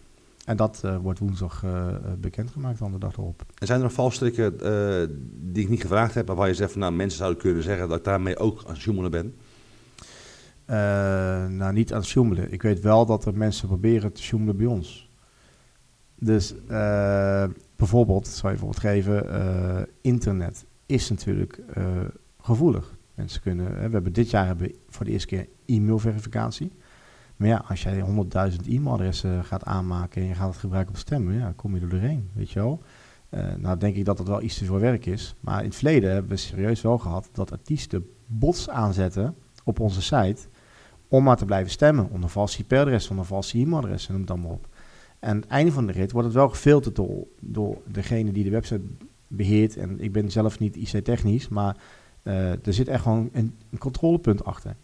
En 0.48 0.58
dat 0.58 0.82
eh, 0.84 0.98
wordt 0.98 1.20
woensdag 1.20 1.64
eh, 1.64 1.88
bekendgemaakt 2.18 2.80
dan 2.80 2.92
de 2.92 2.98
dag 2.98 3.18
erop. 3.18 3.46
En 3.56 3.68
zijn 3.68 3.80
er 3.80 3.86
nog 3.86 3.94
valstrikken 3.94 4.60
eh, 4.60 5.16
die 5.32 5.64
ik 5.64 5.70
niet 5.70 5.82
gevraagd 5.82 6.14
heb, 6.14 6.28
waar 6.28 6.48
je 6.48 6.54
zegt 6.54 6.72
van 6.72 6.80
nou 6.80 6.94
mensen 6.94 7.18
zouden 7.18 7.42
kunnen 7.42 7.64
zeggen 7.64 7.88
dat 7.88 7.98
ik 7.98 8.04
daarmee 8.04 8.38
ook 8.38 8.64
aan 8.66 8.74
het 8.74 8.82
joemelen 8.82 9.12
ben? 9.12 9.36
Eh, 10.66 10.78
nou, 11.48 11.74
niet 11.74 11.94
aan 11.94 12.02
het. 12.02 12.52
Ik 12.52 12.62
weet 12.62 12.80
wel 12.80 13.06
dat 13.06 13.26
er 13.26 13.38
mensen 13.38 13.68
proberen 13.68 14.14
te 14.14 14.22
sjoemelen 14.22 14.58
bij 14.58 14.66
ons. 14.66 15.10
Dus 16.16 16.56
bijvoorbeeld, 17.76 18.28
zal 18.28 18.50
je 18.50 18.56
bijvoorbeeld 18.56 18.86
geven, 18.86 19.88
internet 20.02 20.66
is 20.86 21.10
natuurlijk 21.10 21.60
gevoelig. 22.42 22.98
Mensen 23.14 23.42
kunnen, 23.42 23.66
hè, 23.66 23.88
we 23.88 23.94
hebben 23.94 24.14
dit 24.14 24.30
jaar 24.30 24.46
hebben 24.46 24.68
we 24.68 24.76
voor 24.90 25.06
de 25.06 25.12
eerste 25.12 25.28
keer 25.28 25.48
e-mailverificatie. 25.66 26.72
Maar 27.38 27.48
ja, 27.48 27.64
als 27.68 27.84
jij 27.84 28.04
100.000 28.52 28.68
e-mailadressen 28.68 29.46
gaat 29.46 29.64
aanmaken 29.64 30.22
en 30.22 30.28
je 30.28 30.34
gaat 30.34 30.50
het 30.50 30.58
gebruiken 30.58 30.94
op 30.94 31.00
stemmen, 31.00 31.34
ja, 31.34 31.54
kom 31.56 31.76
je 31.76 31.82
er 31.82 31.90
doorheen, 31.90 32.30
weet 32.34 32.52
je 32.52 32.60
wel. 32.60 32.82
Eh, 33.30 33.56
nou 33.58 33.78
denk 33.78 33.96
ik 33.96 34.06
dat 34.06 34.18
dat 34.18 34.28
wel 34.28 34.42
iets 34.42 34.58
te 34.58 34.66
veel 34.66 34.80
werk 34.80 35.06
is. 35.06 35.36
Maar 35.40 35.60
in 35.60 35.66
het 35.66 35.76
verleden 35.76 36.12
hebben 36.12 36.32
we 36.32 36.38
serieus 36.38 36.82
wel 36.82 36.98
gehad 36.98 37.30
dat 37.32 37.52
artiesten 37.52 38.10
bots 38.26 38.70
aanzetten 38.70 39.36
op 39.64 39.80
onze 39.80 40.02
site 40.02 40.42
om 41.08 41.24
maar 41.24 41.38
te 41.38 41.46
blijven 41.46 41.72
stemmen. 41.72 42.10
Onder 42.10 42.30
valse 42.30 42.60
IP-adres, 42.60 43.10
onder 43.10 43.26
valse 43.26 43.58
e-mailadres 43.58 44.08
noem 44.08 44.22
het 44.22 44.32
allemaal 44.32 44.52
op. 44.52 44.68
En 45.20 45.30
aan 45.30 45.36
het 45.36 45.48
einde 45.48 45.72
van 45.72 45.86
de 45.86 45.92
rit 45.92 46.12
wordt 46.12 46.28
het 46.28 46.36
wel 46.36 46.50
gefilterd 46.50 46.96
door, 46.96 47.28
door 47.40 47.82
degene 47.88 48.32
die 48.32 48.44
de 48.44 48.50
website 48.50 48.82
beheert. 49.28 49.78
En 49.78 50.00
ik 50.00 50.12
ben 50.12 50.32
zelf 50.32 50.60
niet 50.60 50.76
IC-technisch, 50.76 51.48
maar 51.48 51.78
eh, 52.24 52.52
er 52.52 52.74
zit 52.74 52.88
echt 52.88 53.02
gewoon 53.02 53.30
een, 53.34 53.56
een 53.72 53.78
controlepunt 53.78 54.46
achter. 54.46 54.76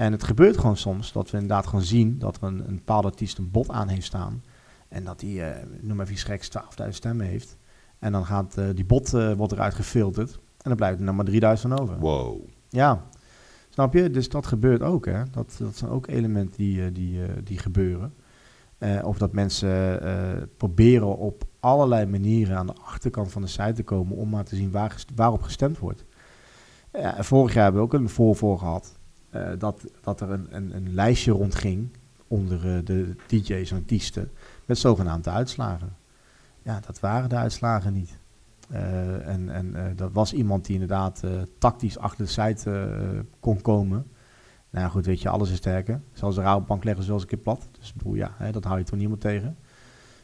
En 0.00 0.12
het 0.12 0.24
gebeurt 0.24 0.58
gewoon 0.58 0.76
soms 0.76 1.12
dat 1.12 1.30
we 1.30 1.38
inderdaad 1.38 1.66
gewoon 1.66 1.84
zien 1.84 2.18
dat 2.18 2.36
er 2.36 2.42
een, 2.42 2.68
een 2.68 2.74
bepaalde 2.74 3.08
artiest 3.08 3.38
een 3.38 3.50
bot 3.50 3.70
aan 3.70 3.88
heeft 3.88 4.06
staan. 4.06 4.42
En 4.88 5.04
dat 5.04 5.20
die, 5.20 5.42
eh, 5.42 5.66
noem 5.80 5.96
maar 5.96 6.04
even 6.04 6.12
iets 6.12 6.24
geks, 6.24 6.48
12.000 6.48 6.88
stemmen 6.88 7.26
heeft. 7.26 7.56
En 7.98 8.12
dan 8.12 8.26
gaat 8.26 8.56
eh, 8.56 8.64
die 8.74 8.84
bot 8.84 9.14
eh, 9.14 9.32
wordt 9.32 9.52
eruit 9.52 9.74
gefilterd. 9.74 10.32
En 10.32 10.40
dan 10.62 10.76
blijft 10.76 10.98
er 10.98 11.04
nog 11.04 11.14
maar 11.14 11.24
3000 11.24 11.72
van 11.72 11.80
over. 11.80 11.98
Wow. 11.98 12.40
Ja, 12.68 13.06
snap 13.68 13.94
je? 13.94 14.10
Dus 14.10 14.28
dat 14.28 14.46
gebeurt 14.46 14.82
ook, 14.82 15.06
hè. 15.06 15.22
Dat, 15.30 15.56
dat 15.58 15.76
zijn 15.76 15.90
ook 15.90 16.06
elementen 16.06 16.56
die, 16.56 16.92
die, 16.92 17.20
die 17.44 17.58
gebeuren. 17.58 18.14
Of 19.02 19.18
dat 19.18 19.32
mensen 19.32 20.00
proberen 20.56 21.18
op 21.18 21.44
allerlei 21.60 22.06
manieren 22.06 22.56
aan 22.56 22.66
de 22.66 22.76
achterkant 22.84 23.32
van 23.32 23.42
de 23.42 23.48
site 23.48 23.72
te 23.72 23.82
komen 23.82 24.16
om 24.16 24.28
maar 24.28 24.44
te 24.44 24.56
zien 24.56 24.70
waar 24.70 25.04
waarop 25.14 25.42
gestemd 25.42 25.78
wordt. 25.78 26.04
Vorig 27.18 27.54
jaar 27.54 27.62
hebben 27.62 27.80
we 27.82 27.86
ook 27.86 28.00
een 28.00 28.08
voorvol 28.08 28.56
gehad 28.56 28.98
eh, 29.30 29.48
dat, 29.58 29.84
dat 30.00 30.20
er 30.20 30.30
een, 30.30 30.46
een, 30.50 30.76
een 30.76 30.94
lijstje 30.94 31.32
rondging 31.32 31.88
onder 32.28 32.76
eh, 32.76 32.84
de 32.84 33.14
DJ's 33.26 33.70
en 33.70 33.76
artiesten 33.76 34.30
met 34.64 34.78
zogenaamde 34.78 35.30
uitslagen. 35.30 35.96
Ja, 36.62 36.80
dat 36.86 37.00
waren 37.00 37.28
de 37.28 37.36
uitslagen 37.36 37.92
niet. 37.92 38.18
Eh, 38.70 39.28
en 39.28 39.50
en 39.50 39.96
dat 39.96 40.12
was 40.12 40.32
iemand 40.32 40.64
die 40.64 40.74
inderdaad 40.74 41.22
tactisch 41.58 41.98
achter 41.98 42.24
de 42.24 42.30
site 42.30 43.24
kon 43.40 43.60
komen. 43.60 44.06
Nou 44.70 44.90
goed, 44.90 45.06
weet 45.06 45.22
je, 45.22 45.28
alles 45.28 45.50
is 45.50 45.56
sterker. 45.56 46.00
Zelfs 46.12 46.36
de 46.36 46.42
Rabobank 46.42 46.84
leggen 46.84 47.12
eens 47.12 47.22
een 47.22 47.28
keer 47.28 47.38
plat. 47.38 47.68
Dus 47.78 47.92
bedoel, 47.92 48.14
ja, 48.14 48.34
hè, 48.36 48.52
dat 48.52 48.64
hou 48.64 48.78
je 48.78 48.84
toch 48.84 48.98
niemand 48.98 49.20
tegen. 49.20 49.56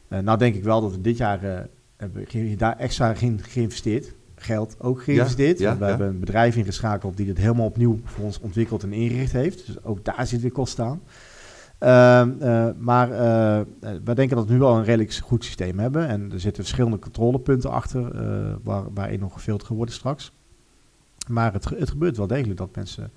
Nou 0.08 0.38
denk 0.38 0.54
ik 0.54 0.64
wel 0.64 0.80
dat 0.80 0.90
we 0.90 1.00
dit 1.00 1.16
jaar 1.16 1.68
hebben 1.96 2.56
daar 2.58 2.76
extra 2.76 3.14
in 3.14 3.42
geïnvesteerd. 3.42 4.14
Geld 4.36 4.76
ook 4.78 5.02
geïnvesteerd. 5.02 5.58
ja, 5.58 5.76
we 5.76 5.84
ja. 5.84 5.88
hebben 5.88 6.08
een 6.08 6.20
bedrijf 6.20 6.56
ingeschakeld 6.56 7.16
die 7.16 7.26
dit 7.26 7.38
helemaal 7.38 7.66
opnieuw 7.66 8.00
voor 8.04 8.24
ons 8.24 8.40
ontwikkeld 8.40 8.82
en 8.82 8.92
ingericht 8.92 9.32
heeft. 9.32 9.66
Dus 9.66 9.84
ook 9.84 10.04
daar 10.04 10.26
zit 10.26 10.40
weer 10.40 10.52
kosten 10.52 10.84
aan. 10.84 11.00
Ehm, 11.78 12.42
eh, 12.42 12.68
maar 12.78 13.10
eh, 13.10 13.60
wij 14.04 14.14
denken 14.14 14.36
dat 14.36 14.46
we 14.46 14.52
nu 14.52 14.58
wel 14.58 14.76
een 14.76 14.84
redelijk 14.84 15.14
goed 15.14 15.44
systeem 15.44 15.78
hebben. 15.78 16.08
En 16.08 16.32
er 16.32 16.40
zitten 16.40 16.62
verschillende 16.62 16.98
controlepunten 16.98 17.70
achter 17.70 18.10
waar, 18.62 18.92
waarin 18.94 19.20
nog 19.20 19.32
gefilterd 19.32 19.70
wordt 19.70 19.92
straks. 19.92 20.32
Maar 21.28 21.52
het, 21.52 21.64
het 21.64 21.90
gebeurt 21.90 22.16
wel 22.16 22.26
degelijk 22.26 22.58
dat 22.58 22.74
mensen 22.76 23.10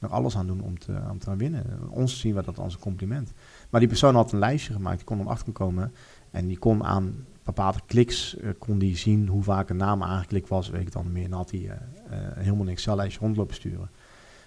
er 0.00 0.08
alles 0.08 0.36
aan 0.36 0.46
doen 0.46 0.60
om 0.60 0.78
te, 0.78 0.92
om 1.10 1.18
te 1.18 1.36
winnen. 1.36 1.64
Ons 1.90 2.20
zien 2.20 2.34
we 2.34 2.42
dat 2.42 2.58
als 2.58 2.74
een 2.74 2.80
compliment. 2.80 3.32
Maar 3.70 3.80
die 3.80 3.88
persoon 3.88 4.14
had 4.14 4.32
een 4.32 4.38
lijstje 4.38 4.72
gemaakt, 4.72 4.96
die 4.96 5.06
kon 5.06 5.20
om 5.20 5.28
achter 5.28 5.52
komen. 5.52 5.92
En 6.30 6.46
die 6.46 6.58
kon 6.58 6.84
aan 6.84 7.26
bepaalde 7.44 7.78
kliks, 7.86 8.36
eh, 8.36 8.50
kon 8.58 8.78
die 8.78 8.96
zien 8.96 9.28
hoe 9.28 9.42
vaak 9.42 9.70
een 9.70 9.76
naam 9.76 10.02
aangeklikt 10.02 10.48
was, 10.48 10.70
weet 10.70 10.80
ik 10.80 10.92
dan 10.92 11.12
meer. 11.12 11.24
En 11.24 11.32
had 11.32 11.50
hij 11.50 11.60
eh, 11.60 11.70
eh, 11.70 12.36
helemaal 12.36 12.66
een 12.66 12.72
Excel-lijstje 12.72 13.20
rondlopen 13.20 13.54
sturen. 13.54 13.90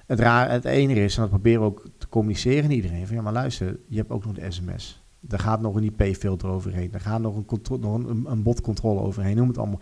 Het, 0.05 0.19
raar, 0.19 0.51
het 0.51 0.65
enige 0.65 1.03
is, 1.03 1.15
en 1.15 1.21
dat 1.21 1.29
proberen 1.29 1.61
we 1.61 1.67
ook 1.67 1.85
te 1.97 2.09
communiceren 2.09 2.63
naar 2.63 2.71
iedereen, 2.71 3.07
van 3.07 3.15
ja, 3.15 3.21
maar 3.21 3.33
luister, 3.33 3.79
je 3.87 3.97
hebt 3.97 4.09
ook 4.09 4.25
nog 4.25 4.33
de 4.33 4.51
sms. 4.51 5.01
Er 5.29 5.39
gaat 5.39 5.61
nog 5.61 5.75
een 5.75 5.93
IP-filter 5.97 6.49
overheen. 6.49 6.93
Er 6.93 6.99
gaat 6.99 7.21
nog 7.21 7.35
een, 7.35 7.45
nog 7.79 7.95
een, 7.95 8.25
een, 8.27 8.43
botcontrole 8.43 8.99
overheen. 8.99 9.35
Noem 9.35 9.47
het 9.47 9.57
allemaal. 9.57 9.79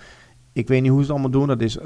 Ik 0.53 0.67
weet 0.67 0.81
niet 0.81 0.91
hoe 0.91 1.03
ze 1.03 1.05
het 1.05 1.11
allemaal 1.11 1.39
doen. 1.39 1.47
Dat 1.47 1.61
is, 1.61 1.77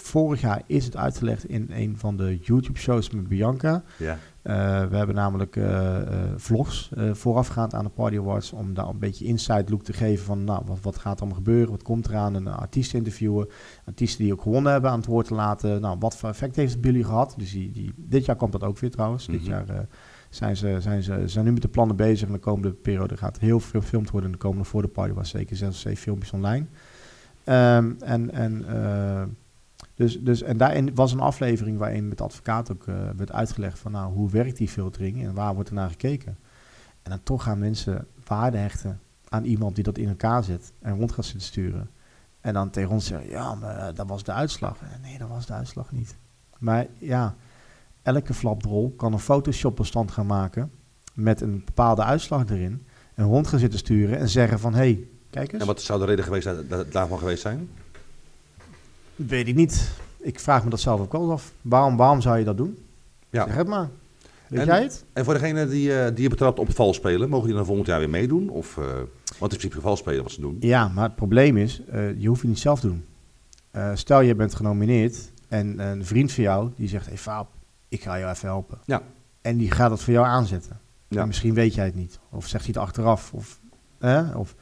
vorig 0.00 0.40
jaar 0.40 0.62
is 0.66 0.84
het 0.84 0.96
uitgelegd 0.96 1.44
in 1.44 1.66
een 1.72 1.96
van 1.96 2.16
de 2.16 2.38
YouTube-shows 2.38 3.10
met 3.10 3.28
Bianca. 3.28 3.82
Ja. 3.96 4.18
Eh, 4.42 4.84
we 4.86 4.96
hebben 4.96 5.14
namelijk 5.14 5.56
eh, 5.56 5.96
eh, 6.00 6.30
vlogs 6.36 6.90
voorafgaand 7.12 7.74
aan 7.74 7.84
de 7.84 7.90
Party 7.90 8.18
Awards 8.18 8.52
om 8.52 8.74
daar 8.74 8.88
een 8.88 8.98
beetje 8.98 9.24
inside 9.24 9.70
look 9.70 9.82
te 9.82 9.92
geven 9.92 10.24
van 10.24 10.44
nou, 10.44 10.62
wat, 10.66 10.78
wat 10.82 10.98
gaat 10.98 11.14
er 11.14 11.20
allemaal 11.20 11.36
gebeuren, 11.36 11.70
wat 11.70 11.82
komt 11.82 12.08
eraan, 12.08 12.34
een 12.34 12.48
artiest 12.48 12.94
interviewen, 12.94 13.48
artiesten 13.84 14.24
die 14.24 14.32
ook 14.32 14.42
gewonnen 14.42 14.72
hebben 14.72 14.90
aan 14.90 14.98
het 14.98 15.06
woord 15.06 15.26
te 15.26 15.34
laten. 15.34 15.80
Nou, 15.80 15.96
wat 15.98 16.16
voor 16.16 16.28
effect 16.28 16.56
heeft 16.56 16.72
het 16.72 16.80
bij 16.80 16.90
jullie 16.90 17.06
gehad? 17.06 17.34
Dus 17.36 17.50
die, 17.52 17.70
die, 17.70 17.92
dit 17.96 18.24
jaar 18.24 18.36
komt 18.36 18.52
dat 18.52 18.64
ook 18.64 18.78
weer 18.78 18.90
trouwens. 18.90 19.26
Dit 19.26 19.40
Mhm. 19.40 19.50
jaar 19.50 19.86
zijn 20.30 20.56
ze, 20.56 20.76
zijn 20.80 21.02
ze 21.02 21.22
zijn 21.24 21.44
nu 21.44 21.52
met 21.52 21.62
de 21.62 21.68
plannen 21.68 21.96
bezig 21.96 22.26
en 22.26 22.34
de 22.34 22.38
komende 22.40 22.72
periode 22.72 23.16
gaat 23.16 23.36
er 23.36 23.42
heel 23.42 23.60
veel 23.60 23.80
gefilmd 23.80 24.10
worden 24.10 24.30
en 24.30 24.36
de 24.36 24.42
komende 24.42 24.64
voor 24.64 24.82
de 24.82 24.88
Party 24.88 25.12
was 25.12 25.28
zeker 25.30 25.56
zes 25.56 25.68
of 25.68 25.76
zeven 25.76 26.02
filmpjes 26.02 26.32
online. 26.32 26.66
Ehm, 27.44 27.92
en 27.98 28.30
en 28.30 28.64
dus, 30.00 30.20
dus, 30.20 30.42
en 30.42 30.56
daarin 30.56 30.94
was 30.94 31.12
een 31.12 31.20
aflevering 31.20 31.78
waarin 31.78 32.08
met 32.08 32.20
advocaat 32.20 32.72
ook 32.72 32.86
eh, 32.86 32.94
werd 33.16 33.32
uitgelegd 33.32 33.78
van 33.78 33.92
nou, 33.92 34.12
hoe 34.12 34.30
werkt 34.30 34.56
die 34.56 34.68
filtering 34.68 35.24
en 35.24 35.34
waar 35.34 35.54
wordt 35.54 35.68
er 35.68 35.74
naar 35.74 35.90
gekeken. 35.90 36.38
En 37.02 37.10
dan 37.10 37.22
toch 37.22 37.42
gaan 37.42 37.58
mensen 37.58 38.06
waarde 38.26 38.56
hechten 38.56 39.00
aan 39.28 39.44
iemand 39.44 39.74
die 39.74 39.84
dat 39.84 39.98
in 39.98 40.08
elkaar 40.08 40.44
zet 40.44 40.72
en 40.78 40.96
rond 40.96 41.12
gaat 41.12 41.24
zitten 41.24 41.42
sturen. 41.42 41.90
En 42.40 42.54
dan 42.54 42.70
tegen 42.70 42.90
ons 42.90 43.06
zeggen, 43.06 43.30
ja, 43.30 43.54
maar 43.54 43.76
eh, 43.76 43.94
dat 43.94 44.08
was 44.08 44.22
de 44.22 44.32
uitslag. 44.32 44.76
Eh, 44.80 44.88
Nee, 45.02 45.18
dat 45.18 45.28
was 45.28 45.46
de 45.46 45.52
uitslag 45.52 45.92
niet. 45.92 46.16
Maar 46.58 46.86
ja, 46.98 47.34
elke 48.02 48.34
flapdrol 48.34 48.94
kan 48.96 49.12
een 49.12 49.18
Photoshop-bestand 49.18 50.10
gaan 50.10 50.26
maken 50.26 50.70
met 51.14 51.40
een 51.40 51.62
bepaalde 51.64 52.04
uitslag 52.04 52.48
erin. 52.48 52.86
En 53.14 53.24
rond 53.24 53.46
gaan 53.46 53.58
zitten 53.58 53.78
sturen 53.78 54.18
en 54.18 54.28
zeggen 54.28 54.58
van, 54.58 54.72
hé, 54.72 54.78
hey, 54.78 55.08
kijk 55.30 55.52
eens. 55.52 55.60
En 55.60 55.66
wat 55.66 55.82
zou 55.82 56.00
de 56.00 56.06
reden 56.06 56.24
geweest 56.24 56.42
zijn 56.44 56.66
daarvan 56.90 57.18
geweest 57.18 57.42
zijn? 57.42 57.68
Weet 59.26 59.48
ik 59.48 59.54
niet. 59.54 59.90
Ik 60.18 60.40
vraag 60.40 60.64
me 60.64 60.70
dat 60.70 60.80
zelf 60.80 61.00
ook 61.00 61.12
wel 61.12 61.20
eens 61.22 61.30
af. 61.30 61.52
Waarom, 61.62 61.96
waarom 61.96 62.20
zou 62.20 62.38
je 62.38 62.44
dat 62.44 62.56
doen? 62.56 62.78
Ja. 63.30 63.44
Zeg 63.44 63.54
het 63.54 63.66
maar. 63.68 63.88
Weet 64.48 64.60
En- 64.60 64.66
jij 64.66 64.82
het? 64.82 65.04
En 65.12 65.24
voor 65.24 65.34
degene 65.34 65.68
die, 65.68 65.98
eh, 65.98 66.14
die 66.14 66.22
je 66.22 66.28
betrapt 66.28 66.58
op 66.58 66.74
vals 66.74 66.96
spelen, 66.96 67.28
mogen 67.28 67.46
die 67.46 67.56
dan 67.56 67.64
volgend 67.64 67.86
jaar 67.86 67.98
weer 67.98 68.10
meedoen? 68.10 68.48
Of, 68.48 68.78
eh, 68.78 68.84
want 69.38 69.52
in 69.52 69.58
principe 69.58 69.80
vals 69.80 69.98
spelen 69.98 70.22
wat 70.22 70.32
ze 70.32 70.40
doen. 70.40 70.56
Ja, 70.60 70.88
maar 70.88 71.04
het 71.04 71.14
probleem 71.14 71.56
is, 71.56 71.82
eh, 71.90 72.20
je 72.20 72.28
hoeft 72.28 72.40
het 72.40 72.50
niet 72.50 72.58
zelf 72.58 72.80
te 72.80 72.86
doen. 72.86 73.04
Eh, 73.70 73.90
stel, 73.94 74.20
je 74.20 74.34
bent 74.34 74.54
genomineerd 74.54 75.30
en 75.48 75.78
een 75.78 76.04
vriend 76.04 76.32
van 76.32 76.42
jou 76.44 76.70
die 76.76 76.88
zegt, 76.88 77.06
hey 77.06 77.18
Faap, 77.18 77.48
ik 77.88 78.02
ga 78.02 78.18
jou 78.18 78.30
even 78.32 78.48
helpen. 78.48 78.78
Ja. 78.84 79.02
En 79.42 79.56
die 79.56 79.70
gaat 79.70 79.90
het 79.90 80.00
voor 80.02 80.12
jou 80.12 80.26
aanzetten. 80.26 80.78
Ja. 81.08 81.20
En 81.20 81.26
misschien 81.26 81.54
weet 81.54 81.74
jij 81.74 81.84
het 81.84 81.94
niet. 81.94 82.18
Of 82.30 82.46
zegt 82.46 82.64
hij 82.64 82.72
het 82.74 82.82
achteraf. 82.82 83.32
Of, 83.32 83.58
hè? 83.98 84.34
of 84.36 84.54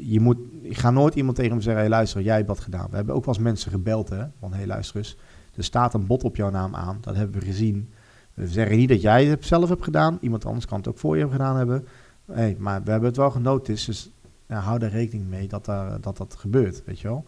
je 0.00 0.20
moet, 0.20 0.38
ik 0.62 0.76
ga 0.76 0.90
nooit 0.90 1.14
iemand 1.14 1.36
tegen 1.36 1.52
hem 1.52 1.60
zeggen, 1.60 1.80
hey, 1.82 1.90
luister, 1.90 2.22
jij 2.22 2.36
hebt 2.36 2.48
dat 2.48 2.60
gedaan. 2.60 2.90
We 2.90 2.96
hebben 2.96 3.14
ook 3.14 3.24
wel 3.24 3.34
eens 3.34 3.44
mensen 3.44 3.70
gebeld, 3.70 4.08
hè. 4.08 4.24
Van, 4.38 4.52
hey, 4.52 4.66
luister 4.66 4.96
eens, 4.96 5.16
er 5.56 5.64
staat 5.64 5.94
een 5.94 6.06
bot 6.06 6.24
op 6.24 6.36
jouw 6.36 6.50
naam 6.50 6.74
aan. 6.74 6.98
Dat 7.00 7.16
hebben 7.16 7.40
we 7.40 7.46
gezien. 7.46 7.90
We 8.34 8.48
zeggen 8.48 8.76
niet 8.76 8.88
dat 8.88 9.00
jij 9.00 9.24
het 9.24 9.44
zelf 9.44 9.68
hebt 9.68 9.84
gedaan. 9.84 10.18
Iemand 10.20 10.44
anders 10.44 10.66
kan 10.66 10.78
het 10.78 10.88
ook 10.88 10.98
voor 10.98 11.14
je 11.14 11.20
hebben 11.20 11.38
gedaan 11.38 11.56
hebben. 11.56 11.86
Hey, 12.32 12.56
maar 12.58 12.82
we 12.82 12.90
hebben 12.90 13.08
het 13.08 13.18
wel 13.18 13.30
genoteerd. 13.30 13.86
Dus 13.86 14.10
hou 14.46 14.78
daar 14.78 14.90
rekening 14.90 15.28
mee 15.28 15.48
dat, 15.48 15.64
daar, 15.64 16.00
dat 16.00 16.16
dat 16.16 16.34
gebeurt, 16.38 16.84
weet 16.84 17.00
je 17.00 17.08
wel. 17.08 17.24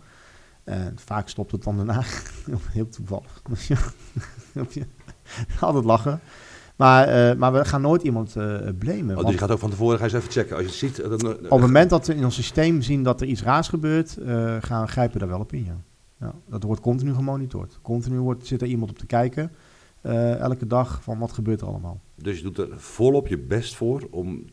En 0.64 0.98
vaak 0.98 1.28
stopt 1.28 1.52
het 1.52 1.62
dan 1.62 1.76
daarna. 1.76 2.02
Heel 2.72 2.88
toevallig. 2.88 3.42
Altijd 5.60 5.84
lachen. 5.84 6.20
Maar, 6.80 7.08
eh, 7.08 7.36
maar 7.36 7.52
we 7.52 7.64
gaan 7.64 7.80
nooit 7.80 8.02
iemand 8.02 8.36
eh 8.36 8.44
blamen. 8.78 9.00
Oh, 9.00 9.06
dus 9.06 9.14
want 9.14 9.30
je 9.30 9.38
gaat 9.38 9.50
ook 9.50 9.58
van 9.58 9.70
tevoren 9.70 10.02
eens 10.02 10.12
even 10.12 10.30
checken. 10.30 10.56
Als 10.56 10.64
je 10.64 10.72
ziet, 10.72 10.98
eh, 10.98 11.10
dan, 11.10 11.32
op 11.32 11.40
het 11.40 11.60
moment 11.60 11.90
dat 11.90 12.06
we 12.06 12.14
in 12.14 12.24
ons 12.24 12.34
systeem 12.34 12.82
zien 12.82 13.02
dat 13.02 13.20
er 13.20 13.26
iets 13.26 13.42
raars 13.42 13.68
gebeurt, 13.68 14.18
gaan, 14.60 14.88
grijpen 14.88 15.12
we 15.12 15.18
daar 15.18 15.28
wel 15.28 15.40
op 15.40 15.52
in. 15.52 15.64
Ja. 15.64 15.76
Ja, 16.20 16.34
dat 16.48 16.62
wordt 16.62 16.80
continu 16.80 17.14
gemonitord. 17.14 17.78
Continu 17.82 18.18
wordt, 18.18 18.46
zit 18.46 18.62
er 18.62 18.68
iemand 18.68 18.90
op 18.90 18.98
te 18.98 19.06
kijken. 19.06 19.52
elke 20.40 20.66
dag 20.66 21.02
van 21.02 21.18
wat 21.18 21.32
gebeurt 21.32 21.60
er 21.60 21.66
allemaal. 21.66 22.00
Dus 22.14 22.36
je 22.36 22.42
doet 22.42 22.58
er 22.58 22.68
volop 22.76 23.26
je 23.26 23.38
best 23.38 23.74
voor 23.74 24.08
om 24.10 24.44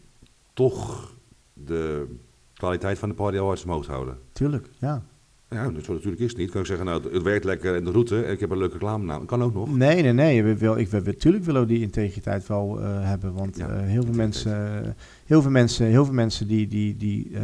toch 0.54 1.14
de 1.54 2.16
kwaliteit 2.54 3.00
van 3.00 3.10
de 3.10 3.16
Party 3.16 3.38
omhoog 3.38 3.86
te 3.86 3.92
houden. 3.92 4.18
Tuurlijk, 4.32 4.70
ja. 4.80 5.04
Ja, 5.50 5.70
dat 5.70 5.84
zo 5.84 5.94
natuurlijk 5.94 6.22
is 6.22 6.30
het 6.30 6.38
niet. 6.38 6.52
Kan 6.52 6.62
ik 6.62 6.68
zeggen, 6.68 6.86
nou, 6.86 7.14
het- 7.14 7.22
werkt 7.24 7.46
lekker 7.46 7.76
in 7.76 7.86
de 7.86 7.92
route 7.92 8.24
en 8.24 8.32
ik 8.32 8.40
heb 8.40 8.50
een 8.50 8.58
leuke 8.58 8.74
reclame 8.74 9.06
naam. 9.06 9.26
Kan 9.26 9.44
ook 9.44 9.54
nog. 9.54 9.76
Nee, 9.76 10.02
nee, 10.02 10.14
nee. 10.14 10.44
We 10.44 10.58
wil, 10.58 10.78
ik, 10.78 10.88
we, 10.88 11.02
natuurlijk 11.06 11.44
willen 11.44 11.62
we 11.62 11.68
die 11.68 11.82
integriteit 11.82 12.48
wel 12.48 12.82
eh, 12.82 13.04
hebben. 13.04 13.34
Want 13.34 13.58
Ja, 13.58 13.70
eh, 13.70 13.82
heel, 13.82 14.04
veel 14.04 14.14
mensen, 14.14 14.96
heel 15.26 15.42
veel 15.42 15.52
mensen, 15.52 15.86
heel 15.86 16.06
veel 16.06 16.14
mensen 16.14 16.48
die, 16.48 16.68
die, 16.68 16.96
die 16.96 17.30
eh, 17.38 17.42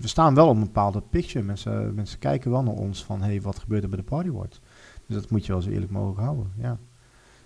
we 0.00 0.08
staan 0.08 0.34
wel 0.34 0.48
op 0.48 0.54
een 0.56 0.62
bepaalde 0.62 1.02
picture. 1.10 1.44
Mensen, 1.44 1.94
mensen 1.94 2.18
kijken 2.18 2.50
wel 2.50 2.62
naar 2.62 2.74
ons 2.74 3.04
van, 3.04 3.22
hey, 3.22 3.40
wat 3.40 3.58
gebeurt 3.58 3.82
er 3.82 3.88
bij 3.88 3.98
de 3.98 4.04
Party 4.04 4.28
Awards? 4.28 4.60
Dus 5.06 5.16
dat 5.16 5.30
moet 5.30 5.46
je 5.46 5.52
wel 5.52 5.62
zo 5.62 5.70
eerlijk 5.70 5.90
mogelijk 5.92 6.20
houden, 6.20 6.52
ja. 6.58 6.78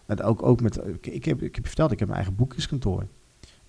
En 0.06 0.22
ook, 0.22 0.42
ook 0.42 0.60
met, 0.60 0.80
ik, 0.86 1.06
ik, 1.06 1.24
heb, 1.24 1.42
ik 1.42 1.54
heb 1.54 1.62
je 1.64 1.68
verteld, 1.70 1.92
ik 1.92 1.98
heb 1.98 2.08
mijn 2.08 2.20
eigen 2.20 2.38
boekjeskantoor. 2.38 3.06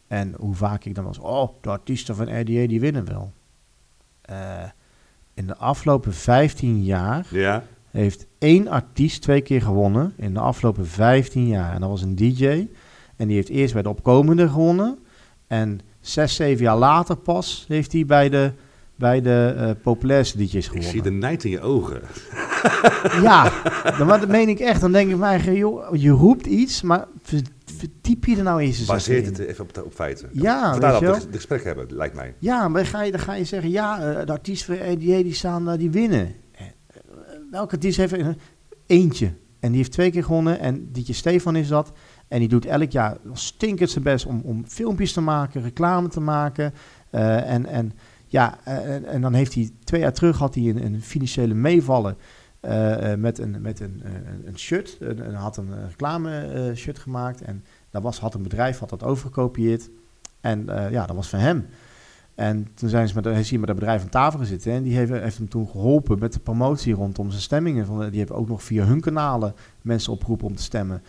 En 0.08 0.34
hoe 0.38 0.56
vaak 0.56 0.86
ik 0.86 0.96
dan 0.96 1.04
was, 1.06 1.20
oh, 1.20 1.50
de 1.62 1.70
artiesten 1.70 2.16
van 2.16 2.40
RDA 2.40 2.68
die 2.68 2.80
winnen 2.80 3.06
wel. 3.06 3.32
Eh, 4.22 4.64
in 5.40 5.48
de 5.48 5.58
afgelopen 5.58 6.14
15 6.14 6.84
jaar 6.84 7.26
Ja, 7.30 7.64
heeft 7.92 8.26
één 8.38 8.68
artiest 8.68 9.22
twee 9.22 9.42
keer 9.42 9.62
gewonnen 9.62 10.14
in 10.18 10.34
de 10.34 10.40
afgelopen 10.40 10.88
15 10.88 11.48
jaar. 11.48 11.74
En 11.74 11.80
dat 11.80 11.90
was 11.90 12.02
een 12.02 12.16
DJ. 12.16 12.68
En 13.16 13.28
die 13.28 13.36
heeft 13.36 13.50
eerst 13.50 13.74
bij 13.74 13.82
de 13.82 13.90
opkomende 13.90 14.50
gewonnen. 14.50 15.00
En 15.48 15.80
zes, 16.00 16.36
zeven 16.36 16.64
jaar 16.64 16.78
later 16.78 17.16
pas 17.16 17.66
heeft 17.68 17.92
hij 17.92 18.06
bij 18.06 18.30
de, 18.30 18.52
bij 19.00 19.22
de 19.22 19.54
eh, 19.58 19.72
populairste 19.84 20.38
DJ's 20.38 20.54
ik 20.54 20.64
gewonnen. 20.64 20.90
zie 20.90 21.02
de 21.02 21.12
nijd 21.12 21.44
in 21.44 21.52
je 21.52 21.62
ogen. 21.62 22.02
Ja, 23.22 23.52
dan, 23.98 24.08
maar 24.08 24.20
dat 24.20 24.30
meen 24.30 24.50
ik 24.50 24.60
echt. 24.60 24.82
Dan 24.82 24.92
denk 24.92 25.12
ik 25.12 25.18
mij, 25.18 25.54
joh, 25.54 25.96
je 25.96 26.10
roept 26.10 26.46
iets, 26.46 26.82
maar 26.82 27.06
ver- 27.22 27.42
verdiep 27.66 28.26
je 28.26 28.38
er 28.38 28.44
nou 28.44 28.62
eens 28.62 28.78
eens 28.80 28.88
Baseert 28.88 29.26
het 29.26 29.40
even 29.40 29.64
op, 29.64 29.82
op 29.86 29.94
feiten. 29.94 30.30
Ja, 30.32 30.72
Vandaar 30.72 30.92
dat 30.92 31.02
we 31.02 31.08
het 31.08 31.28
gesprek 31.36 31.64
hebben, 31.64 31.86
lijkt 31.90 32.16
mij. 32.16 32.34
Ja, 32.40 32.68
maar 32.68 32.82
dan 32.82 32.92
ga 32.92 33.02
je, 33.04 33.12
dan 33.12 33.20
ga 33.20 33.34
je 33.34 33.44
zeggen, 33.44 33.70
ja, 33.70 34.00
eh, 34.02 34.26
de 34.26 34.32
artiesten 34.32 34.78
van 34.78 34.88
RDA 34.88 34.98
die 35.24 35.34
staan, 35.34 35.70
eh, 35.70 35.78
die 35.78 35.90
winnen. 35.92 36.36
Welke 37.52 37.74
artiest 37.74 37.98
heeft 37.98 38.14
er- 38.14 38.36
Eentje. 38.86 39.32
En 39.60 39.68
die 39.70 39.78
heeft 39.78 39.92
twee 39.92 40.12
keer 40.12 40.24
gewonnen. 40.24 40.60
En 40.60 40.90
Dietje 40.92 41.14
Stefan 41.14 41.56
is 41.56 41.68
dat. 41.68 41.92
En 42.28 42.40
die 42.40 42.48
doet 42.48 42.66
elk 42.66 42.92
jaar 42.92 43.18
stinkend 43.34 43.90
zijn 43.90 44.04
best 44.04 44.26
om, 44.26 44.42
om 44.44 44.64
filmpjes 44.68 45.14
te 45.14 45.22
maken, 45.22 45.62
reclame 45.62 46.08
te 46.08 46.20
maken. 46.20 46.74
En, 47.12 47.66
en, 47.66 47.92
ja, 48.30 48.58
eh, 48.64 49.14
en, 49.14 49.22
dan 49.22 49.34
heeft 49.34 49.54
hij 49.54 49.70
twee 49.84 50.02
jaar 50.02 50.14
terug 50.14 50.38
had 50.38 50.56
hij 50.56 50.64
een, 50.64 50.86
een 50.86 51.02
financiële 51.02 51.54
meevallen. 51.54 52.18
eh, 52.60 53.12
eh, 53.12 53.20
met 53.20 53.40
een, 53.40 53.62
met 53.62 53.80
een, 53.80 54.04
een, 54.46 54.58
shirt. 54.58 54.98
Had 55.34 55.58
een 55.58 55.88
reclame 55.88 56.40
eh, 56.40 56.76
shirt 56.76 57.00
gemaakt. 57.00 57.42
En 57.42 57.64
daar 57.90 58.02
was, 58.02 58.20
had 58.20 58.34
een 58.34 58.44
bedrijf 58.44 58.80
had 58.80 58.90
dat 58.90 59.04
overgekopieerd. 59.04 59.90
En 60.42 60.66
ja, 60.92 61.06
dat 61.06 61.16
was 61.16 61.30
van 61.30 61.40
hem. 61.40 61.66
En 62.36 62.68
toen 62.74 62.90
zijn 62.90 63.08
ze 63.08 63.16
met, 63.16 63.26
is 63.26 63.50
hij 63.50 63.60
met 63.60 63.68
dat 63.68 63.78
bedrijf 63.78 64.02
aan 64.02 64.10
tafel 64.10 64.40
gezeten. 64.40 64.72
En 64.72 64.84
die 64.84 64.96
heeft, 64.96 65.38
hem 65.38 65.50
toen 65.50 65.68
geholpen 65.68 66.20
met 66.20 66.34
de 66.34 66.40
promotie 66.40 66.94
rondom 66.94 67.30
zijn 67.30 67.42
stemmingen. 67.42 67.86
Van, 67.86 68.10
die 68.10 68.20
hebben 68.20 68.38
ook 68.38 68.48
nog 68.48 68.64
via 68.64 68.86
hun 68.86 69.02
kanalen 69.02 69.54
mensen 69.82 70.14
opgeroepen 70.14 70.48
om 70.48 70.56
te 70.56 70.64
stemmen. 70.64 71.04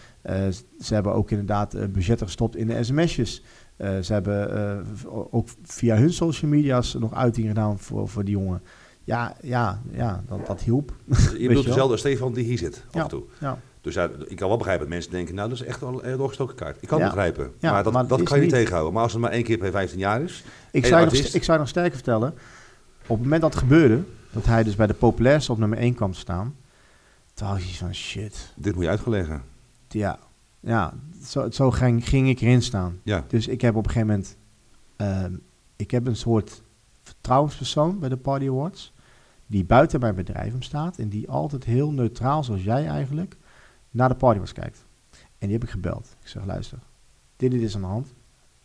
Ze 0.81 0.95
hebben 0.95 1.15
ook 1.15 1.31
inderdaad 1.31 1.93
budgetten 1.93 2.27
gestopt 2.27 2.57
in 2.57 2.67
de 2.67 2.85
sms'jes. 2.85 3.45
Eh, 3.81 3.99
ze 4.01 4.13
hebben 4.13 4.57
eh, 4.57 4.87
ook 5.31 5.49
via 5.63 5.97
hun 5.97 6.13
social 6.13 6.51
media's 6.51 6.95
nog 6.95 7.15
uitingen 7.15 7.49
gedaan 7.49 7.79
voor, 7.79 8.09
voor 8.09 8.25
die 8.25 8.35
jongen. 8.35 8.63
Ja, 9.05 9.37
ja, 9.43 9.81
ja 9.93 10.23
dat, 10.29 10.47
dat 10.47 10.61
hielp. 10.61 10.93
Je 11.07 11.35
je 11.43 11.47
bedoelt 11.49 11.67
dezelfde 11.67 11.97
Stefan 11.97 12.33
die 12.33 12.45
hier 12.45 12.59
zit, 12.59 12.85
af 12.89 12.95
Ja. 12.95 13.03
en 13.03 13.09
toe. 13.09 13.23
Ja. 13.41 13.59
Dus 13.81 13.95
ja, 13.95 14.11
ik 14.29 14.37
kan 14.37 14.49
wel 14.49 14.57
begrijpen 14.57 14.85
dat 14.85 14.95
mensen 14.95 15.11
denken, 15.13 15.35
nou 15.35 15.49
dat 15.49 15.61
is 15.61 15.65
echt 15.67 15.81
wel 15.81 16.05
een 16.05 16.17
doorgestoken 16.17 16.55
kaart. 16.55 16.77
Ik 16.81 16.89
kan 16.89 17.01
het 17.01 17.09
begrijpen, 17.13 17.51
Ja, 17.59 17.73
maar 17.73 17.83
dat, 17.83 17.93
maar 17.93 18.07
dat 18.07 18.23
kan 18.23 18.37
je 18.37 18.43
niet 18.43 18.53
tegenhouden. 18.53 18.93
Maar 18.93 19.03
als 19.03 19.13
het 19.13 19.21
maar 19.21 19.31
één 19.31 19.43
keer 19.45 19.59
per 19.59 19.71
15 19.71 19.99
jaar 19.99 20.23
is, 20.23 20.45
Ik 20.71 20.87
zou, 20.87 20.95
je 21.01 21.05
nog, 21.05 21.11
artiest. 21.15 21.29
st- 21.29 21.35
ik 21.35 21.43
zou 21.45 21.53
je 21.53 21.63
nog 21.63 21.69
sterker 21.73 21.95
vertellen. 21.95 22.29
Op 23.03 23.09
het 23.17 23.21
moment 23.23 23.41
dat 23.43 23.51
het 23.53 23.63
gebeurde, 23.63 24.03
dat 24.33 24.45
hij 24.45 24.63
dus 24.63 24.77
bij 24.77 24.87
de 24.87 24.95
populairste 24.95 25.53
op 25.53 25.59
nummer 25.59 25.79
1 25.79 25.95
kwam 25.95 26.13
te 26.13 26.19
staan. 26.19 26.55
Toen 27.35 27.47
had 27.47 27.59
zoiets 27.61 27.79
van 27.79 27.95
shit. 27.95 28.53
dit 28.57 28.75
moet 28.75 28.85
je 28.85 28.91
uitgeleggen. 28.91 29.43
Ja, 29.89 30.19
ja 30.61 30.93
zo, 31.25 31.51
zo 31.51 31.71
ging, 31.71 32.09
ging 32.09 32.29
ik 32.29 32.41
erin 32.41 32.63
staan. 32.63 32.99
Ja, 33.03 33.25
Dus 33.29 33.49
ik 33.49 33.61
heb 33.61 33.75
op 33.77 33.85
een 33.85 33.91
gegeven 33.91 34.09
moment... 34.09 34.37
ehm, 34.97 35.33
ik 35.77 35.91
heb 35.91 36.07
een 36.07 36.17
soort 36.17 36.63
vertrouwenspersoon 37.03 37.99
bij 37.99 38.09
de 38.09 38.17
Party 38.17 38.49
Awards. 38.49 38.93
Die 39.47 39.65
buiten 39.65 40.01
mijn 40.01 40.15
bedrijf 40.15 40.55
om 40.55 40.63
staat. 40.63 40.99
En 40.99 41.09
die 41.09 41.29
altijd 41.29 41.65
heel 41.65 41.93
neutraal, 41.93 42.45
zoals 42.45 42.63
jij 42.63 42.87
eigenlijk, 42.87 43.37
naar 43.91 44.09
de 44.09 44.15
Party 44.15 44.35
Awards 44.35 44.53
kijkt. 44.53 44.85
En 45.11 45.47
die 45.49 45.53
heb 45.53 45.63
ik 45.63 45.71
gebeld. 45.71 46.17
Ik 46.23 46.29
zeg, 46.29 46.45
luister, 46.45 46.79
dit, 47.37 47.51
dit 47.51 47.61
is 47.61 47.75
aan 47.75 47.81
de 47.81 47.87
hand. 47.87 48.15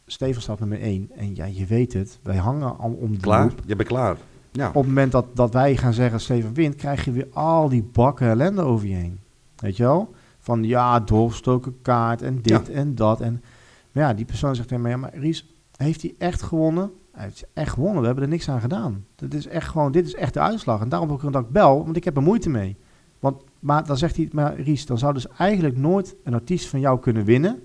Steven 0.05 0.41
staat 0.41 0.59
nummer 0.59 0.81
1. 0.81 1.11
En 1.15 1.35
ja, 1.35 1.45
je 1.45 1.65
weet 1.65 1.93
het. 1.93 2.19
Wij 2.23 2.35
hangen 2.37 2.77
al 2.77 2.91
om 2.91 3.11
de 3.11 3.17
klaar? 3.19 3.41
loop. 3.45 3.59
Je 3.65 3.75
bent 3.75 3.87
klaar. 3.89 4.17
Ja, 4.51 4.67
Op 4.67 4.73
het 4.73 4.85
moment 4.85 5.11
dat, 5.11 5.25
dat 5.33 5.53
wij 5.53 5.77
gaan 5.77 5.93
zeggen 5.93 6.19
Steven 6.19 6.53
wint, 6.53 6.75
krijg 6.75 7.05
je 7.05 7.11
weer 7.11 7.27
al 7.33 7.69
die 7.69 7.83
bakken 7.83 8.27
ellende 8.27 8.61
over 8.61 8.87
je 8.87 8.93
heen. 8.95 9.19
Weet 9.55 9.77
je 9.77 9.83
wel? 9.83 10.13
Van 10.45 10.63
ja, 10.63 10.99
doorgestoken 10.99 11.81
kaart 11.81 12.21
en 12.21 12.41
dit 12.41 12.69
en 12.69 12.95
dat. 12.95 13.21
En, 13.21 13.43
maar 13.91 14.03
ja, 14.03 14.13
die 14.13 14.25
persoon 14.25 14.55
zegt 14.55 14.67
tegen 14.67 14.83
mij, 14.83 14.91
ja, 14.91 14.97
maar 14.97 15.15
Ries, 15.17 15.53
heeft 15.75 16.01
hij 16.01 16.15
echt 16.17 16.41
gewonnen? 16.41 16.91
Hij 17.11 17.23
heeft 17.23 17.45
echt 17.53 17.73
gewonnen, 17.73 17.99
we 17.99 18.05
hebben 18.05 18.23
er 18.23 18.29
niks 18.29 18.49
aan 18.49 18.61
gedaan. 18.61 19.05
Dit 19.15 19.33
is 19.33 19.47
echt 19.47 19.67
gewoon, 19.67 19.91
dit 19.91 20.05
is 20.05 20.15
echt 20.15 20.33
de 20.33 20.39
uitslag. 20.39 20.81
En 20.81 20.89
daarom 20.89 21.11
ook 21.11 21.31
dat 21.31 21.43
ik 21.43 21.49
bel, 21.49 21.83
want 21.83 21.95
ik 21.95 22.03
heb 22.03 22.15
er 22.15 22.23
moeite 22.23 22.49
mee. 22.49 22.77
Want, 23.19 23.43
maar 23.59 23.85
dan 23.85 23.97
zegt 23.97 24.15
hij, 24.15 24.29
maar 24.31 24.59
Ries, 24.59 24.85
dan 24.85 24.97
zou 24.97 25.13
dus 25.13 25.27
eigenlijk 25.27 25.77
nooit 25.77 26.15
een 26.23 26.33
artiest 26.33 26.67
van 26.67 26.79
jou 26.79 26.99
kunnen 26.99 27.25
winnen, 27.25 27.63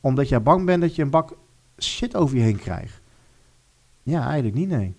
omdat 0.00 0.28
jij 0.28 0.42
bang 0.42 0.66
bent 0.66 0.80
dat 0.80 0.94
je 0.94 1.02
een 1.02 1.10
bak 1.10 1.36
shit 1.78 2.16
over 2.16 2.36
je 2.36 2.42
heen 2.42 2.58
krijgt. 2.58 3.00
Ja, 4.02 4.24
eigenlijk 4.24 4.54
niet, 4.56 4.68
nee. 4.68 4.94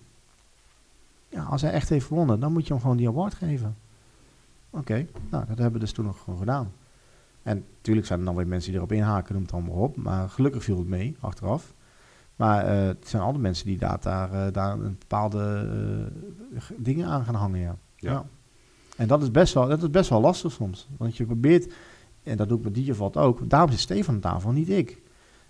Ja, 1.28 1.42
als 1.42 1.62
hij 1.62 1.70
echt 1.70 1.88
heeft 1.88 2.06
gewonnen, 2.06 2.40
dan 2.40 2.52
moet 2.52 2.66
je 2.66 2.72
hem 2.72 2.82
gewoon 2.82 2.96
die 2.96 3.08
award 3.08 3.34
geven. 3.34 3.76
Oké, 4.70 5.06
nou, 5.30 5.44
dat 5.46 5.58
hebben 5.58 5.72
we 5.72 5.78
dus 5.78 5.92
toen 5.92 6.04
nog 6.04 6.20
gewoon 6.24 6.38
gedaan. 6.38 6.72
En 7.46 7.64
natuurlijk 7.76 8.06
zijn 8.06 8.18
er 8.18 8.24
dan 8.24 8.34
weer 8.34 8.46
mensen 8.46 8.70
die 8.70 8.78
erop 8.80 8.92
inhaken, 8.92 9.32
noem 9.32 9.42
het 9.42 9.52
allemaal 9.52 9.74
op. 9.74 9.96
Maar 9.96 10.28
gelukkig 10.28 10.64
viel 10.64 10.78
het 10.78 10.88
mee, 10.88 11.16
achteraf. 11.20 11.74
Maar 12.36 12.66
eh, 12.66 12.86
het 12.86 13.08
zijn 13.08 13.22
andere 13.22 13.42
mensen 13.42 13.66
die 13.66 13.78
daar, 13.78 14.00
daar, 14.00 14.32
eh, 14.32 14.52
daar 14.52 14.72
een 14.72 14.96
bepaalde 14.98 15.68
eh, 16.52 16.62
dingen 16.76 17.06
aan 17.06 17.24
gaan 17.24 17.34
hangen, 17.34 17.60
ja. 17.60 17.76
Ja. 17.96 18.26
En 18.96 19.08
dat 19.08 19.22
is, 19.22 19.30
best 19.30 19.54
wel, 19.54 19.68
dat 19.68 19.82
is 19.82 19.90
best 19.90 20.10
wel 20.10 20.20
lastig 20.20 20.52
soms. 20.52 20.88
Want 20.96 21.16
je 21.16 21.26
probeert, 21.26 21.72
en 22.22 22.36
dat 22.36 22.48
doe 22.48 22.58
ik 22.58 22.64
met 22.64 22.74
DJ 22.74 22.92
Valt 22.92 23.16
ook, 23.16 23.50
daarom 23.50 23.70
zit 23.70 23.80
Stefan 23.80 24.14
aan 24.14 24.20
tafel, 24.20 24.50
niet 24.50 24.68
ik. 24.68 25.02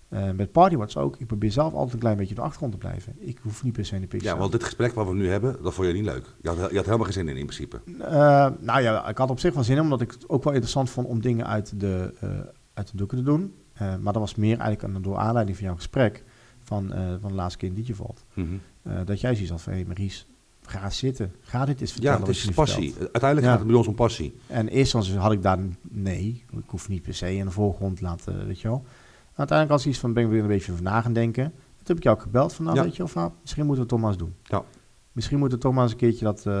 Eh, 0.09 0.31
met 0.31 0.51
Partywatch 0.51 0.95
ook. 0.97 1.15
Ik 1.19 1.27
probeer 1.27 1.51
zelf 1.51 1.73
altijd 1.73 1.93
een 1.93 1.99
klein 1.99 2.17
beetje 2.17 2.31
op 2.31 2.37
de 2.37 2.41
achtergrond 2.45 2.71
te 2.73 2.77
blijven. 2.79 3.13
Ik 3.19 3.37
hoef 3.41 3.63
niet 3.63 3.73
per 3.73 3.85
se 3.85 3.95
in 3.95 4.01
de 4.01 4.07
te 4.07 4.23
ja, 4.23 4.37
want 4.37 4.51
dit 4.51 4.63
gesprek 4.63 4.93
wat 4.93 5.07
we 5.07 5.13
nu 5.13 5.29
hebben, 5.29 5.63
dat 5.63 5.73
vond 5.73 5.87
je 5.87 5.93
niet 5.93 6.05
leuk. 6.05 6.25
Je 6.41 6.47
had, 6.49 6.57
je 6.69 6.75
had 6.75 6.85
helemaal 6.85 7.05
geen 7.05 7.13
zin 7.13 7.27
in, 7.29 7.37
in 7.37 7.45
principe. 7.45 7.81
Eh, 7.99 8.49
nou 8.59 8.81
ja, 8.81 9.07
ik 9.09 9.17
had 9.17 9.29
op 9.29 9.39
zich 9.39 9.53
wel 9.53 9.63
zin 9.63 9.75
in, 9.75 9.81
omdat 9.81 10.01
ik 10.01 10.11
het 10.11 10.29
ook 10.29 10.43
wel 10.43 10.53
interessant 10.53 10.89
vond 10.89 11.07
om 11.07 11.21
dingen 11.21 11.47
uit 11.47 11.79
de, 11.79 12.13
eh, 12.19 12.29
uit 12.73 12.91
de 12.91 12.97
doeken 12.97 13.17
te 13.17 13.23
doen. 13.23 13.53
Maar 13.79 14.13
dat 14.13 14.15
was 14.15 14.35
meer 14.35 14.59
eigenlijk 14.59 14.95
aan- 14.95 15.01
door 15.01 15.17
aanleiding 15.17 15.57
van 15.57 15.65
jouw 15.65 15.75
gesprek 15.75 16.23
van, 16.63 16.93
van 17.21 17.29
de 17.29 17.35
laatste 17.35 17.57
keer 17.59 17.67
in 17.69 17.75
Digivalt. 17.75 18.25
Mhm. 18.33 18.47
Eh 18.83 18.99
dat 19.05 19.19
jij 19.21 19.33
zoiets 19.33 19.51
had 19.51 19.61
van, 19.61 19.73
hé 19.73 19.83
Maries, 19.87 20.27
ga 20.61 20.89
zitten. 20.89 21.31
Ga 21.41 21.65
dit 21.65 21.81
eens 21.81 21.89
Ja, 21.89 21.93
vertellen. 21.95 22.17
het 22.17 22.27
wat 22.27 22.35
is 22.35 22.43
je 22.43 22.51
passie. 22.53 22.89
vertelt. 22.89 23.01
Uiteindelijk 23.11 23.41
Ja. 23.43 23.49
gaat 23.51 23.59
het 23.59 23.67
bij 23.67 23.77
ons 23.77 23.87
om 23.87 23.95
passie. 23.95 24.35
En 24.47 24.67
eerst 24.67 24.91
had 25.15 25.31
ik 25.31 25.41
daar, 25.41 25.59
nee, 25.81 26.43
ik 26.51 26.63
hoef 26.65 26.89
niet 26.89 27.01
per 27.01 27.13
se 27.13 27.35
in 27.35 27.45
de 27.45 27.51
voorgrond 27.51 27.97
te 27.97 28.03
laten, 28.03 28.45
weet 28.47 28.61
je 28.61 28.67
wel. 28.67 28.85
Uiteindelijk 29.37 29.77
als 29.77 29.87
iets 29.87 29.99
van, 29.99 30.13
ben 30.13 30.23
ik 30.23 30.29
weer 30.29 30.41
een 30.41 30.47
beetje 30.47 30.71
van 30.71 30.83
na 30.83 31.01
gaan 31.01 31.13
denken. 31.13 31.43
Toen 31.43 31.85
heb 31.85 31.97
ik 31.97 32.03
jou 32.03 32.15
ook 32.15 32.21
gebeld 32.21 32.53
van, 32.53 32.65
nou 32.65 32.77
Ja. 32.77 32.83
weet 32.83 32.95
je 32.95 33.07
Vaap, 33.07 33.33
misschien 33.41 33.65
moeten 33.65 33.97
we 33.99 34.07
eens 34.07 34.17
doen. 34.17 34.33
Ja. 34.43 34.63
Misschien 35.11 35.39
moeten 35.39 35.59
we 35.73 35.81
eens 35.81 35.91
een 35.91 35.97
keertje 35.97 36.25
dat, 36.25 36.45
eh, 36.45 36.53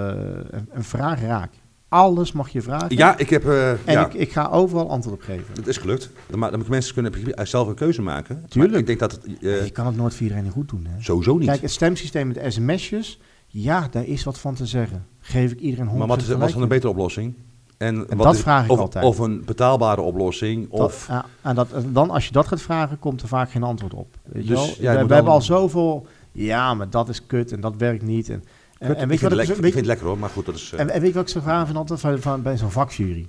een, 0.49 0.67
een 0.71 0.83
vraag 0.83 1.21
raken. 1.21 1.59
Alles 1.89 2.31
mag 2.31 2.49
je 2.49 2.61
vragen. 2.61 2.97
Ja, 2.97 3.17
ik 3.17 3.29
heb... 3.29 3.45
eh, 3.45 3.71
En 3.71 3.77
ja, 3.85 4.05
ik, 4.05 4.13
ik 4.13 4.31
ga 4.31 4.47
overal 4.47 4.89
antwoord 4.89 5.15
op 5.15 5.21
geven. 5.21 5.53
het 5.55 5.67
is 5.67 5.77
gelukt. 5.77 6.09
Dan, 6.29 6.39
dan 6.39 6.51
moeten 6.51 6.69
mensen 6.71 6.93
kunnen 6.93 7.11
principe 7.11 7.45
zelf 7.45 7.67
een 7.67 7.75
keuze 7.75 8.01
maken. 8.01 8.37
Maar 8.39 8.49
Tuurlijk. 8.49 8.79
ik 8.79 8.85
denk 8.87 8.99
dat 8.99 9.11
het 9.11 9.25
eh, 9.25 9.63
je 9.65 9.71
kan 9.71 9.85
het 9.85 9.95
nooit 9.95 10.13
voor 10.13 10.21
iedereen 10.27 10.49
goed 10.49 10.69
doen. 10.69 10.85
Hè? 10.89 11.01
sowieso 11.03 11.37
niet. 11.37 11.47
Kijk, 11.47 11.61
het 11.61 11.71
stemsysteem 11.71 12.27
met 12.27 12.53
sms'jes, 12.53 13.19
ja, 13.47 13.87
daar 13.91 14.05
is 14.05 14.23
wat 14.23 14.39
van 14.39 14.53
te 14.55 14.65
zeggen. 14.65 15.05
Geef 15.19 15.51
ik 15.51 15.59
iedereen 15.59 15.89
100% 15.89 15.93
maar 15.97 16.07
wat 16.07 16.21
is, 16.21 16.27
wat 16.27 16.47
is 16.47 16.53
dan 16.53 16.61
een 16.61 16.67
betere 16.67 16.91
oplossing? 16.91 17.35
En, 17.77 17.95
En 18.09 18.17
wat 18.17 18.25
dat 18.25 18.35
is- 18.35 18.41
vraag 18.41 18.65
ik 18.65 18.71
of, 18.71 18.79
altijd. 18.79 19.05
Of 19.05 19.17
een 19.19 19.45
betaalbare 19.45 20.01
oplossing. 20.01 20.69
Dat- 20.71 20.79
Of, 20.79 21.07
ja, 21.07 21.25
en 21.41 21.55
dat, 21.55 21.67
dan, 21.87 22.09
als 22.09 22.25
je 22.25 22.31
dat 22.31 22.47
gaat 22.47 22.61
vragen, 22.61 22.99
komt 22.99 23.21
er 23.21 23.27
vaak 23.27 23.51
geen 23.51 23.63
antwoord 23.63 23.93
op. 23.93 24.15
Weet 24.23 24.47
je 24.47 24.53
Dus 24.53 24.77
wel? 24.79 24.91
we 25.07 25.13
hebben 25.13 25.31
al 25.33 25.41
zoveel, 25.41 26.07
ja, 26.31 26.73
maar 26.73 26.89
dat 26.89 27.09
is 27.09 27.25
kut 27.25 27.51
en 27.51 27.61
dat 27.61 27.75
werkt 27.77 28.03
niet. 28.03 28.29
En, 28.29 28.43
en, 28.79 28.87
weet 28.87 28.89
je 28.89 28.95
vind 29.07 29.21
het 29.21 29.31
wat 29.47 29.57
ik, 29.57 29.63
vind 29.63 29.73
het 29.73 29.85
lekker 29.85 30.05
hoor, 30.05 30.17
maar 30.17 30.29
goed, 30.29 30.45
dat 30.45 30.55
is... 30.55 30.71
eh, 30.73 30.79
en, 30.79 30.89
en 30.89 30.99
weet 30.99 31.09
je 31.09 31.13
wat 31.15 31.23
ik 31.23 31.29
zo 31.29 31.39
vraag 31.39 31.65
vind 31.65 31.77
altijd 31.77 31.99
van, 31.99 32.19
van, 32.21 32.41
bij 32.41 32.57
zo'n 32.57 32.71
vakjury? 32.71 33.27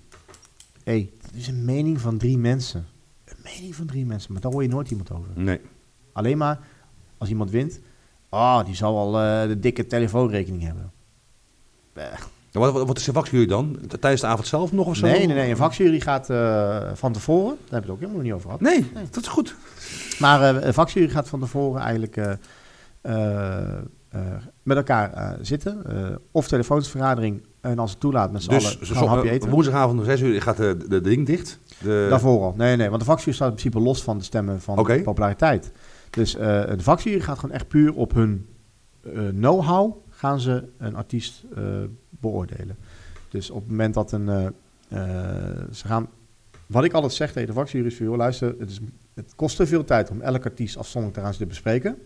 Hé, 0.84 0.92
hey, 0.92 1.10
het 1.22 1.34
is 1.34 1.48
een 1.48 1.64
mening 1.64 2.00
van 2.00 2.18
drie 2.18 2.38
mensen. 2.38 2.86
Een 3.24 3.36
mening 3.44 3.74
van 3.74 3.86
drie 3.86 4.06
mensen, 4.06 4.32
maar 4.32 4.42
daar 4.42 4.52
hoor 4.52 4.62
je 4.62 4.68
nooit 4.68 4.90
iemand 4.90 5.12
over. 5.12 5.30
nee. 5.34 5.60
Alleen 6.12 6.38
maar 6.38 6.58
als 7.18 7.28
iemand 7.28 7.50
wint, 7.50 7.80
ah, 8.28 8.64
die 8.64 8.74
zal 8.74 8.94
wel 8.94 9.22
eh, 9.22 9.48
de 9.48 9.58
dikke 9.58 9.86
telefoonrekening 9.86 10.62
hebben. 10.62 10.92
Eh, 11.92 12.04
Wat, 12.58 12.86
wat, 12.86 12.96
is 12.98 13.04
de 13.04 13.12
vakjury 13.12 13.46
dan? 13.46 13.78
Tijdens 14.00 14.20
de 14.20 14.26
avond 14.26 14.46
zelf 14.46 14.72
nog 14.72 14.86
of 14.86 14.96
zo? 14.96 15.06
Nee, 15.06 15.26
nee, 15.26 15.36
nee. 15.36 15.50
Een 15.50 15.56
vakjury 15.56 16.00
gaat 16.00 16.30
eh, 16.30 16.90
van 16.94 17.12
tevoren, 17.12 17.56
daar 17.56 17.70
hebben 17.70 17.70
we 17.70 17.86
het 17.86 17.90
ook 17.90 18.00
helemaal 18.00 18.22
niet 18.22 18.32
over 18.32 18.44
gehad. 18.44 18.60
Nee, 18.60 18.86
dat 19.10 19.22
is 19.22 19.28
goed. 19.28 19.54
Maar 20.18 20.56
eh, 20.56 20.66
een 20.66 20.74
vakjury 20.74 21.08
gaat 21.08 21.28
van 21.28 21.40
tevoren 21.40 21.80
eigenlijk 21.80 22.16
eh, 23.00 23.62
met 24.62 24.76
elkaar 24.76 25.36
zitten. 25.40 25.84
of 26.30 26.48
telefoonsvergadering 26.48 27.42
en 27.60 27.78
als 27.78 27.90
het 27.90 28.00
toelaat 28.00 28.32
met 28.32 28.42
z'n 28.42 28.50
Dus 28.50 28.76
allen 28.80 28.96
gaan 28.96 29.08
hapje 29.08 29.30
eten. 29.30 29.50
woensdagavond 29.50 29.98
om 29.98 30.04
6 30.04 30.20
uur 30.20 30.42
gaat 30.42 30.56
de, 30.56 30.76
de, 30.76 30.88
de 30.88 31.00
ding 31.00 31.26
dicht. 31.26 31.58
De, 31.78 32.06
Daarvoor 32.10 32.42
al. 32.42 32.54
Nee, 32.56 32.76
nee, 32.76 32.88
want 32.88 33.00
de 33.00 33.06
vakjury 33.06 33.34
staat 33.34 33.48
in 33.48 33.54
principe 33.54 33.80
los 33.84 34.02
van 34.02 34.18
de 34.18 34.24
stemmen 34.24 34.60
van 34.60 34.78
Oké. 34.78 35.02
populariteit. 35.02 35.72
Dus 36.10 36.32
de 36.32 36.76
vakjury 36.78 37.20
gaat 37.20 37.38
gewoon 37.38 37.54
echt 37.54 37.68
puur 37.68 37.94
op 37.94 38.12
hun 38.14 38.46
know-how 39.30 39.96
gaan 40.10 40.40
ze 40.40 40.64
een 40.78 40.96
artiest 40.96 41.44
beoordelen. 42.20 42.76
Dus 43.28 43.50
op 43.50 43.60
het 43.60 43.70
moment 43.70 43.94
dat 43.94 44.12
een... 44.12 44.28
eh, 44.28 44.46
eh, 44.88 45.72
ze 45.72 45.86
gaan... 45.86 46.08
Wat 46.66 46.84
ik 46.84 46.92
altijd 46.92 47.12
zeg 47.12 47.32
tegen 47.32 47.48
de 47.48 47.54
vakjury 47.54 47.86
is 47.86 47.98
luister, 47.98 48.54
het, 48.58 48.70
is, 48.70 48.80
het 49.14 49.34
kost 49.34 49.56
te 49.56 49.66
veel 49.66 49.84
tijd 49.84 50.10
om 50.10 50.20
elke 50.20 50.48
artiest 50.48 50.76
afzonderlijk 50.76 51.24
te 51.24 51.36
gaan 51.36 51.48
bespreken. 51.48 51.98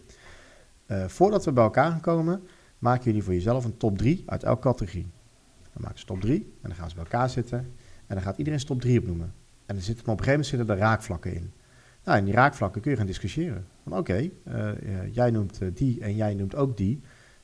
Eh, 0.87 1.05
voordat 1.07 1.45
we 1.45 1.53
bij 1.53 1.65
elkaar 1.65 2.01
komen, 2.01 2.43
maken 2.79 3.05
jullie 3.05 3.23
voor 3.23 3.33
jezelf 3.33 3.65
een 3.65 3.77
top 3.77 3.99
3 3.99 4.23
uit 4.27 4.43
elke 4.43 4.61
categorie. 4.61 5.11
Dan 5.73 5.83
maken 5.83 5.99
ze 5.99 6.05
top 6.05 6.21
3 6.21 6.53
en 6.63 6.69
dan 6.69 6.75
gaan 6.75 6.89
ze 6.89 6.95
bij 6.95 7.05
elkaar 7.05 7.31
zitten 7.31 7.59
en 8.07 8.15
dan 8.15 8.23
gaat 8.23 8.39
iedereen 8.39 8.61
zijn 8.61 8.73
top 8.73 8.81
3 8.81 8.99
opnoemen. 8.99 9.33
En 9.67 9.77
er 9.77 9.83
zitten, 9.83 10.05
op 10.05 10.11
een 10.11 10.25
gegeven 10.25 10.41
moment 10.41 10.49
zitten 10.49 10.77
er 10.77 10.83
raakvlakken 10.83 11.35
in. 11.35 11.53
Nou, 12.05 12.19
in 12.19 12.25
die 12.25 12.35
raakvlakken 12.35 12.81
kun 12.81 12.91
je 12.91 12.97
gaan 12.97 13.07
discussiëren. 13.07 13.67
Van 13.83 13.99
oké, 13.99 14.31
jij 15.11 15.31
noemt 15.31 15.61
die 15.75 16.01
en 16.01 16.17
jij 16.17 16.35
noemt 16.35 16.55
ook 16.55 16.77
die 16.77 17.01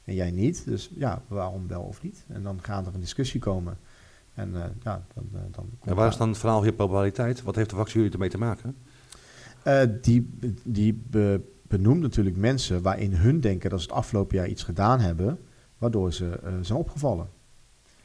en 0.09 0.15
jij 0.15 0.31
niet. 0.31 0.65
Dus 0.65 0.91
ja, 0.95 1.23
waarom 1.29 1.69
wel 1.69 1.83
of 1.83 2.03
niet? 2.03 2.25
En 2.29 2.43
dan 2.43 2.59
gaat 2.63 2.87
er 2.87 2.95
een 2.95 3.01
discussie 3.01 3.41
komen. 3.41 3.79
En 4.35 4.55
eh, 4.55 4.63
ja, 4.83 5.05
dan, 5.15 5.25
eh, 5.33 5.41
dan 5.41 5.65
komt 5.79 5.91
En 5.91 5.95
waar 5.95 6.09
is 6.09 6.17
dan 6.17 6.29
het 6.29 6.39
verhaal 6.39 6.63
hier 6.63 6.73
populariteit? 6.73 7.43
Wat 7.43 7.57
heeft 7.57 7.71
de 7.71 7.77
vakjury 7.77 8.09
ermee 8.13 8.29
te 8.29 8.39
maken? 8.39 8.77
Eh, 9.63 9.81
die 10.03 10.31
die 10.65 11.03
be- 11.11 11.41
benoemt 11.63 12.01
natuurlijk 12.01 12.37
mensen 12.37 12.83
waarin 12.83 13.13
hun 13.15 13.41
denken 13.41 13.71
dat 13.71 13.81
ze 13.81 13.87
het 13.87 13.95
afgelopen 13.97 14.37
jaar 14.37 14.49
iets 14.49 14.63
gedaan 14.63 15.01
hebben, 15.01 15.39
waardoor 15.79 16.13
ze 16.13 16.41
zijn 16.61 16.79
opgevallen. 16.79 17.29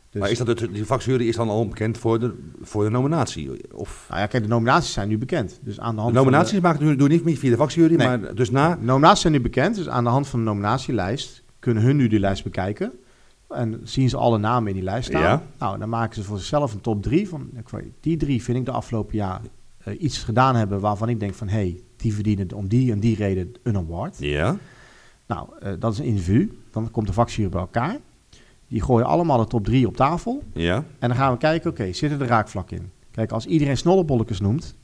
Dus, 0.10 0.22
Maar 0.22 0.32
is 0.32 0.38
dat 0.38 0.48
het, 0.48 0.74
die 0.74 0.86
vakjury 0.86 1.28
is 1.28 1.36
dan 1.36 1.50
al 1.50 1.68
bekend 1.68 1.98
voor 1.98 2.20
de, 2.20 2.34
voor 2.62 2.84
de 2.84 2.90
nominatie? 2.90 3.74
Of 3.74 4.06
Nou 4.10 4.22
ja, 4.22 4.28
kijk, 4.28 4.44
de 4.44 4.50
nominaties 4.50 4.94
zijn 4.94 5.08
nu 5.08 5.18
bekend. 5.18 5.60
Dus 5.64 5.80
aan 5.80 5.90
de 5.90 5.96
de 5.96 6.02
hand 6.02 6.14
van 6.14 6.24
nominaties 6.24 6.60
maken 6.60 6.86
doe, 6.86 6.96
doe 6.96 7.08
niet 7.08 7.24
meer 7.24 7.38
via 7.38 7.50
de 7.50 7.56
vakjury, 7.58 7.96
Nee. 7.96 8.08
maar 8.08 8.36
dus 8.36 8.50
na... 8.52 8.76
De 8.76 8.84
nominaties 8.84 9.22
zijn 9.22 9.34
nu 9.34 9.42
bekend, 9.42 9.76
dus 9.76 9.90
aan 9.90 10.04
de 10.04 10.10
hand 10.10 10.28
van 10.28 10.40
de 10.40 10.46
nominatielijst 10.46 11.43
kunnen 11.64 11.84
hun 11.84 11.96
nu 11.96 12.08
die 12.08 12.20
lijst 12.20 12.44
bekijken. 12.44 12.92
En 13.50 13.82
zien 13.84 14.10
ze 14.10 14.18
alle 14.18 14.38
namen 14.38 14.68
in 14.70 14.74
die 14.74 14.84
lijst 14.84 15.10
staan. 15.10 15.22
Ja. 15.22 15.44
Nou, 15.58 15.80
dan 15.80 15.90
maken 15.90 16.16
ze 16.16 16.24
voor 16.24 16.38
zichzelf 16.38 16.74
een 16.74 16.82
top 16.82 17.02
drie. 17.02 17.30
Van, 17.30 17.50
die 18.00 18.18
drie 18.18 18.44
vind 18.44 18.58
ik 18.58 18.66
de 18.66 18.72
afgelopen 18.72 19.16
jaar 19.16 19.42
eh, 19.84 20.02
iets 20.02 20.18
gedaan 20.18 20.56
hebben 20.56 20.80
waarvan 20.80 21.10
ik 21.10 21.20
denk 21.20 21.34
van... 21.34 21.48
hé, 21.48 21.56
hey, 21.56 21.82
die 21.96 22.14
verdienen 22.14 22.54
om 22.54 22.68
die 22.68 22.92
en 22.92 23.00
die 23.00 23.16
reden 23.16 23.54
een 23.64 23.78
award. 23.78 24.16
Ja. 24.20 24.58
Nou, 25.28 25.48
eh, 25.60 25.72
dat 25.80 25.94
is 25.94 26.00
een 26.00 26.06
individu. 26.06 26.58
Dan 26.72 26.92
komt 26.92 27.08
de 27.08 27.14
vakjury 27.14 27.50
bij 27.50 27.62
elkaar. 27.62 27.98
Die 28.68 28.82
gooien 28.82 29.06
allemaal 29.06 29.38
de 29.38 29.48
top 29.48 29.64
drie 29.64 29.88
op 29.88 29.96
tafel. 29.96 30.44
Ja. 30.54 30.76
En 30.76 31.08
dan 31.08 31.18
gaan 31.18 31.32
we 31.32 31.38
kijken, 31.38 31.70
oké, 31.70 31.94
zitten 31.94 32.22
er 32.22 32.28
raakvlakken 32.28 32.78
in? 32.78 32.92
Kijk, 33.12 33.32
als 33.32 33.46
iedereen 33.46 33.78
snollebolletjes 33.78 34.40
noemt, 34.40 34.76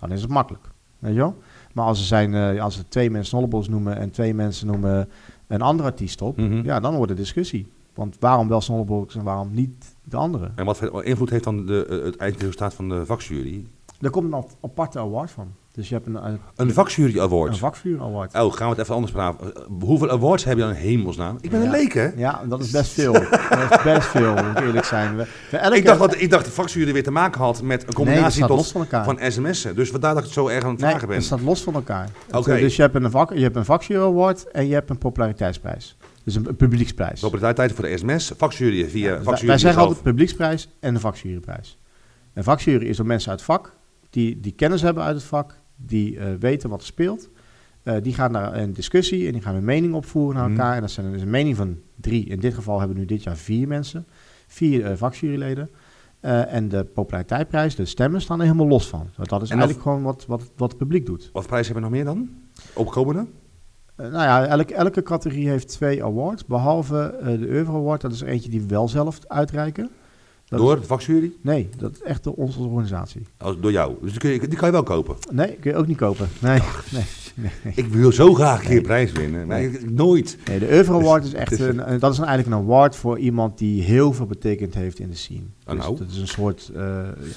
dan 0.00 0.12
is 0.12 0.22
het 0.22 0.30
makkelijk. 0.30 0.64
Weet 0.98 1.12
je 1.12 1.18
wel? 1.18 1.36
Maar 1.72 1.84
als 1.84 1.98
er, 1.98 2.04
zijn, 2.04 2.34
eh, 2.34 2.62
als 2.62 2.78
er 2.78 2.88
twee 2.88 3.10
mensen 3.10 3.28
snollebolletjes 3.28 3.74
noemen 3.74 3.96
en 3.96 4.10
twee 4.10 4.34
mensen 4.34 4.66
noemen 4.66 5.08
een 5.54 5.62
andere 5.62 5.88
artiest 5.88 6.22
op, 6.22 6.36
Mhm. 6.36 6.64
ja, 6.64 6.80
dan 6.80 6.94
wordt 6.94 7.08
het 7.10 7.18
discussie. 7.18 7.66
Want 7.94 8.16
waarom 8.20 8.48
wel 8.48 8.60
snollebolletjes 8.60 9.16
en 9.16 9.24
waarom 9.24 9.48
niet 9.52 9.96
de 10.04 10.16
andere? 10.16 10.50
En 10.54 10.64
wat 10.64 10.76
voor 10.78 11.04
invloed 11.04 11.30
heeft 11.30 11.44
dan 11.44 11.66
de, 11.66 11.86
eh, 11.86 12.02
het 12.04 12.16
eindresultaat 12.16 12.74
van 12.74 12.88
de 12.88 13.06
vakjury? 13.06 13.66
Er 14.00 14.10
komt 14.10 14.24
een 14.26 14.34
ap- 14.34 14.56
aparte 14.60 14.98
award 14.98 15.30
van. 15.30 15.46
Dus 15.72 15.88
je 15.88 15.94
hebt 15.94 16.06
een, 16.06 16.26
een, 16.26 16.40
Een 16.56 16.72
vakjury 16.72 17.14
een 17.14 17.20
award. 17.20 17.58
vakvuur 17.58 18.00
award. 18.00 18.34
Oh, 18.34 18.52
gaan 18.52 18.64
we 18.66 18.72
het 18.74 18.82
even 18.82 18.94
anders 18.94 19.12
praten. 19.12 19.54
Eh, 19.56 19.62
Hoeveel 19.80 20.10
awards 20.10 20.44
heb 20.44 20.54
je 20.56 20.60
dan 20.62 20.70
in 20.70 20.76
hemelsnaam? 20.76 21.38
Ik 21.40 21.50
ben 21.50 21.60
een 21.62 21.70
leek, 21.70 21.92
hè? 21.92 22.10
Ja, 22.16 22.42
dat 22.48 22.60
is 22.60 22.70
best 22.70 22.92
veel. 22.92 23.12
dat 23.58 23.70
is 23.70 23.82
best 23.84 24.06
veel, 24.06 24.34
moet 24.34 24.58
ik 24.58 24.64
eerlijk 24.64 24.84
zijn. 24.86 25.16
We, 25.16 25.26
elke, 25.56 25.76
Ik 25.76 25.84
dacht, 25.84 25.98
dat, 25.98 26.20
ik 26.20 26.30
dacht 26.30 26.44
de 26.44 26.50
vakjury 26.50 26.92
weer 26.92 27.02
te 27.02 27.10
maken 27.10 27.40
had 27.40 27.62
met 27.62 27.86
een 27.86 27.92
combinatie 27.94 28.46
tot, 28.46 28.56
los 28.56 28.72
van 28.90 29.18
sms'en. 29.28 29.74
Dus 29.74 29.90
vandaar 29.90 30.10
dat 30.14 30.18
ik 30.18 30.24
het 30.24 30.34
zo 30.34 30.48
erg 30.48 30.64
aan 30.64 30.70
het 30.70 30.80
Nee, 30.80 30.88
vragen 30.90 31.08
ben. 31.08 31.16
het 31.16 31.26
staat 31.26 31.40
los 31.40 31.62
van 31.62 31.74
elkaar. 31.74 32.08
Oké. 32.32 32.52
eh, 32.54 32.60
Dus 32.60 32.76
je 32.76 32.82
hebt 32.82 32.94
een, 32.94 33.10
vak, 33.10 33.32
je 33.34 33.42
hebt 33.42 33.56
een 33.56 33.64
vakjury 33.64 34.00
award 34.02 34.50
en 34.50 34.66
je 34.66 34.74
hebt 34.74 34.90
een 34.90 34.98
populariteitsprijs. 34.98 35.96
Dus 36.24 36.34
een, 36.34 36.48
een 36.48 36.56
publieksprijs. 36.56 37.20
Populariteit 37.20 37.72
voor 37.72 37.84
de 37.84 37.96
sms, 37.96 38.32
vakjury 38.36 38.88
via 38.88 39.08
Ja, 39.08 39.14
wij, 39.14 39.22
vakjury 39.22 39.46
wij 39.46 39.58
zeggen 39.58 39.80
altijd 39.82 40.02
publieksprijs 40.02 40.68
en 40.80 40.94
een 40.94 41.00
vakjuryprijs. 41.00 41.78
Een 42.34 42.44
vakjury 42.44 42.86
is 42.86 42.96
door 42.96 43.06
mensen 43.06 43.30
uit 43.30 43.38
het 43.40 43.48
vak, 43.48 43.72
die, 44.10 44.40
die 44.40 44.52
kennis 44.52 44.82
hebben 44.82 45.02
uit 45.02 45.14
het 45.14 45.24
vak, 45.24 45.54
die 45.86 46.18
eh, 46.18 46.26
weten 46.40 46.70
wat 46.70 46.80
er 46.80 46.86
speelt. 46.86 47.28
Eh, 47.82 47.94
die 48.02 48.14
gaan 48.14 48.32
naar 48.32 48.54
een 48.56 48.72
discussie 48.72 49.26
en 49.26 49.32
die 49.32 49.42
gaan 49.42 49.54
een 49.54 49.64
mening 49.64 49.94
opvoeren 49.94 50.34
naar 50.36 50.48
Mhm. 50.50 50.58
elkaar. 50.58 50.74
En 50.74 50.80
dat 50.80 50.90
zijn 50.90 51.12
dus 51.12 51.22
een 51.22 51.30
mening 51.30 51.56
van 51.56 51.78
drie. 51.94 52.24
In 52.26 52.40
dit 52.40 52.54
geval 52.54 52.78
hebben 52.78 52.96
we 52.96 53.02
nu 53.02 53.08
dit 53.08 53.22
jaar 53.22 53.36
vier 53.36 53.68
mensen. 53.68 54.06
Vier 54.46 54.84
eh, 54.86 54.96
vakjuryleden. 54.96 55.70
En 56.48 56.68
de 56.68 56.84
populariteitsprijs, 56.84 57.74
de 57.74 57.84
stemmen, 57.84 58.20
staan 58.20 58.38
er 58.38 58.44
helemaal 58.46 58.66
los 58.66 58.88
van. 58.88 59.08
Want 59.16 59.28
dat 59.28 59.42
is 59.42 59.50
En 59.50 59.56
eigenlijk 59.56 59.86
gewoon 59.86 60.02
wat, 60.02 60.24
wat, 60.26 60.50
wat 60.56 60.68
het 60.68 60.78
publiek 60.78 61.06
doet. 61.06 61.30
Wat 61.32 61.46
prijs 61.46 61.66
hebben 61.68 61.84
we 61.84 61.90
nog 61.90 61.98
meer 61.98 62.14
dan? 62.14 62.28
Opkomende? 62.74 63.26
Nou 63.96 64.12
ja, 64.12 64.46
elke, 64.46 64.74
elke 64.74 65.02
categorie 65.02 65.48
heeft 65.48 65.68
twee 65.68 66.04
awards. 66.04 66.44
Behalve 66.44 67.02
eh, 67.20 67.26
de 67.38 67.46
Euro 67.46 67.74
Award, 67.76 68.00
dat 68.00 68.12
is 68.12 68.20
eentje 68.20 68.50
die 68.50 68.60
we 68.60 68.66
wel 68.66 68.88
zelf 68.88 69.18
uitreiken. 69.26 69.90
Dat 70.58 70.60
door 70.60 70.80
de 70.80 70.86
vakjury? 70.86 71.32
nee, 71.40 71.68
dat 71.78 71.92
is 71.94 72.02
echt 72.02 72.24
door 72.24 72.34
onze 72.34 72.60
organisatie. 72.60 73.22
Oh, 73.42 73.62
door 73.62 73.72
jou. 73.72 73.94
Dus 74.02 74.10
die, 74.10 74.20
kun 74.20 74.30
je, 74.30 74.38
die 74.48 74.58
kan 74.58 74.66
je 74.66 74.72
wel 74.72 74.82
kopen. 74.82 75.16
Nee, 75.30 75.56
kun 75.60 75.70
je 75.70 75.76
ook 75.76 75.86
niet 75.86 75.96
kopen. 75.96 76.28
Nee, 76.40 76.58
nee, 76.92 77.04
nee. 77.34 77.72
Ik 77.76 77.86
wil 77.86 78.12
zo 78.12 78.34
graag 78.34 78.60
een 78.60 78.66
keer 78.68 78.80
prijs 78.80 79.12
winnen. 79.12 79.46
Maar 79.46 79.62
ik- 79.62 79.90
nooit. 79.90 80.36
nee 80.48 80.58
de 80.58 80.68
Euro 80.68 80.98
Award 81.00 81.24
is 81.24 81.32
echt 81.34 81.52
is- 81.52 81.58
een, 81.60 81.76
dat 81.98 82.12
is 82.12 82.18
eigenlijk 82.18 82.46
een 82.48 82.54
award 82.64 82.96
voor 82.96 83.18
iemand 83.18 83.58
die 83.58 83.82
heel 83.82 84.12
veel 84.12 84.26
betekend 84.26 84.74
heeft 84.74 84.98
in 84.98 85.08
de 85.10 85.16
scene. 85.16 85.42
Oh, 85.66 85.74
nou. 85.74 85.90
Dus 85.90 85.98
dat 85.98 86.08
is 86.10 86.16
een 86.18 86.28
soort, 86.28 86.70
eh, 86.74 86.82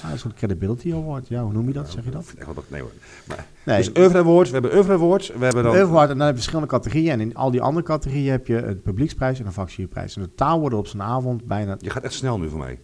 ja, 0.02 0.10
een 0.12 0.18
soort 0.18 0.34
credibility 0.34 0.92
award. 0.92 1.28
Ja, 1.28 1.42
hoe 1.42 1.52
noem 1.52 1.66
je 1.66 1.72
dat? 1.72 1.90
Zeg 1.90 2.04
je 2.04 2.10
dat? 2.10 2.34
Nee 2.68 2.80
hoor. 2.80 2.90
Maar, 3.28 3.46
Nee, 3.64 3.76
Dus 3.76 3.90
Oeuvre 3.98 4.18
Awards, 4.18 4.50
we 4.50 4.58
hebben 4.58 4.74
Oeuvre 4.74 4.92
Awards, 4.92 5.26
we 5.28 5.44
hebben 5.44 5.62
de 5.62 5.68
dan... 5.68 5.76
Euro 5.78 5.88
Award 5.90 6.10
en 6.10 6.16
dan 6.18 6.26
heb 6.26 6.36
je 6.36 6.42
verschillende 6.42 6.70
categorieën. 6.72 7.10
En 7.10 7.20
in 7.20 7.34
al 7.34 7.50
die 7.50 7.60
andere 7.62 7.86
categorieën 7.86 8.30
heb 8.30 8.46
je 8.46 8.62
een 8.62 8.82
publieksprijs 8.82 9.40
en 9.40 9.46
een 9.46 9.52
vakjuryprijs. 9.52 10.16
En 10.16 10.22
in 10.22 10.28
totaal 10.28 10.60
worden 10.60 10.78
op 10.78 10.86
zo'n 10.86 11.02
avond 11.02 11.44
bijna... 11.44 11.76
Je 11.78 11.90
gaat 11.90 12.02
echt 12.02 12.12
snel 12.14 12.38
nu 12.38 12.48
voor 12.48 12.58
mij. 12.58 12.78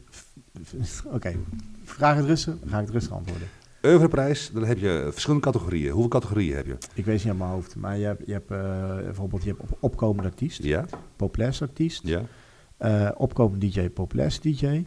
Oké, 1.15 1.35
vraag 1.85 2.17
het 2.17 2.25
rustig, 2.25 2.55
ga 2.67 2.79
ik 2.79 2.85
het 2.85 2.95
rustig 2.95 3.13
antwoorden. 3.13 3.49
Oeuvreprijs, 3.85 4.51
dan 4.55 4.65
heb 4.65 4.79
je 4.79 5.09
verschillende 5.13 5.45
categorieën. 5.45 5.91
Hoeveel 5.91 6.09
categorieën 6.11 6.57
heb 6.57 6.67
je? 6.67 6.77
Ik 6.95 7.05
weet 7.05 7.07
het 7.07 7.17
niet 7.17 7.27
uit 7.27 7.39
mijn 7.39 7.51
hoofd, 7.51 7.77
maar 7.77 7.99
je 7.99 8.05
hebt, 8.05 8.27
je 8.27 8.33
hebt 8.33 8.51
eh, 8.51 8.97
bijvoorbeeld 9.05 9.43
je 9.43 9.49
hebt 9.49 9.61
op, 9.61 9.77
opkomende 9.81 10.29
artiest, 10.29 10.63
Ja, 10.63 10.85
populair 11.17 11.59
artiest, 11.61 12.07
ja. 12.07 12.23
eh 12.77 13.11
opkomend 13.17 13.61
DJ, 13.61 13.89
populair 13.89 14.39
DJ. 14.43 14.85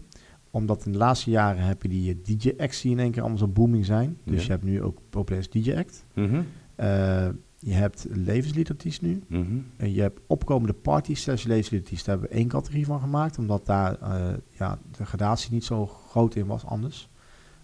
Omdat 0.52 0.86
in 0.86 0.92
de 0.92 0.98
laatste 0.98 1.30
jaren 1.30 1.64
heb 1.64 1.82
je 1.82 1.90
die 1.90 2.12
eh, 2.24 2.38
DJ-acts 2.38 2.82
die 2.82 2.92
in 2.92 3.00
één 3.00 3.12
keer 3.12 3.22
allemaal 3.22 3.38
zo 3.40 3.48
booming 3.48 3.86
zijn. 3.86 4.18
Dus 4.24 4.36
Ja. 4.40 4.46
je 4.46 4.52
hebt 4.52 4.64
nu 4.64 4.82
ook 4.84 4.98
populair 5.10 5.48
DJ-act. 5.50 6.06
Mhm, 6.14 6.42
Eh, 6.76 7.28
je 7.66 7.74
hebt 7.74 8.06
levensliederartiest 8.10 9.02
nu. 9.02 9.24
mhm. 9.28 9.58
En 9.78 9.94
je 9.94 10.02
hebt 10.02 10.20
opkomende 10.28 10.74
party 10.74 11.16
slash 11.16 11.44
levensliederartiest. 11.44 12.06
Daar 12.06 12.16
hebben 12.16 12.34
we 12.34 12.40
één 12.40 12.50
categorie 12.50 12.86
van 12.86 13.00
gemaakt. 13.00 13.38
Omdat 13.38 13.66
daar 13.66 14.02
eh, 14.02 14.34
ja, 14.50 14.80
de 14.92 15.06
gradatie 15.06 15.52
niet 15.52 15.64
zo 15.66 15.86
groot 15.88 16.36
in 16.36 16.46
was 16.46 16.66
anders. 16.66 17.10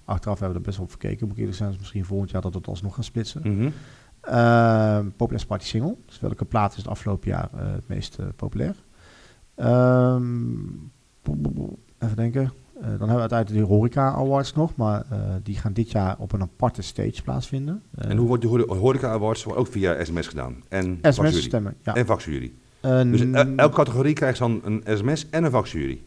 Achteraf 0.05 0.39
hebben 0.39 0.57
we 0.57 0.63
er 0.63 0.65
best 0.65 0.77
wel 0.77 0.85
op 0.85 0.91
gekeken. 0.91 1.23
Moet 1.27 1.35
ik 1.35 1.39
eerlijk 1.39 1.57
zijn, 1.57 1.75
misschien 1.77 2.05
volgend 2.05 2.29
jaar 2.31 2.41
dat 2.41 2.51
we 2.51 2.57
het 2.57 2.67
alsnog 2.67 2.93
gaan 2.95 3.03
splitsen. 3.03 3.41
mhm. 3.43 3.69
Ehm 4.21 5.09
populair 5.15 5.45
Party 5.45 5.65
Single. 5.65 5.95
Dus 6.05 6.19
welke 6.19 6.45
plaat 6.45 6.71
is 6.71 6.77
het 6.77 6.87
afgelopen 6.87 7.29
jaar 7.29 7.49
eh, 7.53 7.71
het 7.71 7.87
meest 7.87 8.17
eh, 8.19 8.25
populair? 8.35 8.75
Ehm, 9.55 10.63
even 11.99 12.15
denken. 12.15 12.51
Eh, 12.81 12.87
dan 12.87 12.97
hebben 12.97 13.15
we 13.15 13.19
uiteindelijk 13.19 13.59
de 13.67 13.73
Horeca 13.73 14.11
Awards 14.13 14.53
nog. 14.53 14.75
Maar 14.75 15.03
eh, 15.09 15.17
die 15.43 15.55
gaan 15.55 15.73
dit 15.73 15.91
jaar 15.91 16.15
op 16.17 16.31
een 16.33 16.41
aparte 16.41 16.81
stage 16.81 17.21
plaatsvinden. 17.23 17.81
Eh, 17.95 18.09
En 18.09 18.17
hoe 18.17 18.27
wordt 18.27 18.41
de 18.41 18.47
Hore- 18.49 18.73
Horeca 18.75 19.09
Awards 19.09 19.45
ook 19.47 19.67
via 19.67 20.03
sms 20.03 20.27
gedaan? 20.27 20.55
En 20.69 20.99
SMS 21.01 21.41
stemmen, 21.43 21.75
ja. 21.83 21.95
En 21.95 22.05
vakjury. 22.05 22.51
Dus 22.81 23.21
el- 23.21 23.55
elke 23.55 23.75
categorie 23.75 24.13
krijgt 24.13 24.39
dan 24.39 24.61
een 24.63 24.83
sms 24.97 25.29
en 25.29 25.43
een 25.43 25.51
vakjury. 25.51 26.01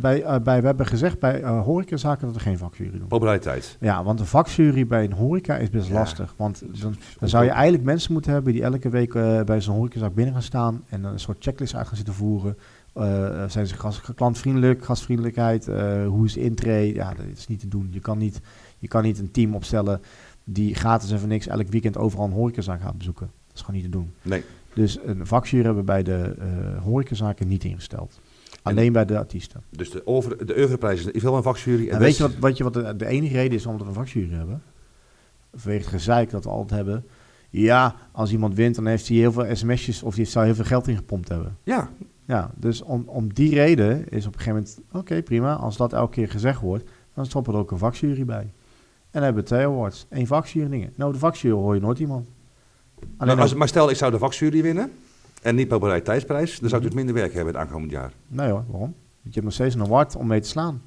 bij, 0.00 0.42
bij, 0.42 0.60
we 0.60 0.66
hebben 0.66 0.86
gezegd 0.86 1.18
bij 1.18 1.42
eh 1.42 1.62
horecazaken 1.64 2.26
dat 2.26 2.34
we 2.36 2.40
geen 2.42 2.58
vakjury 2.58 2.98
doen. 2.98 3.06
Populariteit. 3.08 3.76
Ja, 3.80 4.04
want 4.04 4.20
een 4.20 4.26
vakjury 4.26 4.86
bij 4.86 5.04
een 5.04 5.12
horeca 5.12 5.56
is 5.56 5.70
best 5.70 5.88
Ja. 5.88 5.94
lastig. 5.94 6.34
Want 6.36 6.62
dan, 6.80 6.94
dan 7.18 7.28
zou 7.28 7.44
je 7.44 7.50
eigenlijk 7.50 7.84
mensen 7.84 8.12
moeten 8.12 8.32
hebben 8.32 8.52
die 8.52 8.62
elke 8.62 8.88
week 8.88 9.12
bij 9.44 9.60
zo'n 9.60 9.74
horecazaak 9.76 10.14
binnen 10.14 10.34
gaan 10.34 10.42
staan 10.42 10.84
en 10.88 11.02
dan 11.02 11.12
een 11.12 11.20
soort 11.20 11.36
checklist 11.40 11.74
uit 11.74 11.86
gaan 11.86 11.96
zitten 11.96 12.14
voeren. 12.14 12.56
Eh, 12.98 13.44
zijn 13.48 13.66
ze 13.66 13.74
gast, 13.74 14.14
klantvriendelijk, 14.14 14.84
gastvriendelijkheid, 14.84 15.68
eh, 15.68 16.06
hoe 16.06 16.24
is 16.24 16.36
intree? 16.36 16.94
Ja, 16.94 17.14
dat 17.14 17.24
is 17.36 17.46
niet 17.46 17.60
te 17.60 17.68
doen. 17.68 17.88
Je 17.90 18.00
kan 18.00 18.18
niet, 18.18 18.40
je 18.78 18.88
kan 18.88 19.02
niet 19.02 19.18
een 19.18 19.30
team 19.30 19.54
opstellen 19.54 20.00
die 20.44 20.74
gratis 20.74 21.10
en 21.10 21.18
voor 21.18 21.28
niks 21.28 21.46
elk 21.46 21.68
weekend 21.68 21.96
overal 21.96 22.26
een 22.26 22.32
horecazaak 22.32 22.80
gaat 22.80 22.98
bezoeken. 22.98 23.30
Dat 23.46 23.56
is 23.56 23.60
gewoon 23.60 23.80
niet 23.80 23.90
te 23.90 23.98
doen. 23.98 24.10
Nee. 24.22 24.44
Dus 24.74 24.98
een 25.04 25.26
vakjury 25.26 25.64
hebben 25.64 25.80
we 25.80 25.86
bij 25.86 26.02
de 26.02 26.34
eh 26.38 26.82
horecazaken 26.82 27.48
niet 27.48 27.64
ingesteld. 27.64 28.20
Alleen 28.62 28.92
bij 28.92 29.04
de 29.04 29.18
artiesten. 29.18 29.62
Dus 29.70 29.90
de, 29.90 30.06
over, 30.06 30.46
de 30.46 30.56
Oeuvreprijs 30.56 31.04
is 31.04 31.22
wel 31.22 31.36
een 31.36 31.42
vakjury. 31.42 31.86
En 31.86 31.92
En 31.92 31.98
de 31.98 32.04
weet 32.04 32.16
je 32.16 32.22
wat, 32.22 32.38
wat, 32.38 32.56
je, 32.56 32.64
wat 32.64 32.74
de, 32.74 32.96
de 32.96 33.06
enige 33.06 33.34
reden 33.34 33.58
is 33.58 33.66
omdat 33.66 33.82
we 33.82 33.88
een 33.88 33.94
vakjury 33.94 34.30
hebben? 34.30 34.62
Vanwege 35.54 35.82
het 35.82 35.92
gezeik 35.92 36.30
dat 36.30 36.44
we 36.44 36.50
altijd 36.50 36.84
hebben. 36.84 37.04
Ja, 37.50 37.96
als 38.12 38.32
iemand 38.32 38.54
wint, 38.54 38.74
dan 38.74 38.86
heeft 38.86 39.08
hij 39.08 39.16
heel 39.16 39.32
veel 39.32 39.56
sms'jes 39.56 40.02
of 40.02 40.14
die 40.14 40.24
zou 40.24 40.44
heel 40.44 40.54
veel 40.54 40.64
geld 40.64 40.88
ingepompt 40.88 41.28
hebben. 41.28 41.56
Ja, 41.62 41.90
Ja, 42.28 42.50
dus 42.56 42.82
om, 42.82 43.02
om 43.06 43.32
die 43.34 43.54
reden 43.54 44.08
is 44.08 44.26
op 44.26 44.32
een 44.34 44.40
gegeven 44.40 44.58
moment, 44.58 44.80
oké 44.92 45.22
prima, 45.22 45.54
als 45.54 45.76
dat 45.76 45.92
elke 45.92 46.12
keer 46.12 46.28
gezegd 46.28 46.60
wordt, 46.60 46.90
dan 47.14 47.26
stoppen 47.26 47.52
er 47.54 47.58
ook 47.58 47.70
een 47.70 47.78
vakjury 47.78 48.24
bij. 48.24 48.40
En 48.40 48.50
dan 49.10 49.22
hebben 49.22 49.42
we 49.42 49.48
twee 49.48 49.64
awards. 49.66 50.06
Eén 50.10 50.26
vakjury 50.26 50.68
dingen. 50.68 50.92
Nou, 50.96 51.12
de 51.12 51.18
vakjury 51.18 51.54
hoor 51.54 51.74
je 51.74 51.80
nooit 51.80 51.98
iemand. 51.98 52.28
Alleen 52.98 53.08
Nou, 53.18 53.40
als, 53.40 53.54
maar 53.54 53.68
stel 53.68 53.90
ik 53.90 53.96
zou 53.96 54.10
de 54.10 54.18
vakjury 54.18 54.62
winnen 54.62 54.90
en 55.42 55.54
niet 55.54 55.68
populariteitsprijs, 55.68 56.58
dan 56.58 56.68
zou 56.68 56.82
ik 56.82 56.88
Mhm. 56.88 56.96
dus 56.96 57.04
minder 57.04 57.14
werk 57.22 57.34
hebben 57.34 57.54
het 57.54 57.62
aankomend 57.62 57.90
jaar. 57.90 58.12
Nee 58.26 58.50
hoor, 58.50 58.64
waarom? 58.68 58.94
Want 59.22 59.34
je 59.34 59.40
hebt 59.40 59.44
nog 59.44 59.52
steeds 59.52 59.74
een 59.74 59.82
award 59.82 60.16
om 60.16 60.26
mee 60.26 60.40
te 60.40 60.48
slaan. 60.48 60.82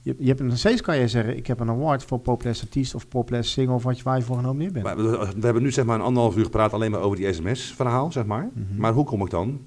Je, 0.00 0.14
je 0.18 0.26
hebt 0.28 0.42
nog 0.42 0.58
steeds 0.58 0.80
kan 0.80 0.96
je 0.98 1.08
zeggen, 1.08 1.36
ik 1.36 1.46
heb 1.46 1.60
een 1.60 1.68
award 1.70 2.04
voor 2.04 2.18
populair 2.18 2.58
artiest 2.62 2.94
of 2.94 3.08
populair 3.08 3.44
single 3.44 3.74
of 3.74 3.82
wat 3.82 3.96
je, 3.98 4.02
waar 4.04 4.16
je 4.16 4.22
voor 4.22 4.36
genomineerd 4.36 4.72
bent. 4.72 4.84
Maar 4.84 4.96
we, 4.96 5.10
we 5.36 5.44
hebben 5.44 5.62
nu 5.62 5.70
zeg 5.72 5.84
maar 5.84 5.94
een 5.96 6.04
anderhalf 6.04 6.36
uur 6.36 6.44
gepraat 6.44 6.72
alleen 6.72 6.90
maar 6.90 7.00
over 7.00 7.16
die 7.16 7.32
sms-verhaal, 7.32 8.12
zeg 8.12 8.24
maar. 8.26 8.50
Mhm. 8.54 8.80
Maar 8.80 8.92
hoe 8.92 9.04
kom 9.04 9.22
ik 9.22 9.30
dan 9.30 9.60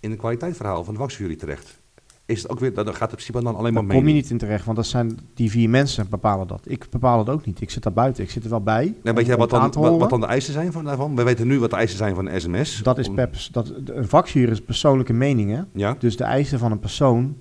in 0.00 0.10
het 0.10 0.18
kwaliteitsverhaal 0.18 0.84
van 0.84 0.94
de 0.94 1.00
vakjury 1.00 1.36
terecht? 1.36 1.78
Is 2.26 2.42
het 2.42 2.50
ook 2.50 2.58
weer, 2.58 2.74
dan 2.74 2.84
gaat 2.84 2.92
het 2.92 3.02
in 3.02 3.08
principe 3.08 3.42
dan 3.42 3.56
alleen 3.56 3.72
maar 3.72 3.84
mee. 3.84 3.96
kom 3.96 4.08
je 4.08 4.14
niet 4.14 4.30
in 4.30 4.38
terecht, 4.38 4.64
want 4.64 4.76
dat 4.76 4.86
zijn 4.86 5.18
die 5.34 5.50
vier 5.50 5.70
mensen 5.70 6.08
bepalen 6.08 6.46
dat. 6.46 6.60
Ik 6.64 6.86
bepaal 6.90 7.18
het 7.18 7.28
ook 7.28 7.46
niet. 7.46 7.60
Ik 7.60 7.70
zit 7.70 7.82
daar 7.82 7.92
buiten. 7.92 8.24
Ik 8.24 8.30
zit 8.30 8.44
er 8.44 8.50
wel 8.50 8.60
bij. 8.62 8.94
Weet 9.02 9.26
jij 9.26 9.36
wat 9.36 9.50
dan, 9.50 9.72
wat, 9.72 9.98
wat 9.98 10.10
dan 10.10 10.20
de 10.20 10.26
eisen 10.26 10.52
zijn 10.52 10.72
van 10.72 10.84
daarvan? 10.84 11.16
We 11.16 11.22
weten 11.22 11.46
nu 11.46 11.58
wat 11.58 11.70
de 11.70 11.76
eisen 11.76 11.98
zijn 11.98 12.14
van 12.14 12.24
de 12.24 12.40
sms. 12.40 12.82
Dat 12.82 12.98
is 12.98 13.08
peps. 13.10 13.48
Dat, 13.48 13.72
een 13.84 14.08
vakjury 14.08 14.50
is 14.50 14.60
persoonlijke 14.60 15.12
meningen. 15.12 15.68
Ja, 15.72 15.96
Dus 15.98 16.16
de 16.16 16.24
eisen 16.24 16.58
van 16.58 16.72
een 16.72 16.78
persoon 16.78 17.36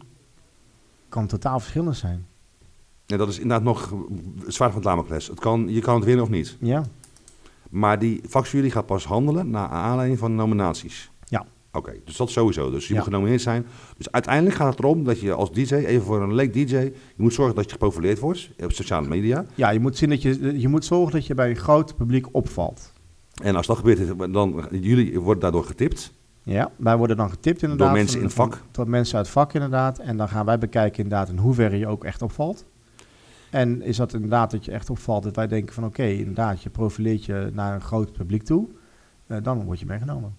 kan 1.10 1.27
totaal 1.27 1.60
verschillend 1.60 1.95
zijn. 1.98 2.26
en 3.07 3.18
dat 3.18 3.30
is 3.30 3.40
inderdaad 3.40 3.64
nog 3.64 3.94
het 4.45 4.53
zwaard 4.53 4.72
van 4.72 4.81
het 4.81 4.90
Damocles. 4.90 5.27
Het 5.27 5.40
kan, 5.40 5.68
je 5.68 5.81
kan 5.81 5.95
het 5.95 6.06
winnen 6.06 6.23
of 6.23 6.30
niet. 6.30 6.57
Ja. 6.60 6.84
Maar 7.69 7.99
die 7.99 8.22
vakjury 8.27 8.69
gaat 8.69 8.86
pas 8.86 9.06
handelen 9.06 9.49
naar 9.49 9.68
aanleiding 9.68 10.19
van 10.19 10.36
nominaties. 10.36 11.11
Oké, 11.72 11.94
dus 12.06 12.18
dat 12.18 12.30
sowieso. 12.30 12.72
Dus 12.72 12.88
je 12.88 12.94
Ja. 12.94 13.00
moet 13.00 13.08
genomineerd 13.10 13.41
zijn. 13.41 13.66
Dus 13.98 14.12
uiteindelijk 14.12 14.56
gaat 14.56 14.70
het 14.70 14.80
erom 14.80 15.04
dat 15.04 15.20
je 15.20 15.34
als 15.34 15.52
DJ, 15.52 15.74
even 15.76 16.06
voor 16.06 16.22
een 16.22 16.34
leek 16.34 16.54
DJ, 16.54 16.76
je 16.76 16.94
moet 17.16 17.34
zorgen 17.34 17.56
dat 17.56 17.64
je 17.66 17.72
geprofileerd 17.72 18.20
wordt 18.20 18.50
op 18.64 18.72
sociale 18.72 19.08
media. 19.08 19.46
Ja, 19.56 19.70
je 19.70 19.80
moet, 19.80 19.98
zien 19.98 20.10
dat 20.10 20.22
je, 20.22 20.60
je 20.60 20.68
moet 20.68 20.86
zorgen 20.86 21.12
dat 21.12 21.26
je 21.28 21.34
bij 21.34 21.50
een 21.50 21.56
groot 21.56 21.96
publiek 21.96 22.28
opvalt. 22.32 22.94
En 23.44 23.56
als 23.56 23.68
dat 23.68 23.78
gebeurt, 23.78 24.34
dan 24.34 24.68
jullie 24.72 25.20
worden 25.20 25.41
daardoor 25.41 25.64
getipt. 25.64 26.14
Ja, 26.44 26.72
wij 26.78 26.98
worden 26.98 27.18
dan 27.18 27.30
getipt 27.30 27.62
inderdaad. 27.62 27.88
Door 27.88 27.98
mensen 27.98 28.18
in 28.20 28.26
het 28.26 28.34
vak? 28.34 28.62
Door 28.72 28.90
mensen 28.90 29.18
uit 29.18 29.26
het 29.26 29.36
vak 29.36 29.54
inderdaad. 29.54 30.00
En 30.00 30.18
dan 30.18 30.30
gaan 30.30 30.46
wij 30.46 30.58
bekijken 30.58 31.04
inderdaad 31.04 31.30
in 31.30 31.38
hoeverre 31.38 31.78
je 31.78 31.88
ook 31.88 32.04
echt 32.04 32.22
opvalt. 32.22 32.66
En 33.52 33.82
is 33.82 33.98
dat 33.98 34.14
inderdaad 34.14 34.52
dat 34.52 34.66
je 34.66 34.72
echt 34.72 34.90
opvalt, 34.90 35.24
dat 35.24 35.36
wij 35.36 35.48
denken 35.48 35.74
van 35.74 35.86
oké, 35.86 36.04
inderdaad, 36.04 36.64
je 36.64 36.70
profileert 36.70 37.26
je 37.26 37.50
naar 37.54 37.74
een 37.76 37.82
groot 37.82 38.12
publiek 38.12 38.44
toe. 38.44 38.68
eh, 39.28 39.38
dan 39.44 39.64
word 39.66 39.80
je 39.80 39.86
meegenomen. 39.86 40.36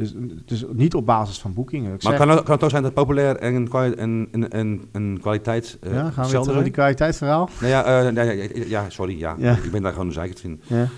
Dus, 0.00 0.14
dus 0.44 0.64
niet 0.72 0.94
op 0.94 1.06
basis 1.06 1.38
van 1.38 1.54
boekingen. 1.54 1.98
Maar 2.02 2.16
kan 2.16 2.28
het, 2.28 2.42
kan 2.42 2.54
het 2.54 2.64
ook 2.64 2.70
zijn 2.70 2.82
dat 2.82 2.94
populair 2.94 3.36
en, 3.36 3.68
en, 3.72 4.28
en, 4.30 4.50
en, 4.50 4.80
en 4.92 5.18
kwaliteit 5.20 5.78
eh 5.80 5.92
ja, 5.92 6.10
gaan 6.10 6.24
we 6.24 6.30
weer 6.30 6.40
terug 6.40 6.54
naar 6.54 6.64
die 6.64 6.72
kwaliteitsverhaal? 6.72 7.48
Nou 7.60 7.72
ja, 7.72 7.84
eh, 7.84 8.12
nee, 8.12 8.50
ja, 8.54 8.64
ja, 8.68 8.90
sorry, 8.90 9.18
ja. 9.18 9.34
Ja. 9.38 9.56
Ik 9.62 9.70
ben 9.70 9.82
daar 9.82 9.92
gewoon 9.92 10.06
een 10.06 10.12
zeikert 10.12 10.42
in. 10.42 10.60
Ja. 10.66 10.88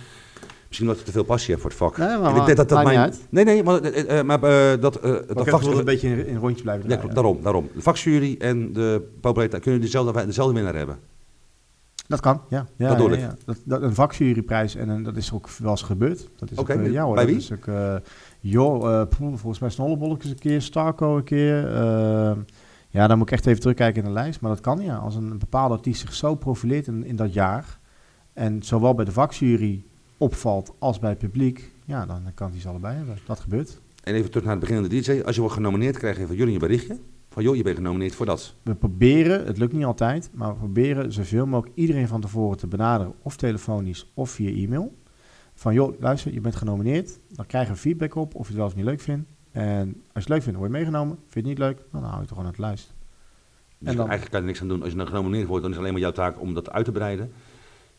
Misschien 0.67 0.87
dat 0.87 0.99
ik 0.99 1.05
te 1.05 1.13
veel 1.13 1.25
passie 1.25 1.51
heb 1.53 1.61
voor 1.61 1.71
het 1.71 1.79
vak. 1.79 1.97
Nee, 1.97 2.19
maar 2.19 2.31
En 2.31 2.37
ik 2.37 2.45
denk 2.45 2.57
dat 2.57 2.69
dat 2.69 2.85
niet 2.85 2.97
uit. 2.97 3.27
Nee, 3.31 3.45
nee, 3.45 3.63
maar, 3.63 3.81
eh, 3.81 4.23
maar 4.23 4.41
dat, 4.81 5.01
dat 5.27 5.49
vak... 5.49 5.63
een 5.63 5.85
beetje 5.85 6.09
in, 6.09 6.27
in 6.27 6.37
rondjes 6.37 6.63
blijven 6.63 6.89
Ja, 6.89 6.97
draaien. 6.97 7.15
daarom, 7.15 7.43
daarom. 7.43 7.69
De 7.75 7.83
vakjury 7.83 8.37
en 8.39 8.73
de 8.73 9.09
populariteit 9.21 9.63
kunnen 9.63 9.81
dezelfde, 9.81 10.27
dezelfde 10.27 10.55
winnaar 10.55 10.75
hebben. 10.75 10.99
Dat 12.13 12.21
kan, 12.21 12.43
ja. 12.49 12.67
ja 12.77 12.95
Dat 12.95 13.13
ik. 13.13 13.19
ja. 13.19 13.35
Dat, 13.45 13.57
dat, 13.65 13.83
een 13.83 13.95
vakjuryprijs, 13.95 14.75
en 14.75 14.89
een, 14.89 15.03
dat 15.03 15.17
is 15.17 15.33
ook 15.33 15.49
wel 15.49 15.71
eens 15.71 15.83
gebeurd. 15.83 16.29
Dat 16.37 16.51
is 16.51 16.59
Oké, 16.59 16.73
ook, 16.73 16.79
eh, 16.81 16.93
ja, 16.93 17.05
hoor, 17.05 17.15
bij 17.15 17.27
wie? 17.27 17.37
Is 17.37 17.53
ook, 17.53 17.67
joh, 18.43 19.01
eh, 19.01 19.09
poeh, 19.09 19.37
volgens 19.37 19.59
mij 19.59 19.71
Snollebolletjes 19.71 20.31
een 20.31 20.39
keer, 20.39 20.63
Starco 20.63 21.17
een 21.17 21.25
keer. 21.25 21.75
eh, 21.75 22.37
ja, 22.89 23.07
dan 23.07 23.19
moet 23.19 23.27
ik 23.27 23.33
echt 23.33 23.47
even 23.47 23.61
terugkijken 23.61 24.03
in 24.03 24.09
de 24.09 24.15
lijst. 24.15 24.41
Maar 24.41 24.51
dat 24.51 24.61
kan, 24.61 24.81
ja. 24.81 24.97
Als 24.97 25.15
een 25.15 25.39
bepaalde 25.39 25.75
artiest 25.75 26.01
zich 26.01 26.13
zo 26.15 26.35
profileert 26.35 26.87
in, 26.87 27.05
in 27.05 27.17
dat 27.17 27.33
jaar... 27.33 27.79
en 28.33 28.63
zowel 28.63 28.95
bij 28.95 29.05
de 29.05 29.13
vakjury 29.13 29.85
opvalt 30.19 30.75
als 30.79 30.99
bij 30.99 31.11
het 31.11 31.19
publiek... 31.19 31.73
ja, 31.85 32.07
dan 32.07 32.23
kan 32.35 32.51
hij 32.51 32.61
ze 32.61 32.69
allebei 32.69 32.97
hebben. 32.97 33.19
Dat 33.27 33.41
gebeurt. 33.41 33.81
En 34.05 34.15
even 34.15 34.31
terug 34.31 34.45
naar 34.45 34.57
het 34.57 34.61
beginnende 34.61 35.01
DJ. 35.01 35.23
Als 35.25 35.35
je 35.35 35.41
wordt 35.41 35.57
genomineerd, 35.57 35.99
krijg 35.99 36.19
je 36.19 36.27
van 36.27 36.37
jullie 36.37 36.53
een 36.53 36.59
berichtje. 36.61 36.99
Van 37.29 37.43
joh, 37.43 37.57
je 37.57 37.63
bent 37.63 37.77
genomineerd 37.77 38.15
voor 38.15 38.27
dat. 38.27 38.55
We 38.63 38.75
proberen, 38.75 39.47
het 39.47 39.59
lukt 39.59 39.73
niet 39.73 39.85
altijd, 39.85 40.31
maar 40.35 40.53
we 40.53 40.59
proberen 40.59 41.13
zoveel 41.13 41.47
mogelijk 41.47 41.77
iedereen 41.77 42.09
van 42.09 42.21
tevoren 42.21 42.59
te 42.59 42.67
benaderen, 42.67 43.13
of 43.23 43.37
telefonisch 43.37 44.11
of 44.15 44.31
via 44.31 44.51
e-mail. 44.51 44.95
Van 45.63 45.75
joh, 45.75 46.01
luister, 46.01 46.33
je 46.33 46.41
bent 46.41 46.57
genomineerd, 46.57 47.19
dan 47.29 47.47
krijgen 47.47 47.73
we 47.75 47.79
feedback 47.81 48.15
op 48.15 48.35
of 48.35 48.41
je 48.43 48.49
het 48.49 48.57
wel 48.57 48.67
of 48.67 48.75
niet 48.75 48.85
leuk 48.85 49.01
vindt. 49.01 49.29
En 49.53 49.87
als 49.89 49.95
je 50.13 50.19
het 50.21 50.29
leuk 50.29 50.43
vindt, 50.43 50.59
word 50.59 50.71
je 50.71 50.77
meegenomen. 50.77 51.17
Vind 51.17 51.33
je 51.33 51.39
het 51.39 51.49
niet 51.49 51.59
leuk, 51.59 51.81
dan 51.93 52.03
hou 52.03 52.13
je 52.15 52.19
toch 52.21 52.29
gewoon 52.29 52.45
aan 52.45 52.51
het 52.51 52.59
luisteren. 52.59 52.97
Dus 53.79 53.89
En 53.91 53.97
dan- 53.97 54.09
eigenlijk 54.09 54.31
kan 54.31 54.41
je 54.41 54.47
er 54.47 54.53
niks 54.53 54.61
aan 54.63 54.69
doen. 54.69 54.83
Als 54.83 54.91
je 54.91 54.97
dan 54.97 55.07
genomineerd 55.07 55.47
wordt, 55.47 55.63
dan 55.63 55.71
is 55.71 55.77
het 55.77 55.87
alleen 55.87 56.01
maar 56.01 56.13
jouw 56.13 56.25
taak 56.25 56.41
om 56.41 56.55
dat 56.55 56.71
uit 56.71 56.85
te 56.85 56.93
breiden. 56.93 57.33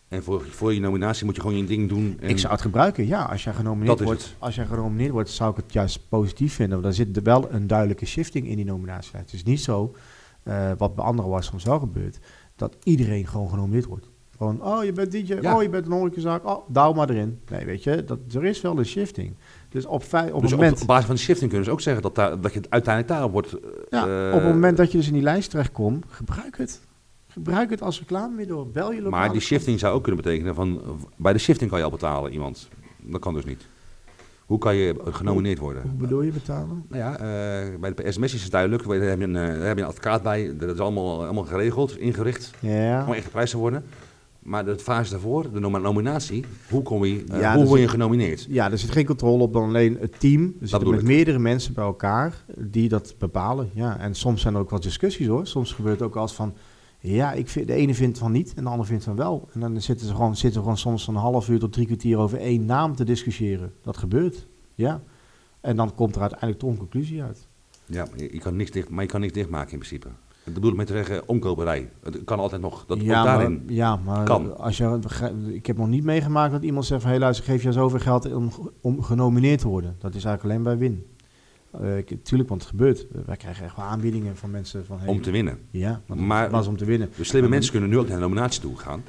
En 0.08 0.24
voor, 0.24 0.42
voor 0.42 0.74
je 0.74 0.80
nominatie 0.80 1.26
moet 1.26 1.36
je 1.36 1.42
gewoon 1.42 1.58
je 1.58 1.66
ding 1.66 1.90
doen. 1.90 2.18
En 2.20 2.30
Ik 2.30 2.40
zou 2.40 2.52
het 2.54 2.62
gebruiken, 2.62 3.08
ja. 3.08 3.24
Als 3.24 3.44
jij 3.44 3.54
genomineerd 3.54 3.98
Dat 3.98 4.08
wordt, 4.08 4.36
als 4.40 4.56
jij 4.56 4.66
genomineerd 4.66 5.12
wordt, 5.12 5.30
zou 5.30 5.52
ik 5.52 5.56
het 5.56 5.74
juist 5.74 6.10
positief 6.10 6.54
vinden. 6.54 6.82
Want 6.82 6.96
daar 6.96 7.06
zit 7.06 7.18
er 7.18 7.24
wel 7.24 7.52
een 7.52 7.68
duidelijke 7.68 8.06
shifting 8.06 8.48
in 8.48 8.56
die 8.56 8.66
nominatie. 8.66 9.18
Het 9.18 9.34
is 9.34 9.44
niet 9.44 9.62
zo, 9.62 9.96
eh, 10.44 10.72
wat 10.78 10.96
bij 10.96 11.06
anderen 11.06 11.32
was 11.32 11.46
soms 11.46 11.64
wel 11.64 11.80
gebeurd, 11.80 12.20
dat 12.56 12.78
iedereen 12.84 13.28
gewoon 13.28 13.50
genomineerd 13.50 13.86
wordt. 13.86 14.10
Gewoon, 14.44 14.78
oh, 14.78 14.84
je 14.84 14.92
bent 14.92 15.12
DJ, 15.12 15.34
Ja. 15.42 15.56
oh, 15.56 15.62
je 15.62 15.70
bent 15.70 15.86
een 15.86 15.92
horecazaak, 15.92 16.46
oh, 16.46 16.70
douw 16.70 16.94
maar 16.94 17.10
erin. 17.10 17.40
Nee, 17.50 17.66
weet 17.66 17.84
je, 17.84 18.04
dat, 18.04 18.20
er 18.34 18.46
is 18.46 18.62
wel 18.62 18.78
een 18.78 18.86
shifting. 18.86 19.36
Dus 19.70 19.86
op, 19.86 19.94
op 19.94 20.02
dus 20.02 20.22
het 20.22 20.34
op, 20.34 20.50
moment... 20.50 20.82
op 20.82 20.88
basis 20.88 21.06
van 21.06 21.16
de 21.16 21.22
shifting 21.22 21.50
kunnen 21.50 21.68
ze 21.68 21.74
ook 21.74 21.82
zeggen 21.82 22.04
dat, 22.04 22.16
daar, 22.16 22.42
dat 22.42 22.54
je 22.54 22.62
uiteindelijk 22.70 23.14
daarop 23.14 23.32
wordt... 23.32 23.56
Ja, 23.90 24.30
eh, 24.30 24.36
op 24.36 24.42
het 24.42 24.54
moment 24.54 24.78
dat 24.78 24.92
je 24.92 24.98
dus 24.98 25.08
in 25.08 25.14
die 25.14 25.22
lijst 25.22 25.50
terechtkomt, 25.50 26.06
gebruik 26.08 26.58
het. 26.58 26.82
Gebruik 27.28 27.70
het 27.70 27.82
als 27.82 28.00
reclamemiddel. 28.00 28.70
Bel 28.70 28.92
je 28.92 29.02
lokale 29.02 29.22
Maar 29.22 29.32
die 29.32 29.42
shifting 29.42 29.80
zou 29.80 29.96
ook 29.96 30.04
kunnen 30.04 30.24
betekenen 30.24 30.56
van... 30.56 30.82
Bij 31.16 31.34
de 31.34 31.40
shifting 31.40 31.70
kan 31.70 31.80
je 31.80 31.86
al 31.86 31.92
betalen, 31.92 32.32
iemand. 32.32 32.70
Dat 33.02 33.22
kan 33.22 33.34
dus 33.34 33.46
niet. 33.46 33.68
Hoe 34.46 34.58
kan 34.58 34.76
je 34.76 34.96
genomineerd 35.06 35.60
worden? 35.60 35.82
Hoe 35.82 35.92
bedoel 35.92 36.22
je 36.22 36.32
betalen? 36.32 36.86
Nou 36.90 37.04
ja, 37.04 37.14
eh, 37.14 37.80
bij 37.80 37.94
de 37.94 38.12
sms 38.12 38.34
is 38.34 38.42
het 38.42 38.52
duidelijk. 38.52 38.88
Daar 38.88 39.00
heb 39.00 39.20
je 39.20 39.26
een, 39.26 39.36
eh, 39.36 39.48
daar 39.48 39.68
heb 39.68 39.78
je 39.78 39.84
een 39.84 39.90
advocaat 39.90 40.24
bij. 40.24 40.56
Dat 40.58 40.74
is 40.74 40.80
allemaal, 40.80 41.24
allemaal 41.24 41.44
geregeld, 41.44 41.98
ingericht. 41.98 42.52
Ja. 42.60 43.06
Om 43.08 43.14
echt 43.14 43.24
geprijsd 43.24 43.52
te 43.52 43.58
worden. 43.58 43.84
Maar 44.44 44.66
de 44.66 44.80
fase 44.80 45.12
daarvoor, 45.12 45.52
de 45.52 45.60
nom- 45.60 45.82
nominatie, 45.82 46.46
hoe, 46.70 46.82
kom 46.82 47.06
je, 47.06 47.24
eh, 47.32 47.40
Ja, 47.40 47.56
hoe 47.56 47.66
word 47.66 47.80
je 47.82 47.88
genomineerd? 47.88 48.46
Ja, 48.50 48.72
er 48.72 48.78
zit 48.78 48.92
geen 48.92 49.06
controle 49.06 49.44
op 49.44 49.54
dan 49.54 49.64
alleen 49.64 49.98
het 50.00 50.20
team. 50.20 50.56
Er 50.62 50.68
zitten 50.68 50.90
met 50.90 51.00
ik. 51.00 51.06
meerdere 51.06 51.40
mensen 51.40 51.74
bij 51.74 51.84
elkaar 51.84 52.44
die 52.58 52.90
dat 52.90 53.16
bepalen. 53.18 53.70
Ja, 53.74 54.00
en 54.00 54.16
soms 54.16 54.42
zijn 54.42 54.54
er 54.54 54.60
ook 54.60 54.70
wel 54.70 54.80
discussies 54.80 55.28
hoor. 55.28 55.48
Soms 55.48 55.72
gebeurt 55.72 56.00
het 56.00 56.08
ook 56.08 56.16
als 56.16 56.34
van, 56.34 56.54
ja, 57.00 57.32
ik 57.34 57.48
vind, 57.50 57.68
de 57.68 57.74
ene 57.74 57.94
vindt 57.96 58.18
van 58.18 58.32
niet 58.32 58.54
en 58.54 58.64
de 58.64 58.70
ander 58.70 58.86
vindt 58.86 59.04
van 59.04 59.16
wel. 59.16 59.50
En 59.54 59.60
dan 59.60 59.82
zitten 59.82 60.08
ze 60.08 60.14
gewoon, 60.16 60.36
zitten 60.36 60.62
gewoon 60.62 60.78
soms 60.78 61.08
een 61.08 61.16
half 61.16 61.50
uur 61.50 61.60
tot 61.60 61.74
drie 61.74 61.86
kwartier 61.86 62.18
over 62.18 62.38
één 62.38 62.66
naam 62.66 62.96
te 62.96 63.04
discussiëren. 63.04 63.74
Dat 63.82 63.98
gebeurt, 63.98 64.48
ja. 64.76 65.02
En 65.62 65.76
dan 65.76 65.96
komt 65.96 66.16
er 66.16 66.22
uiteindelijk 66.22 66.60
toch 66.60 66.70
een 66.70 66.78
conclusie 66.78 67.24
uit. 67.24 67.48
Ja, 67.86 68.08
je, 68.16 68.30
je 68.34 68.40
kan 68.40 68.56
niks 68.56 68.72
dicht, 68.72 68.90
maar 68.90 69.04
je 69.04 69.10
kan 69.10 69.20
niks 69.22 69.34
dichtmaken 69.34 69.72
in 69.72 69.78
principe. 69.78 70.08
Ik 70.46 70.54
bedoel 70.54 70.74
met 70.74 70.88
te 70.88 70.94
zeggen, 70.94 71.28
omkoperij. 71.28 71.90
Het 72.04 72.24
kan 72.24 72.40
altijd 72.40 72.62
nog. 72.62 72.86
Dat 72.86 73.02
ja, 73.02 73.20
ook 73.20 73.26
daarin. 73.26 73.64
maar, 73.66 73.74
ja, 73.74 73.96
maar 73.96 74.24
kan. 74.26 74.58
Als 74.58 74.78
je, 74.78 75.00
ik 75.48 75.66
heb 75.66 75.78
nog 75.78 75.88
niet 75.88 76.04
meegemaakt 76.04 76.52
dat 76.52 76.64
iemand 76.64 76.86
zegt 76.86 77.02
van... 77.02 77.12
hé 77.12 77.18
luister, 77.18 77.46
geef 77.46 77.64
je 77.64 77.72
zoveel 77.72 78.00
geld 78.00 78.34
om, 78.34 78.50
om 78.82 79.02
genomineerd 79.02 79.60
te 79.60 79.68
worden. 79.68 79.96
Dat 80.00 80.16
is 80.16 80.24
eigenlijk 80.26 80.44
alleen 80.44 80.78
bij 80.78 80.78
win. 80.90 81.06
Ik- 81.98 82.24
tuurlijk, 82.24 82.50
want 82.50 82.62
het 82.62 82.70
gebeurt. 82.70 83.06
Wij 83.26 83.38
krijgen 83.38 83.66
echt 83.66 83.76
wel 83.76 83.86
aanbiedingen 83.86 84.38
van 84.38 84.52
mensen 84.52 84.86
van... 84.86 85.00
Hey, 85.00 85.08
om 85.08 85.22
te 85.22 85.32
winnen. 85.32 85.60
Ja, 85.72 86.02
Maar- 86.06 86.18
maar, 86.18 86.50
was 86.50 86.68
om 86.68 86.78
te 86.78 86.86
winnen. 86.86 87.10
Dus 87.18 87.28
slimme 87.28 87.50
mensen 87.50 87.72
kunnen 87.72 87.90
nu 87.90 87.98
ook 87.98 88.08
naar 88.08 88.16
de 88.18 88.22
nominatie 88.24 88.62
toe 88.62 88.78
gaan. 88.78 89.04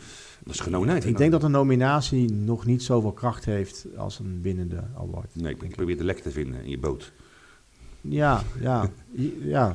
Dat 0.45 0.55
is 0.55 0.61
genomineerd. 0.61 1.05
Ik 1.05 1.17
denk 1.17 1.33
dat 1.33 1.43
een 1.43 1.51
nominatie 1.51 2.33
nog 2.33 2.67
niet 2.67 2.83
zoveel 2.83 3.13
kracht 3.13 3.45
heeft 3.45 3.87
als 3.97 4.19
een 4.19 4.39
winnende 4.43 4.85
award. 4.99 5.31
Nee, 5.35 5.57
ik 5.63 5.77
probeer 5.77 5.97
de 5.97 6.05
lek 6.05 6.19
te 6.19 6.31
vinden 6.31 6.63
in 6.65 6.71
je 6.71 6.79
boot. 6.79 7.13
Ja, 8.01 8.43
ja, 8.61 8.91
i- 9.19 9.35
ja. 9.43 9.75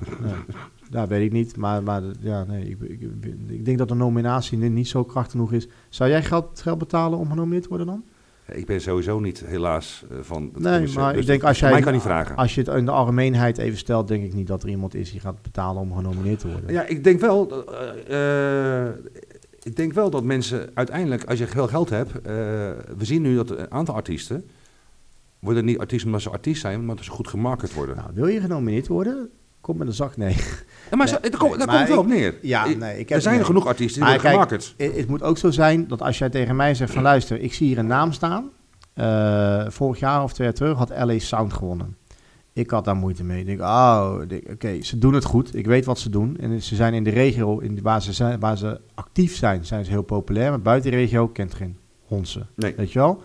Nee. 0.89 1.01
Ja, 1.01 1.07
weet 1.07 1.25
ik 1.25 1.31
niet. 1.31 1.57
Maar, 1.57 1.83
maar 1.83 2.01
ja, 2.19 2.43
nee, 2.43 2.69
ik, 2.69 2.77
ik, 2.81 3.01
ik 3.47 3.65
denk 3.65 3.77
dat 3.77 3.91
een 3.91 3.97
nominatie 3.97 4.57
niet 4.57 4.87
zo 4.87 5.03
krachtig 5.03 5.31
genoeg 5.31 5.53
is. 5.53 5.67
Zou 5.89 6.09
jij 6.09 6.23
geld, 6.23 6.61
geld 6.61 6.77
betalen 6.77 7.19
om 7.19 7.29
genomineerd 7.29 7.63
te 7.63 7.69
worden 7.69 7.87
dan? 7.87 8.03
Ik 8.51 8.65
ben 8.65 8.81
sowieso 8.81 9.19
niet, 9.19 9.43
helaas, 9.45 10.03
eh, 10.11 10.17
van 10.21 10.43
het 10.53 10.63
Nee, 10.63 10.87
maar 10.93 11.11
Dus 11.13 11.21
ik 11.21 11.27
denk 11.27 11.39
dat- 11.39 11.49
als 11.49 11.59
jij, 11.59 11.71
mij 11.71 11.81
kan 11.81 11.93
niet 11.93 12.01
vragen. 12.01 12.35
als 12.35 12.55
je 12.55 12.61
het 12.61 12.75
in 12.75 12.85
de 12.85 12.91
algemeenheid 12.91 13.57
even 13.57 13.77
stelt, 13.77 14.07
denk 14.07 14.23
ik 14.23 14.33
niet 14.33 14.47
dat 14.47 14.63
er 14.63 14.69
iemand 14.69 14.95
is 14.95 15.11
die 15.11 15.19
gaat 15.19 15.41
betalen 15.41 15.81
om 15.81 15.93
genomineerd 15.95 16.39
te 16.39 16.47
worden. 16.51 16.71
Ja, 16.73 16.85
ik 16.85 17.03
denk 17.03 17.19
wel. 17.19 17.65
eh, 18.07 18.87
eh, 18.87 18.93
ik 19.63 19.75
denk 19.75 19.93
wel 19.93 20.09
dat 20.09 20.23
mensen 20.23 20.69
uiteindelijk, 20.73 21.23
als 21.23 21.39
je 21.39 21.47
veel 21.47 21.67
geld 21.67 21.89
hebt. 21.89 22.11
we 22.97 23.05
zien 23.05 23.21
nu 23.21 23.35
dat 23.35 23.49
een 23.49 23.71
aantal 23.71 23.95
artiesten. 23.95 24.43
worden 25.39 25.65
niet 25.65 25.79
artiesten 25.79 26.07
omdat 26.07 26.21
ze 26.21 26.29
artiest 26.29 26.61
zijn, 26.61 26.79
maar 26.79 26.89
omdat 26.89 27.05
ze 27.05 27.11
goed 27.11 27.27
gemarket 27.27 27.73
worden. 27.73 27.95
Nou, 27.95 28.09
wil 28.13 28.27
je 28.27 28.39
genomineerd 28.41 28.87
worden? 28.87 29.29
Kom 29.61 29.77
met 29.77 29.87
een 29.87 29.93
zak, 29.93 30.17
nee. 30.17 30.35
Ja, 30.91 30.97
maar 30.97 31.05
Nee, 31.21 31.29
daar 31.29 31.39
komt- 31.39 31.49
nee, 31.49 31.57
daar 31.57 31.67
maar 31.67 31.75
komt 31.75 31.79
het 31.79 31.89
wel 31.89 31.97
op 31.99 32.07
neer. 32.07 32.35
Ja, 32.41 32.65
nee, 32.65 32.99
ik 32.99 33.07
er 33.07 33.13
heb- 33.13 33.21
zijn 33.21 33.35
nee. 33.35 33.43
genoeg 33.45 33.65
artiesten 33.67 34.01
die 34.01 34.11
worden 34.11 34.29
gemarket. 34.31 34.73
Het, 34.77 34.95
het 34.95 35.07
moet 35.07 35.23
ook 35.23 35.37
zo 35.37 35.51
zijn 35.51 35.87
dat 35.87 36.01
als 36.01 36.17
jij 36.17 36.29
tegen 36.29 36.55
mij 36.55 36.73
zegt 36.75 36.93
van 36.93 37.01
luister, 37.01 37.39
ik 37.41 37.53
zie 37.53 37.67
hier 37.67 37.77
een 37.77 37.87
naam 37.87 38.11
staan. 38.11 38.49
Eh, 38.93 39.65
vorig 39.67 39.99
jaar 39.99 40.23
of 40.23 40.33
twee 40.33 40.47
jaar 40.47 40.55
terug 40.55 40.77
had 40.77 40.89
LA 40.89 41.19
Sound 41.19 41.53
gewonnen. 41.53 41.97
Ik 42.53 42.69
had 42.69 42.85
daar 42.85 42.95
moeite 42.95 43.23
mee. 43.23 43.39
Ik 43.39 43.45
denk, 43.45 43.59
oh, 43.61 44.15
oké, 44.51 44.81
ze 44.81 44.97
doen 44.97 45.13
het 45.13 45.23
goed. 45.23 45.55
Ik 45.55 45.65
weet 45.65 45.85
wat 45.85 45.99
ze 45.99 46.09
doen. 46.09 46.37
En 46.39 46.61
ze 46.61 46.75
zijn 46.75 46.93
in 46.93 47.03
de 47.03 47.09
regio 47.09 47.57
in 47.59 47.75
de, 47.75 47.81
waar, 47.81 48.01
ze 48.01 48.13
zijn, 48.13 48.39
waar 48.39 48.57
ze 48.57 48.81
actief 48.95 49.35
zijn, 49.35 49.65
zijn 49.65 49.85
ze 49.85 49.91
heel 49.91 50.01
populair. 50.01 50.49
Maar 50.49 50.61
buiten 50.61 50.91
de 50.91 50.97
regio 50.97 51.27
kent 51.27 51.53
geen 51.53 51.77
hondse. 52.05 52.45
Nee. 52.55 52.73
Weet 52.77 52.91
je 52.91 52.99
wel? 52.99 53.21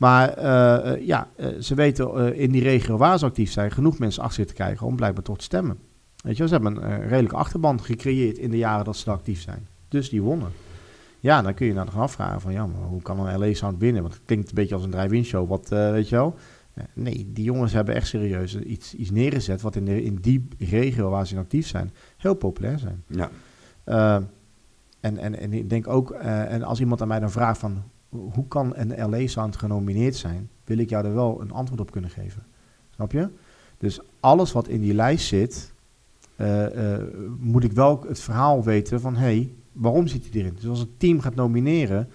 Maar 0.00 0.28
eh, 0.28 0.92
eh, 0.92 1.06
ja, 1.06 1.28
eh, 1.36 1.48
ze 1.58 1.74
weten 1.74 2.36
in 2.36 2.50
die 2.50 2.62
regio 2.62 2.96
waar 2.96 3.18
ze 3.18 3.24
actief 3.24 3.50
zijn, 3.50 3.70
genoeg 3.70 3.98
mensen 3.98 4.22
achter 4.22 4.36
zich 4.36 4.46
te 4.46 4.54
krijgen 4.54 4.86
om 4.86 4.96
blijkbaar 4.96 5.22
toch 5.22 5.38
te 5.38 5.44
stemmen. 5.44 5.78
Weet 6.22 6.36
je 6.36 6.46
ze 6.46 6.52
hebben 6.52 6.90
een 6.90 7.08
redelijke 7.08 7.36
achterban 7.36 7.82
gecreëerd 7.82 8.38
in 8.38 8.50
de 8.50 8.56
jaren 8.56 8.84
dat 8.84 8.96
ze 8.96 9.10
actief 9.10 9.40
zijn. 9.40 9.66
Dus 9.88 10.08
die 10.08 10.22
wonnen. 10.22 10.48
Ja, 11.20 11.42
dan 11.42 11.54
kun 11.54 11.66
je 11.66 11.72
nou 11.72 11.88
gaan 11.88 12.00
afvragen 12.00 12.40
van, 12.40 12.52
ja, 12.52 12.66
maar 12.66 12.80
hoe 12.80 13.02
kan 13.02 13.26
een 13.26 13.38
LA 13.38 13.54
Sound 13.54 13.78
winnen? 13.78 14.02
Want 14.02 14.14
het 14.14 14.22
klinkt 14.24 14.48
een 14.48 14.54
beetje 14.54 14.74
als 14.74 14.84
een 14.84 14.90
drive-in 14.90 15.24
show, 15.24 15.48
wat, 15.48 15.68
weet 15.68 16.08
je 16.08 16.16
wel. 16.16 16.34
Nee, 16.92 17.30
die 17.32 17.44
jongens 17.44 17.72
hebben 17.72 17.94
echt 17.94 18.06
serieus 18.06 18.58
iets, 18.58 18.94
iets 18.94 19.10
neergezet 19.10 19.60
wat 19.60 19.76
in, 19.76 19.84
de, 19.84 20.02
in 20.02 20.18
die 20.20 20.48
regio 20.58 21.10
waar 21.10 21.26
ze 21.26 21.34
in 21.34 21.40
actief 21.40 21.66
zijn, 21.66 21.92
heel 22.16 22.34
populair 22.34 22.78
zijn. 22.78 23.04
Ja. 23.06 23.30
En, 25.00 25.18
en, 25.18 25.38
en 25.38 25.52
ik 25.52 25.70
denk 25.70 25.88
ook, 25.88 26.10
en 26.10 26.62
als 26.62 26.80
iemand 26.80 27.02
aan 27.02 27.08
mij 27.08 27.20
dan 27.20 27.30
vraagt 27.30 27.58
van 27.58 27.82
hoe 28.10 28.48
kan 28.48 28.72
een 28.76 29.10
LA 29.10 29.26
Sound 29.26 29.56
genomineerd 29.56 30.16
zijn, 30.16 30.50
wil 30.64 30.78
ik 30.78 30.88
jou 30.88 31.04
er 31.04 31.14
wel 31.14 31.40
een 31.40 31.50
antwoord 31.52 31.80
op 31.80 31.90
kunnen 31.90 32.10
geven. 32.10 32.42
Snap 32.94 33.12
je? 33.12 33.28
Dus 33.78 34.00
alles 34.20 34.52
wat 34.52 34.68
in 34.68 34.80
die 34.80 34.94
lijst 34.94 35.26
zit, 35.26 35.72
eh, 36.36 36.94
eh, 36.94 37.02
moet 37.38 37.64
ik 37.64 37.72
wel 37.72 38.04
het 38.08 38.20
verhaal 38.20 38.62
weten 38.64 39.00
van 39.00 39.14
hé, 39.14 39.20
hey, 39.20 39.52
waarom 39.72 40.06
zit 40.06 40.22
hij 40.30 40.40
erin? 40.40 40.54
Dus 40.54 40.66
als 40.68 40.80
een 40.80 40.94
team 40.96 41.20
gaat 41.20 41.34
nomineren 41.34 42.08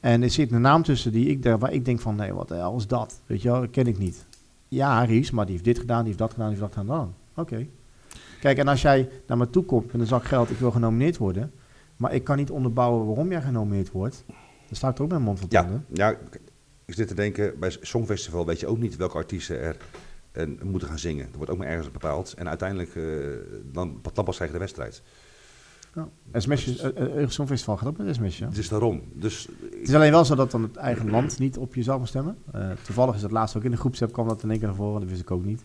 en 0.00 0.22
er 0.22 0.30
zit 0.30 0.52
een 0.52 0.60
naam 0.60 0.82
tussen 0.82 1.12
die 1.12 1.26
ik, 1.28 1.42
denk- 1.42 1.60
waar 1.60 1.72
ik 1.72 1.84
denk 1.84 2.00
van 2.00 2.16
nee, 2.16 2.32
wat 2.32 2.48
de 2.48 2.72
is 2.76 2.86
dat? 2.86 3.20
Weet 3.26 3.42
je 3.42 3.50
wel, 3.50 3.68
ken 3.68 3.86
ik 3.86 3.98
niet. 3.98 4.26
ja, 4.68 5.04
Ries, 5.04 5.30
maar 5.30 5.44
die 5.44 5.52
heeft 5.52 5.64
dit 5.66 5.78
gedaan, 5.78 5.98
die 5.98 6.06
heeft 6.06 6.18
dat 6.18 6.32
gedaan, 6.32 6.48
die 6.50 6.58
heeft 6.58 6.74
dat 6.74 6.84
gedaan. 6.84 7.14
Oké. 7.36 7.66
Kijk, 8.40 8.58
en 8.58 8.68
als 8.68 8.82
jij 8.82 9.08
naar 9.26 9.36
me 9.38 9.50
toe 9.50 9.64
komt 9.64 9.92
met 9.92 10.00
een 10.00 10.06
zak 10.06 10.24
geld, 10.24 10.50
ik 10.50 10.58
wil 10.58 10.70
genomineerd 10.70 11.16
worden, 11.16 11.52
maar 11.96 12.14
ik 12.14 12.24
kan 12.24 12.36
niet 12.36 12.50
onderbouwen 12.50 13.06
waarom 13.06 13.30
jij 13.30 13.42
genomineerd 13.42 13.90
wordt, 13.90 14.24
dan 14.74 14.82
sta 14.82 14.88
ik 14.88 14.96
er 14.96 15.02
ook 15.02 15.08
met 15.08 15.18
mijn 15.18 15.30
mond 15.30 15.38
van 15.38 15.48
Ja, 15.50 15.82
ja, 15.92 16.18
ik 16.84 16.94
zit 16.94 17.08
te 17.08 17.14
denken, 17.14 17.58
bij 17.58 17.76
Songfestival 17.80 18.46
weet 18.46 18.60
je 18.60 18.66
ook 18.66 18.78
niet 18.78 18.96
welke 18.96 19.16
artiesten 19.16 19.60
er 19.60 19.76
eh, 20.32 20.46
moeten 20.62 20.88
gaan 20.88 20.98
zingen. 20.98 21.26
Dat 21.26 21.36
wordt 21.36 21.50
ook 21.50 21.58
maar 21.58 21.66
ergens 21.66 21.90
bepaald. 21.90 22.34
En 22.34 22.48
uiteindelijk, 22.48 22.96
eh, 22.96 23.04
dan, 23.72 24.00
dan 24.12 24.24
pas 24.24 24.34
krijg 24.34 24.50
je 24.50 24.56
de 24.56 24.62
wedstrijd. 24.64 25.02
Ja. 25.94 26.08
Smashje, 26.40 26.78
eh, 26.78 26.88
eh, 26.88 26.96
Eurovisie 26.96 27.30
Songfestival 27.30 27.76
gaat 27.76 27.88
ook 27.88 27.96
met 27.96 28.14
Smashje. 28.14 28.44
Het 28.44 28.58
is 28.58 28.68
daarom. 28.68 29.02
Dus 29.12 29.48
Het 29.70 29.88
is 29.88 29.94
alleen 29.94 30.10
wel 30.10 30.24
zo 30.24 30.34
dat 30.34 30.50
dan 30.50 30.62
het 30.62 30.76
eigen 30.76 31.10
land 31.10 31.38
niet 31.38 31.58
op 31.58 31.74
jezelf 31.74 31.98
mag 31.98 32.08
stemmen. 32.08 32.38
Eh, 32.52 32.70
toevallig 32.82 33.14
is 33.14 33.22
het 33.22 33.30
laatst 33.30 33.56
ook 33.56 33.64
in 33.64 33.70
de 33.70 33.76
groepsapp 33.76 34.12
kwam 34.12 34.28
dat 34.28 34.42
in 34.42 34.50
één 34.50 34.58
keer 34.58 34.68
naar 34.68 34.76
voren, 34.76 35.00
dat 35.00 35.08
wist 35.08 35.20
ik 35.20 35.30
ook 35.30 35.44
niet. 35.44 35.64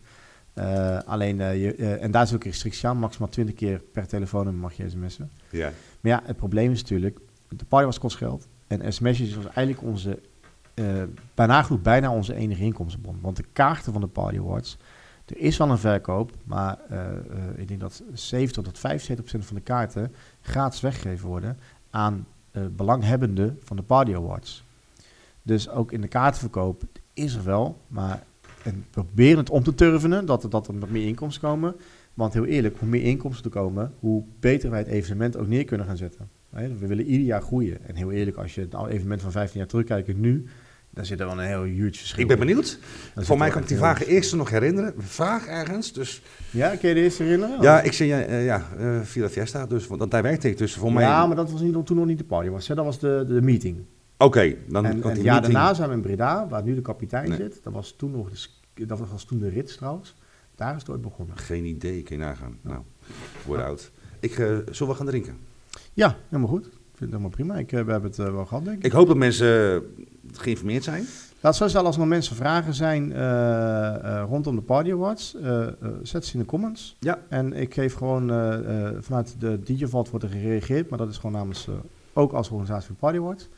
Eh, 0.53 0.99
alleen, 1.06 1.41
eh, 1.41 1.61
je, 1.61 1.76
eh, 1.76 2.03
en 2.03 2.11
daar 2.11 2.23
is 2.23 2.34
ook 2.34 2.44
een 2.44 2.49
restrictie 2.49 2.88
aan, 2.88 2.98
maximaal 2.98 3.30
20 3.30 3.56
keer 3.56 3.81
per 3.91 4.07
telefoonnummer 4.07 4.61
mag 4.61 4.73
je 4.73 4.90
sms'en. 4.90 5.31
ja, 5.49 5.72
Maar 5.99 6.11
ja, 6.11 6.22
het 6.26 6.36
probleem 6.36 6.72
is 6.72 6.81
natuurlijk, 6.81 7.19
de 7.48 7.65
party 7.65 7.86
was 7.86 7.99
kost 7.99 8.18
geld. 8.18 8.48
En 8.70 8.94
sms'jes 8.94 9.36
was 9.36 9.46
eigenlijk 9.46 9.82
onze, 9.88 10.20
eh 10.74 11.04
bijna 11.34 11.64
genoeg 11.64 11.82
bijna 11.82 12.12
onze 12.12 12.36
enige 12.36 12.64
inkomstenbron. 12.64 13.18
Want 13.22 13.36
de 13.36 13.46
kaarten 13.54 13.91
van 13.91 14.02
de 14.02 14.08
Party 14.08 14.38
Awards, 14.38 14.78
er 15.26 15.38
is 15.38 15.58
wel 15.58 15.70
een 15.70 15.78
verkoop, 15.78 16.32
maar 16.44 16.78
eh, 16.90 17.10
eh, 17.10 17.18
ik 17.56 17.68
denk 17.68 17.80
dat 17.80 18.04
70 18.14 18.64
tot 18.64 18.80
75 18.80 19.26
procent 19.26 19.46
van 19.46 19.56
de 19.56 19.62
kaarten 19.62 20.14
gratis 20.41 20.82
weggegeven 20.82 21.28
worden 21.28 21.58
aan 21.90 22.28
belanghebbenden 22.72 23.60
van 23.64 23.78
de 23.78 23.84
Party 23.84 24.16
Awards. 24.16 24.64
Dus 25.41 25.70
ook 25.70 25.91
in 25.91 26.02
de 26.02 26.08
kaartenverkoop 26.08 26.84
is 27.14 27.36
er 27.36 27.44
wel, 27.44 27.82
maar 27.88 28.24
en 28.64 28.86
proberen 28.90 29.38
het 29.38 29.50
om 29.50 29.64
te 29.64 29.76
turvenen 29.76 30.26
dat 30.26 30.44
er, 30.44 30.50
dat 30.50 30.68
er 30.68 30.74
met 30.74 30.91
meer 30.91 31.08
inkomsten 31.08 31.41
komen. 31.41 31.76
Want 32.14 32.34
heel 32.34 32.46
eerlijk, 32.46 32.78
hoe 32.80 32.88
meer 32.88 33.04
inkomsten 33.04 33.46
er 33.46 33.60
komen, 33.60 33.94
hoe 34.00 34.24
beter 34.40 34.70
wij 34.70 34.80
het 34.80 34.88
evenement 34.88 35.38
ook 35.38 35.48
neer 35.48 35.66
kunnen 35.66 35.88
gaan 35.88 35.98
zetten. 35.98 36.30
We 36.50 36.88
willen 36.88 37.06
ieder 37.06 37.26
jaar 37.26 37.42
groeien. 37.42 37.78
En 37.88 37.96
heel 37.96 38.12
eerlijk, 38.12 38.38
als 38.38 38.56
je 38.56 38.62
het 38.62 38.74
evenement 38.90 39.22
van 39.22 39.32
15 39.32 39.60
jaar 39.60 39.68
terugkijkt 39.68 40.18
nu, 40.18 40.46
dan 40.90 41.06
zit 41.06 41.20
er 41.20 41.26
wel 41.26 41.40
een 41.40 41.48
heel 41.48 41.64
huge 41.64 41.98
verschil. 41.98 42.22
ik 42.22 42.28
ben 42.28 42.40
benieuwd. 42.40 42.80
Dan 43.16 43.24
Voor 43.24 43.38
mij 43.38 43.50
kan 43.50 43.62
ik 43.62 43.68
die 43.68 43.78
vragen 43.78 44.08
eerst 44.08 44.36
nog 44.36 44.50
herinneren. 44.50 44.94
Vraag 44.98 45.48
ergens. 45.48 45.94
Dus 45.94 46.22
Ja, 46.52 46.76
kun 46.76 46.90
je 46.90 46.96
de 46.96 47.02
eerste 47.02 47.24
herinneren? 47.24 47.62
ja, 47.62 47.82
ik 47.82 47.94
zie 47.94 48.08
je 48.08 48.14
eh, 48.16 48.46
ja, 48.46 48.66
via 49.04 49.24
de 49.24 49.30
Fiesta. 49.30 49.66
Dus, 49.66 49.88
want 49.88 50.12
daar 50.12 50.22
werkte 50.24 50.50
ik. 50.50 50.58
Dus 50.58 50.74
voor 50.76 50.94
mij. 50.94 51.04
Ja, 51.04 51.28
maar 51.28 51.36
dat 51.36 51.52
was 51.52 51.62
niet, 51.62 51.86
toen 51.86 51.98
nog 51.98 52.06
niet 52.06 52.18
de 52.18 52.24
party 52.24 52.50
was. 52.50 52.68
Hè? 52.68 52.76
Dat 52.76 52.86
was 52.86 53.00
de, 53.00 53.26
de 53.28 53.42
meeting. 53.42 53.78
Oké, 54.18 54.56
dan 54.68 54.86
en 54.86 55.00
kan 55.00 55.12
en 55.12 55.18
meeting- 55.18 55.42
daarna 55.44 55.74
zijn 55.74 55.90
we 55.90 55.96
in 55.96 56.02
Breda, 56.02 56.48
waar 56.48 56.64
nu 56.64 56.76
de 56.76 56.82
kapitein 56.82 57.30
Nee. 57.30 57.38
zit. 57.38 57.60
Dat 57.64 57.74
was 57.74 57.94
toen 57.98 58.12
nog 58.12 58.30
de, 58.74 58.86
dat 58.86 59.00
was 59.12 59.24
toen 59.26 59.40
de 59.40 59.50
rits 59.50 59.76
trouwens. 59.76 60.16
Daar 60.56 60.76
is 60.76 60.82
het 60.82 60.90
ooit 60.90 61.02
begonnen. 61.02 61.38
Geen 61.38 61.66
idee, 61.66 62.04
kun 62.04 62.18
je 62.18 62.24
nagaan. 62.24 62.58
Nou, 62.62 62.80
word 63.46 63.62
oud. 63.62 63.92
Ik, 64.20 64.32
eh 64.32 64.46
zullen 64.72 64.92
we 64.94 64.98
gaan 64.98 65.06
drinken? 65.06 65.38
Ja, 66.00 66.16
helemaal 66.30 66.50
goed. 66.50 66.66
Ik 66.66 66.72
vind 66.72 67.00
het 67.00 67.10
helemaal 67.10 67.30
prima. 67.30 67.56
Ik, 67.56 67.72
eh, 67.72 67.86
we 67.86 67.92
hebben 67.92 68.10
het 68.10 68.20
eh, 68.20 68.32
wel 68.32 68.46
gehad, 68.46 68.66
denk 68.66 68.78
ik. 68.78 68.84
Ik 68.84 68.92
hoop 68.92 69.08
dat 69.08 69.18
mensen 69.18 69.76
eh, 69.76 69.82
geïnformeerd 70.32 70.84
zijn. 70.84 71.06
Laat 71.40 71.56
zo 71.56 71.68
stellen, 71.68 71.86
als 71.86 71.96
er 71.96 72.02
nog 72.02 72.10
mensen 72.10 72.36
vragen 72.36 72.74
zijn 72.74 73.14
rondom 74.28 74.56
de 74.56 74.62
Party 74.62 74.92
Awards, 74.92 75.36
zet 76.02 76.26
ze 76.26 76.34
in 76.34 76.40
de 76.40 76.46
comments. 76.46 76.96
Ja. 77.00 77.20
En 77.30 77.54
ik 77.54 77.74
geef 77.74 77.94
gewoon, 77.94 78.28
vanuit 79.00 79.36
de 79.40 79.60
DJ 79.64 79.86
Vault 79.86 80.10
wordt 80.10 80.26
er 80.26 80.32
gereageerd, 80.32 80.90
maar 80.90 80.98
dat 80.98 81.10
is 81.10 81.16
gewoon 81.18 81.32
namens, 81.32 81.68
ook 82.14 82.32
als 82.32 82.50
organisatie 82.50 82.88
van 82.88 82.96
Party 82.96 83.18
Awards. 83.18 83.50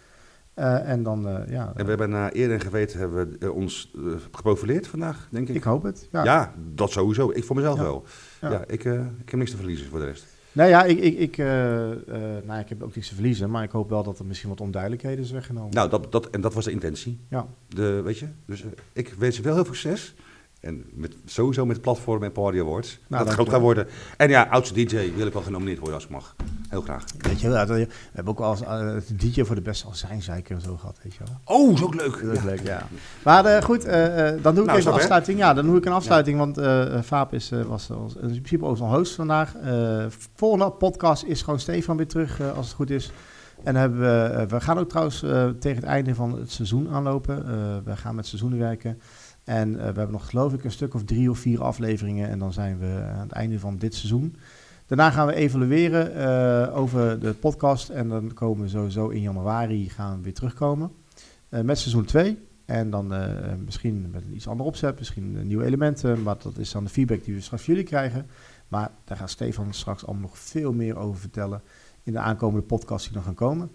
En 0.54 1.04
dan, 1.04 1.46
ja, 1.50 1.72
En 1.76 1.84
we 1.84 1.90
hebben 1.90 2.10
na 2.10 2.36
eer 2.36 2.52
en 2.52 2.60
geweten 2.60 3.00
hebben 3.00 3.36
we 3.40 3.52
ons 3.52 3.94
geprofileerd 4.32 4.88
vandaag, 4.88 5.28
denk 5.32 5.50
ik. 5.50 5.56
ik 5.56 5.64
hoop 5.64 5.84
het. 5.84 6.08
Ja. 6.12 6.24
Ja. 6.24 6.54
dat 6.74 6.92
sowieso. 6.92 7.32
Ik 7.34 7.44
voor 7.44 7.56
mezelf 7.56 7.78
Ja. 7.78 7.84
wel. 7.84 8.06
Ja. 8.42 8.52
Ja. 8.52 8.64
ik, 8.68 8.84
ik 8.84 9.30
heb 9.30 9.36
niks 9.36 9.52
te 9.52 9.58
verliezen 9.58 9.88
voor 9.90 10.00
de 10.00 10.06
rest. 10.06 10.26
Nou 10.52 10.70
ja, 10.70 10.84
ik, 10.84 11.00
ik, 11.00 11.18
ik, 11.18 11.38
eh, 11.38 11.92
eh, 11.92 11.98
nou, 12.46 12.60
ik 12.60 12.70
heb 12.70 12.84
ook 12.84 12.96
niks 12.96 13.08
te 13.08 13.14
verliezen, 13.14 13.50
maar 13.50 13.64
ik 13.64 13.72
hoop 13.72 13.90
wel 13.90 14.04
dat 14.04 14.20
er 14.20 14.26
misschien 14.26 14.50
wat 14.50 14.62
onduidelijkheden 14.62 15.24
is 15.24 15.32
weggenomen. 15.32 15.74
Nou, 15.74 15.90
dat, 15.90 16.12
dat, 16.12 16.30
en 16.30 16.42
dat 16.42 16.54
was 16.54 16.66
de 16.66 16.72
intentie. 16.72 17.20
Ja. 17.30 17.48
De, 17.68 18.02
weet 18.02 18.20
je? 18.20 18.28
Dus 18.46 18.64
eh, 18.64 18.70
ik 18.94 19.14
wens 19.14 19.38
je 19.38 19.42
wel 19.42 19.56
heel 19.56 19.66
veel 19.66 19.74
succes. 19.74 20.14
En 20.62 20.86
met, 20.94 21.16
sowieso 21.26 21.66
met 21.66 21.82
platform 21.82 22.24
en 22.24 22.32
Party 22.32 22.60
Awards. 22.60 23.00
dat 23.08 23.20
het 23.20 23.30
groot 23.30 23.50
gaat 23.50 23.62
worden. 23.62 23.88
En 24.18 24.30
ja, 24.30 24.48
oudste 24.50 24.74
DJ 24.74 25.14
wil 25.16 25.28
ik 25.28 25.34
wel 25.34 25.42
genomineerd 25.42 25.78
worden 25.78 25.96
als 25.96 26.04
ik 26.04 26.10
mag. 26.10 26.36
Heel 26.70 26.82
graag. 26.82 27.04
Weet 27.18 27.42
je 27.42 27.50
wel, 27.50 27.66
we 27.66 27.88
hebben 28.12 28.34
ook 28.34 28.40
wel 28.40 28.52
eens 28.52 28.62
eh, 28.62 29.18
DJ 29.18 29.44
voor 29.44 29.56
de 29.56 29.62
beste 29.62 29.88
azijnzeiker 29.88 30.56
en 30.56 30.62
zo 30.62 30.78
gehad, 30.78 31.00
weet 31.04 31.14
je 31.14 31.20
wel. 31.24 31.58
Oh, 31.58 31.74
is 31.74 31.84
ook 31.84 31.96
leuk. 31.96 32.22
Dat 32.24 32.38
is 32.38 32.44
leuk, 32.44 32.62
ja. 32.64 32.88
Maar 33.24 33.46
eh, 33.46 33.64
goed, 33.64 33.86
eh, 33.86 34.30
dan 34.42 34.56
doe 34.56 34.64
ik 34.64 34.70
Nou, 34.70 34.80
even 34.80 34.92
een 34.92 34.98
afsluiting. 34.98 35.38
Ja, 35.38 35.54
dan 35.54 35.66
doe 35.66 35.78
ik 35.78 35.86
een 35.86 35.92
afsluiting, 35.92 36.38
want 36.38 36.60
Vaap 37.06 37.34
is, 37.34 37.50
was, 37.68 37.88
was 37.88 38.16
in 38.16 38.28
principe 38.28 38.66
ook 38.66 38.78
zo'n 38.78 38.96
host 38.96 39.16
vandaag. 39.16 39.56
Volgende 40.36 40.70
podcast 40.70 41.24
is 41.24 41.42
gewoon 41.42 41.60
Stefan 41.60 41.98
weer 41.98 42.08
terug, 42.08 42.42
als 42.56 42.66
het 42.66 42.76
goed 42.76 42.90
is. 42.90 43.12
En 43.64 43.76
hebben 43.76 44.00
we, 44.00 44.46
we 44.48 44.62
gaan 44.62 44.80
ook 44.80 44.90
trouwens 44.90 45.20
tegen 45.60 45.76
het 45.76 45.84
einde 45.84 46.16
van 46.16 46.40
het 46.40 46.52
seizoen 46.52 46.90
aanlopen. 46.90 47.46
We 47.84 47.96
gaan 47.96 48.16
met 48.16 48.28
seizoenen 48.28 48.60
werken. 48.60 49.02
En 49.44 49.70
eh, 49.70 49.78
we 49.78 49.84
hebben 49.84 50.12
nog 50.12 50.30
geloof 50.30 50.54
ik 50.54 50.64
een 50.64 50.72
stuk 50.72 50.94
of 50.94 51.04
drie 51.04 51.30
of 51.30 51.40
vier 51.40 51.64
afleveringen. 51.64 52.30
En 52.30 52.40
dan 52.40 52.54
zijn 52.54 52.80
we 52.80 53.10
aan 53.14 53.20
het 53.20 53.32
einde 53.32 53.60
van 53.60 53.78
dit 53.78 53.96
seizoen. 53.96 54.36
Daarna 54.86 55.12
gaan 55.12 55.28
we 55.28 55.34
evalueren 55.34 56.16
eh, 56.16 56.78
over 56.78 57.20
de 57.20 57.34
podcast. 57.34 57.90
En 57.90 58.10
dan 58.10 58.34
komen 58.34 58.64
we 58.64 58.70
sowieso 58.70 59.10
in 59.10 59.22
januari 59.22 59.90
gaan 59.90 60.18
we 60.18 60.24
weer 60.24 60.34
terugkomen. 60.34 60.92
eh, 61.50 61.62
met 61.62 61.78
seizoen 61.78 62.06
2. 62.06 62.38
En 62.66 62.90
dan 62.90 63.14
misschien 63.66 64.10
met 64.12 64.24
een 64.24 64.36
iets 64.36 64.48
ander 64.48 64.66
opzet, 64.66 64.98
misschien 64.98 65.48
nieuwe 65.48 65.66
elementen. 65.66 66.24
Maar 66.24 66.36
dat 66.44 66.58
is 66.58 66.72
dan 66.72 66.84
de 66.84 66.90
feedback 66.90 67.24
die 67.24 67.34
we 67.34 67.42
straks 67.42 67.66
jullie 67.66 67.84
krijgen. 67.84 68.26
Maar 68.68 68.92
daar 69.04 69.18
gaat 69.18 69.30
Stefan 69.30 69.74
straks 69.74 70.06
allemaal 70.06 70.22
nog 70.22 70.38
veel 70.38 70.74
meer 70.74 70.98
over 70.98 71.20
vertellen 71.20 71.62
in 72.04 72.14
de 72.14 72.20
aankomende 72.20 72.66
podcasts 72.66 73.08
die 73.08 73.16
nog 73.16 73.26
gaan 73.26 73.34
komen. 73.34 73.72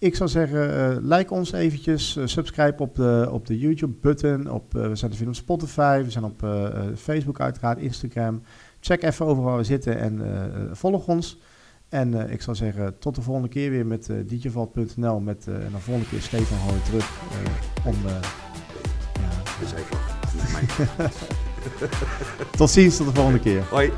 Ik 0.00 0.14
zou 0.14 0.28
zeggen, 0.28 0.90
eh, 0.90 0.96
like 1.00 1.34
ons 1.34 1.52
eventjes, 1.52 2.16
eh, 2.16 2.26
subscribe 2.26 2.82
op 2.82 2.94
de, 2.94 3.28
op 3.30 3.46
de 3.46 3.58
YouTube-button. 3.58 4.50
Op, 4.50 4.74
eh, 4.74 4.88
we 4.88 4.96
zijn 4.96 5.10
te 5.10 5.16
vinden 5.16 5.36
op 5.36 5.42
Spotify, 5.42 6.02
we 6.04 6.10
zijn 6.10 6.24
op 6.24 6.46
Facebook 6.96 7.40
uiteraard, 7.40 7.78
Instagram. 7.78 8.42
Check 8.80 9.02
even 9.02 9.26
over 9.26 9.42
waar 9.42 9.56
we 9.56 9.64
zitten 9.64 9.98
en 9.98 10.20
volg 10.72 11.06
ons. 11.06 11.38
En 11.88 12.30
ik 12.30 12.42
zou 12.42 12.56
zeggen, 12.56 12.98
tot 12.98 13.14
de 13.14 13.22
volgende 13.22 13.48
keer 13.48 13.70
weer 13.70 13.86
met 13.86 14.08
uh. 14.08 14.16
Met, 15.20 15.46
eh, 15.46 15.54
en 15.54 15.70
dan 15.70 15.80
volgende 15.80 16.08
keer 16.08 16.20
Stefan 16.20 16.58
gewoon 16.58 16.82
terug 16.82 17.20
om... 17.84 17.94
ja. 19.12 21.08
Tot 22.56 22.70
ziens, 22.70 22.96
tot 22.96 23.06
de 23.06 23.14
volgende 23.14 23.40
keer. 23.40 23.62
Hoi. 23.70 23.92